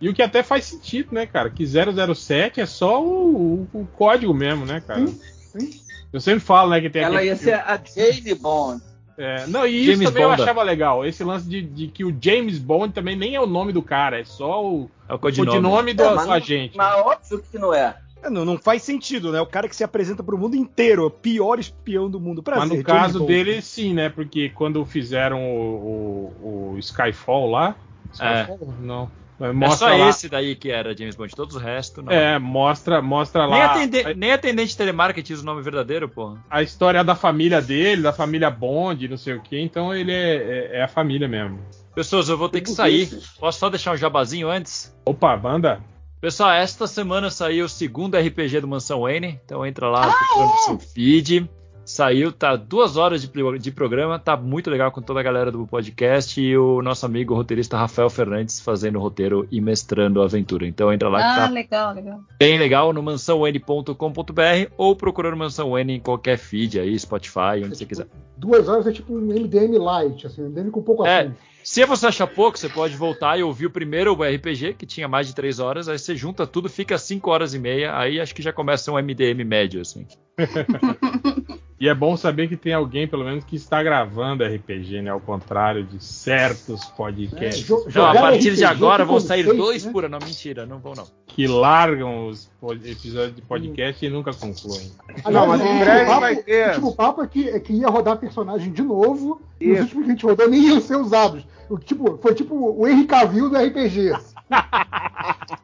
E 0.00 0.08
o 0.08 0.14
que 0.14 0.22
até 0.22 0.42
faz 0.42 0.64
sentido, 0.64 1.12
né, 1.14 1.26
cara? 1.26 1.50
Que 1.50 1.66
007 1.66 2.62
é 2.62 2.66
só 2.66 3.04
o, 3.04 3.68
o, 3.74 3.80
o 3.80 3.86
código 3.94 4.32
mesmo, 4.32 4.64
né, 4.64 4.80
cara? 4.80 5.06
Sim, 5.06 5.20
sim. 5.58 5.80
Eu 6.10 6.20
sempre 6.20 6.40
falo, 6.40 6.70
né, 6.70 6.80
que 6.80 6.88
tem 6.88 7.02
Ela 7.02 7.16
aquele 7.16 7.28
ia 7.30 7.36
ser 7.36 7.54
a 7.54 7.78
Jane 7.84 8.34
Bond. 8.36 8.82
É, 9.22 9.46
não, 9.48 9.66
e 9.66 9.76
isso 9.82 9.92
James 9.92 10.08
também 10.08 10.22
eu 10.22 10.30
Bond. 10.30 10.42
achava 10.42 10.62
legal. 10.62 11.04
Esse 11.04 11.22
lance 11.22 11.46
de, 11.48 11.60
de 11.60 11.88
que 11.88 12.04
o 12.04 12.16
James 12.20 12.58
Bond 12.58 12.92
também 12.94 13.14
nem 13.16 13.34
é 13.34 13.40
o 13.40 13.46
nome 13.46 13.72
do 13.72 13.82
cara, 13.82 14.18
é 14.18 14.24
só 14.24 14.64
o 14.64 14.90
É 15.08 15.12
o 15.14 15.18
codinome, 15.18 15.50
codinome. 15.50 15.92
do, 15.94 16.02
É, 16.02 16.14
mas 16.14 16.28
agente. 16.30 16.76
Mas 16.76 16.96
óbvio 17.00 17.44
que 17.50 17.58
não 17.58 17.74
é. 17.74 17.96
É, 18.22 18.30
Não, 18.30 18.44
não 18.44 18.56
faz 18.58 18.82
sentido, 18.82 19.30
né? 19.32 19.40
O 19.40 19.46
cara 19.46 19.68
que 19.68 19.76
se 19.76 19.84
apresenta 19.84 20.22
pro 20.22 20.38
mundo 20.38 20.54
inteiro, 20.56 21.06
o 21.06 21.10
pior 21.10 21.58
espião 21.58 22.10
do 22.10 22.18
mundo. 22.20 22.42
Prazer, 22.42 22.60
Mas 22.60 22.68
no 22.70 22.74
James 22.76 22.86
caso 23.02 23.18
Bond. 23.20 23.32
dele, 23.32 23.60
sim, 23.62 23.92
né? 23.94 24.08
Porque 24.08 24.48
quando 24.50 24.84
fizeram 24.84 25.42
o, 25.42 26.32
o- 26.42 26.72
o 26.74 26.78
Skyfall 26.78 27.50
lá. 27.50 27.74
Skyfall? 28.12 28.74
Não. 28.80 29.10
É 29.40 29.52
Mostra 29.52 29.88
só 29.90 29.96
lá, 29.96 30.08
esse 30.10 30.28
daí 30.28 30.54
que 30.54 30.70
era 30.70 30.96
James 30.96 31.16
Bond, 31.16 31.34
todos 31.34 31.56
os 31.56 31.62
restos 31.62 32.04
não. 32.04 32.12
É, 32.12 32.38
mostra, 32.38 33.00
mostra 33.00 33.46
nem, 33.46 33.58
lá 33.58 33.64
atende- 33.72 34.14
nem 34.14 34.32
atendente 34.32 34.68
de 34.70 34.76
telemarketing 34.76 35.32
usa 35.32 35.42
o 35.42 35.46
nome 35.46 35.62
verdadeiro, 35.62 36.08
porra. 36.08 36.44
a 36.50 36.62
história 36.62 37.02
da 37.02 37.14
família 37.14 37.60
dele, 37.62 38.02
da 38.02 38.12
família 38.12 38.50
Bond, 38.50 39.08
não 39.08 39.16
sei 39.16 39.34
o 39.34 39.40
que. 39.40 39.58
Então 39.58 39.94
ele 39.94 40.12
é, 40.12 40.34
é- 40.36 40.70
é 40.78 40.82
a 40.82 40.88
família 40.88 41.26
mesmo. 41.26 41.58
Pessoas, 41.94 42.28
eu 42.28 42.36
vou 42.36 42.48
ter 42.48 42.60
que 42.60 42.70
sair. 42.70 43.08
Posso 43.38 43.58
só 43.58 43.68
deixar 43.70 43.92
um 43.92 43.96
jabazinho 43.96 44.48
antes? 44.48 44.94
Opa, 45.04 45.36
banda. 45.36 45.80
Pessoal, 46.20 46.50
esta 46.52 46.86
semana 46.86 47.30
saiu 47.30 47.64
o 47.64 47.68
segundo 47.68 48.16
RPG 48.18 48.60
do 48.60 48.68
Mansão 48.68 49.00
Wayne, 49.00 49.40
então 49.44 49.64
entra 49.64 49.88
lá 49.88 50.02
procurando 50.12 50.50
no 50.50 50.58
seu 50.58 50.78
feed. 50.78 51.50
Saiu, 51.90 52.30
tá 52.30 52.54
duas 52.54 52.96
horas 52.96 53.20
de, 53.20 53.28
de 53.58 53.70
programa, 53.72 54.16
tá 54.16 54.36
muito 54.36 54.70
legal 54.70 54.92
com 54.92 55.02
toda 55.02 55.18
a 55.18 55.22
galera 55.24 55.50
do 55.50 55.66
podcast 55.66 56.40
e 56.40 56.56
o 56.56 56.80
nosso 56.80 57.04
amigo 57.04 57.34
roteirista 57.34 57.76
Rafael 57.76 58.08
Fernandes 58.08 58.60
fazendo 58.60 58.96
o 58.96 59.02
roteiro 59.02 59.46
e 59.50 59.60
mestrando 59.60 60.22
a 60.22 60.24
aventura. 60.24 60.66
Então 60.68 60.92
entra 60.92 61.08
lá 61.08 61.18
que 61.18 61.24
Ah, 61.24 61.46
tá 61.46 61.52
legal, 61.52 61.92
legal. 61.94 62.20
bem 62.38 62.58
legal 62.58 62.92
no 62.92 63.02
mansãoN.com.br 63.02 64.72
ou 64.78 64.94
procurando 64.94 65.36
Mansão 65.36 65.76
N 65.76 65.94
em 65.94 66.00
qualquer 66.00 66.38
feed 66.38 66.78
aí, 66.78 66.96
Spotify, 66.96 67.58
onde 67.64 67.76
você 67.76 67.84
quiser. 67.84 68.06
Duas 68.36 68.68
horas 68.68 68.86
é 68.86 68.92
tipo 68.92 69.12
um 69.12 69.20
MDM 69.20 69.76
light, 69.78 70.26
assim, 70.28 70.42
um 70.42 70.48
MDM 70.48 70.70
com 70.70 70.82
pouco 70.82 71.04
É, 71.04 71.22
assunto. 71.22 71.36
se 71.64 71.84
você 71.84 72.06
achar 72.06 72.26
pouco, 72.28 72.56
você 72.56 72.68
pode 72.68 72.96
voltar 72.96 73.36
e 73.36 73.42
ouvir 73.42 73.66
o 73.66 73.70
primeiro 73.70 74.12
RPG, 74.14 74.74
que 74.74 74.86
tinha 74.86 75.08
mais 75.08 75.26
de 75.26 75.34
três 75.34 75.58
horas, 75.58 75.88
aí 75.88 75.98
você 75.98 76.14
junta 76.14 76.46
tudo, 76.46 76.68
fica 76.68 76.96
cinco 76.96 77.30
horas 77.30 77.52
e 77.52 77.58
meia, 77.58 77.98
aí 77.98 78.20
acho 78.20 78.32
que 78.34 78.42
já 78.42 78.52
começa 78.52 78.92
um 78.92 78.96
MDM 78.96 79.44
médio, 79.44 79.80
assim. 79.80 80.06
E 81.80 81.88
é 81.88 81.94
bom 81.94 82.14
saber 82.14 82.46
que 82.46 82.58
tem 82.58 82.74
alguém, 82.74 83.08
pelo 83.08 83.24
menos, 83.24 83.42
que 83.42 83.56
está 83.56 83.82
gravando 83.82 84.44
RPG, 84.44 85.00
né? 85.00 85.08
Ao 85.10 85.18
contrário 85.18 85.82
de 85.82 85.98
certos 86.04 86.84
podcasts. 86.84 87.62
É, 87.64 87.66
jo- 87.66 87.86
Não, 87.94 88.04
a 88.04 88.14
partir 88.14 88.54
de 88.54 88.62
RPG 88.62 88.64
agora 88.64 89.02
vão 89.02 89.18
sair 89.18 89.44
dois 89.44 89.86
né? 89.86 89.90
por 89.90 90.04
ano. 90.04 90.18
Não, 90.20 90.26
mentira, 90.26 90.66
não 90.66 90.78
vão 90.78 90.92
não. 90.94 91.06
que 91.26 91.46
largam 91.46 92.26
os 92.26 92.50
episódios 92.84 93.34
de 93.34 93.40
podcast 93.40 94.04
e 94.04 94.10
nunca 94.10 94.34
concluem. 94.34 94.92
Não, 95.30 95.46
mas 95.46 95.60
o 95.62 95.64
em 95.64 95.78
breve 95.78 96.04
papo- 96.04 96.20
vai 96.20 96.36
ter. 96.36 96.64
O 96.66 96.68
último 96.68 96.94
papo 96.94 97.22
é 97.22 97.26
que, 97.26 97.48
é 97.48 97.58
que 97.58 97.72
ia 97.72 97.88
rodar 97.88 98.18
personagem 98.18 98.70
de 98.72 98.82
novo, 98.82 99.40
e 99.58 99.70
os 99.70 99.78
Isso. 99.78 99.82
últimos 99.84 100.04
que 100.04 100.10
a 100.10 100.14
gente 100.14 100.26
rodou 100.26 100.48
nem 100.50 100.66
iam 100.68 100.80
ser 100.82 100.96
usados. 100.96 101.46
O, 101.70 101.78
tipo, 101.78 102.18
foi 102.20 102.34
tipo 102.34 102.54
o 102.54 102.86
Henry 102.86 103.06
Cavill 103.06 103.48
do 103.48 103.56
RPG. 103.56 104.12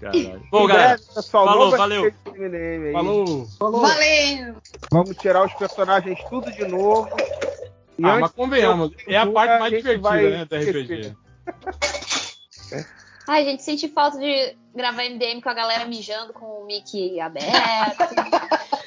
Caralho. 0.00 0.42
Bom, 0.50 0.66
galera, 0.66 0.98
falou, 1.30 1.70
valeu. 1.72 2.10
Falou! 2.92 3.46
Falou. 3.58 3.80
Valeu! 3.82 4.56
Vamos 4.90 5.16
tirar 5.18 5.44
os 5.44 5.52
personagens 5.54 6.18
tudo 6.30 6.50
de 6.50 6.66
novo. 6.66 7.08
E 7.98 8.04
Ah, 8.04 8.18
mas 8.18 8.32
convenhamos, 8.32 8.92
é 9.06 9.18
a 9.18 9.26
parte 9.26 9.60
mais 9.60 9.74
a 9.74 9.76
divertida, 9.76 10.08
vai 10.08 10.30
né, 10.30 10.44
do 10.46 10.56
RPG. 10.56 11.14
Ai, 13.28 13.44
gente, 13.44 13.62
senti 13.62 13.88
falta 13.88 14.18
de 14.18 14.56
gravar 14.74 15.04
MDM 15.04 15.40
com 15.42 15.50
a 15.50 15.54
galera 15.54 15.84
mijando 15.84 16.32
com 16.32 16.46
o 16.46 16.66
mic 16.66 17.20
aberto. 17.20 18.00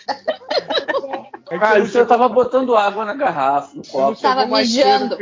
É 1.50 1.56
que 1.56 1.60
Cara, 1.60 1.86
você 1.86 2.06
tava 2.06 2.28
botando 2.30 2.76
água 2.76 3.06
na 3.06 3.14
garrafa, 3.14 3.76
no 3.76 3.86
copo. 3.86 4.20
Tava 4.20 4.46
mijando. 4.48 5.18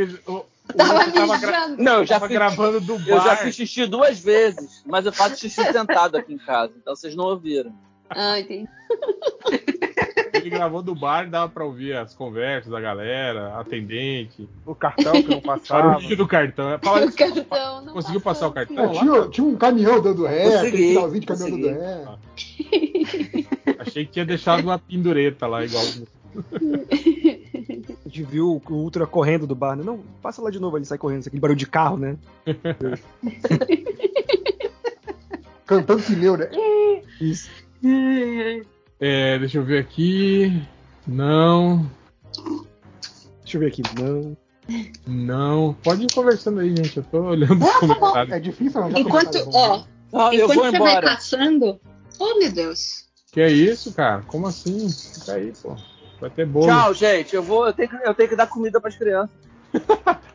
Tava 0.77 0.93
Lucas 0.93 1.14
tava 1.14 1.38
gra- 1.38 1.67
mijando. 1.67 1.83
Não, 1.83 1.93
eu 2.00 2.06
já 2.06 2.16
tava 2.16 2.27
fiz, 2.27 2.38
gravando 2.38 2.82
do 2.82 2.98
bar. 3.00 3.08
eu 3.09 3.22
já 3.22 3.35
fiz 3.38 3.56
xixi 3.56 3.85
duas 3.85 4.19
vezes, 4.19 4.83
mas 4.85 5.06
eu 5.06 5.11
faço 5.14 5.38
xixi 5.38 5.64
sentado 5.72 6.16
aqui 6.17 6.33
em 6.33 6.38
casa, 6.38 6.74
então 6.77 6.95
vocês 6.95 7.16
não 7.16 7.25
ouviram. 7.25 7.74
Ah, 8.09 8.40
entendi. 8.40 8.67
Ele 10.33 10.50
gravou 10.50 10.82
do 10.82 10.93
bar, 10.95 11.30
dava 11.30 11.50
pra 11.50 11.64
ouvir 11.64 11.95
as 11.95 12.14
conversas 12.14 12.72
da 12.72 12.80
galera, 12.82 13.58
atendente, 13.59 14.50
O 14.66 14.74
cartão 14.75 15.14
que 15.14 15.30
não 15.30 15.40
passava. 15.41 15.90
barulho 15.91 16.17
do 16.17 16.27
cartão. 16.27 16.77
Fala 16.82 17.06
O 17.06 17.14
cartão 17.14 17.82
não 17.85 17.93
conseguiu 17.93 18.19
passar 18.22 18.48
o 18.48 18.51
cartão? 18.51 18.85
É, 18.85 19.00
tinha, 19.00 19.27
tinha 19.30 19.48
um 19.48 19.56
caminhão 19.56 20.01
dando 20.01 20.25
ré, 20.25 20.43
Consegui, 20.51 20.77
finalzinho 20.90 21.19
de 21.22 21.27
caminhão 21.27 21.50
consegui. 21.51 21.69
dando 21.69 21.80
ré. 21.80 23.75
Achei 23.80 24.06
que 24.06 24.11
tinha 24.11 24.25
deixado 24.25 24.64
uma 24.64 24.77
pendureta 24.80 25.48
lá, 25.48 25.64
igual. 25.64 25.83
Gente 28.11 28.23
viu 28.23 28.61
o 28.69 28.73
Ultra 28.73 29.07
correndo 29.07 29.48
do 29.48 29.56
bar, 29.56 29.77
né? 29.77 29.83
Não, 29.85 29.99
passa 30.22 30.41
lá 30.41 30.51
de 30.51 30.59
novo, 30.59 30.77
ele 30.77 30.83
sai 30.83 30.98
correndo, 30.98 31.25
aquele 31.25 31.40
barulho 31.40 31.57
de 31.57 31.65
carro, 31.65 31.95
né? 31.95 32.17
Cantando 35.65 36.03
pneu, 36.03 36.35
né? 36.35 36.49
Isso. 37.22 37.49
É, 38.99 39.40
deixa 39.40 39.59
eu 39.59 39.64
ver 39.64 39.80
aqui. 39.80 40.61
Não, 41.07 41.90
Deixa 43.40 43.56
eu 43.57 43.61
ver 43.61 43.67
aqui. 43.67 43.81
Não. 43.98 44.35
não. 45.07 45.73
Pode 45.81 46.03
ir 46.03 46.14
conversando 46.14 46.59
aí, 46.59 46.75
gente. 46.75 46.98
Eu 46.98 47.03
tô 47.03 47.22
olhando 47.22 47.64
os 47.64 47.69
Ah, 47.69 47.80
tá 47.80 47.88
comentários. 47.88 48.35
É 48.35 48.40
difícil 48.41 48.81
arranjar 48.81 48.99
Enquanto, 48.99 49.45
bom, 49.45 49.85
ó, 50.11 50.27
Ah, 50.30 50.35
eu 50.35 50.43
enquanto 50.43 50.56
vou 50.57 50.65
você 50.65 50.80
vai 50.80 50.91
embora. 50.91 51.07
passando. 51.07 51.80
Oh, 52.19 52.38
meu 52.38 52.51
Deus. 52.51 53.07
Que 53.31 53.40
é 53.40 53.49
isso, 53.49 53.93
cara? 53.93 54.22
Como 54.23 54.48
assim? 54.48 54.90
Fica 54.90 55.35
aí, 55.35 55.53
pô. 55.64 55.77
Vai 56.22 56.30
ter 56.30 56.45
bolo. 56.45 56.67
Tchau, 56.67 56.93
gente. 56.93 57.35
Eu 57.35 57.41
vou, 57.41 57.66
eu 57.66 57.74
tenho 57.74 57.90
que, 57.90 57.95
eu 57.95 58.14
tenho 58.14 58.30
que 58.30 58.35
dar 58.35 58.45
comida 58.45 58.80
pras 58.80 58.95
crianças. 58.95 59.35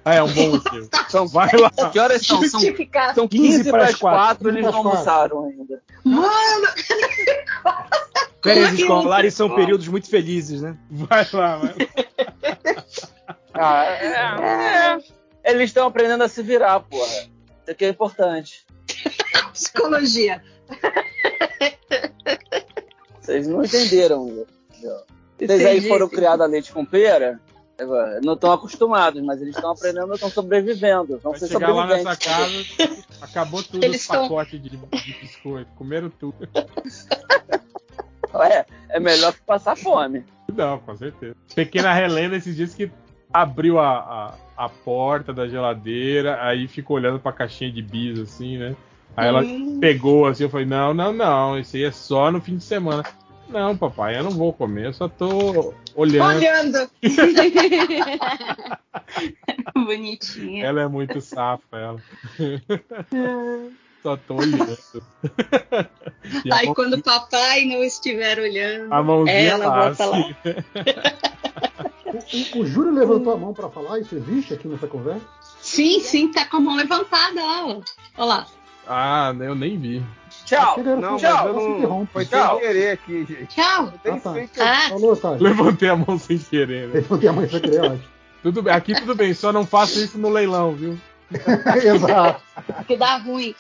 Ah, 0.05 0.15
é 0.17 0.23
um 0.23 0.33
bom 0.33 0.51
motivo. 0.51 0.89
São, 1.09 1.29
Vai 1.29 1.51
lá. 1.53 1.71
que 1.71 1.99
horas 1.99 2.27
são? 2.27 2.41
São, 2.49 2.61
são 2.61 3.29
15 3.29 3.29
15 3.29 3.71
pras 3.71 3.71
para 3.71 3.85
as 3.85 3.95
4, 3.97 4.45
15 4.45 4.59
eles 4.59 4.71
não 4.71 4.77
almoçaram 4.79 5.45
ainda. 5.45 5.81
Mano! 6.05 6.67
Férias 8.43 8.71
é 8.71 8.75
escolares 8.75 9.35
são 9.35 9.55
períodos 9.55 9.89
muito 9.89 10.09
felizes, 10.09 10.63
né? 10.63 10.77
Vai 10.91 11.27
lá, 11.33 11.57
vai 11.57 11.69
lá. 11.69 11.75
Ah, 13.59 13.87
é, 13.87 14.99
é. 15.47 15.51
Eles 15.51 15.71
estão 15.71 15.87
aprendendo 15.87 16.23
a 16.23 16.29
se 16.29 16.43
virar, 16.43 16.79
porra. 16.81 17.07
Isso 17.07 17.71
aqui 17.71 17.87
é 17.87 17.89
importante. 17.89 18.67
Psicologia. 19.55 20.43
Vocês 23.19 23.49
não 23.49 23.65
entenderam. 23.65 24.29
entendeu? 24.29 24.99
Vocês 25.39 25.65
aí 25.67 25.87
foram 25.89 26.09
criados 26.09 26.41
a 26.41 26.47
leite 26.49 26.73
com 26.73 26.85
pera, 26.85 27.39
não 28.25 28.35
estão 28.35 28.53
acostumados, 28.53 29.23
mas 29.23 29.41
eles 29.43 29.55
estão 29.55 29.71
aprendendo, 29.73 30.15
estão 30.15 30.31
sobrevivendo. 30.31 31.19
Vão 31.19 31.33
Vai 31.33 31.41
ser 31.41 31.49
chegar 31.49 31.75
lá 31.75 31.87
nessa 31.87 32.17
casa, 32.17 32.53
acabou 33.21 33.63
tudo 33.63 33.85
Eles 33.85 34.01
os 34.03 34.07
tão- 34.09 34.23
pacotes 34.23 34.63
de, 34.63 34.71
de 34.71 35.13
biscoito. 35.21 35.71
Comeram 35.77 36.09
tudo. 36.11 36.37
É, 38.35 38.67
é 38.91 39.01
melhor 39.01 39.33
que 39.33 39.41
passar 39.43 39.75
fome. 39.77 40.23
Não, 40.55 40.79
com 40.81 40.95
certeza. 40.95 41.35
Pequena 41.55 41.99
Helena 41.99 42.37
esses 42.37 42.55
dias 42.55 42.75
que 42.75 42.91
abriu 43.33 43.79
a, 43.79 44.35
a, 44.57 44.65
a 44.65 44.69
porta 44.69 45.33
da 45.33 45.49
geladeira, 45.49 46.39
aí 46.43 46.69
ficou 46.69 46.97
olhando 46.97 47.19
pra 47.19 47.33
caixinha 47.33 47.73
de 47.73 47.81
bis, 47.81 48.19
assim, 48.19 48.59
né? 48.59 48.77
Aí 49.17 49.29
ela 49.29 49.41
Hum. 49.43 49.79
pegou 49.81 50.27
assim, 50.27 50.43
eu 50.43 50.51
falei, 50.51 50.67
não, 50.67 50.93
não, 50.93 51.15
não, 51.15 51.59
isso 51.59 51.77
aí 51.77 51.85
é 51.85 51.91
só 51.91 52.31
no 52.31 52.39
fim 52.41 52.59
de 52.59 52.65
semana. 52.65 53.03
Não, 53.49 53.77
papai, 53.77 54.19
eu 54.19 54.25
não 54.25 54.31
vou 54.33 54.53
comer, 54.53 54.87
eu 54.87 54.93
só 54.93 55.09
tô 55.09 55.73
olhando. 55.95 56.37
Olhando. 56.37 56.91
Bonitinha. 59.75 60.65
Ela 60.67 60.83
é 60.83 60.89
muito 60.89 61.21
safa, 61.21 61.77
ela. 61.77 62.01
só 64.03 64.17
tô 64.17 64.35
olhando. 64.37 64.77
Aí 66.53 66.67
mão- 66.67 66.75
quando 66.75 66.95
o 66.95 67.03
papai 67.03 67.65
não 67.67 67.83
estiver 67.85 68.39
olhando, 68.39 68.93
a 68.93 69.03
mãozinha 69.03 69.37
ela 69.37 69.67
lá, 69.67 69.91
volta 69.93 70.07
lá. 70.07 70.17
assim. 70.19 70.35
O, 72.57 72.61
o 72.61 72.67
Júlio 72.67 72.93
levantou 72.95 73.33
a 73.33 73.37
mão 73.37 73.53
pra 73.53 73.69
falar, 73.69 73.99
isso 74.01 74.15
existe 74.17 74.55
aqui 74.55 74.67
nessa 74.69 74.87
conversa? 74.87 75.27
Sim, 75.61 76.01
sim, 76.01 76.31
tá 76.33 76.47
com 76.47 76.57
a 76.59 76.61
mão 76.61 76.77
levantada, 76.77 77.41
ó. 77.43 77.81
Olha 78.17 78.27
lá. 78.27 78.47
Ah, 78.89 79.35
eu 79.41 79.55
nem 79.55 79.77
vi. 79.77 80.03
Tchau. 80.47 80.77
Não, 80.83 81.13
mas 81.13 81.23
não. 81.23 82.07
Foi 82.07 82.25
Tchau. 82.25 82.59
sem 82.59 82.67
querer 82.67 82.91
aqui, 82.93 83.27
gente. 83.27 83.47
Tchau. 83.47 83.93
Ah, 84.05 84.19
tá. 84.21 84.35
Ah, 84.61 84.89
Falou, 84.91 85.17
tá. 85.17 85.31
Levantei 85.33 85.89
a 85.89 85.97
mão 85.97 86.19
sem 86.19 86.39
querer, 86.39 86.89
né? 86.89 86.95
Levantei 86.95 87.29
a 87.29 87.33
mãe 87.33 87.49
sem 87.49 87.61
querer, 87.61 87.81
ótimo. 87.81 88.05
Tudo 88.43 88.63
bem, 88.63 88.73
aqui 88.73 88.95
tudo 88.95 89.13
bem, 89.17 89.35
só 89.35 89.53
não 89.53 89.67
faço 89.67 89.99
isso 89.99 90.17
no 90.19 90.29
leilão, 90.29 90.73
viu? 90.73 90.97
Exato. 91.85 92.41
que 92.87 92.97
dá 92.97 93.17
ruim. 93.17 93.53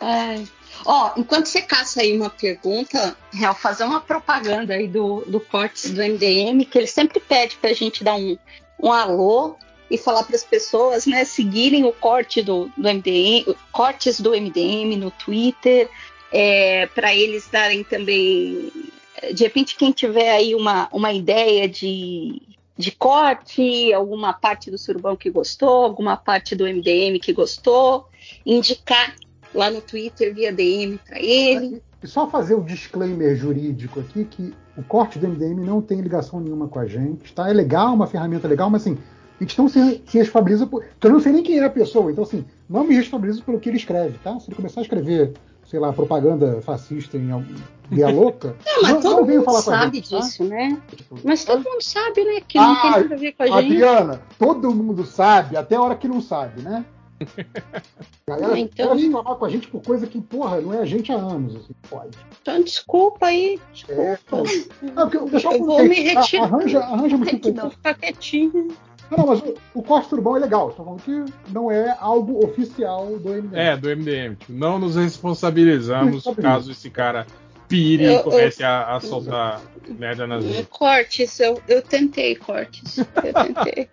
Ai. 0.00 0.48
Ó, 0.86 1.12
enquanto 1.16 1.46
você 1.46 1.60
caça 1.60 2.00
aí 2.00 2.16
uma 2.16 2.30
pergunta, 2.30 3.14
Real, 3.32 3.54
fazer 3.54 3.84
uma 3.84 4.00
propaganda 4.00 4.74
aí 4.74 4.88
do, 4.88 5.22
do 5.26 5.38
Cortes 5.38 5.90
do 5.90 6.02
MDM, 6.02 6.64
que 6.64 6.78
ele 6.78 6.86
sempre 6.86 7.20
pede 7.20 7.56
pra 7.56 7.72
gente 7.74 8.02
dar 8.02 8.14
um, 8.14 8.36
um 8.82 8.90
alô 8.90 9.56
e 9.90 9.98
falar 9.98 10.24
para 10.24 10.36
as 10.36 10.44
pessoas, 10.44 11.06
né, 11.06 11.24
seguirem 11.24 11.84
o 11.84 11.92
corte 11.92 12.42
do, 12.42 12.70
do 12.76 12.88
MDM, 12.88 13.54
Cortes 13.70 14.20
do 14.20 14.30
MDM 14.30 14.96
no 14.96 15.10
Twitter, 15.10 15.88
é, 16.32 16.86
para 16.86 17.14
eles 17.14 17.48
darem 17.50 17.84
também. 17.84 18.72
De 19.32 19.44
repente, 19.44 19.76
quem 19.76 19.92
tiver 19.92 20.30
aí 20.30 20.54
uma, 20.54 20.88
uma 20.92 21.12
ideia 21.12 21.68
de, 21.68 22.42
de 22.76 22.90
corte, 22.90 23.92
alguma 23.92 24.32
parte 24.32 24.70
do 24.70 24.78
surubão 24.78 25.16
que 25.16 25.30
gostou, 25.30 25.84
alguma 25.84 26.16
parte 26.16 26.56
do 26.56 26.64
MDM 26.64 27.20
que 27.20 27.32
gostou, 27.32 28.08
indicar 28.44 29.14
lá 29.54 29.70
no 29.70 29.80
Twitter 29.80 30.34
via 30.34 30.52
DM 30.52 30.98
para 30.98 31.20
ele. 31.20 31.80
E 32.02 32.06
só 32.06 32.28
fazer 32.28 32.54
o 32.54 32.62
disclaimer 32.62 33.36
jurídico 33.36 34.00
aqui 34.00 34.24
que 34.24 34.52
o 34.76 34.82
corte 34.82 35.18
do 35.18 35.28
MDM 35.28 35.64
não 35.64 35.80
tem 35.80 36.00
ligação 36.00 36.40
nenhuma 36.40 36.66
com 36.68 36.80
a 36.80 36.86
gente, 36.86 37.32
tá? 37.32 37.48
É 37.48 37.52
legal, 37.52 37.94
uma 37.94 38.06
ferramenta 38.06 38.48
legal, 38.48 38.68
mas 38.68 38.82
assim, 38.82 38.98
a 39.40 39.44
gente 39.44 39.58
não 39.58 39.68
se, 39.68 40.02
se 40.06 40.18
responsabiliza 40.18 40.66
por. 40.66 40.84
Então 40.96 41.10
eu 41.10 41.14
não 41.14 41.20
sei 41.20 41.32
nem 41.32 41.42
quem 41.42 41.58
é 41.58 41.64
a 41.64 41.70
pessoa, 41.70 42.10
então 42.10 42.24
assim, 42.24 42.44
não 42.68 42.84
me 42.84 42.94
responsabilizo 42.94 43.42
pelo 43.42 43.58
que 43.60 43.68
ele 43.68 43.76
escreve, 43.76 44.18
tá? 44.18 44.38
Se 44.40 44.48
ele 44.48 44.56
começar 44.56 44.80
a 44.80 44.82
escrever, 44.82 45.32
sei 45.66 45.80
lá, 45.80 45.92
propaganda 45.92 46.60
fascista 46.62 47.16
em 47.16 47.30
meia 47.90 48.08
louca. 48.14 48.56
Não, 48.66 48.82
mas 48.82 48.92
não, 48.92 49.00
todo 49.02 49.26
não 49.26 49.36
mundo 49.36 49.50
a 49.50 49.62
sabe 49.62 49.96
gente, 49.96 50.10
tá? 50.10 50.18
disso, 50.20 50.44
né? 50.44 50.78
Mas 51.24 51.44
todo 51.44 51.64
mundo 51.64 51.82
sabe, 51.82 52.24
né? 52.24 52.40
Que 52.46 52.58
não 52.58 52.74
tem 52.80 52.90
Ah, 52.90 53.00
nada 53.00 53.14
a 53.14 53.18
ver 53.18 53.32
com 53.32 53.42
a 53.42 53.46
gente. 53.46 53.58
Adriana, 53.58 54.22
todo 54.38 54.74
mundo 54.74 55.04
sabe, 55.04 55.56
até 55.56 55.76
a 55.76 55.82
hora 55.82 55.96
que 55.96 56.06
não 56.08 56.20
sabe, 56.20 56.62
né? 56.62 56.84
A 58.26 58.36
galera 58.36 58.58
Então- 58.58 58.96
reclamar 58.96 59.34
com 59.36 59.44
a 59.44 59.48
gente 59.48 59.68
por 59.68 59.82
coisa 59.82 60.06
que, 60.06 60.20
porra, 60.20 60.60
não 60.60 60.72
é 60.72 60.78
a 60.78 60.84
gente 60.84 61.12
há 61.12 61.16
anos, 61.16 61.56
assim, 61.56 61.74
pode. 61.88 62.16
Então 62.40 62.62
desculpa 62.62 63.26
aí, 63.26 63.60
desculpa. 63.72 64.42
Ah, 64.96 65.06
porque, 65.06 65.30
deixa 65.30 65.52
Eu 65.52 65.64
vou 65.64 65.84
me 65.84 66.08
ah, 66.08 66.20
retirar. 66.20 66.44
Arranja, 66.44 66.80
arranja 66.80 67.16
motivo 67.16 67.40
pra 67.52 67.64
Não, 67.64 67.70
ficar 67.70 67.94
quietinho. 67.94 68.68
Não, 69.10 69.18
não, 69.18 69.26
mas 69.26 69.40
o, 69.40 69.54
o 69.74 69.82
corte 69.82 70.08
turbão 70.08 70.36
é 70.36 70.40
legal. 70.40 70.70
Estou 70.70 70.84
falando 70.84 71.02
que 71.02 71.24
não 71.52 71.70
é 71.70 71.96
algo 72.00 72.44
oficial 72.44 73.06
do 73.18 73.28
MDM. 73.30 73.54
É, 73.56 73.76
do 73.76 73.88
MDM. 73.88 74.34
Tipo, 74.36 74.52
não 74.52 74.78
nos 74.78 74.96
responsabilizamos 74.96 76.14
Responsabiliza. 76.14 76.42
caso 76.54 76.70
esse 76.72 76.90
cara 76.90 77.26
pire 77.68 78.04
Eu- 78.04 78.10
e 78.10 78.14
eu- 78.14 78.22
comece 78.22 78.62
a, 78.64 78.96
a 78.96 79.00
soltar 79.00 79.60
merda 79.98 80.26
nas 80.26 80.44
ruas. 80.44 80.66
Cortes, 80.68 81.38
eu, 81.40 81.60
eu 81.68 81.82
tentei, 81.82 82.34
cortes. 82.36 82.98
Eu 82.98 83.04
tentei. 83.54 83.88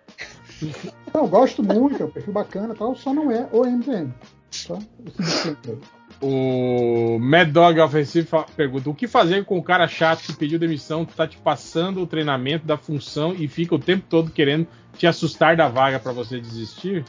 Não, 1.12 1.22
eu 1.22 1.28
gosto 1.28 1.62
muito, 1.62 2.02
é 2.02 2.06
um 2.06 2.10
perfil 2.10 2.32
bacana 2.32 2.72
e 2.74 2.76
tal, 2.76 2.94
só 2.96 3.12
não 3.12 3.30
é 3.30 3.46
o 3.52 3.64
MDM. 3.64 4.12
Disclaimer. 4.50 4.86
O 6.22 7.18
Mad 7.20 7.50
Dog 7.50 7.80
Ofensivo 7.80 8.28
fa- 8.28 8.46
pergunta: 8.56 8.88
o 8.88 8.94
que 8.94 9.08
fazer 9.08 9.44
com 9.44 9.58
o 9.58 9.62
cara 9.62 9.88
chato 9.88 10.22
que 10.22 10.32
pediu 10.34 10.58
demissão, 10.58 11.04
tá 11.04 11.26
te 11.26 11.36
passando 11.36 12.00
o 12.00 12.06
treinamento 12.06 12.64
da 12.64 12.76
função 12.76 13.34
e 13.36 13.48
fica 13.48 13.74
o 13.74 13.78
tempo 13.78 14.04
todo 14.08 14.30
querendo 14.30 14.66
te 14.96 15.06
assustar 15.06 15.56
da 15.56 15.66
vaga 15.68 15.98
pra 15.98 16.12
você 16.12 16.38
desistir? 16.40 17.04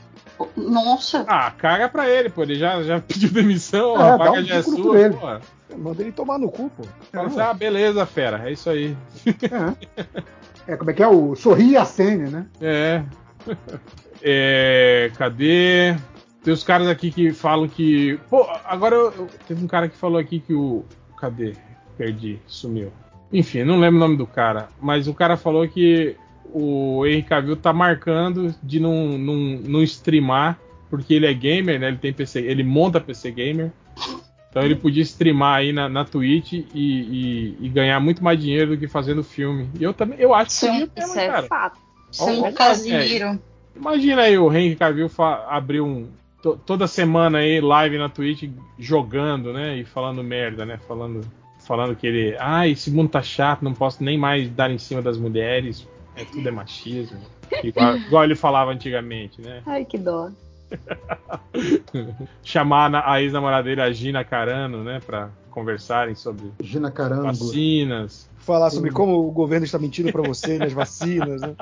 Nossa. 0.58 1.24
Ah, 1.28 1.52
caga 1.52 1.88
pra 1.88 2.10
ele, 2.10 2.28
pô. 2.30 2.42
Ele 2.42 2.56
já, 2.56 2.82
já 2.82 3.00
pediu 3.06 3.30
demissão, 3.30 3.96
É, 4.02 4.10
a 4.10 4.18
vaga 4.18 4.32
um 4.40 4.44
já 4.44 4.56
é 4.56 4.62
sua, 4.64 5.10
pô. 5.12 5.76
Manda 5.78 6.02
ele 6.02 6.12
tomar 6.12 6.40
no 6.40 6.50
cu, 6.52 6.70
pô. 6.72 6.84
Fala 7.12 7.28
assim, 7.28 7.40
ah, 7.40 7.54
beleza, 7.54 8.06
fera, 8.06 8.48
é 8.48 8.52
isso 8.52 8.70
aí. 8.70 8.96
É, 10.68 10.76
como 10.76 10.90
é 10.90 10.94
que 10.94 11.04
é? 11.04 11.08
O 11.08 11.36
Sorri 11.36 11.72
e 11.72 11.78
Acene, 11.78 12.30
né? 12.30 12.46
É. 12.62 13.04
É, 14.26 15.12
Cadê? 15.18 15.98
Tem 16.44 16.54
os 16.54 16.64
caras 16.64 16.88
aqui 16.88 17.10
que 17.12 17.32
falam 17.32 17.68
que. 17.68 18.20
Pô, 18.30 18.46
agora 18.66 18.96
eu, 18.96 19.12
eu- 19.14 19.30
teve 19.48 19.64
um 19.64 19.68
cara 19.68 19.88
que 19.88 19.96
falou 19.96 20.18
aqui 20.20 20.40
que 20.40 20.54
o. 20.54 20.84
Cadê? 21.18 21.54
Perdi, 21.98 22.40
sumiu. 22.48 22.92
Enfim, 23.32 23.64
não 23.64 23.80
lembro 23.80 23.98
o 23.98 24.00
nome 24.00 24.18
do 24.18 24.28
cara. 24.28 24.68
Mas 24.82 25.08
o 25.08 25.14
cara 25.14 25.38
falou 25.38 25.68
que 25.68 26.16
o 26.54 27.06
Henry 27.06 27.24
Cavill 27.24 27.56
tá 27.56 27.72
marcando 27.72 28.54
de 28.62 28.80
não, 28.80 29.18
não, 29.18 29.36
não 29.36 29.82
streamar, 29.84 30.60
porque 30.90 31.14
ele 31.14 31.26
é 31.26 31.34
gamer, 31.34 31.80
né? 31.80 31.88
Ele 31.88 31.98
tem 31.98 32.12
PC, 32.14 32.42
ele 32.42 32.64
monta 32.64 33.00
PC 33.00 33.32
gamer. 33.32 33.72
Então 34.50 34.62
ele 34.62 34.76
podia 34.76 35.02
streamar 35.02 35.56
aí 35.60 35.72
na, 35.74 35.90
na 35.90 36.06
Twitch 36.06 36.54
e, 36.54 36.66
e- 36.76 37.58
e 37.62 37.70
ganhar 37.70 38.00
muito 38.00 38.24
mais 38.24 38.40
dinheiro 38.40 38.72
do 38.72 38.78
que 38.78 38.88
fazendo 38.88 39.24
filme. 39.24 39.68
E 39.80 39.84
eu 39.84 39.94
também, 39.94 40.20
eu 40.20 40.32
acho 40.34 40.48
que 40.52 40.54
seria 40.58 40.80
mesmo, 40.80 40.92
Isso 40.98 41.20
é 41.20 41.28
cara. 41.28 41.48
fato. 41.48 41.80
Ó, 42.20 42.52
Casimiro. 42.52 43.26
é, 43.26 43.40
Imagina 43.76 44.22
aí 44.24 44.38
o 44.38 44.54
Henry 44.54 44.76
Cavill 44.76 45.10
abrir 45.48 45.82
um 45.82 46.08
to- 46.44 46.60
toda 46.64 46.86
semana 46.86 47.40
aí 47.40 47.60
live 47.60 47.98
na 47.98 48.10
Twitch 48.10 48.48
jogando, 48.78 49.52
né, 49.54 49.78
e 49.78 49.84
falando 49.86 50.24
merda, 50.24 50.64
né, 50.66 50.78
falando 50.88 51.22
falando 51.66 51.96
que 51.96 52.06
ele, 52.06 52.36
ah, 52.40 52.68
esse 52.68 52.92
mundo 52.92 53.10
tá 53.10 53.22
chato, 53.24 53.64
não 53.64 53.74
posso 53.74 54.04
nem 54.04 54.18
mais 54.18 54.50
dar 54.50 54.70
em 54.70 54.78
cima 54.78 55.02
das 55.02 55.18
mulheres, 55.18 55.88
é 56.16 56.26
tudo 56.26 56.46
é 56.48 56.52
machismo. 56.52 57.18
Igual, 57.64 57.98
igual 57.98 58.24
ele 58.26 58.36
falava 58.36 58.72
antigamente, 58.72 59.40
né? 59.42 59.62
Ai, 59.66 59.86
que 59.86 59.98
dó. 59.98 60.30
Chamar 62.44 62.94
a 63.08 63.22
ex-namorada 63.22 63.64
dele, 63.64 63.82
a 63.82 63.92
Gina 63.92 64.24
Carano, 64.24 64.84
né, 64.84 65.00
pra 65.06 65.30
conversarem 65.54 66.16
sobre 66.16 66.52
Gina 66.62 66.90
Carango. 66.92 67.24
vacinas. 67.28 68.30
Falar 68.38 68.70
sobre 68.72 68.92
como 68.92 69.26
o 69.26 69.32
governo 69.32 69.66
está 69.66 69.80
mentindo 69.80 70.12
pra 70.12 70.22
você 70.22 70.58
nas 70.58 70.74
vacinas, 70.74 71.42
né? 71.42 71.56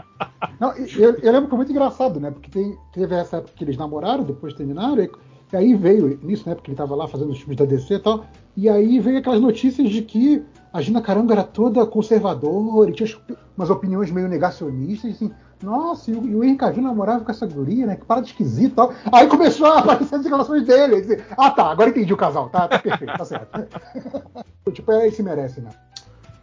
Não, 0.59 0.75
e- 0.77 0.99
eu, 0.99 1.15
eu 1.15 1.31
lembro 1.31 1.43
que 1.43 1.49
foi 1.49 1.57
muito 1.57 1.71
engraçado, 1.71 2.19
né? 2.19 2.31
Porque 2.31 2.49
tem- 2.49 2.77
teve 2.93 3.13
essa 3.15 3.37
época 3.37 3.53
que 3.55 3.63
eles 3.63 3.77
namoraram, 3.77 4.23
depois 4.23 4.53
terminaram, 4.53 5.03
e, 5.03 5.11
e 5.53 5.55
aí 5.57 5.75
veio 5.75 6.17
nisso, 6.23 6.47
né? 6.47 6.55
Porque 6.55 6.71
ele 6.71 6.77
tava 6.77 6.95
lá 6.95 7.07
fazendo 7.07 7.31
os 7.31 7.37
filmes 7.39 7.57
da 7.57 7.65
DC 7.65 7.93
e 7.95 7.99
tal. 7.99 8.25
E 8.57 8.67
aí 8.69 8.99
veio 8.99 9.19
aquelas 9.19 9.41
notícias 9.41 9.89
de 9.89 10.01
que 10.01 10.43
a 10.73 10.81
Gina 10.81 11.01
Caranga 11.01 11.33
era 11.33 11.43
toda 11.43 11.85
conservadora 11.85 12.89
e 12.89 12.93
tinha 12.93 13.07
umas- 13.07 13.37
umas 13.57 13.69
opiniões 13.69 14.09
meio 14.09 14.27
negacionistas, 14.27 15.11
assim. 15.11 15.31
Nossa, 15.61 16.11
e 16.11 16.13
o, 16.13 16.43
e 16.43 16.51
o 16.51 16.57
Cavill 16.57 16.83
namorava 16.83 17.23
com 17.23 17.31
essa 17.31 17.45
guria, 17.45 17.85
né? 17.85 17.95
Que 17.95 18.05
parada 18.05 18.25
esquisita 18.25 18.67
e 18.67 18.75
tal. 18.75 18.93
Aí 19.11 19.27
começou 19.27 19.67
a 19.67 19.79
aparecer 19.79 20.15
as 20.15 20.23
declarações 20.23 20.65
dele. 20.65 20.95
Ele 20.95 21.01
disse, 21.01 21.23
ah, 21.37 21.51
tá, 21.51 21.71
agora 21.71 21.89
entendi 21.89 22.13
o 22.13 22.17
casal. 22.17 22.49
Tá, 22.49 22.67
tá 22.67 22.79
perfeito, 22.79 23.17
tá 23.17 23.25
certo. 23.25 23.67
tipo, 24.73 24.91
é, 24.91 25.09
se 25.11 25.21
merece, 25.21 25.61
né? 25.61 25.69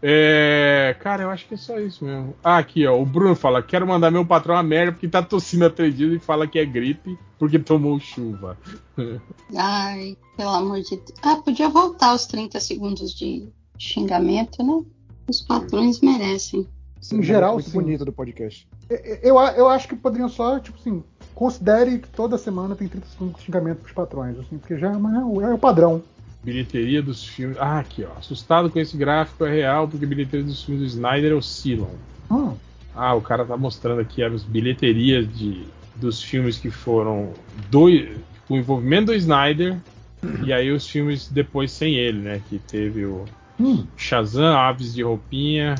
É, 0.00 0.96
cara, 1.00 1.24
eu 1.24 1.30
acho 1.30 1.46
que 1.48 1.54
é 1.54 1.56
só 1.56 1.78
isso 1.80 2.04
mesmo. 2.04 2.34
Ah, 2.42 2.58
aqui, 2.58 2.86
ó. 2.86 3.00
O 3.00 3.04
Bruno 3.04 3.34
fala: 3.34 3.62
quero 3.62 3.86
mandar 3.86 4.10
meu 4.10 4.24
patrão 4.24 4.56
a 4.56 4.62
merda 4.62 4.92
porque 4.92 5.08
tá 5.08 5.22
tossindo 5.22 5.66
há 5.66 5.70
três 5.70 5.96
dias 5.96 6.12
e 6.12 6.18
fala 6.18 6.46
que 6.46 6.58
é 6.58 6.64
gripe 6.64 7.18
porque 7.38 7.58
tomou 7.58 7.98
chuva. 7.98 8.56
Ai, 9.56 10.16
pelo 10.36 10.50
amor 10.50 10.80
de 10.82 10.96
Deus. 10.96 11.14
Ah, 11.22 11.36
podia 11.36 11.68
voltar 11.68 12.14
os 12.14 12.26
30 12.26 12.60
segundos 12.60 13.12
de 13.12 13.48
xingamento, 13.76 14.62
né? 14.62 14.84
Os 15.28 15.42
patrões 15.42 16.00
merecem. 16.00 16.66
Em 17.12 17.22
geral, 17.22 17.54
Muito 17.54 17.70
sim. 17.70 17.78
bonito 17.80 18.04
do 18.04 18.12
podcast. 18.12 18.66
Eu, 19.22 19.36
eu 19.38 19.68
acho 19.68 19.86
que 19.88 19.94
poderiam 19.96 20.28
só, 20.28 20.58
tipo 20.58 20.78
assim, 20.78 21.02
considere 21.34 21.98
que 21.98 22.08
toda 22.08 22.36
semana 22.36 22.74
tem 22.74 22.88
30 22.88 23.06
segundos 23.06 23.36
de 23.38 23.44
xingamento 23.46 23.78
pros 23.78 23.92
patrões, 23.92 24.38
assim, 24.38 24.58
porque 24.58 24.76
já 24.78 24.88
é, 24.92 24.96
uma- 24.96 25.44
é 25.44 25.52
o 25.54 25.58
padrão. 25.58 26.02
Bilheteria 26.42 27.02
dos 27.02 27.24
filmes. 27.24 27.56
Ah, 27.60 27.78
aqui, 27.80 28.04
ó. 28.04 28.18
Assustado 28.18 28.70
com 28.70 28.78
esse 28.78 28.96
gráfico 28.96 29.44
é 29.44 29.50
real 29.50 29.86
porque 29.88 30.06
bilheteria 30.06 30.44
dos 30.46 30.62
filmes 30.62 30.82
do 30.82 30.86
Snyder 30.88 31.36
oscilam. 31.36 31.90
Hum. 32.30 32.54
Ah, 32.94 33.14
o 33.14 33.20
cara 33.20 33.44
tá 33.44 33.56
mostrando 33.56 34.00
aqui 34.00 34.22
as 34.22 34.42
bilheterias 34.42 35.26
de, 35.36 35.66
dos 35.96 36.22
filmes 36.22 36.58
que 36.58 36.70
foram 36.70 37.32
dois, 37.70 38.08
com 38.46 38.54
o 38.54 38.56
envolvimento 38.56 39.06
do 39.06 39.14
Snyder 39.14 39.78
e 40.44 40.52
aí 40.52 40.70
os 40.72 40.88
filmes 40.88 41.28
depois 41.28 41.70
sem 41.70 41.94
ele, 41.94 42.18
né? 42.18 42.42
Que 42.48 42.58
teve 42.58 43.04
o 43.04 43.24
Hum. 43.60 43.84
Shazam, 43.96 44.56
Aves 44.56 44.94
de 44.94 45.02
Roupinha, 45.02 45.74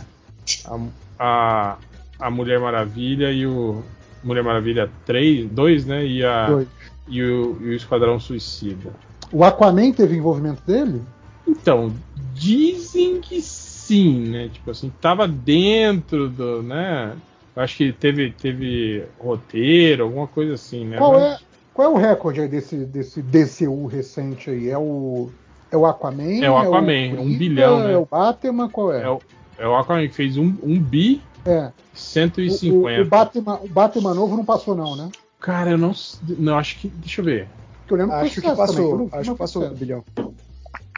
a, 0.65 0.79
a, 1.19 1.77
a 2.19 2.31
Mulher 2.31 2.61
Maravilha 2.61 3.31
e 3.33 3.47
o 3.47 3.83
Mulher 4.23 4.43
Maravilha 4.43 4.91
3, 5.07 5.49
2, 5.51 5.87
né? 5.87 6.05
E, 6.07 6.25
a, 6.25 6.47
Dois. 6.47 6.69
e, 7.09 7.23
o, 7.23 7.57
e 7.61 7.65
o 7.71 7.73
Esquadrão 7.75 8.19
Suicida. 8.19 8.91
O 9.33 9.45
Aquaman 9.45 9.93
teve 9.93 10.17
envolvimento 10.17 10.63
dele? 10.67 11.03
Então, 11.47 11.93
dizem 12.35 13.21
que 13.21 13.41
sim, 13.41 14.29
né? 14.29 14.49
Tipo 14.53 14.71
assim, 14.71 14.93
tava 15.01 15.27
dentro 15.27 16.29
do, 16.29 16.63
né? 16.63 17.15
Acho 17.57 17.77
que 17.77 17.93
teve, 17.93 18.31
teve 18.31 19.05
roteiro, 19.19 20.05
alguma 20.05 20.27
coisa 20.27 20.55
assim, 20.55 20.85
né? 20.85 20.97
Qual 20.99 21.13
Mas- 21.13 21.23
é, 21.23 21.39
qual 21.75 21.89
é 21.89 21.95
o 21.95 21.97
recorde 21.97 22.41
aí 22.41 22.49
desse, 22.49 22.77
desse 22.85 23.21
DCU 23.23 23.87
recente 23.87 24.51
aí? 24.51 24.69
É 24.71 24.79
o, 24.79 25.31
é 25.71 25.77
o 25.77 25.85
Aquaman? 25.87 26.45
É 26.45 26.51
o 26.51 26.57
Aquaman, 26.57 27.11
Coringa? 27.11 27.21
um 27.21 27.37
bilhão, 27.39 27.81
né? 27.85 27.93
É 27.95 27.97
o 27.97 28.07
Batman? 28.07 28.69
Qual 28.69 28.93
é? 28.93 29.03
É 29.03 29.09
o, 29.09 29.21
é 29.59 29.67
o 29.67 29.75
Aquaman 29.77 30.07
que 30.09 30.15
fez 30.15 30.37
um, 30.37 30.55
um 30.63 30.79
bi 30.81 31.21
É. 31.45 31.67
O, 31.67 31.73
150. 31.99 32.73
o- 33.03 33.05
o 33.07 33.09
Batman, 33.09 33.55
o 33.63 33.69
Batman 33.69 34.15
novo 34.15 34.37
não 34.37 34.45
passou, 34.45 34.75
não, 34.75 34.95
né? 34.97 35.09
Cara, 35.41 35.71
eu 35.71 35.79
não, 35.79 35.93
não 36.39 36.57
acho 36.59 36.79
que. 36.81 36.89
Deixa 36.89 37.21
eu 37.21 37.25
ver. 37.25 37.49
Eu 37.91 37.97
lembro 37.97 38.15
Acho 38.15 38.41
que 38.41 38.55
passou. 38.55 38.91
também, 38.91 39.09
acho 39.13 39.33
que 39.33 39.39
passou 39.39 39.69
do 39.69 39.75
bilhão. 39.75 40.05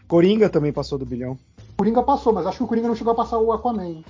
Coringa 0.08 0.48
também 0.48 0.72
passou 0.72 0.98
do 0.98 1.06
bilhão. 1.06 1.38
Coringa 1.76 2.02
passou, 2.02 2.32
mas 2.32 2.46
acho 2.46 2.58
que 2.58 2.64
o 2.64 2.66
Coringa 2.66 2.88
não 2.88 2.96
chegou 2.96 3.12
a 3.12 3.16
passar 3.16 3.38
o 3.38 3.52
Aquaman. 3.52 4.02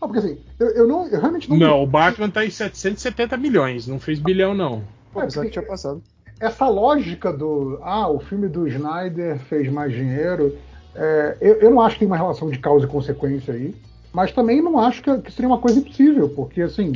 Ah, 0.00 0.06
porque 0.06 0.18
assim, 0.18 0.38
eu, 0.58 0.68
eu 0.70 0.86
não, 0.88 1.06
eu 1.08 1.20
realmente 1.20 1.48
não. 1.48 1.56
Não, 1.56 1.82
o 1.82 1.86
Batman 1.86 2.28
tá 2.28 2.44
em 2.44 2.50
770 2.50 3.36
milhões, 3.36 3.86
não 3.86 3.98
fez 3.98 4.18
bilhão, 4.18 4.54
não. 4.54 4.82
Pô, 5.12 5.22
É, 5.22 5.26
que 5.26 5.50
tinha 5.50 5.64
passado. 5.64 6.02
essa 6.38 6.68
lógica 6.68 7.32
do 7.32 7.78
ah, 7.82 8.08
o 8.08 8.20
filme 8.20 8.46
do 8.48 8.68
Snyder 8.68 9.38
fez 9.38 9.70
mais 9.72 9.92
dinheiro, 9.92 10.58
é, 10.94 11.36
eu, 11.40 11.54
eu 11.54 11.70
não 11.70 11.80
acho 11.80 11.94
que 11.94 12.00
tem 12.00 12.06
uma 12.06 12.16
relação 12.16 12.50
de 12.50 12.58
causa 12.58 12.84
e 12.84 12.88
consequência 12.88 13.54
aí, 13.54 13.74
mas 14.12 14.32
também 14.32 14.62
não 14.62 14.78
acho 14.78 15.02
que, 15.02 15.18
que 15.18 15.32
seria 15.32 15.48
uma 15.48 15.58
coisa 15.58 15.78
impossível, 15.78 16.28
porque 16.28 16.62
assim, 16.62 16.92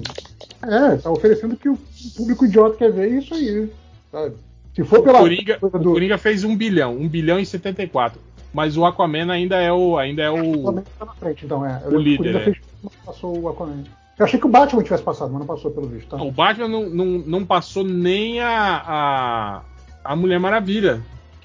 é, 0.62 0.96
tá 0.96 1.10
oferecendo 1.10 1.56
que 1.56 1.68
o 1.68 1.78
público 2.16 2.44
idiota 2.44 2.76
quer 2.76 2.92
ver 2.92 3.08
isso 3.08 3.34
aí, 3.34 3.70
sabe? 4.10 4.34
Se 4.74 4.84
for 4.84 5.00
O 5.00 5.02
pela 5.02 5.18
Coringa, 5.18 5.58
coisa 5.58 5.76
o 5.76 5.80
do 5.80 5.92
Coringa 5.92 6.18
fez 6.18 6.44
1 6.44 6.56
bilhão, 6.56 6.96
1 6.96 7.08
bilhão 7.08 7.40
e 7.40 7.44
74. 7.44 8.20
Mas 8.52 8.76
o 8.76 8.84
Aquaman 8.84 9.30
ainda 9.30 9.56
é 9.56 9.72
o. 9.72 9.98
Ainda 9.98 10.22
é 10.22 10.30
o. 10.30 10.60
Aquaman 10.60 10.84
tá 10.98 11.04
na 11.04 11.14
frente, 11.14 11.44
então 11.44 11.66
é. 11.66 11.82
Eu 11.84 11.92
O 11.92 11.98
líder, 11.98 12.36
é. 12.36 12.40
fez, 12.40 12.58
passou 13.04 13.38
o 13.38 13.48
Aquaman. 13.48 13.82
Eu 14.18 14.24
achei 14.24 14.38
que 14.38 14.46
o 14.46 14.48
Batman 14.48 14.82
tivesse 14.82 15.02
passado, 15.02 15.30
mas 15.30 15.40
não 15.40 15.46
passou 15.46 15.70
pelo 15.70 15.86
visto, 15.86 16.08
tá? 16.08 16.22
O 16.22 16.30
Batman 16.30 16.68
não, 16.68 16.88
não, 16.88 17.04
não 17.04 17.44
passou 17.44 17.84
nem 17.84 18.40
a, 18.40 18.82
a, 18.84 19.62
a 20.04 20.16
Mulher 20.16 20.40
Maravilha, 20.40 21.00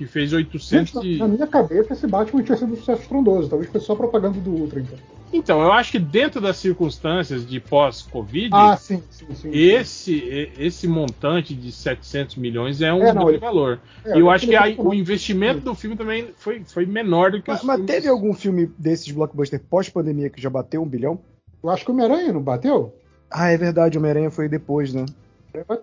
que 0.06 0.12
fez 0.12 0.34
800 0.34 0.92
Gente, 0.94 1.08
e... 1.16 1.18
na 1.18 1.28
minha 1.28 1.48
cabeça, 1.48 1.94
esse 1.94 2.06
Batman 2.08 2.44
tinha 2.44 2.58
sido 2.58 2.74
um 2.74 2.76
sucesso 2.76 3.02
estrondoso. 3.04 3.50
Talvez 3.50 3.72
foi 3.72 3.80
só 3.80 3.96
propaganda 3.96 4.40
do 4.40 4.52
Ultra, 4.52 4.80
então. 4.82 4.98
Então, 5.32 5.62
eu 5.62 5.72
acho 5.72 5.92
que 5.92 5.98
dentro 5.98 6.40
das 6.40 6.58
circunstâncias 6.58 7.44
de 7.48 7.60
pós-Covid, 7.60 8.50
Ah, 8.54 8.76
sim, 8.78 9.02
sim, 9.10 9.26
sim. 9.34 9.50
esse, 9.52 10.52
esse 10.60 10.88
montante 10.88 11.56
de 11.56 11.72
700 11.72 12.36
milhões 12.36 12.82
é 12.82 12.94
um 12.94 13.02
É, 13.04 13.14
não, 13.14 13.30
ele- 13.30 13.40
valor. 13.40 13.80
é, 14.06 14.16
e 14.16 14.20
eu 14.20 14.30
acho 14.30 14.46
que 14.46 14.56
aí 14.56 14.76
o 14.78 14.94
investimento 14.94 15.62
do 15.62 15.74
filme 15.74 15.96
também 15.98 16.28
foi, 16.38 16.64
foi 16.66 16.86
menor 16.86 17.32
do 17.32 17.42
que 17.42 17.50
Mas, 17.50 17.62
os 17.62 17.66
mas 17.66 17.76
filmes- 17.78 17.96
teve 17.96 18.08
algum 18.08 18.34
filme 18.34 18.68
desses 18.78 19.10
blockbuster 19.12 19.60
pós-pandemia 19.68 20.30
que 20.30 20.40
já 20.40 20.50
bateu 20.52 20.84
um 20.84 20.88
bilhão? 20.88 21.20
Eu 21.64 21.70
acho 21.72 21.84
que 21.84 21.90
o 21.90 21.94
Homem-Aranha 21.96 22.32
não 22.32 22.42
bateu? 22.42 22.94
Ah, 23.32 23.50
é 23.50 23.58
verdade, 23.58 23.98
Homem-Aranha 23.98 24.30
foi 24.30 24.48
depois, 24.48 24.94
né? 24.94 25.06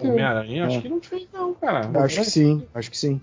Homem-Aranha, 0.01 0.67
acho 0.67 0.79
É. 0.79 0.83
que 0.83 0.89
não 0.89 1.01
fez 1.01 1.27
não, 1.33 1.55
cara. 1.55 1.91
Acho 2.05 2.21
que 2.21 2.25
sim, 2.31 2.63
acho 2.75 2.91
que 2.91 2.99
sim. 2.99 3.21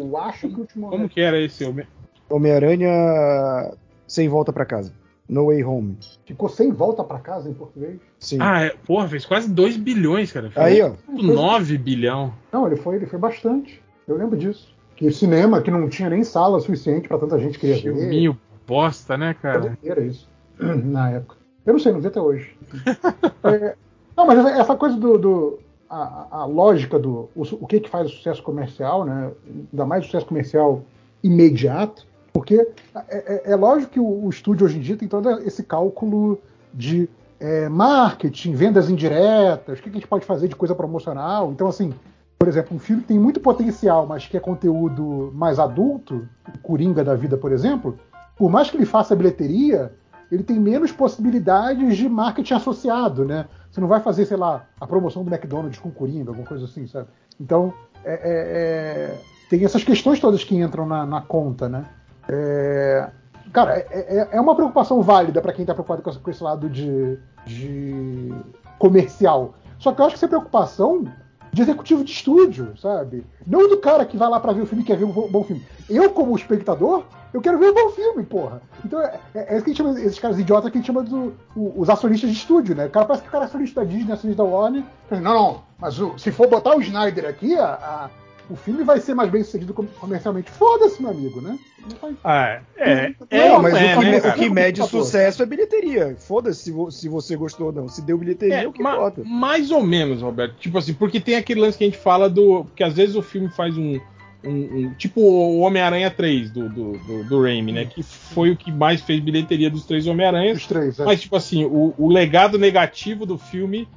Eu 0.00 0.16
acho 0.16 0.48
que 0.48 0.54
o 0.56 0.60
último. 0.60 0.88
Como 0.90 1.08
que 1.08 1.20
era 1.20 1.40
esse 1.40 1.64
Homem- 1.64 1.86
Homem-Aranha 2.30 3.72
sem 4.06 4.28
volta 4.28 4.52
pra 4.52 4.64
casa. 4.64 4.92
No 5.28 5.46
Way 5.46 5.64
Home. 5.64 5.96
Ficou 6.26 6.48
sem 6.50 6.70
volta 6.70 7.02
pra 7.02 7.18
casa 7.18 7.48
em 7.48 7.54
português? 7.54 7.98
Sim. 8.18 8.36
Ah, 8.40 8.62
é, 8.62 8.74
porra, 8.86 9.08
fez 9.08 9.24
quase 9.24 9.50
2 9.50 9.76
bilhões, 9.78 10.30
cara. 10.30 10.50
Fez 10.50 10.66
Aí, 10.66 10.82
ó. 10.82 10.92
9 11.08 11.78
bilhão. 11.78 12.32
Não, 12.52 12.66
ele 12.66 12.76
foi, 12.76 12.96
ele 12.96 13.06
foi 13.06 13.18
bastante. 13.18 13.82
Eu 14.06 14.16
lembro 14.18 14.36
disso. 14.36 14.74
Que 14.96 15.10
cinema 15.10 15.62
que 15.62 15.70
não 15.70 15.88
tinha 15.88 16.10
nem 16.10 16.22
sala 16.22 16.60
suficiente 16.60 17.08
pra 17.08 17.18
tanta 17.18 17.38
gente 17.38 17.58
querer 17.58 17.74
ver. 17.82 17.94
Filminho 17.94 18.38
bosta, 18.66 19.16
né, 19.16 19.34
cara? 19.40 19.78
Era 19.82 20.02
isso. 20.02 20.28
Na 20.58 21.10
época. 21.10 21.36
Eu 21.64 21.72
não 21.72 21.80
sei, 21.80 21.92
não 21.92 22.00
vi 22.00 22.06
até 22.08 22.20
hoje. 22.20 22.54
É, 23.44 23.74
não, 24.16 24.26
mas 24.26 24.38
essa, 24.38 24.50
essa 24.60 24.76
coisa 24.76 24.96
do. 24.96 25.18
do- 25.18 25.58
a, 25.88 26.26
a 26.30 26.44
lógica 26.44 26.98
do. 26.98 27.28
O, 27.34 27.42
o 27.60 27.66
que, 27.66 27.80
que 27.80 27.88
faz 27.90 28.06
o 28.08 28.14
sucesso 28.14 28.42
comercial, 28.42 29.04
né? 29.04 29.30
Ainda 29.72 29.86
mais 29.86 30.02
o 30.02 30.06
sucesso 30.06 30.26
comercial 30.26 30.82
imediato. 31.22 32.06
Porque 32.32 32.66
é, 33.08 33.48
é- 33.48 33.52
é 33.52 33.56
lógico 33.56 33.92
que 33.92 34.00
o, 34.00 34.24
o 34.24 34.28
estúdio 34.28 34.66
hoje 34.66 34.78
em 34.78 34.80
dia 34.80 34.96
tem 34.96 35.06
todo 35.08 35.30
esse 35.40 35.62
cálculo 35.62 36.38
de 36.72 37.08
é, 37.38 37.68
marketing, 37.68 38.54
vendas 38.54 38.90
indiretas, 38.90 39.78
o 39.78 39.82
que, 39.82 39.90
que 39.90 39.96
a 39.96 40.00
gente 40.00 40.08
pode 40.08 40.24
fazer 40.24 40.48
de 40.48 40.56
coisa 40.56 40.74
promocional. 40.74 41.52
Então, 41.52 41.68
assim, 41.68 41.92
por 42.38 42.48
exemplo, 42.48 42.76
um 42.76 42.80
filme 42.80 43.02
que 43.02 43.08
tem 43.08 43.18
muito 43.18 43.38
potencial, 43.40 44.06
mas 44.06 44.26
que 44.26 44.36
é 44.36 44.40
conteúdo 44.40 45.30
mais 45.34 45.58
adulto, 45.58 46.28
Coringa 46.62 47.04
da 47.04 47.14
vida, 47.14 47.36
por 47.36 47.52
exemplo, 47.52 47.98
por 48.36 48.50
mais 48.50 48.70
que 48.70 48.76
ele 48.76 48.86
faça 48.86 49.14
bilheteria, 49.14 49.92
ele 50.30 50.42
tem 50.42 50.58
menos 50.58 50.90
possibilidades 50.90 51.96
de 51.96 52.08
marketing 52.08 52.54
associado, 52.54 53.24
né? 53.24 53.46
Você 53.74 53.80
não 53.80 53.88
vai 53.88 53.98
fazer, 53.98 54.24
sei 54.24 54.36
lá, 54.36 54.66
a 54.80 54.86
promoção 54.86 55.24
do 55.24 55.34
McDonald's 55.34 55.80
com 55.80 55.90
Coringa, 55.90 56.30
alguma 56.30 56.46
coisa 56.46 56.64
assim, 56.64 56.86
sabe? 56.86 57.08
Então, 57.40 57.74
é- 58.04 58.12
é- 58.12 58.20
é, 58.22 59.20
tem 59.50 59.64
essas 59.64 59.82
questões 59.82 60.20
todas 60.20 60.44
que 60.44 60.54
entram 60.56 60.86
na, 60.86 61.04
na 61.04 61.20
conta, 61.20 61.68
né? 61.68 61.84
É, 62.28 63.10
cara, 63.52 63.76
é, 63.90 64.28
é- 64.30 64.40
uma 64.40 64.54
preocupação 64.54 65.02
válida 65.02 65.42
para 65.42 65.52
quem 65.52 65.64
está 65.64 65.74
preocupado 65.74 66.02
com 66.02 66.12
com 66.12 66.30
esse 66.30 66.40
lado 66.44 66.70
de, 66.70 67.18
de 67.44 68.32
comercial. 68.78 69.54
Só 69.80 69.90
que 69.90 70.00
eu 70.00 70.04
acho 70.04 70.16
que 70.20 70.24
é 70.24 70.28
preocupação 70.28 71.04
de 71.52 71.62
executivo 71.62 72.04
de 72.04 72.12
estúdio, 72.12 72.76
sabe? 72.78 73.26
Não 73.44 73.68
do 73.68 73.78
cara 73.78 74.04
que 74.04 74.16
vai 74.16 74.28
lá 74.28 74.38
para 74.38 74.52
ver 74.52 74.62
o 74.62 74.66
filme 74.66 74.84
e 74.84 74.86
quer 74.86 74.96
ver 74.96 75.04
um 75.04 75.10
bo- 75.10 75.26
bom 75.28 75.42
filme. 75.42 75.66
Eu, 75.90 76.10
como 76.10 76.36
espectador, 76.36 77.02
eu 77.34 77.40
quero 77.42 77.58
ver 77.58 77.70
um 77.70 77.74
bom 77.74 77.90
filme, 77.90 78.22
porra. 78.24 78.62
Então 78.84 78.98
é, 79.02 79.20
é, 79.34 79.52
é 79.52 79.56
isso 79.56 79.64
que 79.64 79.70
a 79.70 79.74
gente 79.74 79.76
chama, 79.76 80.00
esses 80.00 80.18
caras 80.18 80.38
idiotas 80.38 80.70
que 80.70 80.78
a 80.78 80.80
gente 80.80 80.86
chama 80.86 81.02
do, 81.02 81.34
o- 81.54 81.74
os 81.76 81.90
acionistas 81.90 82.30
de 82.30 82.36
estúdio, 82.36 82.74
né? 82.74 82.86
O 82.86 82.90
cara 82.90 83.04
parece 83.04 83.22
que 83.24 83.28
o 83.28 83.32
cara 83.32 83.44
é 83.44 83.46
acionista 83.48 83.80
da 83.82 83.86
Disney, 83.86 84.12
acionista 84.12 84.42
da 84.42 84.48
Warner. 84.48 84.82
Não, 85.10 85.20
não, 85.20 85.62
mas 85.78 86.00
o- 86.00 86.16
se 86.18 86.30
for 86.30 86.48
botar 86.48 86.74
o 86.76 86.80
Snyder 86.80 87.26
aqui, 87.28 87.54
a- 87.56 87.74
a- 87.74 88.10
o 88.48 88.56
filme 88.56 88.84
vai 88.84 89.00
ser 89.00 89.14
mais 89.14 89.30
bem 89.30 89.42
sucedido 89.42 89.72
com- 89.72 89.86
comercialmente. 89.86 90.50
Foda-se, 90.50 91.00
meu 91.00 91.10
amigo, 91.10 91.40
né? 91.40 91.58
Faz- 92.00 92.14
Ah, 92.22 92.60
é. 92.76 93.08
Não, 93.08 93.26
é, 93.30 93.48
Não, 93.48 93.62
mas 93.62 93.74
é, 93.74 93.96
o, 93.96 94.00
que, 94.00 94.04
né, 94.10 94.18
o 94.18 94.32
que 94.34 94.50
mede 94.50 94.80
favor. 94.82 95.02
sucesso 95.02 95.42
é 95.42 95.46
bilheteria. 95.46 96.14
Foda-se 96.18 96.64
se, 96.64 96.70
vo- 96.70 96.90
se 96.90 97.08
você 97.08 97.36
gostou 97.36 97.68
ou 97.68 97.72
não. 97.72 97.88
Se 97.88 98.00
deu 98.02 98.16
bilheteria, 98.18 98.54
É, 98.56 98.64
é 98.64 98.68
o 98.68 98.72
que 98.72 98.82
ma- 98.82 98.96
bota. 98.96 99.22
mais 99.24 99.70
ou 99.70 99.82
menos, 99.82 100.20
Roberto. 100.22 100.56
Tipo 100.58 100.76
assim, 100.78 100.92
porque 100.94 101.20
tem 101.20 101.36
aquele 101.36 101.60
lance 101.60 101.76
que 101.78 101.84
a 101.84 101.86
gente 101.86 101.98
fala 101.98 102.28
do. 102.28 102.64
que 102.76 102.84
às 102.84 102.92
vezes 102.94 103.16
o 103.16 103.22
filme 103.22 103.48
faz 103.48 103.76
um. 103.78 103.98
Um- 104.46 104.86
um- 104.86 104.94
tipo 104.94 105.20
o 105.20 105.60
Homem-Aranha 105.60 106.10
3 106.10 106.50
do, 106.50 106.68
do, 106.68 106.92
do, 106.98 107.24
do 107.24 107.42
Raimi, 107.42 107.72
né? 107.72 107.84
Que 107.84 108.02
foi 108.02 108.50
o 108.50 108.56
que 108.56 108.70
mais 108.72 109.00
fez 109.00 109.20
bilheteria 109.20 109.70
dos 109.70 109.84
três 109.84 110.06
Homem-Aranhas. 110.06 110.58
Os 110.58 110.66
três, 110.66 110.98
é. 110.98 111.04
Mas, 111.04 111.20
tipo 111.22 111.36
assim, 111.36 111.64
o, 111.64 111.94
o 111.98 112.08
legado 112.08 112.58
negativo 112.58 113.24
do 113.26 113.36
filme 113.38 113.88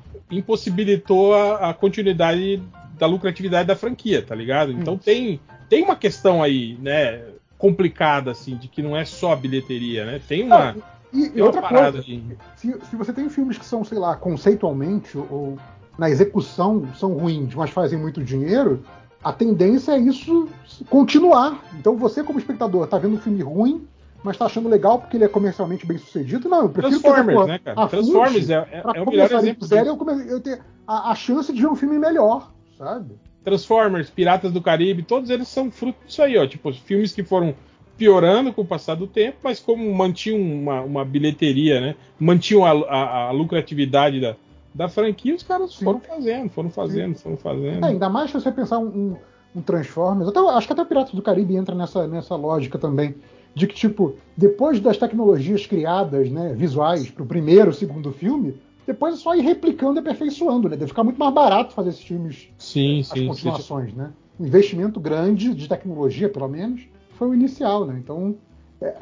impossibilitou 0.47 1.33
a, 1.33 1.69
a 1.69 1.73
continuidade 1.73 2.61
da 2.97 3.05
lucratividade 3.05 3.67
da 3.67 3.75
franquia, 3.75 4.21
tá 4.21 4.33
ligado? 4.33 4.71
Então 4.71 4.97
tem, 4.97 5.39
tem 5.69 5.83
uma 5.83 5.95
questão 5.95 6.41
aí, 6.41 6.77
né? 6.81 7.21
Complicada, 7.57 8.31
assim, 8.31 8.55
de 8.55 8.67
que 8.67 8.81
não 8.81 8.95
é 8.95 9.03
só 9.03 9.33
a 9.33 9.35
bilheteria, 9.35 10.05
né? 10.05 10.21
Tem 10.27 10.43
uma. 10.43 10.69
Ah, 10.71 10.75
E, 11.13 11.31
e 11.35 11.41
outra 11.41 11.61
parada 11.61 11.91
coisa, 11.93 12.03
de- 12.03 12.23
se, 12.55 12.75
se 12.89 12.95
você 12.95 13.11
tem 13.13 13.29
filmes 13.29 13.57
que 13.57 13.65
são, 13.65 13.83
sei 13.83 13.97
lá, 13.97 14.15
conceitualmente 14.15 15.17
ou 15.17 15.57
na 15.97 16.09
execução 16.09 16.87
são 16.95 17.13
ruins, 17.13 17.55
mas 17.55 17.71
fazem 17.71 17.97
muito 17.97 18.23
dinheiro, 18.23 18.83
a 19.23 19.31
tendência 19.33 19.91
é 19.93 19.99
isso 19.99 20.47
continuar. 20.89 21.63
Então 21.79 21.95
você, 21.97 22.23
como 22.23 22.39
espectador, 22.39 22.87
tá 22.87 22.97
vendo 22.97 23.15
um 23.15 23.19
filme 23.19 23.41
ruim, 23.41 23.87
mas 24.23 24.37
tá 24.37 24.45
achando 24.45 24.69
legal 24.69 24.99
porque 24.99 25.17
ele 25.17 25.23
é 25.25 25.27
comercialmente 25.27 25.85
bem 25.85 25.97
sucedido? 25.97 26.47
Não, 26.49 26.61
eu 26.63 26.69
prefiro 26.69 26.99
Transformers, 27.01 27.47
né, 27.47 27.59
cara? 27.63 27.87
Transformers 27.87 28.49
é- 28.49 28.53
é- 28.71 28.81
é 28.95 29.01
o 29.01 29.05
melhor 29.09 29.29
exemplo 29.31 29.67
zero, 29.67 29.87
eu, 29.87 29.97
come- 29.97 30.25
eu 30.31 30.39
ter 30.39 30.61
a, 30.87 31.11
a 31.11 31.15
chance 31.15 31.51
de 31.53 31.61
ver 31.61 31.67
um 31.67 31.75
filme 31.75 31.97
melhor, 31.99 32.51
sabe? 32.77 33.15
Transformers, 33.43 34.09
Piratas 34.09 34.51
do 34.51 34.61
Caribe, 34.61 35.03
todos 35.03 35.29
eles 35.29 35.47
são 35.47 35.71
fruto 35.71 35.97
disso 36.05 36.21
aí, 36.21 36.37
ó. 36.37 36.45
Tipo, 36.45 36.73
filmes 36.73 37.13
que 37.13 37.23
foram 37.23 37.55
piorando 37.97 38.51
com 38.53 38.61
o 38.61 38.65
passar 38.65 38.95
do 38.95 39.07
tempo, 39.07 39.37
mas 39.41 39.59
como 39.59 39.91
mantinham 39.95 40.39
uma, 40.39 40.81
uma 40.81 41.05
bilheteria, 41.05 41.79
né? 41.81 41.95
Mantinham 42.19 42.65
a, 42.65 42.71
a- 42.71 43.27
a 43.27 43.31
lucratividade 43.31 44.19
da, 44.19 44.35
da 44.73 44.87
franquia, 44.87 45.35
os 45.35 45.43
caras 45.43 45.73
foram 45.75 45.99
fazendo, 45.99 46.49
foram 46.49 46.69
fazendo, 46.69 47.15
foram 47.15 47.37
fazendo. 47.37 47.85
É, 47.85 47.89
ainda 47.89 48.09
mais 48.09 48.31
se 48.31 48.39
você 48.39 48.51
pensar 48.51 48.79
um, 48.79 48.87
um, 48.87 49.17
um 49.55 49.61
Transformers, 49.61 50.29
até, 50.29 50.39
acho 50.39 50.67
que 50.67 50.73
até 50.73 50.81
o 50.81 50.85
Piratas 50.85 51.13
do 51.13 51.21
Caribe 51.21 51.55
entra 51.55 51.75
nessa, 51.75 52.07
nessa 52.07 52.35
lógica 52.35 52.77
também, 52.77 53.15
de 53.53 53.65
que, 53.65 53.73
tipo, 53.73 54.15
depois 54.35 54.79
das 54.79 54.97
tecnologias 54.97 55.65
criadas, 55.65 56.29
né, 56.29 56.53
visuais, 56.53 57.09
pro 57.09 57.25
primeiro, 57.25 57.73
segundo 57.73 58.11
filme, 58.11 58.55
depois 58.85 59.15
é 59.15 59.17
só 59.17 59.35
ir 59.35 59.41
replicando 59.41 59.99
e 59.99 60.01
aperfeiçoando, 60.01 60.69
né? 60.69 60.77
Deve 60.77 60.89
ficar 60.89 61.03
muito 61.03 61.17
mais 61.17 61.33
barato 61.33 61.73
fazer 61.73 61.89
esses 61.89 62.03
filmes, 62.03 62.47
Sim, 62.57 63.01
as 63.01 63.07
sim, 63.07 63.15
sim. 63.15 63.27
continuações, 63.27 63.93
né? 63.93 64.11
Um 64.39 64.45
investimento 64.45 64.99
grande 64.99 65.53
de 65.53 65.67
tecnologia, 65.67 66.29
pelo 66.29 66.47
menos, 66.47 66.87
foi 67.17 67.27
o 67.29 67.33
inicial, 67.33 67.85
né? 67.85 67.99
Então, 68.01 68.37
é, 68.81 68.95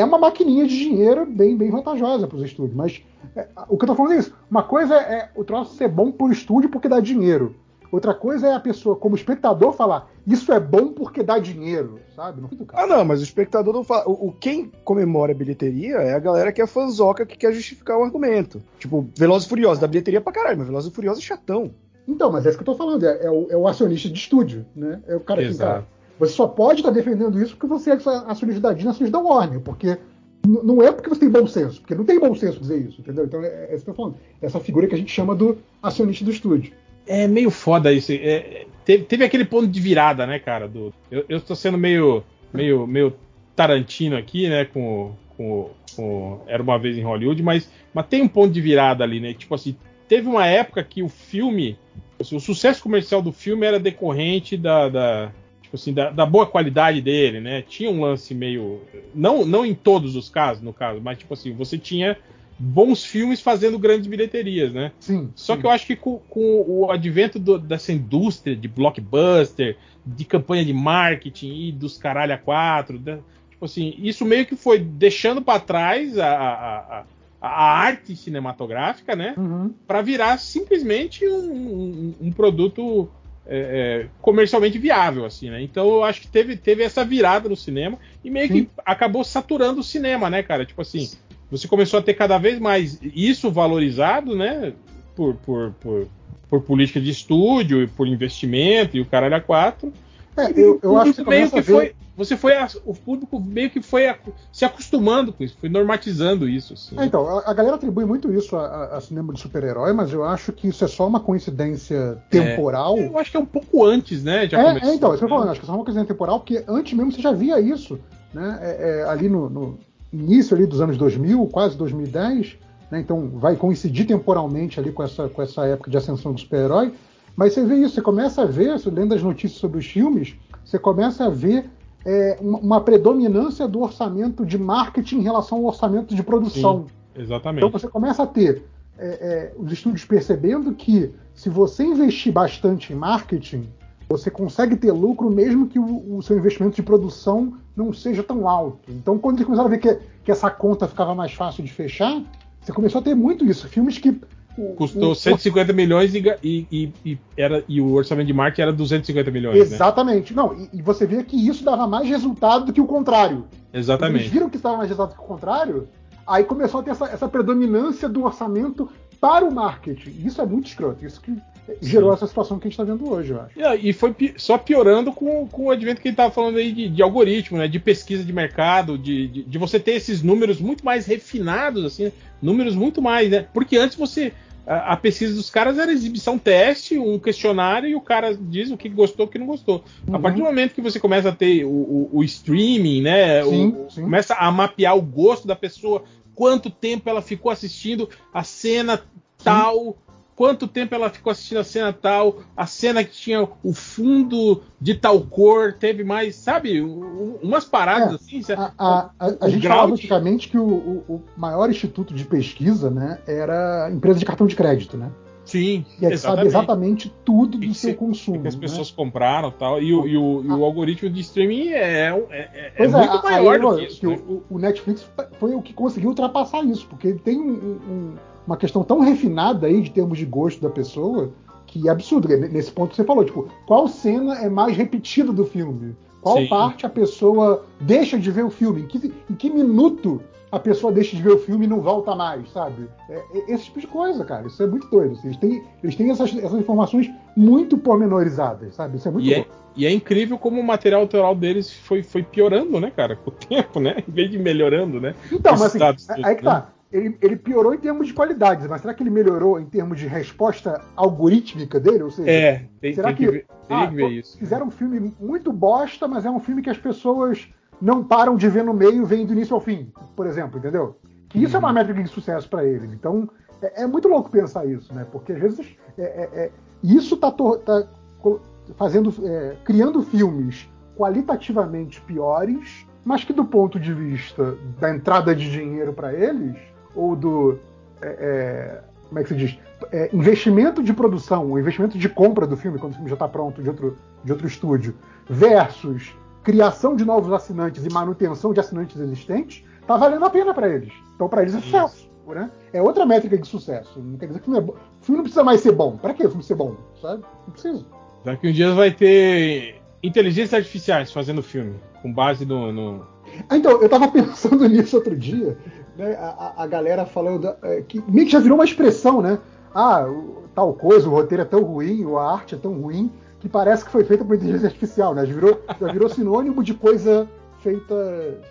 é 0.00 0.04
uma 0.04 0.18
maquininha 0.18 0.66
de 0.66 0.76
dinheiro 0.78 1.24
bem, 1.26 1.56
bem 1.56 1.70
vantajosa 1.70 2.26
para 2.26 2.36
os 2.36 2.42
estúdios. 2.44 2.74
Mas 2.76 3.02
é, 3.36 3.48
o 3.68 3.76
que 3.76 3.84
eu 3.84 3.88
tô 3.88 3.94
falando 3.94 4.12
é 4.12 4.18
isso. 4.18 4.34
Uma 4.50 4.62
coisa 4.62 4.94
é 4.96 5.30
o 5.34 5.44
troço 5.44 5.74
ser 5.76 5.88
bom 5.88 6.10
pro 6.12 6.30
estúdio 6.32 6.68
porque 6.70 6.88
dá 6.88 7.00
dinheiro. 7.00 7.54
Outra 7.90 8.14
coisa 8.14 8.46
é 8.46 8.54
a 8.54 8.60
pessoa, 8.60 8.96
como 8.96 9.14
espectador, 9.14 9.74
falar 9.74 10.10
isso 10.26 10.50
é 10.50 10.58
bom 10.58 10.88
porque 10.94 11.22
dá 11.22 11.38
dinheiro, 11.38 12.00
sabe? 12.16 12.40
Não 12.40 12.48
fica 12.48 12.64
Ah, 12.74 12.86
não, 12.86 13.04
mas 13.04 13.20
o 13.20 13.24
espectador 13.24 13.74
não 13.74 13.84
fala. 13.84 14.08
O, 14.08 14.28
o- 14.28 14.32
quem 14.32 14.72
comemora 14.82 15.32
a 15.32 15.34
bilheteria 15.34 15.96
é 15.96 16.14
a 16.14 16.18
galera 16.18 16.50
que 16.52 16.62
é 16.62 16.66
fanzoca 16.66 17.26
que 17.26 17.36
quer 17.36 17.52
justificar 17.52 17.98
o 17.98 18.02
argumento. 18.02 18.62
Tipo, 18.78 19.06
Velozes 19.14 19.44
e 19.46 19.48
Furiosos, 19.50 19.78
dá 19.78 19.86
bilheteria 19.86 20.22
pra 20.22 20.32
caralho, 20.32 20.56
mas 20.58 20.66
Velozes 20.68 20.90
e 20.90 20.94
Furiosos 20.94 21.22
é 21.22 21.26
chatão. 21.26 21.70
Então, 22.08 22.32
mas 22.32 22.46
é 22.46 22.48
isso 22.48 22.56
que 22.58 22.62
eu 22.62 22.66
tô 22.72 22.74
falando. 22.74 23.04
É, 23.04 23.26
é 23.26 23.30
o, 23.30 23.46
é 23.50 23.56
o 23.58 23.68
acionista 23.68 24.08
de 24.08 24.18
estúdio, 24.18 24.64
né? 24.74 25.02
É 25.06 25.14
o 25.14 25.20
cara 25.20 25.42
que, 25.42 25.48
Exato. 25.48 25.72
cara, 25.72 25.86
você 26.22 26.34
só 26.34 26.46
pode 26.46 26.80
estar 26.80 26.92
defendendo 26.92 27.42
isso 27.42 27.56
porque 27.56 27.66
você 27.66 27.90
é 27.90 27.96
da 27.96 28.72
Disney, 28.72 28.90
acionista 28.90 29.10
da 29.10 29.18
Warner, 29.18 29.60
porque 29.60 29.98
não 30.46 30.80
é 30.80 30.92
porque 30.92 31.08
você 31.08 31.20
tem 31.20 31.28
bom 31.28 31.48
senso, 31.48 31.80
porque 31.80 31.96
não 31.96 32.04
tem 32.04 32.18
bom 32.20 32.32
senso 32.34 32.60
dizer 32.60 32.78
isso, 32.78 33.00
entendeu? 33.00 33.24
Então 33.24 33.42
é, 33.42 33.70
é 33.70 33.74
isso 33.74 33.84
que 33.84 33.90
eu 33.90 33.94
tô 33.94 34.02
falando. 34.02 34.16
Essa 34.40 34.60
figura 34.60 34.86
que 34.86 34.94
a 34.94 34.98
gente 34.98 35.10
chama 35.10 35.34
do 35.34 35.58
acionista 35.82 36.24
do 36.24 36.30
estúdio. 36.30 36.72
É 37.08 37.26
meio 37.26 37.50
foda 37.50 37.92
isso. 37.92 38.12
é- 38.12 38.66
teve, 38.84 39.04
teve 39.04 39.24
aquele 39.24 39.44
ponto 39.44 39.66
de 39.66 39.80
virada, 39.80 40.24
né, 40.24 40.38
cara? 40.38 40.68
Do, 40.68 40.94
eu, 41.10 41.24
eu 41.28 41.40
tô 41.40 41.56
sendo 41.56 41.76
meio, 41.76 42.22
meio, 42.54 42.86
meio 42.86 43.14
Tarantino 43.56 44.16
aqui, 44.16 44.48
né? 44.48 44.64
Com, 44.64 45.12
com, 45.36 45.70
com 45.96 46.40
Era 46.46 46.62
uma 46.62 46.78
vez 46.78 46.96
em 46.96 47.02
Hollywood, 47.02 47.42
mas, 47.42 47.68
mas 47.92 48.06
tem 48.06 48.22
um 48.22 48.28
ponto 48.28 48.52
de 48.52 48.60
virada 48.60 49.02
ali, 49.02 49.18
né? 49.18 49.34
Tipo 49.34 49.56
assim, 49.56 49.74
teve 50.06 50.28
uma 50.28 50.46
época 50.46 50.84
que 50.84 51.02
o 51.02 51.08
filme, 51.08 51.76
o 52.20 52.38
sucesso 52.38 52.80
comercial 52.80 53.20
do 53.20 53.32
filme 53.32 53.66
era 53.66 53.80
decorrente 53.80 54.56
da, 54.56 54.88
da, 54.88 55.32
tipo 55.72 55.76
assim, 55.76 55.94
da, 55.94 56.10
da 56.10 56.26
boa 56.26 56.46
qualidade 56.46 57.00
dele, 57.00 57.40
né? 57.40 57.62
Tinha 57.62 57.90
um 57.90 58.02
lance 58.02 58.34
meio, 58.34 58.82
não, 59.14 59.46
não 59.46 59.64
em 59.64 59.74
todos 59.74 60.14
os 60.16 60.28
casos, 60.28 60.62
no 60.62 60.72
caso, 60.72 61.00
mas 61.00 61.16
tipo 61.16 61.32
assim, 61.32 61.54
você 61.54 61.78
tinha 61.78 62.14
bons 62.58 63.02
filmes 63.02 63.40
fazendo 63.40 63.78
grandes 63.78 64.06
bilheterias, 64.06 64.70
né? 64.72 64.92
Sim. 65.00 65.30
Só 65.34 65.56
que 65.56 65.64
eu 65.64 65.70
acho 65.70 65.86
que 65.86 65.96
com, 65.96 66.18
com 66.28 66.62
o 66.68 66.90
advento 66.90 67.38
do- 67.38 67.58
dessa 67.58 67.90
indústria 67.90 68.54
de 68.54 68.68
blockbuster, 68.68 69.78
de 70.04 70.24
campanha 70.26 70.62
de 70.64 70.74
marketing 70.74 71.68
e 71.68 71.72
dos 71.72 71.96
caralho 71.96 72.34
a 72.34 72.38
quatro, 72.38 72.98
da- 72.98 73.18
tipo 73.50 73.64
assim, 73.64 73.94
isso 73.96 74.26
meio 74.26 74.44
que 74.44 74.54
foi 74.56 74.78
deixando 74.78 75.40
para 75.40 75.58
trás 75.58 76.18
a, 76.18 76.26
a, 76.28 76.98
a- 76.98 77.04
a 77.40 77.78
arte 77.78 78.14
cinematográfica, 78.14 79.16
né? 79.16 79.34
Uhum. 79.38 79.72
Para 79.86 80.02
virar 80.02 80.38
simplesmente 80.38 81.26
um, 81.26 81.50
um- 81.50 82.14
um 82.20 82.30
produto 82.30 83.08
é, 83.46 84.04
é, 84.04 84.06
comercialmente 84.20 84.78
viável, 84.78 85.24
assim, 85.24 85.50
né? 85.50 85.62
Então 85.62 85.88
eu 85.88 86.04
acho 86.04 86.20
que 86.20 86.28
teve, 86.28 86.56
teve 86.56 86.82
essa 86.82 87.04
virada 87.04 87.48
no 87.48 87.56
cinema 87.56 87.98
e 88.24 88.30
meio 88.30 88.48
Sim. 88.48 88.64
que 88.64 88.70
acabou 88.84 89.24
saturando 89.24 89.80
o 89.80 89.84
cinema, 89.84 90.30
né, 90.30 90.42
cara? 90.42 90.64
Tipo 90.64 90.82
assim, 90.82 91.10
você 91.50 91.66
começou 91.66 91.98
a 91.98 92.02
ter 92.02 92.14
cada 92.14 92.38
vez 92.38 92.58
mais 92.58 92.98
isso 93.02 93.50
valorizado, 93.50 94.36
né? 94.36 94.72
Por, 95.14 95.34
por, 95.36 95.72
por, 95.80 96.08
por 96.48 96.62
política 96.62 97.00
de 97.00 97.10
estúdio, 97.10 97.82
e 97.82 97.86
por 97.86 98.06
investimento 98.06 98.96
e 98.96 99.00
o 99.00 99.06
caralho 99.06 99.36
a 99.36 99.40
quatro. 99.40 99.92
É, 100.36 100.50
eu, 100.58 100.80
eu 100.82 100.96
acho 100.96 101.14
que 101.14 101.28
meio 101.28 101.50
que 101.50 101.60
ver- 101.60 101.72
foi. 101.74 101.94
Você 102.16 102.36
foi. 102.36 102.54
a- 102.56 102.68
o 102.84 102.94
público 102.94 103.40
meio 103.40 103.70
que 103.70 103.80
foi 103.80 104.06
a- 104.06 104.18
se 104.52 104.64
acostumando 104.64 105.32
com 105.32 105.42
isso, 105.42 105.56
foi 105.58 105.68
normatizando 105.68 106.48
isso. 106.48 106.74
Assim, 106.74 106.98
É, 106.98 107.04
então, 107.06 107.26
a, 107.26 107.50
a 107.50 107.54
galera 107.54 107.76
atribui 107.76 108.04
muito 108.04 108.32
isso 108.32 108.54
a, 108.56 108.96
a- 108.96 109.00
cinema 109.00 109.32
de 109.32 109.40
super-herói, 109.40 109.92
mas 109.92 110.12
eu 110.12 110.22
acho 110.24 110.52
que 110.52 110.68
isso 110.68 110.84
é 110.84 110.88
só 110.88 111.06
uma 111.06 111.20
coincidência 111.20 112.18
temporal. 112.28 112.98
Eu 112.98 113.18
acho 113.18 113.30
que 113.30 113.36
é 113.36 113.40
um 113.40 113.46
pouco 113.46 113.84
antes, 113.84 114.22
né? 114.22 114.46
Já 114.48 114.58
É, 114.60 114.64
começou, 114.64 114.88
é, 114.90 114.94
então, 114.94 115.08
isso 115.10 115.18
que 115.18 115.24
eu 115.24 115.28
tô 115.28 115.34
né? 115.34 115.38
falando, 115.40 115.50
acho 115.50 115.60
que 115.60 115.66
é 115.66 115.68
só 115.68 115.74
uma 115.74 115.84
coincidência 115.84 116.14
temporal, 116.14 116.40
porque 116.40 116.64
antes 116.68 116.92
mesmo 116.92 117.12
você 117.12 117.22
já 117.22 117.32
via 117.32 117.58
isso, 117.60 117.98
né? 118.34 118.58
É, 118.62 119.00
é, 119.00 119.04
ali 119.08 119.28
no, 119.28 119.48
no 119.48 119.78
início 120.12 120.54
ali 120.56 120.66
dos 120.66 120.80
anos 120.80 120.98
2000, 120.98 121.46
quase 121.46 121.76
2010, 121.78 122.56
né? 122.90 123.00
Então 123.00 123.30
vai 123.30 123.56
coincidir 123.56 124.06
temporalmente 124.06 124.78
ali 124.78 124.92
com 124.92 125.02
essa, 125.02 125.28
com 125.30 125.40
essa 125.42 125.64
época 125.66 125.90
de 125.90 125.96
ascensão 125.96 126.32
do 126.32 126.38
super-herói. 126.40 126.92
Mas 127.34 127.54
você 127.54 127.64
vê 127.64 127.76
isso, 127.76 127.94
você 127.94 128.02
começa 128.02 128.42
a 128.42 128.44
ver, 128.44 128.74
lendo 128.92 129.14
as 129.14 129.22
notícias 129.22 129.58
sobre 129.58 129.78
os 129.78 129.86
filmes, 129.86 130.34
você 130.62 130.78
começa 130.78 131.24
a 131.24 131.30
ver 131.30 131.64
é, 132.04 132.38
uma, 132.40 132.80
predominância 132.80 133.66
do 133.68 133.80
orçamento 133.80 134.44
de 134.44 134.58
marketing 134.58 135.18
em 135.18 135.22
relação 135.22 135.58
ao 135.58 135.64
orçamento 135.64 136.14
de 136.14 136.22
produção. 136.22 136.86
Exatamente. 137.14 137.64
Então 137.64 137.78
você 137.78 137.88
começa 137.88 138.22
a 138.22 138.26
ter 138.26 138.64
é, 138.98 139.06
é, 139.06 139.52
os 139.56 139.72
estúdios 139.72 140.04
percebendo 140.04 140.72
que 140.74 141.14
se 141.34 141.48
você 141.48 141.84
investir 141.84 142.32
bastante 142.32 142.92
em 142.92 142.96
marketing, 142.96 143.68
você 144.08 144.30
consegue 144.30 144.76
ter 144.76 144.92
lucro 144.92 145.30
mesmo 145.30 145.66
que 145.66 145.78
o, 145.78 146.16
o 146.16 146.22
seu 146.22 146.36
investimento 146.36 146.76
de 146.76 146.82
produção 146.82 147.54
não 147.76 147.92
seja 147.92 148.22
tão 148.22 148.48
alto. 148.48 148.90
Então 148.90 149.18
quando 149.18 149.38
você 149.38 149.44
começaram 149.44 149.68
a 149.68 149.70
ver 149.70 149.78
que, 149.78 149.98
que 150.24 150.30
essa 150.30 150.50
conta 150.50 150.88
ficava 150.88 151.14
mais 151.14 151.32
fácil 151.32 151.62
de 151.62 151.72
fechar, 151.72 152.22
você 152.62 152.72
começou 152.72 153.00
a 153.00 153.04
ter 153.04 153.14
muito 153.14 153.44
isso. 153.44 153.68
Filmes 153.68 153.98
que. 153.98 154.20
O- 154.58 154.74
Custou 154.74 155.12
o- 155.12 155.14
150 155.14 155.72
milhões 155.72 156.14
e, 156.14 156.22
e- 156.42 156.92
e- 157.04 157.18
era, 157.36 157.64
e 157.68 157.80
o 157.80 157.92
orçamento 157.92 158.26
de 158.26 158.32
marketing 158.32 158.62
era 158.62 158.72
250 158.72 159.30
milhões. 159.30 159.56
né? 159.56 159.62
Exatamente. 159.62 160.34
Não, 160.34 160.54
e, 160.54 160.68
e 160.74 160.82
você 160.82 161.06
via 161.06 161.22
que 161.24 161.36
isso 161.36 161.64
dava 161.64 161.86
mais 161.86 162.08
resultado 162.08 162.66
do 162.66 162.72
que 162.72 162.80
o 162.80 162.86
contrário. 162.86 163.38
Quando 163.42 163.74
eles 163.74 163.86
Exatamente. 163.86 164.28
viram 164.28 164.48
que 164.50 164.56
isso 164.56 164.64
dava 164.64 164.76
mais 164.76 164.88
resultado 164.88 165.16
que 165.16 165.22
o 165.22 165.26
contrário, 165.26 165.88
aí 166.26 166.44
começou 166.44 166.80
a 166.80 166.82
ter 166.82 166.90
essa, 166.90 167.06
essa 167.06 167.28
predominância 167.28 168.08
do 168.08 168.24
orçamento 168.24 168.88
para 169.20 169.44
o 169.44 169.54
marketing. 169.54 170.10
Isso 170.26 170.40
é 170.40 170.46
muito 170.46 170.66
escroto. 170.66 171.04
Isso 171.06 171.20
que 171.20 171.34
gerou 171.80 172.12
essa 172.12 172.26
situação 172.26 172.58
que 172.58 172.66
a 172.66 172.70
gente 172.70 172.80
está 172.80 172.84
vendo 172.84 173.08
hoje, 173.08 173.30
eu 173.32 173.40
acho. 173.40 173.58
E, 173.80 173.88
e 173.90 173.92
foi 173.92 174.14
só 174.36 174.58
piorando 174.58 175.12
com, 175.12 175.46
com 175.48 175.66
o 175.66 175.70
advento 175.70 176.00
que 176.00 176.08
ele 176.08 176.12
estava 176.14 176.30
falando 176.32 176.56
aí 176.58 176.72
de, 176.72 176.88
de 176.88 177.02
algoritmo, 177.02 177.58
né? 177.58 177.68
De 177.68 177.78
pesquisa 177.78 178.24
de 178.24 178.32
mercado, 178.32 178.98
de, 178.98 179.28
de, 179.28 179.42
de 179.44 179.58
você 179.58 179.78
ter 179.78 179.92
esses 179.92 180.22
números 180.22 180.60
muito 180.60 180.84
mais 180.84 181.06
refinados, 181.06 181.84
assim, 181.84 182.04
né, 182.04 182.12
números 182.40 182.74
muito 182.74 183.00
mais, 183.00 183.30
né? 183.30 183.46
Porque 183.54 183.76
antes 183.76 183.96
você. 183.96 184.32
A, 184.64 184.92
a 184.92 184.96
pesquisa 184.96 185.34
dos 185.34 185.50
caras 185.50 185.76
era 185.76 185.90
exibição 185.92 186.38
teste, 186.38 186.96
um 186.96 187.18
questionário, 187.18 187.88
e 187.88 187.96
o 187.96 188.00
cara 188.00 188.32
diz 188.32 188.70
o 188.70 188.76
que 188.76 188.88
gostou 188.88 189.26
e 189.26 189.28
o 189.28 189.30
que 189.32 189.38
não 189.38 189.46
gostou. 189.46 189.82
A 190.06 190.12
Uhum. 190.16 190.22
partir 190.22 190.38
do 190.38 190.44
momento 190.44 190.72
que 190.74 190.80
você 190.80 191.00
começa 191.00 191.30
a 191.30 191.32
ter 191.32 191.64
o, 191.64 191.68
o- 191.68 192.10
o 192.12 192.22
streaming, 192.24 193.02
né? 193.02 193.42
Sim, 193.42 193.74
o- 193.76 193.90
sim. 193.90 194.02
Começa 194.02 194.34
a 194.34 194.50
mapear 194.52 194.96
o 194.96 195.02
gosto 195.02 195.48
da 195.48 195.56
pessoa, 195.56 196.04
quanto 196.34 196.70
tempo 196.70 197.10
ela 197.10 197.20
ficou 197.20 197.50
assistindo 197.50 198.08
a 198.32 198.44
cena 198.44 199.02
tal, 199.42 199.96
quanto 200.34 200.66
tempo 200.66 200.94
ela 200.94 201.10
ficou 201.10 201.30
assistindo 201.30 201.58
a 201.58 201.64
cena 201.64 201.92
tal, 201.92 202.40
a 202.56 202.66
cena 202.66 203.04
que 203.04 203.12
tinha 203.12 203.46
o 203.62 203.72
fundo 203.72 204.62
de 204.80 204.94
tal 204.94 205.20
cor, 205.20 205.74
teve 205.74 206.02
mais, 206.04 206.36
sabe, 206.36 206.82
um- 206.82 207.36
umas 207.42 207.64
paradas 207.64 208.12
É, 208.12 208.14
assim. 208.16 208.42
A, 208.52 208.72
a- 208.78 209.10
a- 209.18 209.36
a 209.40 209.48
gente 209.48 209.66
falava 209.68 209.88
de- 209.88 209.92
antigamente 209.94 210.48
que 210.48 210.58
o, 210.58 210.64
o- 210.66 211.04
o 211.08 211.22
maior 211.36 211.70
instituto 211.70 212.14
de 212.14 212.24
pesquisa 212.24 212.90
né, 212.90 213.18
era 213.26 213.90
empresa 213.92 214.18
de 214.18 214.24
cartão 214.24 214.46
de 214.46 214.56
crédito, 214.56 214.96
né? 214.96 215.10
Sim, 215.44 215.84
Que 215.98 216.06
é 216.06 216.16
sabe 216.16 216.46
exatamente 216.46 217.12
tudo 217.24 217.58
do 217.58 217.74
seu 217.74 217.94
consumo. 217.96 218.40
que 218.42 218.46
as 218.48 218.54
né? 218.54 218.60
pessoas 218.60 218.92
compraram 218.92 219.48
e 219.48 219.52
tal. 219.52 219.82
E, 219.82 219.92
o, 219.92 220.06
e 220.06 220.16
o- 220.16 220.42
e 220.44 220.48
o 220.52 220.64
algoritmo 220.64 221.10
de 221.10 221.20
streaming 221.20 221.70
é, 221.70 222.10
é, 222.10 222.14
é- 222.30 222.72
é 222.76 222.84
é, 222.84 222.88
muito 222.88 223.22
maior 223.24 223.58
do 223.58 223.74
que 223.76 223.84
isso. 223.86 224.08
né? 224.08 224.18
o, 224.28 224.42
o 224.48 224.58
Netflix 224.58 225.04
foi 225.40 225.52
o 225.54 225.60
que 225.60 225.72
conseguiu 225.72 226.10
ultrapassar 226.10 226.64
isso, 226.64 226.86
porque 226.86 227.08
ele 227.08 227.18
tem 227.18 227.40
um- 227.40 227.50
um- 227.52 228.14
uma 228.46 228.56
questão 228.56 228.82
tão 228.82 229.00
refinada 229.00 229.66
aí 229.66 229.80
de 229.80 229.90
termos 229.90 230.18
de 230.18 230.24
gosto 230.24 230.60
da 230.60 230.70
pessoa 230.70 231.32
que 231.66 231.88
é 231.88 231.90
absurdo. 231.90 232.28
Nesse 232.28 232.70
ponto 232.70 232.90
que 232.90 232.96
você 232.96 233.04
falou, 233.04 233.24
tipo, 233.24 233.48
qual 233.66 233.88
cena 233.88 234.34
é 234.38 234.48
mais 234.48 234.76
repetida 234.76 235.32
do 235.32 235.46
filme? 235.46 235.96
Qual 236.20 236.36
Sim. 236.36 236.48
parte 236.48 236.86
a 236.86 236.88
pessoa 236.88 237.64
deixa 237.80 238.18
de 238.18 238.30
ver 238.30 238.44
o 238.44 238.50
filme? 238.50 238.82
Em 238.82 238.86
que, 238.86 239.12
em 239.30 239.34
que 239.34 239.50
minuto 239.50 240.22
a 240.52 240.58
pessoa 240.58 240.92
deixa 240.92 241.16
de 241.16 241.22
ver 241.22 241.30
o 241.30 241.38
filme 241.38 241.64
e 241.64 241.68
não 241.68 241.80
volta 241.80 242.14
mais, 242.14 242.48
sabe? 242.50 242.86
É, 243.08 243.22
é 243.34 243.54
esse 243.54 243.64
tipo 243.64 243.80
de 243.80 243.86
coisa, 243.86 244.22
cara. 244.22 244.46
Isso 244.46 244.62
é 244.62 244.66
muito 244.66 244.86
doido. 244.88 245.12
assim. 245.12 245.28
Eles 245.28 245.38
têm, 245.38 245.64
eles 245.82 245.96
têm 245.96 246.10
essas, 246.10 246.36
essas 246.36 246.60
informações 246.60 247.10
muito 247.34 247.78
pormenorizadas, 247.78 248.74
sabe? 248.74 248.98
Isso 248.98 249.08
é 249.08 249.10
muito 249.10 249.26
E 249.26 249.32
é, 249.32 249.46
e 249.74 249.86
é 249.86 249.90
incrível 249.90 250.36
como 250.36 250.60
o 250.60 250.64
material 250.64 251.00
autoral 251.00 251.34
deles 251.34 251.72
foi, 251.72 252.02
foi 252.02 252.22
piorando, 252.22 252.78
né, 252.78 252.92
cara? 252.94 253.16
Com 253.16 253.30
o 253.30 253.32
tempo, 253.32 253.80
né? 253.80 254.04
Em 254.06 254.12
vez 254.12 254.30
de 254.30 254.38
melhorando, 254.38 255.00
né? 255.00 255.14
Então, 255.32 255.54
Os 255.54 255.60
mas 255.60 255.74
assim, 255.80 256.22
aí 256.22 256.36
que 256.36 256.42
tá. 256.42 256.70
Ele, 256.92 257.16
ele 257.22 257.36
piorou 257.36 257.72
em 257.74 257.78
termos 257.78 258.06
de 258.06 258.12
qualidade, 258.12 258.68
mas 258.68 258.82
será 258.82 258.92
que 258.92 259.02
ele 259.02 259.08
melhorou 259.10 259.58
em 259.58 259.64
termos 259.64 259.98
de 259.98 260.06
resposta 260.06 260.78
algorítmica 260.94 261.80
dele? 261.80 262.02
Ou 262.02 262.10
seja, 262.10 262.30
É, 262.30 262.64
tem, 262.80 262.92
será 262.94 263.08
tem 263.08 263.16
que, 263.16 263.24
que, 263.24 263.30
ver, 263.30 263.46
ah, 263.70 263.86
que 263.88 263.94
ver 263.94 264.08
isso. 264.10 264.36
fizeram 264.38 264.66
um 264.66 264.70
filme 264.70 265.14
muito 265.18 265.50
bosta, 265.52 266.06
mas 266.06 266.26
é 266.26 266.30
um 266.30 266.38
filme 266.38 266.60
que 266.60 266.68
as 266.70 266.76
pessoas 266.78 267.48
não 267.80 268.04
param 268.04 268.36
de 268.36 268.46
ver 268.48 268.62
no 268.62 268.74
meio, 268.74 269.06
vem 269.06 269.24
do 269.24 269.32
início 269.32 269.54
ao 269.54 269.60
fim, 269.60 269.90
por 270.14 270.26
exemplo, 270.26 270.58
entendeu? 270.58 270.96
Que 271.30 271.42
isso 271.42 271.56
é 271.56 271.58
Uhum. 271.58 271.64
uma 271.64 271.72
métrica 271.72 272.02
de 272.02 272.10
sucesso 272.10 272.46
para 272.48 272.64
eles. 272.64 272.92
Então, 272.92 273.26
é, 273.62 273.84
é 273.84 273.86
muito 273.86 274.06
louco 274.06 274.30
pensar 274.30 274.66
isso, 274.66 274.92
né? 274.94 275.06
Porque 275.10 275.32
às 275.32 275.40
vezes 275.40 275.66
é, 275.96 276.02
é- 276.02 276.30
é- 276.44 276.50
isso 276.82 277.16
tá, 277.16 277.30
tor- 277.30 277.58
tá 277.60 277.88
co- 278.20 278.40
fazendo, 278.76 279.12
é, 279.26 279.56
criando 279.64 280.02
filmes 280.02 280.68
qualitativamente 280.96 282.00
piores, 282.02 282.86
mas 283.04 283.24
que 283.24 283.32
do 283.32 283.44
ponto 283.44 283.80
de 283.80 283.92
vista 283.92 284.56
da 284.78 284.94
entrada 284.94 285.34
de 285.34 285.50
dinheiro 285.50 285.92
para 285.92 286.12
eles 286.14 286.56
ou 286.94 287.16
do 287.16 287.58
é, 288.00 288.06
é, 288.06 288.80
como 289.08 289.18
é 289.18 289.22
que 289.22 289.28
se 289.30 289.36
diz 289.36 289.58
É, 289.90 290.08
investimento 290.12 290.80
de 290.82 290.92
produção, 290.92 291.50
o 291.50 291.58
investimento 291.58 291.98
de 291.98 292.08
compra 292.08 292.46
do 292.46 292.56
filme 292.56 292.78
quando 292.78 292.92
o 292.92 292.94
filme 292.94 293.08
já 293.10 293.14
está 293.14 293.26
pronto 293.28 293.60
de 293.62 293.68
outro 293.68 293.98
de 294.24 294.30
outro 294.30 294.46
estúdio 294.46 294.94
versus 295.28 296.14
criação 296.44 296.94
de 296.94 297.04
novos 297.04 297.32
assinantes 297.32 297.84
e 297.84 297.92
manutenção 297.92 298.52
de 298.52 298.60
assinantes 298.60 298.96
existentes, 299.00 299.64
tá 299.86 299.96
valendo 299.96 300.24
a 300.24 300.30
pena 300.30 300.54
para 300.54 300.68
eles. 300.68 300.92
Então 301.14 301.28
para 301.28 301.42
eles 301.42 301.54
é 301.54 301.60
sucesso, 301.60 302.08
né? 302.26 302.50
É 302.72 302.80
outra 302.80 303.04
métrica 303.04 303.36
de 303.36 303.46
sucesso. 303.46 304.00
Não 304.00 304.16
quer 304.18 304.26
dizer 304.26 304.40
que 304.40 304.48
o 304.48 304.52
filme 304.52 304.58
é 304.58 304.62
bom. 304.62 304.72
O 304.72 305.04
filme 305.04 305.16
não 305.16 305.22
precisa 305.24 305.44
mais 305.44 305.60
ser 305.60 305.72
bom. 305.72 305.96
Para 305.96 306.14
que 306.14 306.24
o 306.24 306.28
filme 306.28 306.42
ser 306.44 306.54
bom, 306.54 306.76
sabe? 307.00 307.22
Não 307.46 307.52
precisa. 307.52 307.84
Daqui 308.24 308.48
um 308.48 308.52
dia 308.52 308.72
vai 308.74 308.90
ter 308.92 309.80
inteligências 310.02 310.54
artificiais 310.54 311.12
fazendo 311.12 311.42
filme, 311.42 311.74
com 312.00 312.12
base 312.12 312.46
no. 312.46 312.72
no- 312.72 313.11
Ah, 313.48 313.56
Então, 313.56 313.80
eu 313.82 313.88
tava 313.88 314.08
pensando 314.12 314.68
nisso 314.68 314.96
outro 314.96 315.16
dia, 315.16 315.56
né? 315.96 316.14
A, 316.18 316.62
a- 316.62 316.66
galera 316.66 317.04
falando 317.06 317.52
é, 317.62 317.82
que 317.82 318.02
meio 318.08 318.26
que 318.26 318.32
já 318.32 318.38
virou 318.40 318.56
uma 318.58 318.64
expressão, 318.64 319.20
né? 319.22 319.38
Ah, 319.74 320.04
o- 320.06 320.44
tal 320.54 320.72
coisa, 320.74 321.08
o 321.08 321.12
roteiro 321.12 321.42
é 321.42 321.46
tão 321.46 321.62
ruim, 321.62 322.04
ou 322.04 322.18
a 322.18 322.32
arte 322.32 322.54
é 322.54 322.58
tão 322.58 322.72
ruim, 322.74 323.10
que 323.40 323.48
parece 323.48 323.84
que 323.84 323.90
foi 323.90 324.04
feita 324.04 324.24
por 324.24 324.36
inteligência 324.36 324.66
artificial, 324.66 325.14
né? 325.14 325.24
Já 325.26 325.32
virou, 325.32 325.60
já 325.80 325.92
virou 325.92 326.08
sinônimo 326.08 326.62
de 326.62 326.74
coisa 326.74 327.28
feita, 327.58 327.94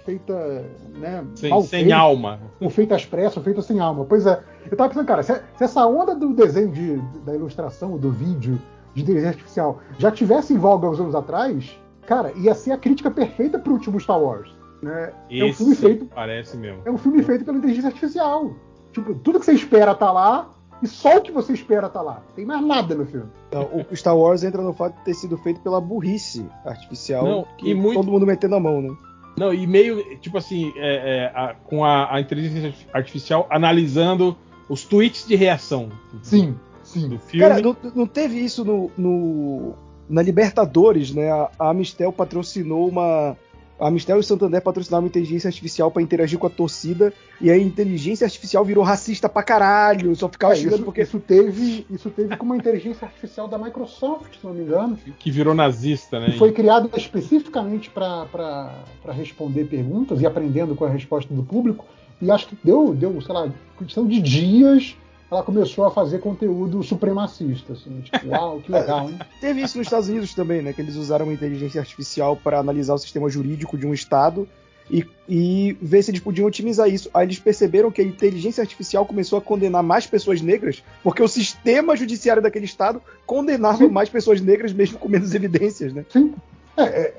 feita, 0.05 0.63
né? 0.95 1.23
sem, 1.35 1.51
sem 1.67 1.91
alma. 1.91 2.39
Ou 2.59 2.69
feita 2.69 2.95
às 2.95 3.05
pressas, 3.05 3.37
ou 3.37 3.43
feita 3.43 3.61
sem 3.61 3.79
alma. 3.79 4.05
Pois 4.05 4.25
é. 4.25 4.41
Eu 4.69 4.77
tava 4.77 4.89
pensando, 4.89 5.05
cara, 5.05 5.21
se, 5.23 5.33
se 5.57 5.63
essa 5.63 5.85
onda 5.85 6.15
do 6.15 6.33
desenho, 6.33 6.71
de, 6.71 6.97
da 7.25 7.35
ilustração, 7.35 7.97
do 7.97 8.09
vídeo, 8.11 8.57
de 8.93 9.01
inteligência 9.03 9.31
artificial, 9.31 9.79
já 9.97 10.11
tivesse 10.11 10.53
em 10.53 10.57
voga 10.57 10.89
uns 10.89 10.99
anos 10.99 11.13
atrás, 11.15 11.77
cara, 12.05 12.31
ia 12.37 12.53
ser 12.53 12.71
a 12.71 12.77
crítica 12.77 13.11
perfeita 13.11 13.59
pro 13.59 13.73
último 13.73 13.99
Star 13.99 14.19
Wars. 14.21 14.49
Né? 14.81 15.13
É 15.29 15.43
um 15.43 15.47
Esse 15.47 15.57
filme 15.59 15.75
feito 15.75 16.05
parece 16.05 16.57
mesmo. 16.57 16.81
é 16.85 16.91
um 16.91 16.97
filme 16.97 17.21
feito 17.23 17.45
pela 17.45 17.57
inteligência 17.57 17.87
artificial. 17.89 18.53
Tipo, 18.91 19.13
tudo 19.15 19.39
que 19.39 19.45
você 19.45 19.53
espera 19.53 19.93
tá 19.93 20.11
lá 20.11 20.49
e 20.81 20.87
só 20.87 21.17
o 21.17 21.21
que 21.21 21.31
você 21.31 21.53
espera 21.53 21.87
tá 21.87 22.01
lá. 22.01 22.23
Tem 22.35 22.45
mais 22.45 22.65
nada 22.65 22.95
no 22.95 23.05
filme. 23.05 23.27
Não, 23.51 23.85
o 23.89 23.95
Star 23.95 24.17
Wars 24.17 24.43
entra 24.43 24.61
no 24.61 24.73
fato 24.73 24.97
de 24.97 25.03
ter 25.05 25.13
sido 25.13 25.37
feito 25.37 25.59
pela 25.61 25.79
burrice 25.79 26.45
artificial 26.65 27.23
Não, 27.23 27.45
que 27.57 27.69
e 27.69 27.75
muito- 27.75 27.93
todo 27.95 28.11
mundo 28.11 28.25
metendo 28.25 28.55
a 28.55 28.59
mão, 28.59 28.81
né? 28.81 28.95
Não, 29.37 29.53
e 29.53 29.65
meio, 29.65 30.17
tipo 30.19 30.37
assim, 30.37 30.73
é, 30.75 31.25
é, 31.25 31.25
a- 31.33 31.55
com 31.65 31.85
a, 31.85 32.13
a 32.15 32.19
inteligência 32.19 32.73
artificial 32.91 33.47
analisando 33.49 34.35
os 34.67 34.83
tweets 34.83 35.25
de 35.27 35.35
reação 35.35 35.89
Sim, 36.21 36.55
sim. 36.83 37.07
do 37.07 37.19
filme. 37.19 37.47
Cara, 37.47 37.61
não, 37.61 37.75
não 37.95 38.07
teve 38.07 38.39
isso 38.39 38.65
no, 38.65 38.91
no- 38.97 39.73
na 40.09 40.21
Libertadores, 40.21 41.13
né? 41.13 41.31
A, 41.31 41.49
a 41.57 41.69
Amistel 41.69 42.11
patrocinou 42.11 42.87
uma, 42.89 43.37
A 43.81 43.89
Mistério 43.89 44.19
e 44.19 44.23
Santander 44.23 44.61
patrocinaram 44.61 45.03
uma 45.03 45.07
inteligência 45.07 45.47
artificial 45.47 45.89
pra 45.89 46.01
interagir 46.03 46.37
com 46.37 46.45
a 46.45 46.49
torcida 46.51 47.11
e 47.41 47.49
a 47.49 47.57
inteligência 47.57 48.25
artificial 48.25 48.63
virou 48.63 48.83
racista 48.83 49.27
pra 49.27 49.41
caralho. 49.41 50.15
Só 50.15 50.29
ficava 50.29 50.53
É, 50.53 50.55
xingando 50.57 50.75
isso, 50.75 50.83
porque. 50.85 51.01
isso 51.01 51.19
teve, 51.19 51.85
isso 51.89 52.09
teve 52.11 52.37
com 52.37 52.45
uma 52.45 52.55
inteligência 52.55 53.05
artificial 53.05 53.47
da 53.47 53.57
Microsoft, 53.57 54.37
se 54.39 54.45
não 54.45 54.53
me 54.53 54.61
engano, 54.63 54.97
Que 55.17 55.31
virou 55.31 55.55
nazista, 55.55 56.19
né? 56.19 56.27
que 56.27 56.37
foi 56.37 56.51
criada 56.51 56.87
especificamente 56.95 57.89
para 57.89 58.69
responder 59.13 59.65
perguntas 59.65 60.21
e 60.21 60.25
aprendendo 60.27 60.75
com 60.75 60.85
a 60.85 60.89
resposta 60.89 61.33
do 61.33 61.41
público. 61.41 61.83
E 62.21 62.29
acho 62.29 62.47
que 62.49 62.57
deu, 62.63 62.93
deu, 62.93 63.19
sei 63.19 63.33
lá, 63.33 63.49
questão 63.79 64.05
de 64.05 64.21
dias, 64.21 64.95
ela 65.31 65.43
começou 65.43 65.85
a 65.85 65.91
fazer 65.91 66.19
conteúdo 66.19 66.83
supremacista. 66.83 67.73
Assim, 67.73 68.01
tipo, 68.01 68.27
uau, 68.29 68.59
que 68.59 68.71
legal, 68.71 69.09
hein? 69.09 69.17
Teve 69.39 69.61
isso 69.61 69.77
nos 69.77 69.87
Estados 69.87 70.09
Unidos 70.09 70.33
também, 70.33 70.61
né? 70.61 70.73
Que 70.73 70.81
eles 70.81 70.95
usaram 70.95 71.25
uma 71.25 71.33
inteligência 71.33 71.79
artificial 71.79 72.35
para 72.35 72.59
analisar 72.59 72.93
o 72.93 72.97
sistema 72.97 73.29
jurídico 73.29 73.77
de 73.77 73.87
um 73.87 73.93
estado 73.93 74.47
e, 74.89 75.05
e 75.29 75.77
ver 75.81 76.03
se 76.03 76.11
eles 76.11 76.19
podiam 76.19 76.47
otimizar 76.47 76.89
isso. 76.89 77.09
Aí 77.13 77.25
eles 77.25 77.39
perceberam 77.39 77.89
que 77.89 78.01
a 78.01 78.03
inteligência 78.03 78.61
artificial 78.61 79.05
começou 79.05 79.39
a 79.39 79.41
condenar 79.41 79.81
mais 79.81 80.05
pessoas 80.05 80.41
negras, 80.41 80.83
porque 81.01 81.23
o 81.23 81.27
sistema 81.29 81.95
judiciário 81.95 82.41
daquele 82.41 82.65
estado 82.65 83.01
condenava 83.25 83.87
mais 83.87 84.09
pessoas 84.09 84.41
negras, 84.41 84.73
mesmo 84.73 84.99
com 84.99 85.07
menos 85.07 85.33
evidências, 85.33 85.93
né? 85.93 86.05
Sim. 86.09 86.33
É, 86.75 86.83
é, 86.83 87.13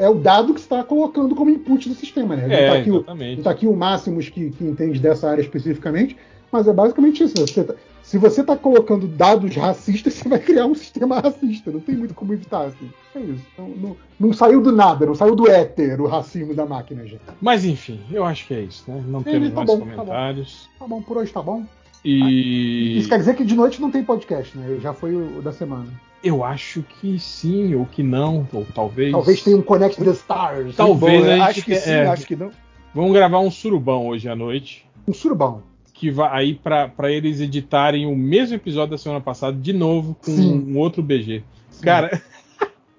é- 0.00 0.04
é 0.04 0.08
o 0.08 0.14
dado 0.14 0.54
que 0.54 0.60
está 0.60 0.82
colocando 0.82 1.34
como 1.34 1.50
input 1.50 1.88
do 1.88 1.94
sistema, 1.94 2.34
né? 2.36 2.46
Não 2.46 2.54
É, 2.54 2.68
tá 2.70 2.78
aqui, 2.78 2.90
o, 2.90 2.96
exatamente. 2.96 3.36
não 3.36 3.42
tá 3.44 3.50
aqui 3.50 3.66
o 3.66 3.72
Máximos 3.74 4.28
que, 4.28 4.50
que 4.50 4.64
entende 4.64 4.98
dessa 4.98 5.30
área 5.30 5.42
especificamente, 5.42 6.16
mas 6.54 6.68
é 6.68 6.72
basicamente 6.72 7.24
isso. 7.24 7.34
Você 7.36 7.64
tá- 7.64 7.74
se 8.02 8.16
você 8.18 8.42
está 8.42 8.56
colocando 8.56 9.08
dados 9.08 9.56
racistas, 9.56 10.14
você 10.14 10.28
vai 10.28 10.38
criar 10.38 10.66
um 10.66 10.74
sistema 10.74 11.18
racista. 11.20 11.70
Não 11.72 11.80
tem 11.80 11.96
muito 11.96 12.14
como 12.14 12.32
evitar, 12.32 12.66
assim. 12.66 12.88
É 13.14 13.18
isso. 13.20 13.44
Não, 13.58 13.68
não- 13.68 13.96
não 14.20 14.32
saiu 14.32 14.60
do 14.62 14.70
nada, 14.70 15.04
não 15.04 15.14
saiu 15.14 15.34
do 15.34 15.50
éter 15.50 16.00
o 16.00 16.06
racismo 16.06 16.54
da 16.54 16.64
máquina, 16.64 17.04
gente. 17.04 17.20
Mas 17.40 17.64
enfim, 17.64 18.00
eu 18.12 18.24
acho 18.24 18.46
que 18.46 18.54
é 18.54 18.60
isso, 18.60 18.84
né? 18.86 19.02
Não 19.06 19.22
temos 19.22 19.48
tá 19.50 19.54
mais 19.56 19.66
bom, 19.66 19.78
tá 19.78 19.84
bom. 19.84 19.90
comentários. 19.96 20.68
Tá 20.78 20.86
bom, 20.86 21.02
por 21.02 21.16
hoje 21.18 21.32
tá 21.32 21.42
bom. 21.42 21.64
E 22.04 22.98
Isso 22.98 23.08
quer 23.08 23.18
dizer 23.18 23.34
que 23.34 23.44
de 23.44 23.54
noite 23.56 23.80
não 23.80 23.90
tem 23.90 24.04
podcast, 24.04 24.56
né? 24.56 24.78
Já 24.80 24.92
foi 24.92 25.16
o, 25.16 25.40
da 25.42 25.52
semana. 25.52 25.86
eu 26.22 26.44
acho 26.44 26.82
que 27.00 27.18
sim, 27.18 27.74
ou 27.74 27.86
que 27.86 28.02
não, 28.02 28.46
ou 28.52 28.66
talvez. 28.74 29.10
Talvez 29.10 29.42
tenha 29.42 29.56
um 29.56 29.62
Connect 29.62 30.02
the 30.04 30.10
Stars. 30.10 30.76
Talvez 30.76 31.22
Bom, 31.24 31.30
gente 31.30 31.40
acho 31.40 31.64
que 31.64 31.74
sim, 31.74 31.90
é, 31.90 32.06
acho 32.06 32.26
que 32.26 32.36
não. 32.36 32.50
Vamos 32.94 33.12
gravar 33.12 33.40
um 33.40 33.50
surubão 33.50 34.06
hoje 34.06 34.28
à 34.28 34.36
noite. 34.36 34.86
Um 35.08 35.12
surubão. 35.12 35.62
Que 35.94 36.10
vai 36.10 36.28
aí 36.30 36.54
pra 36.54 37.10
eles 37.10 37.40
editarem 37.40 38.04
o 38.04 38.14
mesmo 38.14 38.56
episódio 38.56 38.90
da 38.90 38.98
semana 38.98 39.20
passada 39.22 39.56
de 39.56 39.72
novo 39.72 40.14
com 40.22 40.30
Sim. 40.30 40.74
um 40.74 40.76
outro 40.78 41.02
BG. 41.02 41.42
Cara, 41.80 42.20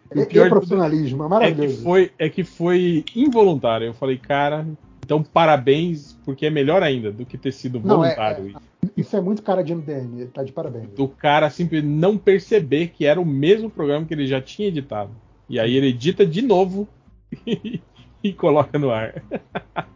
É, 0.09 0.19
o 0.19 0.25
pior 0.25 0.47
é 0.47 0.49
profissionalismo, 0.49 1.21
é 1.21 1.25
é 1.25 1.27
que 1.27 1.29
maravilhoso. 1.29 1.83
foi 1.83 2.11
é 2.17 2.29
que 2.29 2.43
foi 2.43 3.03
involuntário. 3.15 3.85
Eu 3.87 3.93
falei, 3.93 4.17
cara, 4.17 4.65
então 5.03 5.21
parabéns, 5.21 6.17
porque 6.25 6.45
é 6.45 6.49
melhor 6.49 6.81
ainda 6.81 7.11
do 7.11 7.25
que 7.25 7.37
ter 7.37 7.51
sido 7.51 7.79
Não, 7.79 8.03
é- 8.03 8.15
voluntário. 8.15 8.55
Isso 8.95 9.15
é 9.17 9.19
muito 9.21 9.41
cara 9.41 9.61
de 9.63 9.73
MDM, 9.75 10.27
tá 10.27 10.41
de 10.43 10.51
parabéns. 10.53 10.89
do 10.95 11.07
cara 11.07 11.49
simplesmente 11.49 11.91
não 11.93 12.17
perceber 12.17 12.87
que 12.95 13.05
era 13.05 13.19
o 13.19 13.25
mesmo 13.25 13.69
programa 13.69 14.05
que 14.05 14.13
ele 14.13 14.25
já 14.27 14.39
tinha 14.39 14.67
editado. 14.69 15.11
E 15.49 15.59
aí 15.59 15.75
ele 15.75 15.87
edita 15.87 16.25
de 16.25 16.41
novo 16.41 16.87
e, 18.29 18.33
coloca 18.33 18.77
no 18.79 18.89
ar. 18.91 19.21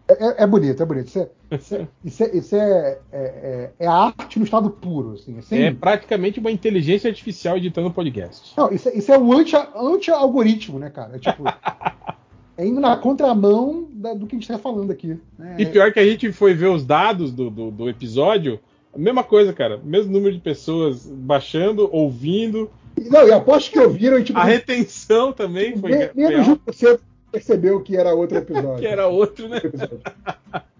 É, 0.07 0.43
é 0.43 0.47
bonito, 0.47 0.81
é 0.81 0.85
bonito. 0.85 1.07
Isso 1.07 1.19
é, 1.19 1.29
isso 1.55 1.75
é, 1.75 1.87
isso 2.03 2.23
é, 2.23 2.37
isso 2.37 2.55
é- 2.55 2.97
é- 3.11 3.17
é- 3.17 3.71
é 3.79 3.87
a 3.87 3.93
arte 3.93 4.39
no 4.39 4.45
estado 4.45 4.69
puro, 4.69 5.13
assim. 5.13 5.37
É 5.51 5.63
É 5.67 5.71
praticamente 5.73 6.39
uma 6.39 6.51
inteligência 6.51 7.09
artificial 7.09 7.57
editando 7.57 7.91
podcast. 7.91 8.53
Não, 8.57 8.71
isso, 8.71 8.89
é- 8.89 8.95
isso 8.95 9.11
é 9.11 9.17
o 9.17 9.31
anti- 9.33 9.55
anti-algoritmo, 9.75 10.79
né, 10.79 10.89
cara? 10.89 11.15
É 11.15 11.19
tipo. 11.19 11.43
é 12.57 12.65
indo 12.65 12.79
na 12.79 12.97
contramão 12.97 13.87
da- 13.91 14.13
do 14.13 14.25
que 14.27 14.35
a 14.35 14.39
gente 14.39 14.47
tá 14.47 14.57
falando 14.57 14.91
aqui. 14.91 15.17
né? 15.37 15.55
E 15.59 15.65
pior 15.65 15.91
que 15.93 15.99
a 15.99 16.05
gente 16.05 16.31
foi 16.31 16.53
ver 16.53 16.67
os 16.69 16.83
dados 16.85 17.31
do, 17.31 17.49
do, 17.49 17.71
do 17.71 17.89
episódio, 17.89 18.59
a 18.93 18.97
mesma 18.97 19.23
coisa, 19.23 19.53
cara. 19.53 19.79
Mesmo 19.83 20.11
número 20.11 20.33
de 20.35 20.41
pessoas 20.41 21.05
baixando, 21.05 21.87
ouvindo. 21.91 22.69
Não, 22.99 23.25
e 23.27 23.31
aposto 23.31 23.71
que 23.71 23.79
ouviram 23.79 24.19
e 24.19 24.23
tipo. 24.23 24.37
A 24.37 24.43
retenção 24.43 25.31
também 25.31 25.77
foi, 25.77 25.91
me- 25.91 26.07
foi 26.07 26.13
menos 26.15 26.43
de 26.45 26.49
alta, 26.51 26.71
1% 26.71 26.99
percebeu 27.31 27.81
que 27.81 27.95
era 27.95 28.13
outro 28.13 28.37
episódio. 28.39 28.79
que 28.79 28.87
era 28.87 29.07
outro, 29.07 29.47
né? 29.47 29.59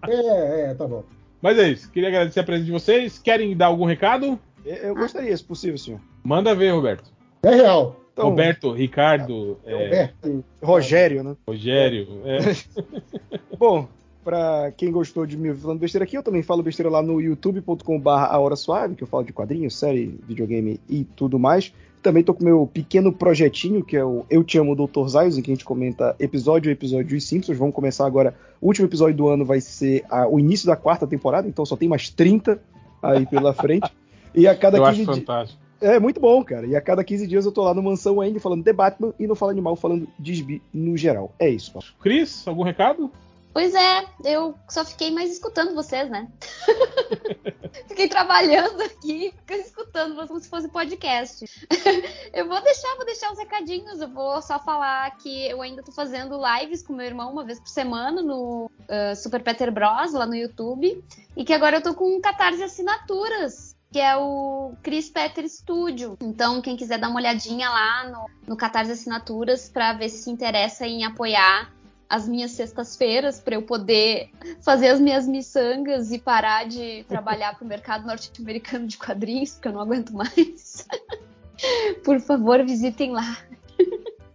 É, 0.08 0.70
é, 0.70 0.74
tá 0.74 0.86
bom. 0.86 1.04
Mas 1.40 1.58
é 1.58 1.68
isso. 1.68 1.90
Queria 1.90 2.08
agradecer 2.08 2.40
a 2.40 2.44
presença 2.44 2.66
de 2.66 2.72
vocês. 2.72 3.18
Querem 3.18 3.56
dar 3.56 3.66
algum 3.66 3.84
recado? 3.84 4.38
Eu 4.64 4.94
gostaria, 4.94 5.34
se 5.36 5.42
possível, 5.42 5.78
senhor. 5.78 6.00
Manda 6.22 6.54
ver, 6.54 6.70
Roberto. 6.72 7.10
É 7.42 7.54
real. 7.54 7.96
Então, 8.12 8.28
Roberto, 8.28 8.72
Ricardo, 8.72 9.58
é, 9.64 9.72
Roberto. 9.72 10.44
Rogério, 10.62 11.22
né? 11.24 11.36
Rogério. 11.48 12.06
é. 12.26 13.38
Bom, 13.56 13.88
pra 14.22 14.70
quem 14.76 14.90
gostou 14.92 15.24
de 15.24 15.38
me 15.38 15.48
ouvir 15.48 15.62
falando 15.62 15.78
besteira 15.78 16.04
aqui, 16.04 16.18
eu 16.18 16.22
também 16.22 16.42
falo 16.42 16.62
besteira 16.62 16.90
lá 16.90 17.00
no 17.02 17.20
youtube.com.br 17.20 18.10
A 18.10 18.38
Hora 18.38 18.56
Suave, 18.56 18.94
que 18.94 19.02
eu 19.02 19.08
falo 19.08 19.24
de 19.24 19.32
quadrinhos, 19.32 19.74
série, 19.78 20.18
videogame 20.26 20.78
e 20.88 21.04
tudo 21.04 21.38
mais. 21.38 21.72
Também 22.02 22.22
tô 22.22 22.32
com 22.32 22.42
meu 22.42 22.66
pequeno 22.72 23.12
projetinho, 23.12 23.84
que 23.84 23.96
é 23.96 24.04
o 24.04 24.24
Eu 24.30 24.42
Te 24.42 24.58
Amo, 24.58 24.74
Dr. 24.74 25.06
Zaios, 25.08 25.36
em 25.36 25.42
que 25.42 25.50
a 25.50 25.54
gente 25.54 25.64
comenta 25.64 26.16
episódio 26.18 26.70
a 26.70 26.72
episódio 26.72 27.08
dos 27.14 27.24
Simpsons. 27.26 27.58
Vamos 27.58 27.74
começar 27.74 28.06
agora. 28.06 28.34
O 28.60 28.66
último 28.68 28.86
episódio 28.86 29.16
do 29.16 29.28
ano 29.28 29.44
vai 29.44 29.60
ser 29.60 30.04
a- 30.08 30.26
o 30.26 30.38
início 30.40 30.66
da 30.66 30.76
quarta 30.76 31.06
temporada, 31.06 31.46
então 31.46 31.64
só 31.66 31.76
tem 31.76 31.88
mais 31.88 32.08
30 32.08 32.60
aí 33.02 33.26
pela 33.26 33.52
frente. 33.52 33.90
E 34.34 34.46
a 34.46 34.56
cada 34.56 34.78
Eu 34.78 34.84
15 34.84 35.02
acho 35.02 35.04
dias. 35.04 35.18
fantástico. 35.18 35.60
É 35.80 35.98
muito 35.98 36.20
bom, 36.20 36.42
cara. 36.44 36.66
E 36.66 36.76
a 36.76 36.80
cada 36.80 37.02
15 37.02 37.26
dias 37.26 37.44
eu 37.46 37.52
tô 37.52 37.62
lá 37.62 37.72
no 37.74 37.82
Mansão 37.82 38.16
Wendy 38.18 38.38
falando 38.38 38.62
de 38.62 38.72
Batman 38.72 39.12
e 39.18 39.26
no 39.26 39.34
Fala 39.34 39.50
Animal 39.52 39.76
falando 39.76 40.06
de 40.18 40.60
no 40.72 40.96
geral. 40.96 41.32
É 41.38 41.48
isso, 41.48 41.72
Paulo. 41.72 41.88
Cris, 42.02 42.46
algum 42.46 42.62
recado? 42.62 43.10
Pois 43.52 43.74
é, 43.74 44.06
eu 44.24 44.56
só 44.68 44.84
fiquei 44.84 45.10
mais 45.10 45.30
escutando 45.32 45.74
vocês, 45.74 46.08
né? 46.08 46.28
fiquei 47.88 48.08
trabalhando 48.08 48.80
aqui, 48.80 49.34
fiquei 49.38 49.60
escutando 49.60 50.14
vocês 50.14 50.28
como 50.28 50.40
se 50.40 50.48
fosse 50.48 50.68
podcast. 50.68 51.44
eu 52.32 52.46
vou 52.46 52.62
deixar, 52.62 52.94
vou 52.96 53.04
deixar 53.04 53.32
os 53.32 53.38
recadinhos. 53.38 54.00
Eu 54.00 54.08
vou 54.08 54.40
só 54.40 54.58
falar 54.60 55.16
que 55.16 55.48
eu 55.48 55.60
ainda 55.62 55.82
tô 55.82 55.90
fazendo 55.90 56.40
lives 56.40 56.82
com 56.82 56.92
meu 56.92 57.06
irmão 57.06 57.32
uma 57.32 57.44
vez 57.44 57.58
por 57.58 57.68
semana 57.68 58.22
no 58.22 58.70
ah, 58.88 59.16
Super 59.16 59.42
Peter 59.42 59.72
Bros, 59.72 60.12
lá 60.12 60.26
no 60.26 60.36
YouTube. 60.36 61.02
E 61.36 61.44
que 61.44 61.52
agora 61.52 61.78
eu 61.78 61.82
tô 61.82 61.92
com 61.92 62.16
um 62.16 62.20
catarse 62.20 62.62
assinaturas. 62.62 63.74
Que 63.92 63.98
é 63.98 64.16
o 64.16 64.72
Chris 64.84 65.10
Peter 65.10 65.48
Studio. 65.48 66.16
Então, 66.20 66.62
quem 66.62 66.76
quiser 66.76 66.96
dar 66.96 67.08
uma 67.08 67.18
olhadinha 67.18 67.68
lá 67.68 68.08
no, 68.08 68.30
no 68.46 68.56
Catarse 68.56 68.92
Assinaturas 68.92 69.68
pra 69.68 69.92
ver 69.92 70.08
se 70.08 70.22
se 70.22 70.30
interessa 70.30 70.86
em 70.86 71.04
apoiar 71.04 71.72
as 72.10 72.28
minhas 72.28 72.50
sextas-feiras 72.50 73.40
para 73.40 73.54
eu 73.54 73.62
poder 73.62 74.30
fazer 74.60 74.88
as 74.88 75.00
minhas 75.00 75.28
miçangas 75.28 76.10
e 76.10 76.18
parar 76.18 76.66
de 76.66 77.04
trabalhar 77.08 77.54
para 77.56 77.64
o 77.64 77.68
mercado 77.68 78.04
norte-americano 78.04 78.88
de 78.88 78.98
quadrinhos, 78.98 79.52
porque 79.52 79.68
eu 79.68 79.72
não 79.72 79.80
aguento 79.80 80.10
mais. 80.12 80.84
Por 82.04 82.18
favor, 82.20 82.64
visitem 82.64 83.12
lá. 83.12 83.38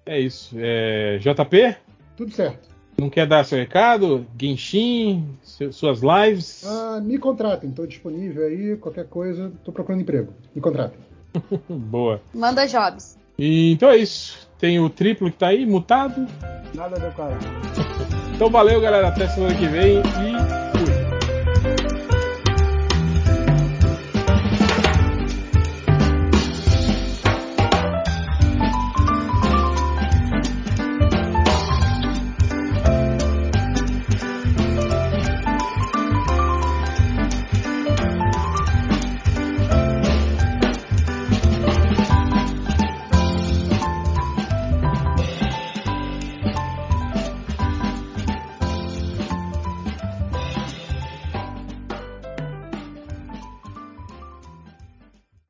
É 0.06 0.20
isso. 0.20 0.56
É, 0.58 1.18
JP, 1.20 1.76
Tudo 2.16 2.32
certo. 2.32 2.70
não 2.98 3.10
quer 3.10 3.28
dar 3.28 3.44
seu 3.44 3.58
recado? 3.58 4.26
Genshin, 4.40 5.28
seu- 5.44 5.74
suas 5.74 6.00
lives? 6.02 6.64
Ah, 6.66 7.02
me 7.04 7.18
contratem, 7.18 7.72
tô 7.72 7.86
disponível 7.86 8.46
aí, 8.46 8.78
qualquer 8.78 9.08
coisa, 9.08 9.52
tô 9.66 9.72
procurando 9.74 10.02
emprego. 10.02 10.32
Me 10.56 10.62
contratem. 10.62 11.00
Boa. 11.68 12.22
Manda 12.34 12.66
jobs. 12.68 13.18
E, 13.38 13.72
então 13.74 13.90
é 13.90 13.98
isso. 13.98 14.45
Tem 14.60 14.80
o 14.80 14.90
triplo 14.90 15.30
que 15.30 15.38
tá 15.38 15.48
aí, 15.48 15.66
mutado. 15.66 16.28
Nada 16.74 16.96
a 16.96 17.00
ver 17.00 17.14
com 17.14 17.24
a 17.24 17.30
Então 18.34 18.50
valeu, 18.50 18.80
galera. 18.82 19.08
Até 19.10 19.28
semana 19.28 19.54
que 19.56 19.68
vem 19.68 19.98
e 20.00 20.55